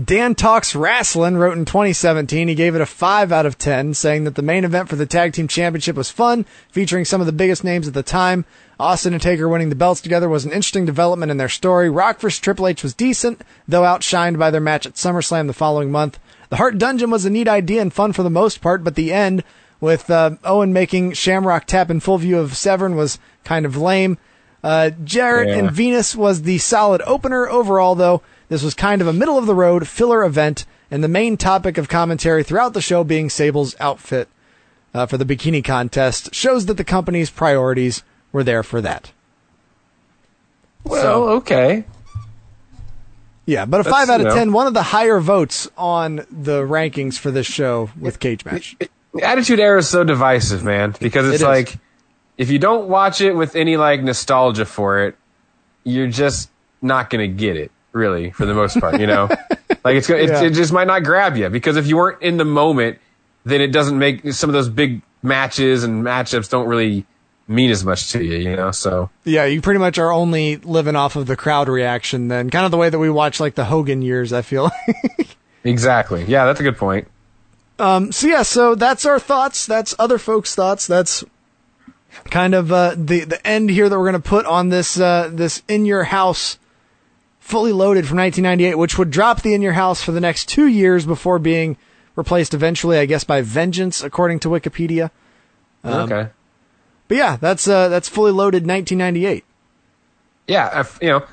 Dan 0.05 0.35
Talks 0.35 0.75
Wrestling 0.77 1.37
wrote 1.39 1.57
in 1.57 1.65
2017 1.65 2.49
he 2.49 2.55
gave 2.55 2.75
it 2.75 2.81
a 2.81 2.87
5 2.87 3.33
out 3.33 3.47
of 3.47 3.57
10, 3.59 3.95
saying 3.95 4.25
that 4.25 4.35
the 4.35 4.43
main 4.43 4.65
event 4.65 4.89
for 4.89 4.97
the 4.97 5.07
Tag 5.07 5.33
Team 5.33 5.49
Championship 5.49 5.97
was 5.97 6.11
fun, 6.11 6.45
featuring 6.71 7.05
some 7.05 7.21
of 7.21 7.27
the 7.27 7.33
biggest 7.33 7.65
names 7.65 7.89
at 7.89 7.95
the 7.95 8.03
time. 8.03 8.45
Austin 8.79 9.13
and 9.13 9.23
Taker 9.23 9.49
winning 9.49 9.71
the 9.71 9.75
belts 9.75 10.01
together 10.01 10.29
was 10.29 10.45
an 10.45 10.53
interesting 10.53 10.85
development 10.85 11.31
in 11.31 11.37
their 11.39 11.49
story. 11.49 11.89
Rock 11.91 12.21
vs. 12.21 12.39
Triple 12.39 12.69
H 12.69 12.83
was 12.83 12.95
decent, 12.95 13.41
though 13.67 13.83
outshined 13.83 14.39
by 14.39 14.51
their 14.51 14.61
match 14.61 14.87
at 14.87 14.95
SummerSlam 14.95 15.47
the 15.47 15.53
following 15.53 15.91
month. 15.91 16.19
The 16.51 16.57
Hart 16.57 16.79
Dungeon 16.79 17.11
was 17.11 17.25
a 17.25 17.31
neat 17.31 17.49
idea 17.49 17.81
and 17.83 17.93
fun 17.93 18.13
for 18.13 18.23
the 18.23 18.31
most 18.31 18.61
part, 18.61 18.85
but 18.85 18.95
the 18.95 19.13
end, 19.13 19.43
with 19.81 20.11
uh, 20.11 20.33
Owen 20.45 20.73
making 20.73 21.13
Shamrock 21.15 21.65
tap 21.67 21.91
in 21.91 22.01
full 22.01 22.19
view 22.19 22.39
of 22.39 22.57
Severn, 22.57 22.95
was 22.95 23.19
kind 23.43 23.67
of 23.67 23.77
lame. 23.77 24.19
Uh, 24.63 24.91
Jarrett 25.03 25.49
Yeah. 25.49 25.57
and 25.57 25.71
Venis 25.71 26.15
was 26.15 26.43
the 26.43 26.59
solid 26.59 27.01
opener 27.07 27.49
overall, 27.49 27.95
though. 27.95 28.23
This 28.49 28.63
was 28.63 28.75
kind 28.75 29.01
of 29.03 29.09
a 29.09 29.13
middle 29.13 29.37
of 29.39 29.47
the 29.47 29.55
road 29.55 29.87
filler 29.87 30.25
event, 30.25 30.65
and 30.91 31.05
the 31.05 31.09
main 31.09 31.37
topic 31.37 31.77
of 31.79 31.89
commentary 31.89 32.43
throughout 32.43 32.73
the 32.73 32.81
show 32.81 33.05
being 33.05 33.29
Sable's 33.29 33.77
outfit 33.79 34.29
uh, 34.95 35.07
for 35.07 35.19
the 35.19 35.25
bikini 35.25 35.63
contest 35.63 36.35
shows 36.35 36.67
that 36.67 36.79
the 36.79 36.85
company's 36.85 37.31
priorities 37.31 38.03
were 38.33 38.43
there 38.45 38.63
for 38.63 38.81
that. 38.81 39.13
Well, 40.85 41.29
okay. 41.31 41.85
Yeah, 43.45 43.65
but 43.65 43.81
a 43.81 43.83
That's, 43.83 43.95
five 43.97 44.09
out 44.11 44.21
of 44.21 44.27
know. 44.27 44.35
ten, 44.35 44.53
one 44.53 44.67
of 44.67 44.75
the 44.75 44.83
higher 44.83 45.21
votes 45.21 45.69
on 45.77 46.17
the 46.31 46.63
rankings 46.63 47.19
for 47.19 47.31
this 47.31 47.47
show 47.47 47.91
with 47.99 48.21
cage 48.21 48.45
match. 48.45 48.77
Attitude 49.23 49.59
Era 49.59 49.79
is 49.79 49.89
so 49.89 50.05
divisive, 50.05 50.63
man, 50.65 50.95
because 51.01 51.27
It 51.27 51.35
it's 51.35 51.37
is. 51.37 51.43
like 51.43 51.77
if 52.37 52.51
you 52.51 52.59
don't 52.59 52.89
watch 52.89 53.21
it 53.21 53.33
with 53.33 53.57
any 53.57 53.77
like 53.77 54.03
nostalgia 54.03 54.67
for 54.67 55.01
it, 55.05 55.17
you're 55.85 56.09
just 56.09 56.51
not 56.83 57.09
gonna 57.11 57.27
get 57.27 57.57
it, 57.57 57.73
really, 57.93 58.31
for 58.31 58.47
the 58.47 58.55
most 58.55 58.79
part. 58.81 59.01
You 59.01 59.07
know, 59.07 59.29
like 59.85 59.97
it's, 59.97 60.09
it's 60.11 60.31
Yeah. 60.33 60.43
it 60.45 60.51
just 60.51 60.73
might 60.73 60.87
not 60.87 61.03
grab 61.05 61.37
you 61.37 61.49
because 61.49 61.77
if 61.77 61.87
you 61.87 61.97
weren't 61.97 62.23
in 62.23 62.37
the 62.37 62.45
moment, 62.45 62.99
then 63.45 63.61
it 63.61 63.69
doesn't 63.73 63.99
make 63.99 64.33
some 64.33 64.51
of 64.51 64.55
those 64.55 64.69
big 64.69 65.03
matches 65.23 65.85
and 65.85 66.05
matchups 66.05 66.49
don't 66.51 66.67
really 66.69 67.05
mean 67.49 67.71
as 67.71 67.85
much 67.85 68.13
to 68.13 68.23
you. 68.23 68.37
You 68.51 68.57
know, 68.57 68.71
so 68.71 69.11
Yeah, 69.25 69.45
you 69.47 69.61
pretty 69.61 69.81
much 69.81 69.99
are 69.99 70.13
only 70.13 70.57
living 70.59 70.97
off 70.97 71.17
of 71.17 71.27
the 71.27 71.37
crowd 71.37 71.69
reaction 71.69 72.29
then. 72.29 72.51
Kind 72.51 72.65
of 72.65 72.71
the 72.71 72.77
way 72.77 72.91
that 72.91 72.99
we 72.99 73.11
watch 73.11 73.41
like 73.41 73.55
the 73.55 73.65
Hogan 73.65 74.03
years, 74.03 74.33
I 74.33 74.43
feel. 74.43 74.65
like. 75.19 75.37
exactly, 75.65 76.25
yeah, 76.27 76.45
that's 76.47 76.61
a 76.61 76.63
good 76.63 76.77
point. 76.77 77.09
um, 77.79 78.13
so 78.13 78.27
yeah, 78.27 78.43
so 78.43 78.75
that's 78.75 79.07
our 79.07 79.19
thoughts. 79.19 79.65
That's 79.67 79.95
other 79.99 80.19
folks' 80.19 80.55
thoughts. 80.55 80.87
That's 80.87 81.25
kind 82.31 82.55
of 82.55 82.71
uh, 82.73 82.95
the 82.97 83.25
the 83.25 83.47
end 83.47 83.71
here 83.71 83.89
that 83.89 83.99
we're 83.99 84.05
gonna 84.07 84.21
put 84.21 84.45
on 84.47 84.69
this 84.69 84.99
uh, 84.99 85.31
this 85.33 85.63
in 85.69 85.87
your 85.87 86.05
house 86.05 86.59
fully 87.39 87.73
loaded 87.73 88.07
from 88.07 88.19
1998, 88.19 88.77
which 88.77 88.99
would 88.99 89.11
drop 89.11 89.43
the 89.43 89.55
in 89.55 89.63
your 89.63 89.73
house 89.73 90.03
for 90.03 90.13
the 90.13 90.21
next 90.21 90.49
two 90.49 90.67
years 90.67 91.07
before 91.07 91.39
being 91.39 91.77
replaced 92.17 92.53
eventually, 92.53 92.99
I 92.99 93.07
guess, 93.07 93.25
by 93.25 93.41
Vengeance, 93.41 94.03
according 94.03 94.41
to 94.41 94.49
Wikipedia. 94.49 95.11
Um, 95.85 96.11
okay. 96.13 96.31
But 97.07 97.17
yeah, 97.17 97.37
that's 97.37 97.67
uh, 97.67 97.89
that's 97.89 98.09
fully 98.09 98.33
loaded 98.33 98.67
1998. 98.67 99.45
Yeah, 100.47 100.83
a 100.83 101.05
you 101.05 101.11
know, 101.11 101.25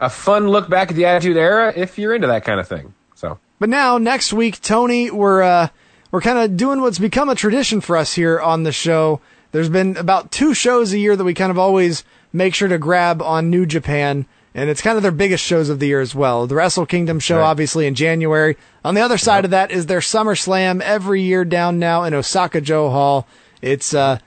a 0.00 0.08
fun 0.08 0.48
look 0.48 0.70
back 0.70 0.90
at 0.90 0.96
the 0.96 1.04
Attitude 1.04 1.36
Era 1.36 1.72
if 1.76 1.98
you're 1.98 2.14
into 2.14 2.26
that 2.28 2.44
kind 2.44 2.58
of 2.58 2.66
thing. 2.66 2.94
So 3.14 3.38
But 3.58 3.68
now 3.68 3.98
next 3.98 4.32
week, 4.32 4.60
Tony, 4.62 5.10
we're 5.10 5.42
uh, 5.42 5.68
we're 6.10 6.22
kind 6.22 6.38
of 6.38 6.56
doing 6.56 6.80
what's 6.80 6.98
become 6.98 7.28
a 7.28 7.34
tradition 7.34 7.80
for 7.80 7.96
us 7.96 8.14
here 8.14 8.40
on 8.40 8.62
the 8.62 8.72
show. 8.72 9.20
There's 9.52 9.68
been 9.68 9.96
about 9.96 10.30
two 10.30 10.54
shows 10.54 10.92
a 10.92 10.98
year 10.98 11.16
that 11.16 11.24
we 11.24 11.34
kind 11.34 11.50
of 11.50 11.58
always 11.58 12.04
make 12.32 12.54
sure 12.54 12.68
to 12.68 12.78
grab 12.78 13.20
on 13.20 13.50
New 13.50 13.66
Japan, 13.66 14.26
and 14.54 14.68
it's 14.70 14.82
kind 14.82 14.96
of 14.96 15.02
their 15.02 15.12
biggest 15.12 15.44
shows 15.44 15.68
of 15.68 15.78
the 15.78 15.86
year 15.86 16.00
as 16.00 16.14
well. 16.14 16.46
The 16.46 16.54
Wrestle 16.56 16.86
Kingdom 16.86 17.20
show, 17.20 17.38
Right. 17.38 17.44
obviously 17.46 17.86
in 17.86 17.94
January. 17.94 18.56
On 18.84 18.94
the 18.94 19.00
other 19.00 19.18
side 19.18 19.44
of 19.44 19.50
that 19.52 19.70
is 19.70 19.86
their 19.86 20.00
SummerSlam 20.00 20.80
every 20.80 21.22
year 21.22 21.44
down 21.44 21.78
now 21.78 22.02
in 22.04 22.14
Osaka-jo 22.14 22.90
Hall. 22.90 23.26
It's 23.62 23.94
uh, 23.94 24.18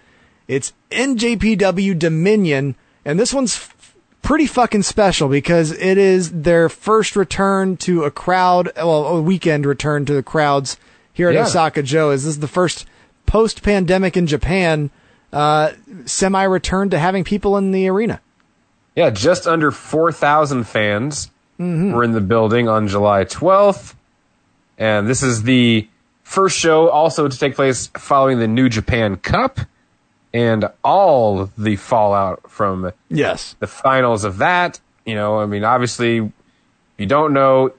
it's 0.47 0.73
NJPW 0.91 1.97
Dominion, 1.97 2.75
and 3.05 3.19
this 3.19 3.33
one's 3.33 3.55
f- 3.55 3.95
pretty 4.21 4.45
fucking 4.45 4.83
special 4.83 5.27
because 5.27 5.71
it 5.71 5.97
is 5.97 6.31
their 6.31 6.69
first 6.69 7.15
return 7.15 7.75
to 7.77 8.03
a 8.03 8.11
crowd, 8.11 8.71
well, 8.75 9.05
a 9.07 9.21
weekend 9.21 9.65
return 9.65 10.05
to 10.05 10.13
the 10.13 10.23
crowds 10.23 10.77
here 11.11 11.29
at 11.29 11.35
Yeah. 11.35 11.43
Osaka 11.45 11.83
Joe. 11.83 12.11
Is 12.11 12.25
this 12.25 12.37
the 12.37 12.47
first 12.47 12.85
post-pandemic 13.25 14.15
in 14.15 14.27
Japan 14.27 14.89
uh, 15.31 15.71
semi-return 16.05 16.89
to 16.91 16.99
having 16.99 17.23
people 17.23 17.57
in 17.57 17.71
the 17.71 17.87
arena? 17.89 18.21
Yeah, 18.95 19.09
just 19.09 19.47
under 19.47 19.71
4,000 19.71 20.65
fans 20.65 21.29
mm-hmm. 21.59 21.93
were 21.93 22.03
in 22.03 22.11
the 22.11 22.21
building 22.21 22.67
on 22.67 22.87
July 22.87 23.25
12th. 23.25 23.95
And 24.77 25.07
this 25.07 25.23
is 25.23 25.43
the 25.43 25.87
first 26.23 26.57
show 26.57 26.89
also 26.89 27.27
to 27.27 27.37
take 27.37 27.55
place 27.55 27.87
following 27.87 28.39
the 28.39 28.47
New 28.47 28.69
Japan 28.69 29.17
Cup 29.17 29.59
and 30.33 30.65
all 30.83 31.49
the 31.57 31.75
fallout 31.75 32.49
from 32.49 32.91
Yes. 33.09 33.55
the 33.59 33.67
finals 33.67 34.23
of 34.23 34.37
that. 34.37 34.79
You 35.05 35.15
know, 35.15 35.39
I 35.39 35.45
mean, 35.45 35.63
obviously, 35.63 36.17
if 36.17 36.31
you 36.97 37.05
don't 37.05 37.33
know, 37.33 37.73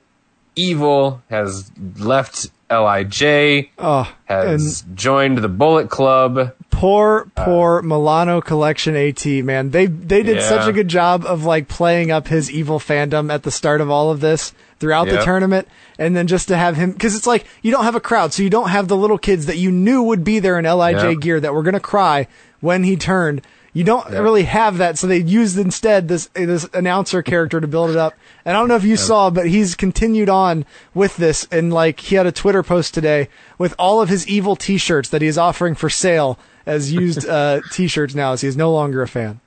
Evil 0.56 1.20
has 1.30 1.72
left 1.98 2.50
LIJ, 2.70 3.68
Oh, 3.78 3.84
ah, 3.84 4.14
has 4.26 4.84
joined 4.94 5.38
the 5.38 5.48
Bullet 5.48 5.90
Club. 5.90 6.52
Poor, 6.70 7.28
uh, 7.36 7.44
poor 7.44 7.82
Milano 7.82 8.40
Collection 8.40 8.96
AT, 8.96 9.24
man. 9.44 9.70
They 9.70 9.86
they 9.86 10.22
did 10.22 10.36
Yeah. 10.38 10.48
such 10.48 10.66
a 10.68 10.72
good 10.72 10.88
job 10.88 11.24
of 11.26 11.44
like 11.44 11.68
playing 11.68 12.10
up 12.10 12.28
his 12.28 12.50
evil 12.50 12.78
fandom 12.80 13.32
at 13.32 13.42
the 13.44 13.50
start 13.50 13.80
of 13.80 13.90
all 13.90 14.10
of 14.10 14.20
this 14.20 14.52
throughout 14.80 15.08
the 15.08 15.22
tournament, 15.22 15.68
and 15.98 16.16
then 16.16 16.26
just 16.26 16.48
to 16.48 16.56
have 16.56 16.76
him 16.76 16.90
because 16.92 17.14
it's 17.14 17.26
like 17.28 17.44
you 17.62 17.70
don't 17.70 17.84
have 17.84 17.94
a 17.94 18.00
crowd, 18.00 18.32
so 18.32 18.42
you 18.42 18.50
don't 18.50 18.70
have 18.70 18.88
the 18.88 18.96
little 18.96 19.18
kids 19.18 19.46
that 19.46 19.56
you 19.58 19.70
knew 19.70 20.02
would 20.02 20.24
be 20.24 20.40
there 20.40 20.58
in 20.58 20.64
Lij 20.64 20.94
Yep. 21.02 21.20
gear 21.20 21.40
that 21.40 21.54
were 21.54 21.62
gonna 21.62 21.78
cry 21.80 22.26
when 22.60 22.82
he 22.84 22.96
turned. 22.96 23.40
You 23.74 23.82
don't 23.84 24.08
Yep. 24.10 24.22
really 24.22 24.44
have 24.44 24.78
that, 24.78 24.96
so 24.98 25.06
they 25.08 25.18
used 25.18 25.58
instead 25.58 26.06
this 26.08 26.26
this 26.32 26.66
announcer 26.72 27.22
character 27.22 27.60
to 27.60 27.66
build 27.66 27.90
it 27.90 27.96
up. 27.96 28.14
And 28.44 28.56
I 28.56 28.60
don't 28.60 28.68
know 28.68 28.76
if 28.76 28.84
you 28.84 28.96
saw, 28.96 29.30
but 29.30 29.48
he's 29.48 29.74
continued 29.74 30.28
on 30.28 30.64
with 30.94 31.16
this, 31.16 31.46
and 31.50 31.72
like 31.72 31.98
he 32.00 32.14
had 32.14 32.24
a 32.24 32.30
Twitter 32.32 32.62
post 32.62 32.94
today 32.94 33.28
with 33.58 33.74
all 33.78 34.00
of 34.00 34.08
his 34.08 34.26
evil 34.28 34.54
T-shirts 34.54 35.08
that 35.08 35.20
he 35.22 35.28
is 35.28 35.36
offering 35.36 35.74
for 35.74 35.90
sale 35.90 36.38
as 36.66 36.92
used 36.92 37.28
uh, 37.28 37.60
T-shirts 37.72 38.14
now, 38.14 38.32
as 38.32 38.42
he 38.42 38.48
is 38.48 38.56
no 38.56 38.72
longer 38.72 39.02
a 39.02 39.08
fan. 39.08 39.40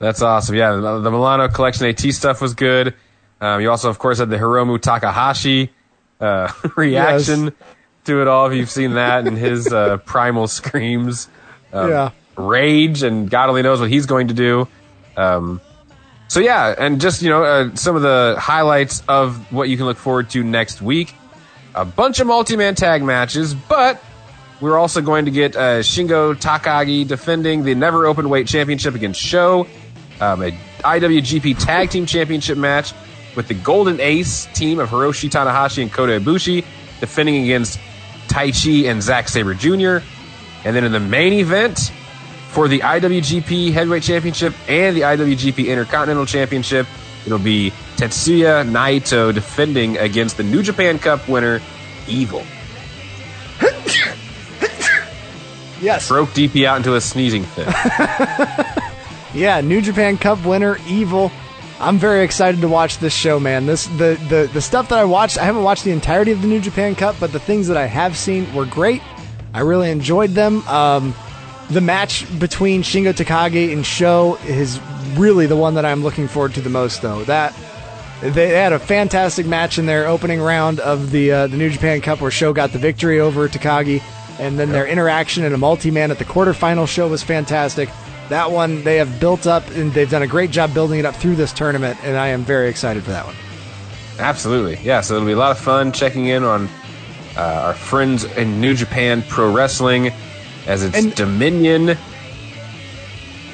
That's 0.00 0.22
awesome. 0.22 0.56
Yeah, 0.56 0.72
the, 0.76 0.98
the 1.00 1.10
Milano 1.10 1.46
Collection 1.48 1.86
AT 1.86 2.00
stuff 2.12 2.40
was 2.42 2.54
good. 2.54 2.94
Um, 3.40 3.60
you 3.60 3.70
also, 3.70 3.88
of 3.90 3.98
course, 4.00 4.18
had 4.18 4.28
the 4.30 4.36
Hiromu 4.38 4.80
Takahashi 4.80 5.70
uh, 6.20 6.50
reaction 6.76 7.52
to 8.06 8.20
it 8.22 8.26
all. 8.28 8.46
If 8.50 8.56
you've 8.56 8.70
seen 8.70 8.94
that 8.94 9.26
and 9.28 9.38
his 9.38 9.72
uh, 9.72 9.98
primal 9.98 10.48
screams, 10.48 11.28
um, 11.72 11.90
Yeah. 11.90 12.10
Rage, 12.38 13.02
and 13.02 13.28
God 13.28 13.48
only 13.48 13.62
knows 13.62 13.80
what 13.80 13.90
he's 13.90 14.06
going 14.06 14.28
to 14.28 14.34
do. 14.34 14.68
Um, 15.16 15.60
so 16.28 16.40
yeah, 16.40 16.74
and 16.78 17.00
just 17.00 17.22
you 17.22 17.30
know, 17.30 17.42
uh, 17.42 17.74
some 17.74 17.96
of 17.96 18.02
the 18.02 18.36
highlights 18.38 19.02
of 19.08 19.52
what 19.52 19.68
you 19.68 19.76
can 19.76 19.86
look 19.86 19.96
forward 19.96 20.30
to 20.30 20.44
next 20.44 20.80
week. 20.80 21.14
A 21.74 21.84
bunch 21.84 22.20
of 22.20 22.26
multi-man 22.26 22.74
tag 22.74 23.02
matches, 23.02 23.54
but 23.54 24.02
we're 24.60 24.78
also 24.78 25.00
going 25.00 25.26
to 25.26 25.30
get 25.30 25.56
uh, 25.56 25.80
Shingo 25.80 26.34
Takagi 26.34 27.06
defending 27.06 27.62
the 27.62 27.74
Never 27.74 28.06
Open 28.06 28.28
Weight 28.28 28.46
Championship 28.46 28.94
against 28.94 29.20
Sho, 29.20 29.66
um, 30.20 30.42
a 30.42 30.50
IWGP 30.80 31.64
Tag 31.64 31.90
Team 31.90 32.06
Championship 32.06 32.58
match 32.58 32.92
with 33.36 33.48
the 33.48 33.54
Golden 33.54 34.00
Ace 34.00 34.46
team 34.54 34.80
of 34.80 34.88
Hiroshi 34.90 35.30
Tanahashi 35.30 35.82
and 35.82 35.92
Kota 35.92 36.18
Ibushi 36.18 36.64
defending 37.00 37.44
against 37.44 37.78
Taichi 38.26 38.90
and 38.90 39.02
Zack 39.02 39.28
Sabre 39.28 39.54
Jr. 39.54 40.04
And 40.64 40.74
then 40.74 40.84
in 40.84 40.92
the 40.92 41.00
main 41.00 41.32
event 41.34 41.92
for 42.58 42.66
the 42.66 42.80
IWGP 42.80 43.72
Heavyweight 43.72 44.02
Championship 44.02 44.52
and 44.68 44.96
the 44.96 45.02
IWGP 45.02 45.68
Intercontinental 45.68 46.26
Championship, 46.26 46.88
it'll 47.24 47.38
be 47.38 47.70
Tetsuya 47.94 48.68
Naito 48.68 49.32
defending 49.32 49.96
against 49.96 50.36
the 50.38 50.42
New 50.42 50.64
Japan 50.64 50.98
Cup 50.98 51.28
winner, 51.28 51.60
Evil. 52.08 52.42
Yes. 55.80 56.08
Broke 56.08 56.30
DP 56.30 56.64
out 56.64 56.78
into 56.78 56.96
a 56.96 57.00
sneezing 57.00 57.44
fit. 57.44 57.68
Yeah, 59.32 59.60
New 59.60 59.80
Japan 59.80 60.18
Cup 60.18 60.44
winner, 60.44 60.78
Evil. 60.88 61.30
I'm 61.78 61.98
very 61.98 62.24
excited 62.24 62.62
to 62.62 62.68
watch 62.68 62.98
this 62.98 63.14
show, 63.14 63.38
man. 63.38 63.66
This 63.66 63.86
the, 63.86 64.18
the 64.28 64.50
the 64.52 64.60
stuff 64.60 64.88
that 64.88 64.98
I 64.98 65.04
watched. 65.04 65.38
I 65.38 65.44
haven't 65.44 65.62
watched 65.62 65.84
the 65.84 65.92
entirety 65.92 66.32
of 66.32 66.42
the 66.42 66.48
New 66.48 66.60
Japan 66.60 66.96
Cup, 66.96 67.14
but 67.20 67.30
the 67.30 67.38
things 67.38 67.68
that 67.68 67.76
I 67.76 67.86
have 67.86 68.16
seen 68.16 68.52
were 68.52 68.64
great. 68.66 69.00
I 69.54 69.60
really 69.60 69.90
enjoyed 69.92 70.30
them. 70.30 70.66
Um, 70.66 71.14
the 71.70 71.80
match 71.80 72.26
between 72.38 72.82
Shingo 72.82 73.12
Takagi 73.12 73.72
and 73.72 73.84
Sho 73.84 74.38
is 74.46 74.80
really 75.14 75.46
the 75.46 75.56
one 75.56 75.74
that 75.74 75.84
I'm 75.84 76.02
looking 76.02 76.28
forward 76.28 76.54
to 76.54 76.60
the 76.60 76.70
most, 76.70 77.02
though. 77.02 77.24
That 77.24 77.54
they 78.20 78.48
had 78.48 78.72
a 78.72 78.78
fantastic 78.78 79.46
match 79.46 79.78
in 79.78 79.86
their 79.86 80.06
opening 80.06 80.40
round 80.40 80.80
of 80.80 81.10
the 81.10 81.32
uh, 81.32 81.46
the 81.46 81.56
New 81.56 81.70
Japan 81.70 82.00
Cup, 82.00 82.20
where 82.20 82.30
Sho 82.30 82.52
got 82.52 82.72
the 82.72 82.78
victory 82.78 83.20
over 83.20 83.48
Takagi, 83.48 84.02
and 84.38 84.58
then 84.58 84.70
their 84.70 84.86
interaction 84.86 85.44
in 85.44 85.52
a 85.52 85.58
multi-man 85.58 86.10
at 86.10 86.18
the 86.18 86.24
quarterfinal 86.24 86.88
show 86.88 87.08
was 87.08 87.22
fantastic. 87.22 87.88
That 88.28 88.50
one 88.50 88.82
they 88.84 88.96
have 88.96 89.20
built 89.20 89.46
up, 89.46 89.68
and 89.70 89.92
they've 89.92 90.10
done 90.10 90.22
a 90.22 90.26
great 90.26 90.50
job 90.50 90.72
building 90.74 90.98
it 90.98 91.04
up 91.04 91.16
through 91.16 91.36
this 91.36 91.52
tournament, 91.52 91.98
and 92.02 92.16
I 92.16 92.28
am 92.28 92.44
very 92.44 92.68
excited 92.68 93.02
for 93.02 93.10
that 93.10 93.26
one. 93.26 93.36
Absolutely. 94.18 94.78
Yeah, 94.82 95.00
so 95.00 95.14
it'll 95.14 95.26
be 95.26 95.32
a 95.32 95.36
lot 95.36 95.52
of 95.52 95.58
fun 95.58 95.92
checking 95.92 96.26
in 96.26 96.42
on 96.42 96.68
uh, 97.36 97.40
our 97.66 97.74
friends 97.74 98.24
in 98.24 98.60
New 98.60 98.74
Japan 98.74 99.22
Pro 99.28 99.52
Wrestling 99.52 100.12
as 100.68 100.84
it's 100.84 100.96
And- 100.96 101.14
Dominion 101.16 101.96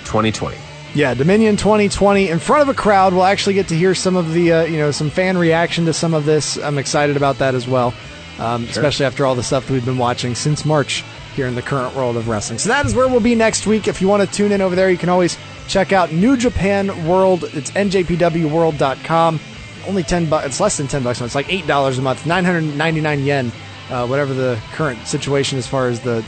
2020. 0.05 0.57
Yeah, 0.95 1.15
Dominion 1.15 1.57
2020 1.57 2.29
in 2.29 2.39
front 2.39 2.63
of 2.63 2.69
a 2.69 2.75
crowd. 2.75 3.15
We'll 3.15 3.25
actually 3.25 3.55
get 3.55 3.69
to 3.69 3.77
hear 3.77 3.95
some 3.95 4.17
of 4.17 4.33
the, 4.33 4.53
uh, 4.53 4.65
you 4.65 4.77
know, 4.79 4.91
some 4.91 5.11
fan 5.11 5.37
reaction 5.39 5.87
to 5.87 5.93
some 5.93 6.15
of 6.15 6.25
this. 6.25 6.57
I'm 6.57 6.79
excited 6.79 7.17
about 7.17 7.39
that 7.39 7.55
as 7.57 7.67
well, 7.67 7.93
um, 8.39 8.65
especially 8.71 9.07
after 9.07 9.27
all 9.27 9.35
the 9.35 9.43
stuff 9.43 9.67
that 9.67 9.73
we've 9.73 9.85
been 9.85 9.99
watching 9.99 10.35
since 10.37 10.65
March 10.65 11.03
here 11.35 11.47
in 11.49 11.57
the 11.57 11.63
current 11.63 11.97
world 11.97 12.17
of 12.17 12.29
wrestling. 12.29 12.61
So 12.61 12.69
that 12.69 12.87
is 12.87 12.95
where 12.95 13.09
we'll 13.09 13.19
be 13.19 13.35
next 13.35 13.67
week. 13.67 13.89
If 13.89 14.01
you 14.01 14.07
want 14.07 14.29
to 14.29 14.33
tune 14.37 14.53
in 14.53 14.61
over 14.61 14.77
there, 14.77 14.89
you 14.89 14.99
can 14.99 15.09
always 15.09 15.37
check 15.67 15.93
out 15.93 16.13
New 16.13 16.37
Japan 16.37 17.07
World. 17.09 17.43
It's 17.55 17.73
njpwworld.com. 17.73 19.41
Only 19.89 20.03
10 20.05 20.27
bucks. 20.27 20.47
It's 20.47 20.61
less 20.61 20.77
than 20.77 20.87
10 20.87 21.03
bucks. 21.03 21.19
a 21.19 21.23
month. 21.25 21.31
It's 21.31 21.35
like 21.35 21.49
$8 21.49 21.99
a 21.99 22.03
month, 22.03 22.25
999 22.25 23.25
yen, 23.25 23.53
uh, 23.91 24.07
whatever 24.07 24.33
the 24.33 24.59
current 24.75 25.07
situation 25.09 25.59
as 25.59 25.67
far 25.67 25.89
as 25.89 25.99
the 26.01 26.25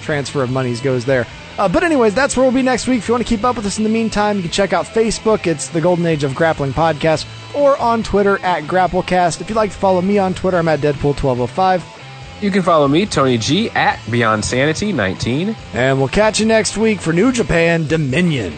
transfer 0.00 0.42
of 0.42 0.50
monies 0.50 0.80
goes 0.80 1.04
there. 1.04 1.26
Uh, 1.58 1.68
but 1.68 1.82
anyways, 1.84 2.14
that's 2.14 2.36
where 2.36 2.44
we'll 2.44 2.54
be 2.54 2.62
next 2.62 2.86
week. 2.86 2.98
If 2.98 3.08
you 3.08 3.14
want 3.14 3.26
to 3.26 3.28
keep 3.28 3.44
up 3.44 3.56
with 3.56 3.66
us 3.66 3.78
in 3.78 3.84
the 3.84 3.90
meantime, 3.90 4.36
you 4.36 4.42
can 4.42 4.50
check 4.50 4.72
out 4.72 4.86
Facebook. 4.86 5.46
It's 5.46 5.68
the 5.68 5.80
Golden 5.80 6.06
Age 6.06 6.24
of 6.24 6.34
Grappling 6.34 6.72
Podcast, 6.72 7.26
or 7.54 7.76
on 7.78 8.02
Twitter 8.02 8.38
at 8.38 8.64
GrappleCast. 8.64 9.40
If 9.40 9.48
you'd 9.48 9.56
like 9.56 9.70
to 9.72 9.76
follow 9.76 10.00
me 10.00 10.18
on 10.18 10.34
Twitter, 10.34 10.56
I'm 10.56 10.68
at 10.68 10.80
Deadpool1205. 10.80 12.42
You 12.42 12.50
can 12.50 12.62
follow 12.62 12.88
me, 12.88 13.04
Tony 13.04 13.36
G, 13.36 13.68
at 13.70 14.00
Beyond 14.10 14.42
Sanity 14.44 14.92
19. 14.92 15.54
And 15.74 15.98
we'll 15.98 16.08
catch 16.08 16.40
you 16.40 16.46
next 16.46 16.78
week 16.78 16.98
for 17.00 17.12
New 17.12 17.32
Japan 17.32 17.86
Dominion 17.86 18.52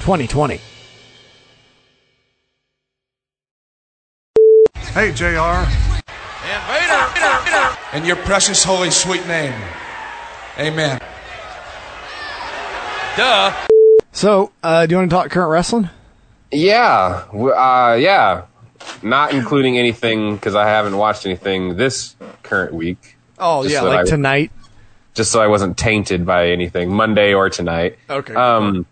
2020. 0.00 0.60
Hey, 4.92 5.12
JR. 5.12 5.64
In 7.96 8.04
your 8.04 8.16
precious, 8.16 8.64
holy, 8.64 8.90
sweet 8.90 9.26
name. 9.28 9.54
Amen. 10.58 11.00
Duh. 13.16 13.52
So, 14.12 14.52
uh, 14.62 14.86
do 14.86 14.92
you 14.92 14.96
want 14.98 15.10
to 15.10 15.14
talk 15.16 15.30
current 15.30 15.50
wrestling? 15.50 15.88
Yeah, 16.50 17.24
uh, 17.32 17.96
yeah. 17.98 18.42
Not 19.02 19.32
including 19.32 19.76
anything 19.78 20.34
because 20.36 20.54
I 20.54 20.66
haven't 20.66 20.96
watched 20.96 21.26
anything 21.26 21.76
this 21.76 22.16
current 22.42 22.72
week. 22.74 23.16
Oh, 23.38 23.64
yeah, 23.64 23.80
so 23.80 23.88
like 23.88 24.00
I- 24.00 24.04
tonight. 24.04 24.50
Just 25.14 25.32
so 25.32 25.40
I 25.40 25.48
wasn't 25.48 25.76
tainted 25.76 26.24
by 26.24 26.50
anything 26.50 26.92
Monday 26.92 27.34
or 27.34 27.50
tonight. 27.50 27.98
Okay. 28.08 28.34
Um, 28.34 28.86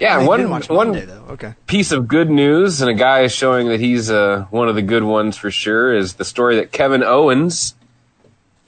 yeah, 0.00 0.16
Oh, 0.16 0.20
you 0.36 0.48
one 0.48 0.62
one 0.68 0.92
though. 0.92 1.24
Okay. 1.30 1.52
piece 1.66 1.92
of 1.92 2.08
good 2.08 2.30
news, 2.30 2.80
and 2.80 2.90
a 2.90 2.94
guy 2.94 3.20
is 3.22 3.32
showing 3.32 3.68
that 3.68 3.78
he's 3.78 4.10
uh, 4.10 4.46
one 4.48 4.70
of 4.70 4.74
the 4.74 4.80
good 4.80 5.04
ones 5.04 5.36
for 5.36 5.50
sure, 5.50 5.94
is 5.94 6.14
the 6.14 6.24
story 6.24 6.56
that 6.56 6.72
Kevin 6.72 7.02
Owens 7.02 7.74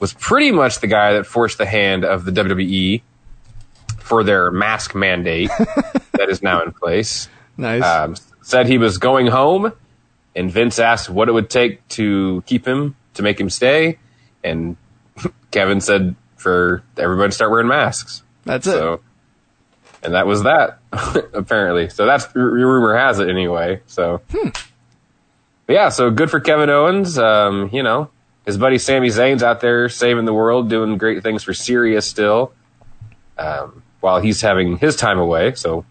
was 0.03 0.13
pretty 0.15 0.51
much 0.51 0.81
the 0.81 0.89
guy 0.89 1.13
that 1.13 1.27
forced 1.27 1.59
the 1.59 1.65
hand 1.67 2.05
of 2.05 2.25
the 2.25 2.33
WWE 2.33 3.03
for 4.01 4.25
their 4.25 4.51
mask 4.51 4.97
mandate 4.97 5.49
that 6.13 6.29
is 6.29 6.43
now 6.43 6.61
in 6.63 6.73
place. 6.73 7.29
Nice. 7.57 7.85
Um, 7.85 8.17
said 8.43 8.67
he 8.67 8.79
was 8.79 8.99
going 8.99 9.29
home, 9.29 9.73
and 10.35 10.51
Vince 10.51 10.81
asked 10.81 11.09
what 11.09 11.29
it 11.29 11.33
would 11.33 11.49
take 11.49 11.87
to 11.91 12.43
keep 12.47 12.67
him, 12.67 12.97
to 13.15 13.23
make 13.23 13.41
him 13.41 13.49
stay, 13.49 13.99
and 14.43 14.77
Kevin 15.53 15.81
said 15.81 16.17
for 16.37 16.83
everybody 16.99 17.29
to 17.29 17.35
start 17.35 17.53
wearing 17.53 17.69
masks. 17.69 18.25
That's 18.45 18.67
it. 18.67 19.01
And 20.03 20.15
that 20.15 20.27
was 20.27 20.43
that, 20.43 20.81
apparently. 21.33 21.89
So 21.91 22.07
that's 22.07 22.27
r- 22.35 22.43
rumor 22.43 22.97
has 22.97 23.21
it 23.21 23.29
anyway. 23.29 23.83
So, 23.87 24.21
Hmm. 24.33 24.49
Yeah. 25.69 25.91
So 25.91 26.11
good 26.11 26.29
for 26.29 26.41
Kevin 26.41 26.69
Owens. 26.71 27.17
Um, 27.19 27.71
you 27.73 27.85
know, 27.85 28.11
his 28.47 28.57
buddy 28.59 28.79
Sammy 28.79 29.09
Zayn's 29.09 29.43
out 29.43 29.61
there 29.61 29.89
saving 29.89 30.25
the 30.25 30.35
world, 30.35 30.69
doing 30.69 30.99
great 30.99 31.23
things 31.23 31.43
for 31.43 31.55
Syria 31.55 32.01
still, 32.03 32.53
um, 33.39 33.83
while 34.01 34.21
he's 34.21 34.41
having 34.41 34.79
his 34.79 34.97
time 34.97 35.19
away. 35.19 35.55
So 35.55 35.85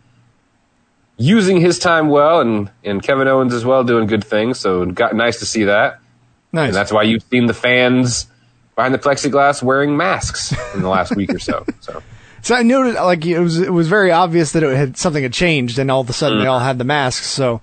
using 1.17 1.59
his 1.61 1.79
time 1.79 2.09
well, 2.09 2.41
and 2.41 2.69
and 2.83 3.01
Kevin 3.01 3.27
Owens 3.27 3.53
as 3.53 3.65
well 3.65 3.83
doing 3.83 4.07
good 4.07 4.23
things. 4.23 4.59
So 4.59 4.85
got 4.85 5.15
nice 5.15 5.39
to 5.39 5.45
see 5.45 5.65
that. 5.65 5.99
Nice. 6.51 6.67
And 6.67 6.75
that's 6.75 6.91
why 6.91 7.03
you've 7.03 7.23
seen 7.23 7.45
the 7.45 7.53
fans 7.53 8.27
behind 8.75 8.93
the 8.93 8.99
plexiglass 8.99 9.61
wearing 9.63 9.95
masks 9.95 10.53
in 10.73 10.81
the 10.81 10.89
last 10.89 11.15
week 11.15 11.33
or 11.33 11.39
so. 11.39 11.65
So. 11.79 12.01
So 12.43 12.55
I 12.55 12.63
noted 12.63 12.95
like 12.95 13.23
it 13.23 13.37
was 13.37 13.59
it 13.59 13.71
was 13.71 13.87
very 13.87 14.11
obvious 14.11 14.53
that 14.53 14.63
it 14.63 14.75
had 14.75 14.97
something 14.97 15.21
had 15.21 15.31
changed, 15.31 15.77
and 15.77 15.91
all 15.91 16.01
of 16.01 16.09
a 16.09 16.13
sudden 16.13 16.39
Mm. 16.39 16.41
they 16.41 16.47
all 16.47 16.57
had 16.57 16.79
the 16.79 16.83
masks. 16.83 17.27
So, 17.27 17.61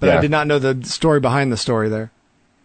but 0.00 0.10
I 0.10 0.20
did 0.20 0.30
not 0.30 0.46
know 0.46 0.58
the 0.58 0.84
story 0.86 1.18
behind 1.18 1.50
the 1.50 1.56
story 1.56 1.88
there. 1.88 2.10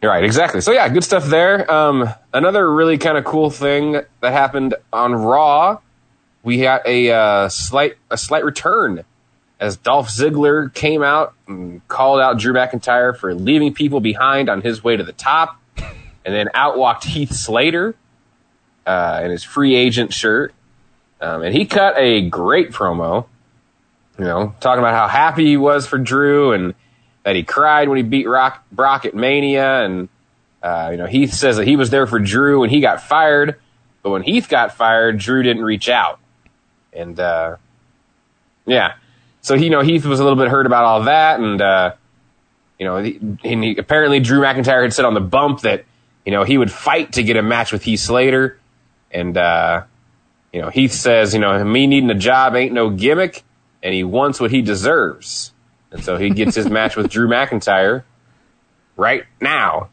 Right, 0.04 0.26
exactly. 0.26 0.60
So 0.60 0.74
yeah, 0.74 0.90
good 0.90 1.06
stuff 1.06 1.26
there. 1.26 1.70
Um, 1.72 2.10
another 2.34 2.70
really 2.72 2.98
kind 2.98 3.18
of 3.18 3.24
cool 3.24 3.50
thing 3.50 4.02
that 4.20 4.34
happened 4.34 4.76
on 4.92 5.14
Raw, 5.16 5.80
we 6.44 6.60
had 6.60 6.82
a 6.86 7.12
uh, 7.12 7.50
slight 7.50 7.96
a 8.12 8.18
slight 8.18 8.44
return 8.44 9.06
as 9.62 9.78
Dolph 9.78 10.10
Ziggler 10.10 10.74
came 10.74 11.04
out 11.04 11.34
and 11.48 11.88
called 11.88 12.20
out 12.20 12.38
Drew 12.38 12.54
McIntyre 12.54 13.18
for 13.18 13.34
leaving 13.34 13.74
people 13.74 14.02
behind 14.02 14.50
on 14.50 14.60
his 14.60 14.84
way 14.84 14.98
to 14.98 15.06
the 15.06 15.14
top, 15.14 15.58
and 15.78 16.36
then 16.36 16.50
outwalked 16.54 17.06
Heath 17.06 17.32
Slater 17.32 17.96
uh, 18.86 19.22
in 19.24 19.32
his 19.32 19.46
free 19.46 19.74
agent 19.74 20.12
shirt, 20.12 20.54
um, 21.22 21.44
and 21.44 21.56
he 21.56 21.66
cut 21.66 21.96
a 21.98 22.28
great 22.28 22.72
promo. 22.72 23.28
You 24.20 24.26
know, 24.26 24.54
talking 24.60 24.80
about 24.80 24.94
how 24.94 25.08
happy 25.08 25.46
he 25.46 25.58
was 25.58 25.88
for 25.88 25.98
Drew 25.98 26.52
and 26.52 26.76
that 27.24 27.36
he 27.36 27.44
cried 27.44 27.90
when 27.90 27.98
he 27.98 28.04
beat 28.04 28.28
Rock, 28.28 28.64
Brock 28.72 29.06
at 29.06 29.16
Mania, 29.16 29.84
and 29.84 30.10
uh, 30.62 30.90
you 30.92 30.98
know 30.98 31.06
Heath 31.06 31.34
says 31.34 31.58
that 31.58 31.68
he 31.68 31.76
was 31.76 31.90
there 31.90 32.08
for 32.08 32.20
Drew 32.20 32.62
when 32.62 32.70
he 32.70 32.82
got 32.82 33.02
fired, 33.02 33.60
but 34.02 34.12
when 34.12 34.24
Heath 34.24 34.50
got 34.50 34.76
fired, 34.76 35.18
Drew 35.18 35.44
didn't 35.44 35.64
reach 35.64 35.90
out, 35.90 36.20
and 36.92 37.20
uh, 37.20 37.58
yeah, 38.66 38.96
so 39.42 39.56
you 39.56 39.70
know 39.70 39.82
Heath 39.82 40.06
was 40.06 40.20
a 40.20 40.24
little 40.24 40.38
bit 40.38 40.50
hurt 40.50 40.66
about 40.66 40.84
all 40.84 41.04
that, 41.04 41.40
and 41.40 41.62
uh, 41.62 41.94
you 42.84 42.90
know, 42.90 42.98
he, 43.02 43.18
and 43.46 43.64
he, 43.64 43.78
apparently 43.78 44.20
Drew 44.20 44.42
McIntyre 44.42 44.84
had 44.84 44.94
said 44.94 45.06
on 45.06 45.14
the 45.14 45.22
bump 45.22 45.62
that 45.62 45.86
you 46.26 46.34
know 46.34 46.44
he 46.44 46.58
would 46.58 46.70
fight 46.70 47.14
to 47.14 47.24
get 47.24 47.38
a 47.38 47.42
match 47.42 47.72
with 47.72 47.84
Heath 47.84 48.02
Slater, 48.02 48.60
and 49.10 49.38
uh, 49.38 49.84
you 50.52 50.62
know 50.62 50.70
Heath 50.70 50.92
says 50.92 51.34
you 51.34 51.40
know 51.40 51.64
me 51.64 51.88
needing 51.88 52.10
a 52.10 52.16
job 52.16 52.56
ain't 52.56 52.74
no 52.74 52.90
gimmick, 52.90 53.44
and 53.82 53.94
he 53.94 54.04
wants 54.04 54.42
what 54.42 54.52
he 54.52 54.62
deserves. 54.62 55.53
And 55.94 56.04
so 56.04 56.18
he 56.18 56.32
gets 56.32 56.56
his 56.56 56.68
match 56.70 56.96
with 56.98 57.10
Drew 57.10 57.28
McIntyre 57.30 58.04
right 58.98 59.24
now. 59.40 59.90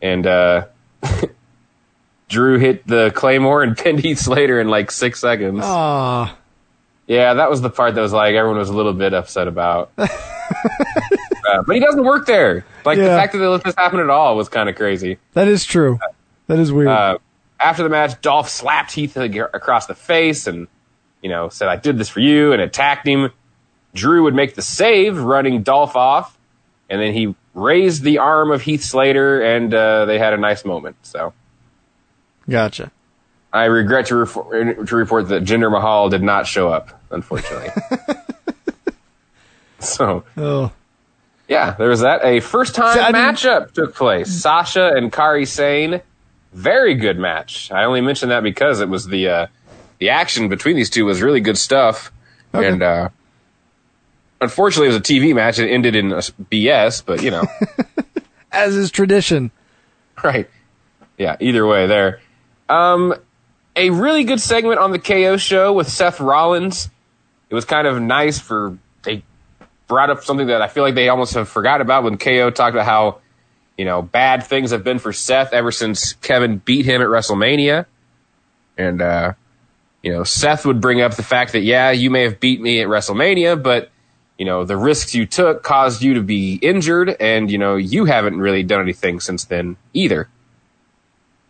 And 0.00 0.26
uh, 0.26 0.66
Drew 2.28 2.58
hit 2.58 2.86
the 2.86 3.10
Claymore 3.14 3.62
and 3.62 3.76
pinned 3.76 4.00
Heath 4.00 4.18
Slater 4.18 4.60
in 4.60 4.68
like 4.68 4.90
six 4.90 5.20
seconds. 5.20 5.60
Ah, 5.62 6.36
Yeah, 7.06 7.34
that 7.34 7.48
was 7.50 7.62
the 7.62 7.70
part 7.70 7.94
that 7.94 8.00
was 8.02 8.12
like 8.12 8.34
everyone 8.34 8.58
was 8.58 8.68
a 8.68 8.74
little 8.76 8.92
bit 8.92 9.14
upset 9.14 9.48
about. 9.48 9.90
uh, 9.98 10.06
but 11.66 11.74
he 11.74 11.80
doesn't 11.80 12.04
work 12.04 12.26
there. 12.26 12.64
Like 12.84 12.98
the 12.98 13.04
fact 13.06 13.32
that 13.32 13.38
they 13.38 13.46
let 13.46 13.64
this 13.64 13.74
happen 13.74 14.00
at 14.00 14.10
all 14.10 14.36
was 14.36 14.48
kind 14.48 14.68
of 14.68 14.76
crazy. 14.76 15.18
that 15.32 15.48
is 15.48 15.64
true. 15.64 15.98
That 16.48 16.58
is 16.58 16.70
weird. 16.72 16.88
Uh, 16.88 17.18
after 17.60 17.82
the 17.82 17.88
match, 17.88 18.20
Dolph 18.20 18.48
slapped 18.48 18.92
Heath 18.92 19.16
across 19.16 19.86
the 19.86 19.94
face 19.94 20.46
and, 20.46 20.68
you 21.22 21.28
know, 21.28 21.48
said, 21.48 21.68
I 21.68 21.76
did 21.76 21.98
this 21.98 22.08
for 22.08 22.20
you 22.20 22.52
and 22.52 22.62
attacked 22.62 23.06
him. 23.06 23.30
Drew 23.94 24.22
would 24.24 24.34
make 24.34 24.54
the 24.54 24.62
save, 24.62 25.18
running 25.18 25.62
Dolph 25.62 25.96
off, 25.96 26.36
and 26.90 27.00
then 27.00 27.12
he 27.14 27.34
raised 27.54 28.02
the 28.02 28.18
arm 28.18 28.50
of 28.50 28.62
Heath 28.62 28.82
Slater 28.84 29.40
and 29.42 29.72
uh, 29.74 30.04
they 30.04 30.18
had 30.18 30.32
a 30.32 30.36
nice 30.36 30.64
moment. 30.64 30.96
So 31.02 31.32
gotcha. 32.48 32.90
I 33.52 33.64
regret 33.64 34.06
to, 34.06 34.14
refor- 34.14 34.86
to 34.86 34.96
report 34.96 35.28
that 35.28 35.42
Jinder 35.42 35.70
Mahal 35.70 36.10
did 36.10 36.22
not 36.22 36.46
show 36.46 36.68
up, 36.68 37.00
unfortunately. 37.10 37.70
so, 39.80 40.24
Oh, 40.36 40.70
yeah, 41.48 41.72
there 41.72 41.88
was 41.88 42.00
that. 42.00 42.24
A 42.24 42.40
first 42.40 42.74
time 42.74 42.94
didn't- 42.96 43.14
matchup 43.14 43.72
took 43.72 43.94
place. 43.94 44.30
Sasha 44.42 44.92
and 44.94 45.10
Kairi 45.12 45.46
Sane. 45.46 46.02
Very 46.52 46.94
good 46.94 47.18
match. 47.18 47.70
I 47.72 47.84
only 47.84 48.00
mentioned 48.00 48.30
that 48.32 48.42
because 48.42 48.80
it 48.80 48.88
was 48.88 49.06
the 49.06 49.28
uh, 49.28 49.46
the 49.98 50.10
action 50.10 50.48
between 50.48 50.76
these 50.76 50.90
two 50.90 51.04
was 51.04 51.20
really 51.22 51.40
good 51.40 51.58
stuff. 51.58 52.10
And 52.52 52.82
uh, 52.82 53.08
unfortunately, 54.40 54.86
it 54.86 54.90
was 54.90 54.96
a 54.98 55.00
TV 55.00 55.34
match. 55.34 55.58
It 55.58 55.68
ended 55.68 55.96
in 55.96 56.12
a 56.12 56.16
BS, 56.16 57.02
but 57.04 57.22
you 57.22 57.30
know, 57.30 57.44
as 58.52 58.74
is 58.74 58.90
tradition. 58.90 59.50
right? 60.22 60.48
Yeah. 61.16 61.36
Either 61.40 61.66
way, 61.66 61.86
there. 61.86 62.20
Um, 62.68 63.14
a 63.76 63.90
really 63.90 64.24
good 64.24 64.40
segment 64.40 64.78
on 64.78 64.90
the 64.90 64.98
KO 64.98 65.36
show 65.36 65.72
with 65.72 65.88
Seth 65.88 66.20
Rollins. 66.20 66.90
It 67.48 67.54
was 67.54 67.64
kind 67.64 67.86
of 67.86 68.00
nice 68.00 68.38
for 68.38 68.76
they 69.02 69.22
brought 69.86 70.10
up 70.10 70.22
something 70.22 70.48
that 70.48 70.60
I 70.60 70.68
feel 70.68 70.82
like 70.82 70.94
they 70.94 71.08
almost 71.08 71.34
have 71.34 71.48
forgot 71.48 71.80
about 71.80 72.04
when 72.04 72.18
KO 72.18 72.50
talked 72.50 72.74
about 72.74 72.84
how 72.84 73.20
you 73.78 73.84
know 73.84 74.02
bad 74.02 74.44
things 74.44 74.72
have 74.72 74.84
been 74.84 74.98
for 74.98 75.12
Seth 75.12 75.52
ever 75.52 75.70
since 75.70 76.12
Kevin 76.14 76.58
beat 76.58 76.84
him 76.84 77.00
at 77.00 77.08
WrestleMania, 77.08 77.86
and 78.76 79.00
uh, 79.00 79.32
you 80.02 80.12
know 80.12 80.24
Seth 80.24 80.66
would 80.66 80.80
bring 80.80 81.00
up 81.00 81.14
the 81.14 81.22
fact 81.22 81.52
that 81.52 81.60
yeah 81.60 81.90
you 81.90 82.10
may 82.10 82.24
have 82.24 82.40
beat 82.40 82.60
me 82.60 82.82
at 82.82 82.88
WrestleMania, 82.88 83.62
but 83.62 83.90
you 84.38 84.44
know 84.44 84.64
the 84.64 84.76
risks 84.76 85.14
you 85.14 85.26
took 85.26 85.62
caused 85.62 86.02
you 86.02 86.14
to 86.14 86.22
be 86.22 86.54
injured, 86.54 87.16
and 87.20 87.50
you 87.50 87.58
know 87.58 87.76
you 87.76 88.06
haven't 88.06 88.38
really 88.38 88.62
done 88.62 88.80
anything 88.80 89.20
since 89.20 89.44
then 89.44 89.76
either. 89.92 90.28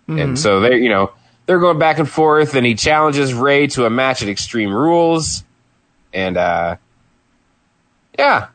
And 0.09 0.39
so 0.39 0.61
they, 0.61 0.79
you 0.79 0.89
know, 0.89 1.13
they're 1.45 1.59
going 1.59 1.79
back 1.79 1.99
and 1.99 2.09
forth, 2.09 2.55
and 2.55 2.65
he 2.65 2.75
challenges 2.75 3.35
Rey 3.35 3.67
to 3.69 3.85
a 3.85 3.91
match 3.91 4.23
at 4.23 4.29
Extreme 4.31 4.73
Rules, 4.73 5.45
and 6.15 6.39
uh, 6.39 6.77
yeah, 8.19 8.49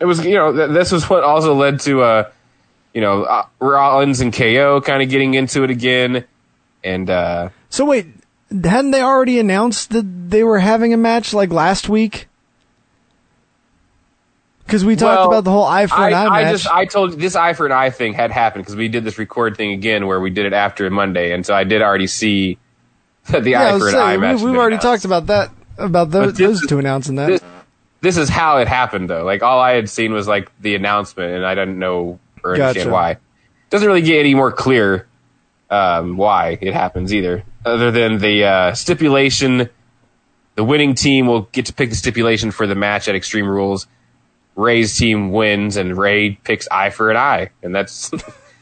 it 0.00 0.06
was, 0.06 0.24
you 0.24 0.34
know, 0.34 0.52
th- 0.52 0.70
this 0.70 0.90
was 0.90 1.08
what 1.08 1.22
also 1.22 1.54
led 1.54 1.80
to, 1.80 2.02
uh, 2.02 2.30
you 2.92 3.00
know, 3.00 3.22
uh, 3.22 3.46
Rollins 3.60 4.20
and 4.20 4.32
KO 4.32 4.80
kind 4.80 5.02
of 5.02 5.08
getting 5.08 5.34
into 5.34 5.62
it 5.62 5.70
again, 5.70 6.24
and 6.82 7.08
uh, 7.08 7.50
So 7.68 7.84
wait, 7.84 8.06
hadn't 8.50 8.90
they 8.90 9.02
already 9.02 9.38
announced 9.38 9.90
that 9.90 10.30
they 10.30 10.42
were 10.42 10.58
having 10.58 10.92
a 10.92 10.96
match 10.96 11.32
like 11.32 11.50
last 11.50 11.88
week? 11.88 12.26
Because 14.70 14.84
we 14.84 14.94
talked 14.94 15.18
Well, 15.18 15.28
about 15.32 15.42
the 15.44 15.50
whole 15.50 15.64
eye 15.64 15.88
for 15.88 15.96
an 16.06 16.14
eye, 16.14 16.26
I, 16.26 16.52
just 16.52 16.68
I 16.68 16.84
told 16.84 17.10
you 17.10 17.16
this 17.16 17.34
eye 17.34 17.54
for 17.54 17.66
an 17.66 17.72
eye 17.72 17.90
thing 17.90 18.12
had 18.12 18.30
happened 18.30 18.62
because 18.64 18.76
we 18.76 18.86
did 18.86 19.02
this 19.02 19.18
record 19.18 19.56
thing 19.56 19.72
again 19.72 20.06
where 20.06 20.20
we 20.20 20.30
did 20.30 20.46
it 20.46 20.52
after 20.52 20.88
Monday, 20.90 21.32
and 21.32 21.44
so 21.44 21.52
I 21.54 21.64
did 21.64 21.82
already 21.82 22.06
see 22.06 22.56
the 23.28 23.50
yeah, 23.50 23.62
I 23.62 23.74
eye 23.74 23.78
for 23.80 23.86
an 23.88 23.92
saying, 23.92 24.02
eye 24.04 24.16
match. 24.16 24.36
we, 24.36 24.40
had 24.42 24.50
we've 24.50 24.56
already 24.60 24.74
announced. 24.76 25.02
talked 25.02 25.04
about 25.04 25.26
that 25.26 25.50
about 25.76 26.10
those, 26.12 26.34
those 26.34 26.62
is- 26.62 26.68
two 26.68 26.78
announcing 26.78 27.16
that. 27.16 27.26
This, 27.26 27.42
this 28.02 28.16
is 28.16 28.28
how 28.28 28.58
it 28.58 28.68
happened 28.68 29.10
though. 29.10 29.24
Like 29.24 29.42
all 29.42 29.58
I 29.60 29.72
had 29.72 29.90
seen 29.90 30.12
was 30.12 30.28
like 30.28 30.50
the 30.60 30.76
announcement, 30.76 31.34
and 31.34 31.44
I 31.44 31.56
didn't 31.56 31.78
know 31.78 32.20
or 32.44 32.52
understand 32.52 32.76
Gotcha. 32.76 32.90
why. 32.90 33.16
Doesn't 33.70 33.86
really 33.88 34.02
get 34.02 34.20
any 34.20 34.34
more 34.34 34.52
clear 34.52 35.06
um, 35.68 36.16
why 36.16 36.58
it 36.60 36.74
happens 36.74 37.12
either, 37.12 37.42
other 37.64 37.90
than 37.90 38.18
the 38.18 38.44
uh, 38.44 38.74
stipulation. 38.74 39.68
The 40.56 40.64
winning 40.64 40.94
team 40.94 41.26
will 41.26 41.42
get 41.52 41.66
to 41.66 41.72
pick 41.72 41.90
the 41.90 41.96
stipulation 41.96 42.50
for 42.50 42.66
the 42.66 42.74
match 42.74 43.08
at 43.08 43.14
Extreme 43.14 43.46
Rules. 43.48 43.86
Rey's 44.56 44.96
team 44.96 45.30
wins, 45.30 45.76
and 45.76 45.96
Ray 45.96 46.32
picks 46.32 46.68
eye 46.70 46.90
for 46.90 47.10
an 47.10 47.16
eye, 47.16 47.50
and 47.62 47.74
that's 47.74 48.10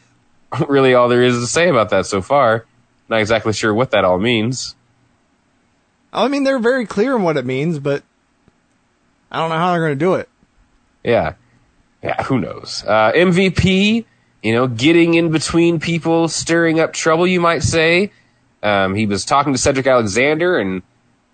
really 0.68 0.94
all 0.94 1.08
there 1.08 1.22
is 1.22 1.38
to 1.38 1.46
say 1.46 1.68
about 1.68 1.90
that 1.90 2.06
so 2.06 2.22
far. 2.22 2.66
Not 3.08 3.20
exactly 3.20 3.52
sure 3.52 3.72
what 3.72 3.90
that 3.92 4.04
all 4.04 4.18
means. 4.18 4.74
I 6.12 6.28
mean, 6.28 6.44
they're 6.44 6.58
very 6.58 6.86
clear 6.86 7.14
on 7.14 7.22
what 7.22 7.36
it 7.36 7.44
means, 7.44 7.78
but 7.78 8.02
I 9.30 9.38
don't 9.38 9.50
know 9.50 9.56
how 9.56 9.72
they're 9.72 9.80
going 9.80 9.98
to 9.98 10.04
do 10.04 10.14
it. 10.14 10.28
Yeah. 11.04 11.34
Yeah, 12.02 12.22
who 12.24 12.38
knows? 12.38 12.84
Uh, 12.86 13.12
MVP, 13.12 14.04
you 14.42 14.52
know, 14.52 14.66
getting 14.68 15.14
in 15.14 15.30
between 15.30 15.80
people, 15.80 16.28
stirring 16.28 16.80
up 16.80 16.92
trouble, 16.92 17.26
you 17.26 17.40
might 17.40 17.62
say. 17.62 18.12
Um, 18.62 18.94
he 18.94 19.06
was 19.06 19.24
talking 19.24 19.52
to 19.52 19.58
Cedric 19.58 19.86
Alexander 19.86 20.58
and, 20.58 20.82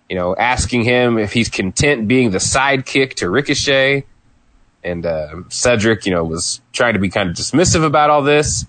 you 0.09 0.15
know, 0.15 0.35
asking 0.35 0.83
him 0.83 1.17
if 1.17 1.33
he's 1.33 1.49
content 1.49 2.07
being 2.07 2.31
the 2.31 2.39
sidekick 2.39 3.15
to 3.15 3.29
Ricochet. 3.29 4.05
And 4.85 5.05
uh, 5.05 5.41
Cedric, 5.49 6.05
you 6.05 6.13
know, 6.13 6.23
was 6.23 6.61
trying 6.71 6.93
to 6.93 6.99
be 6.99 7.09
kind 7.09 7.27
of 7.29 7.35
dismissive 7.35 7.83
about 7.83 8.09
all 8.11 8.21
this. 8.21 8.65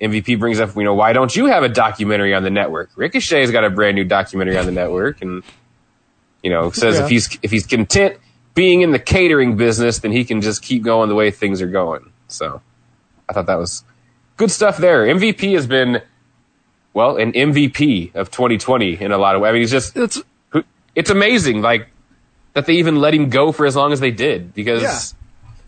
MVP 0.00 0.38
brings 0.40 0.58
up, 0.58 0.74
you 0.74 0.82
know, 0.84 0.94
why 0.94 1.12
don't 1.12 1.36
you 1.36 1.46
have 1.46 1.62
a 1.62 1.68
documentary 1.68 2.34
on 2.34 2.42
the 2.42 2.48
network? 2.48 2.90
Ricochet's 2.96 3.50
got 3.50 3.64
a 3.64 3.68
brand 3.70 3.94
new 3.96 4.04
documentary 4.04 4.56
on 4.56 4.64
the 4.64 4.72
network, 4.72 5.20
and 5.20 5.42
you 6.42 6.48
know, 6.50 6.70
says 6.70 6.96
Yeah. 6.96 7.04
if 7.04 7.10
he's 7.10 7.38
if 7.42 7.50
he's 7.50 7.66
content 7.66 8.16
being 8.54 8.80
in 8.80 8.92
the 8.92 8.98
catering 8.98 9.56
business, 9.56 9.98
then 9.98 10.10
he 10.10 10.24
can 10.24 10.40
just 10.40 10.62
keep 10.62 10.82
going 10.82 11.10
the 11.10 11.14
way 11.14 11.30
things 11.30 11.60
are 11.60 11.66
going. 11.68 12.10
So, 12.28 12.62
I 13.28 13.34
thought 13.34 13.44
that 13.46 13.58
was 13.58 13.84
good 14.38 14.50
stuff 14.50 14.78
there. 14.78 15.04
MVP 15.04 15.52
has 15.52 15.66
been, 15.66 16.00
well, 16.94 17.16
an 17.18 17.32
MVP 17.32 18.14
of 18.14 18.30
2020 18.30 19.02
in 19.02 19.12
a 19.12 19.18
lot 19.18 19.36
of 19.36 19.42
ways. 19.42 19.50
I 19.50 19.52
mean, 19.52 19.60
he's 19.60 19.70
just 19.70 19.94
It's 19.98 20.22
it's 20.94 21.10
amazing, 21.10 21.60
like 21.60 21.88
that 22.54 22.64
they 22.64 22.76
even 22.76 22.96
let 22.96 23.12
him 23.12 23.28
go 23.28 23.52
for 23.52 23.66
as 23.66 23.76
long 23.76 23.92
as 23.92 24.00
they 24.00 24.10
did 24.10 24.54
because 24.54 24.82
Yeah. 24.82 24.98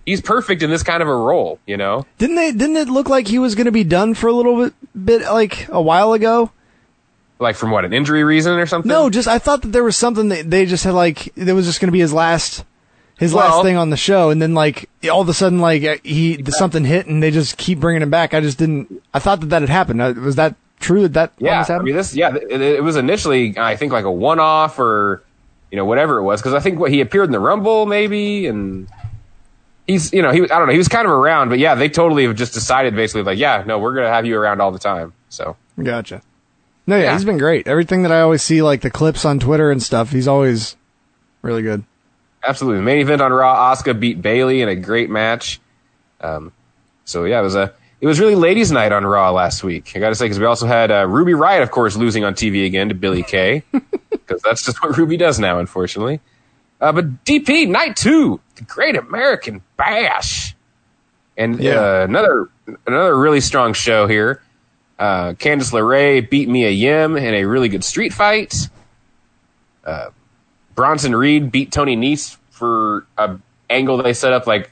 He's 0.07 0.21
perfect 0.21 0.63
in 0.63 0.71
this 0.71 0.83
kind 0.83 1.03
of 1.03 1.09
a 1.09 1.15
role. 1.17 1.59
You 1.67 1.77
know, 1.77 2.07
didn't 2.19 2.37
they? 2.37 2.53
Didn't 2.53 2.77
it 2.77 2.89
look 2.89 3.09
like 3.09 3.27
he 3.29 3.39
was 3.39 3.55
going 3.55 3.67
to 3.67 3.73
be 3.73 3.85
done 3.85 4.15
for 4.15 4.27
a 4.29 4.33
little 4.33 4.65
bit, 4.65 4.75
bit 5.05 5.23
like 5.23 5.69
a 5.69 5.81
while 5.83 6.13
ago? 6.13 6.51
like 7.39 7.57
from 7.57 7.73
what 7.73 7.85
an 7.85 7.93
injury 7.93 8.23
reason 8.23 8.57
or 8.57 8.67
something. 8.67 8.89
No, 8.89 9.11
just 9.11 9.27
I 9.27 9.39
thought 9.41 9.63
that 9.63 9.73
there 9.73 9.83
was 9.83 9.97
something 9.97 10.29
that 10.29 10.49
they 10.49 10.65
just 10.65 10.85
had 10.85 10.95
like 10.95 11.37
it 11.37 11.53
was 11.53 11.67
just 11.67 11.81
going 11.81 11.89
to 11.89 11.93
be 11.93 11.99
his 11.99 12.13
last 12.13 12.65
his 13.19 13.35
Well- 13.35 13.57
last 13.57 13.65
thing 13.65 13.77
on 13.77 13.91
the 13.91 13.97
show, 13.97 14.31
and 14.31 14.41
then 14.41 14.55
like 14.55 14.89
all 15.11 15.21
of 15.21 15.29
a 15.29 15.35
sudden 15.35 15.59
like 15.59 16.05
he 16.05 16.43
something 16.49 16.85
hit 16.85 17.07
and 17.07 17.21
they 17.23 17.31
just 17.33 17.57
keep 17.59 17.81
bringing 17.81 18.01
him 18.03 18.11
back. 18.11 18.33
I 18.33 18.41
just 18.41 18.59
didn't. 18.59 19.03
I 19.13 19.19
thought 19.19 19.41
that 19.41 19.47
that 19.51 19.63
had 19.63 19.71
happened. 19.71 20.01
Uh, 20.01 20.15
Was 20.19 20.37
that 20.37 20.55
true? 20.79 21.03
That 21.03 21.13
that 21.13 21.33
Yeah, 21.39 21.65
I 21.69 21.79
mean 21.83 21.97
this. 21.97 22.15
Yeah, 22.15 22.35
it, 22.37 22.61
it 22.61 22.83
was 22.85 22.97
initially 22.97 23.59
I 23.59 23.75
think 23.77 23.93
like 23.93 24.05
a 24.05 24.13
one-off 24.13 24.79
or 24.79 25.25
you 25.73 25.77
know 25.77 25.85
whatever 25.85 26.19
it 26.19 26.23
was 26.23 26.41
because 26.41 26.55
I 26.55 26.61
think 26.61 26.79
what 26.79 26.93
he 26.93 27.01
appeared 27.01 27.27
in 27.27 27.33
the 27.33 27.41
Rumble 27.41 27.87
maybe 27.87 28.47
and 28.47 28.89
he's 29.93 30.13
you 30.13 30.23
know 30.23 30.31
he 30.33 30.41
was- 30.41 30.51
I 30.51 30.59
don't 30.59 30.67
know 30.67 30.73
he 30.73 30.79
was 30.79 30.89
kind 30.89 31.07
of 31.07 31.13
around 31.13 31.49
but 31.51 31.59
yeah 31.59 31.75
they 31.75 31.89
totally 31.89 32.25
have 32.27 32.37
just 32.37 32.55
decided 32.55 32.95
basically 32.97 33.23
like 33.23 33.39
yeah 33.39 33.63
no 33.67 33.79
we're 33.79 33.95
gonna 33.95 34.09
have 34.11 34.27
you 34.27 34.37
around 34.39 34.61
all 34.61 34.71
the 34.73 34.79
time 34.79 35.13
so 35.29 35.57
Gotcha. 35.83 36.21
No, 36.87 36.97
yeah, 36.97 37.03
Yeah. 37.05 37.13
he's 37.15 37.25
been 37.25 37.39
great. 37.39 37.67
Everything 37.69 38.03
that 38.03 38.11
I 38.13 38.21
always 38.23 38.43
see, 38.43 38.61
like 38.61 38.81
the 38.83 38.91
clips 38.91 39.25
on 39.25 39.39
Twitter 39.39 39.71
and 39.71 39.81
stuff, 39.83 40.11
he's 40.11 40.27
always 40.29 40.77
really 41.41 41.63
good. 41.63 41.85
absolutely 42.45 42.83
main 42.83 42.99
event 42.99 43.23
on 43.23 43.33
Raw 43.33 43.73
Asuka 43.73 43.99
beat 43.99 44.21
Bayley 44.21 44.63
in 44.63 44.69
a 44.69 44.75
great 44.77 45.09
match 45.11 45.61
um 46.21 46.53
so 47.05 47.25
yeah 47.25 47.39
it 47.41 47.43
was 47.43 47.55
a 47.55 47.73
it 48.01 48.07
was 48.07 48.19
really 48.21 48.35
ladies 48.35 48.71
night 48.73 48.91
on 48.93 49.05
Raw 49.07 49.31
last 49.31 49.63
week 49.65 49.93
I 49.95 49.99
gotta 50.01 50.15
say 50.17 50.25
because 50.27 50.39
we 50.41 50.47
also 50.47 50.67
had 50.67 50.91
uh, 50.91 51.07
Ruby 51.09 51.33
Riott 51.33 51.63
of 51.63 51.71
course 51.71 51.97
losing 51.97 52.25
on 52.25 52.35
TV 52.35 52.67
again 52.67 52.89
to 52.89 52.95
Billie 52.95 53.23
Kay 53.23 53.63
because 54.11 54.43
that's 54.43 54.65
just 54.65 54.83
what 54.83 54.97
Ruby 54.99 55.17
does 55.17 55.39
now 55.39 55.59
unfortunately. 55.61 56.21
Uh, 56.83 56.91
but 56.93 57.25
DP 57.25 57.69
night 57.69 57.95
two, 57.97 58.41
the 58.57 58.65
Great 58.65 58.97
American 58.97 59.63
Bash, 59.77 60.55
and 61.37 61.61
Yeah. 61.61 61.75
uh, 61.81 62.05
another 62.09 62.49
another 62.87 63.17
really 63.17 63.41
strong 63.41 63.73
show 63.73 64.07
here. 64.09 64.43
Uh, 64.99 65.33
Candice 65.35 65.73
LeRae 65.73 66.29
beat 66.29 66.49
Mia 66.49 66.71
Yim 66.71 67.17
in 67.17 67.35
a 67.35 67.45
really 67.45 67.69
good 67.69 67.85
street 67.85 68.13
fight. 68.13 68.69
Uh, 69.85 70.11
Bronson 70.75 71.15
Reed 71.15 71.53
beat 71.53 71.71
Tony 71.71 71.97
Nese 71.97 72.37
for 72.51 73.07
a 73.17 73.37
angle 73.71 74.03
they 74.03 74.13
set 74.13 74.33
up 74.33 74.47
like 74.49 74.71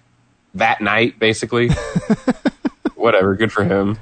that 0.55 0.81
night, 0.81 1.19
basically. 1.19 1.71
Whatever, 2.97 3.35
good 3.37 3.53
for 3.53 3.65
him. 3.65 3.99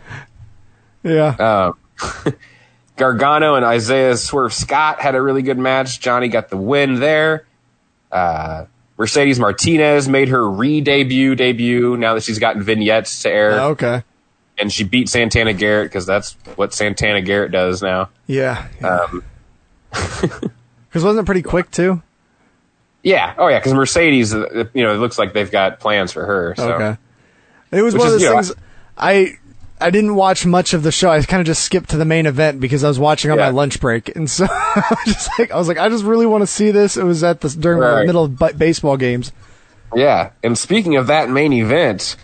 Yeah. 1.03 1.73
Um, 1.75 2.35
Gargano 2.97 3.55
and 3.55 3.65
Isaiah 3.65 4.17
Swerve 4.17 4.53
Scott 4.53 5.01
had 5.01 5.15
a 5.15 5.23
really 5.23 5.43
good 5.43 5.59
match. 5.59 6.01
Johnny 6.01 6.29
got 6.29 6.49
the 6.49 6.57
win 6.57 7.01
there. 7.01 7.45
Uh, 8.11 8.65
Mercedes 8.97 9.39
Martinez 9.39 10.09
made 10.09 10.29
her 10.29 10.49
re-debut 10.51 11.35
debut 11.35 11.97
now 11.97 12.15
that 12.15 12.23
she's 12.23 12.39
gotten 12.39 12.63
vignettes 12.63 13.23
to 13.23 13.31
air, 13.31 13.61
Oh, 13.61 13.69
okay. 13.71 14.03
and 14.59 14.73
she 14.73 14.83
beat 14.85 15.09
Santana 15.09 15.53
Garrett 15.53 15.91
because 15.91 16.05
that's 16.07 16.33
what 16.57 16.75
Santana 16.75 17.21
Garrett 17.23 17.53
does 17.53 17.81
now. 17.83 18.09
Yeah. 18.27 18.67
Um, 18.83 19.23
Because 20.89 21.05
wasn't 21.05 21.25
it 21.25 21.27
pretty 21.27 21.43
quick 21.43 21.71
too? 21.71 22.03
yeah, 23.03 23.35
oh 23.39 23.49
yeah, 23.49 23.59
because 23.59 23.75
Mercedes, 23.75 24.35
uh, 24.35 24.65
you 24.75 24.83
know, 24.83 24.95
it 24.95 24.99
looks 24.99 25.19
like 25.19 25.33
they've 25.35 25.51
got 25.51 25.81
plans 25.81 26.13
for 26.13 26.25
her. 26.25 26.55
So. 26.57 26.73
Okay. 26.73 26.97
It 27.71 27.83
was 27.83 27.95
Which 27.95 28.01
one 28.01 28.09
of 28.09 28.15
is, 28.15 28.23
those 28.23 28.29
you 28.29 28.35
know, 28.35 28.43
things. 28.43 28.55
I 28.97 29.38
I 29.81 29.91
didn't 29.91 30.15
watch 30.15 30.45
much 30.47 30.75
of 30.75 30.83
the 30.83 30.93
show. 30.93 31.11
I 31.11 31.23
kind 31.23 31.41
of 31.41 31.47
just 31.47 31.63
skipped 31.65 31.91
to 31.91 31.97
the 31.97 32.05
main 32.05 32.27
event 32.27 32.61
because 32.61 32.85
I 32.85 32.89
was 32.89 32.99
watching 32.99 33.31
on 33.31 33.39
Yeah. 33.39 33.47
my 33.47 33.51
lunch 33.51 33.81
break, 33.81 34.15
and 34.17 34.29
so 34.31 34.47
I 34.51 34.97
was 35.05 35.15
just 35.15 35.31
like, 35.39 35.51
I 35.51 35.57
was 35.57 35.69
like, 35.69 35.79
I 35.79 35.89
just 35.89 36.05
really 36.05 36.27
want 36.27 36.43
to 36.43 36.47
see 36.47 36.71
this. 36.71 36.97
It 36.97 37.05
was 37.05 37.23
at 37.25 37.41
the 37.41 37.49
during 37.51 37.81
the 37.81 38.05
middle 38.05 38.25
of 38.25 38.59
baseball 38.59 38.97
games. 38.97 39.33
Yeah, 39.95 40.31
and 40.45 40.57
speaking 40.59 40.97
of 40.97 41.07
that 41.07 41.31
main 41.31 41.53
event, 41.53 42.17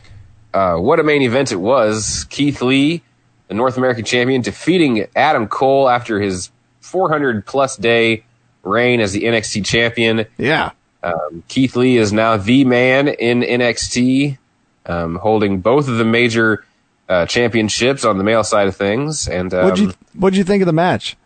uh, 0.53 0.77
what 0.77 1.01
a 1.01 1.03
main 1.03 1.23
event 1.23 1.51
it 1.53 1.57
was! 1.57 2.27
Keith 2.31 2.61
Lee, 2.61 3.03
the 3.49 3.55
North 3.55 3.77
American 3.79 4.05
champion, 4.05 4.43
defeating 4.43 5.07
Adam 5.17 5.49
Cole 5.49 5.89
after 5.89 6.21
his 6.21 6.51
400 6.81 7.47
plus 7.47 7.77
day 7.77 8.25
reign 8.63 9.01
as 9.01 9.13
the 9.13 9.23
NXT 9.23 9.65
champion. 9.65 10.27
Yeah. 10.39 10.71
Um, 11.03 11.43
Keith 11.49 11.77
Lee 11.77 11.97
is 11.99 12.13
now 12.13 12.37
the 12.37 12.65
man 12.65 13.09
in 13.09 13.41
NXT, 13.43 14.39
um, 14.87 15.17
holding 15.17 15.61
both 15.61 15.89
of 15.89 15.97
the 15.99 16.05
major 16.05 16.65
uh, 17.09 17.27
championships 17.27 18.05
on 18.05 18.19
the 18.19 18.25
male 18.25 18.45
side 18.45 18.67
of 18.69 18.77
things. 18.77 19.29
And 19.29 19.53
um, 19.55 19.65
What'd 19.65 19.79
you 19.79 19.93
What'd 20.15 20.37
you 20.37 20.45
think 20.45 20.63
of 20.63 20.67
the 20.67 20.73
match? 20.73 21.17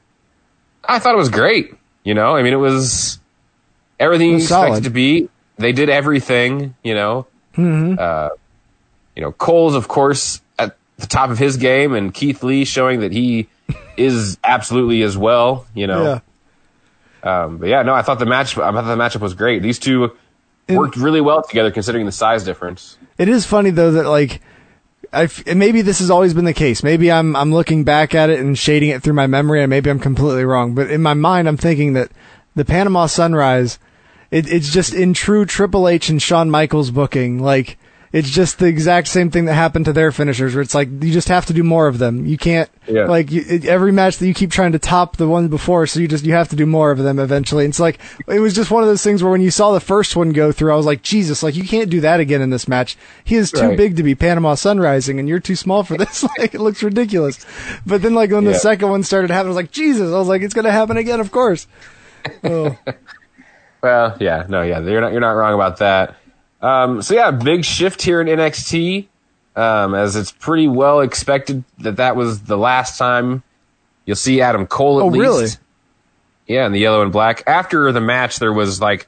I 0.85 0.99
thought 0.99 1.15
it 1.15 1.19
was 1.19 1.29
great. 1.29 1.75
You 2.05 2.15
know, 2.15 2.35
I 2.37 2.43
mean, 2.43 2.53
it 2.53 2.57
was 2.57 3.19
everything 4.01 4.29
It 4.29 4.33
you 4.33 4.37
expected 4.39 4.69
solid. 4.71 4.85
to 4.85 4.91
be. 4.91 5.29
They 5.57 5.73
did 5.73 5.89
everything. 5.91 6.75
You 6.83 6.95
know, 6.95 7.27
Mm-hmm. 7.57 7.97
uh, 7.99 8.29
you 9.17 9.23
know, 9.23 9.33
Cole's 9.33 9.75
of 9.75 9.89
course 9.89 10.41
at 10.59 10.77
the 10.99 11.07
top 11.09 11.31
of 11.31 11.39
his 11.39 11.57
game, 11.57 11.93
and 11.95 12.15
Keith 12.15 12.43
Lee 12.45 12.65
showing 12.65 13.01
that 13.01 13.11
he 13.13 13.49
is 13.97 14.39
absolutely 14.45 15.03
as 15.03 15.19
well. 15.19 15.67
You 15.75 15.89
know, 15.89 16.21
Yeah. 17.25 17.45
um, 17.45 17.59
but 17.59 17.69
yeah, 17.69 17.83
no, 17.83 17.95
I 17.95 18.03
thought 18.03 18.19
the 18.21 18.27
match. 18.27 18.57
I 18.57 18.71
thought 18.73 18.83
the 18.85 18.97
matchup 18.97 19.21
was 19.21 19.35
great. 19.35 19.63
These 19.63 19.79
two 19.81 20.13
worked 20.69 20.97
really 20.97 21.21
well 21.21 21.43
together, 21.43 21.71
considering 21.71 22.07
the 22.07 22.13
size 22.13 22.45
difference. 22.45 22.97
It 23.17 23.29
is 23.29 23.45
funny 23.45 23.71
though 23.71 23.91
that 23.93 24.07
like, 24.07 24.41
Maybe 25.13 25.83
this 25.83 26.01
has 26.01 26.11
always 26.11 26.35
been 26.35 26.45
the 26.45 26.53
case. 26.53 26.83
Maybe 26.83 27.11
I'm 27.11 27.35
I'm 27.35 27.53
looking 27.53 27.85
back 27.85 28.15
at 28.15 28.31
it 28.31 28.41
and 28.41 28.59
shading 28.59 28.91
it 28.91 29.03
through 29.03 29.15
my 29.15 29.27
memory, 29.27 29.63
and 29.63 29.71
maybe 29.71 29.91
I'm 29.91 30.01
completely 30.01 30.45
wrong. 30.45 30.75
But 30.75 30.91
in 30.91 31.03
my 31.03 31.15
mind, 31.15 31.49
I'm 31.49 31.57
thinking 31.57 31.95
that 31.95 32.11
the 32.55 32.65
Panama 32.65 33.07
Sunrise, 33.07 33.79
it, 34.31 34.51
it's 34.53 34.73
just 34.73 34.93
in 34.93 35.15
true 35.15 35.47
Triple 35.47 35.89
H 35.89 36.09
and 36.09 36.21
Shawn 36.21 36.51
Michaels 36.51 36.91
booking. 36.91 37.39
Like 37.39 37.79
it's 38.13 38.31
just 38.31 38.59
the 38.59 38.67
exact 38.67 39.09
same 39.09 39.31
thing 39.31 39.45
that 39.47 39.55
happened 39.55 39.85
to 39.85 39.93
their 39.93 40.11
finishers, 40.13 40.55
where 40.55 40.63
it's 40.63 40.75
like 40.75 40.89
you 41.03 41.13
just 41.13 41.29
have 41.29 41.47
to 41.47 41.53
do 41.53 41.63
more 41.63 41.87
of 41.89 41.99
them. 41.99 42.25
You 42.27 42.39
can't 42.39 42.71
Yeah. 42.87 43.05
like 43.05 43.31
you, 43.31 43.45
it, 43.47 43.65
every 43.67 43.93
match 43.93 44.17
that 44.19 44.27
you 44.27 44.33
keep 44.35 44.51
trying 44.51 44.73
to 44.73 44.79
top 44.79 45.17
the 45.19 45.29
one 45.29 45.49
before, 45.49 45.87
so 45.87 46.01
you 46.01 46.09
just 46.09 46.25
you 46.25 46.33
have 46.33 46.49
to 46.49 46.57
do 46.57 46.65
more 46.67 46.91
of 46.91 46.99
them 46.99 47.19
eventually. 47.19 47.65
And 47.65 47.73
it's 47.73 47.81
like 47.81 47.99
it 48.27 48.41
was 48.41 48.55
just 48.55 48.71
one 48.71 48.83
of 48.83 48.89
those 48.89 49.03
things 49.03 49.23
where 49.23 49.31
when 49.33 49.41
you 49.43 49.51
saw 49.51 49.73
the 49.73 49.81
first 49.81 50.17
one 50.17 50.31
go 50.33 50.53
through, 50.53 50.73
I 50.73 50.77
was 50.77 50.87
like, 50.87 51.03
Jesus, 51.03 51.43
like 51.43 51.55
you 51.57 51.65
can't 51.65 51.91
do 51.91 52.01
that 52.01 52.21
again 52.21 52.41
in 52.41 52.51
this 52.51 52.67
match. 52.69 52.97
He 53.25 53.35
is 53.37 53.51
too 53.53 53.69
Right. 53.69 53.77
big 53.77 53.97
to 53.97 54.03
be 54.03 54.15
Panama 54.15 54.55
Sunrising, 54.55 55.19
and 55.19 55.29
you're 55.29 55.41
too 55.41 55.57
small 55.57 55.83
for 55.83 55.97
this. 55.99 56.25
like 56.39 56.55
it 56.55 56.61
looks 56.61 56.83
ridiculous. 56.83 57.45
But 57.85 58.01
then 58.03 58.15
like 58.15 58.31
when 58.31 58.45
the 58.45 58.55
second 58.55 58.89
one 58.89 59.03
started 59.03 59.31
happening, 59.31 59.49
I 59.49 59.51
was 59.51 59.57
like, 59.57 59.71
Jesus, 59.73 60.13
I 60.13 60.19
was 60.19 60.29
like, 60.29 60.43
it's 60.43 60.55
gonna 60.55 60.73
happen 60.73 60.97
again, 60.97 61.21
of 61.21 61.31
course. 61.31 61.67
Oh, 62.45 62.77
Well, 63.83 64.17
yeah, 64.21 64.45
no, 64.49 64.63
yeah, 64.63 64.81
you're 64.81 65.01
not 65.01 65.13
you're 65.13 65.21
not 65.21 65.31
wrong 65.33 65.55
about 65.55 65.77
that. 65.79 66.17
Um, 66.61 67.03
so 67.03 67.15
yeah, 67.15 67.31
big 67.31 67.65
shift 67.65 68.03
here 68.03 68.21
in 68.21 68.27
NXT, 68.27 69.07
um, 69.57 69.95
as 69.95 70.17
it's 70.17 70.33
pretty 70.33 70.69
well 70.69 71.01
expected 71.01 71.63
that 71.79 71.97
that 71.97 72.17
was 72.17 72.43
the 72.43 72.57
last 72.57 72.99
time 72.99 73.43
you'll 74.07 74.17
see 74.17 74.41
Adam 74.41 74.67
Cole 74.67 74.99
at 75.01 75.05
Oh, 75.05 75.09
least. 75.09 75.21
really? 75.21 75.49
Yeah, 76.47 76.67
in 76.67 76.73
the 76.73 76.81
yellow 76.81 77.03
and 77.03 77.13
black. 77.13 77.43
After 77.47 77.93
the 77.93 78.01
match, 78.01 78.39
there 78.39 78.53
was 78.53 78.81
like 78.81 79.07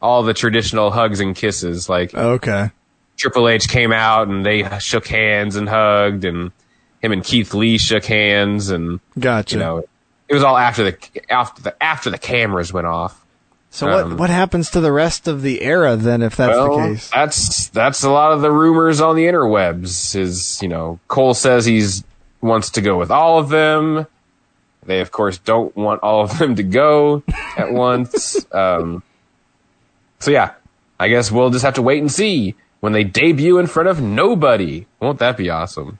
all 0.00 0.22
the 0.22 0.32
traditional 0.34 0.90
hugs 0.90 1.20
and 1.20 1.34
kisses. 1.34 1.88
Like 1.88 2.14
Okay. 2.14 2.70
Triple 3.16 3.48
H 3.48 3.68
came 3.68 3.92
out 3.92 4.28
and 4.28 4.44
they 4.46 4.68
shook 4.78 5.06
hands 5.08 5.56
and 5.56 5.68
hugged, 5.68 6.24
and 6.24 6.52
him 7.02 7.12
and 7.12 7.24
Keith 7.24 7.52
Lee 7.54 7.76
shook 7.78 8.04
hands, 8.04 8.70
and 8.70 9.00
Gotcha. 9.18 9.56
you 9.56 9.60
know, 9.60 9.84
it 10.28 10.34
was 10.34 10.42
all 10.44 10.56
after 10.56 10.84
the 10.84 10.96
after 11.30 11.62
the 11.62 11.82
after 11.82 12.08
the 12.10 12.18
cameras 12.18 12.72
went 12.72 12.86
off. 12.86 13.24
So 13.70 13.86
what 13.86 14.04
um, 14.04 14.16
what 14.16 14.30
happens 14.30 14.70
to 14.70 14.80
the 14.80 14.92
rest 14.92 15.28
of 15.28 15.42
the 15.42 15.62
era 15.62 15.96
then 15.96 16.22
if 16.22 16.36
that's 16.36 16.56
well, 16.56 16.78
the 16.78 16.94
case? 16.94 17.10
that's 17.10 17.68
that's 17.68 18.02
a 18.04 18.10
lot 18.10 18.32
of 18.32 18.40
the 18.40 18.50
rumors 18.50 19.00
on 19.00 19.16
the 19.16 19.24
interwebs. 19.24 20.14
Is 20.16 20.62
you 20.62 20.68
know 20.68 20.98
Cole 21.08 21.34
says 21.34 21.64
he's 21.64 22.04
wants 22.40 22.70
to 22.70 22.80
go 22.80 22.98
with 22.98 23.10
all 23.10 23.38
of 23.38 23.48
them. 23.48 24.06
They 24.84 25.00
of 25.00 25.10
course 25.10 25.38
don't 25.38 25.76
want 25.76 26.02
all 26.02 26.22
of 26.22 26.38
them 26.38 26.54
to 26.56 26.62
go 26.62 27.22
at 27.56 27.72
once. 27.72 28.46
Um, 28.52 29.02
so 30.20 30.30
yeah, 30.30 30.54
I 30.98 31.08
guess 31.08 31.30
we'll 31.30 31.50
just 31.50 31.64
have 31.64 31.74
to 31.74 31.82
wait 31.82 32.00
and 32.00 32.10
see 32.10 32.54
when 32.80 32.92
they 32.92 33.04
debut 33.04 33.58
in 33.58 33.66
front 33.66 33.88
of 33.88 34.00
nobody. 34.00 34.86
Won't 35.00 35.18
that 35.18 35.36
be 35.36 35.50
awesome? 35.50 35.98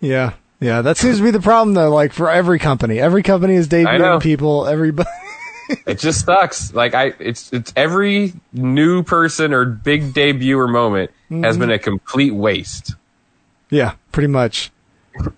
Yeah. 0.00 0.34
Yeah, 0.60 0.82
that 0.82 0.96
seems 0.96 1.18
to 1.18 1.22
be 1.22 1.30
the 1.30 1.40
problem 1.40 1.74
though, 1.74 1.90
like 1.90 2.12
for 2.12 2.28
every 2.30 2.58
company. 2.58 2.98
Every 2.98 3.22
company 3.22 3.54
is 3.54 3.68
debuting 3.68 4.20
people, 4.20 4.66
everybody 4.66 5.08
it 5.86 5.98
just 5.98 6.24
sucks. 6.24 6.72
Like 6.72 6.94
I, 6.94 7.12
it's 7.18 7.52
it's 7.52 7.72
every 7.76 8.32
new 8.52 9.02
person 9.02 9.52
or 9.52 9.64
big 9.64 10.12
debut 10.14 10.58
or 10.58 10.68
moment 10.68 11.10
has 11.30 11.56
Mhm. 11.56 11.60
been 11.60 11.70
a 11.70 11.78
complete 11.78 12.34
waste. 12.34 12.94
Yeah, 13.70 13.92
pretty 14.12 14.28
much. 14.28 14.70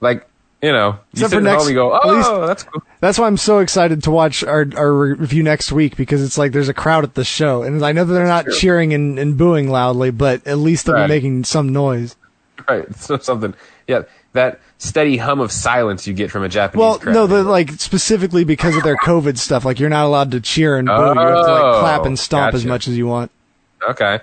Like 0.01 0.27
you 0.63 0.73
know, 0.73 0.91
you 0.91 0.99
Except 1.25 1.31
sit 1.31 1.37
for 1.39 1.41
next 1.43 1.65
home 1.65 1.75
go, 1.75 1.99
oh, 2.03 2.15
least- 2.15 2.47
that's 2.47 2.63
cool. 2.65 2.83
That's 3.01 3.19
why 3.19 3.27
I'm 3.27 3.39
so 3.39 3.61
excited 3.61 4.03
to 4.05 4.11
watch 4.11 4.45
our 4.45 4.67
our 4.77 4.93
review 4.93 5.43
next 5.43 5.73
week 5.73 5.97
because 5.97 6.23
it's 6.23 6.37
like 6.37 6.53
there's 6.53 6.69
a 6.69 6.75
crowd 6.75 7.03
at 7.03 7.15
the 7.15 7.25
show, 7.25 7.63
and 7.63 7.83
I 7.85 7.93
know 7.93 8.05
that 8.05 8.13
they're 8.13 8.27
not 8.27 8.47
cheering 8.51 8.93
and, 8.93 9.19
and 9.19 9.39
booing 9.39 9.71
loudly, 9.71 10.11
but 10.11 10.47
at 10.47 10.59
least 10.59 10.85
they'll 10.87 10.97
Right. 10.97 11.07
be 11.07 11.15
making 11.15 11.45
some 11.45 11.71
noise. 11.73 12.15
Right, 12.69 12.95
so 12.97 13.17
something. 13.19 13.55
Yeah, 13.89 14.03
that 14.33 14.61
steady 14.79 15.17
hum 15.17 15.41
of 15.41 15.51
silence 15.51 16.07
you 16.07 16.15
get 16.15 16.31
from 16.31 16.43
a 16.45 16.49
Japanese 16.49 16.79
Well, 16.81 16.99
crowd. 16.99 17.13
no, 17.15 17.27
the 17.27 17.43
like 17.43 17.73
specifically 17.73 18.45
because 18.45 18.77
of 18.77 18.83
their 18.85 18.97
COVID 19.05 19.37
stuff. 19.39 19.65
Like 19.65 19.81
you're 19.81 19.91
not 19.91 20.05
allowed 20.07 20.31
to 20.33 20.41
cheer 20.41 20.77
and 20.77 20.87
boo. 20.87 20.93
you 20.93 20.99
have 20.99 21.15
to 21.17 21.21
like 21.21 21.63
Oh, 21.75 21.81
clap 21.81 22.05
and 22.07 22.19
stomp 22.19 22.55
as 22.55 22.65
much 22.65 22.87
as 22.89 22.97
you 22.97 23.07
want. 23.07 23.31
Okay. 23.89 24.21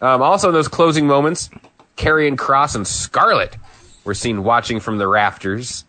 Um, 0.00 0.22
also, 0.22 0.48
in 0.48 0.54
those 0.54 0.68
closing 0.68 1.06
moments, 1.06 1.50
Karrion 1.96 2.36
Kross 2.36 2.74
and 2.74 2.86
Scarlett 2.86 3.56
were 4.04 4.14
seen 4.14 4.42
watching 4.42 4.80
from 4.80 4.98
the 4.98 5.06
rafters 5.06 5.84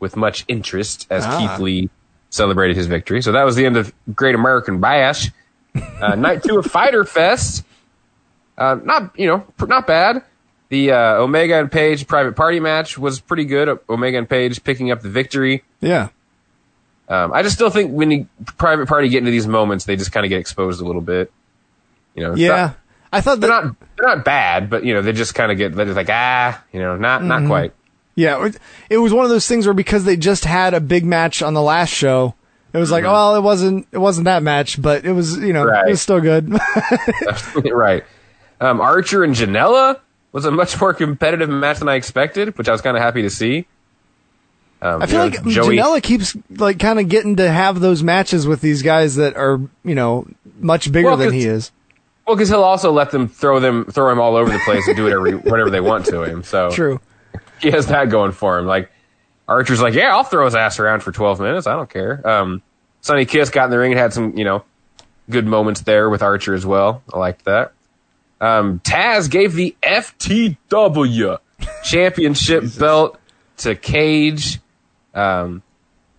with 0.00 0.14
much 0.16 0.44
interest 0.46 1.06
as 1.10 1.24
Ah. 1.26 1.38
Keith 1.38 1.58
Lee 1.60 1.90
celebrated 2.30 2.76
his 2.76 2.86
victory. 2.86 3.20
So 3.22 3.32
that 3.32 3.42
was 3.44 3.56
the 3.56 3.66
end 3.66 3.76
of 3.76 3.92
Great 4.14 4.34
American 4.34 4.80
Bash. 4.80 5.30
Uh, 6.00 6.14
night 6.14 6.42
two 6.44 6.58
of 6.58 6.66
Fighter 6.66 7.04
Fest. 7.04 7.64
Uh, 8.56 8.76
not 8.84 9.18
you 9.18 9.26
know 9.26 9.38
pr- 9.56 9.66
not 9.66 9.86
bad. 9.86 10.22
The 10.70 10.92
uh, 10.92 11.14
Omega 11.14 11.58
and 11.58 11.72
Page 11.72 12.06
private 12.06 12.36
party 12.36 12.60
match 12.60 12.98
was 12.98 13.20
pretty 13.20 13.44
good. 13.46 13.78
Omega 13.88 14.18
and 14.18 14.28
Page 14.28 14.62
picking 14.64 14.90
up 14.90 15.00
the 15.00 15.08
victory. 15.08 15.64
Yeah. 15.80 16.08
Um, 17.08 17.32
I 17.32 17.42
just 17.42 17.54
still 17.54 17.70
think 17.70 17.92
when 17.92 18.10
you 18.10 18.28
private 18.58 18.86
party 18.86 19.08
get 19.08 19.18
into 19.18 19.30
these 19.30 19.46
moments, 19.46 19.86
they 19.86 19.96
just 19.96 20.12
kind 20.12 20.26
of 20.26 20.30
get 20.30 20.40
exposed 20.40 20.82
a 20.82 20.84
little 20.84 21.00
bit. 21.00 21.32
You 22.14 22.22
know, 22.24 22.34
Yeah. 22.34 22.48
not- 22.48 22.76
I 23.10 23.22
thought 23.22 23.40
they're 23.40 23.48
not 23.48 23.74
they're 23.96 24.06
not 24.14 24.22
bad, 24.26 24.68
but 24.68 24.84
you 24.84 24.92
know 24.92 25.00
they 25.00 25.12
just 25.12 25.34
kind 25.34 25.50
of 25.50 25.56
get 25.56 25.74
they're 25.74 25.86
just 25.86 25.96
like 25.96 26.10
ah, 26.10 26.62
you 26.72 26.78
know, 26.80 26.96
not 26.98 27.24
not 27.24 27.40
Mhm. 27.42 27.46
quite. 27.46 27.72
Yeah, 28.14 28.50
it- 28.90 28.98
was 28.98 29.14
one 29.14 29.24
of 29.24 29.30
those 29.30 29.46
things 29.48 29.66
where 29.66 29.72
because 29.72 30.04
they 30.04 30.16
just 30.18 30.44
had 30.44 30.74
a 30.74 30.80
big 30.80 31.06
match 31.06 31.40
on 31.40 31.54
the 31.54 31.62
last 31.62 31.88
show, 31.88 32.34
it 32.74 32.78
was 32.78 32.90
like, 32.90 33.04
Mhm. 33.04 33.12
well, 33.12 33.36
it 33.36 33.40
wasn't 33.40 33.86
it 33.92 33.96
wasn't 33.98 34.26
that 34.26 34.42
match, 34.42 34.82
but 34.82 35.06
it 35.06 35.12
was 35.12 35.38
you 35.38 35.54
know 35.54 35.64
Right. 35.64 35.86
it 35.88 35.90
was 35.92 36.02
still 36.02 36.20
good. 36.20 36.52
right. 37.72 38.04
Um, 38.60 38.82
Archer 38.82 39.24
and 39.24 39.34
Janela 39.34 40.00
was 40.32 40.44
a 40.44 40.50
much 40.50 40.80
more 40.80 40.94
competitive 40.94 41.48
match 41.48 41.78
than 41.78 41.88
I 41.88 41.94
expected, 41.94 42.56
which 42.58 42.68
I 42.68 42.72
was 42.72 42.80
kind 42.80 42.96
of 42.96 43.02
happy 43.02 43.22
to 43.22 43.30
see. 43.30 43.66
Um, 44.80 45.02
I 45.02 45.06
feel 45.06 45.24
you 45.24 45.30
know, 45.30 45.36
like 45.42 45.46
Joey. 45.54 45.76
Janela 45.76 46.02
keeps 46.02 46.36
like 46.50 46.78
kind 46.78 47.00
of 47.00 47.08
getting 47.08 47.36
to 47.36 47.50
have 47.50 47.80
those 47.80 48.02
matches 48.02 48.46
with 48.46 48.60
these 48.60 48.82
guys 48.82 49.16
that 49.16 49.36
are 49.36 49.60
you 49.84 49.94
know 49.94 50.26
much 50.60 50.92
bigger 50.92 51.08
Well, 51.08 51.16
than 51.16 51.32
he 51.32 51.44
is. 51.44 51.72
Well, 52.26 52.36
because 52.36 52.48
he'll 52.48 52.62
also 52.62 52.92
let 52.92 53.10
them 53.10 53.26
throw 53.28 53.58
them 53.58 53.86
throw 53.86 54.12
him 54.12 54.20
all 54.20 54.36
over 54.36 54.50
the 54.50 54.60
place 54.60 54.86
and 54.86 54.96
do 54.96 55.04
whatever 55.04 55.30
whatever 55.38 55.70
they 55.70 55.80
want 55.80 56.06
to 56.06 56.22
him. 56.22 56.44
So 56.44 56.70
True. 56.70 57.00
he 57.60 57.70
has 57.70 57.86
that 57.86 58.10
going 58.10 58.32
for 58.32 58.58
him. 58.58 58.66
Like 58.66 58.90
Archer's 59.48 59.80
like, 59.80 59.94
yeah, 59.94 60.14
I'll 60.14 60.24
throw 60.24 60.44
his 60.44 60.54
ass 60.54 60.78
around 60.78 61.02
for 61.02 61.10
twelve 61.10 61.40
minutes. 61.40 61.66
I 61.66 61.72
don't 61.72 61.90
care. 61.90 62.24
Um, 62.28 62.62
Sonny 63.00 63.24
Kiss 63.24 63.50
got 63.50 63.64
in 63.64 63.70
the 63.70 63.78
ring 63.78 63.92
and 63.92 63.98
had 63.98 64.12
some 64.12 64.36
you 64.38 64.44
know 64.44 64.62
good 65.28 65.46
moments 65.46 65.80
there 65.80 66.08
with 66.08 66.22
Archer 66.22 66.54
as 66.54 66.64
well. 66.64 67.02
I 67.12 67.18
liked 67.18 67.46
that. 67.46 67.72
Um, 68.40 68.80
Taz 68.80 69.30
gave 69.30 69.54
the 69.54 69.74
FTW 69.82 71.38
championship 71.84 72.64
belt 72.78 73.18
to 73.58 73.74
Cage. 73.74 74.60
Um, 75.14 75.62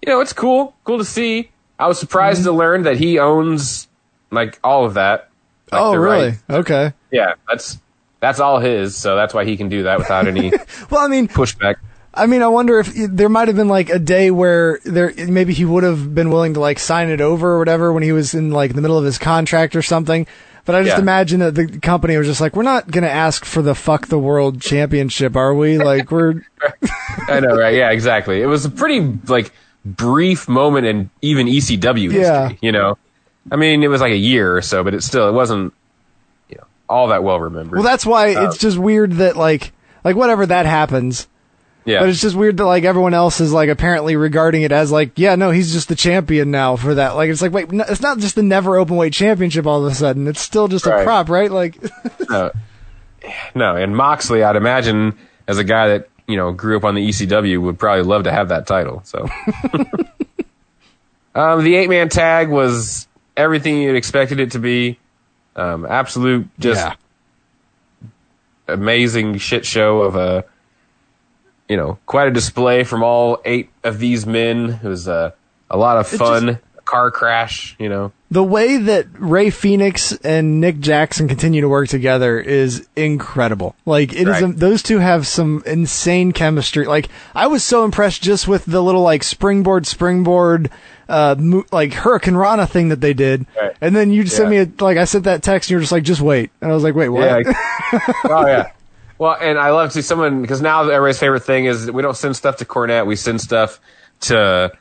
you 0.01 0.11
know, 0.11 0.19
it's 0.22 0.33
cool, 0.33 0.75
cool 0.83 0.98
to 0.98 1.06
see. 1.06 1.51
I 1.77 1.88
was 1.88 1.99
surprised 1.99 2.43
to 2.43 2.51
learn 2.51 2.83
that 2.83 2.98
he 2.98 3.19
owns 3.19 3.88
like 4.31 4.59
all 4.64 4.85
of 4.85 4.95
that. 4.95 5.30
Like, 5.72 5.81
oh, 5.81 5.95
really? 5.95 6.30
rights. 6.30 6.43
Okay. 6.49 6.93
Yeah, 7.11 7.33
that's 7.48 7.80
that's 8.19 8.39
all 8.39 8.59
his, 8.59 8.98
so 8.98 9.15
that's 9.15 9.33
why 9.33 9.45
he 9.45 9.56
can 9.56 9.69
do 9.69 9.83
that 9.83 9.99
without 9.99 10.27
any 10.27 10.51
Well, 10.89 11.01
I 11.01 11.07
mean, 11.07 11.27
pushback. 11.27 11.75
I 12.14 12.25
mean, 12.25 12.41
I 12.41 12.48
wonder 12.48 12.80
if 12.80 12.91
there 12.93 13.30
might 13.30 13.48
have 13.48 13.56
been 13.56 13.69
like 13.69 13.89
a 13.89 13.99
day 13.99 14.31
where 14.31 14.80
there 14.83 15.14
maybe 15.27 15.53
he 15.53 15.64
would 15.64 15.83
have 15.83 16.14
been 16.14 16.31
willing 16.31 16.56
to 16.56 16.59
like 16.59 16.80
sign 16.80 17.09
it 17.09 17.22
over 17.22 17.51
or 17.51 17.59
whatever 17.59 17.93
when 17.93 18.03
he 18.03 18.11
was 18.11 18.33
in 18.33 18.51
like 18.51 18.73
the 18.73 18.81
middle 18.81 18.98
of 18.98 19.06
his 19.06 19.17
contract 19.17 19.75
or 19.75 19.81
something. 19.81 20.27
But 20.69 20.75
I 20.75 20.83
just 20.83 20.98
Yeah. 20.98 21.01
imagine 21.01 21.39
that 21.39 21.56
the 21.56 21.80
company 21.80 22.15
was 22.15 22.27
just 22.27 22.39
like, 22.39 22.56
we're 22.56 22.61
not 22.61 22.91
going 22.91 23.03
to 23.03 23.09
ask 23.09 23.43
for 23.43 23.64
the 23.64 23.73
fuck 23.73 24.06
the 24.06 24.19
world 24.19 24.61
championship, 24.61 25.35
are 25.35 25.56
we? 25.56 25.80
Like 25.80 26.11
we're 26.11 26.43
I 27.27 27.39
know, 27.39 27.57
right? 27.57 27.73
Yeah, 27.73 27.89
exactly. 27.89 28.39
It 28.39 28.45
was 28.45 28.65
a 28.65 28.69
pretty 28.69 29.17
like 29.27 29.51
brief 29.83 30.48
moment 30.48 30.85
in 30.85 31.09
even 31.23 31.48
ECW 31.48 32.11
history. 32.11 32.22
Yeah. 32.22 32.51
You 32.61 32.72
know, 32.72 32.99
I 33.51 33.56
mean, 33.56 33.81
it 33.81 33.88
was 33.88 33.99
like 33.99 34.11
a 34.11 34.15
year 34.17 34.56
or 34.56 34.61
so, 34.61 34.83
but 34.83 34.93
it 34.93 35.01
still 35.01 35.27
it 35.27 35.31
wasn't 35.31 35.73
you 36.49 36.57
know 36.57 36.65
all 36.88 37.07
that 37.07 37.23
well 37.23 37.39
remembered. 37.39 37.80
well. 37.80 37.83
That's 37.83 38.06
why 38.06 38.35
Um, 38.35 38.45
it's 38.45 38.59
just 38.59 38.77
weird 38.77 39.14
that 39.14 39.35
like 39.38 39.72
like 40.03 40.15
whatever 40.15 40.45
that 40.45 40.67
happens. 40.67 41.27
Yeah. 41.85 41.99
But 41.99 42.09
it's 42.09 42.22
just 42.22 42.35
weird 42.35 42.58
that 42.58 42.66
like 42.66 42.83
everyone 42.83 43.14
else 43.14 43.40
is 43.40 43.51
like 43.53 43.69
apparently 43.69 44.16
regarding 44.16 44.61
it 44.64 44.72
as 44.72 44.91
like, 44.91 45.11
yeah, 45.17 45.35
no, 45.35 45.49
he's 45.51 45.72
just 45.74 45.88
the 45.90 45.95
champion 45.95 46.51
now 46.51 46.75
for 46.75 46.95
that. 46.95 47.16
Like 47.16 47.30
it's 47.30 47.41
like, 47.41 47.51
wait, 47.51 47.72
no, 47.72 47.83
it's 47.88 48.01
not 48.01 48.19
just 48.19 48.35
the 48.35 48.43
never 48.43 48.77
open 48.77 48.95
weight 48.95 49.14
championship 49.14 49.66
all 49.66 49.85
of 49.85 49.91
a 49.91 49.95
sudden. 49.95 50.27
It's 50.27 50.41
still 50.41 50.67
just 50.67 50.85
a 50.85 51.03
prop, 51.03 51.30
right? 51.30 51.49
Like, 51.51 51.77
no, 52.30 52.51
no, 53.56 53.75
and 53.75 53.95
Moxley, 53.95 54.43
I'd 54.43 54.56
imagine 54.56 55.17
as 55.48 55.58
a 55.58 55.64
guy 55.64 55.88
that 55.90 56.09
you 56.27 56.38
know 56.38 56.51
grew 56.51 56.77
up 56.77 56.83
on 56.83 56.95
the 56.95 57.08
ECW 57.08 57.61
would 57.61 57.80
probably 57.80 58.03
love 58.03 58.24
to 58.25 58.32
have 58.32 58.49
that 58.49 58.67
title. 58.67 59.01
So, 59.06 59.27
um, 61.35 61.64
the 61.64 61.75
eight 61.75 61.90
man 61.90 62.09
tag 62.09 62.49
was 62.49 63.08
everything 63.38 63.77
you'd 63.82 63.95
expected 63.95 64.40
it 64.40 64.51
to 64.51 64.59
be. 64.59 64.99
Um, 65.56 65.85
absolute, 65.85 66.48
just 66.59 66.80
Yeah. 66.85 66.93
amazing 68.67 69.38
shit 69.38 69.66
show 69.66 70.01
of 70.01 70.16
a, 70.16 70.45
you 71.69 71.77
know, 71.77 71.98
quite 72.06 72.27
a 72.27 72.31
display 72.31 72.83
from 72.83 73.03
all 73.03 73.39
eight 73.45 73.69
of 73.83 73.99
these 73.99 74.25
men. 74.25 74.80
It 74.83 74.88
was 74.88 75.07
uh, 75.07 75.31
a 75.69 75.77
lot 75.77 75.98
of 75.98 76.07
fun. 76.07 76.59
car 76.83 77.11
crash, 77.11 77.75
you 77.77 77.88
know. 77.88 78.11
the 78.31 78.43
way 78.43 78.77
that 78.77 79.06
Rey 79.19 79.51
Fenix 79.51 80.11
and 80.23 80.59
Nick 80.59 80.80
Jackson 80.80 81.27
continue 81.27 81.61
to 81.61 81.69
work 81.69 81.88
together 81.88 82.39
is 82.39 82.88
incredible. 82.95 83.75
Like 83.85 84.11
it 84.14 84.27
is, 84.27 84.41
Right. 84.41 84.57
those 84.57 84.81
two 84.81 84.98
have 84.98 85.27
some 85.27 85.61
insane 85.67 86.31
chemistry. 86.31 86.85
Like 86.85 87.09
I 87.35 87.45
was 87.45 87.64
so 87.64 87.85
impressed 87.85 88.23
just 88.23 88.48
with 88.48 88.65
the 88.65 88.81
little 88.81 89.03
like 89.03 89.22
springboard, 89.22 89.85
springboard, 89.85 90.72
uh, 91.07 91.35
mo- 91.38 91.65
like 91.72 91.91
Hurricanrana 91.91 92.67
thing 92.67 92.89
that 92.89 93.01
they 93.01 93.14
did. 93.14 93.45
Right. 93.61 93.75
And 93.81 93.95
then 93.95 94.09
you 94.11 94.25
sent 94.25 94.49
me 94.49 94.57
a, 94.57 94.67
like 94.80 94.98
I 94.98 95.06
sent 95.06 95.25
that 95.25 95.43
text 95.43 95.67
and 95.69 95.72
you 95.73 95.77
were 95.77 95.81
just 95.81 95.91
like, 95.91 96.01
just 96.03 96.22
wait. 96.22 96.49
And 96.61 96.72
I 96.72 96.73
was 96.73 96.83
like, 96.83 96.95
wait, 96.95 97.09
what? 97.09 97.45
Yeah. 97.45 97.53
oh 98.25 98.48
yeah. 98.48 98.72
Well, 99.19 99.38
and 99.39 99.59
I 99.59 99.72
love 99.72 99.89
to 99.89 99.93
see 99.95 100.01
someone 100.01 100.41
because 100.41 100.61
now 100.61 100.81
everybody's 100.89 101.19
favorite 101.19 101.41
thing 101.41 101.65
is 101.65 101.91
we 101.91 102.01
don't 102.01 102.15
send 102.17 102.35
stuff 102.35 102.57
to 102.57 102.65
Cornette, 102.65 103.06
we 103.06 103.15
send 103.15 103.41
stuff 103.41 103.80
to 104.22 104.72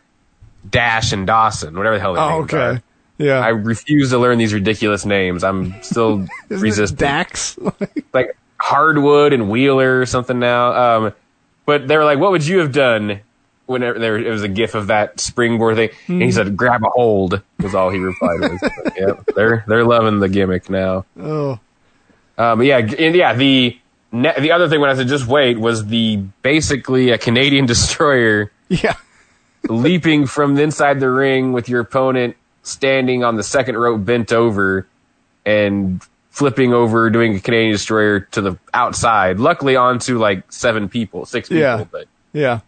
Dash 0.70 1.12
and 1.12 1.26
Dawson, 1.26 1.76
whatever 1.76 1.96
the 1.96 2.00
hell 2.00 2.14
their 2.14 2.22
oh, 2.22 2.42
okay. 2.44 2.56
are. 2.56 2.82
Yeah. 3.18 3.40
I 3.40 3.48
refuse 3.48 4.10
to 4.10 4.18
learn 4.18 4.38
these 4.38 4.54
ridiculous 4.54 5.04
names. 5.04 5.42
I'm 5.42 5.74
still 5.82 6.26
Isn't 6.50 6.62
resistant. 6.62 7.00
Dax. 7.00 7.58
like 8.12 8.36
Harwood 8.60 9.32
and 9.32 9.50
Wheeler 9.50 10.00
or 10.00 10.06
something 10.06 10.38
now. 10.38 10.72
Um, 11.06 11.12
but 11.66 11.88
they 11.88 11.96
were 11.96 12.04
like, 12.04 12.18
"What 12.20 12.30
would 12.30 12.46
you 12.46 12.58
have 12.60 12.72
done?" 12.72 13.20
Whenever 13.66 13.98
there 13.98 14.16
it 14.16 14.30
was 14.30 14.42
a 14.44 14.48
gif 14.48 14.74
of 14.74 14.86
that 14.86 15.20
springboard 15.20 15.76
thing, 15.76 15.90
and 16.06 16.22
he 16.22 16.28
Mhm. 16.28 16.32
said, 16.32 16.56
"Grab 16.56 16.82
a 16.84 16.88
hold." 16.88 17.42
Was 17.60 17.74
all 17.74 17.90
he 17.90 17.98
replied. 17.98 18.40
But, 18.60 18.96
yep, 18.96 19.26
they're 19.34 19.64
they're 19.66 19.84
loving 19.84 20.20
the 20.20 20.28
gimmick 20.28 20.70
now. 20.70 21.04
oh. 21.20 21.58
But 22.36 22.60
yeah, 22.60 22.78
and 22.78 23.14
yeah, 23.16 23.34
the 23.34 23.76
ne- 24.12 24.38
the 24.40 24.52
other 24.52 24.68
thing 24.68 24.80
when 24.80 24.90
I 24.90 24.94
said 24.94 25.08
just 25.08 25.26
wait 25.26 25.58
was 25.58 25.86
the 25.86 26.16
basically 26.42 27.10
a 27.10 27.18
Canadian 27.18 27.66
destroyer 27.74 28.50
Yeah. 28.68 28.94
leaping 29.68 30.26
from 30.26 30.56
inside 30.58 31.00
the 31.00 31.10
ring 31.10 31.52
with 31.52 31.68
your 31.68 31.80
opponent 31.80 32.36
standing 32.62 33.24
on 33.24 33.36
the 33.36 33.42
second 33.42 33.76
rope 33.76 34.04
bent 34.04 34.32
over 34.32 34.86
and 35.44 36.02
flipping 36.30 36.72
over 36.72 37.10
doing 37.10 37.34
a 37.34 37.40
Canadian 37.40 37.72
destroyer 37.72 38.20
to 38.20 38.40
the 38.40 38.58
outside. 38.72 39.40
Luckily 39.40 39.74
onto 39.76 40.18
like 40.18 40.50
seven 40.52 40.88
people, 40.88 41.26
six 41.26 41.48
people, 41.48 41.60
Yeah. 41.62 41.84
but 41.90 42.06
Yeah. 42.32 42.60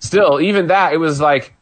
still, 0.00 0.40
even 0.40 0.66
that, 0.68 0.92
it 0.92 0.98
was 0.98 1.20
like 1.20 1.54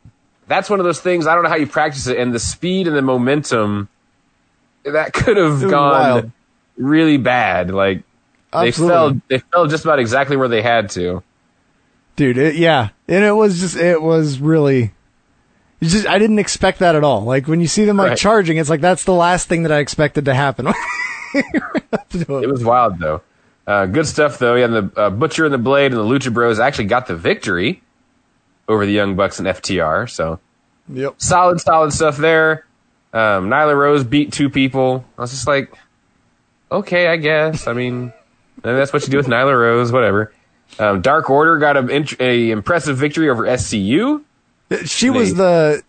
that's 0.49 0.69
one 0.69 0.81
of 0.81 0.85
those 0.85 1.01
things. 1.01 1.27
I 1.27 1.35
don't 1.35 1.45
know 1.45 1.49
how 1.51 1.57
you 1.57 1.67
practice 1.67 2.07
it, 2.07 2.19
and 2.19 2.35
the 2.35 2.39
speed 2.39 2.87
and 2.87 2.95
the 2.97 3.01
momentum 3.03 3.89
that 4.85 5.13
could 5.15 5.37
have 5.39 5.61
gone 5.71 5.93
wild. 5.93 6.31
really 6.77 7.17
bad. 7.17 7.71
Like 7.71 8.03
they 8.63 8.71
fell, 8.73 9.21
they 9.29 9.39
fell 9.39 9.67
just 9.67 9.85
about 9.85 9.99
exactly 9.99 10.37
where 10.37 10.49
they 10.49 10.63
had 10.63 10.91
to. 10.91 11.23
Dude, 12.17 12.39
it, 12.39 12.55
yeah. 12.57 12.91
And 13.09 13.25
it 13.25 13.33
was 13.33 13.61
just, 13.61 13.77
it 13.77 14.01
was 14.01 14.39
really, 14.39 14.93
just, 15.83 16.07
I 16.07 16.19
didn't 16.19 16.39
expect 16.39 16.79
that 16.79 16.95
at 16.95 17.03
all. 17.05 17.23
Like 17.23 17.49
when 17.49 17.61
you 17.61 17.67
see 17.67 17.85
them 17.85 17.97
like 17.97 18.11
Right. 18.11 18.19
charging, 18.19 18.57
it's 18.57 18.71
like 18.71 18.81
that's 18.81 19.05
the 19.05 19.13
last 19.13 19.49
thing 19.49 19.65
that 19.65 19.73
I 19.73 19.79
expected 19.79 20.25
to 20.27 20.35
happen. 20.35 20.69
It 21.35 22.49
was 22.49 22.65
wild 22.65 23.01
though. 23.01 23.21
Uh, 23.67 23.87
good 23.87 24.07
stuff 24.07 24.39
though. 24.39 24.55
Yeah, 24.55 24.69
the 24.69 24.93
uh, 24.97 25.11
Butcher 25.11 25.45
and 25.45 25.53
the 25.53 25.59
Blade 25.59 25.93
and 25.93 25.97
the 25.97 26.05
Lucha 26.05 26.33
Bros 26.33 26.61
actually 26.61 26.85
got 26.85 27.07
the 27.09 27.17
victory 27.17 27.83
over 28.69 28.87
the 28.87 28.93
Young 28.93 29.17
Bucks 29.17 29.41
and 29.41 29.49
FTR. 29.49 30.09
So 30.09 30.39
yep. 30.89 31.15
solid, 31.19 31.61
solid 31.61 31.93
stuff 31.93 32.17
there. 32.19 32.67
Um, 33.13 33.49
Nyla 33.49 33.77
Rose 33.77 34.05
beat 34.05 34.33
two 34.33 34.49
people. 34.49 35.05
I 35.19 35.23
was 35.23 35.31
just 35.31 35.47
like, 35.49 35.73
okay, 36.71 37.09
I 37.09 37.17
guess. 37.17 37.67
I 37.67 37.73
mean, 37.73 38.13
and 38.63 38.77
that's 38.79 38.93
what 38.93 39.03
you 39.03 39.09
do 39.09 39.17
with 39.17 39.27
Nyla 39.27 39.59
Rose, 39.59 39.91
whatever. 39.93 40.33
Um, 40.79 41.01
Dark 41.03 41.31
Order 41.31 41.59
got 41.59 41.77
a, 41.77 42.07
a 42.21 42.51
impressive 42.51 42.97
victory 42.97 43.29
over 43.29 43.45
SCU. 43.45 44.23
She 44.87 45.11
was 45.11 45.35
the 45.35 45.83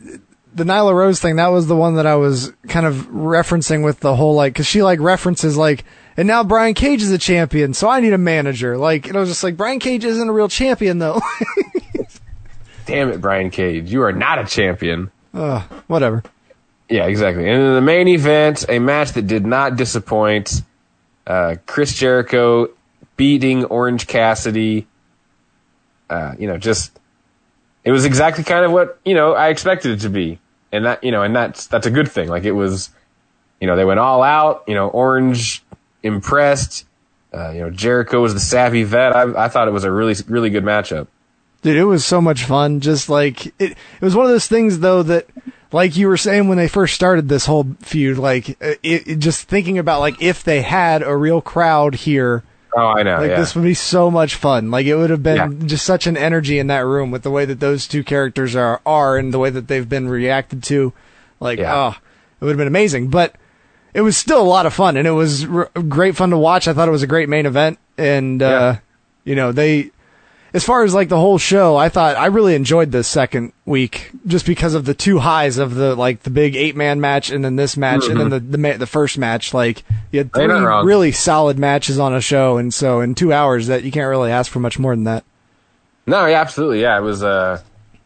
the 0.53 0.64
Nyla 0.64 0.94
Rose 0.94 1.19
thing. 1.19 1.38
That 1.38 1.48
was 1.48 1.68
the 1.68 1.76
one 1.76 1.95
that 1.95 2.06
I 2.06 2.16
was 2.16 2.53
kind 2.68 2.85
of 2.85 2.95
referencing 3.08 3.84
with 3.84 4.00
the 4.00 4.16
whole 4.16 4.35
like 4.35 4.53
because 4.53 4.68
she 4.68 4.84
like 4.84 5.00
references 5.00 5.58
like 5.58 5.85
and 6.18 6.27
now 6.27 6.44
Brian 6.44 6.74
Cage 6.74 7.02
is 7.02 7.11
a 7.11 7.18
champion, 7.18 7.74
so 7.74 7.90
I 7.90 8.00
need 8.00 8.14
a 8.14 8.18
manager. 8.18 8.77
Like 8.77 9.08
and 9.08 9.18
I 9.18 9.19
was 9.19 9.30
just 9.30 9.44
like 9.44 9.58
Brian 9.58 9.80
Cage 9.80 10.03
isn't 10.06 10.30
a 10.30 10.32
real 10.34 10.48
champion 10.50 11.00
though. 11.00 11.22
Damn 12.85 13.10
it, 13.10 13.19
Brian 13.22 13.50
Cage, 13.50 13.92
you 13.92 14.03
are 14.03 14.11
not 14.11 14.38
a 14.40 14.45
champion. 14.45 15.10
uh, 15.34 15.61
whatever. 15.88 16.24
Yeah, 16.88 17.08
exactly. 17.08 17.50
And 17.50 17.64
in 17.64 17.74
the 17.74 17.82
main 17.82 18.08
event, 18.08 18.66
a 18.69 18.77
match 18.77 19.14
that 19.14 19.24
did 19.26 19.44
not 19.45 19.76
disappoint. 19.76 20.61
Uh, 21.25 21.55
Chris 21.65 21.93
Jericho 21.93 22.69
beating 23.17 23.65
Orange 23.65 24.07
Cassidy. 24.07 24.87
Uh, 26.09 26.35
you 26.37 26.47
know, 26.47 26.57
just 26.57 26.99
it 27.83 27.91
was 27.91 28.05
exactly 28.05 28.43
kind 28.43 28.65
of 28.65 28.71
what 28.71 28.99
you 29.05 29.13
know 29.13 29.33
I 29.33 29.49
expected 29.49 29.91
it 29.91 30.01
to 30.01 30.09
be, 30.09 30.39
and 30.71 30.85
that 30.85 31.03
you 31.03 31.11
know, 31.11 31.23
and 31.23 31.35
that's 31.35 31.67
that's 31.67 31.87
a 31.87 31.91
good 31.91 32.11
thing. 32.11 32.29
Like 32.29 32.43
it 32.43 32.51
was, 32.51 32.89
you 33.59 33.67
know, 33.67 33.75
they 33.75 33.85
went 33.85 33.99
all 33.99 34.21
out. 34.21 34.63
You 34.67 34.75
know, 34.75 34.87
Orange 34.89 35.63
impressed. 36.03 36.85
Uh, 37.33 37.51
you 37.51 37.59
know, 37.59 37.69
Jericho 37.69 38.21
was 38.21 38.33
the 38.33 38.39
savvy 38.39 38.83
vet. 38.83 39.15
I, 39.15 39.45
I 39.45 39.47
thought 39.49 39.67
it 39.67 39.71
was 39.71 39.83
a 39.83 39.91
really 39.91 40.15
really 40.27 40.49
good 40.49 40.63
matchup. 40.63 41.07
Dude, 41.61 41.77
it 41.77 41.85
was 41.85 42.05
so 42.05 42.21
much 42.21 42.43
fun. 42.43 42.79
Just 42.79 43.09
like 43.09 43.47
it, 43.47 43.71
it 43.71 44.01
was 44.01 44.15
one 44.15 44.25
of 44.25 44.31
those 44.31 44.47
things 44.47 44.79
though 44.79 45.01
that, 45.03 45.27
like 45.72 45.98
you 45.98 46.08
were 46.08 46.18
saying 46.18 46.48
when 46.48 46.58
they 46.58 46.68
first 46.68 46.94
started 46.95 47.27
this 47.30 47.45
whole 47.45 47.66
feud, 47.82 48.18
like 48.18 48.50
it, 48.61 48.80
it 48.84 49.16
just 49.19 49.48
thinking 49.48 49.77
about 49.77 50.00
like 50.00 50.22
if 50.22 50.44
they 50.44 50.61
had 50.61 51.02
a 51.03 51.16
real 51.16 51.42
crowd 51.42 51.95
here, 51.95 52.44
Oh, 52.77 52.88
I 52.88 53.03
know. 53.03 53.18
like 53.19 53.30
yeah. 53.32 53.40
this 53.40 53.56
would 53.56 53.64
be 53.64 53.74
so 53.74 54.11
much 54.11 54.35
fun. 54.35 54.69
Like 54.72 54.85
it 54.85 54.95
would 54.95 55.10
have 55.10 55.24
been 55.24 55.38
Yeah. 55.60 55.68
just 55.68 55.85
such 55.85 56.08
an 56.08 56.18
energy 56.18 56.60
in 56.60 56.68
that 56.68 56.85
room 56.85 57.10
with 57.11 57.24
the 57.24 57.32
way 57.32 57.45
that 57.45 57.60
those 57.60 57.88
two 57.88 58.03
characters 58.03 58.56
are 58.56 58.82
are 58.85 59.18
and 59.18 59.34
the 59.34 59.40
way 59.40 59.50
that 59.50 59.68
they've 59.68 59.88
been 59.88 60.10
reacted 60.10 60.61
to. 60.64 60.92
Like, 61.40 61.60
Yeah. 61.60 61.74
oh, 61.76 61.90
it 62.42 62.44
would 62.45 62.52
have 62.52 62.58
been 62.58 62.68
amazing. 62.68 63.08
But 63.10 63.35
it 63.94 64.02
was 64.02 64.18
still 64.18 64.42
a 64.42 64.44
lot 64.44 64.66
of 64.66 64.74
fun, 64.74 64.98
and 64.98 65.08
it 65.08 65.11
was 65.11 65.45
r- 65.45 65.69
great 65.88 66.16
fun 66.18 66.30
to 66.32 66.38
watch. 66.38 66.68
I 66.68 66.74
thought 66.74 66.88
it 66.90 66.92
was 66.92 67.03
a 67.03 67.08
great 67.08 67.30
main 67.30 67.45
event, 67.45 67.80
and 67.98 68.44
uh, 68.44 68.76
you 69.24 69.35
know 69.35 69.52
they. 69.53 69.92
As 70.56 70.64
far 70.64 70.84
as 70.85 70.93
like 70.93 71.09
the 71.09 71.19
whole 71.19 71.38
show, 71.38 71.75
I 71.75 71.90
thought 71.90 72.16
I 72.16 72.27
really 72.27 72.56
enjoyed 72.56 72.90
this 72.90 73.09
second 73.09 73.51
week 73.66 74.09
just 74.25 74.45
because 74.45 74.74
of 74.74 74.85
the 74.85 74.93
two 74.93 75.19
highs 75.19 75.58
of 75.58 75.75
the 75.75 75.95
like 75.95 76.24
the 76.24 76.30
big 76.30 76.56
eight 76.56 76.77
man 76.77 77.01
match 77.01 77.30
and 77.30 77.43
then 77.43 77.58
this 77.58 77.75
match 77.75 78.08
and 78.08 78.17
then 78.17 78.30
the 78.30 78.40
the, 78.40 78.77
the 78.80 78.88
first 78.88 79.17
match. 79.17 79.53
Like 79.53 79.84
you 80.11 80.19
had 80.19 80.32
Mm-hmm. 80.32 80.64
Three 80.82 80.88
really 80.88 81.11
solid 81.11 81.59
matches 81.59 82.00
on 82.00 82.14
a 82.16 82.22
show, 82.22 82.56
and 82.58 82.74
so 82.74 83.01
in 83.01 83.16
two 83.16 83.34
hours 83.34 83.67
that 83.67 83.84
you 83.84 83.92
can't 83.92 84.08
really 84.08 84.32
ask 84.32 84.50
for 84.50 84.59
much 84.61 84.80
more 84.80 84.95
than 84.95 85.03
that. 85.03 85.25
No, 86.08 86.25
yeah, 86.25 86.40
absolutely. 86.40 86.82
Yeah, 86.82 86.98
it 86.98 87.01
was 87.01 87.22
a, 87.22 87.61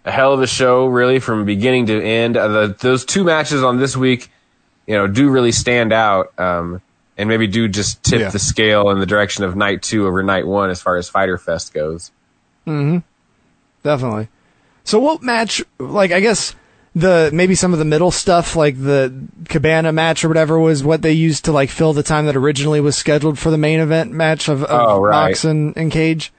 a 0.06 0.12
hell 0.12 0.34
of 0.34 0.42
a 0.42 0.48
show, 0.48 0.88
really, 0.88 1.20
from 1.20 1.46
beginning 1.46 1.86
to 1.86 2.02
end. 2.04 2.36
Uh, 2.36 2.48
the, 2.48 2.76
those 2.80 3.06
two 3.06 3.24
matches 3.26 3.62
on 3.64 3.78
this 3.78 3.96
week, 3.96 4.32
you 4.88 4.96
know, 4.96 5.06
do 5.06 5.30
really 5.30 5.52
stand 5.52 5.94
out, 5.94 6.34
um, 6.40 6.82
and 7.16 7.30
maybe 7.30 7.46
do 7.46 7.68
just 7.68 8.02
tip 8.04 8.22
Yeah. 8.22 8.30
the 8.30 8.40
scale 8.40 8.90
in 8.90 9.00
the 9.00 9.06
direction 9.06 9.44
of 9.44 9.56
night 9.56 9.84
two 9.84 10.08
over 10.08 10.24
night 10.24 10.48
one 10.48 10.72
as 10.72 10.82
far 10.82 10.96
as 10.98 11.08
Fighter 11.10 11.38
Fest 11.38 11.74
goes. 11.76 12.10
Definitely. 13.84 14.28
So 14.84 15.00
what 15.00 15.22
match? 15.24 15.64
Like 15.80 16.12
I 16.12 16.20
guess 16.20 16.56
the 16.96 17.30
maybe 17.34 17.56
some 17.56 17.74
of 17.74 17.80
the 17.80 17.86
middle 17.86 18.12
stuff, 18.12 18.56
like 18.56 18.82
the 18.82 19.14
Cabana 19.48 19.92
match 19.92 20.24
or 20.24 20.28
whatever, 20.28 20.60
was 20.60 20.84
what 20.84 21.02
they 21.02 21.14
used 21.14 21.46
to 21.46 21.52
like 21.52 21.70
fill 21.70 21.94
the 21.94 22.04
time 22.04 22.26
that 22.26 22.36
originally 22.36 22.82
was 22.82 22.96
scheduled 22.96 23.38
for 23.38 23.52
the 23.52 23.58
main 23.58 23.80
event 23.80 24.12
match 24.12 24.48
of, 24.50 24.64
of 24.64 24.70
Oh, 24.90 25.00
right. 25.00 25.30
Mox 25.30 25.44
and, 25.46 25.76
and 25.78 25.92
Cage. 25.92 26.32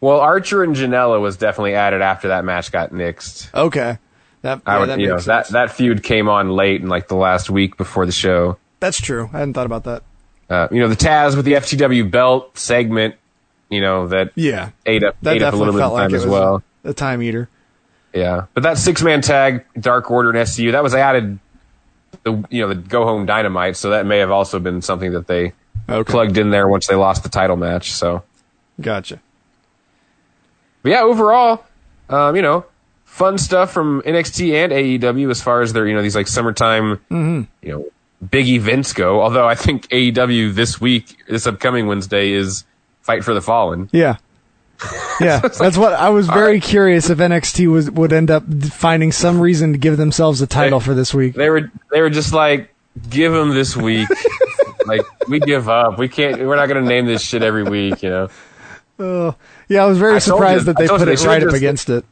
Well, 0.00 0.20
Archer 0.20 0.62
and 0.62 0.76
Janela 0.76 1.20
was 1.20 1.36
definitely 1.36 1.74
added 1.74 2.02
after 2.02 2.28
that 2.28 2.44
match 2.44 2.70
got 2.70 2.90
nixed. 2.90 3.52
Okay, 3.52 3.98
that 4.42 4.62
I 4.64 4.74
yeah, 4.74 4.80
would, 4.80 4.88
that 4.90 5.00
you 5.00 5.08
know, 5.08 5.18
that 5.18 5.48
that 5.48 5.72
feud 5.72 6.02
came 6.04 6.28
on 6.28 6.50
late 6.50 6.80
in 6.80 6.88
like 6.88 7.08
the 7.08 7.16
last 7.16 7.50
week 7.50 7.76
before 7.76 8.06
the 8.06 8.12
show. 8.12 8.58
That's 8.80 9.00
true. 9.00 9.28
I 9.32 9.40
hadn't 9.40 9.54
thought 9.54 9.66
about 9.66 9.84
that. 9.84 10.02
Uh, 10.48 10.68
you 10.70 10.78
know, 10.80 10.88
the 10.88 10.96
Taz 10.96 11.36
with 11.36 11.44
the 11.44 11.54
FTW 11.54 12.08
belt 12.10 12.56
segment, 12.56 13.16
you 13.70 13.80
know, 13.80 14.08
that 14.08 14.32
Yeah, 14.34 14.70
ate 14.86 15.04
up 15.04 15.16
that 15.22 15.36
ate 15.36 15.42
up 15.42 15.48
a 15.54 15.56
definitely 15.56 15.58
little 15.66 15.72
bit 15.74 15.78
felt 15.80 15.92
of 15.92 15.98
like 15.98 16.02
time 16.08 16.14
it 16.14 16.16
as 16.18 16.24
was 16.24 16.32
well. 16.32 16.62
a, 16.84 16.88
a 16.90 16.94
time 16.94 17.22
eater. 17.22 17.48
Yeah, 18.14 18.46
but 18.54 18.62
that 18.62 18.78
six 18.78 19.02
man 19.02 19.20
tag, 19.20 19.64
Dark 19.78 20.10
Order 20.10 20.30
and 20.30 20.38
SCU, 20.38 20.72
that 20.72 20.82
was 20.82 20.94
added. 20.94 21.38
The 22.24 22.42
you 22.50 22.62
know 22.62 22.68
the 22.68 22.74
Go 22.74 23.04
Home 23.04 23.26
Dynamite, 23.26 23.76
so 23.76 23.90
that 23.90 24.06
may 24.06 24.18
have 24.18 24.30
also 24.30 24.58
been 24.58 24.80
something 24.82 25.12
that 25.12 25.26
they 25.26 25.52
Okay, 25.88 26.10
plugged 26.10 26.38
in 26.38 26.50
there 26.50 26.66
once 26.68 26.86
they 26.86 26.94
lost 26.94 27.22
the 27.22 27.28
title 27.28 27.56
match. 27.56 27.92
So, 27.92 28.22
gotcha. 28.80 29.20
but 30.82 30.90
yeah, 30.92 31.02
overall, 31.02 31.64
um, 32.08 32.34
you 32.36 32.42
know, 32.42 32.64
fun 33.04 33.36
stuff 33.38 33.72
from 33.72 34.02
NXT 34.02 34.52
and 34.54 34.72
AEW 34.72 35.30
as 35.30 35.42
far 35.42 35.60
as 35.60 35.72
their 35.74 35.86
you 35.86 35.94
know 35.94 36.02
these 36.02 36.16
like 36.16 36.26
summertime 36.28 36.96
Mm-hmm. 37.10 37.42
you 37.62 37.72
know 37.72 37.86
big 38.30 38.48
events 38.48 38.92
go. 38.94 39.20
Although 39.22 39.46
I 39.46 39.54
think 39.54 39.86
AEW 39.88 40.54
this 40.54 40.80
week, 40.80 41.16
this 41.28 41.46
upcoming 41.46 41.86
Wednesday 41.86 42.32
is 42.32 42.64
Fight 43.08 43.24
for 43.24 43.32
the 43.32 43.40
Fallen. 43.40 43.88
Yeah. 43.90 44.18
Yeah, 45.18 45.38
that's 45.58 45.78
what 45.78 45.94
I 45.94 46.10
was 46.10 46.26
very 46.28 46.60
curious 46.60 47.08
if 47.08 47.16
NXT 47.16 47.72
was 47.72 47.90
would 47.90 48.12
end 48.12 48.30
up 48.30 48.44
finding 48.64 49.12
some 49.12 49.40
reason 49.40 49.72
to 49.72 49.78
give 49.78 49.96
themselves 49.96 50.42
a 50.42 50.46
title 50.46 50.78
for 50.78 50.92
this 50.92 51.14
week. 51.14 51.34
They 51.34 51.48
were 51.48 51.72
they 51.90 52.02
were 52.02 52.10
just 52.10 52.34
like, 52.34 52.72
give 53.08 53.32
them 53.32 53.54
this 53.54 53.74
week. 53.74 54.08
like 54.86 55.00
we 55.26 55.40
give 55.40 55.70
up. 55.70 55.98
We 55.98 56.08
can't. 56.08 56.38
We're 56.38 56.56
not 56.56 56.66
going 56.66 56.82
to 56.84 56.88
name 56.88 57.06
this 57.06 57.22
shit 57.22 57.42
every 57.42 57.64
week. 57.64 58.02
You 58.02 58.10
know. 58.10 58.28
Oh, 58.98 59.34
yeah, 59.68 59.84
I 59.84 59.86
was 59.86 59.96
very 59.96 60.16
I 60.16 60.18
surprised 60.18 60.66
you- 60.66 60.74
that 60.74 60.76
they 60.76 60.86
put 60.86 61.04
they 61.06 61.14
it 61.14 61.24
right 61.24 61.42
up 61.42 61.54
against 61.54 61.88
it. 61.88 62.04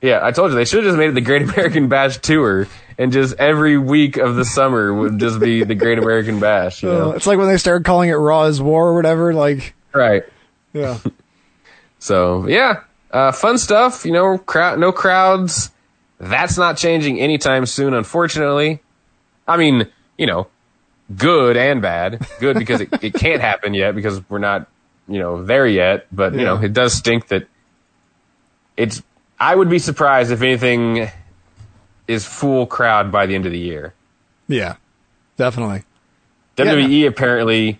Yeah, 0.00 0.20
I 0.22 0.30
told 0.30 0.52
you 0.52 0.56
they 0.56 0.64
should 0.64 0.84
have 0.84 0.92
just 0.92 0.98
made 0.98 1.08
it 1.08 1.14
the 1.14 1.20
Great 1.20 1.42
American 1.42 1.88
Bash 1.88 2.18
tour, 2.18 2.68
and 2.96 3.12
just 3.12 3.34
every 3.40 3.76
week 3.76 4.16
of 4.16 4.36
the 4.36 4.44
summer 4.44 4.94
would 4.94 5.18
just 5.18 5.40
be 5.40 5.64
the 5.64 5.74
Great 5.74 5.98
American 5.98 6.38
Bash. 6.38 6.84
You 6.84 6.90
know. 6.90 7.10
Uh, 7.10 7.14
it's 7.16 7.26
like 7.26 7.36
when 7.38 7.48
they 7.48 7.56
started 7.56 7.84
calling 7.84 8.08
it 8.08 8.14
Raw 8.14 8.44
is 8.44 8.62
War 8.62 8.86
or 8.88 8.94
whatever. 8.94 9.34
Like, 9.34 9.74
right. 9.98 10.22
yeah, 10.72 10.98
So 11.98 12.46
yeah, 12.46 12.82
uh, 13.10 13.32
fun 13.32 13.58
stuff. 13.58 14.04
You 14.04 14.12
know, 14.12 14.38
crowd, 14.38 14.78
no 14.78 14.92
crowds. 14.92 15.70
That's 16.20 16.56
not 16.58 16.76
changing 16.76 17.20
anytime 17.20 17.66
soon, 17.66 17.94
unfortunately. 17.94 18.80
I 19.46 19.56
mean, 19.56 19.86
you 20.16 20.26
know, 20.26 20.46
good 21.16 21.56
and 21.56 21.80
bad. 21.82 22.26
Good 22.40 22.58
because 22.58 22.80
it, 22.80 22.88
it 23.02 23.14
can't 23.14 23.40
happen 23.40 23.72
yet 23.74 23.94
because 23.94 24.28
we're 24.28 24.38
not, 24.38 24.68
you 25.08 25.18
know, 25.18 25.42
there 25.44 25.66
yet. 25.66 26.06
But 26.12 26.34
you 26.34 26.44
know, 26.44 26.56
it 26.62 26.72
does 26.72 26.92
stink 26.94 27.28
that 27.28 27.46
it's. 28.76 29.02
I 29.40 29.54
would 29.54 29.70
be 29.70 29.78
surprised 29.78 30.32
if 30.32 30.42
anything 30.42 31.08
is 32.08 32.24
full 32.24 32.66
crowd 32.66 33.12
by 33.12 33.26
the 33.26 33.34
end 33.36 33.46
of 33.46 33.52
the 33.52 33.58
year. 33.58 33.94
yeah, 34.48 34.76
definitely. 35.36 35.84
WWE 36.56 37.02
Yeah. 37.02 37.08
apparently 37.08 37.78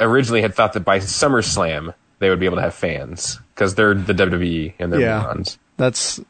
originally 0.00 0.42
had 0.42 0.54
thought 0.54 0.72
that 0.74 0.80
by 0.80 0.98
SummerSlam 0.98 1.94
they 2.18 2.30
would 2.30 2.40
be 2.40 2.46
able 2.46 2.56
to 2.56 2.62
have 2.62 2.74
fans 2.74 3.40
because 3.54 3.74
they're 3.74 3.94
the 3.94 4.14
WWE 4.14 4.74
and 4.78 4.92
they're 4.92 5.00
Yeah. 5.00 5.20
morons. 5.22 5.58
That's. 5.76 6.20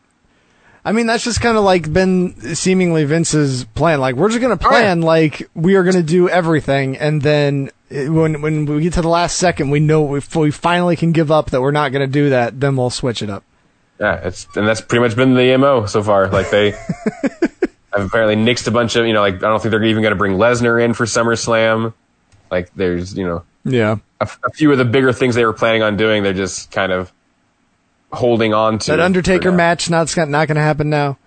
I 0.87 0.93
mean, 0.93 1.07
that's 1.07 1.25
just 1.25 1.41
kind 1.41 1.57
of 1.57 1.65
like 1.65 1.91
been 1.91 2.55
seemingly 2.55 3.05
Vince's 3.05 3.65
plan. 3.75 4.01
Like, 4.01 4.17
we're 4.17 4.29
just 4.29 4.41
going 4.43 4.57
to 4.59 4.63
Oh, 4.67 4.69
plan 4.69 5.01
like 5.01 5.49
we 5.55 5.77
are 5.77 5.83
going 5.83 5.97
to 5.97 6.03
do 6.03 6.29
everything, 6.29 6.99
and 6.99 7.23
then 7.23 7.71
eh, 7.91 8.09
when 8.09 8.43
when 8.43 8.67
we 8.67 8.83
get 8.83 8.93
to 8.95 9.03
the 9.03 9.09
last 9.09 9.39
second, 9.39 9.71
we 9.71 9.81
know 9.81 10.15
if 10.15 10.37
we 10.37 10.51
finally 10.51 10.95
can 10.97 11.13
give 11.13 11.31
up 11.31 11.51
that 11.53 11.63
we're 11.63 11.71
not 11.71 11.91
going 11.93 12.07
to 12.07 12.13
do 12.13 12.29
that, 12.31 12.61
then 12.61 12.77
we'll 12.77 12.91
switch 12.91 13.23
it 13.23 13.31
up. 13.31 13.45
Yeah, 13.99 14.17
it's 14.25 14.47
and 14.57 14.67
that's 14.69 14.83
pretty 14.83 15.03
much 15.03 15.17
been 15.17 15.35
the 15.35 15.57
mo 15.57 15.87
so 15.87 16.03
far. 16.03 16.29
Like 16.29 16.51
they 16.51 16.73
have 17.93 18.07
apparently 18.07 18.37
nixed 18.37 18.67
a 18.67 18.71
bunch 18.71 18.97
of 18.97 19.07
you 19.07 19.15
know 19.15 19.21
like 19.23 19.37
I 19.37 19.39
don't 19.49 19.63
think 19.63 19.71
they're 19.71 19.83
even 19.85 20.03
going 20.03 20.13
to 20.13 20.19
bring 20.19 20.33
Lesnar 20.37 20.83
in 20.85 20.93
for 20.93 21.07
SummerSlam. 21.07 21.95
Like 22.55 22.73
there's 22.75 23.17
you 23.19 23.25
know 23.27 23.43
Yeah. 23.65 23.97
a, 24.21 24.29
a 24.45 24.51
few 24.51 24.71
of 24.71 24.79
the 24.79 24.85
bigger 24.85 25.13
things 25.13 25.35
they 25.35 25.45
were 25.45 25.53
planning 25.53 25.83
on 25.83 25.97
doing. 25.97 26.23
They're 26.23 26.33
just 26.33 26.71
kind 26.71 26.93
of 26.93 27.13
holding 28.13 28.55
on 28.55 28.79
to 28.79 28.93
That 28.93 29.01
Undertaker 29.01 29.51
match 29.51 29.91
not 29.91 30.15
not 30.17 30.47
going 30.47 30.55
to 30.55 30.63
happen 30.63 30.89
now. 30.89 31.19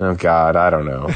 Oh 0.00 0.14
God, 0.14 0.56
I 0.56 0.70
don't 0.70 0.86
know. 0.86 1.10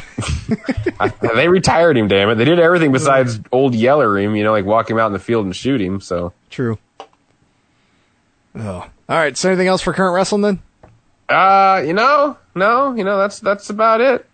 I, 1.00 1.08
they 1.34 1.48
retired 1.48 1.96
him. 1.96 2.06
Damn 2.06 2.28
it, 2.28 2.34
they 2.34 2.44
did 2.44 2.60
everything 2.60 2.92
besides 2.92 3.40
old 3.50 3.74
Yeller 3.74 4.18
him. 4.18 4.36
You 4.36 4.44
know, 4.44 4.52
like 4.52 4.66
walk 4.66 4.90
him 4.90 4.98
out 4.98 5.06
in 5.06 5.14
the 5.14 5.18
field 5.18 5.46
and 5.46 5.56
shoot 5.56 5.80
him. 5.80 6.00
So 6.02 6.34
True. 6.50 6.78
Oh. 8.54 8.86
All 9.08 9.16
right. 9.16 9.36
So 9.36 9.48
anything 9.48 9.68
else 9.68 9.80
for 9.82 9.92
current 9.94 10.14
wrestling 10.14 10.42
then? 10.42 10.60
Uh, 11.28 11.82
you 11.84 11.92
know, 11.94 12.36
no, 12.54 12.94
you 12.94 13.04
know, 13.04 13.18
that's 13.18 13.40
that's 13.40 13.70
about 13.70 14.00
it. 14.00 14.26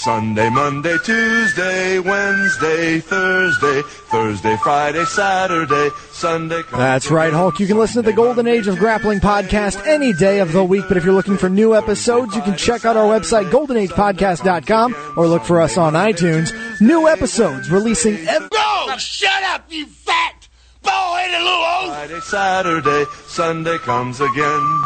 Sunday, 0.00 0.48
Monday, 0.50 0.96
Tuesday, 1.04 1.98
Wednesday, 1.98 3.00
Thursday, 3.00 3.82
Thursday, 3.82 4.56
Friday, 4.62 5.04
Saturday, 5.04 5.90
Sunday. 6.12 6.62
That's 6.70 7.10
right, 7.10 7.32
Hulk. 7.32 7.58
You 7.58 7.66
can 7.66 7.76
listen 7.76 8.02
to 8.04 8.08
the 8.08 8.14
Golden 8.14 8.46
Age 8.46 8.68
of 8.68 8.78
Grappling 8.78 9.18
podcast 9.18 9.84
any 9.88 10.12
day 10.12 10.38
of 10.38 10.52
the 10.52 10.62
week, 10.64 10.84
but 10.86 10.96
if 10.96 11.04
you're 11.04 11.12
looking 11.12 11.36
for 11.36 11.48
new 11.48 11.74
episodes, 11.74 12.36
you 12.36 12.42
can 12.42 12.56
check 12.56 12.84
out 12.84 12.96
our 12.96 13.06
website, 13.06 13.50
goldenagepodcast.com, 13.50 15.14
or 15.16 15.26
look 15.26 15.42
for 15.42 15.60
us 15.60 15.76
on 15.76 15.94
iTunes. 15.94 16.52
New 16.80 17.08
episodes 17.08 17.68
releasing 17.68 18.16
every. 18.28 18.48
No! 18.52 18.96
Shut 18.96 19.42
up, 19.44 19.64
you 19.70 19.86
fat, 19.86 20.48
bald-headed 20.82 21.32
little 21.42 21.48
oaf! 21.48 21.88
Friday, 21.88 22.20
Saturday, 22.20 23.04
Sunday 23.26 23.78
comes 23.78 24.20
again. 24.20 24.82